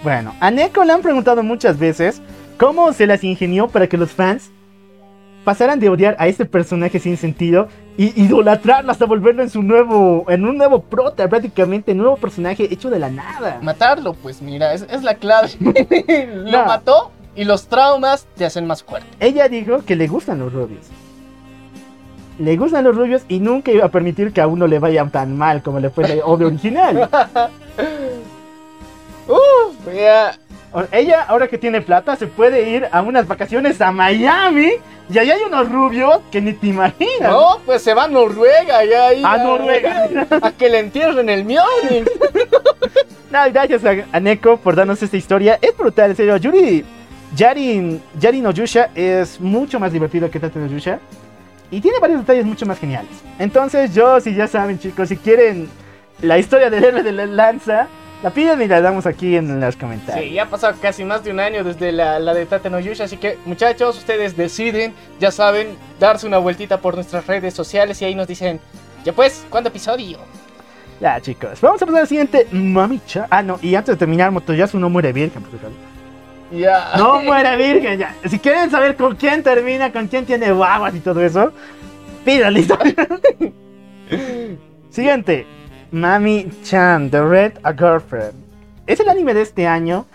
Bueno, 0.04 0.36
a 0.42 0.52
Neko 0.52 0.84
le 0.84 0.92
han 0.92 1.02
preguntado 1.02 1.42
muchas 1.44 1.80
veces 1.80 2.22
cómo 2.58 2.92
se 2.92 3.08
las 3.08 3.24
ingenió 3.24 3.70
para 3.70 3.88
que 3.88 3.96
los 3.98 4.12
fans 4.12 4.52
pasaran 5.44 5.80
de 5.80 5.90
odiar 5.90 6.16
a 6.20 6.28
este 6.28 6.46
personaje 6.46 7.00
sin 7.00 7.18
sentido 7.18 7.68
y 7.98 8.20
idolatrarlo 8.22 8.92
hasta 8.92 9.06
volverlo 9.06 9.44
en 9.44 9.50
su 9.50 9.62
nuevo, 9.62 10.26
en 10.30 10.46
un 10.46 10.58
nuevo 10.58 10.82
prota, 10.82 11.28
prácticamente 11.28 11.94
nuevo 11.94 12.18
personaje 12.18 12.74
hecho 12.74 12.90
de 12.90 13.00
la 13.00 13.10
nada. 13.10 13.60
Matarlo, 13.62 14.14
pues 14.14 14.42
mira, 14.42 14.74
es, 14.74 14.86
es 14.90 15.04
la 15.04 15.16
clave. 15.16 15.50
Lo 16.46 16.52
No. 16.60 16.66
mató 16.66 17.12
Y 17.36 17.44
los 17.46 17.68
traumas 17.68 18.26
te 18.36 18.46
hacen 18.46 18.66
más 18.68 18.84
fuerte. 18.84 19.08
Ella 19.20 19.48
dijo 19.50 19.84
que 19.86 19.96
le 19.96 20.08
gustan 20.08 20.40
los 20.40 20.54
rubios. 20.54 20.86
Le 22.40 22.58
gustan 22.58 22.84
los 22.84 22.96
rubios 22.96 23.24
y 23.28 23.40
nunca 23.40 23.72
iba 23.72 23.86
a 23.86 23.90
permitir 23.90 24.34
que 24.34 24.42
a 24.42 24.48
uno 24.48 24.66
le 24.68 24.80
vaya 24.80 25.06
tan 25.08 25.38
mal 25.38 25.62
como 25.62 25.80
le 25.80 25.90
fue 25.90 26.08
la 26.08 26.26
obra 26.26 26.48
original. 26.48 27.10
Uh, 29.26 29.92
ya. 29.96 30.38
Ella, 30.92 31.24
ahora 31.24 31.48
que 31.48 31.58
tiene 31.58 31.82
plata, 31.82 32.16
se 32.16 32.28
puede 32.28 32.70
ir 32.70 32.88
a 32.92 33.02
unas 33.02 33.28
vacaciones 33.28 33.80
a 33.82 33.92
Miami 33.92 34.72
y 35.10 35.18
allá 35.20 35.36
hay 35.36 35.44
unos 35.44 35.70
rubios 35.70 36.20
que 36.32 36.42
ni 36.42 36.54
te 36.54 36.68
imaginas. 36.68 37.32
No, 37.32 37.60
pues 37.66 37.84
se 37.84 37.94
va 37.94 38.06
a 38.06 38.08
Noruega 38.08 38.84
ya 38.84 39.08
ahí. 39.08 39.22
A 39.24 39.38
Noruega. 39.38 40.08
A 40.42 40.52
que 40.52 40.70
le 40.70 40.80
entierren 40.80 41.30
el 41.30 41.46
Mjolnir. 41.46 42.10
No, 43.32 43.40
gracias 43.52 43.86
a, 43.86 43.94
a 44.12 44.20
Neko 44.20 44.58
por 44.58 44.76
darnos 44.76 45.02
esta 45.04 45.18
historia. 45.18 45.60
Es 45.62 45.78
brutal, 45.78 46.12
en 46.12 46.16
serio. 46.16 46.38
Yuri, 46.38 46.84
Yarin, 47.36 48.02
Yarin 48.20 48.46
Oyusha 48.48 48.90
es 48.96 49.40
mucho 49.40 49.80
más 49.80 49.92
divertido 49.92 50.30
que 50.30 50.40
Tate 50.40 50.60
no 50.60 50.68
Yusha. 50.68 51.00
Y 51.72 51.82
tiene 51.82 52.00
varios 52.00 52.20
detalles 52.20 52.46
mucho 52.46 52.66
más 52.66 52.80
geniales. 52.80 53.12
Entonces, 53.40 53.94
yo, 53.94 54.20
si 54.20 54.36
ya 54.36 54.48
saben, 54.48 54.80
chicos, 54.80 55.10
si 55.10 55.18
quieren 55.18 55.70
la 56.22 56.38
historia 56.38 56.70
del 56.70 56.84
héroe 56.84 57.04
de 57.04 57.12
la 57.12 57.26
lanza, 57.26 57.88
la 58.24 58.30
piden 58.30 58.62
y 58.62 58.68
la 58.68 58.80
damos 58.80 59.06
aquí 59.06 59.36
en 59.36 59.60
los 59.60 59.76
comentarios. 59.76 60.26
Sí, 60.26 60.34
ya 60.34 60.44
ha 60.44 60.50
pasado 60.50 60.76
casi 60.82 61.04
más 61.04 61.24
de 61.26 61.32
un 61.32 61.42
año 61.42 61.64
desde 61.64 61.92
la, 61.92 62.20
la 62.20 62.34
de 62.34 62.46
Tate 62.46 62.70
no 62.70 62.80
Yusha, 62.80 63.04
así 63.04 63.18
que 63.18 63.38
muchachos, 63.46 63.98
ustedes 63.98 64.38
deciden, 64.38 64.94
ya 65.20 65.30
saben, 65.30 65.76
darse 66.00 66.26
una 66.26 66.38
vueltita 66.38 66.80
por 66.80 66.96
nuestras 66.96 67.28
redes 67.28 67.54
sociales 67.54 68.02
y 68.02 68.06
ahí 68.06 68.16
nos 68.16 68.28
dicen, 68.28 68.62
ya 69.04 69.12
pues, 69.12 69.46
¿cuándo 69.50 69.70
episodio? 69.70 70.20
Ya, 71.02 71.20
chicos, 71.20 71.60
vamos 71.60 71.82
a 71.82 71.86
pasar 71.86 72.02
al 72.02 72.08
siguiente 72.08 72.48
Mami-chan. 72.52 73.28
Ah, 73.30 73.44
no, 73.44 73.60
y 73.62 73.76
antes 73.76 73.94
de 73.96 74.00
terminar, 74.00 74.32
Motoyasu 74.32 74.80
no 74.80 74.90
muere 74.90 75.12
virgen, 75.12 75.44
por 75.44 75.60
favor. 75.60 75.76
Ya. 76.50 76.94
No 76.98 77.22
muere 77.22 77.58
virgen, 77.58 78.00
ya. 78.00 78.16
Si 78.30 78.40
quieren 78.40 78.72
saber 78.72 78.96
con 78.96 79.18
quién 79.18 79.44
termina, 79.44 79.92
con 79.92 80.08
quién 80.08 80.26
tiene 80.26 80.50
guaguas 80.54 80.96
y 80.96 81.02
todo 81.02 81.22
eso, 81.22 81.52
historia. 82.26 83.08
Siguiente. 84.90 85.46
Mami 85.94 86.50
Chan, 86.64 87.12
The 87.12 87.22
Red 87.22 87.54
a 87.62 87.72
Girlfriend. 87.72 88.34
Es 88.88 89.00
el 89.00 89.08
anime 89.10 89.36
de 89.36 89.44
este 89.44 89.68
año. 89.68 90.08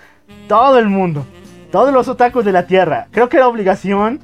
Todo 0.49 0.77
el 0.81 0.89
mundo, 0.89 1.25
todos 1.71 1.93
los 1.93 2.09
otakus 2.09 2.45
de 2.45 2.51
la 2.51 2.67
tierra, 2.67 3.07
creo 3.13 3.29
que 3.29 3.37
era 3.37 3.47
obligación, 3.47 4.19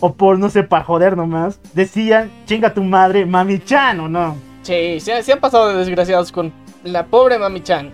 o 0.00 0.14
por 0.14 0.40
no 0.40 0.50
sé, 0.50 0.64
para 0.64 0.82
joder 0.82 1.16
nomás, 1.16 1.60
decían, 1.74 2.28
chinga 2.44 2.74
tu 2.74 2.82
madre, 2.82 3.24
Mami 3.24 3.60
Chan, 3.60 4.00
¿o 4.00 4.08
no? 4.08 4.36
Sí, 4.62 4.98
se, 4.98 5.22
se 5.22 5.32
han 5.32 5.38
pasado 5.38 5.68
de 5.68 5.76
desgraciados 5.76 6.32
con 6.32 6.52
la 6.82 7.06
pobre 7.06 7.38
Mami-chan. 7.38 7.92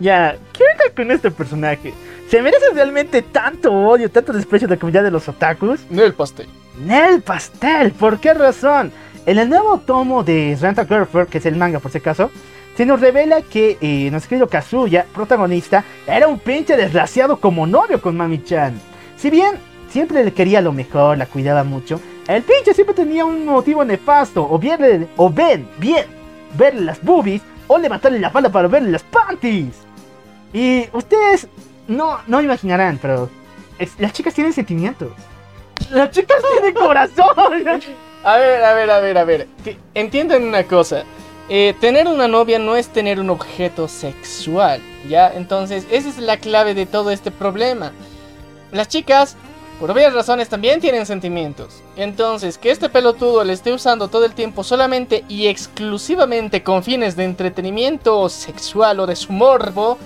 Ya, 0.00 0.36
¿qué 0.52 0.64
onda 0.64 0.94
con 0.96 1.12
este 1.12 1.30
personaje? 1.30 1.94
¿Se 2.28 2.42
merece 2.42 2.64
realmente 2.74 3.22
tanto 3.22 3.72
odio, 3.72 4.10
tanto 4.10 4.32
desprecio 4.32 4.66
de 4.66 4.74
la 4.74 4.80
comunidad 4.80 5.04
de 5.04 5.12
los 5.12 5.28
otakus? 5.28 5.80
No 5.90 6.02
el 6.02 6.14
pastel. 6.14 6.48
Nel 6.84 7.22
Pastel, 7.22 7.92
¿por 7.92 8.18
qué 8.18 8.34
razón? 8.34 8.90
En 9.30 9.38
el 9.38 9.48
nuevo 9.48 9.78
tomo 9.78 10.24
de 10.24 10.58
Renta 10.60 10.84
Girlfriend, 10.84 11.28
que 11.28 11.38
es 11.38 11.46
el 11.46 11.54
manga 11.54 11.78
por 11.78 11.92
si 11.92 11.98
acaso, 11.98 12.32
se 12.76 12.84
nos 12.84 13.00
revela 13.00 13.42
que 13.42 13.78
eh, 13.80 14.08
nuestro 14.10 14.28
querido 14.30 14.48
Kazuya, 14.48 15.06
protagonista, 15.14 15.84
era 16.04 16.26
un 16.26 16.40
pinche 16.40 16.76
desgraciado 16.76 17.38
como 17.38 17.64
novio 17.64 18.00
con 18.02 18.16
Mami-chan. 18.16 18.80
Si 19.16 19.30
bien 19.30 19.52
siempre 19.88 20.24
le 20.24 20.32
quería 20.32 20.60
lo 20.60 20.72
mejor, 20.72 21.16
la 21.16 21.26
cuidaba 21.26 21.62
mucho, 21.62 22.00
el 22.26 22.42
pinche 22.42 22.74
siempre 22.74 22.92
tenía 22.92 23.24
un 23.24 23.44
motivo 23.46 23.84
nefasto, 23.84 24.44
o 24.50 24.58
bien, 24.58 25.08
o 25.16 25.30
ven, 25.30 25.68
bien, 25.78 26.06
verle 26.58 26.80
las 26.80 27.00
boobies, 27.00 27.42
o 27.68 27.78
levantarle 27.78 28.18
la 28.18 28.30
falda 28.30 28.50
para 28.50 28.66
verle 28.66 28.90
las 28.90 29.04
panties. 29.04 29.76
Y 30.52 30.88
ustedes 30.92 31.46
no, 31.86 32.18
no 32.26 32.40
imaginarán, 32.40 32.98
pero 33.00 33.30
es- 33.78 33.94
las 34.00 34.12
chicas 34.12 34.34
tienen 34.34 34.52
sentimientos. 34.52 35.12
Las 35.92 36.10
chicas 36.10 36.38
tienen 36.52 36.74
corazón. 36.74 37.28
A 38.22 38.36
ver, 38.36 38.62
a 38.62 38.74
ver, 38.74 38.90
a 38.90 39.00
ver, 39.00 39.18
a 39.18 39.24
ver. 39.24 39.48
Entiendan 39.94 40.42
una 40.42 40.64
cosa. 40.64 41.04
Eh, 41.48 41.74
tener 41.80 42.06
una 42.06 42.28
novia 42.28 42.58
no 42.58 42.76
es 42.76 42.88
tener 42.88 43.18
un 43.18 43.30
objeto 43.30 43.88
sexual, 43.88 44.80
¿ya? 45.08 45.32
Entonces, 45.34 45.86
esa 45.90 46.08
es 46.08 46.18
la 46.18 46.36
clave 46.36 46.74
de 46.74 46.86
todo 46.86 47.10
este 47.10 47.30
problema. 47.30 47.92
Las 48.72 48.88
chicas, 48.88 49.36
por 49.80 49.90
obvias 49.90 50.12
razones, 50.12 50.48
también 50.48 50.80
tienen 50.80 51.06
sentimientos. 51.06 51.82
Entonces, 51.96 52.58
que 52.58 52.70
este 52.70 52.90
pelotudo 52.90 53.42
le 53.42 53.54
esté 53.54 53.72
usando 53.72 54.08
todo 54.08 54.26
el 54.26 54.34
tiempo 54.34 54.62
solamente 54.62 55.24
y 55.28 55.46
exclusivamente 55.46 56.62
con 56.62 56.84
fines 56.84 57.16
de 57.16 57.24
entretenimiento 57.24 58.28
sexual 58.28 59.00
o 59.00 59.06
de 59.06 59.16
su 59.16 59.32
morbo, 59.32 59.98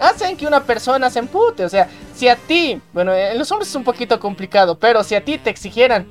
hacen 0.00 0.36
que 0.36 0.46
una 0.46 0.64
persona 0.64 1.10
se 1.10 1.18
empute. 1.18 1.64
O 1.64 1.68
sea, 1.68 1.88
si 2.14 2.28
a 2.28 2.34
ti, 2.34 2.80
bueno, 2.94 3.12
en 3.12 3.38
los 3.38 3.52
hombres 3.52 3.68
es 3.68 3.76
un 3.76 3.84
poquito 3.84 4.18
complicado, 4.18 4.78
pero 4.78 5.04
si 5.04 5.14
a 5.14 5.24
ti 5.24 5.36
te 5.36 5.50
exigieran 5.50 6.06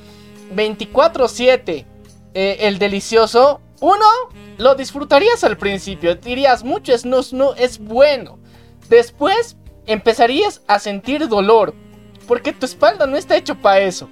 24/7 0.56 1.86
eh, 2.34 2.58
el 2.68 2.78
delicioso, 2.78 3.62
uno, 3.80 4.06
lo 4.58 4.76
disfrutarías 4.76 5.44
al 5.44 5.58
principio, 5.58 6.16
dirías 6.16 6.64
mucho, 6.64 6.94
es, 6.94 7.06
no, 7.06 7.22
no, 7.32 7.54
es 7.56 7.80
bueno. 7.80 8.40
Después 8.90 9.58
empezarías 9.86 10.62
a 10.68 10.80
sentir 10.80 11.28
dolor, 11.28 11.74
porque 12.28 12.54
tu 12.54 12.66
espalda 12.66 13.08
no 13.08 13.18
está 13.18 13.38
hecho 13.38 13.56
para 13.56 13.80
eso. 13.80 14.10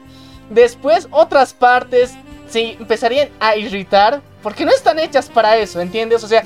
Después 0.50 1.08
otras 1.12 1.54
partes 1.54 2.14
se 2.48 2.74
empezarían 2.74 3.30
a 3.40 3.56
irritar, 3.56 4.22
porque 4.42 4.66
no 4.66 4.72
están 4.72 5.00
hechas 5.00 5.30
para 5.30 5.58
eso, 5.58 5.82
¿entiendes? 5.82 6.24
O 6.24 6.28
sea, 6.28 6.44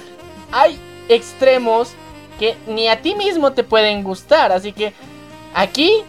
hay 0.51 0.79
extremos 1.09 1.91
que 2.39 2.55
ni 2.67 2.87
a 2.87 3.01
ti 3.01 3.15
mismo 3.15 3.51
te 3.51 3.63
pueden 3.63 4.03
gustar, 4.03 4.51
así 4.51 4.71
que 4.71 4.93
aquí 5.53 6.03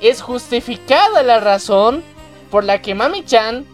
es 0.00 0.20
justificada 0.20 1.22
la 1.22 1.40
razón 1.40 2.02
por 2.50 2.64
la 2.64 2.82
que 2.82 2.94
Mami-chan 2.94 3.64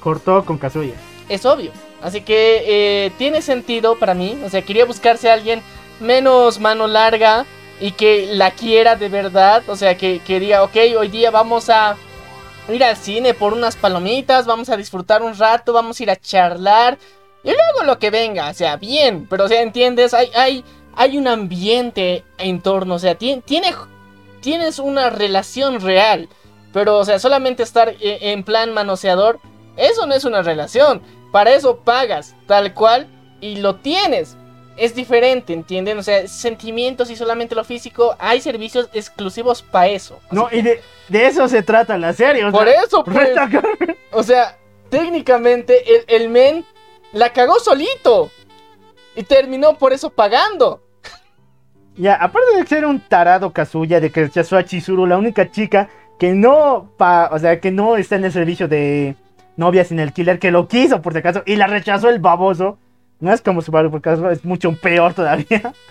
Cortó 0.00 0.44
con 0.44 0.58
Kazuya. 0.58 0.94
es 1.28 1.44
obvio. 1.44 1.72
Así 2.02 2.20
que 2.20 2.62
eh, 2.66 3.12
tiene 3.18 3.42
sentido 3.42 3.98
para 3.98 4.14
mí. 4.14 4.38
O 4.44 4.50
sea, 4.50 4.62
quería 4.62 4.84
buscarse 4.84 5.30
a 5.30 5.34
alguien 5.34 5.62
menos 5.98 6.60
mano 6.60 6.86
larga 6.86 7.44
y 7.80 7.92
que 7.92 8.26
la 8.32 8.52
quiera 8.52 8.94
de 8.96 9.08
verdad. 9.08 9.64
O 9.68 9.74
sea, 9.74 9.96
que, 9.96 10.20
que 10.20 10.38
diga, 10.38 10.62
ok, 10.62 10.76
hoy 10.98 11.08
día 11.08 11.30
vamos 11.30 11.68
a 11.70 11.96
ir 12.72 12.84
al 12.84 12.96
cine 12.96 13.34
por 13.34 13.52
unas 13.52 13.76
palomitas, 13.76 14.46
vamos 14.46 14.68
a 14.68 14.76
disfrutar 14.76 15.22
un 15.22 15.36
rato, 15.36 15.72
vamos 15.72 15.98
a 15.98 16.02
ir 16.02 16.10
a 16.10 16.16
charlar. 16.16 16.98
Y 17.42 17.48
luego 17.48 17.84
lo 17.84 17.98
que 17.98 18.10
venga, 18.10 18.50
o 18.50 18.54
sea, 18.54 18.76
bien. 18.76 19.26
Pero, 19.28 19.44
o 19.44 19.48
sea, 19.48 19.62
¿entiendes? 19.62 20.14
Hay, 20.14 20.30
hay, 20.34 20.64
hay 20.94 21.16
un 21.16 21.26
ambiente 21.26 22.24
en 22.38 22.60
torno. 22.60 22.94
O 22.94 22.98
sea, 22.98 23.16
tiene, 23.16 23.42
tiene, 23.42 23.74
tienes 24.40 24.78
una 24.78 25.10
relación 25.10 25.80
real. 25.80 26.28
Pero, 26.76 26.98
o 26.98 27.04
sea, 27.06 27.18
solamente 27.18 27.62
estar 27.62 27.88
eh, 27.88 28.18
en 28.20 28.42
plan 28.44 28.74
manoseador, 28.74 29.40
eso 29.78 30.06
no 30.06 30.12
es 30.14 30.26
una 30.26 30.42
relación. 30.42 31.00
Para 31.32 31.54
eso 31.54 31.78
pagas, 31.78 32.34
tal 32.46 32.74
cual, 32.74 33.06
y 33.40 33.56
lo 33.56 33.76
tienes. 33.76 34.36
Es 34.76 34.94
diferente, 34.94 35.54
¿entienden? 35.54 35.96
O 35.98 36.02
sea, 36.02 36.28
sentimientos 36.28 37.08
y 37.10 37.16
solamente 37.16 37.54
lo 37.54 37.64
físico. 37.64 38.14
Hay 38.18 38.42
servicios 38.42 38.90
exclusivos 38.92 39.62
para 39.62 39.86
eso. 39.88 40.18
Así 40.26 40.34
No, 40.36 40.48
que- 40.48 40.58
y 40.58 40.60
de, 40.62 40.82
de 41.08 41.26
eso 41.26 41.48
se 41.48 41.62
trata 41.62 41.96
la 41.96 42.12
serie. 42.12 42.44
o 42.44 42.52
Por 42.52 42.68
sea, 42.68 42.82
eso, 42.82 43.02
pues. 43.04 43.30
O 44.12 44.22
sea, 44.22 44.58
técnicamente 44.90 45.82
el, 45.96 46.04
el 46.24 46.28
men 46.28 46.62
la 47.14 47.32
cagó 47.32 47.58
solito. 47.58 48.30
Y 49.14 49.22
terminó 49.22 49.78
por 49.78 49.94
eso 49.94 50.10
pagando. 50.10 50.82
Ya, 51.96 52.16
aparte 52.16 52.54
de 52.54 52.66
ser 52.66 52.84
un 52.84 53.00
tarado 53.00 53.50
Kazuya, 53.54 53.98
de 53.98 54.12
que 54.12 54.24
rechazó 54.24 54.58
a 54.58 54.64
Chizuru, 54.66 55.06
la 55.06 55.16
única 55.16 55.50
chica 55.50 55.88
que 56.18 56.34
no, 56.34 56.90
pa, 56.96 57.28
o 57.32 57.38
sea, 57.38 57.60
que 57.60 57.70
no 57.70 57.96
está 57.96 58.16
en 58.16 58.24
el 58.24 58.32
servicio 58.32 58.68
de 58.68 59.16
novia 59.56 59.84
sin 59.84 59.98
el 60.00 60.12
killer, 60.12 60.38
que 60.38 60.50
lo 60.50 60.68
quiso 60.68 61.02
por 61.02 61.12
si 61.12 61.18
acaso, 61.18 61.42
y 61.46 61.56
la 61.56 61.66
rechazó 61.66 62.08
el 62.08 62.18
baboso. 62.18 62.78
No 63.20 63.32
es 63.32 63.40
como 63.40 63.62
Subaru 63.62 63.90
por 63.90 64.02
caso, 64.02 64.30
es 64.30 64.44
mucho 64.44 64.72
peor 64.72 65.14
todavía. 65.14 65.72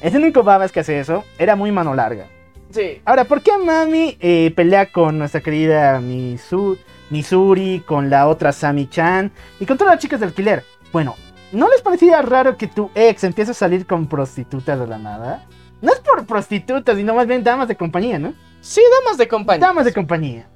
Es 0.00 0.14
el 0.14 0.20
único 0.20 0.42
babas 0.42 0.70
que 0.70 0.80
hace 0.80 1.00
eso, 1.00 1.24
era 1.38 1.56
muy 1.56 1.72
mano 1.72 1.94
larga. 1.94 2.26
Sí. 2.70 3.00
Ahora, 3.06 3.24
¿por 3.24 3.40
qué 3.40 3.52
Mami 3.56 4.18
eh, 4.20 4.52
pelea 4.54 4.92
con 4.92 5.16
nuestra 5.16 5.40
querida 5.40 5.98
Misu, 5.98 6.76
Misuri, 7.08 7.82
con 7.86 8.10
la 8.10 8.28
otra 8.28 8.52
Sami-chan 8.52 9.32
y 9.60 9.64
con 9.64 9.78
todas 9.78 9.94
las 9.94 10.02
chicas 10.02 10.20
del 10.20 10.28
alquiler? 10.28 10.62
Bueno, 10.92 11.14
¿no 11.52 11.70
les 11.70 11.80
parecía 11.80 12.20
raro 12.20 12.58
que 12.58 12.66
tu 12.66 12.90
ex 12.94 13.24
empiece 13.24 13.52
a 13.52 13.54
salir 13.54 13.86
con 13.86 14.06
prostitutas 14.06 14.78
de 14.78 14.86
la 14.86 14.98
nada? 14.98 15.46
No 15.80 15.90
es 15.90 16.00
por 16.00 16.26
prostitutas, 16.26 16.98
sino 16.98 17.14
más 17.14 17.26
bien 17.26 17.42
damas 17.42 17.68
de 17.68 17.76
compañía, 17.76 18.18
¿no? 18.18 18.34
Sí, 18.64 18.80
damas 19.04 19.18
de 19.18 19.28
compañía. 19.28 19.66
Damas 19.66 19.84
de 19.84 19.92
compañía. 19.92 20.46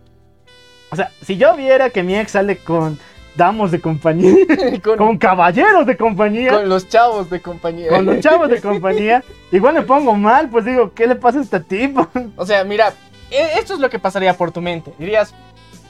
O 0.90 0.96
sea, 0.96 1.12
si 1.22 1.36
yo 1.36 1.54
viera 1.54 1.90
que 1.90 2.02
mi 2.02 2.16
ex 2.16 2.32
sale 2.32 2.56
con 2.56 2.98
damos 3.36 3.70
de 3.70 3.80
compañía, 3.82 4.34
con, 4.82 4.96
con 4.96 5.18
caballeros 5.18 5.84
de 5.86 5.94
compañía, 5.94 6.52
con 6.52 6.68
los 6.70 6.88
chavos 6.88 7.28
de 7.28 7.42
compañía. 7.42 7.90
con 7.90 8.06
los 8.06 8.20
chavos 8.20 8.48
de 8.48 8.60
compañía, 8.62 9.22
igual 9.52 9.74
me 9.74 9.82
pongo 9.82 10.14
mal, 10.14 10.48
pues 10.48 10.64
digo, 10.64 10.94
¿qué 10.94 11.06
le 11.06 11.16
pasa 11.16 11.38
a 11.38 11.42
este 11.42 11.60
tipo? 11.60 12.08
O 12.36 12.46
sea, 12.46 12.64
mira, 12.64 12.94
e- 13.30 13.58
esto 13.58 13.74
es 13.74 13.80
lo 13.80 13.90
que 13.90 13.98
pasaría 13.98 14.34
por 14.34 14.52
tu 14.52 14.62
mente. 14.62 14.94
Dirías, 14.98 15.34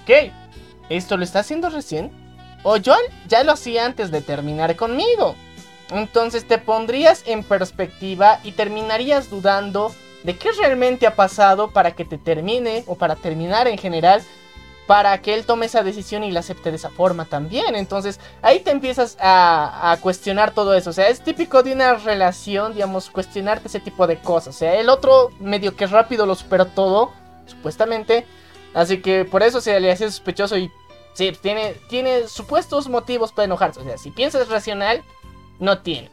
¿qué? 0.04 0.32
¿Esto 0.88 1.16
lo 1.16 1.22
está 1.22 1.38
haciendo 1.38 1.70
recién? 1.70 2.10
O 2.64 2.76
yo 2.78 2.96
ya 3.28 3.44
lo 3.44 3.52
hacía 3.52 3.86
antes 3.86 4.10
de 4.10 4.22
terminar 4.22 4.74
conmigo. 4.74 5.36
Entonces 5.92 6.46
te 6.48 6.58
pondrías 6.58 7.22
en 7.26 7.44
perspectiva 7.44 8.40
y 8.42 8.52
terminarías 8.52 9.30
dudando 9.30 9.94
de 10.24 10.36
qué 10.36 10.50
realmente 10.52 11.06
ha 11.06 11.14
pasado 11.14 11.70
para 11.70 11.92
que 11.92 12.04
te 12.04 12.18
termine 12.18 12.84
o 12.86 12.96
para 12.96 13.16
terminar 13.16 13.68
en 13.68 13.78
general 13.78 14.22
para 14.88 15.20
que 15.20 15.34
él 15.34 15.44
tome 15.44 15.66
esa 15.66 15.82
decisión 15.82 16.24
y 16.24 16.30
la 16.30 16.40
acepte 16.40 16.70
de 16.70 16.76
esa 16.76 16.88
forma 16.88 17.26
también. 17.26 17.74
Entonces 17.74 18.18
ahí 18.40 18.60
te 18.60 18.70
empiezas 18.70 19.18
a, 19.20 19.98
cuestionar 20.00 20.52
todo 20.52 20.72
eso. 20.72 20.88
O 20.88 20.92
sea, 20.94 21.08
es 21.08 21.20
típico 21.20 21.62
de 21.62 21.74
una 21.74 21.92
relación, 21.94 22.72
digamos, 22.72 23.10
cuestionarte 23.10 23.68
ese 23.68 23.80
tipo 23.80 24.06
de 24.06 24.18
cosas. 24.18 24.56
O 24.56 24.58
sea, 24.58 24.80
el 24.80 24.88
otro 24.88 25.30
medio 25.40 25.76
que 25.76 25.86
rápido 25.86 26.24
lo 26.24 26.34
superó 26.34 26.64
todo, 26.64 27.12
supuestamente. 27.44 28.26
Así 28.72 29.02
que 29.02 29.26
por 29.26 29.42
eso 29.42 29.60
se 29.60 29.78
le 29.78 29.92
hace 29.92 30.10
sospechoso 30.10 30.56
y 30.56 30.70
sí, 31.12 31.32
tiene, 31.38 31.74
tiene 31.90 32.26
supuestos 32.26 32.88
motivos 32.88 33.30
para 33.30 33.44
enojarse. 33.44 33.80
O 33.80 33.84
sea, 33.84 33.98
si 33.98 34.10
piensas 34.10 34.48
racional, 34.48 35.04
no 35.58 35.80
tiene. 35.80 36.10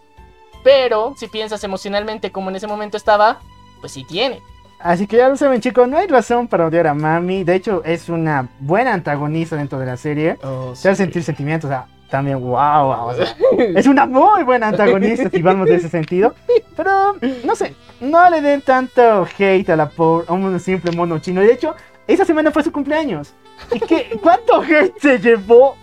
Pero 0.66 1.14
si 1.16 1.28
piensas 1.28 1.64
emocionalmente 1.64 2.34
como 2.34 2.50
en 2.50 2.58
ese 2.58 2.68
momento 2.68 2.98
estaba, 2.98 3.40
pues 3.86 3.92
sí 3.92 4.04
tiene. 4.04 4.42
Así 4.80 5.06
que 5.06 5.18
ya 5.18 5.30
lo 5.30 5.36
saben, 5.36 5.62
chicos, 5.62 5.88
no 5.88 5.98
hay 5.98 6.08
razón 6.08 6.48
para 6.48 6.66
odiar 6.66 6.88
a 6.88 6.96
Mami. 6.96 7.44
De 7.44 7.54
hecho, 7.54 7.84
es 7.86 8.10
una 8.10 8.50
buena 8.60 8.94
antagonista 8.94 9.56
dentro 9.56 9.78
de 9.78 9.86
la 9.86 9.96
serie. 9.96 10.40
Oh, 10.44 10.74
Se 10.74 10.90
hace 10.90 11.04
sentir 11.04 11.22
sentimientos, 11.22 11.70
o 11.70 11.72
sea, 11.72 11.86
también, 12.10 12.40
wow, 12.40 13.10
o 13.10 13.14
sea, 13.14 13.36
es 13.76 13.86
una 13.86 14.08
muy 14.08 14.42
buena 14.42 14.70
antagonista 14.70 15.30
si 15.30 15.40
vamos 15.44 15.68
de 15.68 15.76
ese 15.76 15.90
sentido. 15.90 16.34
Pero, 16.76 17.16
no 17.44 17.56
sé, 17.56 17.76
no 18.02 18.28
le 18.28 18.42
den 18.42 18.62
tanto 18.62 19.28
hate 19.38 19.70
a 19.70 19.76
la 19.76 19.88
pobre, 19.88 20.26
a 20.30 20.34
un 20.34 20.60
simple 20.60 20.92
mono 20.92 21.20
chino. 21.20 21.42
De 21.42 21.54
hecho, 21.54 21.76
esa 22.08 22.26
semana 22.26 22.50
fue 22.50 22.64
su 22.64 22.72
cumpleaños. 22.72 23.36
¿Y 23.72 23.80
qué, 23.82 24.18
cuánto 24.20 24.64
hate 24.64 25.00
se 25.00 25.20
llevó? 25.20 25.76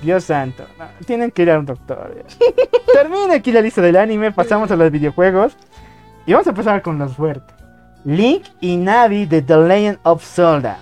Dios 0.00 0.22
santo, 0.22 0.64
no, 0.78 0.84
tienen 1.04 1.32
que 1.32 1.42
ir 1.42 1.50
a 1.50 1.58
un 1.58 1.66
doctor. 1.66 2.24
Termina 2.92 3.34
aquí 3.34 3.50
la 3.50 3.62
lista 3.62 3.82
del 3.82 3.96
anime, 3.96 4.30
pasamos 4.30 4.70
a 4.70 4.76
los 4.76 4.92
videojuegos. 4.92 5.56
Y 6.26 6.32
vamos 6.32 6.46
a 6.46 6.50
empezar 6.50 6.82
con 6.82 6.98
los 6.98 7.14
fuertes. 7.14 7.54
Link 8.04 8.44
y 8.60 8.76
Navi 8.76 9.26
de 9.26 9.42
The 9.42 9.56
Legend 9.56 9.98
of 10.02 10.24
Zelda. 10.24 10.78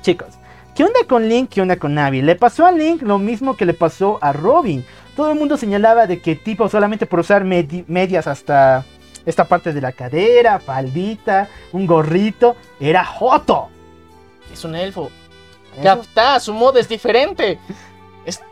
Chicos, 0.00 0.28
¿qué 0.74 0.84
onda 0.84 1.00
con 1.06 1.28
Link? 1.28 1.50
¿Qué 1.50 1.60
onda 1.60 1.76
con 1.76 1.94
Navi? 1.94 2.22
Le 2.22 2.36
pasó 2.36 2.64
a 2.64 2.72
Link 2.72 3.02
lo 3.02 3.18
mismo 3.18 3.56
que 3.56 3.66
le 3.66 3.74
pasó 3.74 4.18
a 4.22 4.32
Robin. 4.32 4.84
Todo 5.14 5.30
el 5.32 5.38
mundo 5.38 5.56
señalaba 5.56 6.06
de 6.06 6.20
que 6.20 6.36
tipo 6.36 6.68
solamente 6.68 7.06
por 7.06 7.20
usar 7.20 7.44
medi 7.44 7.84
medias 7.86 8.26
hasta 8.26 8.84
esta 9.26 9.44
parte 9.44 9.72
de 9.72 9.80
la 9.80 9.92
cadera, 9.92 10.58
faldita, 10.58 11.48
un 11.72 11.86
gorrito, 11.86 12.56
era 12.80 13.04
Joto. 13.04 13.68
Es 14.52 14.64
un 14.64 14.74
elfo. 14.74 15.10
Capta, 15.82 16.40
su 16.40 16.54
modo 16.54 16.78
es 16.78 16.88
diferente. 16.88 17.58
Es... 18.26 18.42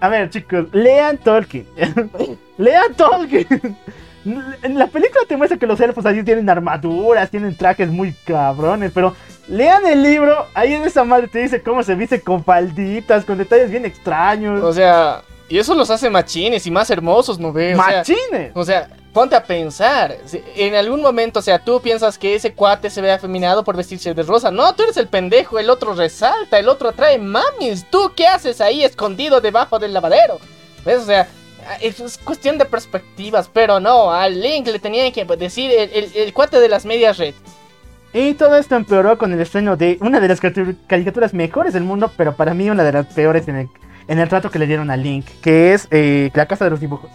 a 0.00 0.08
ver, 0.08 0.28
chicos, 0.28 0.66
lean 0.72 1.16
Tolkien. 1.18 1.64
lean 2.58 2.94
Tolkien. 2.94 3.76
En 4.24 4.78
la 4.78 4.86
película 4.86 5.24
te 5.26 5.36
muestra 5.36 5.58
que 5.58 5.66
los 5.66 5.80
elfos 5.80 6.04
así 6.04 6.22
tienen 6.22 6.48
armaduras, 6.50 7.30
tienen 7.30 7.56
trajes 7.56 7.88
muy 7.88 8.12
cabrones, 8.24 8.92
pero 8.94 9.14
lean 9.48 9.86
el 9.86 10.02
libro, 10.02 10.46
ahí 10.54 10.74
en 10.74 10.82
esa 10.82 11.04
madre 11.04 11.28
te 11.28 11.40
dice 11.40 11.62
cómo 11.62 11.82
se 11.82 11.94
viste 11.94 12.20
con 12.20 12.44
falditas, 12.44 13.24
con 13.24 13.38
detalles 13.38 13.70
bien 13.70 13.86
extraños. 13.86 14.62
O 14.62 14.72
sea, 14.72 15.22
y 15.48 15.58
eso 15.58 15.74
los 15.74 15.90
hace 15.90 16.10
machines 16.10 16.66
y 16.66 16.70
más 16.70 16.90
hermosos, 16.90 17.38
¿no 17.38 17.52
ves? 17.52 17.76
¡Machines! 17.76 18.52
O 18.54 18.64
sea, 18.64 18.82
o 18.82 18.88
sea, 18.88 18.96
ponte 19.12 19.34
a 19.34 19.42
pensar. 19.42 20.16
En 20.54 20.74
algún 20.74 21.02
momento, 21.02 21.40
o 21.40 21.42
sea, 21.42 21.58
tú 21.58 21.80
piensas 21.80 22.18
que 22.18 22.34
ese 22.34 22.52
cuate 22.52 22.88
se 22.88 23.00
ve 23.00 23.10
afeminado 23.10 23.64
por 23.64 23.76
vestirse 23.76 24.14
de 24.14 24.22
rosa. 24.22 24.50
No, 24.50 24.74
tú 24.74 24.84
eres 24.84 24.96
el 24.96 25.08
pendejo, 25.08 25.58
el 25.58 25.70
otro 25.70 25.94
resalta, 25.94 26.58
el 26.58 26.68
otro 26.68 26.90
atrae 26.90 27.18
mamis. 27.18 27.84
¿Tú 27.90 28.12
qué 28.14 28.28
haces 28.28 28.60
ahí 28.60 28.84
escondido 28.84 29.40
debajo 29.40 29.78
del 29.78 29.92
lavadero? 29.92 30.38
¿Ves? 30.84 31.00
O 31.00 31.06
sea, 31.06 31.28
es 31.80 32.18
cuestión 32.18 32.58
de 32.58 32.64
perspectivas, 32.64 33.48
pero 33.52 33.80
no, 33.80 34.12
al 34.12 34.40
Link 34.40 34.66
le 34.66 34.78
tenían 34.78 35.12
que 35.12 35.24
decir 35.24 35.70
el, 35.70 35.90
el, 35.92 36.12
el, 36.14 36.32
cuate 36.32 36.60
de 36.60 36.68
las 36.68 36.84
medias 36.84 37.18
red. 37.18 37.34
Y 38.12 38.34
todo 38.34 38.56
esto 38.56 38.74
empeoró 38.74 39.18
con 39.18 39.32
el 39.32 39.40
estreno 39.40 39.76
de 39.76 39.96
una 40.00 40.18
de 40.18 40.28
las 40.28 40.40
caricaturas 40.40 41.32
mejores 41.32 41.72
del 41.72 41.84
mundo, 41.84 42.10
pero 42.16 42.34
para 42.34 42.54
mí 42.54 42.68
una 42.68 42.82
de 42.82 42.92
las 42.92 43.06
peores 43.06 43.46
en 43.46 43.56
el, 43.56 43.68
en 44.08 44.18
el 44.18 44.28
trato 44.28 44.50
que 44.50 44.58
le 44.58 44.66
dieron 44.66 44.90
a 44.90 44.96
Link, 44.96 45.26
que 45.40 45.72
es 45.74 45.86
eh, 45.92 46.30
La 46.34 46.46
Casa 46.46 46.64
de 46.64 46.72
los 46.72 46.80
Dibujos. 46.80 47.10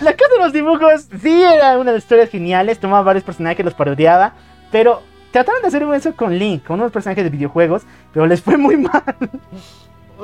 La 0.00 0.12
Casa 0.14 0.32
de 0.34 0.38
los 0.38 0.52
Dibujos 0.52 1.08
sí 1.20 1.42
era 1.42 1.76
una 1.78 1.90
de 1.90 1.96
las 1.96 2.04
historias 2.04 2.30
geniales, 2.30 2.78
tomaba 2.78 3.02
varios 3.02 3.24
personajes, 3.24 3.64
los 3.64 3.74
parodiaba, 3.74 4.34
pero 4.70 5.02
trataron 5.32 5.62
de 5.62 5.68
hacer 5.68 5.82
eso 5.82 6.14
con 6.14 6.38
Link, 6.38 6.64
con 6.64 6.78
unos 6.78 6.92
personajes 6.92 7.24
de 7.24 7.30
videojuegos, 7.30 7.82
pero 8.12 8.26
les 8.26 8.40
fue 8.40 8.56
muy 8.56 8.76
mal. 8.78 9.02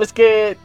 Es 0.01 0.13
que 0.13 0.57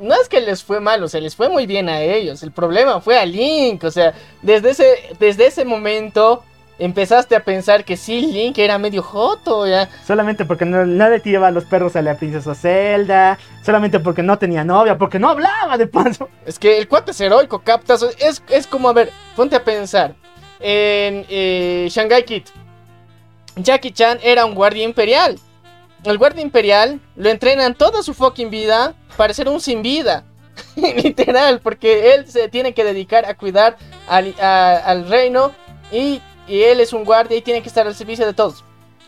no 0.00 0.14
es 0.14 0.28
que 0.28 0.40
les 0.40 0.62
fue 0.62 0.80
mal, 0.80 1.02
o 1.02 1.08
sea, 1.08 1.20
les 1.20 1.34
fue 1.34 1.48
muy 1.48 1.66
bien 1.66 1.88
a 1.88 2.00
ellos. 2.00 2.42
El 2.42 2.52
problema 2.52 3.00
fue 3.00 3.18
a 3.18 3.26
Link, 3.26 3.84
o 3.84 3.90
sea, 3.90 4.14
desde 4.42 4.70
ese, 4.70 5.16
desde 5.18 5.46
ese 5.46 5.64
momento 5.64 6.44
empezaste 6.78 7.34
a 7.34 7.42
pensar 7.42 7.84
que 7.84 7.96
sí, 7.96 8.20
Link 8.20 8.56
era 8.58 8.78
medio 8.78 9.02
joto, 9.02 9.66
ya. 9.66 9.88
Solamente 10.06 10.44
porque 10.44 10.64
no, 10.64 10.86
no 10.86 11.08
le 11.08 11.20
tiraba 11.20 11.50
los 11.50 11.64
perros 11.64 11.96
a 11.96 12.02
la 12.02 12.16
princesa 12.16 12.54
Zelda, 12.54 13.38
solamente 13.64 13.98
porque 13.98 14.22
no 14.22 14.38
tenía 14.38 14.64
novia, 14.64 14.96
porque 14.96 15.18
no 15.18 15.30
hablaba 15.30 15.76
de 15.76 15.86
paso. 15.86 16.28
Es 16.46 16.58
que 16.58 16.78
el 16.78 16.88
cuate 16.88 17.10
es 17.10 17.20
heroico, 17.20 17.60
captas, 17.60 18.04
es, 18.18 18.42
es 18.48 18.66
como, 18.66 18.88
a 18.88 18.92
ver, 18.92 19.10
ponte 19.34 19.56
a 19.56 19.64
pensar, 19.64 20.14
en 20.60 21.24
eh, 21.28 21.88
Shanghai 21.90 22.24
Kid, 22.24 22.44
Jackie 23.56 23.92
Chan 23.92 24.18
era 24.22 24.44
un 24.44 24.54
guardia 24.54 24.84
imperial. 24.84 25.38
El 26.04 26.16
guardia 26.16 26.42
imperial 26.42 27.00
lo 27.16 27.28
entrenan 27.28 27.74
toda 27.74 28.04
su 28.04 28.14
fucking 28.14 28.50
vida 28.50 28.94
para 29.18 29.34
ser 29.34 29.48
un 29.48 29.60
sin 29.60 29.82
vida. 29.82 30.24
Literal, 30.76 31.60
porque 31.60 32.14
él 32.14 32.30
se 32.30 32.48
tiene 32.48 32.72
que 32.72 32.84
dedicar 32.84 33.26
a 33.26 33.34
cuidar 33.34 33.76
al, 34.06 35.08
reino 35.08 35.52
y, 35.92 36.22
él 36.48 36.80
es 36.80 36.92
un 36.94 37.04
guardia 37.04 37.36
y 37.36 37.42
tiene 37.42 37.60
que 37.60 37.68
estar 37.68 37.86
al 37.86 37.96
servicio 37.96 38.24
de 38.24 38.32
todos. 38.32 38.64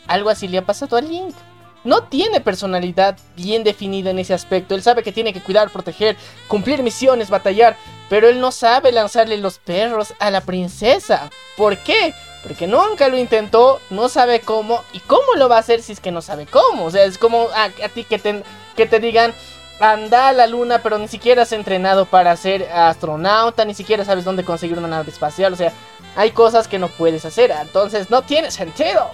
Algo 0.07 0.29
así 0.29 0.47
le 0.47 0.59
ha 0.59 0.65
pasado 0.65 0.97
a 0.97 1.01
Link. 1.01 1.33
No 1.83 2.03
tiene 2.03 2.41
personalidad 2.41 3.17
bien 3.35 3.63
definida 3.63 4.11
en 4.11 4.19
ese 4.19 4.33
aspecto. 4.33 4.75
Él 4.75 4.83
sabe 4.83 5.01
que 5.01 5.11
tiene 5.13 5.33
que 5.33 5.41
cuidar, 5.41 5.71
proteger, 5.71 6.17
cumplir 6.47 6.83
misiones, 6.83 7.31
batallar. 7.31 7.77
Pero 8.09 8.27
él 8.27 8.39
no 8.39 8.51
sabe 8.51 8.91
lanzarle 8.91 9.37
los 9.37 9.57
perros 9.57 10.13
a 10.19 10.29
la 10.29 10.41
princesa. 10.41 11.31
¿Por 11.57 11.77
qué? 11.77 12.13
Porque 12.43 12.67
nunca 12.67 13.07
lo 13.07 13.17
intentó, 13.17 13.79
no 13.89 14.09
sabe 14.09 14.41
cómo. 14.41 14.83
¿Y 14.93 14.99
cómo 14.99 15.33
lo 15.37 15.49
va 15.49 15.55
a 15.55 15.61
hacer 15.61 15.81
si 15.81 15.93
es 15.93 15.99
que 15.99 16.11
no 16.11 16.21
sabe 16.21 16.45
cómo? 16.45 16.85
O 16.85 16.91
sea, 16.91 17.05
es 17.05 17.17
como 17.17 17.47
a, 17.55 17.63
a 17.63 17.89
ti 17.89 18.03
que 18.03 18.19
te 18.19 18.99
digan, 18.99 19.33
anda 19.81 20.29
a 20.29 20.33
la 20.33 20.47
luna, 20.47 20.79
pero 20.81 20.97
ni 20.97 21.07
siquiera 21.07 21.41
has 21.41 21.51
entrenado 21.51 22.05
para 22.05 22.35
ser 22.37 22.71
astronauta, 22.71 23.65
ni 23.65 23.73
siquiera 23.73 24.05
sabes 24.05 24.23
dónde 24.23 24.43
conseguir 24.43 24.77
una 24.77 24.87
nave 24.87 25.09
espacial. 25.09 25.53
O 25.53 25.55
sea, 25.55 25.73
hay 26.15 26.31
cosas 26.31 26.67
que 26.67 26.79
no 26.79 26.87
puedes 26.87 27.25
hacer. 27.25 27.51
Entonces 27.51 28.09
no 28.09 28.21
tiene 28.21 28.51
sentido. 28.51 29.09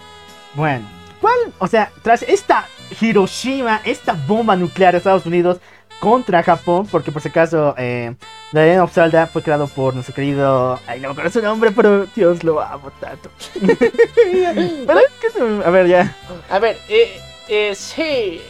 Bueno, 0.54 0.86
¿cuál? 1.22 1.38
O 1.60 1.68
sea, 1.68 1.92
tras 2.04 2.22
esta 2.22 2.68
Hiroshima, 3.00 3.82
esta 3.86 4.14
bomba 4.28 4.56
nuclear 4.56 4.94
de 4.94 4.98
Estados 4.98 5.26
Unidos 5.26 5.60
contra 6.00 6.44
Japón, 6.44 6.88
porque 6.92 7.12
por 7.12 7.22
si 7.22 7.30
acaso 7.30 7.74
eh, 7.78 8.14
The 8.52 8.60
Legend 8.60 8.82
of 8.82 8.94
Zelda 8.94 9.28
fue 9.28 9.42
creado 9.42 9.68
por 9.68 9.94
nuestro 9.94 10.14
querido. 10.14 10.80
Ay, 10.86 11.00
no 11.00 11.08
me 11.08 11.12
acuerdo 11.14 11.32
su 11.32 11.42
nombre, 11.42 11.72
pero 11.72 12.06
Dios 12.16 12.44
lo 12.44 12.62
amo 12.62 12.92
tanto. 13.00 13.30
pero, 14.88 15.00
¿qué? 15.22 15.64
A 15.66 15.70
ver, 15.70 15.88
ya. 15.88 16.16
A 16.50 16.60
ver, 16.60 16.78
eh, 16.90 17.20
eh, 17.48 17.76
sí, 17.76 18.42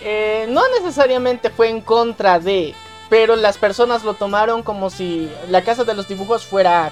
no 0.49 0.61
necesariamente 0.79 1.49
fue 1.49 1.69
en 1.69 1.81
contra 1.81 2.39
de, 2.39 2.73
pero 3.09 3.35
las 3.35 3.57
personas 3.57 4.03
lo 4.03 4.13
tomaron 4.13 4.63
como 4.63 4.89
si 4.89 5.29
la 5.49 5.61
casa 5.61 5.83
de 5.83 5.93
los 5.93 6.07
dibujos 6.07 6.45
fuera 6.45 6.91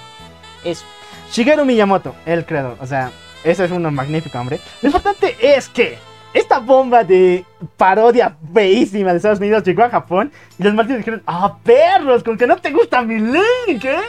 eso. 0.64 0.84
Shigeru 1.32 1.64
Miyamoto, 1.64 2.14
el 2.24 2.46
creador, 2.46 2.76
o 2.80 2.86
sea, 2.86 3.10
ese 3.44 3.64
es 3.64 3.70
uno 3.70 3.90
magnífico, 3.90 4.38
hombre. 4.38 4.60
Lo 4.82 4.88
importante 4.88 5.36
es 5.40 5.68
que 5.68 5.98
esta 6.32 6.58
bomba 6.58 7.02
de 7.02 7.44
parodia 7.76 8.36
feísima 8.52 9.10
de 9.10 9.16
Estados 9.16 9.38
Unidos 9.38 9.62
llegó 9.64 9.84
a 9.84 9.90
Japón 9.90 10.30
y 10.58 10.62
los 10.62 10.74
malditos 10.74 10.98
dijeron, 10.98 11.22
ah, 11.26 11.56
perros, 11.62 12.22
con 12.22 12.36
que 12.36 12.46
no 12.46 12.56
te 12.56 12.70
gusta 12.70 13.02
mi 13.02 13.18
link, 13.18 13.84
¿eh? 13.84 14.00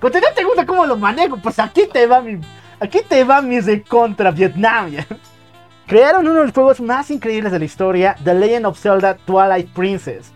Con 0.00 0.12
que 0.12 0.20
no 0.20 0.26
te 0.34 0.44
gusta 0.44 0.66
cómo 0.66 0.84
lo 0.84 0.96
manejo, 0.96 1.38
pues 1.38 1.58
aquí 1.58 1.88
te 1.90 2.06
va 2.06 2.20
mi, 2.20 2.38
aquí 2.78 3.00
te 3.08 3.24
va 3.24 3.40
mi 3.40 3.60
de 3.60 3.82
contra 3.82 4.30
Vietnam, 4.30 4.90
¿ya? 4.90 5.06
Crearon 5.92 6.26
uno 6.26 6.38
de 6.38 6.46
los 6.46 6.54
juegos 6.54 6.80
más 6.80 7.10
increíbles 7.10 7.52
de 7.52 7.58
la 7.58 7.66
historia, 7.66 8.16
The 8.24 8.32
Legend 8.32 8.64
of 8.64 8.80
Zelda 8.80 9.14
Twilight 9.14 9.68
Princess. 9.74 10.32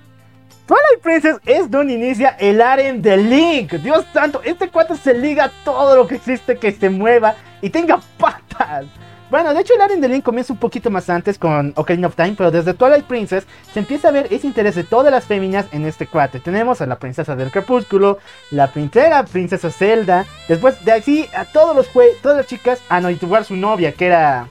Twilight 0.67 1.01
Princess 1.03 1.39
es 1.47 1.71
donde 1.71 1.95
inicia 1.95 2.37
el 2.39 2.61
harem 2.61 3.01
de 3.01 3.17
Link. 3.17 3.73
Dios 3.77 4.05
santo, 4.13 4.43
este 4.45 4.69
cuate 4.69 4.97
se 4.97 5.15
liga 5.15 5.45
a 5.45 5.51
todo 5.65 5.97
lo 5.97 6.07
que 6.07 6.17
existe 6.17 6.59
que 6.59 6.73
se 6.73 6.91
mueva 6.91 7.37
y 7.63 7.71
tenga 7.71 7.99
patas. 8.19 8.85
Bueno, 9.31 9.55
de 9.55 9.63
hecho 9.63 9.73
el 9.73 9.81
harem 9.81 10.03
de 10.03 10.11
Link 10.11 10.23
comienza 10.23 10.53
un 10.53 10.59
poquito 10.59 10.91
más 10.91 11.09
antes 11.09 11.39
con 11.39 11.73
Ocarina 11.77 12.09
of 12.09 12.17
Time, 12.17 12.35
pero 12.37 12.51
desde 12.51 12.75
Twilight 12.75 13.07
Princess 13.07 13.47
se 13.73 13.79
empieza 13.79 14.09
a 14.09 14.13
ver 14.13 14.27
ese 14.31 14.47
interés 14.47 14.75
de 14.75 14.85
todas 14.85 15.11
las 15.11 15.25
féminas 15.25 15.65
en 15.73 15.87
este 15.87 16.07
cuate. 16.07 16.39
Tenemos 16.39 16.83
a 16.83 16.87
la 16.87 16.99
princesa 16.99 17.35
del 17.35 17.51
crepúsculo, 17.51 18.19
la 18.51 18.71
princesa, 18.71 19.25
princesa 19.25 19.71
Zelda, 19.71 20.27
después 20.49 20.85
de 20.85 20.93
así 20.93 21.27
a 21.35 21.47
todos 21.47 21.75
los 21.75 21.89
todas 22.21 22.37
las 22.37 22.47
chicas, 22.47 22.83
a 22.91 23.01
no 23.01 23.09
su 23.43 23.57
novia 23.57 23.93
que 23.93 24.05
era... 24.05 24.49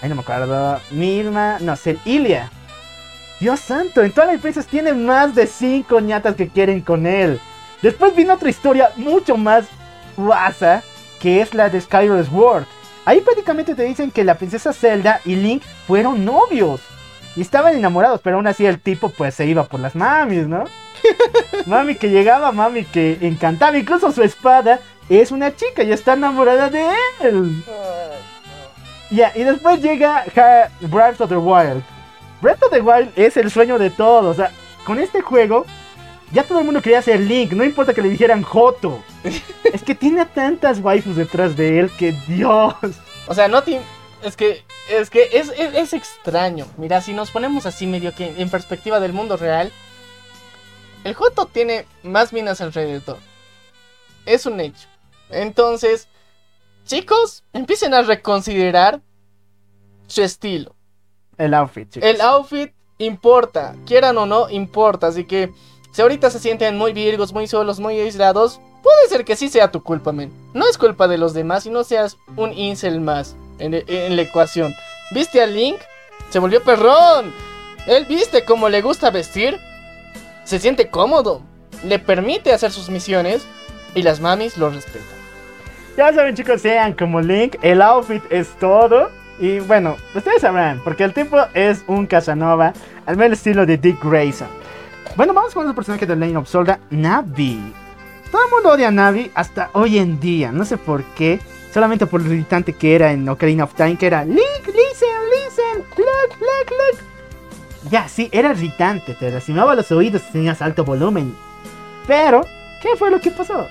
Ay, 0.00 0.08
no 0.08 0.14
me 0.14 0.22
acuerdo. 0.22 0.80
Milma, 0.90 1.58
no 1.60 1.76
sé, 1.76 1.98
Ilia. 2.04 2.50
Dios 3.40 3.60
santo, 3.60 4.02
en 4.02 4.12
Twilight 4.12 4.40
Princess 4.40 4.66
tiene 4.66 4.92
más 4.92 5.34
de 5.34 5.46
5 5.46 6.00
ñatas 6.00 6.34
que 6.34 6.48
quieren 6.48 6.80
con 6.80 7.06
él. 7.06 7.40
Después 7.82 8.14
vino 8.16 8.34
otra 8.34 8.50
historia 8.50 8.90
mucho 8.96 9.36
más 9.36 9.66
guasa 10.16 10.82
que 11.20 11.40
es 11.40 11.54
la 11.54 11.68
de 11.68 11.80
Skyward 11.80 12.26
Sword. 12.26 12.64
Ahí 13.04 13.20
prácticamente 13.20 13.74
te 13.74 13.84
dicen 13.84 14.10
que 14.10 14.24
la 14.24 14.36
princesa 14.36 14.72
Zelda 14.72 15.20
y 15.24 15.36
Link 15.36 15.62
fueron 15.86 16.24
novios. 16.24 16.80
Y 17.36 17.40
estaban 17.40 17.74
enamorados, 17.76 18.20
pero 18.22 18.36
aún 18.36 18.46
así 18.46 18.66
el 18.66 18.80
tipo 18.80 19.10
pues 19.10 19.34
se 19.34 19.46
iba 19.46 19.64
por 19.64 19.80
las 19.80 19.94
mamis, 19.94 20.46
¿no? 20.46 20.64
mami 21.66 21.94
que 21.94 22.10
llegaba, 22.10 22.50
mami 22.52 22.84
que 22.84 23.18
encantaba. 23.20 23.78
Incluso 23.78 24.10
su 24.12 24.22
espada 24.22 24.80
es 25.08 25.30
una 25.30 25.54
chica 25.54 25.84
y 25.84 25.92
está 25.92 26.14
enamorada 26.14 26.68
de 26.68 26.86
él. 27.20 27.64
Ya, 29.10 29.32
y 29.34 29.42
después 29.42 29.80
llega 29.80 30.24
Ha- 30.36 30.68
Breath 30.80 31.20
of 31.20 31.28
the 31.30 31.36
Wild. 31.36 31.82
Breath 32.40 32.62
of 32.62 32.70
the 32.70 32.80
Wild 32.80 33.10
es 33.16 33.36
el 33.36 33.50
sueño 33.50 33.78
de 33.78 33.90
todos. 33.90 34.24
O 34.26 34.34
sea, 34.34 34.52
con 34.84 34.98
este 34.98 35.22
juego 35.22 35.64
ya 36.30 36.42
todo 36.44 36.58
el 36.58 36.64
mundo 36.66 36.82
quería 36.82 37.00
ser 37.02 37.20
Link. 37.20 37.52
No 37.52 37.64
importa 37.64 37.94
que 37.94 38.02
le 38.02 38.10
dijeran 38.10 38.42
Joto. 38.42 39.02
es 39.72 39.82
que 39.82 39.94
tiene 39.94 40.24
tantas 40.26 40.78
waifus 40.80 41.16
detrás 41.16 41.56
de 41.56 41.80
él 41.80 41.90
que 41.98 42.12
Dios. 42.26 42.74
O 43.26 43.34
sea, 43.34 43.48
no 43.48 43.62
te... 43.62 43.80
Es 44.22 44.36
que, 44.36 44.64
es 44.90 45.10
que 45.10 45.28
es, 45.32 45.48
es, 45.56 45.74
es 45.74 45.92
extraño. 45.92 46.66
Mira, 46.76 47.00
si 47.00 47.12
nos 47.14 47.30
ponemos 47.30 47.66
así 47.66 47.86
medio 47.86 48.14
que 48.14 48.34
en 48.36 48.50
perspectiva 48.50 48.98
del 49.00 49.12
mundo 49.12 49.36
real, 49.36 49.72
el 51.04 51.14
Joto 51.14 51.46
tiene 51.46 51.86
más 52.02 52.32
minas 52.32 52.60
alrededor. 52.60 53.18
Es 54.26 54.44
un 54.44 54.58
hecho. 54.60 54.88
Entonces, 55.30 56.08
chicos, 56.88 57.44
empiecen 57.52 57.94
a 57.94 58.02
reconsiderar 58.02 59.00
su 60.08 60.22
estilo. 60.22 60.74
El 61.36 61.54
outfit, 61.54 61.88
chicos. 61.88 62.08
El 62.08 62.20
outfit 62.20 62.72
importa, 62.98 63.76
quieran 63.86 64.18
o 64.18 64.26
no, 64.26 64.50
importa. 64.50 65.06
Así 65.06 65.24
que 65.24 65.52
si 65.92 66.02
ahorita 66.02 66.30
se 66.30 66.40
sienten 66.40 66.76
muy 66.76 66.92
virgos, 66.92 67.32
muy 67.32 67.46
solos, 67.46 67.78
muy 67.78 68.00
aislados, 68.00 68.60
puede 68.82 69.08
ser 69.08 69.24
que 69.24 69.36
sí 69.36 69.48
sea 69.48 69.70
tu 69.70 69.84
culpa, 69.84 70.10
men. 70.10 70.32
No 70.54 70.68
es 70.68 70.78
culpa 70.78 71.06
de 71.06 71.18
los 71.18 71.34
demás 71.34 71.66
y 71.66 71.70
no 71.70 71.84
seas 71.84 72.16
un 72.36 72.52
incel 72.52 73.00
más 73.00 73.36
en, 73.60 73.74
en 73.74 74.16
la 74.16 74.22
ecuación. 74.22 74.74
¿Viste 75.12 75.40
a 75.40 75.46
Link? 75.46 75.78
Se 76.30 76.40
volvió 76.40 76.62
perrón. 76.64 77.32
Él 77.86 78.04
viste 78.06 78.44
cómo 78.44 78.68
le 78.68 78.82
gusta 78.82 79.10
vestir. 79.10 79.58
Se 80.44 80.58
siente 80.58 80.90
cómodo. 80.90 81.42
Le 81.84 81.98
permite 81.98 82.52
hacer 82.52 82.72
sus 82.72 82.88
misiones. 82.88 83.46
Y 83.94 84.02
las 84.02 84.20
mamis 84.20 84.58
lo 84.58 84.68
respetan. 84.68 85.17
Ya 85.98 86.12
saben, 86.12 86.36
chicos, 86.36 86.62
sean 86.62 86.92
como 86.92 87.20
Link. 87.20 87.56
El 87.60 87.82
outfit 87.82 88.22
es 88.30 88.50
todo. 88.60 89.10
Y 89.40 89.58
bueno, 89.58 89.96
ustedes 90.14 90.42
sabrán, 90.42 90.80
porque 90.84 91.02
el 91.02 91.12
tipo 91.12 91.36
es 91.54 91.82
un 91.88 92.06
Casanova, 92.06 92.72
al 93.04 93.16
menos 93.16 93.38
estilo 93.38 93.66
de 93.66 93.76
Dick 93.76 94.00
Grayson. 94.04 94.46
Bueno, 95.16 95.34
vamos 95.34 95.52
con 95.54 95.66
el 95.66 95.74
personaje 95.74 96.06
de 96.06 96.14
Lane 96.14 96.36
of 96.36 96.48
Zelda, 96.48 96.78
Navi. 96.90 97.74
Todo 98.30 98.44
el 98.44 98.50
mundo 98.52 98.68
odia 98.70 98.88
a 98.88 98.90
Navi 98.92 99.32
hasta 99.34 99.70
hoy 99.72 99.98
en 99.98 100.20
día, 100.20 100.52
no 100.52 100.64
sé 100.64 100.76
por 100.76 101.02
qué. 101.16 101.40
Solamente 101.74 102.06
por 102.06 102.22
lo 102.22 102.32
irritante 102.32 102.74
que 102.74 102.94
era 102.94 103.10
en 103.10 103.28
Ocarina 103.28 103.64
of 103.64 103.74
Time, 103.74 103.96
que 103.96 104.06
era 104.06 104.24
Link, 104.24 104.38
listen, 104.66 105.18
listen, 105.34 105.84
look, 105.96 106.38
look, 106.38 106.70
look. 106.70 107.90
Ya, 107.90 108.06
sí, 108.06 108.28
era 108.30 108.52
irritante, 108.52 109.14
te 109.14 109.32
lastimaba 109.32 109.74
los 109.74 109.90
oídos 109.90 110.22
si 110.22 110.30
tenías 110.30 110.62
alto 110.62 110.84
volumen. 110.84 111.34
Pero, 112.06 112.42
¿qué 112.82 112.90
fue 112.96 113.10
lo 113.10 113.20
que 113.20 113.32
pasó? 113.32 113.66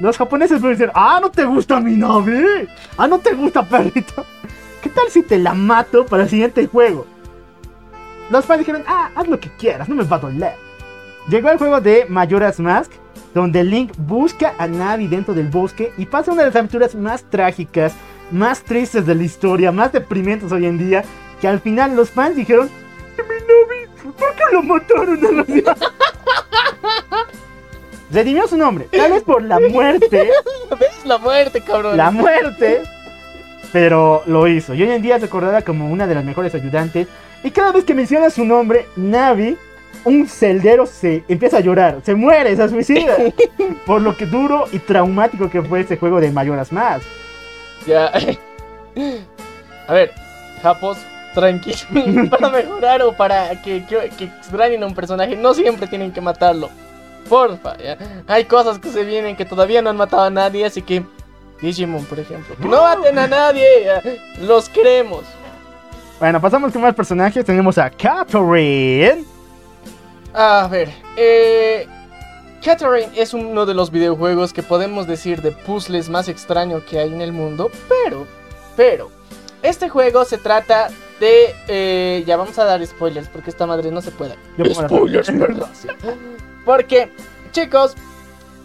Los 0.00 0.18
japoneses 0.18 0.60
pueden 0.60 0.76
decir, 0.76 0.92
ah, 0.94 1.18
no 1.20 1.30
te 1.30 1.44
gusta 1.44 1.80
mi 1.80 1.96
Navi. 1.96 2.68
Ah, 2.96 3.06
no 3.06 3.18
te 3.18 3.34
gusta, 3.34 3.62
perrito. 3.62 4.24
¿Qué 4.82 4.90
tal 4.90 5.08
si 5.08 5.22
te 5.22 5.38
la 5.38 5.54
mato 5.54 6.04
para 6.04 6.24
el 6.24 6.28
siguiente 6.28 6.66
juego? 6.66 7.06
Los 8.30 8.44
fans 8.44 8.60
dijeron, 8.60 8.82
ah, 8.86 9.10
haz 9.14 9.28
lo 9.28 9.38
que 9.38 9.50
quieras, 9.56 9.88
no 9.88 9.94
me 9.94 10.04
va 10.04 10.16
a 10.16 10.20
doler. 10.20 10.54
Llegó 11.28 11.50
el 11.50 11.58
juego 11.58 11.80
de 11.80 12.06
Majora's 12.08 12.58
Mask, 12.58 12.90
donde 13.34 13.64
Link 13.64 13.92
busca 13.96 14.54
a 14.58 14.66
Navi 14.66 15.06
dentro 15.06 15.32
del 15.32 15.48
bosque 15.48 15.92
y 15.96 16.06
pasa 16.06 16.32
una 16.32 16.42
de 16.42 16.48
las 16.48 16.56
aventuras 16.56 16.94
más 16.94 17.22
trágicas, 17.24 17.94
más 18.30 18.62
tristes 18.62 19.06
de 19.06 19.14
la 19.14 19.22
historia, 19.22 19.72
más 19.72 19.92
deprimentes 19.92 20.52
hoy 20.52 20.66
en 20.66 20.78
día, 20.78 21.04
que 21.40 21.48
al 21.48 21.60
final 21.60 21.96
los 21.96 22.10
fans 22.10 22.36
dijeron, 22.36 22.68
mi 23.16 23.22
Navi, 23.22 24.12
¿por 24.18 24.34
qué 24.34 24.42
lo 24.52 24.62
mataron 24.62 25.24
a 25.24 25.32
la 25.32 25.44
ciudad?" 25.46 25.78
Redimió 28.14 28.46
su 28.46 28.56
nombre, 28.56 28.86
tal 28.92 29.10
vez 29.10 29.24
por 29.24 29.42
la 29.42 29.58
muerte, 29.58 30.30
¿Ves 30.78 31.04
la 31.04 31.18
muerte, 31.18 31.60
cabrón? 31.60 31.96
la 31.96 32.12
muerte, 32.12 32.82
pero 33.72 34.22
lo 34.26 34.46
hizo. 34.46 34.72
Y 34.72 34.84
hoy 34.84 34.92
en 34.92 35.02
día 35.02 35.16
es 35.16 35.22
recordada 35.22 35.62
como 35.62 35.90
una 35.90 36.06
de 36.06 36.14
las 36.14 36.24
mejores 36.24 36.54
ayudantes. 36.54 37.08
Y 37.42 37.50
cada 37.50 37.72
vez 37.72 37.84
que 37.84 37.92
menciona 37.92 38.30
su 38.30 38.44
nombre, 38.44 38.86
Navi, 38.94 39.56
un 40.04 40.28
celdero 40.28 40.86
se 40.86 41.24
empieza 41.26 41.56
a 41.56 41.60
llorar, 41.60 41.98
se 42.04 42.14
muere, 42.14 42.54
se 42.54 42.68
suicida. 42.68 43.16
por 43.86 44.00
lo 44.00 44.16
que 44.16 44.26
duro 44.26 44.66
y 44.70 44.78
traumático 44.78 45.50
que 45.50 45.60
fue 45.62 45.80
ese 45.80 45.96
juego 45.96 46.20
de 46.20 46.30
Mayoras 46.30 46.70
Más. 46.70 47.02
Ya. 47.84 48.12
A 49.88 49.92
ver, 49.92 50.12
Japos, 50.62 50.98
tranquilo. 51.34 52.30
para 52.30 52.48
mejorar 52.48 53.02
o 53.02 53.12
para 53.12 53.60
que, 53.60 53.84
que, 53.86 54.08
que 54.16 54.24
extrañen 54.26 54.84
a 54.84 54.86
un 54.86 54.94
personaje, 54.94 55.34
no 55.34 55.52
siempre 55.52 55.88
tienen 55.88 56.12
que 56.12 56.20
matarlo. 56.20 56.70
Porfa, 57.28 57.76
ya. 57.78 57.98
Hay 58.26 58.44
cosas 58.44 58.78
que 58.78 58.90
se 58.90 59.04
vienen 59.04 59.36
que 59.36 59.44
todavía 59.44 59.82
no 59.82 59.90
han 59.90 59.96
matado 59.96 60.22
a 60.24 60.30
nadie, 60.30 60.64
así 60.64 60.82
que. 60.82 61.04
Digimon, 61.60 62.04
por 62.04 62.18
ejemplo. 62.18 62.54
Que 62.56 62.68
no 62.68 62.82
maten 62.82 63.18
a 63.18 63.26
nadie, 63.26 63.66
ya. 63.84 64.02
los 64.40 64.68
queremos. 64.68 65.24
Bueno, 66.18 66.40
pasamos 66.40 66.72
con 66.72 66.82
más 66.82 66.94
personajes. 66.94 67.44
Tenemos 67.44 67.78
a 67.78 67.90
Catherine. 67.90 69.24
A 70.32 70.68
ver, 70.70 70.90
eh. 71.16 71.86
Catherine 72.64 73.10
es 73.14 73.34
uno 73.34 73.66
de 73.66 73.74
los 73.74 73.90
videojuegos 73.90 74.54
que 74.54 74.62
podemos 74.62 75.06
decir 75.06 75.42
de 75.42 75.52
puzzles 75.52 76.08
más 76.08 76.28
extraño 76.28 76.82
que 76.86 76.98
hay 76.98 77.12
en 77.12 77.20
el 77.20 77.30
mundo, 77.30 77.70
pero, 77.88 78.26
pero, 78.74 79.10
este 79.62 79.90
juego 79.90 80.24
se 80.24 80.38
trata 80.38 80.88
de, 81.20 81.54
eh, 81.68 82.24
ya 82.26 82.38
vamos 82.38 82.58
a 82.58 82.64
dar 82.64 82.84
spoilers 82.86 83.28
porque 83.28 83.50
esta 83.50 83.66
madre 83.66 83.90
no 83.90 84.00
se 84.00 84.10
puede. 84.10 84.36
Yo 84.56 84.64
Spoilers, 84.74 85.38
¿verdad? 85.38 85.68
Porque, 86.64 87.10
chicos, 87.52 87.94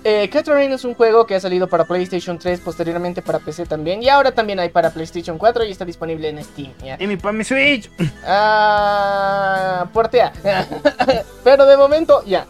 eh, 0.05 0.29
Catherine 0.31 0.73
es 0.73 0.85
un 0.85 0.93
juego 0.93 1.25
que 1.25 1.35
ha 1.35 1.39
salido 1.39 1.67
para 1.67 1.83
PlayStation 1.85 2.39
3, 2.39 2.61
posteriormente 2.61 3.21
para 3.21 3.39
PC 3.39 3.65
también, 3.65 4.01
y 4.01 4.07
ahora 4.07 4.31
también 4.31 4.59
hay 4.59 4.69
para 4.69 4.91
PlayStation 4.91 5.37
4 5.37 5.65
y 5.65 5.71
está 5.71 5.83
disponible 5.83 6.29
en 6.29 6.43
Steam. 6.43 6.73
¿ya? 6.83 6.95
Y 6.99 7.07
mi 7.07 7.17
pa' 7.17 7.33
mi 7.33 7.43
Switch. 7.43 7.89
Ah, 8.25 9.87
puertea. 9.91 10.31
Pero 11.43 11.65
de 11.65 11.75
momento, 11.75 12.23
ya. 12.25 12.45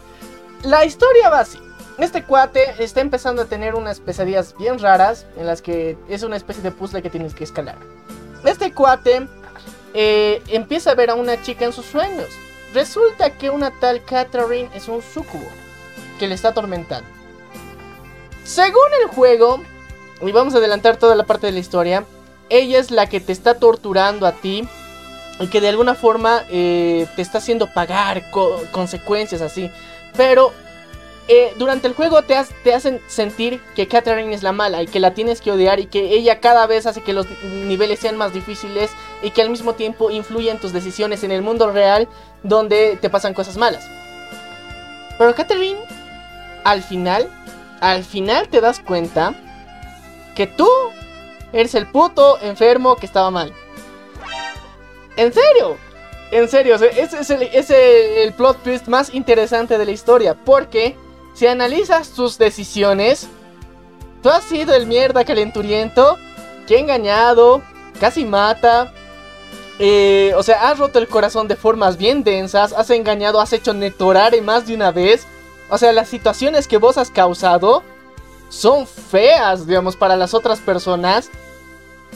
La 0.62 0.84
historia 0.84 1.28
va 1.28 1.40
así. 1.40 1.58
Este 1.98 2.22
cuate 2.22 2.74
está 2.78 3.00
empezando 3.00 3.42
a 3.42 3.44
tener 3.46 3.74
unas 3.74 4.00
pesadillas 4.00 4.54
bien 4.58 4.78
raras 4.78 5.26
en 5.36 5.46
las 5.46 5.60
que 5.60 5.98
es 6.08 6.22
una 6.22 6.36
especie 6.36 6.62
de 6.62 6.70
puzzle 6.70 7.02
que 7.02 7.10
tienes 7.10 7.34
que 7.34 7.44
escalar. 7.44 7.76
Este 8.44 8.72
cuate 8.72 9.26
eh, 9.92 10.40
empieza 10.48 10.92
a 10.92 10.94
ver 10.94 11.10
a 11.10 11.14
una 11.14 11.42
chica 11.42 11.64
en 11.64 11.72
sus 11.72 11.84
sueños. 11.84 12.28
Resulta 12.72 13.30
que 13.30 13.50
una 13.50 13.70
tal 13.70 14.02
Catherine 14.04 14.68
es 14.74 14.88
un 14.88 15.02
sucubo 15.02 15.48
que 16.18 16.28
le 16.28 16.34
está 16.34 16.48
atormentando. 16.48 17.08
Según 18.44 18.86
el 19.02 19.08
juego, 19.08 19.60
y 20.22 20.32
vamos 20.32 20.54
a 20.54 20.58
adelantar 20.58 20.96
toda 20.96 21.14
la 21.14 21.24
parte 21.24 21.46
de 21.46 21.52
la 21.52 21.58
historia, 21.60 22.04
ella 22.48 22.78
es 22.78 22.90
la 22.90 23.08
que 23.08 23.20
te 23.20 23.32
está 23.32 23.54
torturando 23.58 24.26
a 24.26 24.32
ti 24.32 24.68
y 25.38 25.46
que 25.48 25.60
de 25.60 25.68
alguna 25.68 25.94
forma 25.94 26.42
eh, 26.50 27.06
te 27.16 27.22
está 27.22 27.38
haciendo 27.38 27.72
pagar 27.72 28.30
co- 28.30 28.62
consecuencias 28.72 29.40
así. 29.40 29.70
Pero 30.16 30.52
eh, 31.28 31.54
durante 31.56 31.86
el 31.86 31.94
juego 31.94 32.22
te 32.22 32.34
hacen 32.74 33.00
sentir 33.06 33.60
que 33.76 33.86
Catherine 33.86 34.34
es 34.34 34.42
la 34.42 34.50
mala 34.52 34.82
y 34.82 34.86
que 34.88 34.98
la 35.00 35.14
tienes 35.14 35.40
que 35.40 35.52
odiar 35.52 35.78
y 35.78 35.86
que 35.86 36.12
ella 36.12 36.40
cada 36.40 36.66
vez 36.66 36.86
hace 36.86 37.02
que 37.02 37.12
los 37.12 37.26
niveles 37.44 38.00
sean 38.00 38.16
más 38.16 38.32
difíciles 38.34 38.90
y 39.22 39.30
que 39.30 39.42
al 39.42 39.50
mismo 39.50 39.74
tiempo 39.74 40.10
influye 40.10 40.50
en 40.50 40.58
tus 40.58 40.72
decisiones 40.72 41.22
en 41.22 41.30
el 41.30 41.42
mundo 41.42 41.70
real 41.70 42.08
donde 42.42 42.98
te 43.00 43.10
pasan 43.10 43.34
cosas 43.34 43.56
malas. 43.56 43.84
Pero 45.18 45.34
Catherine, 45.34 45.80
al 46.64 46.82
final, 46.82 47.28
al 47.80 48.04
final 48.04 48.48
te 48.48 48.60
das 48.60 48.80
cuenta 48.80 49.34
que 50.34 50.46
tú 50.46 50.68
eres 51.52 51.74
el 51.74 51.86
puto 51.86 52.38
enfermo 52.40 52.96
que 52.96 53.06
estaba 53.06 53.30
mal. 53.30 53.52
¿En 55.16 55.32
serio? 55.32 55.76
En 56.30 56.48
serio, 56.48 56.76
ese 56.76 57.18
es 57.20 57.30
el- 57.30 57.42
el 58.18 58.32
plot 58.32 58.62
twist 58.62 58.86
más 58.86 59.12
interesante 59.12 59.76
de 59.76 59.84
la 59.84 59.90
historia. 59.90 60.34
Porque 60.34 60.96
si 61.34 61.46
analizas 61.46 62.10
tus 62.10 62.38
decisiones, 62.38 63.28
tú 64.22 64.30
has 64.30 64.44
sido 64.44 64.74
el 64.74 64.86
mierda 64.86 65.24
calenturiento 65.24 66.16
que 66.68 66.76
ha 66.76 66.80
engañado, 66.80 67.62
casi 67.98 68.24
mata. 68.24 68.92
Eh, 69.82 70.34
o 70.36 70.42
sea, 70.42 70.68
has 70.68 70.78
roto 70.78 70.98
el 70.98 71.08
corazón 71.08 71.48
de 71.48 71.56
formas 71.56 71.96
bien 71.96 72.22
densas, 72.22 72.74
has 72.74 72.90
engañado, 72.90 73.40
has 73.40 73.54
hecho 73.54 73.72
netorare 73.72 74.42
más 74.42 74.66
de 74.66 74.74
una 74.74 74.90
vez. 74.90 75.26
O 75.70 75.78
sea, 75.78 75.90
las 75.92 76.06
situaciones 76.06 76.68
que 76.68 76.76
vos 76.76 76.98
has 76.98 77.10
causado 77.10 77.82
son 78.50 78.86
feas, 78.86 79.66
digamos, 79.66 79.96
para 79.96 80.16
las 80.16 80.34
otras 80.34 80.60
personas. 80.60 81.30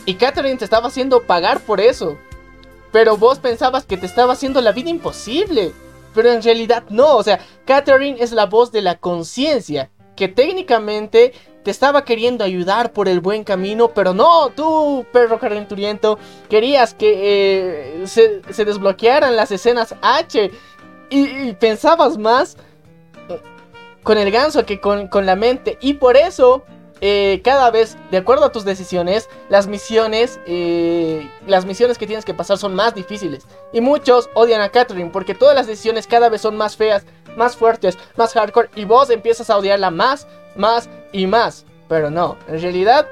Y 0.05 0.17
Catherine 0.17 0.59
te 0.59 0.67
estaba 0.67 0.89
haciendo 0.89 1.23
pagar 1.23 1.61
por 1.61 1.81
eso. 1.81 2.19
Pero 2.93 3.17
vos 3.17 3.39
pensabas 3.39 3.87
que 3.87 3.97
te 3.97 4.05
estaba 4.05 4.35
haciendo 4.35 4.61
la 4.61 4.73
vida 4.73 4.91
imposible. 4.91 5.73
Pero 6.15 6.33
en 6.33 6.43
realidad 6.43 6.85
no. 6.91 7.17
O 7.17 7.23
sea, 7.23 7.41
Catherine 7.65 8.19
es 8.21 8.33
la 8.33 8.45
voz 8.45 8.73
de 8.73 8.83
la 8.83 8.97
conciencia. 8.97 9.91
Que 10.17 10.29
técnicamente 10.29 11.33
te 11.65 11.71
estaba 11.71 12.05
queriendo 12.05 12.45
ayudar 12.45 12.93
por 12.93 13.09
el 13.09 13.21
buen 13.21 13.43
camino, 13.43 13.89
pero 13.89 14.15
no, 14.15 14.51
tú, 14.51 15.05
perro 15.13 15.39
calenturiento, 15.39 16.19
querías 16.49 16.95
que 16.95 18.03
eh, 18.03 18.07
se, 18.07 18.65
desbloquearan 18.65 19.35
las 19.35 19.51
escenas 19.51 19.95
H 20.03 20.51
y, 21.11 21.49
y 21.49 21.53
pensabas 21.55 22.19
más 22.19 22.57
con 24.05 24.19
el 24.19 24.31
ganso 24.31 24.65
que 24.65 24.81
con, 24.81 25.09
con 25.09 25.27
la 25.27 25.35
mente. 25.35 25.79
Y 25.81 25.95
por 25.95 26.17
eso, 26.17 26.63
eh, 27.01 27.41
cada 27.45 27.71
vez, 27.71 27.97
de 28.11 28.19
acuerdo 28.19 28.45
a 28.47 28.53
tus 28.53 28.65
decisiones, 28.65 29.29
las 29.49 29.67
misiones, 29.67 30.41
eh, 30.47 31.29
las 31.47 31.67
misiones 31.67 31.99
que 31.99 32.07
tienes 32.07 32.25
que 32.25 32.35
pasar 32.35 32.59
son 32.59 32.75
más 32.75 32.95
difíciles. 32.95 33.47
Y 33.73 33.81
muchos 33.81 34.31
odian 34.35 34.61
a 34.61 34.69
Catherine 34.69 35.11
porque 35.11 35.35
todas 35.35 35.55
las 35.55 35.67
decisiones 35.67 36.07
cada 36.07 36.29
vez 36.29 36.41
son 36.41 36.57
más 36.57 36.77
feas, 36.77 37.05
más 37.37 37.57
fuertes, 37.57 37.99
más 38.17 38.33
hardcore. 38.33 38.71
Y 38.77 38.85
vos 38.85 39.11
empiezas 39.11 39.51
a 39.51 39.59
odiarla 39.59 39.91
más, 39.91 40.27
más 40.57 40.89
y 41.13 41.27
más. 41.27 41.67
Pero 41.89 42.11
no, 42.11 42.37
en 42.49 42.63
realidad, 42.63 43.07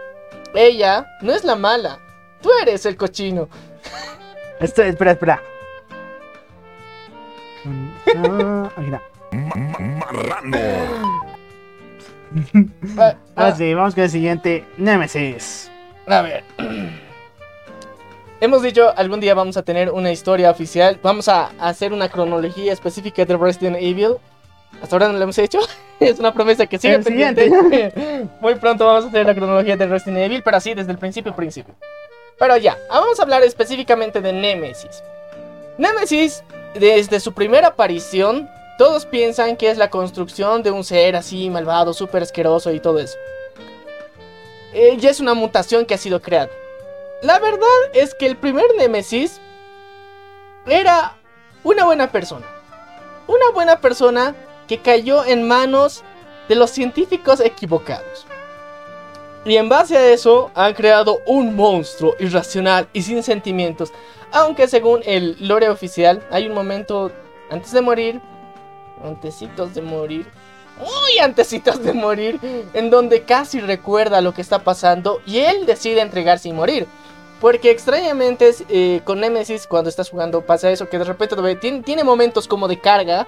ella 0.54 1.06
no 1.20 1.32
es 1.32 1.44
la 1.44 1.56
mala. 1.56 1.98
Tú 2.40 2.50
eres 2.62 2.86
el 2.86 2.96
cochino. 2.96 3.48
Esto, 4.60 4.82
espera, 4.82 5.12
espera. 5.12 5.42
Mira. 8.76 9.02
Ah, 12.98 13.14
Ah, 13.36 13.46
ah, 13.46 13.52
sí, 13.52 13.72
vamos 13.74 13.94
con 13.94 14.04
el 14.04 14.10
siguiente. 14.10 14.64
Nemesis. 14.76 15.70
A 16.06 16.22
ver. 16.22 16.44
Hemos 18.40 18.62
dicho 18.62 18.92
algún 18.96 19.20
día 19.20 19.34
vamos 19.34 19.56
a 19.56 19.62
tener 19.62 19.90
una 19.90 20.10
historia 20.10 20.50
oficial. 20.50 20.98
Vamos 21.02 21.28
a 21.28 21.52
hacer 21.60 21.92
una 21.92 22.08
cronología 22.08 22.72
específica 22.72 23.24
de 23.24 23.36
Resident 23.36 23.76
Evil. 23.80 24.16
Hasta 24.82 24.96
ahora 24.96 25.08
no 25.08 25.14
lo 25.14 25.22
hemos 25.22 25.38
hecho. 25.38 25.60
es 26.00 26.18
una 26.18 26.34
promesa 26.34 26.66
que 26.66 26.76
sigue 26.78 26.94
El 26.94 27.04
pendiente. 27.04 27.48
Muy 28.40 28.56
pronto 28.56 28.84
vamos 28.84 29.04
a 29.04 29.10
tener 29.10 29.26
la 29.26 29.34
cronología 29.34 29.76
de 29.76 29.86
Resident 29.86 30.18
Evil, 30.18 30.42
pero 30.42 30.56
así 30.56 30.74
desde 30.74 30.90
el 30.90 30.98
principio, 30.98 31.34
principio. 31.36 31.74
Pero 32.38 32.56
ya, 32.56 32.76
vamos 32.90 33.20
a 33.20 33.22
hablar 33.22 33.42
específicamente 33.44 34.20
de 34.20 34.32
Nemesis. 34.32 35.02
Nemesis, 35.78 36.42
desde 36.74 37.20
su 37.20 37.32
primera 37.32 37.68
aparición, 37.68 38.48
todos 38.82 39.06
piensan 39.06 39.56
que 39.56 39.70
es 39.70 39.78
la 39.78 39.90
construcción 39.90 40.64
de 40.64 40.72
un 40.72 40.82
ser 40.82 41.14
así 41.14 41.48
malvado, 41.50 41.94
súper 41.94 42.24
asqueroso 42.24 42.72
y 42.72 42.80
todo 42.80 42.98
eso. 42.98 43.16
Eh, 44.74 44.96
ya 44.98 45.08
es 45.10 45.20
una 45.20 45.34
mutación 45.34 45.86
que 45.86 45.94
ha 45.94 45.98
sido 45.98 46.20
creada. 46.20 46.50
La 47.22 47.38
verdad 47.38 47.68
es 47.94 48.12
que 48.12 48.26
el 48.26 48.36
primer 48.36 48.64
Nemesis 48.76 49.40
era 50.66 51.16
una 51.62 51.84
buena 51.84 52.10
persona. 52.10 52.44
Una 53.28 53.52
buena 53.54 53.80
persona 53.80 54.34
que 54.66 54.78
cayó 54.78 55.24
en 55.24 55.46
manos 55.46 56.02
de 56.48 56.56
los 56.56 56.70
científicos 56.70 57.38
equivocados. 57.38 58.26
Y 59.44 59.58
en 59.58 59.68
base 59.68 59.96
a 59.96 60.08
eso 60.08 60.50
han 60.56 60.74
creado 60.74 61.20
un 61.24 61.54
monstruo 61.54 62.16
irracional 62.18 62.88
y 62.92 63.02
sin 63.02 63.22
sentimientos. 63.22 63.92
Aunque 64.32 64.66
según 64.66 65.02
el 65.04 65.36
lore 65.38 65.68
oficial 65.68 66.26
hay 66.32 66.48
un 66.48 66.54
momento 66.54 67.12
antes 67.48 67.70
de 67.70 67.80
morir, 67.80 68.20
antecitos 69.04 69.74
de 69.74 69.82
morir, 69.82 70.26
muy 70.78 71.18
antecitos 71.18 71.82
de 71.82 71.92
morir, 71.92 72.40
en 72.74 72.90
donde 72.90 73.22
casi 73.22 73.60
recuerda 73.60 74.20
lo 74.20 74.34
que 74.34 74.42
está 74.42 74.60
pasando 74.60 75.20
y 75.26 75.38
él 75.38 75.66
decide 75.66 76.00
entregarse 76.00 76.48
y 76.48 76.52
morir. 76.52 76.86
Porque 77.40 77.72
extrañamente 77.72 78.54
eh, 78.68 79.00
con 79.04 79.18
Nemesis 79.18 79.66
cuando 79.66 79.90
estás 79.90 80.10
jugando 80.10 80.46
pasa 80.46 80.70
eso, 80.70 80.88
que 80.88 80.98
de 80.98 81.04
repente 81.04 81.34
tiene, 81.56 81.82
tiene 81.82 82.04
momentos 82.04 82.46
como 82.46 82.68
de 82.68 82.78
carga. 82.78 83.26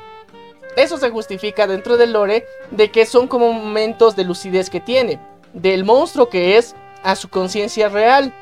Eso 0.77 0.99
se 0.99 1.11
justifica 1.11 1.67
dentro 1.67 1.97
del 1.97 2.13
lore 2.13 2.47
de 2.71 2.91
que 2.91 3.07
son 3.07 3.27
como 3.27 3.53
momentos 3.53 4.15
de 4.15 4.25
lucidez 4.25 4.71
que 4.71 4.81
tiene. 4.81 5.21
Del 5.53 5.85
monstruo 5.85 6.29
que 6.29 6.57
es 6.57 6.77
a 7.03 7.17
su 7.17 7.29
conciencia 7.29 7.89
real. 7.89 8.33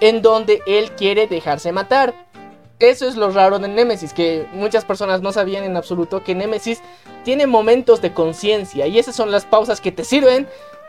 En 0.00 0.20
donde 0.20 0.60
él 0.66 0.92
quiere 0.92 1.26
dejarse 1.26 1.72
matar. 1.72 2.12
Eso 2.78 3.06
es 3.06 3.16
lo 3.16 3.30
raro 3.30 3.58
de 3.58 3.68
Nemesis, 3.68 4.12
que 4.12 4.46
muchas 4.52 4.84
personas 4.84 5.22
no 5.22 5.32
sabían 5.32 5.62
en 5.64 5.76
absoluto 5.76 6.24
que 6.24 6.34
Nemesis 6.34 6.80
tiene 7.24 7.46
momentos 7.46 8.02
de 8.02 8.12
conciencia 8.12 8.86
y 8.88 8.98
esas 8.98 9.14
son 9.14 9.30
las 9.30 9.44
pausas 9.44 9.80
que 9.80 9.92
te 9.92 10.04
sirven 10.04 10.48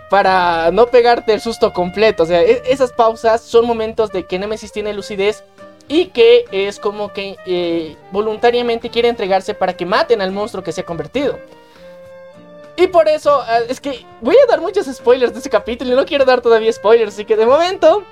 para 0.10 0.72
no 0.72 0.88
pegarte 0.88 1.34
el 1.34 1.42
susto 1.42 1.72
completo. 1.72 2.24
O 2.24 2.26
sea, 2.26 2.42
e- 2.42 2.64
esas 2.68 2.92
pausas 2.92 3.42
son 3.42 3.66
momentos 3.66 4.12
de 4.12 4.26
que 4.26 4.40
Nemesis 4.40 4.72
tiene 4.72 4.94
lucidez 4.94 5.44
y 5.88 6.08
que 6.08 6.46
es 6.52 6.80
como 6.80 7.14
que 7.14 7.36
eh, 7.46 7.96
voluntariamente 8.12 8.90
quiere 8.90 9.10
entregarse 9.10 9.54
para 9.54 9.74
que 9.74 9.86
maten 9.86 10.22
al 10.22 10.32
monstruo 10.32 10.64
que 10.64 10.72
se 10.72 10.82
ha 10.82 10.86
convertido. 10.86 11.38
Y 12.76 12.88
por 12.88 13.08
eso, 13.08 13.40
ah, 13.48 13.60
es 13.70 13.80
que 13.80 14.04
voy 14.22 14.36
a 14.36 14.50
dar 14.50 14.62
muchos 14.62 14.88
spoilers 14.88 15.34
de 15.34 15.40
ese 15.40 15.50
capítulo 15.50 15.94
y 15.94 15.96
no 15.96 16.06
quiero 16.06 16.26
dar 16.26 16.42
todavía 16.42 16.72
spoilers, 16.74 17.14
así 17.14 17.26
que 17.26 17.36
de 17.36 17.46
momento 17.46 18.04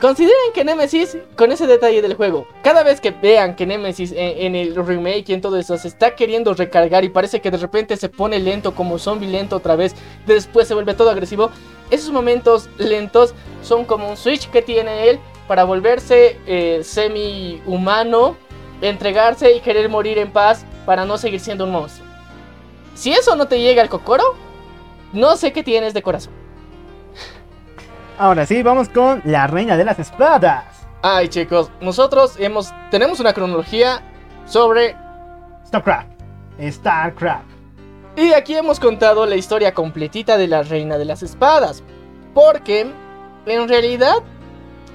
Consideren 0.00 0.52
que 0.52 0.62
Nemesis, 0.62 1.16
con 1.36 1.52
ese 1.52 1.66
detalle 1.66 2.02
del 2.02 2.14
juego, 2.14 2.46
cada 2.62 2.82
vez 2.82 3.00
que 3.00 3.12
vean 3.12 3.56
que 3.56 3.64
Nemesis 3.64 4.12
en, 4.14 4.54
el 4.54 4.76
remake 4.76 5.30
y 5.30 5.32
en 5.32 5.40
todo 5.40 5.56
eso 5.56 5.78
se 5.78 5.88
está 5.88 6.14
queriendo 6.14 6.52
recargar 6.52 7.02
y 7.04 7.08
parece 7.08 7.40
que 7.40 7.50
de 7.50 7.56
repente 7.56 7.96
se 7.96 8.10
pone 8.10 8.38
lento 8.38 8.74
como 8.74 8.98
zombie 8.98 9.26
lento 9.26 9.56
otra 9.56 9.74
vez, 9.74 9.94
después 10.26 10.68
se 10.68 10.74
vuelve 10.74 10.92
todo 10.92 11.08
agresivo, 11.08 11.50
esos 11.90 12.10
momentos 12.10 12.68
lentos 12.76 13.32
son 13.62 13.86
como 13.86 14.10
un 14.10 14.18
switch 14.18 14.50
que 14.50 14.60
tiene 14.60 15.08
él 15.08 15.18
para 15.48 15.64
volverse 15.64 16.38
eh, 16.46 16.82
semi-humano, 16.84 18.36
entregarse 18.82 19.54
y 19.54 19.60
querer 19.60 19.88
morir 19.88 20.18
en 20.18 20.30
paz 20.30 20.66
para 20.84 21.06
no 21.06 21.16
seguir 21.16 21.40
siendo 21.40 21.64
un 21.64 21.70
monstruo. 21.70 22.06
Si 22.94 23.12
eso 23.12 23.34
no 23.34 23.48
te 23.48 23.60
llega 23.60 23.80
al 23.80 23.88
cocoro, 23.88 24.34
no 25.14 25.36
sé 25.38 25.54
qué 25.54 25.62
tienes 25.62 25.94
de 25.94 26.02
corazón. 26.02 26.45
Ahora 28.18 28.46
sí, 28.46 28.62
vamos 28.62 28.88
con 28.88 29.20
la 29.24 29.46
reina 29.46 29.76
de 29.76 29.84
las 29.84 29.98
espadas. 29.98 30.64
Ay 31.02 31.28
chicos, 31.28 31.70
nosotros 31.82 32.36
hemos 32.38 32.72
tenemos 32.90 33.20
una 33.20 33.34
cronología 33.34 34.00
sobre 34.46 34.96
StarCraft. 35.66 36.08
StarCraft. 36.60 37.44
y 38.16 38.32
aquí 38.32 38.56
hemos 38.56 38.80
contado 38.80 39.26
la 39.26 39.36
historia 39.36 39.74
completita 39.74 40.38
de 40.38 40.48
la 40.48 40.62
reina 40.62 40.96
de 40.96 41.04
las 41.04 41.22
espadas, 41.22 41.82
porque 42.32 42.90
en 43.44 43.68
realidad 43.68 44.16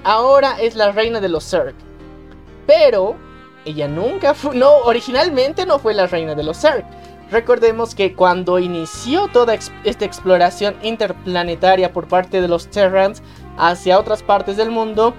ahora 0.02 0.60
es 0.60 0.74
la 0.74 0.90
reina 0.90 1.20
de 1.20 1.28
los 1.28 1.48
Zerg. 1.48 1.74
Pero 2.66 3.14
ella 3.64 3.86
nunca 3.86 4.34
fue, 4.34 4.56
no, 4.56 4.78
originalmente 4.78 5.64
no 5.64 5.78
fue 5.78 5.94
la 5.94 6.08
reina 6.08 6.34
de 6.34 6.42
los 6.42 6.60
Zerg. 6.60 6.84
Recordemos 7.32 7.94
que 7.94 8.14
cuando 8.14 8.58
inició 8.58 9.26
toda 9.28 9.54
esta 9.54 10.04
exploración 10.04 10.76
interplanetaria 10.82 11.90
por 11.90 12.06
parte 12.06 12.42
de 12.42 12.46
los 12.46 12.68
Terrans 12.68 13.22
hacia 13.56 13.98
otras 13.98 14.22
partes 14.22 14.58
del 14.58 14.70
mundo, 14.70 15.14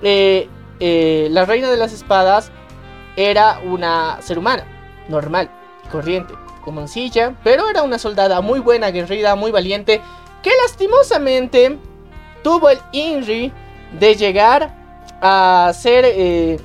eh, 0.00 0.48
eh, 0.80 1.28
la 1.30 1.44
reina 1.44 1.70
de 1.70 1.76
las 1.76 1.92
espadas 1.92 2.50
era 3.14 3.60
una 3.62 4.22
ser 4.22 4.38
humana, 4.38 4.64
normal, 5.10 5.50
corriente, 5.92 6.32
como 6.64 6.88
silla, 6.88 7.36
pero 7.44 7.68
era 7.68 7.82
una 7.82 7.98
soldada 7.98 8.40
muy 8.40 8.60
buena, 8.60 8.86
aguerrida, 8.86 9.36
muy 9.36 9.50
valiente, 9.50 10.00
que 10.42 10.52
lastimosamente 10.62 11.78
tuvo 12.42 12.70
el 12.70 12.78
INRI 12.92 13.52
de 13.98 14.14
llegar 14.14 14.74
a 15.20 15.70
ser, 15.74 16.06
eh, 16.06 16.58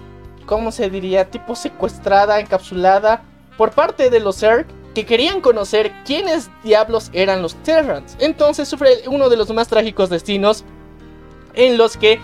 ¿cómo 0.46 0.72
se 0.72 0.90
diría? 0.90 1.30
Tipo 1.30 1.54
secuestrada, 1.54 2.40
encapsulada 2.40 3.24
por 3.58 3.72
parte 3.72 4.10
de 4.10 4.22
los 4.22 4.38
Zerg 4.38 4.66
que 4.96 5.06
querían 5.06 5.42
conocer 5.42 5.92
quiénes 6.06 6.50
diablos 6.64 7.12
eran 7.14 7.44
los 7.44 7.54
Terrans. 7.62 8.16
Entonces 8.20 8.68
sufre 8.68 9.02
uno 9.08 9.30
de 9.30 9.38
los 9.38 9.54
más 9.54 9.68
trágicos 9.68 10.10
destinos 10.10 10.64
en 11.54 11.78
los 11.78 11.98
que 11.98 12.20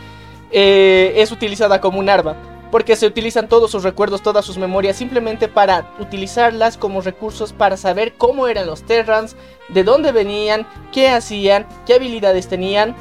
eh, 0.51 1.14
es 1.17 1.32
utilizada 1.32 1.80
como 1.80 2.00
un 2.00 2.09
arma. 2.09 2.35
Porque 2.72 2.95
se 2.95 3.06
utilizan 3.06 3.50
todos 3.50 3.69
sus 3.69 3.83
recuerdos, 3.83 4.24
todas 4.24 4.45
sus 4.45 4.58
memorias, 4.58 4.95
simplemente 4.95 5.50
para 5.50 5.93
utilizarlas 6.00 6.77
como 6.77 7.01
recursos 7.01 7.51
para 7.51 7.75
saber 7.75 8.14
cómo 8.14 8.48
eran 8.48 8.66
los 8.66 8.83
Terrans, 8.83 9.35
de 9.67 9.83
dónde 9.83 10.14
venían, 10.14 10.66
qué 10.93 11.09
hacían, 11.09 11.67
qué 11.85 11.95
habilidades 11.95 12.48
tenían. 12.48 12.95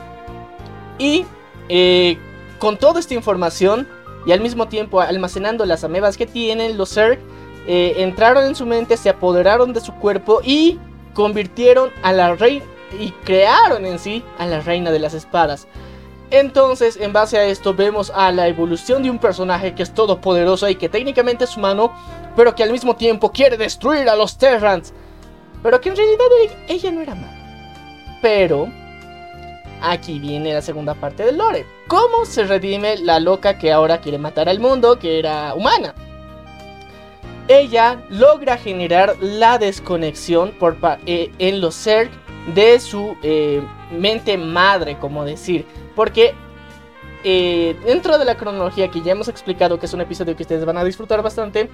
Y 0.99 1.25
eh, 1.69 2.19
con 2.59 2.77
toda 2.77 2.99
esta 2.99 3.15
información 3.15 3.89
y 4.27 4.33
al 4.33 4.41
mismo 4.41 4.67
tiempo 4.67 5.01
almacenando 5.01 5.65
las 5.65 5.85
amebas 5.85 6.17
que 6.17 6.27
tienen, 6.27 6.77
los 6.77 6.93
Zerg 6.93 7.21
eh, 7.67 7.95
entraron 7.99 8.45
en 8.45 8.55
su 8.55 8.67
mente, 8.67 8.97
se 8.97 9.11
apoderaron 9.11 9.73
de 9.73 9.81
su 9.81 9.95
cuerpo 9.95 10.41
y 10.43 10.79
convirtieron 11.15 11.91
a 12.03 12.13
la 12.13 12.35
reina 12.35 12.65
y 12.99 13.11
crearon 13.25 13.87
en 13.87 13.99
sí 13.99 14.25
a 14.39 14.47
la 14.47 14.61
reina 14.61 14.91
de 14.91 14.99
las 14.99 15.15
espadas. 15.15 15.69
Entonces, 16.31 16.97
en 16.97 17.13
base 17.13 17.39
a 17.39 17.45
esto, 17.45 17.75
vemos 17.75 18.13
a 18.15 18.31
la 18.31 18.47
evolución 18.47 19.03
de 19.03 19.11
un 19.11 19.19
personaje 19.19 19.75
que 19.75 19.83
es 19.83 19.93
todopoderoso 19.93 20.69
y 20.69 20.77
que 20.77 20.89
técnicamente 20.89 21.45
es 21.45 21.57
humano, 21.57 21.93
pero 22.37 22.55
que 22.55 22.63
al 22.63 22.71
mismo 22.71 22.95
tiempo 22.95 23.33
quiere 23.33 23.57
destruir 23.57 24.09
a 24.09 24.15
los 24.15 24.39
Terrans. 24.39 24.93
Pero 25.63 25.81
que 25.81 25.89
en 25.89 25.97
realidad 25.97 26.27
e- 26.45 26.75
ella 26.75 26.91
no 26.93 27.01
era 27.01 27.15
mala. 27.17 28.19
Pero, 28.23 28.69
aquí 29.83 30.21
viene 30.21 30.55
la 30.55 30.63
segunda 30.63 30.95
parte 30.95 31.25
del 31.25 31.39
lore. 31.39 31.67
¿Cómo 31.89 32.25
se 32.25 32.45
redime 32.45 32.99
la 32.99 33.19
loca 33.19 33.59
que 33.59 33.73
ahora 33.73 34.01
quiere 34.01 34.19
matar 34.19 34.49
al 34.49 34.61
mundo, 34.61 35.01
que 35.01 35.19
era 35.19 35.53
humana? 35.55 35.95
Ella 37.51 38.01
logra 38.11 38.57
generar 38.57 39.17
la 39.21 39.59
desconexión 39.59 40.55
eh, 41.05 41.33
en 41.41 41.61
los 41.61 41.75
Zerg 41.75 42.09
de 42.55 42.79
su, 42.79 43.17
eh, 43.25 43.61
mente 43.91 44.39
madre, 44.39 44.97
como 45.01 45.25
decir. 45.25 45.67
Porque 45.97 46.33
eh, 47.25 47.77
dentro 47.85 48.19
de 48.19 48.25
la 48.25 48.37
cronología 48.37 48.87
que 48.87 49.01
ya 49.01 49.11
hemos 49.11 49.27
explicado, 49.27 49.81
que 49.81 49.87
es 49.87 49.93
un 49.93 50.01
episodio 50.01 50.37
que 50.37 50.45
ustedes 50.45 50.65
van 50.65 50.79
a 50.79 50.85
disfrutar 50.85 51.23
bastante, 51.23 51.69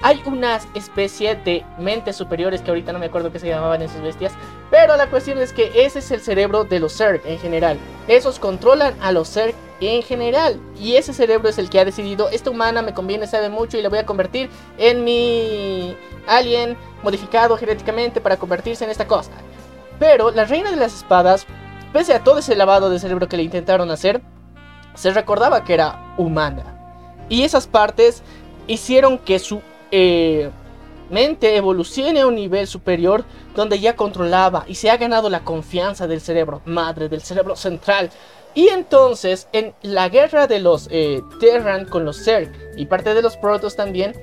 hay 0.00 0.22
una 0.24 0.58
especie 0.72 1.34
de 1.36 1.62
mentes 1.78 2.16
superiores 2.16 2.62
que 2.62 2.70
ahorita 2.70 2.94
no 2.94 2.98
me 2.98 3.04
acuerdo 3.04 3.30
qué 3.30 3.38
se 3.38 3.48
llamaban 3.48 3.82
esas 3.82 4.00
bestias. 4.00 4.32
Pero 4.70 4.96
la 4.96 5.10
cuestión 5.10 5.36
es 5.36 5.52
que 5.52 5.84
ese 5.84 5.98
es 5.98 6.10
el 6.10 6.22
cerebro 6.22 6.64
de 6.64 6.80
los 6.80 6.96
Zerg 6.96 7.20
en 7.26 7.38
general. 7.38 7.76
Esos 8.08 8.38
controlan 8.38 8.94
a 9.02 9.12
los 9.12 9.28
Zerg 9.28 9.54
en 9.88 10.02
general. 10.02 10.60
Y 10.78 10.96
ese 10.96 11.12
cerebro 11.12 11.48
es 11.48 11.58
el 11.58 11.70
que 11.70 11.80
ha 11.80 11.84
decidido, 11.84 12.28
esta 12.28 12.50
humana 12.50 12.82
me 12.82 12.94
conviene, 12.94 13.26
sabe 13.26 13.48
mucho 13.48 13.78
y 13.78 13.82
la 13.82 13.88
voy 13.88 13.98
a 13.98 14.06
convertir 14.06 14.50
en 14.78 15.04
mi 15.04 15.96
alien 16.26 16.76
modificado 17.02 17.56
genéticamente 17.56 18.20
para 18.20 18.36
convertirse 18.36 18.84
en 18.84 18.90
esta 18.90 19.06
cosa. 19.06 19.32
Pero 19.98 20.30
la 20.30 20.44
reina 20.44 20.70
de 20.70 20.76
las 20.76 20.94
espadas, 20.94 21.46
pese 21.92 22.14
a 22.14 22.24
todo 22.24 22.38
ese 22.38 22.56
lavado 22.56 22.90
de 22.90 22.98
cerebro 22.98 23.28
que 23.28 23.36
le 23.36 23.42
intentaron 23.42 23.90
hacer, 23.90 24.22
se 24.94 25.10
recordaba 25.12 25.64
que 25.64 25.74
era 25.74 26.14
humana. 26.18 26.78
Y 27.28 27.42
esas 27.42 27.66
partes 27.66 28.22
hicieron 28.66 29.18
que 29.18 29.38
su 29.38 29.62
eh, 29.90 30.50
mente 31.10 31.56
evolucione 31.56 32.20
a 32.20 32.26
un 32.26 32.34
nivel 32.34 32.66
superior 32.66 33.24
donde 33.54 33.78
ya 33.78 33.96
controlaba 33.96 34.64
y 34.66 34.74
se 34.74 34.90
ha 34.90 34.96
ganado 34.96 35.28
la 35.28 35.44
confianza 35.44 36.06
del 36.06 36.20
cerebro 36.20 36.62
madre, 36.64 37.08
del 37.08 37.22
cerebro 37.22 37.54
central. 37.54 38.10
Y 38.54 38.68
entonces 38.68 39.48
en 39.52 39.74
la 39.82 40.08
guerra 40.08 40.46
de 40.46 40.58
los 40.58 40.88
eh, 40.90 41.22
Terran 41.40 41.86
con 41.86 42.04
los 42.04 42.22
Zerg 42.24 42.52
y 42.76 42.86
parte 42.86 43.14
de 43.14 43.22
los 43.22 43.36
Protoss 43.36 43.76
también, 43.76 44.14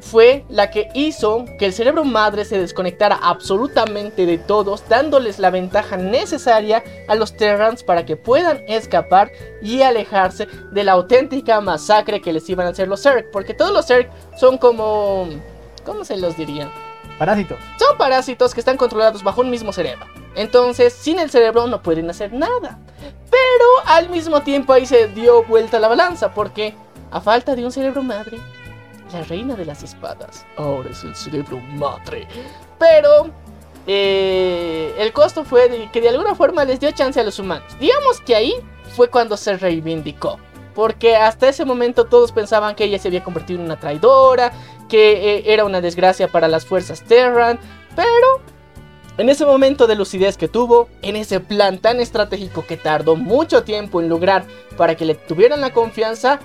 fue 0.00 0.44
la 0.48 0.70
que 0.70 0.88
hizo 0.94 1.44
que 1.58 1.66
el 1.66 1.72
cerebro 1.72 2.04
madre 2.04 2.44
se 2.44 2.58
desconectara 2.58 3.18
absolutamente 3.20 4.26
de 4.26 4.38
todos, 4.38 4.88
dándoles 4.88 5.38
la 5.38 5.50
ventaja 5.50 5.96
necesaria 5.96 6.82
a 7.08 7.14
los 7.14 7.36
Terrans 7.36 7.82
para 7.82 8.06
que 8.06 8.16
puedan 8.16 8.62
escapar 8.68 9.30
y 9.62 9.82
alejarse 9.82 10.46
de 10.72 10.84
la 10.84 10.92
auténtica 10.92 11.60
masacre 11.60 12.20
que 12.20 12.32
les 12.32 12.48
iban 12.48 12.66
a 12.66 12.70
hacer 12.70 12.88
los 12.88 13.02
Zerg. 13.02 13.30
Porque 13.30 13.54
todos 13.54 13.72
los 13.72 13.86
Zerg 13.86 14.10
son 14.36 14.58
como... 14.58 15.28
¿Cómo 15.84 16.04
se 16.04 16.16
los 16.16 16.36
diría? 16.36 16.70
Parásitos. 17.18 17.58
Son 17.78 17.96
parásitos 17.96 18.54
que 18.54 18.60
están 18.60 18.76
controlados 18.76 19.22
bajo 19.22 19.40
un 19.40 19.50
mismo 19.50 19.72
cerebro. 19.72 20.06
Entonces, 20.38 20.92
sin 20.92 21.18
el 21.18 21.30
cerebro 21.30 21.66
no 21.66 21.82
pueden 21.82 22.08
hacer 22.08 22.32
nada. 22.32 22.78
Pero 23.28 23.66
al 23.86 24.08
mismo 24.08 24.42
tiempo 24.42 24.72
ahí 24.72 24.86
se 24.86 25.08
dio 25.08 25.42
vuelta 25.42 25.80
la 25.80 25.88
balanza 25.88 26.32
porque 26.32 26.74
a 27.10 27.20
falta 27.20 27.56
de 27.56 27.64
un 27.64 27.72
cerebro 27.72 28.04
madre, 28.04 28.38
la 29.12 29.24
reina 29.24 29.56
de 29.56 29.64
las 29.64 29.82
espadas. 29.82 30.46
Ahora 30.56 30.90
es 30.90 31.02
el 31.02 31.16
cerebro 31.16 31.58
madre. 31.58 32.28
Pero 32.78 33.30
eh, 33.88 34.94
el 34.96 35.12
costo 35.12 35.44
fue 35.44 35.88
que 35.92 36.00
de 36.00 36.10
alguna 36.10 36.36
forma 36.36 36.64
les 36.64 36.78
dio 36.78 36.92
chance 36.92 37.18
a 37.18 37.24
los 37.24 37.40
humanos. 37.40 37.76
Digamos 37.80 38.20
que 38.20 38.36
ahí 38.36 38.54
fue 38.94 39.10
cuando 39.10 39.36
se 39.36 39.56
reivindicó. 39.56 40.38
Porque 40.72 41.16
hasta 41.16 41.48
ese 41.48 41.64
momento 41.64 42.04
todos 42.04 42.30
pensaban 42.30 42.76
que 42.76 42.84
ella 42.84 43.00
se 43.00 43.08
había 43.08 43.24
convertido 43.24 43.58
en 43.58 43.66
una 43.66 43.80
traidora, 43.80 44.52
que 44.88 45.38
eh, 45.38 45.52
era 45.52 45.64
una 45.64 45.80
desgracia 45.80 46.28
para 46.28 46.46
las 46.46 46.64
fuerzas 46.64 47.02
Terran. 47.02 47.58
Pero 47.96 48.40
en 49.18 49.28
ese 49.28 49.44
momento 49.44 49.86
de 49.86 49.96
lucidez 49.96 50.36
que 50.36 50.46
tuvo, 50.46 50.88
en 51.02 51.16
ese 51.16 51.40
plan 51.40 51.78
tan 51.78 51.98
estratégico 51.98 52.64
que 52.64 52.76
tardó 52.76 53.16
mucho 53.16 53.64
tiempo 53.64 54.00
en 54.00 54.08
lograr 54.08 54.44
para 54.76 54.94
que 54.94 55.04
le 55.04 55.16
tuvieran 55.16 55.60
la 55.60 55.72
confianza, 55.72 56.38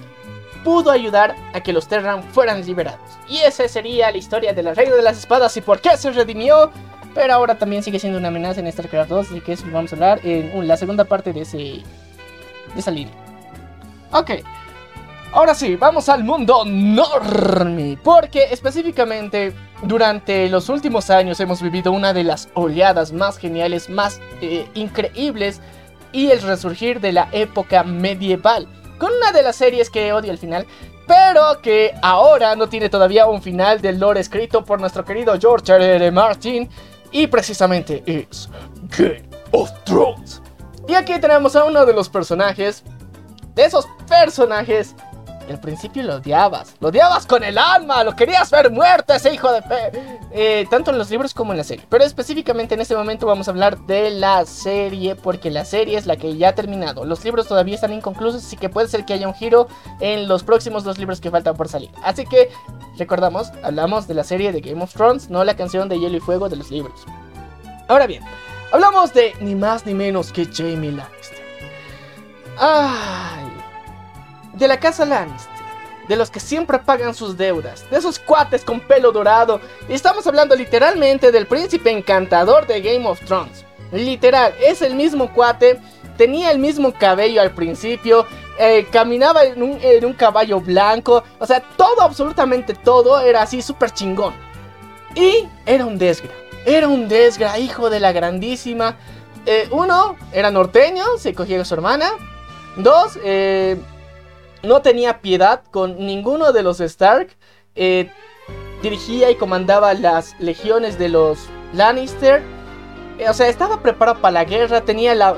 pudo 0.63 0.89
ayudar 0.89 1.35
a 1.53 1.61
que 1.61 1.71
los 1.71 1.87
Terran 1.87 2.23
fueran 2.23 2.65
liberados. 2.65 2.99
Y 3.29 3.37
esa 3.37 3.67
sería 3.67 4.09
la 4.09 4.17
historia 4.17 4.53
de 4.53 4.63
la 4.63 4.73
Reina 4.73 4.95
de 4.95 5.03
las 5.03 5.19
Espadas 5.19 5.55
y 5.55 5.61
por 5.61 5.81
qué 5.81 5.95
se 5.97 6.11
redimió. 6.11 6.71
Pero 7.13 7.33
ahora 7.35 7.59
también 7.59 7.83
sigue 7.83 7.99
siendo 7.99 8.17
una 8.17 8.29
amenaza 8.29 8.59
en 8.59 8.71
StarCraft 8.71 9.09
2, 9.11 9.27
así 9.29 9.41
que 9.41 9.53
eso 9.53 9.65
vamos 9.71 9.93
a 9.93 9.95
hablar 9.95 10.19
en 10.23 10.67
la 10.67 10.75
segunda 10.77 11.03
parte 11.03 11.31
de, 11.31 11.41
ese, 11.41 11.57
de 11.57 11.83
esa 12.75 12.89
línea. 12.89 13.13
Ok, 14.11 14.31
ahora 15.33 15.53
sí, 15.55 15.75
vamos 15.75 16.07
al 16.09 16.23
mundo 16.23 16.63
normie. 16.65 17.97
Porque 18.03 18.45
específicamente 18.51 19.53
durante 19.83 20.47
los 20.49 20.69
últimos 20.69 21.09
años 21.09 21.39
hemos 21.39 21.61
vivido 21.61 21.91
una 21.91 22.13
de 22.13 22.23
las 22.23 22.49
oleadas 22.53 23.11
más 23.11 23.37
geniales, 23.37 23.89
más 23.89 24.21
eh, 24.41 24.67
increíbles 24.73 25.61
y 26.11 26.29
el 26.31 26.41
resurgir 26.41 27.01
de 27.01 27.11
la 27.11 27.27
época 27.31 27.83
medieval 27.83 28.67
con 28.97 29.11
una 29.13 29.31
de 29.31 29.43
las 29.43 29.55
series 29.55 29.89
que 29.89 30.13
odio 30.13 30.31
al 30.31 30.37
final, 30.37 30.65
pero 31.07 31.61
que 31.61 31.93
ahora 32.01 32.55
no 32.55 32.69
tiene 32.69 32.89
todavía 32.89 33.25
un 33.25 33.41
final 33.41 33.81
del 33.81 33.99
lore 33.99 34.21
escrito 34.21 34.63
por 34.63 34.79
nuestro 34.79 35.03
querido 35.03 35.37
George 35.39 35.73
R. 35.73 35.95
R. 35.95 36.11
Martin, 36.11 36.69
y 37.11 37.27
precisamente 37.27 38.03
es 38.05 38.49
Game 38.97 39.23
of 39.51 39.69
Thrones. 39.83 40.41
Y 40.87 40.95
aquí 40.95 41.19
tenemos 41.19 41.55
a 41.55 41.63
uno 41.63 41.85
de 41.85 41.93
los 41.93 42.09
personajes, 42.09 42.83
de 43.55 43.65
esos 43.65 43.87
personajes 44.07 44.95
al 45.49 45.59
principio 45.59 46.03
lo 46.03 46.15
odiabas. 46.15 46.75
Lo 46.80 46.89
odiabas 46.89 47.25
con 47.25 47.43
el 47.43 47.57
alma. 47.57 48.03
Lo 48.03 48.15
querías 48.15 48.49
ver 48.51 48.72
muerto 48.72 49.13
ese 49.13 49.33
hijo 49.33 49.51
de 49.51 49.61
fe. 49.61 49.91
Eh, 50.31 50.65
tanto 50.69 50.91
en 50.91 50.97
los 50.97 51.09
libros 51.09 51.33
como 51.33 51.51
en 51.51 51.57
la 51.57 51.63
serie. 51.63 51.85
Pero 51.89 52.03
específicamente 52.03 52.75
en 52.75 52.81
este 52.81 52.95
momento 52.95 53.27
vamos 53.27 53.47
a 53.47 53.51
hablar 53.51 53.77
de 53.80 54.11
la 54.11 54.45
serie. 54.45 55.15
Porque 55.15 55.51
la 55.51 55.65
serie 55.65 55.97
es 55.97 56.05
la 56.05 56.15
que 56.15 56.35
ya 56.38 56.49
ha 56.49 56.55
terminado. 56.55 57.05
Los 57.05 57.23
libros 57.23 57.47
todavía 57.47 57.75
están 57.75 57.93
inconclusos. 57.93 58.43
Así 58.43 58.57
que 58.57 58.69
puede 58.69 58.88
ser 58.88 59.05
que 59.05 59.13
haya 59.13 59.27
un 59.27 59.33
giro 59.33 59.67
en 59.99 60.27
los 60.27 60.43
próximos 60.43 60.83
dos 60.83 60.97
libros 60.97 61.22
que 61.22 61.31
faltan 61.31 61.55
por 61.55 61.67
salir. 61.67 61.91
Así 62.03 62.25
que 62.25 62.49
recordamos, 62.97 63.51
hablamos 63.63 64.07
de 64.07 64.13
la 64.13 64.23
serie 64.23 64.51
de 64.51 64.61
Game 64.61 64.81
of 64.81 64.93
Thrones. 64.93 65.30
No 65.30 65.43
la 65.43 65.55
canción 65.55 65.89
de 65.89 65.99
Hielo 65.99 66.17
y 66.17 66.22
Fuego 66.22 66.49
de 66.49 66.55
los 66.55 66.72
libros. 66.72 67.05
Ahora 67.88 68.07
bien, 68.07 68.23
hablamos 68.72 69.13
de 69.13 69.33
ni 69.41 69.55
más 69.55 69.85
ni 69.85 69.93
menos 69.93 70.31
que 70.31 70.45
Jamie 70.45 70.91
Lannister. 70.91 71.43
Ay 72.57 73.52
de 74.53 74.67
la 74.67 74.80
casa 74.80 75.06
Lannister, 75.06 75.51
de 76.07 76.15
los 76.15 76.30
que 76.30 76.40
siempre 76.40 76.80
pagan 76.80 77.14
sus 77.14 77.38
deudas, 77.38 77.90
de 77.90 77.98
esos 77.98 78.19
cuates 78.19 78.64
con 78.64 78.80
pelo 78.80 79.11
dorado. 79.11 79.59
Estamos 79.90 80.25
hablando 80.27 80.56
literalmente 80.56 81.32
del 81.32 81.48
príncipe 81.48 81.91
encantador 81.91 82.67
de 82.67 82.82
Game 82.82 83.07
of 83.07 83.19
Thrones. 83.22 83.65
Literal, 83.91 84.53
es 84.59 84.82
el 84.82 84.95
mismo 84.95 85.32
cuate, 85.33 85.80
tenía 86.17 86.51
el 86.51 86.59
mismo 86.59 86.93
cabello 86.93 87.41
al 87.41 87.51
principio, 87.51 88.25
eh, 88.59 88.88
caminaba 88.91 89.45
en 89.45 89.64
un, 89.64 90.14
caballo 90.14 90.59
blanco, 90.59 91.23
o 91.40 91.45
sea, 91.45 91.61
todo, 91.75 92.01
absolutamente 92.01 92.73
todo 92.73 93.19
era 93.19 93.41
así 93.41 93.61
súper 93.61 93.91
chingón. 93.91 94.33
Y 95.15 95.48
era 95.65 95.85
un 95.85 95.98
desgra, 95.98 96.32
era 96.65 96.88
un 96.88 97.07
desgra, 97.07 97.57
hijo 97.59 97.90
de 97.90 97.99
la 97.99 98.11
grandísima. 98.11 98.98
Eh, 99.45 99.67
uno, 99.72 100.15
era 100.32 100.49
norteño, 100.51 101.17
se 101.17 101.33
cogía 101.33 101.61
a 101.61 101.65
su 101.65 101.73
hermana. 101.73 102.11
Dos, 102.77 103.19
eh, 103.23 103.77
no 104.64 104.82
tenía 104.82 105.19
piedad 105.19 105.61
con 105.72 105.98
ninguno 105.98 106.53
de 106.53 106.64
los 106.64 106.80
Stark. 106.80 107.35
Eh, 107.75 108.09
dirigía 108.82 109.30
y 109.30 109.35
comandaba 109.35 109.93
las 109.93 110.40
legiones 110.40 110.98
de 110.98 111.09
los 111.09 111.38
Lannister. 111.74 112.42
Eh, 113.19 113.30
o 113.30 113.33
sea, 113.33 113.50
estaba 113.50 113.82
preparado 113.82 114.19
para 114.22 114.32
la 114.32 114.45
guerra. 114.45 114.82
Tenía 114.82 115.14
la, 115.16 115.35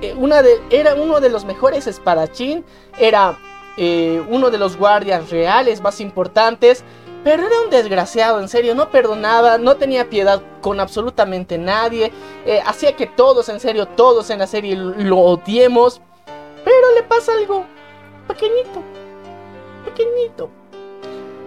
eh, 0.00 0.14
una 0.16 0.42
de, 0.42 0.60
era 0.70 0.94
uno 0.94 1.20
de 1.20 1.30
los 1.30 1.44
mejores 1.44 1.86
espadachín. 1.86 2.64
Era 2.98 3.38
uno 4.28 4.50
de 4.50 4.58
los 4.58 4.76
guardias 4.76 5.30
reales 5.30 5.80
más 5.80 6.00
importantes. 6.00 6.84
Pero 7.24 7.46
era 7.46 7.60
un 7.62 7.70
desgraciado, 7.70 8.40
en 8.40 8.48
serio, 8.48 8.74
no 8.74 8.90
perdonaba, 8.90 9.56
no 9.56 9.76
tenía 9.76 10.10
piedad 10.10 10.42
con 10.60 10.80
absolutamente 10.80 11.56
nadie. 11.56 12.12
hacía 12.66 12.94
que 12.94 13.06
todos, 13.06 13.48
en 13.48 13.58
serio, 13.58 13.86
todos 13.86 14.28
en 14.28 14.38
la 14.38 14.46
serie 14.46 14.76
lo 14.76 15.18
odiemos. 15.18 16.02
Pero 16.62 16.94
le 16.94 17.02
pasa 17.04 17.32
algo 17.32 17.64
pequeñito, 18.30 18.82
pequeñito. 19.84 20.50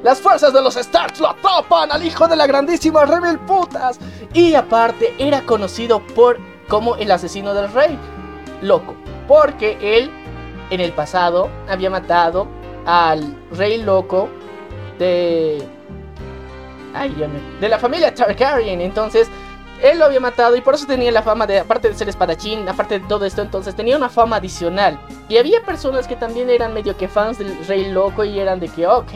Las 0.03 0.19
fuerzas 0.19 0.51
de 0.51 0.61
los 0.61 0.75
Starks 0.75 1.21
lo 1.21 1.29
atrapan 1.29 1.89
al 1.89 2.05
hijo 2.05 2.27
de 2.27 2.35
la 2.35 2.45
grandísima 2.45 3.05
Rebel 3.05 3.39
Putas. 3.39 3.97
Y 4.33 4.53
aparte 4.53 5.13
era 5.17 5.45
conocido 5.45 6.05
por 6.07 6.37
como 6.67 6.97
el 6.97 7.09
asesino 7.09 7.53
del 7.53 7.71
rey. 7.71 7.97
Loco. 8.61 8.95
Porque 9.29 9.77
él 9.81 10.11
en 10.69 10.81
el 10.81 10.91
pasado 10.91 11.49
había 11.69 11.89
matado 11.89 12.47
al 12.85 13.33
rey 13.51 13.81
loco 13.81 14.27
de... 14.99 15.65
Ay, 16.93 17.15
de 17.61 17.69
la 17.69 17.79
familia 17.79 18.13
Targaryen. 18.13 18.81
Entonces 18.81 19.29
él 19.83 19.99
lo 19.99 20.05
había 20.05 20.21
matado 20.21 20.55
y 20.55 20.61
por 20.61 20.75
eso 20.75 20.87
tenía 20.87 21.11
la 21.11 21.21
fama 21.21 21.45
de, 21.45 21.59
aparte 21.59 21.89
de 21.89 21.95
ser 21.95 22.07
espadachín, 22.07 22.67
aparte 22.69 22.99
de 22.99 23.05
todo 23.05 23.25
esto, 23.25 23.41
entonces 23.41 23.75
tenía 23.75 23.97
una 23.97 24.07
fama 24.07 24.37
adicional. 24.37 24.97
Y 25.27 25.37
había 25.37 25.61
personas 25.65 26.07
que 26.07 26.15
también 26.15 26.49
eran 26.49 26.73
medio 26.73 26.95
que 26.95 27.09
fans 27.09 27.37
del 27.37 27.53
Rey 27.67 27.91
Loco 27.91 28.23
y 28.23 28.39
eran 28.39 28.61
de 28.61 28.69
que, 28.69 28.87
ok, 28.87 29.11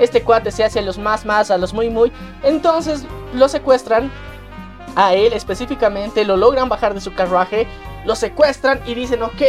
este 0.00 0.22
cuate 0.24 0.50
se 0.50 0.64
hace 0.64 0.80
a 0.80 0.82
los 0.82 0.98
más 0.98 1.24
más, 1.24 1.52
a 1.52 1.58
los 1.58 1.72
muy 1.72 1.90
muy. 1.90 2.10
Entonces 2.42 3.06
lo 3.34 3.48
secuestran 3.48 4.10
a 4.96 5.14
él 5.14 5.32
específicamente, 5.32 6.24
lo 6.24 6.36
logran 6.36 6.68
bajar 6.68 6.92
de 6.92 7.00
su 7.00 7.14
carruaje, 7.14 7.68
lo 8.04 8.16
secuestran 8.16 8.80
y 8.86 8.94
dicen, 8.94 9.22
ok, 9.22 9.42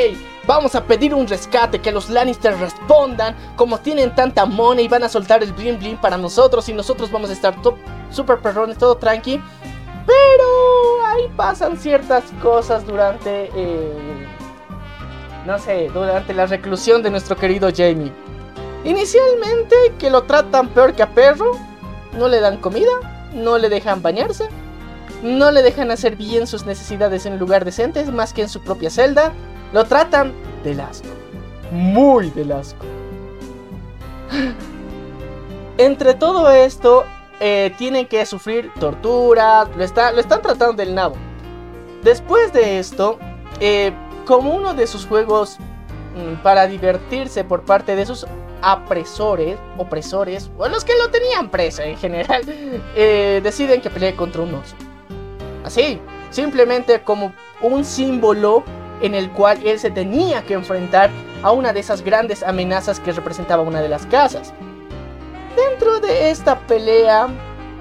vamos 0.46 0.76
a 0.76 0.84
pedir 0.84 1.16
un 1.16 1.28
rescate, 1.28 1.80
que 1.80 1.92
los 1.92 2.08
Lannister 2.12 2.56
respondan, 2.58 3.36
como 3.56 3.80
tienen 3.80 4.14
tanta 4.14 4.46
money, 4.46 4.88
van 4.88 5.04
a 5.04 5.10
soltar 5.10 5.42
el 5.42 5.54
bling 5.54 5.80
bling 5.80 5.98
para 5.98 6.18
nosotros 6.18 6.70
y 6.70 6.74
nosotros 6.74 7.12
vamos 7.12 7.32
a 7.32 7.34
estar 7.34 7.56
super 8.12 8.40
perrones, 8.40 8.78
todo 8.78 8.96
tranqui. 8.96 9.42
Pero 10.06 11.06
ahí 11.06 11.30
pasan 11.36 11.78
ciertas 11.78 12.24
cosas 12.42 12.86
durante, 12.86 13.50
eh, 13.56 14.28
no 15.46 15.60
sé, 15.60 15.90
durante 15.94 16.34
la 16.34 16.46
reclusión 16.46 17.04
de 17.04 17.12
nuestro 17.12 17.36
querido 17.36 17.70
Jamie. 17.76 18.12
Inicialmente 18.84 19.76
que 20.00 20.10
lo 20.10 20.24
tratan 20.24 20.70
peor 20.70 20.94
que 20.94 21.04
a 21.04 21.10
perro, 21.10 21.52
no 22.18 22.28
le 22.28 22.40
dan 22.40 22.58
comida, 22.58 22.92
no 23.34 23.58
le 23.58 23.70
dejan 23.70 24.02
bañarse, 24.02 24.50
no 25.22 25.52
le 25.52 25.62
dejan 25.62 25.92
hacer 25.92 26.16
bien 26.16 26.48
sus 26.48 26.66
necesidades 26.66 27.26
en 27.26 27.34
un 27.34 27.40
lugar 27.40 27.64
decente 27.64 28.04
más 28.06 28.34
que 28.34 28.42
en 28.42 28.50
su 28.50 28.62
propia 28.62 28.90
celda, 28.90 29.34
lo 29.72 29.86
tratan 29.86 30.34
del 30.64 30.80
asco, 30.80 31.08
muy 31.72 32.32
del 32.32 32.52
asco. 32.52 32.86
Entre 35.78 36.14
todo 36.14 36.50
esto, 36.52 37.06
eh, 37.44 37.74
tienen 37.76 38.06
que 38.06 38.24
sufrir 38.28 38.72
está, 39.84 40.12
lo 40.12 40.22
están 40.22 40.44
tratando 40.44 40.74
del 40.74 40.94
nabo. 40.94 41.16
Después 42.04 42.54
de 42.54 42.78
esto, 42.78 43.18
eh, 43.60 43.92
como 44.28 44.56
uno 44.56 44.76
de 44.76 44.86
sus 44.86 45.08
juegos 45.08 45.58
mm, 46.16 46.44
para 46.44 46.68
divertirse 46.68 47.44
por 47.44 47.64
parte 47.64 47.96
de 47.96 48.06
sus 48.06 48.28
apresores, 48.62 49.58
opresores, 49.78 50.52
o 50.60 50.68
los 50.68 50.86
que 50.86 50.94
lo 50.96 51.10
tenían 51.10 51.50
preso 51.50 51.82
en 51.82 51.98
general, 51.98 52.44
eh, 52.96 53.42
deciden 53.44 53.82
que 53.82 53.90
pelee 53.90 54.16
contra 54.16 54.44
un 54.44 54.54
oso. 54.54 54.76
Así, 55.64 56.00
simplemente 56.30 57.02
como 57.02 57.34
un 57.64 57.84
símbolo 57.84 58.64
en 59.02 59.16
el 59.16 59.32
cual 59.32 59.66
él 59.66 59.80
se 59.80 59.90
tenía 59.90 60.44
que 60.44 60.54
enfrentar 60.54 61.10
a 61.42 61.52
una 61.52 61.74
de 61.74 61.80
esas 61.80 62.04
grandes 62.04 62.44
amenazas 62.44 63.00
que 63.00 63.12
representaba 63.12 63.64
una 63.64 63.82
de 63.82 63.90
las 63.90 64.06
casas. 64.06 64.54
Dentro 65.56 66.00
de 66.00 66.30
esta 66.30 66.60
pelea 66.60 67.28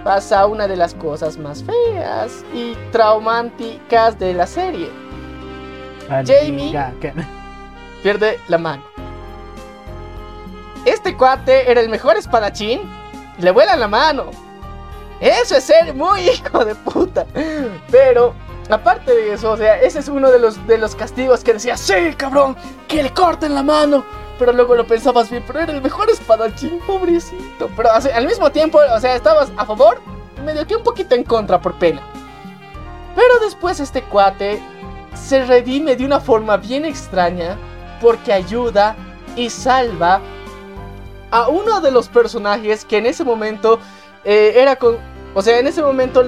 pasa 0.04 0.46
una 0.46 0.66
de 0.66 0.76
las 0.76 0.94
cosas 0.94 1.36
más 1.36 1.62
feas 1.62 2.44
y 2.54 2.74
traumáticas 2.90 4.18
de 4.18 4.34
la 4.34 4.46
serie. 4.46 4.90
Jamie 6.08 6.72
pierde 8.02 8.38
la 8.48 8.58
mano. 8.58 8.82
Este 10.84 11.16
cuate 11.16 11.70
era 11.70 11.80
el 11.80 11.88
mejor 11.88 12.16
espadachín. 12.16 12.80
Le 13.38 13.50
vuela 13.50 13.76
la 13.76 13.88
mano. 13.88 14.30
Eso 15.20 15.56
es 15.56 15.64
ser 15.64 15.94
muy 15.94 16.20
hijo 16.30 16.64
de 16.64 16.74
puta. 16.74 17.26
Pero, 17.90 18.34
aparte 18.70 19.14
de 19.14 19.34
eso, 19.34 19.52
o 19.52 19.56
sea, 19.56 19.80
ese 19.80 19.98
es 19.98 20.08
uno 20.08 20.30
de 20.30 20.38
los, 20.38 20.66
de 20.66 20.78
los 20.78 20.96
castigos 20.96 21.44
que 21.44 21.52
decía, 21.52 21.76
sí, 21.76 22.14
cabrón, 22.16 22.56
que 22.88 23.02
le 23.02 23.12
corten 23.12 23.54
la 23.54 23.62
mano. 23.62 24.04
Pero 24.40 24.54
luego 24.54 24.74
lo 24.74 24.86
pensabas 24.86 25.28
bien, 25.28 25.44
pero 25.46 25.60
era 25.60 25.70
el 25.70 25.82
mejor 25.82 26.08
espadachín, 26.08 26.80
pobrecito. 26.86 27.68
Pero 27.76 27.90
al 27.92 28.26
mismo 28.26 28.50
tiempo, 28.50 28.80
o 28.90 28.98
sea, 28.98 29.14
estabas 29.14 29.52
a 29.58 29.66
favor, 29.66 30.00
medio 30.42 30.66
que 30.66 30.74
un 30.74 30.82
poquito 30.82 31.14
en 31.14 31.24
contra 31.24 31.60
por 31.60 31.74
pena. 31.74 32.00
Pero 33.14 33.38
después 33.40 33.80
este 33.80 34.02
cuate 34.02 34.58
se 35.12 35.44
redime 35.44 35.94
de 35.94 36.06
una 36.06 36.20
forma 36.20 36.56
bien 36.56 36.86
extraña 36.86 37.58
porque 38.00 38.32
ayuda 38.32 38.96
y 39.36 39.50
salva 39.50 40.22
a 41.30 41.48
uno 41.48 41.82
de 41.82 41.90
los 41.90 42.08
personajes 42.08 42.86
que 42.86 42.96
en 42.96 43.04
ese 43.04 43.24
momento 43.24 43.78
eh, 44.24 44.54
era 44.56 44.76
con. 44.76 44.96
O 45.34 45.42
sea, 45.42 45.58
en 45.58 45.66
ese 45.66 45.82
momento 45.82 46.24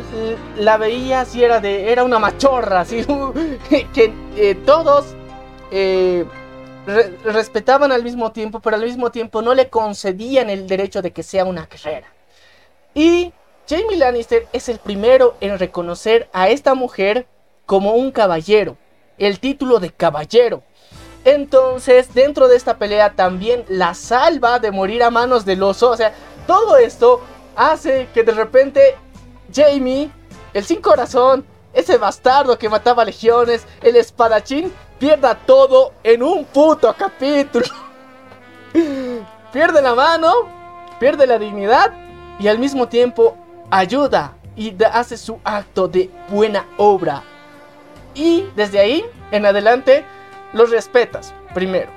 la 0.59 0.77
veía 0.77 1.25
si 1.25 1.43
era 1.43 1.61
de. 1.61 1.91
Era 1.91 2.05
una 2.05 2.19
machorra, 2.19 2.81
así. 2.81 3.07
que 3.95 4.13
eh, 4.37 4.55
todos 4.67 5.15
eh, 5.71 6.27
respetaban 6.87 7.93
al 7.93 8.03
mismo 8.03 8.33
tiempo, 8.33 8.61
pero 8.61 8.77
al 8.77 8.85
mismo 8.85 9.11
tiempo 9.11 9.43
no 9.43 9.55
le 9.55 9.69
concedían 9.69 10.51
el 10.51 10.67
derecho 10.67 11.03
de 11.03 11.13
que 11.13 11.23
sea 11.23 11.45
una 11.45 11.67
guerrera. 11.67 12.13
Y 12.95 13.33
Jamie 13.69 13.97
Lannister 13.97 14.47
es 14.53 14.69
el 14.69 14.79
primero 14.79 15.37
en 15.41 15.59
reconocer 15.59 16.29
a 16.33 16.49
esta 16.49 16.75
mujer 16.75 17.27
como 17.67 17.95
un 17.95 18.11
caballero. 18.11 18.77
El 19.19 19.39
título 19.39 19.79
de 19.79 19.91
caballero. 19.91 20.63
Entonces, 21.25 22.13
dentro 22.13 22.49
de 22.49 22.57
esta 22.57 22.79
pelea 22.79 23.13
también 23.13 23.65
la 23.69 23.95
salva 23.95 24.59
de 24.59 24.73
morir 24.73 25.03
a 25.05 25.11
manos 25.11 25.45
del 25.45 25.63
oso. 25.63 25.91
O 25.91 25.97
sea, 25.97 26.13
todo 26.47 26.77
esto 26.77 27.21
hace 27.55 28.09
que 28.13 28.25
de 28.25 28.33
repente 28.33 28.97
Jamie, 29.55 30.11
el 30.53 30.65
sin 30.65 30.81
corazón, 30.81 31.47
ese 31.73 31.99
bastardo 31.99 32.59
que 32.59 32.69
mataba 32.69 33.05
legiones, 33.05 33.67
el 33.83 33.97
espadachín, 33.97 34.73
pierda 34.99 35.35
todo 35.35 35.93
en 36.03 36.23
un 36.23 36.45
puto 36.45 36.95
capítulo. 36.97 37.67
pierde 39.53 39.83
la 39.83 39.95
mano, 39.95 40.33
pierde 40.99 41.27
la 41.27 41.39
dignidad 41.39 41.93
y 42.39 42.49
al 42.49 42.59
mismo 42.59 42.89
tiempo 42.89 43.37
ayuda 43.71 44.35
y 44.57 44.75
hace 44.85 45.17
su 45.17 45.39
acto 45.45 45.89
de 45.89 46.11
buena 46.29 46.67
obra. 46.77 47.23
Y 48.15 48.47
desde 48.55 48.79
ahí 48.79 49.05
en 49.31 49.47
adelante 49.47 50.05
los 50.53 50.71
respetas, 50.71 51.35
primero. 51.55 51.91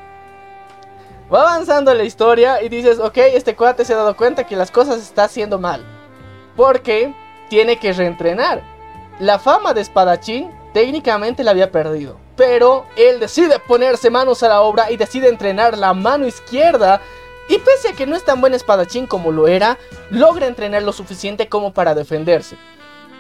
Va 1.34 1.42
avanzando 1.42 1.94
la 1.94 2.04
historia 2.04 2.62
y 2.62 2.70
dices, 2.70 3.00
ok, 3.00 3.18
este 3.18 3.56
cuate 3.56 3.84
se 3.84 3.94
ha 3.94 3.98
dado 3.98 4.16
cuenta 4.16 4.46
que 4.46 4.56
las 4.56 4.72
cosas 4.72 5.00
está 5.00 5.24
haciendo 5.24 5.58
mal. 5.60 5.84
Porque 6.56 7.14
tiene 7.50 7.78
que 7.78 7.94
reentrenar. 7.94 8.75
La 9.20 9.40
fama 9.40 9.74
de 9.74 9.82
espadachín 9.82 10.52
técnicamente 10.74 11.44
la 11.44 11.52
había 11.52 11.72
perdido. 11.72 12.18
Pero 12.36 12.86
él 12.98 13.22
decide 13.22 13.60
ponerse 13.60 14.10
manos 14.10 14.44
a 14.44 14.50
la 14.50 14.62
obra 14.62 14.92
y 14.92 14.98
decide 14.98 15.30
entrenar 15.30 15.78
la 15.78 15.94
mano 15.94 16.28
izquierda. 16.28 17.00
Y 17.48 17.58
pese 17.60 17.90
a 17.90 17.94
que 17.94 18.06
no 18.06 18.18
es 18.18 18.26
tan 18.26 18.42
buen 18.42 18.54
espadachín 18.54 19.08
como 19.08 19.32
lo 19.32 19.48
era, 19.48 19.78
logra 20.10 20.48
entrenar 20.48 20.84
lo 20.84 20.92
suficiente 20.92 21.48
como 21.48 21.74
para 21.74 21.96
defenderse. 21.96 22.58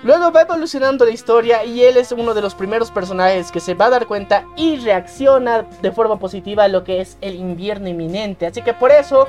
Luego 0.04 0.32
va 0.34 0.42
evolucionando 0.42 1.06
la 1.06 1.12
historia 1.12 1.64
y 1.64 1.82
él 1.84 1.96
es 1.96 2.12
uno 2.12 2.34
de 2.34 2.42
los 2.42 2.54
primeros 2.56 2.92
personajes 2.92 3.50
que 3.50 3.62
se 3.62 3.74
va 3.74 3.86
a 3.86 3.92
dar 3.92 4.06
cuenta 4.06 4.46
y 4.58 4.78
reacciona 4.78 5.64
de 5.82 5.92
forma 5.92 6.20
positiva 6.20 6.66
a 6.66 6.68
lo 6.68 6.84
que 6.84 7.00
es 7.00 7.18
el 7.22 7.36
invierno 7.36 7.88
inminente. 7.88 8.46
Así 8.46 8.62
que 8.62 8.74
por 8.74 8.92
eso 8.92 9.28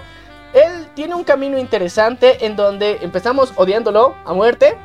él 0.52 0.88
tiene 0.94 1.14
un 1.14 1.22
camino 1.22 1.58
interesante 1.58 2.44
en 2.44 2.56
donde 2.56 2.98
empezamos 3.02 3.52
odiándolo 3.56 4.16
a 4.24 4.32
muerte, 4.32 4.76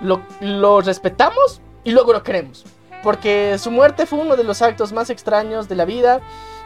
lo, 0.00 0.80
respetamos 0.80 1.60
y 1.84 1.92
luego 1.92 2.12
lo 2.12 2.22
queremos. 2.22 2.64
Porque 3.02 3.56
su 3.58 3.70
muerte 3.70 4.06
fue 4.06 4.18
uno 4.18 4.36
de 4.36 4.44
los 4.44 4.62
actos 4.62 4.92
más 4.92 5.10
extraños 5.10 5.68
de 5.68 5.74
la 5.74 5.84
vida, 5.84 6.20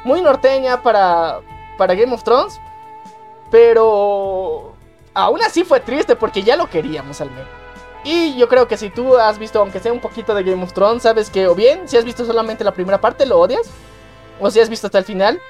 muy 0.05 0.21
norteña 0.21 0.83
para, 0.83 1.41
para 1.79 1.95
Game 1.95 2.13
of 2.13 2.25
Thrones, 2.25 2.61
pero 3.51 4.75
aún 5.15 5.43
así 5.43 5.65
fue 5.65 5.81
triste 5.81 6.17
porque 6.17 6.43
ya 6.43 6.57
lo 6.57 6.69
queríamos 6.69 7.21
al 7.21 7.31
menos. 7.31 7.49
Y 8.03 8.37
yo 8.37 8.49
creo 8.49 8.69
que 8.69 8.77
si 8.77 8.91
tú 8.91 9.17
has 9.17 9.39
visto, 9.39 9.61
aunque 9.61 9.81
sea 9.81 9.93
un 9.93 10.01
poquito 10.01 10.35
de 10.35 10.43
Game 10.43 10.63
of 10.63 10.73
Thrones, 10.73 11.05
sabes 11.05 11.31
que 11.31 11.47
o 11.47 11.55
bien 11.55 11.89
si 11.89 11.97
has 11.97 12.05
visto 12.05 12.25
solamente 12.25 12.65
la 12.65 12.73
primera 12.73 13.01
parte 13.01 13.25
lo 13.25 13.39
odias, 13.39 13.71
o 14.41 14.51
si 14.51 14.61
has 14.61 14.69
visto 14.69 14.89
hasta 14.89 14.99
el 14.99 15.05
final, 15.05 15.41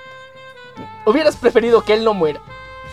hubieras 1.07 1.37
preferido 1.37 1.83
que 1.83 1.95
él 1.95 2.05
no 2.05 2.15
muera 2.15 2.41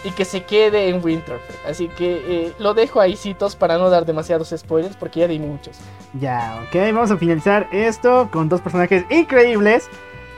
y 0.04 0.12
que 0.12 0.26
se 0.26 0.44
quede 0.44 0.90
en 0.90 1.04
Winterfell. 1.04 1.56
Así 1.68 1.88
que 1.88 2.22
eh, 2.28 2.54
lo 2.60 2.74
dejo 2.74 3.00
ahí 3.00 3.16
citos 3.16 3.56
para 3.56 3.78
no 3.78 3.90
dar 3.90 4.06
demasiados 4.06 4.54
spoilers 4.56 4.96
porque 4.96 5.22
ya 5.22 5.28
di 5.28 5.40
muchos. 5.40 5.78
Ya, 6.20 6.64
ok, 6.68 6.76
vamos 6.94 7.12
a 7.12 7.18
finalizar 7.18 7.68
esto 7.72 8.30
con 8.32 8.50
dos 8.50 8.62
personajes 8.62 9.06
increíbles. 9.10 9.90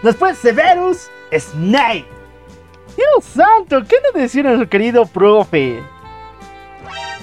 Después 0.01 0.37
Severus 0.37 1.09
Snape. 1.31 2.05
Dios 2.95 3.23
santo, 3.23 3.83
¿qué 3.87 3.95
nos 4.03 4.13
decía 4.13 4.43
nuestro 4.43 4.69
querido 4.69 5.05
profe? 5.05 5.81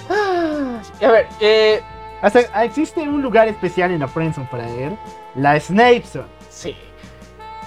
Ah, 0.08 0.82
a 1.00 1.10
ver, 1.10 1.28
eh, 1.40 1.80
hasta 2.22 2.40
existe 2.64 3.00
un 3.00 3.22
lugar 3.22 3.46
especial 3.46 3.92
en 3.92 4.00
la 4.00 4.08
Friendzone 4.08 4.48
para 4.50 4.68
él, 4.68 4.98
la 5.36 5.58
Snape 5.60 6.02
Zone. 6.02 6.26
Sí. 6.48 6.76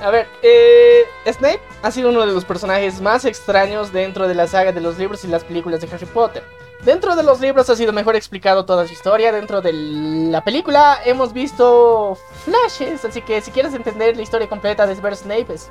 A 0.01 0.09
ver, 0.09 0.27
eh, 0.41 1.03
Snape 1.31 1.61
ha 1.83 1.91
sido 1.91 2.09
uno 2.09 2.21
de 2.21 2.27
los 2.27 2.45
personajes 2.45 3.01
más 3.01 3.25
extraños 3.25 3.91
dentro 3.91 4.29
de 4.29 4.33
la 4.33 4.47
saga 4.47 4.71
de 4.71 4.79
los 4.79 4.97
libros 4.97 5.25
y 5.25 5.27
las 5.27 5.43
películas 5.43 5.81
de 5.81 5.93
Harry 5.93 6.05
Potter. 6.05 6.41
Dentro 6.85 7.15
de 7.15 7.23
los 7.23 7.41
libros 7.41 7.69
ha 7.69 7.75
sido 7.75 7.91
mejor 7.91 8.15
explicado 8.15 8.63
toda 8.63 8.87
su 8.87 8.93
historia. 8.93 9.33
Dentro 9.33 9.61
de 9.61 9.73
la 9.73 10.43
película 10.45 10.99
hemos 11.05 11.33
visto 11.33 12.17
flashes. 12.45 13.03
Así 13.03 13.21
que 13.21 13.41
si 13.41 13.51
quieres 13.51 13.73
entender 13.73 14.15
la 14.15 14.21
historia 14.21 14.47
completa 14.47 14.87
de 14.87 14.95
Severus 14.95 15.19
Snape, 15.19 15.53
es 15.53 15.69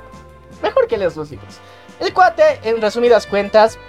mejor 0.61 0.87
que 0.87 0.97
leas 0.97 1.15
los 1.15 1.31
libros. 1.31 1.57
El 1.99 2.13
cuate, 2.13 2.59
en 2.63 2.79
resumidas 2.79 3.25
cuentas, 3.25 3.79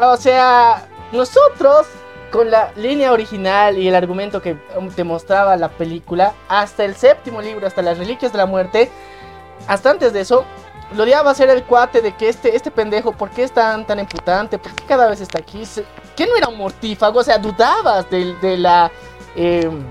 o 0.00 0.16
sea, 0.18 0.86
nosotros 1.12 1.86
con 2.30 2.50
la 2.50 2.72
línea 2.76 3.10
original 3.12 3.78
y 3.78 3.88
el 3.88 3.94
argumento 3.94 4.42
que 4.42 4.54
te 4.94 5.04
mostraba 5.04 5.56
la 5.56 5.70
película, 5.70 6.34
hasta 6.48 6.84
el 6.84 6.94
séptimo 6.94 7.40
libro, 7.40 7.66
hasta 7.66 7.80
las 7.80 7.96
reliquias 7.96 8.32
de 8.32 8.38
la 8.38 8.46
muerte, 8.46 8.90
hasta 9.66 9.90
antes 9.90 10.12
de 10.12 10.20
eso, 10.20 10.44
lo 10.94 11.02
odiaba 11.02 11.34
ser 11.34 11.50
el 11.50 11.64
cuate 11.64 12.00
de 12.00 12.12
que 12.12 12.28
este, 12.28 12.56
este 12.56 12.70
pendejo, 12.70 13.12
¿por 13.12 13.30
qué 13.30 13.44
es 13.44 13.52
tan, 13.52 13.86
tan 13.86 13.98
imputante? 13.98 14.58
¿Por 14.58 14.72
qué 14.72 14.84
cada 14.84 15.08
vez 15.08 15.20
está 15.20 15.38
aquí? 15.38 15.62
¿Qué 16.16 16.26
no 16.26 16.36
era 16.36 16.48
un 16.48 16.56
mortífago? 16.56 17.20
O 17.20 17.24
sea, 17.24 17.38
dudabas 17.38 18.08
de, 18.10 18.56
la 18.56 18.90
em, 19.36 19.84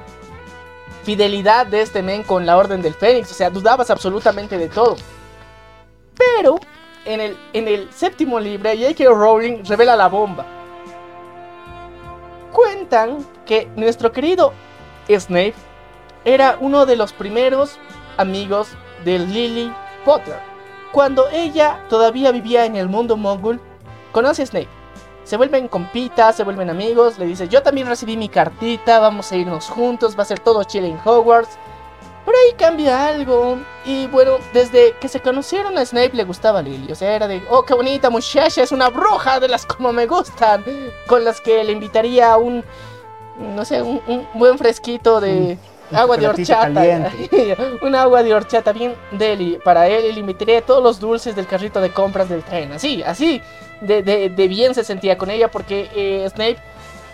fidelidad 1.04 1.68
de 1.68 1.82
este 1.82 2.02
men 2.02 2.24
con 2.24 2.46
la 2.46 2.58
Orden 2.58 2.82
del 2.82 2.94
Fénix, 2.94 3.32
o 3.32 3.36
sea, 3.36 3.50
dudabas 3.50 3.90
absolutamente 3.90 4.58
de 4.58 4.70
todo. 4.70 4.96
Pero 6.16 6.60
en 7.06 7.22
el, 7.22 7.38
en 7.54 7.68
el 7.68 7.92
séptimo 7.94 8.40
libro, 8.40 8.70
J.K. 8.72 9.04
Rowling 9.10 9.64
revela 9.66 9.96
la 9.96 10.08
bomba 10.08 10.46
cuentan 12.58 13.24
que 13.46 13.70
nuestro 13.76 14.12
querido 14.12 14.52
Snape 15.08 15.54
era 16.26 16.58
uno 16.60 16.88
de 16.88 16.96
los 16.96 17.14
primeros 17.14 17.78
amigos 18.18 18.70
de 19.06 19.20
Lily 19.20 19.72
Potter. 20.04 20.40
Cuando 20.92 21.28
ella 21.30 21.86
todavía 21.90 22.32
vivía 22.32 22.66
en 22.66 22.76
el 22.76 22.90
mundo 22.90 23.18
mogul, 23.18 23.60
conoce 24.12 24.44
a 24.44 24.46
Snape. 24.46 24.70
Se 25.24 25.36
vuelven 25.36 25.68
compitas, 25.68 26.38
se 26.38 26.44
vuelven 26.44 26.70
amigos. 26.70 27.20
Le 27.20 27.26
dice: 27.26 27.48
Yo 27.48 27.62
también 27.62 27.88
recibí 27.88 28.16
mi 28.16 28.30
cartita, 28.30 29.00
vamos 29.00 29.32
a 29.32 29.36
irnos 29.36 29.68
juntos, 29.68 30.18
va 30.18 30.24
a 30.24 30.26
ser 30.26 30.40
todo 30.40 30.64
chile 30.64 30.88
en 30.88 31.00
Hogwarts. 31.04 31.58
Pero 32.26 32.38
ahí 32.46 32.54
cambia 32.58 33.08
algo. 33.08 33.58
Y 33.86 34.08
bueno, 34.08 34.38
desde 34.54 34.94
que 35.00 35.08
se 35.08 35.22
conocieron 35.22 35.78
a 35.78 35.86
Snape 35.86 36.12
le 36.14 36.26
gustaba 36.26 36.62
Lily. 36.62 36.92
O 36.92 36.96
sea, 36.96 37.16
era 37.16 37.28
de, 37.28 37.42
oh, 37.50 37.64
qué 37.64 37.74
bonita 37.74 38.10
muchacha, 38.10 38.64
es 38.64 38.74
una 38.74 38.90
bruja 38.90 39.40
de 39.40 39.48
las 39.48 39.66
como 39.66 39.94
me 39.94 40.08
gustan. 40.08 40.64
Con 41.08 41.24
las 41.24 41.40
que 41.40 41.64
le 41.64 41.72
invitaría 41.72 42.34
a 42.34 42.38
un, 42.38 42.66
no 43.38 43.64
sé, 43.64 43.82
un, 43.82 44.28
buen 44.34 44.58
fresquito 44.58 45.22
de 45.22 45.30
Un 45.30 45.77
agua 45.94 46.18
de 46.18 46.28
horchata. 46.28 47.12
un 47.82 47.96
agua 47.96 48.24
de 48.24 48.34
horchata 48.34 48.72
bien 48.74 48.96
deli 49.12 49.58
para 49.64 49.88
él. 49.88 50.06
Y 50.06 50.14
le 50.14 50.20
invitaría 50.20 50.62
todos 50.62 50.84
los 50.84 51.00
dulces 51.00 51.36
del 51.36 51.48
carrito 51.48 51.80
de 51.82 51.92
compras 51.92 52.30
del 52.30 52.44
tren. 52.44 52.72
Así, 52.74 53.04
así. 53.04 53.42
De, 53.82 54.02
de- 54.02 54.30
de 54.30 54.48
bien 54.48 54.74
se 54.74 54.84
sentía 54.84 55.18
con 55.18 55.30
ella 55.30 55.50
porque 55.50 55.90
eh, 55.96 56.28
Snape, 56.30 56.58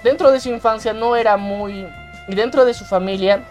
dentro 0.03 0.31
de 0.31 0.39
su 0.39 0.49
infancia, 0.49 0.93
no 0.93 1.15
era 1.15 1.35
muy... 1.37 1.87
Y 2.27 2.35
dentro 2.35 2.63
de 2.63 2.73
su 2.73 2.85
familia, 2.85 3.43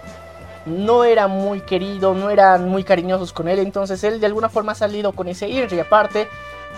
no 0.64 1.04
era 1.04 1.26
muy 1.28 1.60
querido, 1.60 2.14
no 2.14 2.30
eran 2.30 2.68
muy 2.68 2.84
cariñosos 2.84 3.32
con 3.32 3.48
él, 3.48 3.58
entonces 3.58 4.02
él 4.04 4.18
de 4.20 4.26
alguna 4.26 4.48
forma 4.48 4.72
ha 4.72 4.74
salido 4.76 5.12
con 5.12 5.28
ese 5.28 5.48
ir 5.48 5.70
y 5.72 5.78
aparte 5.80 6.28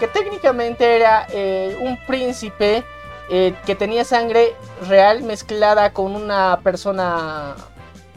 que 0.01 0.09
técnicamente 0.09 0.97
era 0.97 1.27
eh, 1.31 1.77
un 1.81 1.97
príncipe 2.07 2.83
eh, 3.31 3.55
que 3.65 3.75
tenía 3.77 4.05
sangre 4.05 4.55
real 4.89 5.23
mezclada 5.23 5.93
con 5.93 6.17
una 6.17 6.59
persona 6.65 7.55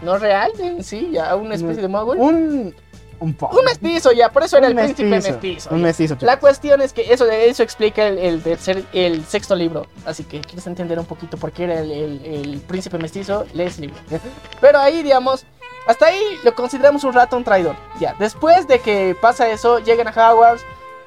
no 0.01 0.17
real 0.17 0.51
en 0.59 0.83
sí, 0.83 1.09
ya 1.11 1.35
una 1.35 1.55
especie 1.55 1.81
de 1.81 1.87
mogul. 1.87 2.17
Un. 2.17 2.75
Un 3.19 3.33
poco. 3.33 3.57
Un 3.57 3.65
mestizo 3.65 4.11
ya, 4.11 4.29
por 4.31 4.43
eso 4.43 4.57
era 4.57 4.67
Un 4.67 4.77
el 4.77 4.83
príncipe 4.85 5.09
mestizo. 5.09 5.69
Un 5.73 5.81
mestizo. 5.81 6.17
La 6.21 6.37
cuestión 6.39 6.81
es 6.81 6.93
que 6.93 7.11
eso, 7.11 7.27
eso 7.27 7.63
explica 7.63 8.05
el, 8.05 8.19
el 8.19 8.43
tercer- 8.43 8.85
el 8.93 9.25
sexto 9.25 9.55
libro. 9.55 9.87
Así 10.05 10.23
que 10.23 10.39
quieres 10.39 10.67
entender 10.67 10.99
un 10.99 11.05
poquito 11.05 11.35
por 11.35 11.51
qué 11.51 11.63
era 11.63 11.79
el, 11.79 11.89
el- 11.91 12.25
el 12.25 12.59
príncipe 12.59 12.99
mestizo, 12.99 13.45
lees 13.55 13.79
libro. 13.79 13.95
Pero 14.61 14.77
ahí, 14.77 15.01
digamos, 15.01 15.45
hasta 15.87 16.05
ahí 16.05 16.21
lo 16.43 16.53
consideramos 16.53 17.03
un 17.05 17.13
rato 17.13 17.35
un 17.37 17.43
traidor. 17.43 17.75
Ya, 17.99 18.13
después 18.19 18.67
de 18.67 18.81
que 18.81 19.15
pasa 19.19 19.49
eso, 19.49 19.79
llegan 19.79 20.07
a 20.07 20.11
Hogwarts. 20.11 20.63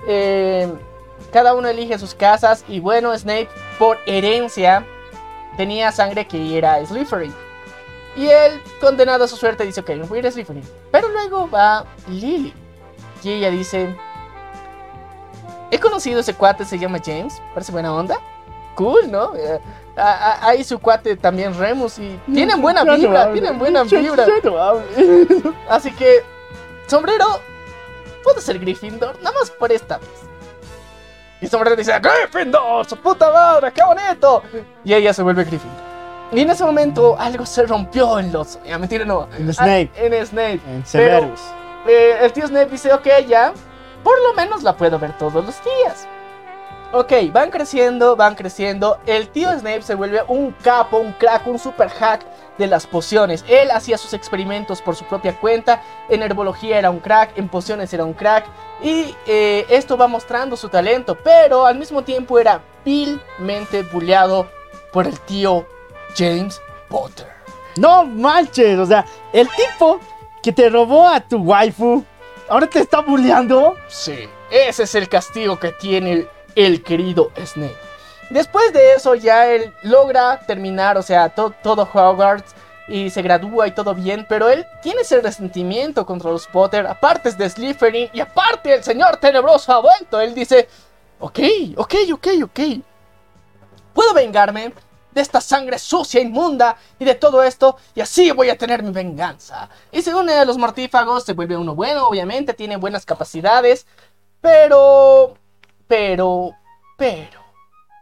eh, 0.09 0.69
cada 1.33 1.55
uno 1.55 1.69
elige 1.69 1.97
sus 2.01 2.17
casas. 2.17 2.65
Y 2.67 2.81
bueno, 2.81 3.17
Snape, 3.17 3.49
por 3.79 3.99
herencia, 4.07 4.85
tenía 5.57 5.93
sangre 5.93 6.27
que 6.27 6.59
era 6.59 6.85
Slytherin. 6.85 7.33
Y 8.17 8.27
él, 8.29 8.61
condenado 8.81 9.25
a 9.25 9.29
su 9.29 9.37
suerte, 9.37 9.65
dice: 9.65 9.81
Ok, 9.81 9.91
me 9.91 10.03
voy 10.05 10.19
a 10.19 10.21
ir 10.21 10.27
a 10.27 10.31
Slytherin. 10.31 10.65
Pero 10.91 11.09
luego 11.09 11.49
va 11.49 11.85
Lily. 12.09 12.53
Y 13.23 13.31
ella 13.33 13.51
dice: 13.51 13.95
He 15.71 15.79
conocido 15.79 16.19
a 16.19 16.21
ese 16.21 16.35
cuate, 16.35 16.65
se 16.65 16.79
llama 16.79 16.99
James. 17.05 17.41
Parece 17.55 17.71
buena 17.73 17.95
onda. 17.95 18.19
Cool, 18.75 19.11
¿no? 19.11 19.35
Eh, 19.37 19.61
a- 19.97 20.03
a- 20.43 20.49
Ahí 20.49 20.65
su 20.65 20.79
cuate 20.79 21.17
también 21.17 21.57
Remus 21.59 21.99
y 21.99 22.19
tienen 22.33 22.61
buena 22.63 22.83
no 22.85 22.97
vibra, 22.97 23.33
tienen 23.33 23.59
buena 23.59 23.85
vibra. 23.85 24.25
no. 25.45 25.55
Así 25.69 25.93
que, 25.93 26.23
sombrero, 26.87 27.27
puede 28.25 28.41
ser 28.41 28.59
Gryffindor, 28.59 29.17
nada 29.23 29.35
más 29.39 29.51
por 29.51 29.71
esta 29.71 29.99
vez. 29.99 30.09
Y 31.41 31.47
sombrero 31.47 31.77
dice, 31.77 31.93
Gryffindor, 32.01 32.87
su 32.87 32.97
puta 32.97 33.31
madre, 33.31 33.73
qué 33.73 33.83
bonito. 33.85 34.43
Y 34.85 34.95
ella 34.95 35.13
se 35.13 35.23
vuelve 35.23 35.45
Gryffindor. 35.45 35.90
Y 36.33 36.41
en 36.41 36.51
ese 36.51 36.65
momento 36.65 37.17
algo 37.19 37.45
se 37.45 37.67
rompió 37.67 38.19
en 38.19 38.33
los... 38.33 38.59
Ya, 38.65 38.79
mentira, 38.79 39.05
no. 39.05 39.29
En 39.37 39.53
Snape. 39.53 39.91
Ah, 39.97 40.05
en 40.05 40.27
Snape. 40.27 40.61
En 40.69 40.87
Severus. 40.87 41.41
Eh, 41.89 42.19
el 42.23 42.33
tío 42.33 42.47
Snape 42.47 42.71
dice, 42.71 42.93
ok, 42.93 43.07
ya, 43.27 43.53
por 44.05 44.15
lo 44.23 44.35
menos 44.35 44.63
la 44.63 44.77
puedo 44.77 44.99
ver 44.99 45.17
todos 45.19 45.45
los 45.45 45.57
días. 45.65 46.07
Ok, 46.93 47.13
van 47.33 47.51
creciendo, 47.51 48.17
van 48.17 48.35
creciendo. 48.35 48.99
El 49.07 49.29
tío 49.29 49.49
Snape 49.51 49.83
se 49.83 49.95
vuelve 49.95 50.23
un 50.27 50.51
capo, 50.53 50.99
un 50.99 51.13
crack, 51.13 51.47
un 51.47 51.59
super 51.59 51.89
hack 51.89 52.25
de 52.59 52.67
las 52.67 52.87
pociones. 52.87 53.45
Él 53.49 53.71
hacía 53.71 53.97
sus 53.97 54.13
experimentos 54.13 54.83
por 54.83 54.97
su 54.97 55.05
propia 55.05 55.39
cuenta. 55.39 55.83
En 56.09 56.23
herbología 56.23 56.79
era 56.79 56.91
un 56.91 56.99
crack, 56.99 57.39
en 57.39 57.49
pociones 57.49 57.93
era 57.93 58.05
un 58.05 58.13
crack. 58.13 58.47
Y 58.83 59.15
eh, 59.27 59.67
esto 59.69 59.97
va 59.97 60.09
mostrando 60.09 60.57
su 60.57 60.69
talento, 60.69 61.17
pero 61.23 61.65
al 61.65 61.79
mismo 61.79 62.03
tiempo 62.03 62.41
era 62.41 62.61
vilmente 62.85 63.83
bulleado 63.85 64.49
por 64.93 65.07
el 65.07 65.21
tío 65.21 65.67
James 66.17 66.61
Potter. 66.89 67.27
No 67.77 68.05
manches, 68.05 68.79
o 68.79 68.87
sea, 68.87 69.05
el 69.33 69.49
tipo 69.49 70.01
que 70.43 70.53
te 70.53 70.69
robó 70.69 71.07
a 71.09 71.21
tu 71.21 71.39
waifu, 71.39 72.05
ahora 72.49 72.67
te 72.67 72.81
está 72.81 73.01
bulleando. 73.01 73.77
Sí, 73.89 74.29
ese 74.51 74.83
es 74.85 74.95
el 74.95 75.09
castigo 75.09 75.59
que 75.59 75.73
tiene 75.73 76.27
el, 76.55 76.83
querido 76.83 77.31
Snape. 77.45 77.77
Después 78.31 78.73
de 78.73 78.95
eso 78.95 79.15
ya 79.15 79.47
él 79.49 79.73
logra 79.83 80.41
terminar, 80.47 80.97
o 80.99 81.03
sea, 81.03 81.29
to- 81.29 81.53
todo 81.63 81.89
Hogwarts 81.93 82.55
y 82.89 83.11
se 83.11 83.23
gradúa 83.23 83.69
y 83.69 83.73
todo 83.73 83.95
bien, 83.95 84.27
pero 84.29 84.49
él 84.49 84.67
tiene 84.83 85.03
ese 85.03 85.21
resentimiento 85.21 86.05
contra 86.07 86.31
los 86.31 86.47
Potter, 86.49 86.87
aparte 86.87 87.29
es 87.29 87.39
de 87.39 87.49
Slytherin 87.49 88.11
y 88.13 88.21
aparte 88.21 88.75
el 88.75 88.83
señor 88.85 89.17
tenebroso 89.19 89.73
ha 89.73 89.81
vuelto. 89.81 90.21
Él 90.21 90.35
dice, 90.35 90.69
ok, 91.21 91.39
ok, 91.77 91.95
ok, 92.15 92.27
ok. 92.45 92.61
Puedo 93.95 94.15
vengarme 94.15 94.73
de 95.13 95.21
esta 95.21 95.41
sangre 95.41 95.79
sucia, 95.79 96.21
inmunda 96.21 96.77
y 96.99 97.05
de 97.05 97.15
todo 97.15 97.43
esto, 97.43 97.77
y 97.95 98.01
así 98.01 98.31
voy 98.31 98.51
a 98.51 98.59
tener 98.59 98.83
mi 98.83 98.91
venganza. 98.91 99.69
Y 99.91 100.03
se 100.03 100.15
une 100.15 100.33
a 100.35 100.45
los 100.45 100.59
mortífagos, 100.59 101.25
se 101.25 101.33
vuelve 101.33 101.57
uno 101.57 101.75
bueno, 101.75 102.07
obviamente, 102.07 102.55
tiene 102.55 102.77
buenas 102.77 103.05
capacidades, 103.05 103.87
pero, 104.41 105.35
pero, 105.87 106.53
pero, 106.97 107.41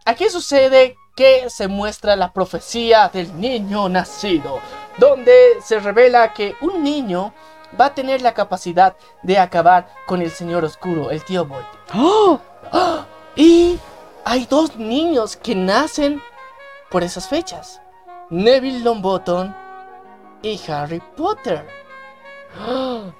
aquí 0.04 0.28
sucede 0.28 0.96
que 1.16 1.50
se 1.50 1.66
muestra 1.66 2.14
la 2.14 2.32
profecía 2.32 3.10
del 3.12 3.40
niño 3.40 3.88
nacido, 3.88 4.60
donde 4.98 5.56
se 5.64 5.80
revela 5.80 6.32
que 6.32 6.54
un 6.60 6.84
niño 6.84 7.34
va 7.78 7.86
a 7.86 7.94
tener 7.94 8.22
la 8.22 8.34
capacidad 8.34 8.96
de 9.22 9.38
acabar 9.38 9.88
con 10.06 10.22
el 10.22 10.30
señor 10.30 10.64
oscuro, 10.64 11.10
el 11.10 11.24
tío 11.24 11.44
Voldemort. 11.44 11.78
¡Oh! 11.94 12.40
¡Ah! 12.72 13.04
Y 13.34 13.78
hay 14.24 14.46
dos 14.46 14.76
niños 14.76 15.36
que 15.36 15.54
nacen 15.54 16.22
por 16.90 17.02
esas 17.02 17.28
fechas. 17.28 17.80
Neville 18.30 18.80
Longbottom 18.80 19.54
y 20.42 20.60
Harry 20.68 21.02
Potter. 21.16 21.66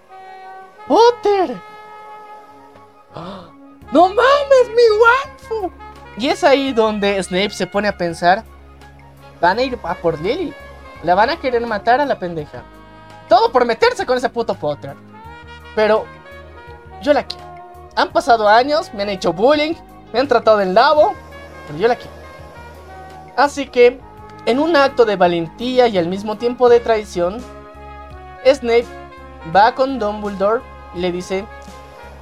¡Potter! 0.89 1.61
¡No 3.93 4.09
mames, 4.09 4.69
mi 4.69 4.83
waifu! 5.01 5.73
Y 6.19 6.29
es 6.29 6.45
ahí 6.45 6.73
donde 6.73 7.23
Snape 7.23 7.51
se 7.51 7.67
pone 7.67 7.89
a 7.89 7.97
pensar, 7.97 8.45
van 9.41 9.59
a 9.59 9.63
ir 9.63 9.79
a 9.83 9.95
por 9.95 10.21
Lily. 10.21 10.53
La 11.05 11.15
van 11.15 11.31
a 11.31 11.37
querer 11.39 11.65
matar 11.67 12.01
a 12.01 12.07
la 12.07 12.19
pendeja. 12.19 12.63
Todo 13.29 13.53
por 13.53 13.65
meterse 13.65 14.05
con 14.05 14.19
ese 14.19 14.29
puto 14.29 14.55
Potter. 14.55 14.97
Pero 15.77 16.07
yo 17.01 17.13
la 17.13 17.25
quiero. 17.25 17.47
Han 17.95 18.11
pasado 18.11 18.49
años, 18.49 18.93
me 18.95 19.05
han 19.05 19.11
hecho 19.11 19.33
bullying, 19.33 19.75
me 20.13 20.21
han 20.21 20.29
tratado 20.29 20.61
en 20.61 20.75
lavo, 20.75 21.15
pero 21.67 21.79
yo 21.79 21.89
la 21.89 21.97
quiero. 21.97 22.18
Así 23.39 23.67
que, 23.69 24.01
en 24.47 24.59
un 24.59 24.75
acto 24.75 25.05
de 25.05 25.15
valentía 25.15 25.87
y 25.87 25.97
al 25.97 26.09
mismo 26.09 26.37
tiempo 26.39 26.69
de 26.69 26.81
traición, 26.81 27.39
Snape 28.45 28.85
va 29.55 29.77
con 29.77 30.01
Dumbledore 30.01 30.61
y 30.97 30.99
le 30.99 31.13
dice, 31.13 31.45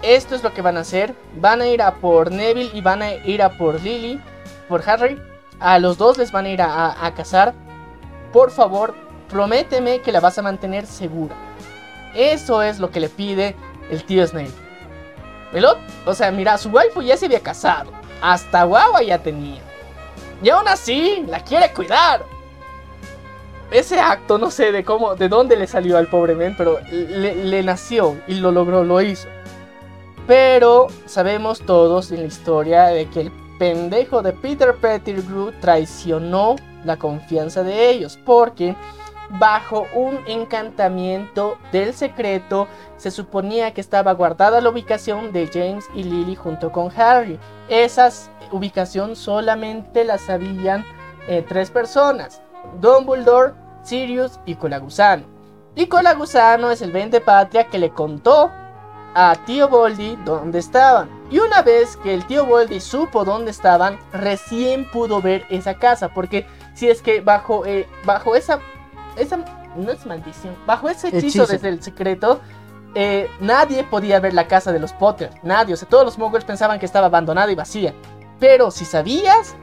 esto 0.02 0.34
es 0.34 0.42
lo 0.42 0.52
que 0.52 0.60
van 0.60 0.76
a 0.76 0.80
hacer, 0.80 1.14
van 1.40 1.62
a 1.62 1.66
ir 1.68 1.80
a 1.80 1.94
por 1.94 2.30
Neville 2.30 2.70
y 2.74 2.82
van 2.82 3.00
a 3.00 3.14
ir 3.14 3.42
a 3.42 3.48
por 3.56 3.80
Lily, 3.80 4.20
por 4.68 4.86
Harry, 4.86 5.18
a 5.58 5.78
los 5.78 5.96
dos 5.96 6.18
les 6.18 6.30
van 6.32 6.44
a 6.44 6.50
ir 6.50 6.60
a, 6.60 7.06
a- 7.06 7.14
cazar, 7.14 7.54
por 8.30 8.50
favor, 8.50 8.94
prométeme 9.30 10.00
que 10.02 10.12
la 10.12 10.20
vas 10.20 10.36
a 10.36 10.42
mantener 10.42 10.84
segura. 10.84 11.34
Eso 12.14 12.60
es 12.60 12.78
lo 12.78 12.90
que 12.90 13.00
le 13.00 13.08
pide 13.08 13.56
el 13.90 14.04
tío 14.04 14.26
Snape. 14.26 14.50
El 15.54 15.64
ot- 15.64 15.78
o 16.04 16.12
sea, 16.12 16.30
mira, 16.30 16.58
su 16.58 16.68
waifu 16.68 17.00
ya 17.00 17.16
se 17.16 17.24
había 17.24 17.40
casado. 17.40 17.90
Hasta 18.20 18.64
guagua 18.64 19.02
ya 19.02 19.18
tenía. 19.22 19.62
Y 20.42 20.48
aún 20.50 20.68
así, 20.68 21.24
la 21.28 21.40
quiere 21.40 21.72
cuidar. 21.72 22.24
Ese 23.70 23.98
acto, 23.98 24.38
no 24.38 24.50
sé 24.50 24.70
de 24.70 24.84
cómo, 24.84 25.16
de 25.16 25.28
dónde 25.28 25.56
le 25.56 25.66
salió 25.66 25.98
al 25.98 26.06
pobre 26.06 26.34
men, 26.34 26.54
pero 26.56 26.78
le, 26.90 27.34
le 27.34 27.62
nació 27.62 28.16
y 28.28 28.34
lo 28.34 28.52
logró, 28.52 28.84
lo 28.84 29.00
hizo. 29.00 29.28
Pero 30.26 30.88
sabemos 31.06 31.60
todos 31.60 32.12
en 32.12 32.20
la 32.20 32.26
historia 32.26 32.86
de 32.86 33.08
que 33.08 33.22
el 33.22 33.32
pendejo 33.58 34.22
de 34.22 34.32
Peter 34.32 34.74
Pettigrew 34.74 35.52
traicionó 35.60 36.56
la 36.84 36.96
confianza 36.96 37.62
de 37.62 37.90
ellos. 37.90 38.18
Porque 38.24 38.76
bajo 39.30 39.86
un 39.94 40.18
encantamiento 40.26 41.58
del 41.72 41.94
secreto 41.94 42.68
se 42.96 43.10
suponía 43.10 43.72
que 43.74 43.80
estaba 43.80 44.12
guardada 44.12 44.60
la 44.60 44.70
ubicación 44.70 45.32
de 45.32 45.48
James 45.52 45.86
y 45.94 46.02
Lily 46.02 46.34
junto 46.34 46.72
con 46.72 46.90
Harry. 46.96 47.38
Esas 47.68 48.30
ubicación 48.52 49.16
solamente 49.16 50.04
la 50.04 50.18
sabían 50.18 50.84
eh, 51.28 51.44
tres 51.46 51.70
personas: 51.70 52.42
Dumbledore, 52.80 53.54
Sirius 53.82 54.40
y 54.46 54.54
Colagusano. 54.54 55.24
Y 55.74 55.86
Cola 55.88 56.14
Gusano 56.14 56.70
es 56.70 56.80
el 56.80 56.90
vente 56.90 57.20
patria 57.20 57.64
que 57.64 57.78
le 57.78 57.90
contó 57.90 58.50
a 59.14 59.34
tío 59.44 59.68
Boldi 59.68 60.16
dónde 60.24 60.58
estaban. 60.58 61.08
Y 61.30 61.38
una 61.38 61.62
vez 61.62 61.96
que 61.98 62.14
el 62.14 62.26
tío 62.26 62.46
Boldi 62.46 62.80
supo 62.80 63.24
dónde 63.24 63.50
estaban, 63.50 63.98
recién 64.12 64.90
pudo 64.90 65.20
ver 65.20 65.44
esa 65.50 65.74
casa. 65.74 66.08
Porque 66.08 66.46
si 66.74 66.88
es 66.88 67.02
que 67.02 67.20
bajo, 67.20 67.66
eh, 67.66 67.86
bajo 68.04 68.36
esa, 68.36 68.60
esa. 69.16 69.38
No 69.76 69.90
es 69.92 70.06
maldición. 70.06 70.56
Bajo 70.66 70.88
ese 70.88 71.08
hechizo, 71.08 71.42
Hechizo. 71.42 71.46
desde 71.46 71.68
el 71.68 71.82
secreto. 71.82 72.40
eh, 72.94 73.28
nadie 73.40 73.84
podía 73.84 74.20
ver 74.20 74.32
la 74.32 74.46
casa 74.48 74.72
de 74.72 74.78
los 74.78 74.92
Potter. 74.94 75.30
Nadie. 75.42 75.74
O 75.74 75.76
sea, 75.76 75.88
todos 75.88 76.04
los 76.04 76.16
moguls 76.18 76.44
pensaban 76.44 76.78
que 76.78 76.86
estaba 76.86 77.06
abandonada 77.06 77.50
y 77.52 77.54
vacía. 77.54 77.92
Pero 78.40 78.70
si 78.70 78.84
sabías 78.84 79.54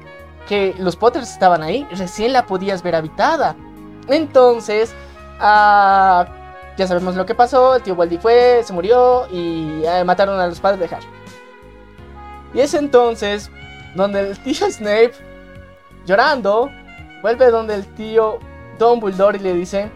que 0.47 0.75
los 0.77 0.95
Potters 0.95 1.31
estaban 1.31 1.63
ahí, 1.63 1.87
recién 1.91 2.33
la 2.33 2.45
podías 2.45 2.83
ver 2.83 2.95
habitada. 2.95 3.55
Entonces, 4.07 4.93
ah, 5.39 6.27
ya 6.77 6.85
sabemos 6.85 7.15
lo 7.15 7.25
que 7.25 7.33
pasó. 7.33 7.75
El 7.75 7.81
tío 7.81 7.95
Baldi 7.95 8.17
fue, 8.17 8.61
se 8.63 8.73
murió 8.73 9.27
y 9.31 9.81
eh, 9.85 10.03
mataron 10.03 10.39
a 10.39 10.47
los 10.47 10.59
padres 10.59 10.79
de 10.87 10.95
Harry. 10.95 11.07
Y 12.53 12.59
es 12.59 12.73
entonces 12.75 13.49
donde 13.95 14.19
el 14.19 14.37
tío 14.43 14.69
Snape, 14.69 15.13
llorando, 16.05 16.69
vuelve 17.23 17.49
donde 17.49 17.73
el 17.75 17.85
tío 17.95 18.37
Dumbledore 18.77 19.37
y 19.37 19.41
le 19.41 19.53
dice: 19.53 19.89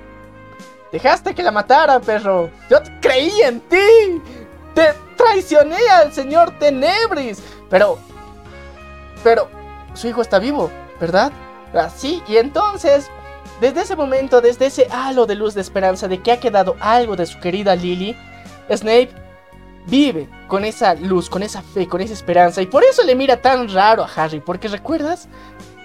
Dejaste 0.91 1.35
que 1.35 1.43
la 1.43 1.51
matara, 1.51 1.99
perro. 1.99 2.49
Yo 2.69 2.77
creí 3.01 3.41
en 3.41 3.59
ti. 3.61 4.21
Te 4.73 4.93
traicioné 5.15 5.77
al 5.89 6.13
señor 6.13 6.51
Tenebris. 6.59 7.41
Pero, 7.69 7.97
pero, 9.23 9.49
su 9.93 10.07
hijo 10.07 10.21
está 10.21 10.39
vivo, 10.39 10.69
¿verdad? 11.01 11.31
Así, 11.73 12.23
y 12.27 12.37
entonces, 12.37 13.09
desde 13.59 13.81
ese 13.81 13.95
momento, 13.95 14.39
desde 14.39 14.67
ese 14.67 14.87
halo 14.91 15.25
de 15.25 15.35
luz 15.35 15.53
de 15.53 15.61
esperanza 15.61 16.07
de 16.07 16.21
que 16.21 16.31
ha 16.31 16.39
quedado 16.39 16.75
algo 16.79 17.15
de 17.15 17.25
su 17.25 17.39
querida 17.39 17.75
Lily, 17.75 18.15
Snape 18.71 19.09
vive 19.87 20.29
con 20.47 20.63
esa 20.65 20.93
luz, 20.93 21.29
con 21.29 21.43
esa 21.43 21.61
fe, 21.61 21.87
con 21.87 22.01
esa 22.01 22.13
esperanza. 22.13 22.61
Y 22.61 22.67
por 22.67 22.83
eso 22.83 23.03
le 23.03 23.15
mira 23.15 23.41
tan 23.41 23.69
raro 23.69 24.03
a 24.03 24.09
Harry, 24.15 24.39
porque 24.39 24.67
recuerdas, 24.67 25.27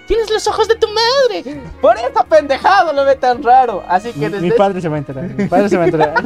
tienes 0.07 0.29
los 0.29 0.45
ojos 0.47 0.67
de 0.67 0.75
tu 0.75 0.87
madre. 0.87 1.61
Por 1.81 1.97
esa 1.97 2.23
pendejado 2.23 2.93
lo 2.93 3.05
ve 3.05 3.15
tan 3.15 3.41
raro. 3.43 3.83
Así 3.87 4.11
que 4.11 4.19
Mi, 4.19 4.29
desde 4.29 4.41
mi 4.41 4.51
padre 4.51 4.81
se 4.81 4.89
va 4.89 4.95
a 4.95 4.99
enterar. 4.99 5.23
Mi 5.23 5.47
padre 5.47 5.69
se 5.69 5.77
va 5.77 5.83
a 5.83 5.85
enterar. 5.85 6.23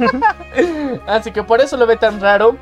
Así 1.08 1.32
que 1.32 1.44
por 1.44 1.62
eso 1.62 1.78
lo 1.78 1.86
ve 1.86 1.98
tan 1.98 2.20
raro. 2.20 2.58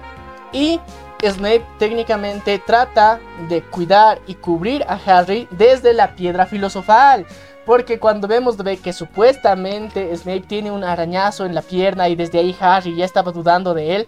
Y 0.52 0.80
Snape 1.24 1.66
técnicamente 1.80 2.60
trata 2.60 3.20
de 3.50 3.62
cuidar 3.62 4.22
y 4.28 4.36
cubrir 4.36 4.84
a 4.88 5.00
Harry 5.06 5.48
desde 5.52 5.94
la 5.94 6.16
piedra 6.16 6.46
filosofal. 6.46 7.26
Porque 7.66 8.00
cuando 8.00 8.28
vemos 8.28 8.58
de 8.58 8.78
que 8.78 8.94
supuestamente 8.94 10.16
Snape 10.16 10.42
tiene 10.42 10.72
un 10.72 10.84
arañazo 10.84 11.46
en 11.46 11.56
la 11.56 11.64
pierna 11.64 12.08
y 12.10 12.16
desde 12.16 12.40
ahí 12.40 12.56
Harry 12.60 12.96
ya 12.96 13.06
estaba 13.06 13.32
dudando 13.32 13.74
de 13.74 13.96
él. 13.96 14.08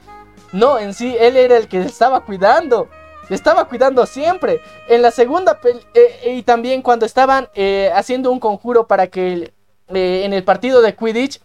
No, 0.52 0.78
en 0.78 0.94
sí, 0.94 1.16
él 1.20 1.36
era 1.36 1.58
el 1.58 1.68
que 1.68 1.82
estaba 1.82 2.22
cuidando. 2.22 2.88
Le 3.30 3.36
estaba 3.36 3.66
cuidando 3.66 4.06
siempre. 4.06 4.62
En 4.88 5.02
la 5.02 5.12
segunda 5.12 5.60
pel- 5.62 5.86
eh, 5.94 6.34
y 6.36 6.44
también 6.44 6.82
cuando 6.82 7.06
estaban 7.06 7.48
eh, 7.56 7.92
haciendo 7.96 8.32
un 8.32 8.40
conjuro 8.40 8.88
para 8.88 9.08
que 9.08 9.52
eh, 9.90 10.22
en 10.26 10.34
el 10.34 10.44
partido 10.44 10.82
de 10.82 10.96
Quidditch 10.96 11.42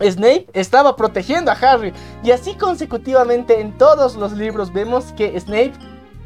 Snape 0.00 0.46
estaba 0.52 0.96
protegiendo 0.96 1.50
a 1.50 1.54
Harry. 1.54 1.92
Y 2.22 2.32
así 2.32 2.54
consecutivamente 2.54 3.60
en 3.60 3.78
todos 3.78 4.16
los 4.16 4.32
libros 4.32 4.72
vemos 4.72 5.12
que 5.16 5.38
Snape 5.38 5.72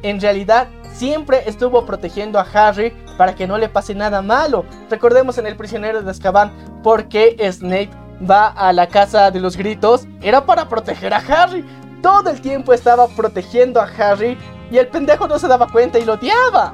en 0.02 0.20
realidad 0.20 0.68
siempre 0.92 1.42
estuvo 1.46 1.84
protegiendo 1.84 2.38
a 2.38 2.46
Harry 2.52 2.90
para 3.16 3.34
que 3.34 3.46
no 3.46 3.58
le 3.58 3.68
pase 3.68 3.94
nada 3.94 4.22
malo. 4.22 4.64
Recordemos 4.90 5.38
en 5.38 5.46
El 5.46 5.56
prisionero 5.56 6.02
de 6.02 6.10
Azkaban 6.10 6.52
por 6.82 7.08
qué 7.08 7.36
Snape 7.52 7.90
va 8.28 8.48
a 8.48 8.72
la 8.72 8.88
casa 8.88 9.30
de 9.30 9.40
los 9.40 9.56
gritos. 9.56 10.06
Era 10.22 10.46
para 10.46 10.68
proteger 10.68 11.12
a 11.12 11.18
Harry. 11.18 11.64
Todo 12.02 12.30
el 12.30 12.40
tiempo 12.40 12.72
estaba 12.72 13.06
protegiendo 13.08 13.80
a 13.80 13.84
Harry 13.98 14.38
y 14.70 14.78
el 14.78 14.88
pendejo 14.88 15.26
no 15.28 15.38
se 15.38 15.48
daba 15.48 15.68
cuenta 15.68 15.98
y 15.98 16.04
lo 16.04 16.14
odiaba. 16.14 16.72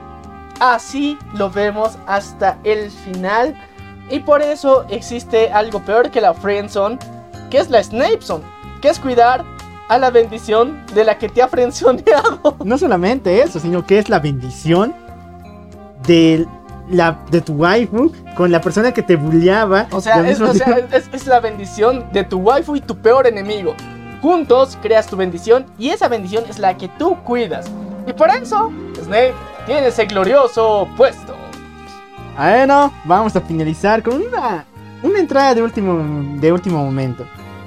Así 0.60 1.18
lo 1.34 1.50
vemos 1.50 1.98
hasta 2.06 2.58
el 2.64 2.90
final. 2.90 3.54
Y 4.10 4.20
por 4.20 4.42
eso 4.42 4.84
existe 4.88 5.50
algo 5.52 5.80
peor 5.80 6.10
que 6.10 6.20
la 6.20 6.34
Friendzone, 6.34 6.98
que 7.50 7.58
es 7.58 7.70
la 7.70 7.82
Snapezone, 7.82 8.44
que 8.80 8.88
es 8.90 8.98
cuidar 9.00 9.44
a 9.88 9.98
la 9.98 10.10
bendición 10.10 10.84
de 10.94 11.04
la 11.04 11.18
que 11.18 11.28
te 11.28 11.42
ha 11.42 11.48
frenzoneado. 11.48 12.56
No 12.64 12.78
solamente 12.78 13.42
eso, 13.42 13.58
sino 13.60 13.84
que 13.86 13.98
es 13.98 14.08
la 14.08 14.18
bendición 14.18 14.94
de, 16.06 16.46
la, 16.88 17.18
de 17.30 17.40
tu 17.40 17.54
waifu 17.54 18.12
con 18.36 18.50
la 18.52 18.60
persona 18.60 18.92
que 18.92 19.02
te 19.02 19.16
bulleaba. 19.16 19.86
O 19.90 20.00
sea, 20.00 20.16
o 20.18 20.24
es- 20.92 21.08
es 21.12 21.26
la 21.26 21.40
bendición 21.40 22.04
de 22.12 22.24
tu 22.24 22.38
waifu 22.38 22.76
y 22.76 22.80
tu 22.80 22.96
peor 22.96 23.26
enemigo. 23.26 23.74
Juntos 24.22 24.78
creas 24.80 25.06
tu 25.06 25.16
bendición 25.16 25.66
y 25.78 25.90
esa 25.90 26.08
bendición 26.08 26.44
es 26.48 26.58
la 26.58 26.76
que 26.76 26.88
tú 26.88 27.16
cuidas. 27.24 27.66
Y 28.06 28.12
por 28.12 28.30
eso, 28.30 28.70
Snape 29.02 29.34
tiene 29.66 29.88
ese 29.88 30.06
glorioso 30.06 30.88
puesto. 30.96 31.34
Bueno, 32.36 32.92
vamos 33.04 33.34
a 33.36 33.40
finalizar 33.40 34.02
con 34.02 34.20
una, 34.20 34.66
una 35.02 35.18
entrada 35.18 35.54
de 35.54 35.62
último, 35.62 36.38
de 36.40 36.52
último 36.52 36.84
momento. 36.84 37.24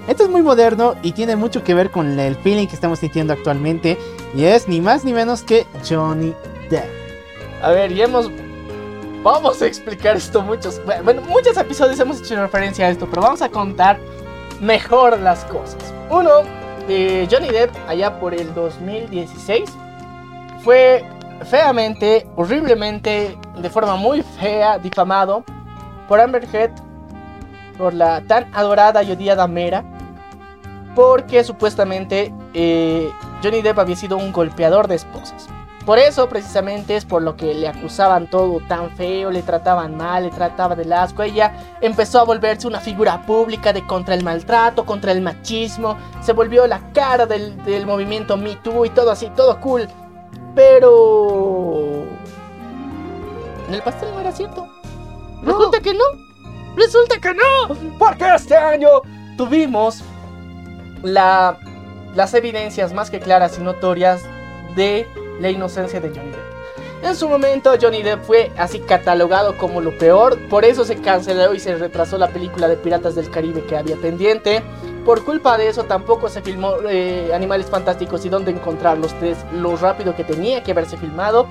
Esto 0.07 0.24
es 0.24 0.30
muy 0.30 0.41
moderno 0.41 0.95
y 1.03 1.11
tiene 1.11 1.35
mucho 1.35 1.64
que 1.64 1.74
ver 1.74 1.91
con 1.91 2.19
el 2.19 2.35
feeling 2.38 2.67
que 2.67 2.75
estamos 2.75 2.99
sintiendo 2.99 3.33
actualmente. 3.33 3.98
Y 4.35 4.45
es 4.45 4.67
ni 4.67 4.80
más 4.80 5.03
ni 5.03 5.14
menos 5.14 5.41
que 5.41 5.66
Johnny 5.88 6.33
Depp. 6.69 6.85
A 7.61 7.72
ver, 7.72 7.91
y 7.91 8.01
hemos. 8.01 8.30
Vamos 9.24 9.61
a 9.61 9.66
explicar 9.66 10.16
esto 10.16 10.41
muchos. 10.41 10.82
Bueno, 11.03 11.22
muchos 11.24 11.57
episodios 11.57 11.99
hemos 11.99 12.22
hecho 12.22 12.35
referencia 12.41 12.85
a 12.85 12.90
esto, 12.90 13.07
pero 13.09 13.22
vamos 13.22 13.41
a 13.41 13.49
contar 13.49 13.99
mejor 14.61 15.19
las 15.19 15.43
cosas. 15.45 15.93
Uno, 16.09 16.43
eh, 16.88 17.27
Johnny 17.30 17.49
Depp, 17.49 17.72
allá 17.88 18.19
por 18.19 18.33
el 18.33 18.53
2016, 18.53 19.69
fue 20.67 21.01
feamente, 21.45 22.27
horriblemente, 22.35 23.37
de 23.57 23.69
forma 23.69 23.95
muy 23.95 24.21
fea, 24.21 24.77
difamado 24.77 25.45
por 26.09 26.19
Amber 26.19 26.45
Heard, 26.53 26.73
por 27.77 27.93
la 27.93 28.19
tan 28.27 28.53
adorada 28.53 29.01
y 29.01 29.13
odiada 29.13 29.47
Mera, 29.47 29.85
porque 30.93 31.45
supuestamente 31.45 32.33
eh, 32.53 33.09
Johnny 33.41 33.61
Depp 33.61 33.79
había 33.79 33.95
sido 33.95 34.17
un 34.17 34.33
golpeador 34.33 34.89
de 34.89 34.95
esposas. 34.95 35.47
Por 35.85 35.99
eso 35.99 36.27
precisamente 36.27 36.97
es 36.97 37.05
por 37.05 37.21
lo 37.21 37.37
que 37.37 37.53
le 37.53 37.69
acusaban 37.69 38.29
todo 38.29 38.59
tan 38.67 38.91
feo, 38.97 39.31
le 39.31 39.43
trataban 39.43 39.95
mal, 39.95 40.23
le 40.23 40.31
trataba 40.31 40.75
de 40.75 40.93
asco. 40.93 41.23
Ella 41.23 41.53
empezó 41.79 42.19
a 42.19 42.25
volverse 42.25 42.67
una 42.67 42.81
figura 42.81 43.21
pública 43.21 43.71
de 43.71 43.87
contra 43.87 44.15
el 44.15 44.21
maltrato, 44.21 44.85
contra 44.85 45.13
el 45.13 45.21
machismo. 45.21 45.95
Se 46.19 46.33
volvió 46.33 46.67
la 46.67 46.91
cara 46.91 47.25
del, 47.25 47.63
del 47.63 47.85
movimiento 47.85 48.35
Me 48.35 48.57
Too 48.57 48.83
y 48.83 48.89
todo 48.89 49.11
así, 49.11 49.31
todo 49.33 49.61
cool. 49.61 49.87
Pero... 50.57 52.07
El 53.71 53.81
pastel 53.83 54.09
no 54.11 54.21
era 54.21 54.31
cierto. 54.31 54.67
Resulta 55.43 55.79
que 55.81 55.93
no. 55.93 56.03
Resulta 56.75 57.19
que 57.21 57.33
no. 57.35 57.75
Porque 57.99 58.25
este 58.33 58.57
año 58.57 58.89
tuvimos 59.37 60.01
la, 61.03 61.59
las 62.15 62.33
evidencias 62.33 62.91
más 62.91 63.11
que 63.11 63.19
claras 63.19 63.59
y 63.59 63.61
notorias 63.61 64.23
de 64.75 65.07
la 65.39 65.51
inocencia 65.51 66.01
de 66.01 66.09
Johnny 66.09 66.31
Depp. 66.31 66.47
En 67.03 67.16
su 67.16 67.30
momento 67.30 67.74
Johnny 67.80 68.01
Depp 68.01 68.24
fue 68.24 68.51
así 68.58 68.80
catalogado 68.80 69.56
como 69.58 69.82
lo 69.82 69.95
peor, 69.98 70.38
por 70.50 70.66
eso 70.66 70.84
se 70.84 71.00
canceló 71.00 71.53
y 71.53 71.59
se 71.59 71.76
retrasó 71.76 72.17
la 72.17 72.30
película 72.30 72.67
de 72.67 72.76
Piratas 72.76 73.14
del 73.16 73.30
Caribe 73.30 73.64
que 73.66 73.77
había 73.77 73.95
pendiente. 73.98 74.64
Por 75.06 75.24
culpa 75.24 75.58
de 75.58 75.69
eso 75.69 75.84
tampoco 75.84 76.27
se 76.27 76.42
filmó 76.42 76.74
eh, 76.90 77.32
Animales 77.34 77.67
Fantásticos 77.67 78.26
y 78.26 78.30
dónde 78.30 78.51
encontrarlos 78.51 79.14
tres 79.19 79.38
lo 79.53 79.77
rápido 79.77 80.16
que 80.16 80.24
tenía 80.24 80.64
que 80.64 80.72
haberse 80.72 80.98
filmado. 80.98 81.48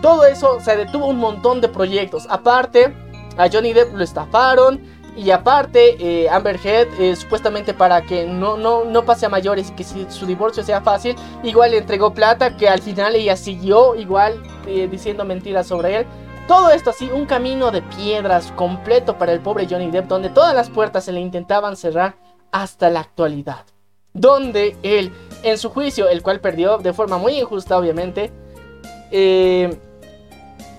Todo 0.00 0.24
eso 0.26 0.60
se 0.60 0.76
detuvo 0.76 1.06
un 1.06 1.18
montón 1.18 1.60
de 1.60 1.68
proyectos. 1.68 2.26
Aparte, 2.30 2.94
a 3.36 3.48
Johnny 3.52 3.72
Depp 3.72 3.94
lo 3.94 4.04
estafaron. 4.04 4.80
Y 5.16 5.30
aparte, 5.30 5.96
eh, 6.00 6.28
Amber 6.28 6.58
Heard, 6.64 6.88
eh, 7.00 7.14
supuestamente 7.14 7.72
para 7.72 8.02
que 8.02 8.26
no, 8.26 8.56
no, 8.56 8.84
no 8.84 9.04
pase 9.04 9.26
a 9.26 9.28
mayores 9.28 9.70
y 9.70 9.72
que 9.74 9.84
su 9.84 10.26
divorcio 10.26 10.64
sea 10.64 10.80
fácil, 10.80 11.14
igual 11.44 11.70
le 11.70 11.78
entregó 11.78 12.12
plata, 12.12 12.56
que 12.56 12.68
al 12.68 12.82
final 12.82 13.14
ella 13.14 13.36
siguió 13.36 13.94
igual 13.94 14.42
eh, 14.66 14.88
diciendo 14.90 15.24
mentiras 15.24 15.68
sobre 15.68 15.98
él. 15.98 16.06
Todo 16.48 16.70
esto 16.70 16.90
así, 16.90 17.08
un 17.10 17.26
camino 17.26 17.70
de 17.70 17.80
piedras 17.82 18.52
completo 18.56 19.16
para 19.16 19.32
el 19.32 19.40
pobre 19.40 19.68
Johnny 19.70 19.90
Depp, 19.90 20.08
donde 20.08 20.30
todas 20.30 20.54
las 20.54 20.68
puertas 20.68 21.04
se 21.04 21.12
le 21.12 21.20
intentaban 21.20 21.76
cerrar 21.76 22.16
hasta 22.50 22.90
la 22.90 23.00
actualidad. 23.00 23.64
Donde 24.12 24.76
él, 24.82 25.12
en 25.42 25.58
su 25.58 25.70
juicio, 25.70 26.08
el 26.08 26.22
cual 26.22 26.40
perdió 26.40 26.78
de 26.78 26.92
forma 26.92 27.18
muy 27.18 27.38
injusta, 27.38 27.78
obviamente, 27.78 28.30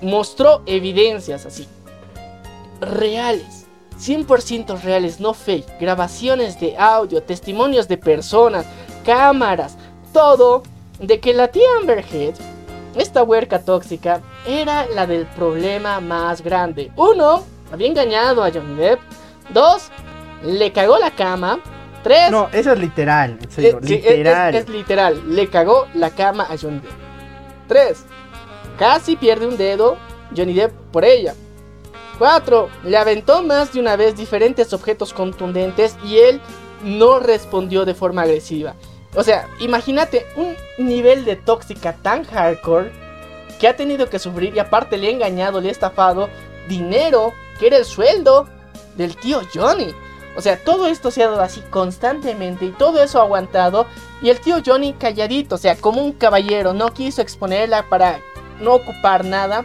mostró 0.02 0.62
evidencias 0.66 1.46
así, 1.46 1.68
reales 2.80 3.65
100% 4.00 4.82
reales, 4.82 5.20
no 5.20 5.34
fake, 5.34 5.80
grabaciones 5.80 6.60
de 6.60 6.78
audio, 6.78 7.24
testimonios 7.24 7.88
de 7.88 7.98
personas, 7.98 8.66
cámaras, 9.06 9.78
todo 10.14 10.64
de 11.00 11.20
que 11.20 11.34
la 11.34 11.48
tía 11.50 11.68
Amber 11.80 12.04
Heard, 12.12 12.36
esta 12.96 13.24
huerca 13.24 13.60
tóxica, 13.60 14.22
era 14.46 14.86
la 14.88 15.06
del 15.06 15.26
problema 15.26 16.00
más 16.00 16.42
grande. 16.42 16.92
Uno, 16.96 17.44
había 17.72 17.88
engañado 17.88 18.44
a 18.44 18.52
Johnny 18.52 18.76
Depp. 18.76 19.00
Dos, 19.54 19.90
le 20.44 20.72
cagó 20.72 20.98
la 20.98 21.12
cama. 21.12 21.60
Tres, 22.04 22.32
No, 22.32 22.50
eso 22.54 22.72
es 22.74 22.80
literal. 22.80 23.32
en 23.32 23.44
eh, 23.44 23.48
serio, 23.50 23.80
sí, 23.84 23.96
es- 23.96 24.18
literal. 24.18 24.56
Es, 24.56 24.64
es 24.64 24.70
literal, 24.70 25.36
le 25.36 25.50
cagó 25.50 25.88
la 25.94 26.12
cama 26.12 26.44
a 26.50 26.58
Johnny 26.58 26.80
Depp. 26.80 26.92
3. 27.68 28.06
Casi 28.78 29.16
pierde 29.16 29.48
un 29.48 29.58
dedo 29.58 29.98
Johnny 30.36 30.54
Depp 30.54 30.72
por 30.92 31.04
ella. 31.04 31.34
4. 32.18 32.70
Le 32.84 32.98
aventó 32.98 33.44
más 33.44 33.74
de 33.74 33.80
una 33.80 33.96
vez 33.96 34.16
diferentes 34.16 34.74
objetos 34.74 35.14
contundentes 35.14 35.98
y 36.04 36.18
él 36.18 36.42
no 36.84 37.20
respondió 37.20 37.86
de 37.86 37.94
forma 37.94 38.24
agresiva. 38.24 38.76
O 39.16 39.24
sea, 39.24 39.48
imagínate 39.60 40.26
un 40.36 40.56
nivel 40.78 41.26
de 41.26 41.36
tóxica 41.36 41.94
tan 41.94 42.26
hardcore 42.26 42.92
que 43.60 43.68
ha 43.68 43.76
tenido 43.76 44.10
que 44.10 44.20
sufrir 44.20 44.56
y 44.56 44.60
aparte 44.60 44.98
le 44.98 45.08
ha 45.08 45.12
engañado, 45.12 45.62
le 45.62 45.70
ha 45.70 45.72
estafado 45.72 46.30
dinero 46.68 47.34
que 47.60 47.68
era 47.68 47.78
el 47.78 47.86
sueldo 47.86 48.48
del 48.98 49.16
tío 49.16 49.42
Johnny. 49.54 49.94
O 50.38 50.42
sea, 50.42 50.62
todo 50.62 50.88
esto 50.88 51.12
se 51.12 51.24
ha 51.24 51.30
dado 51.30 51.42
así 51.42 51.62
constantemente 51.70 52.66
y 52.66 52.72
todo 52.72 53.02
eso 53.02 53.22
aguantado. 53.22 53.88
Y 54.22 54.30
el 54.30 54.40
tío 54.42 54.58
Johnny 54.66 54.94
calladito, 54.94 55.56
o 55.56 55.58
sea, 55.58 55.78
como 55.78 56.02
un 56.02 56.12
caballero, 56.12 56.74
no 56.74 56.94
quiso 56.94 57.22
exponerla 57.22 57.88
para 57.88 58.20
no 58.60 58.74
ocupar 58.74 59.24
nada. 59.24 59.64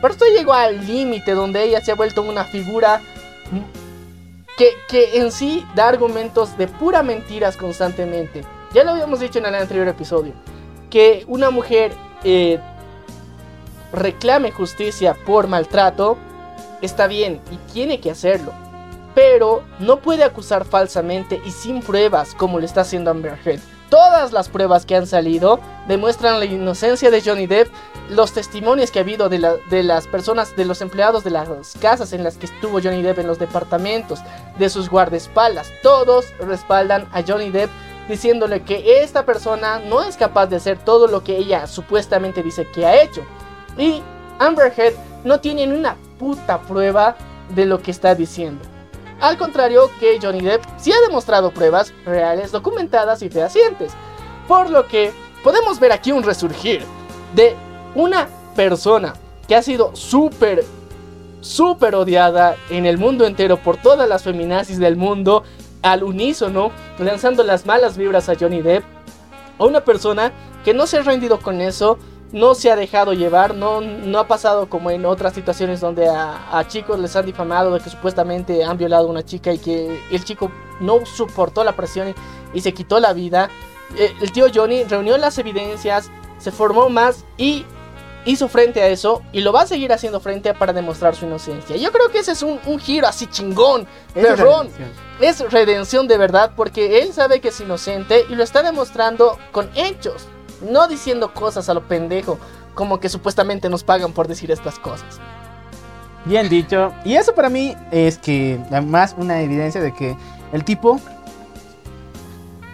Pero 0.00 0.12
esto 0.12 0.24
llegó 0.26 0.52
al 0.52 0.86
límite 0.86 1.32
donde 1.32 1.62
ella 1.64 1.80
se 1.80 1.92
ha 1.92 1.94
vuelto 1.94 2.22
una 2.22 2.44
figura 2.44 3.00
que, 4.56 4.70
que 4.88 5.18
en 5.18 5.32
sí 5.32 5.64
da 5.74 5.88
argumentos 5.88 6.56
de 6.56 6.68
pura 6.68 7.02
mentiras 7.02 7.56
constantemente. 7.56 8.42
Ya 8.72 8.84
lo 8.84 8.90
habíamos 8.90 9.20
dicho 9.20 9.38
en 9.38 9.46
el 9.46 9.54
anterior 9.54 9.88
episodio. 9.88 10.32
Que 10.88 11.24
una 11.26 11.50
mujer 11.50 11.92
eh, 12.24 12.58
reclame 13.92 14.52
justicia 14.52 15.14
por 15.26 15.48
maltrato 15.48 16.16
está 16.80 17.06
bien 17.06 17.40
y 17.50 17.56
tiene 17.72 18.00
que 18.00 18.10
hacerlo. 18.10 18.52
Pero 19.14 19.64
no 19.80 19.98
puede 20.00 20.22
acusar 20.22 20.64
falsamente 20.64 21.40
y 21.44 21.50
sin 21.50 21.80
pruebas 21.82 22.34
como 22.34 22.58
lo 22.58 22.64
está 22.64 22.82
haciendo 22.82 23.10
Amber. 23.10 23.38
Todas 23.90 24.32
las 24.32 24.48
pruebas 24.48 24.86
que 24.86 24.94
han 24.96 25.06
salido 25.06 25.58
demuestran 25.88 26.38
la 26.38 26.44
inocencia 26.46 27.10
de 27.10 27.20
Johnny 27.22 27.46
Depp. 27.46 27.68
Los 28.08 28.32
testimonios 28.32 28.90
que 28.90 29.00
ha 29.00 29.02
habido 29.02 29.28
de, 29.28 29.38
la- 29.40 29.56
de 29.68 29.82
las 29.82 30.06
personas, 30.06 30.54
de 30.56 30.64
los 30.64 30.80
empleados 30.80 31.24
de 31.24 31.30
las 31.30 31.48
casas 31.80 32.12
en 32.12 32.22
las 32.24 32.36
que 32.36 32.46
estuvo 32.46 32.80
Johnny 32.82 33.02
Depp, 33.02 33.18
en 33.18 33.26
los 33.26 33.38
departamentos, 33.38 34.20
de 34.58 34.68
sus 34.70 34.88
guardaespaldas, 34.88 35.70
todos 35.82 36.26
respaldan 36.40 37.08
a 37.12 37.22
Johnny 37.26 37.50
Depp 37.50 37.70
diciéndole 38.08 38.62
que 38.62 39.02
esta 39.02 39.24
persona 39.24 39.78
no 39.80 40.02
es 40.02 40.16
capaz 40.16 40.46
de 40.46 40.56
hacer 40.56 40.78
todo 40.78 41.06
lo 41.06 41.22
que 41.22 41.36
ella 41.36 41.66
supuestamente 41.66 42.42
dice 42.42 42.66
que 42.72 42.86
ha 42.86 43.02
hecho. 43.02 43.22
Y 43.78 44.02
Amber 44.38 44.72
Heard 44.76 44.94
no 45.24 45.38
tiene 45.40 45.66
ni 45.66 45.76
una 45.78 45.96
puta 46.18 46.60
prueba 46.62 47.16
de 47.54 47.66
lo 47.66 47.80
que 47.80 47.90
está 47.92 48.14
diciendo. 48.14 48.64
Al 49.20 49.36
contrario 49.36 49.90
que 50.00 50.18
Johnny 50.20 50.40
Depp 50.40 50.64
sí 50.78 50.92
ha 50.92 51.00
demostrado 51.06 51.50
pruebas 51.50 51.92
reales, 52.06 52.52
documentadas 52.52 53.22
y 53.22 53.28
fehacientes. 53.28 53.92
Por 54.48 54.70
lo 54.70 54.86
que 54.86 55.12
podemos 55.44 55.78
ver 55.78 55.92
aquí 55.92 56.10
un 56.10 56.22
resurgir 56.22 56.84
de 57.34 57.54
una 57.94 58.28
persona 58.56 59.14
que 59.46 59.56
ha 59.56 59.62
sido 59.62 59.94
súper, 59.94 60.64
súper 61.42 61.94
odiada 61.94 62.56
en 62.70 62.86
el 62.86 62.96
mundo 62.96 63.26
entero 63.26 63.58
por 63.58 63.76
todas 63.76 64.08
las 64.08 64.22
feminazis 64.22 64.78
del 64.78 64.96
mundo 64.96 65.44
al 65.82 66.02
unísono, 66.02 66.72
lanzando 66.98 67.42
las 67.42 67.66
malas 67.66 67.98
vibras 67.98 68.28
a 68.28 68.36
Johnny 68.38 68.62
Depp. 68.62 68.84
A 69.58 69.64
una 69.66 69.84
persona 69.84 70.32
que 70.64 70.72
no 70.72 70.86
se 70.86 70.96
ha 70.96 71.02
rendido 71.02 71.40
con 71.40 71.60
eso, 71.60 71.98
no 72.32 72.54
se 72.54 72.70
ha 72.70 72.76
dejado 72.76 73.12
llevar, 73.12 73.54
no, 73.54 73.80
no 73.80 74.18
ha 74.18 74.28
pasado 74.28 74.68
como 74.68 74.90
en 74.90 75.04
otras 75.04 75.34
situaciones 75.34 75.80
donde 75.80 76.08
a, 76.08 76.58
a 76.58 76.66
chicos 76.68 76.98
les 76.98 77.14
han 77.16 77.26
difamado 77.26 77.72
de 77.74 77.80
que 77.80 77.90
supuestamente 77.90 78.64
han 78.64 78.78
violado 78.78 79.08
a 79.08 79.10
una 79.10 79.24
chica 79.24 79.52
y 79.52 79.58
que 79.58 80.00
el 80.10 80.24
chico 80.24 80.50
no 80.80 81.04
soportó 81.04 81.64
la 81.64 81.72
presión 81.72 82.08
y, 82.08 82.58
y 82.58 82.60
se 82.60 82.72
quitó 82.72 83.00
la 83.00 83.12
vida. 83.12 83.50
Eh, 83.96 84.12
el 84.20 84.30
tío 84.32 84.46
Johnny 84.54 84.84
reunió 84.84 85.18
las 85.18 85.38
evidencias, 85.38 86.10
se 86.38 86.52
formó 86.52 86.88
más 86.88 87.24
y 87.36 87.64
hizo 88.24 88.48
frente 88.48 88.82
a 88.82 88.88
eso 88.88 89.22
y 89.32 89.40
lo 89.40 89.52
va 89.52 89.62
a 89.62 89.66
seguir 89.66 89.92
haciendo 89.92 90.20
frente 90.20 90.52
para 90.54 90.72
demostrar 90.72 91.16
su 91.16 91.26
inocencia. 91.26 91.76
Yo 91.76 91.90
creo 91.90 92.10
que 92.10 92.18
ese 92.18 92.32
es 92.32 92.42
un, 92.42 92.60
un 92.66 92.78
giro 92.78 93.06
así 93.06 93.26
chingón, 93.26 93.88
es 94.14 94.26
perrón. 94.26 94.68
redención. 94.68 95.10
Es 95.20 95.52
redención 95.52 96.08
de 96.08 96.16
verdad 96.16 96.52
porque 96.54 97.02
él 97.02 97.12
sabe 97.12 97.40
que 97.40 97.48
es 97.48 97.60
inocente 97.60 98.24
y 98.28 98.34
lo 98.34 98.42
está 98.42 98.62
demostrando 98.62 99.38
con 99.52 99.70
hechos, 99.74 100.26
no 100.62 100.88
diciendo 100.88 101.32
cosas 101.32 101.68
a 101.68 101.74
lo 101.74 101.82
pendejo, 101.82 102.38
como 102.74 103.00
que 103.00 103.08
supuestamente 103.08 103.68
nos 103.68 103.84
pagan 103.84 104.12
por 104.12 104.28
decir 104.28 104.50
estas 104.50 104.78
cosas. 104.78 105.20
Bien 106.24 106.48
dicho. 106.48 106.92
Y 107.04 107.14
eso 107.14 107.34
para 107.34 107.48
mí 107.48 107.76
es 107.90 108.18
que 108.18 108.60
además 108.70 109.14
una 109.16 109.40
evidencia 109.40 109.80
de 109.80 109.94
que 109.94 110.16
el 110.52 110.64
tipo 110.64 111.00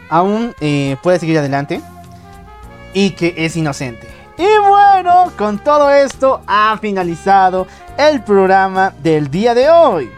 aún 0.08 0.55
eh, 0.60 0.97
puede 1.02 1.18
seguir 1.18 1.39
adelante 1.39 1.81
y 2.92 3.10
que 3.10 3.34
es 3.36 3.56
inocente. 3.56 4.08
Y 4.39 4.68
bueno, 4.68 5.32
con 5.39 5.58
todo 5.58 5.90
esto 5.90 6.42
ha 6.47 6.76
finalizado 6.78 7.66
el 7.97 8.23
programa 8.23 8.92
del 9.02 9.31
día 9.31 9.55
de 9.55 9.70
hoy. 9.70 10.10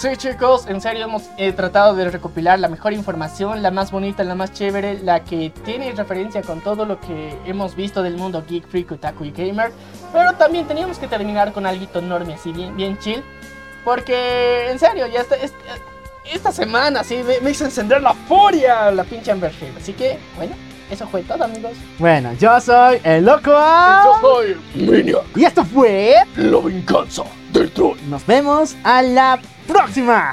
Sí 0.00 0.08
chicos, 0.16 0.64
en 0.66 0.80
serio 0.80 1.04
hemos 1.04 1.24
eh, 1.36 1.52
tratado 1.52 1.94
de 1.94 2.08
recopilar 2.10 2.58
la 2.58 2.68
mejor 2.68 2.94
información, 2.94 3.60
la 3.62 3.70
más 3.70 3.90
bonita, 3.90 4.24
la 4.24 4.34
más 4.34 4.50
chévere, 4.50 4.98
la 5.02 5.22
que 5.24 5.52
tiene 5.66 5.92
referencia 5.92 6.40
con 6.40 6.62
todo 6.62 6.86
lo 6.86 6.98
que 7.00 7.36
hemos 7.44 7.76
visto 7.76 8.02
del 8.02 8.16
mundo 8.16 8.42
geek, 8.48 8.66
freak, 8.66 8.92
otaku 8.92 9.24
y 9.26 9.30
gamer. 9.30 9.72
Pero 10.10 10.32
también 10.36 10.66
teníamos 10.66 10.98
que 10.98 11.06
terminar 11.06 11.52
con 11.52 11.66
algo 11.66 11.84
enorme, 11.98 12.32
así 12.34 12.50
bien, 12.50 12.74
bien 12.76 12.96
chill. 12.98 13.22
Porque 13.84 14.70
en 14.70 14.78
serio, 14.78 15.06
ya 15.06 15.20
está, 15.20 15.36
es- 15.36 15.52
esta 16.32 16.50
semana 16.50 17.04
sí 17.04 17.20
me, 17.22 17.38
me 17.40 17.50
hizo 17.50 17.66
encender 17.66 18.00
la 18.00 18.14
furia 18.14 18.90
la 18.90 19.04
pinche 19.04 19.30
Amber 19.30 19.52
Heard. 19.60 19.76
Así 19.76 19.92
que, 19.92 20.18
bueno, 20.36 20.54
eso 20.90 21.06
fue 21.08 21.22
todo 21.24 21.44
amigos. 21.44 21.72
Bueno, 21.98 22.32
yo 22.40 22.58
soy 22.62 23.00
el 23.04 23.26
loco. 23.26 23.52
A. 23.54 24.04
soy 24.22 24.56
Maniac, 24.76 25.24
Y 25.36 25.44
esto 25.44 25.62
fue. 25.62 26.14
la 26.36 26.58
venganza 26.58 27.24
del 27.52 27.70
troll. 27.70 27.98
Nos 28.08 28.24
vemos 28.26 28.76
a 28.84 29.02
la 29.02 29.38
próxima. 29.70 30.32